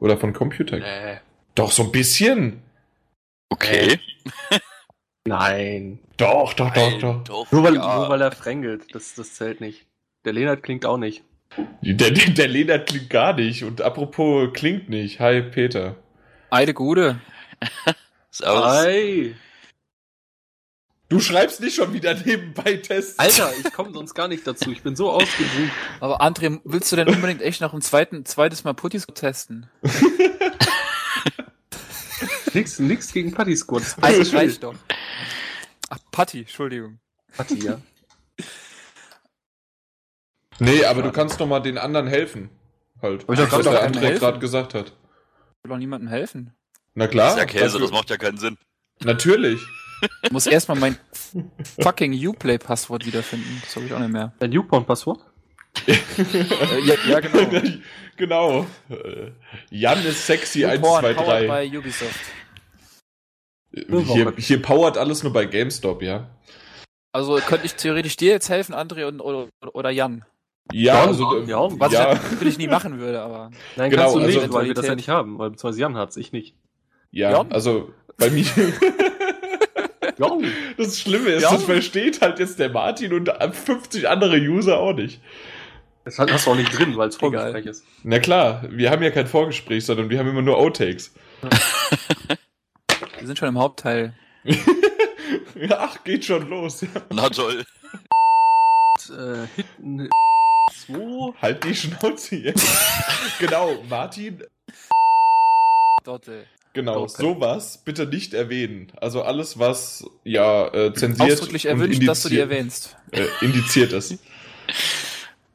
oder 0.00 0.16
von 0.16 0.32
Computer. 0.32 0.78
Nee. 0.78 1.18
Doch, 1.54 1.70
so 1.70 1.84
ein 1.84 1.92
bisschen. 1.92 2.62
Okay. 3.50 3.98
Äh. 4.50 4.58
Nein. 5.28 6.00
Doch, 6.16 6.54
doch, 6.54 6.70
doch, 6.70 6.90
Nein, 6.90 7.00
doch. 7.00 7.24
doch. 7.24 7.52
Nur 7.52 7.62
weil, 7.62 7.74
ja. 7.76 7.96
nur 7.96 8.08
weil 8.08 8.20
er 8.20 8.32
frängelt. 8.32 8.94
Das, 8.94 9.14
das 9.14 9.34
zählt 9.34 9.60
nicht. 9.60 9.86
Der 10.24 10.32
Lenart 10.32 10.62
klingt 10.62 10.86
auch 10.86 10.96
nicht. 10.96 11.24
Der, 11.82 12.10
der, 12.10 12.30
der 12.30 12.48
Lena 12.48 12.78
klingt 12.78 13.10
gar 13.10 13.34
nicht. 13.34 13.64
Und 13.64 13.82
apropos 13.82 14.50
klingt 14.52 14.88
nicht. 14.88 15.20
Hi, 15.20 15.42
Peter. 15.42 15.96
Eide 16.50 16.74
Gude. 16.74 17.20
Ei. 18.42 19.34
Du 21.08 21.20
schreibst 21.20 21.60
nicht 21.60 21.76
schon 21.76 21.92
wieder 21.92 22.14
nebenbei 22.14 22.76
Tests. 22.76 23.18
Alter, 23.18 23.52
ich 23.58 23.72
komme 23.72 23.92
sonst 23.92 24.14
gar 24.14 24.26
nicht 24.26 24.46
dazu. 24.46 24.72
Ich 24.72 24.82
bin 24.82 24.96
so 24.96 25.10
ausgebucht. 25.10 25.70
Aber 26.00 26.20
André, 26.22 26.60
willst 26.64 26.90
du 26.90 26.96
denn 26.96 27.08
unbedingt 27.08 27.42
echt 27.42 27.60
noch 27.60 27.74
ein 27.74 27.82
zweiten, 27.82 28.24
zweites 28.24 28.64
Mal 28.64 28.74
Puttis 28.74 29.06
testen? 29.14 29.68
Nix, 32.54 32.78
nix 32.78 33.12
gegen 33.12 33.32
Putty 33.32 33.56
Squad. 33.56 33.82
Also 34.00 34.36
reicht 34.36 34.62
doch. 34.62 34.74
Ach, 35.90 35.98
Patti, 36.12 36.40
Entschuldigung. 36.40 37.00
Putty, 37.36 37.64
ja. 37.64 37.80
Nee, 40.58 40.84
aber 40.84 41.02
du 41.02 41.10
kannst 41.12 41.40
doch 41.40 41.46
mal 41.46 41.60
den 41.60 41.78
anderen 41.78 42.06
helfen. 42.06 42.50
Halt. 43.02 43.22
Ich 43.22 43.28
was 43.28 43.48
gerade 43.48 43.62
der 43.64 43.90
André 43.90 44.18
gerade 44.18 44.38
gesagt 44.38 44.74
hat. 44.74 44.86
Ich 44.88 45.64
will 45.64 45.70
doch 45.70 45.78
niemandem 45.78 46.08
helfen. 46.08 46.54
Na 46.94 47.06
Das 47.06 47.12
klar. 47.12 47.30
ist 47.32 47.38
ja 47.38 47.44
Käse, 47.46 47.78
das 47.78 47.90
macht 47.90 48.10
ja 48.10 48.16
keinen 48.16 48.38
Sinn. 48.38 48.56
Natürlich. 49.02 49.60
Ich 50.22 50.30
muss 50.30 50.46
erstmal 50.46 50.78
mein 50.78 50.96
fucking 51.80 52.12
Uplay-Passwort 52.28 53.06
wiederfinden. 53.06 53.60
Das 53.64 53.74
habe 53.76 53.86
ich 53.86 53.92
auch 53.92 53.98
nicht 53.98 54.12
mehr. 54.12 54.32
Dein 54.38 54.52
YouPorn-Passwort? 54.52 55.20
Äh, 55.86 55.94
ja, 56.84 56.94
ja, 57.08 57.20
genau. 57.20 57.62
genau. 58.16 58.66
Äh, 58.90 59.32
Jan 59.70 60.04
ist 60.04 60.26
sexy 60.26 60.60
YouPorn, 60.62 61.04
1, 61.04 61.16
2, 61.16 61.24
powered 61.24 61.42
3. 61.42 61.46
bei 61.48 61.78
Ubisoft. 61.78 62.20
Hier, 63.72 64.32
hier 64.36 64.62
powert 64.62 64.96
alles 64.98 65.24
nur 65.24 65.32
bei 65.32 65.46
GameStop, 65.46 66.00
ja. 66.02 66.30
Also 67.12 67.36
könnte 67.38 67.66
ich 67.66 67.74
theoretisch 67.74 68.16
dir 68.16 68.30
jetzt 68.30 68.48
helfen, 68.48 68.74
André 68.74 69.06
und, 69.06 69.20
oder, 69.20 69.48
oder 69.72 69.90
Jan. 69.90 70.24
Ja, 70.72 70.94
Ja, 70.94 71.04
also 71.06 71.38
ja, 71.42 71.58
Was 71.78 71.92
ja. 71.92 72.12
ich 72.14 72.30
natürlich 72.32 72.58
nie 72.58 72.66
machen 72.68 72.98
würde, 72.98 73.20
aber. 73.20 73.50
Nein, 73.76 73.90
Genau, 73.90 74.02
kannst 74.04 74.16
du 74.16 74.20
also- 74.20 74.40
nicht, 74.40 74.52
weil 74.52 74.66
wir 74.66 74.74
das 74.74 74.86
ja 74.86 74.94
nicht 74.94 75.08
haben. 75.08 75.38
Weil 75.38 75.50
beziehungsweise 75.50 75.80
Jan 75.80 75.96
hat's, 75.96 76.16
ich 76.16 76.32
nicht. 76.32 76.54
ja, 77.12 77.30
Jan? 77.32 77.52
also 77.52 77.90
bei 78.16 78.30
mir. 78.30 78.46
Ja. 80.16 80.30
Das 80.76 81.00
Schlimme 81.00 81.30
ist, 81.30 81.42
Ja. 81.42 81.50
das 81.50 81.64
versteht 81.64 82.20
halt 82.20 82.38
jetzt 82.38 82.60
der 82.60 82.68
Martin 82.70 83.12
und 83.14 83.28
50 83.52 84.08
andere 84.08 84.36
User 84.36 84.78
auch 84.78 84.92
nicht. 84.92 85.20
Das 86.04 86.18
hast 86.20 86.46
du 86.46 86.50
auch 86.52 86.54
nicht 86.54 86.70
drin, 86.78 86.96
weil 86.96 87.08
es 87.08 87.16
Egal. 87.16 87.30
Vorgespräch 87.32 87.66
ist. 87.66 87.84
Na 88.04 88.20
klar, 88.20 88.62
wir 88.70 88.90
haben 88.92 89.02
ja 89.02 89.10
kein 89.10 89.26
Vorgespräch, 89.26 89.84
sondern 89.84 90.10
wir 90.10 90.18
haben 90.20 90.28
immer 90.28 90.42
nur 90.42 90.56
Outtakes. 90.56 91.14
Wir 93.18 93.26
sind 93.26 93.38
schon 93.38 93.48
im 93.48 93.58
Hauptteil. 93.58 94.14
Ach, 95.70 96.04
geht 96.04 96.24
schon 96.26 96.48
los. 96.48 96.82
Ja. 96.82 96.88
Na 97.10 97.28
toll. 97.28 97.64
Äh, 99.10 99.46
Hitten 99.56 100.08
2. 100.72 101.34
Halt 101.40 101.64
die 101.64 101.74
Schnauze 101.74 102.36
jetzt. 102.36 102.66
genau, 103.38 103.82
Martin, 103.88 104.42
Dotte. 106.04 106.44
genau, 106.72 107.02
Okay. 107.02 107.14
sowas 107.22 107.82
bitte 107.84 108.06
nicht 108.06 108.34
erwähnen. 108.34 108.92
Also 108.96 109.22
alles, 109.22 109.58
was 109.58 110.04
ja 110.24 110.68
äh, 110.74 110.92
zensiert 110.94 111.32
Ausdrücklich 111.32 111.66
und 111.66 111.72
erwünscht, 111.80 112.06
dass 112.06 112.22
du 112.22 112.28
die 112.28 112.38
erwähnst. 112.38 112.96
Äh, 113.12 113.26
indiziert 113.40 113.92
ist. 113.92 114.18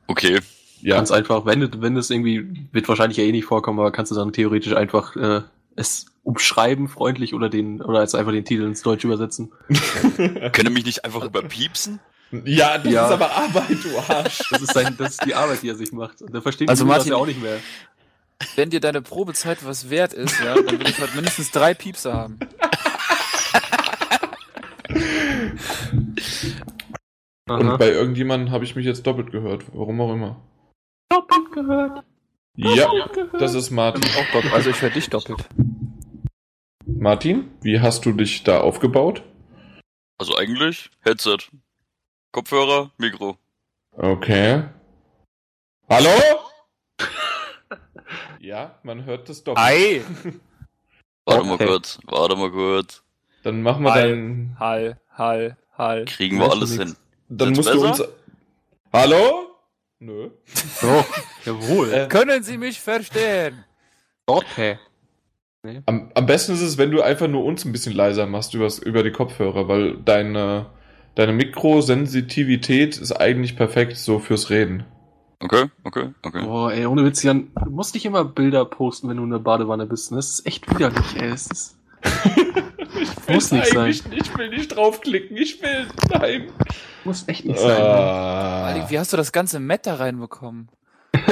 Okay. 0.08 0.40
Ja, 0.82 0.96
Ganz 0.96 1.12
einfach, 1.12 1.46
wenn, 1.46 1.60
du- 1.60 1.82
wenn 1.82 1.98
es 1.98 2.10
irgendwie, 2.10 2.68
wird 2.72 2.88
wahrscheinlich 2.88 3.18
ja 3.18 3.26
eh 3.26 3.32
nicht 3.34 3.46
vorkommen, 3.46 3.80
aber 3.80 3.92
kannst 3.92 4.12
du 4.12 4.16
dann 4.16 4.32
theoretisch 4.32 4.74
einfach 4.74 5.16
äh, 5.18 5.42
es 5.76 6.06
umschreiben, 6.24 6.88
freundlich, 6.88 7.34
oder 7.34 7.50
den, 7.50 7.82
oder 7.82 8.02
jetzt 8.02 8.16
einfach 8.16 8.32
den 8.32 8.46
Titel 8.46 8.64
ins 8.64 8.82
Deutsch 8.82 9.04
übersetzen. 9.04 9.52
Können 10.16 10.52
ihr 10.68 10.70
mich 10.70 10.86
nicht 10.86 11.04
einfach 11.04 11.24
überpiepsen? 11.26 12.00
Ja, 12.46 12.78
das 12.78 12.92
Ja. 12.94 13.06
ist 13.08 13.12
aber 13.14 13.32
Arbeit, 13.32 13.78
du 13.84 13.98
Arsch. 13.98 14.40
Das 14.52 14.62
ist, 14.62 14.74
sein, 14.74 14.96
das 14.98 15.12
ist 15.12 15.26
die 15.26 15.34
Arbeit, 15.36 15.62
die 15.64 15.70
er 15.70 15.76
sich 15.76 15.92
macht. 15.92 16.22
Und 16.22 16.34
da 16.34 16.42
verstehen 16.42 16.70
Also 16.70 16.86
Martin- 16.86 17.00
das 17.04 17.10
ja 17.10 17.16
auch 17.16 17.26
nicht 17.26 17.42
mehr. 17.42 17.58
Wenn 18.56 18.70
dir 18.70 18.80
deine 18.80 19.02
Probezeit 19.02 19.66
was 19.66 19.90
wert 19.90 20.14
ist, 20.14 20.40
ja, 20.40 20.56
dann 20.56 20.80
will 20.80 20.88
ich 20.88 20.98
halt 21.00 21.14
mindestens 21.16 21.52
drei 21.52 21.74
Piepser 21.74 22.14
haben. 22.14 22.40
Und 27.50 27.68
Aha. 27.68 27.78
bei 27.78 27.90
irgendjemandem 27.90 28.52
habe 28.52 28.64
ich 28.64 28.76
mich 28.76 28.86
jetzt 28.86 29.06
doppelt 29.08 29.32
gehört, 29.32 29.66
warum 29.74 30.00
auch 30.02 30.14
immer. 30.14 30.42
Doppelt 31.10 31.52
gehört. 31.52 32.04
Ja, 32.56 32.90
das 33.40 33.54
ist 33.56 33.72
Martin. 33.72 34.04
Auch 34.04 34.32
doppelt. 34.34 34.54
Also 34.54 34.70
ich 34.70 34.82
höre 34.82 34.90
dich 34.92 35.10
doppelt. 35.10 35.48
Martin, 36.86 37.50
wie 37.62 37.80
hast 37.80 38.06
du 38.06 38.12
dich 38.12 38.44
da 38.44 38.60
aufgebaut? 38.62 39.24
Also 40.18 40.36
eigentlich 40.36 40.92
Headset. 41.02 41.38
Kopfhörer, 42.32 42.92
Mikro. 42.98 43.38
Okay. 43.94 44.64
Hallo? 45.90 46.10
ja, 48.40 48.80
man 48.84 49.06
hört 49.06 49.30
das 49.30 49.44
doppelt. 49.44 49.66
Ei! 49.66 50.02
Warte 51.26 51.42
Okay. 51.42 51.48
mal 51.50 51.58
kurz, 51.58 52.00
warte 52.06 52.36
mal 52.36 52.52
kurz. 52.52 53.04
Dann 53.44 53.62
machen 53.62 53.84
wir 53.84 53.94
Hall, 53.94 54.02
dein. 54.10 54.56
Hall, 54.60 55.00
Hall, 55.12 55.58
Hall. 55.78 56.06
Kriegen 56.06 56.40
wir 56.40 56.50
alles 56.52 56.72
nix. 56.72 56.84
hin. 56.84 56.96
Dann 57.30 57.50
Jetzt 57.50 57.58
musst 57.58 57.74
du 57.74 57.82
uns. 57.88 57.98
besser? 58.00 58.10
Hallo? 58.94 59.56
Nö. 60.00 60.30
So, 60.82 61.06
jawohl. 61.46 61.94
Äh, 61.94 62.08
Können 62.08 62.42
Sie 62.42 62.58
mich 62.58 62.80
verstehen? 62.80 63.64
Okay. 64.26 64.80
Am, 65.86 66.10
am 66.16 66.26
besten 66.26 66.54
ist 66.54 66.62
es, 66.62 66.78
wenn 66.78 66.90
du 66.92 67.02
einfach 67.02 67.28
nur 67.28 67.44
uns 67.44 67.66
ein 67.66 67.72
bisschen 67.74 67.94
leiser 67.94 68.26
machst 68.26 68.54
übers, 68.54 68.80
über 68.80 69.04
die 69.04 69.12
Kopfhörer, 69.12 69.68
weil 69.68 69.98
deine, 69.98 70.68
deine 71.20 71.34
Mikrosensitivität 71.34 72.98
ist 72.98 73.12
eigentlich 73.12 73.56
perfekt 73.58 73.98
so 73.98 74.20
fürs 74.20 74.50
Reden. 74.50 74.86
Okay, 75.42 75.66
okay, 75.84 76.14
okay. 76.24 76.42
Boah, 76.44 76.72
ey, 76.72 76.86
ohne 76.86 77.04
Witz, 77.06 77.24
Jan, 77.24 77.52
du 77.64 77.70
musst 77.72 77.94
nicht 77.94 78.06
immer 78.06 78.26
Bilder 78.26 78.66
posten, 78.66 79.08
wenn 79.10 79.18
du 79.18 79.24
in 79.24 79.30
der 79.30 79.40
Badewanne 79.40 79.86
bist. 79.86 80.12
ne? 80.12 80.18
Das 80.18 80.30
ist 80.30 80.46
echt 80.46 80.70
widerlich, 80.74 81.16
ey. 81.16 81.30
Es 81.30 81.48
ist, 81.48 81.78
Muss 83.30 83.52
nicht 83.52 83.68
sein. 83.68 83.88
nicht, 83.88 84.06
ich 84.14 84.38
will 84.38 84.50
nicht 84.50 84.76
draufklicken, 84.76 85.38
ich 85.38 85.62
will. 85.62 85.88
Nein. 86.10 86.52
muss 87.04 87.28
echt 87.28 87.46
nicht 87.46 87.60
sein. 87.60 87.68
ne? 87.70 87.76
Alter, 87.88 88.84
Ah. 88.86 88.90
Wie 88.90 89.00
hast 89.00 89.14
du 89.14 89.18
das 89.18 89.32
ganze 89.32 89.60
Met 89.60 89.86
da 89.86 89.96
reinbekommen? 89.96 90.70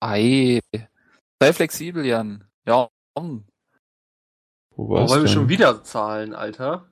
Ei. 0.00 0.60
Sei 1.40 1.52
flexibel, 1.52 2.04
Jan. 2.04 2.44
Ja. 2.66 2.88
Wo 3.16 3.40
Boah, 4.88 5.00
war's 5.00 5.10
weil 5.12 5.22
wir 5.22 5.28
schon 5.28 5.48
wieder 5.48 5.82
Zahlen, 5.84 6.34
Alter. 6.34 6.88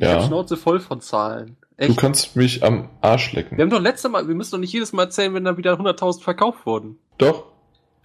Ich 0.00 0.06
hab 0.08 0.20
Ja. 0.20 0.26
Schnauze 0.26 0.56
voll 0.56 0.80
von 0.80 1.00
Zahlen. 1.00 1.56
Du 1.76 1.84
Echt. 1.86 1.96
kannst 1.98 2.36
mich 2.36 2.62
am 2.62 2.88
Arsch 3.00 3.32
Wir 3.32 3.42
lecken. 3.42 3.58
haben 3.60 3.70
doch 3.70 3.80
letztes 3.80 4.10
Mal, 4.10 4.26
wir 4.28 4.34
müssen 4.34 4.52
doch 4.52 4.58
nicht 4.58 4.72
jedes 4.72 4.92
Mal 4.92 5.04
erzählen, 5.04 5.32
wenn 5.34 5.44
da 5.44 5.56
wieder 5.56 5.74
100.000 5.78 6.22
verkauft 6.22 6.64
wurden. 6.66 6.98
Doch. 7.18 7.46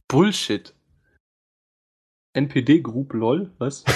Bullshit. 0.07 0.73
NPD 2.33 2.81
Group, 2.81 3.13
lol, 3.13 3.51
was? 3.57 3.83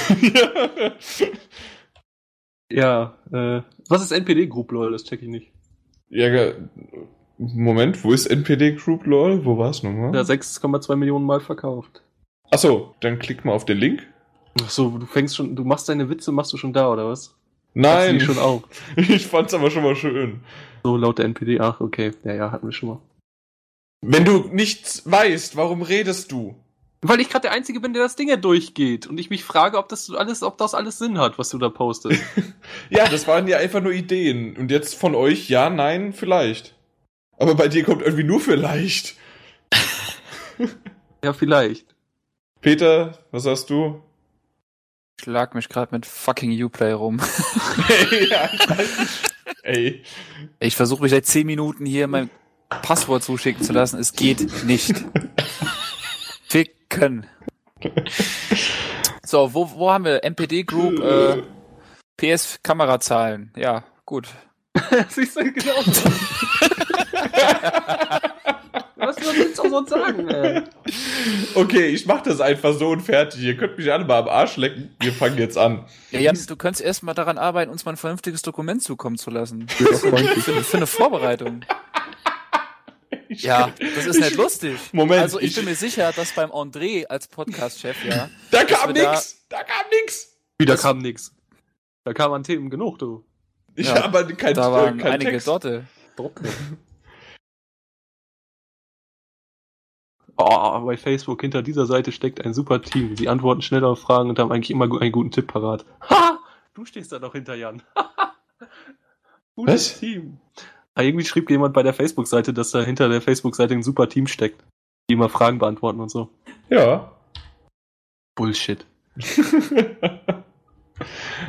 Ja, 2.71 3.17
äh, 3.31 3.61
was 3.87 4.03
ist 4.03 4.11
NPD 4.11 4.45
Group, 4.47 4.71
lol, 4.71 4.91
das 4.91 5.03
check 5.03 5.21
ich 5.23 5.27
nicht. 5.27 5.51
ja, 6.09 6.51
Moment, 7.39 8.03
wo 8.03 8.11
ist 8.11 8.27
NPD 8.27 8.73
Group 8.75 9.05
LOL? 9.05 9.45
Wo 9.45 9.57
war's 9.57 9.81
nochmal? 9.81 10.13
Ja, 10.13 10.21
6,2 10.21 10.95
Millionen 10.97 11.25
Mal 11.25 11.39
verkauft. 11.39 12.03
Achso, 12.51 12.93
dann 12.99 13.17
klick 13.17 13.45
mal 13.45 13.53
auf 13.53 13.63
den 13.65 13.77
Link. 13.77 14.05
Ach 14.61 14.69
so, 14.69 14.97
du 14.97 15.05
fängst 15.05 15.37
schon, 15.37 15.55
du 15.55 15.63
machst 15.63 15.87
deine 15.87 16.09
Witze, 16.09 16.31
machst 16.33 16.51
du 16.53 16.57
schon 16.57 16.73
da, 16.73 16.91
oder 16.91 17.07
was? 17.07 17.38
Nein, 17.79 18.19
die 18.19 18.25
schon 18.25 18.37
auch. 18.37 18.63
ich 18.95 19.25
fand's 19.27 19.53
aber 19.53 19.71
schon 19.71 19.83
mal 19.83 19.95
schön. 19.95 20.41
So 20.83 20.97
laut 20.97 21.17
der 21.17 21.25
NPD, 21.25 21.59
ach, 21.59 21.79
okay. 21.79 22.11
Ja, 22.23 22.33
ja, 22.33 22.51
hatten 22.51 22.67
wir 22.67 22.73
schon 22.73 22.89
mal. 22.89 23.01
Wenn 24.01 24.25
du 24.25 24.49
nichts 24.51 25.09
weißt, 25.09 25.55
warum 25.55 25.81
redest 25.81 26.31
du? 26.31 26.55
Weil 27.01 27.21
ich 27.21 27.29
gerade 27.29 27.43
der 27.43 27.51
Einzige 27.53 27.79
bin, 27.79 27.93
der 27.93 28.03
das 28.03 28.17
Ding 28.17 28.27
ja 28.27 28.35
durchgeht 28.35 29.07
und 29.07 29.17
ich 29.17 29.29
mich 29.29 29.45
frage, 29.45 29.77
ob 29.77 29.87
das 29.87 30.09
alles, 30.11 30.43
ob 30.43 30.57
das 30.57 30.73
alles 30.73 30.97
Sinn 30.97 31.17
hat, 31.17 31.39
was 31.39 31.49
du 31.49 31.57
da 31.57 31.69
postest. 31.69 32.21
Ja, 32.89 33.07
das 33.07 33.27
waren 33.27 33.47
ja 33.47 33.57
einfach 33.57 33.81
nur 33.81 33.93
Ideen. 33.93 34.57
Und 34.57 34.69
jetzt 34.69 34.95
von 34.95 35.15
euch, 35.15 35.49
ja, 35.49 35.69
nein, 35.69 36.11
vielleicht. 36.13 36.75
Aber 37.37 37.55
bei 37.55 37.67
dir 37.67 37.83
kommt 37.83 38.01
irgendwie 38.01 38.23
nur 38.23 38.39
vielleicht. 38.39 39.15
ja, 41.23 41.33
vielleicht. 41.33 41.95
Peter, 42.61 43.17
was 43.31 43.45
hast 43.45 43.69
du? 43.69 44.01
Ich 45.19 45.23
schlag 45.23 45.53
mich 45.53 45.67
gerade 45.67 45.93
mit 45.93 46.05
fucking 46.05 46.63
Uplay 46.63 46.93
rum. 46.93 47.19
Ey, 47.89 48.29
ja, 48.29 48.49
ich 48.53 48.69
weiß 48.69 48.99
nicht. 48.99 49.33
Ey. 49.63 50.03
Ich 50.61 50.77
versuche 50.77 51.03
mich 51.03 51.11
seit 51.11 51.25
10 51.25 51.45
Minuten 51.45 51.85
hier 51.85 52.07
mein 52.07 52.29
Passwort 52.69 53.21
zuschicken 53.21 53.61
zu 53.61 53.73
lassen. 53.73 53.99
Es 53.99 54.13
geht 54.13 54.63
nicht. 54.63 55.03
Ficken. 56.47 57.25
So, 59.25 59.53
wo, 59.53 59.69
wo 59.71 59.91
haben 59.91 60.05
wir? 60.05 60.23
MPD 60.23 60.63
Group, 60.63 61.01
äh, 61.01 61.43
PS 62.15 62.59
Kamerazahlen. 62.63 63.51
Ja, 63.57 63.83
gut. 64.05 64.29
Siehst 65.09 65.35
du, 65.35 65.51
genau. 65.51 65.83
was 68.99 69.15
willst 69.17 69.57
du 69.57 69.63
auch 69.63 69.69
sonst 69.69 69.89
sagen, 69.89 70.27
ey? 70.29 70.61
Okay, 71.55 71.87
ich 71.87 72.05
mach 72.05 72.21
das 72.21 72.39
einfach 72.41 72.73
so 72.73 72.89
und 72.89 73.01
fertig. 73.01 73.41
Ihr 73.41 73.57
könnt 73.57 73.77
mich 73.77 73.91
alle 73.91 74.05
mal 74.05 74.19
am 74.19 74.27
Arsch 74.29 74.57
lecken. 74.57 74.95
Wir 74.99 75.11
fangen 75.13 75.37
jetzt 75.37 75.57
an. 75.57 75.85
Ja, 76.11 76.19
Jan, 76.19 76.37
du 76.47 76.55
könntest 76.55 76.83
erst 76.83 77.03
mal 77.03 77.13
daran 77.13 77.37
arbeiten, 77.37 77.71
uns 77.71 77.85
mal 77.85 77.91
ein 77.91 77.97
vernünftiges 77.97 78.41
Dokument 78.41 78.83
zukommen 78.83 79.17
zu 79.17 79.29
lassen. 79.29 79.67
Für, 79.69 79.93
für 80.63 80.77
eine 80.77 80.87
Vorbereitung. 80.87 81.61
Ja, 83.29 83.71
das 83.95 84.05
ist 84.05 84.19
nicht 84.19 84.35
lustig. 84.35 84.75
Moment, 84.91 85.21
Also 85.21 85.39
ich 85.39 85.47
ich- 85.51 85.55
bin 85.55 85.65
mir 85.65 85.75
sicher, 85.75 86.11
dass 86.15 86.31
beim 86.33 86.51
André 86.51 87.05
als 87.07 87.27
Podcast-Chef, 87.27 88.03
ja, 88.05 88.29
Da 88.51 88.63
kam 88.63 88.93
wir 88.93 89.03
da- 89.03 89.11
nix. 89.11 89.45
Da, 89.49 89.57
kam 89.63 89.85
nix. 90.01 90.35
Wieder 90.57 90.73
Das- 90.73 90.81
kam 90.81 90.97
nix. 90.99 91.35
Da 92.03 92.13
kam 92.13 92.31
an 92.33 92.43
Themen 92.43 92.69
genug, 92.69 92.97
du. 92.99 93.23
Ich 93.75 93.87
Ja, 93.87 94.03
habe 94.03 94.33
kein, 94.35 94.53
da 94.55 94.71
waren 94.71 94.99
äh, 94.99 95.03
kein 95.03 95.11
einige 95.13 95.31
Text. 95.31 95.47
Dotte. 95.47 95.85
Oh, 100.41 100.79
bei 100.85 100.95
Facebook 100.95 101.41
hinter 101.41 101.61
dieser 101.61 101.85
Seite 101.85 102.13
steckt 102.13 102.45
ein 102.45 102.53
super 102.53 102.81
Team. 102.81 103.17
Sie 103.17 103.27
antworten 103.27 103.61
schnell 103.61 103.83
auf 103.83 103.99
Fragen 103.99 104.29
und 104.29 104.39
haben 104.39 104.53
eigentlich 104.53 104.71
immer 104.71 104.85
einen 104.85 105.11
guten 105.11 105.31
Tipp 105.31 105.47
parat. 105.47 105.85
Ha! 106.09 106.39
Du 106.73 106.85
stehst 106.85 107.11
da 107.11 107.19
doch 107.19 107.33
hinter 107.33 107.55
Jan. 107.55 107.81
Gutes 109.57 109.91
Was? 109.91 109.99
Team. 109.99 110.39
Ah, 110.95 111.01
irgendwie 111.01 111.25
schrieb 111.25 111.49
jemand 111.49 111.73
bei 111.73 111.83
der 111.83 111.93
Facebook-Seite, 111.93 112.53
dass 112.53 112.71
da 112.71 112.81
hinter 112.81 113.09
der 113.09 113.19
Facebook-Seite 113.21 113.73
ein 113.73 113.83
super 113.83 114.07
Team 114.07 114.27
steckt. 114.27 114.63
Die 115.09 115.15
immer 115.15 115.27
Fragen 115.27 115.59
beantworten 115.59 115.99
und 115.99 116.09
so. 116.09 116.29
Ja. 116.69 117.11
Bullshit. 118.35 118.85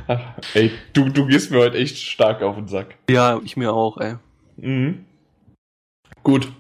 Ach, 0.09 0.21
ey, 0.55 0.73
du, 0.95 1.11
du 1.11 1.27
gehst 1.27 1.53
mir 1.53 1.59
heute 1.59 1.79
echt 1.79 1.97
stark 1.99 2.43
auf 2.43 2.57
den 2.57 2.67
Sack. 2.67 2.97
Ja, 3.09 3.41
ich 3.45 3.57
mir 3.57 3.73
auch, 3.73 3.99
ey. 3.99 4.17
Mhm. 4.57 5.05
Gut, 6.25 6.51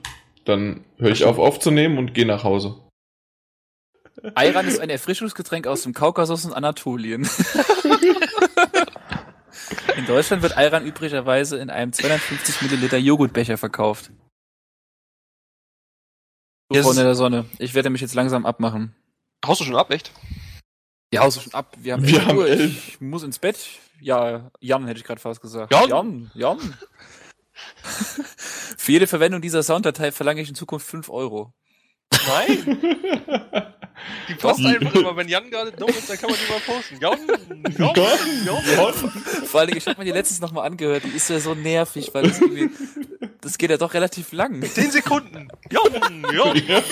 dann 0.45 0.85
höre 0.99 1.11
ich 1.13 1.25
auf 1.25 1.39
aufzunehmen 1.39 1.99
und 1.99 2.15
gehe 2.15 2.27
nach 2.27 2.45
Hause. 2.45 2.81
Ayran 4.35 4.67
ist 4.67 4.81
ein 4.81 4.91
Erfrischungsgetränk 4.91 5.67
aus 5.67 5.83
dem 5.83 5.95
Kaukasus 5.95 6.45
und 6.45 6.53
Anatolien. 6.53 7.29
In 9.97 10.07
Deutschland 10.07 10.43
wird 10.43 10.57
Ayran 10.57 10.85
üblicherweise 10.87 11.59
in 11.59 11.69
einem 11.71 11.93
250 11.93 12.63
Milliliter 12.63 12.97
Joghurtbecher 12.97 13.57
verkauft. 13.59 14.11
So, 16.71 16.77
Yes. 16.77 16.87
Freunde 16.87 17.03
der 17.03 17.15
Sonne. 17.15 17.45
Ich 17.59 17.75
werde 17.75 17.91
mich 17.91 18.01
jetzt 18.01 18.15
langsam 18.15 18.47
abmachen. 18.47 18.95
Haust 19.45 19.61
du 19.61 19.65
schon 19.65 19.77
ab, 19.77 19.91
echt? 19.91 20.13
Ja, 21.13 21.23
haust 21.23 21.37
du 21.39 21.41
schon 21.43 21.55
ab. 21.55 21.77
Wir 21.79 21.95
haben, 21.95 22.07
Wir 22.07 22.15
11 22.19 22.27
haben 22.27 22.39
Uhr. 22.39 22.49
elf. 22.49 22.89
Ich 22.89 23.01
muss 23.01 23.23
ins 23.25 23.39
Bett. 23.39 23.59
Ja, 24.01 24.51
Jan 24.61 24.87
hätte 24.87 24.99
ich 24.99 25.05
gerade 25.05 25.21
fast 25.21 25.41
gesagt. 25.41 25.73
Jan? 25.73 25.89
Jan, 25.89 26.31
Jan. 26.35 26.59
Für 28.77 28.93
jede 28.93 29.07
Verwendung 29.07 29.41
dieser 29.41 29.63
Sounddatei 29.63 30.13
verlange 30.13 30.41
ich 30.41 30.49
in 30.49 30.55
Zukunft 30.55 30.87
5 30.87 31.09
Euro. 31.11 31.53
Nein. 32.27 32.79
Die 34.29 34.35
posten 34.35 34.67
einfach 34.67 34.95
immer, 34.95 35.17
wenn 35.17 35.29
Jan 35.29 35.51
gerade 35.51 35.73
dumm 35.73 35.91
ist, 35.91 36.09
dann 36.09 36.17
kann 36.17 36.31
man 36.31 36.39
die 36.39 36.51
mal 36.51 36.61
posten. 36.61 36.99
Jan, 37.01 37.19
Jan, 37.79 38.65
Jan. 38.77 38.95
Vor 39.45 39.61
allen 39.61 39.67
Dingen, 39.69 39.79
ich 39.79 39.87
habe 39.87 39.99
mir 39.99 40.05
die 40.07 40.13
letztens 40.13 40.41
nochmal 40.41 40.67
angehört, 40.67 41.05
die 41.05 41.11
ist 41.11 41.29
ja 41.29 41.39
so 41.39 41.55
nervig, 41.55 42.11
weil 42.15 42.23
das 42.23 42.41
irgendwie, 42.41 42.71
das 43.43 43.59
geht 43.59 43.71
ja 43.71 43.77
doch 43.77 43.93
relativ 43.93 44.33
lang. 44.33 44.63
Zehn 44.63 44.91
Sekunden. 44.91 45.49
Jan, 45.71 46.23
Jan, 46.33 46.57
Jan. 46.67 46.85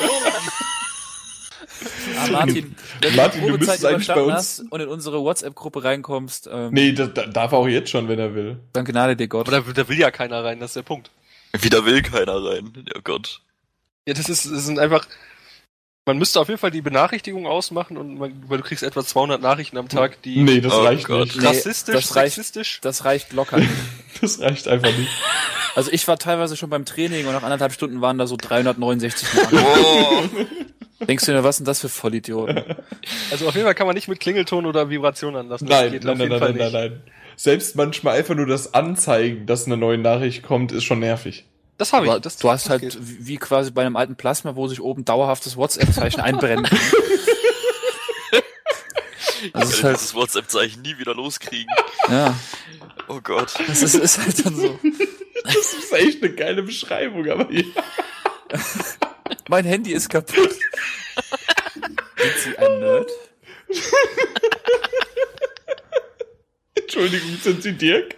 Ah, 2.19 2.27
Martin, 2.33 2.75
wenn 3.03 3.17
Martin, 3.17 3.41
du 3.43 3.49
du 3.53 3.59
müsstest 3.59 3.85
eigentlich 3.87 4.09
bei 4.09 4.21
uns- 4.23 4.33
hast 4.35 4.61
und 4.71 4.81
in 4.81 4.89
unsere 4.89 5.21
WhatsApp-Gruppe 5.21 5.85
reinkommst, 5.85 6.49
ähm, 6.53 6.73
Nee, 6.73 6.93
das, 6.93 7.11
das 7.15 7.27
darf 7.33 7.53
er 7.53 7.59
auch 7.59 7.69
jetzt 7.69 7.91
schon, 7.91 8.09
wenn 8.09 8.19
er 8.19 8.35
will. 8.35 8.59
dann 8.73 8.85
gnade 8.85 9.17
dir 9.17 9.29
Gott. 9.29 9.49
Aber 9.49 9.61
da, 9.63 9.73
da 9.83 9.89
will 9.89 9.99
ja 9.99 10.11
keiner 10.11 10.43
rein, 10.45 10.61
das 10.61 10.71
ist 10.71 10.77
der 10.77 10.83
Punkt. 10.83 11.11
Wieder 11.61 11.85
will 11.85 12.03
keiner 12.03 12.45
rein. 12.45 12.73
Ja 12.95 13.01
Gott. 13.03 13.41
Ja, 14.07 14.15
das 14.15 14.29
ist, 14.29 14.45
das 14.51 14.65
sind 14.67 14.79
einfach, 14.79 15.07
man 16.07 16.17
müsste 16.19 16.41
auf 16.41 16.49
jeden 16.49 16.59
Fall 16.61 16.71
die 16.71 16.81
Benachrichtigung 16.83 17.47
ausmachen 17.47 17.97
und 17.99 18.19
man, 18.19 18.43
weil 18.49 18.59
du 18.59 18.65
kriegst 18.65 18.83
etwa 18.83 19.05
200 19.05 19.41
Nachrichten 19.43 19.77
am 19.77 19.89
Tag, 19.89 20.23
die 20.23 20.43
Nee, 20.43 20.61
das 20.61 20.73
Oh 20.73 20.83
reicht 20.83 21.07
Gott. 21.07 21.27
nicht. 21.27 21.41
Nee, 21.41 21.47
rassistisch, 21.47 21.95
das 21.95 22.17
reicht. 22.17 22.35
sexistisch. 22.37 22.81
Das 22.83 23.05
reicht 23.05 23.33
locker. 23.33 23.61
Das 24.21 24.41
reicht 24.41 24.67
einfach 24.67 24.91
nicht. 24.99 25.11
Also 25.77 25.93
ich 25.93 26.09
war 26.09 26.19
teilweise 26.19 26.57
schon 26.57 26.69
beim 26.71 26.85
Training 26.85 27.27
und 27.29 27.35
nach 27.35 27.45
anderthalb 27.45 27.73
Stunden 27.73 28.01
waren 28.01 28.19
da 28.19 28.27
so 28.27 28.37
369 28.37 29.29
Nachrichten. 29.33 29.59
Oh, 29.65 30.23
Denkst 31.01 31.25
du 31.27 31.33
dir, 31.33 31.45
was 31.45 31.57
sind 31.59 31.69
das 31.69 31.81
für 31.81 31.89
Vollidioten? 31.89 32.65
Also 33.31 33.47
auf 33.49 33.55
jeden 33.55 33.67
Fall 33.67 33.75
kann 33.75 33.87
man 33.87 33.95
nicht 33.95 34.09
mit 34.09 34.21
Klingelton 34.21 34.67
oder 34.67 34.89
Vibration 34.91 35.37
anlassen. 35.37 35.69
Nein, 35.69 35.93
geht 35.93 36.05
nein, 36.05 36.13
auf 36.15 36.19
nein, 36.19 36.29
jeden 36.29 36.31
nein, 36.31 36.41
Fall 36.41 36.53
nein, 36.59 36.73
nein, 36.73 36.91
nicht. 36.93 37.03
nein. 37.05 37.13
Selbst 37.37 37.77
manchmal 37.77 38.19
einfach 38.19 38.35
nur 38.35 38.47
das 38.47 38.75
Anzeigen, 38.75 39.47
dass 39.47 39.67
eine 39.67 39.77
neue 39.77 39.99
Nachricht 39.99 40.43
kommt, 40.43 40.73
ist 40.73 40.85
schon 40.85 40.99
nervig. 41.01 41.45
Das 41.77 41.93
habe 41.93 42.07
ich. 42.07 42.13
Das, 42.23 42.37
du 42.39 42.51
hast 42.51 42.65
das 42.65 42.71
halt 42.71 42.81
geht. 42.83 42.99
wie 43.01 43.37
quasi 43.37 43.71
bei 43.71 43.83
einem 43.83 43.95
alten 43.97 44.17
Plasma, 44.17 44.57
wo 44.57 44.67
sich 44.67 44.81
oben 44.81 45.05
dauerhaftes 45.05 45.57
WhatsApp-Zeichen 45.57 46.21
einbrennt. 46.21 46.69
Ich 49.41 49.53
Das 49.53 49.69
ist 49.71 49.77
werde 49.77 49.85
halt, 49.89 49.97
dieses 49.99 50.15
WhatsApp-Zeichen 50.15 50.83
nie 50.83 50.99
wieder 50.99 51.15
loskriegen. 51.15 51.73
ja, 52.11 52.35
Oh 53.07 53.21
Gott. 53.23 53.55
das 53.69 53.83
ist, 53.83 53.95
ist 53.95 54.19
halt 54.19 54.45
dann 54.45 54.57
so. 54.57 54.79
Das 55.45 55.55
ist 55.75 55.93
echt 55.93 56.23
eine 56.25 56.35
geile 56.35 56.63
Beschreibung, 56.65 57.29
aber 57.31 57.47
ja. 57.53 57.63
Mein 59.49 59.65
Handy 59.65 59.93
ist 59.93 60.09
kaputt. 60.09 60.51
Sind 62.17 62.39
Sie 62.45 62.59
ein 62.59 62.81
Nerd? 62.81 63.11
Entschuldigung, 66.75 67.39
sind 67.43 67.63
Sie 67.63 67.73
Dirk? 67.73 68.17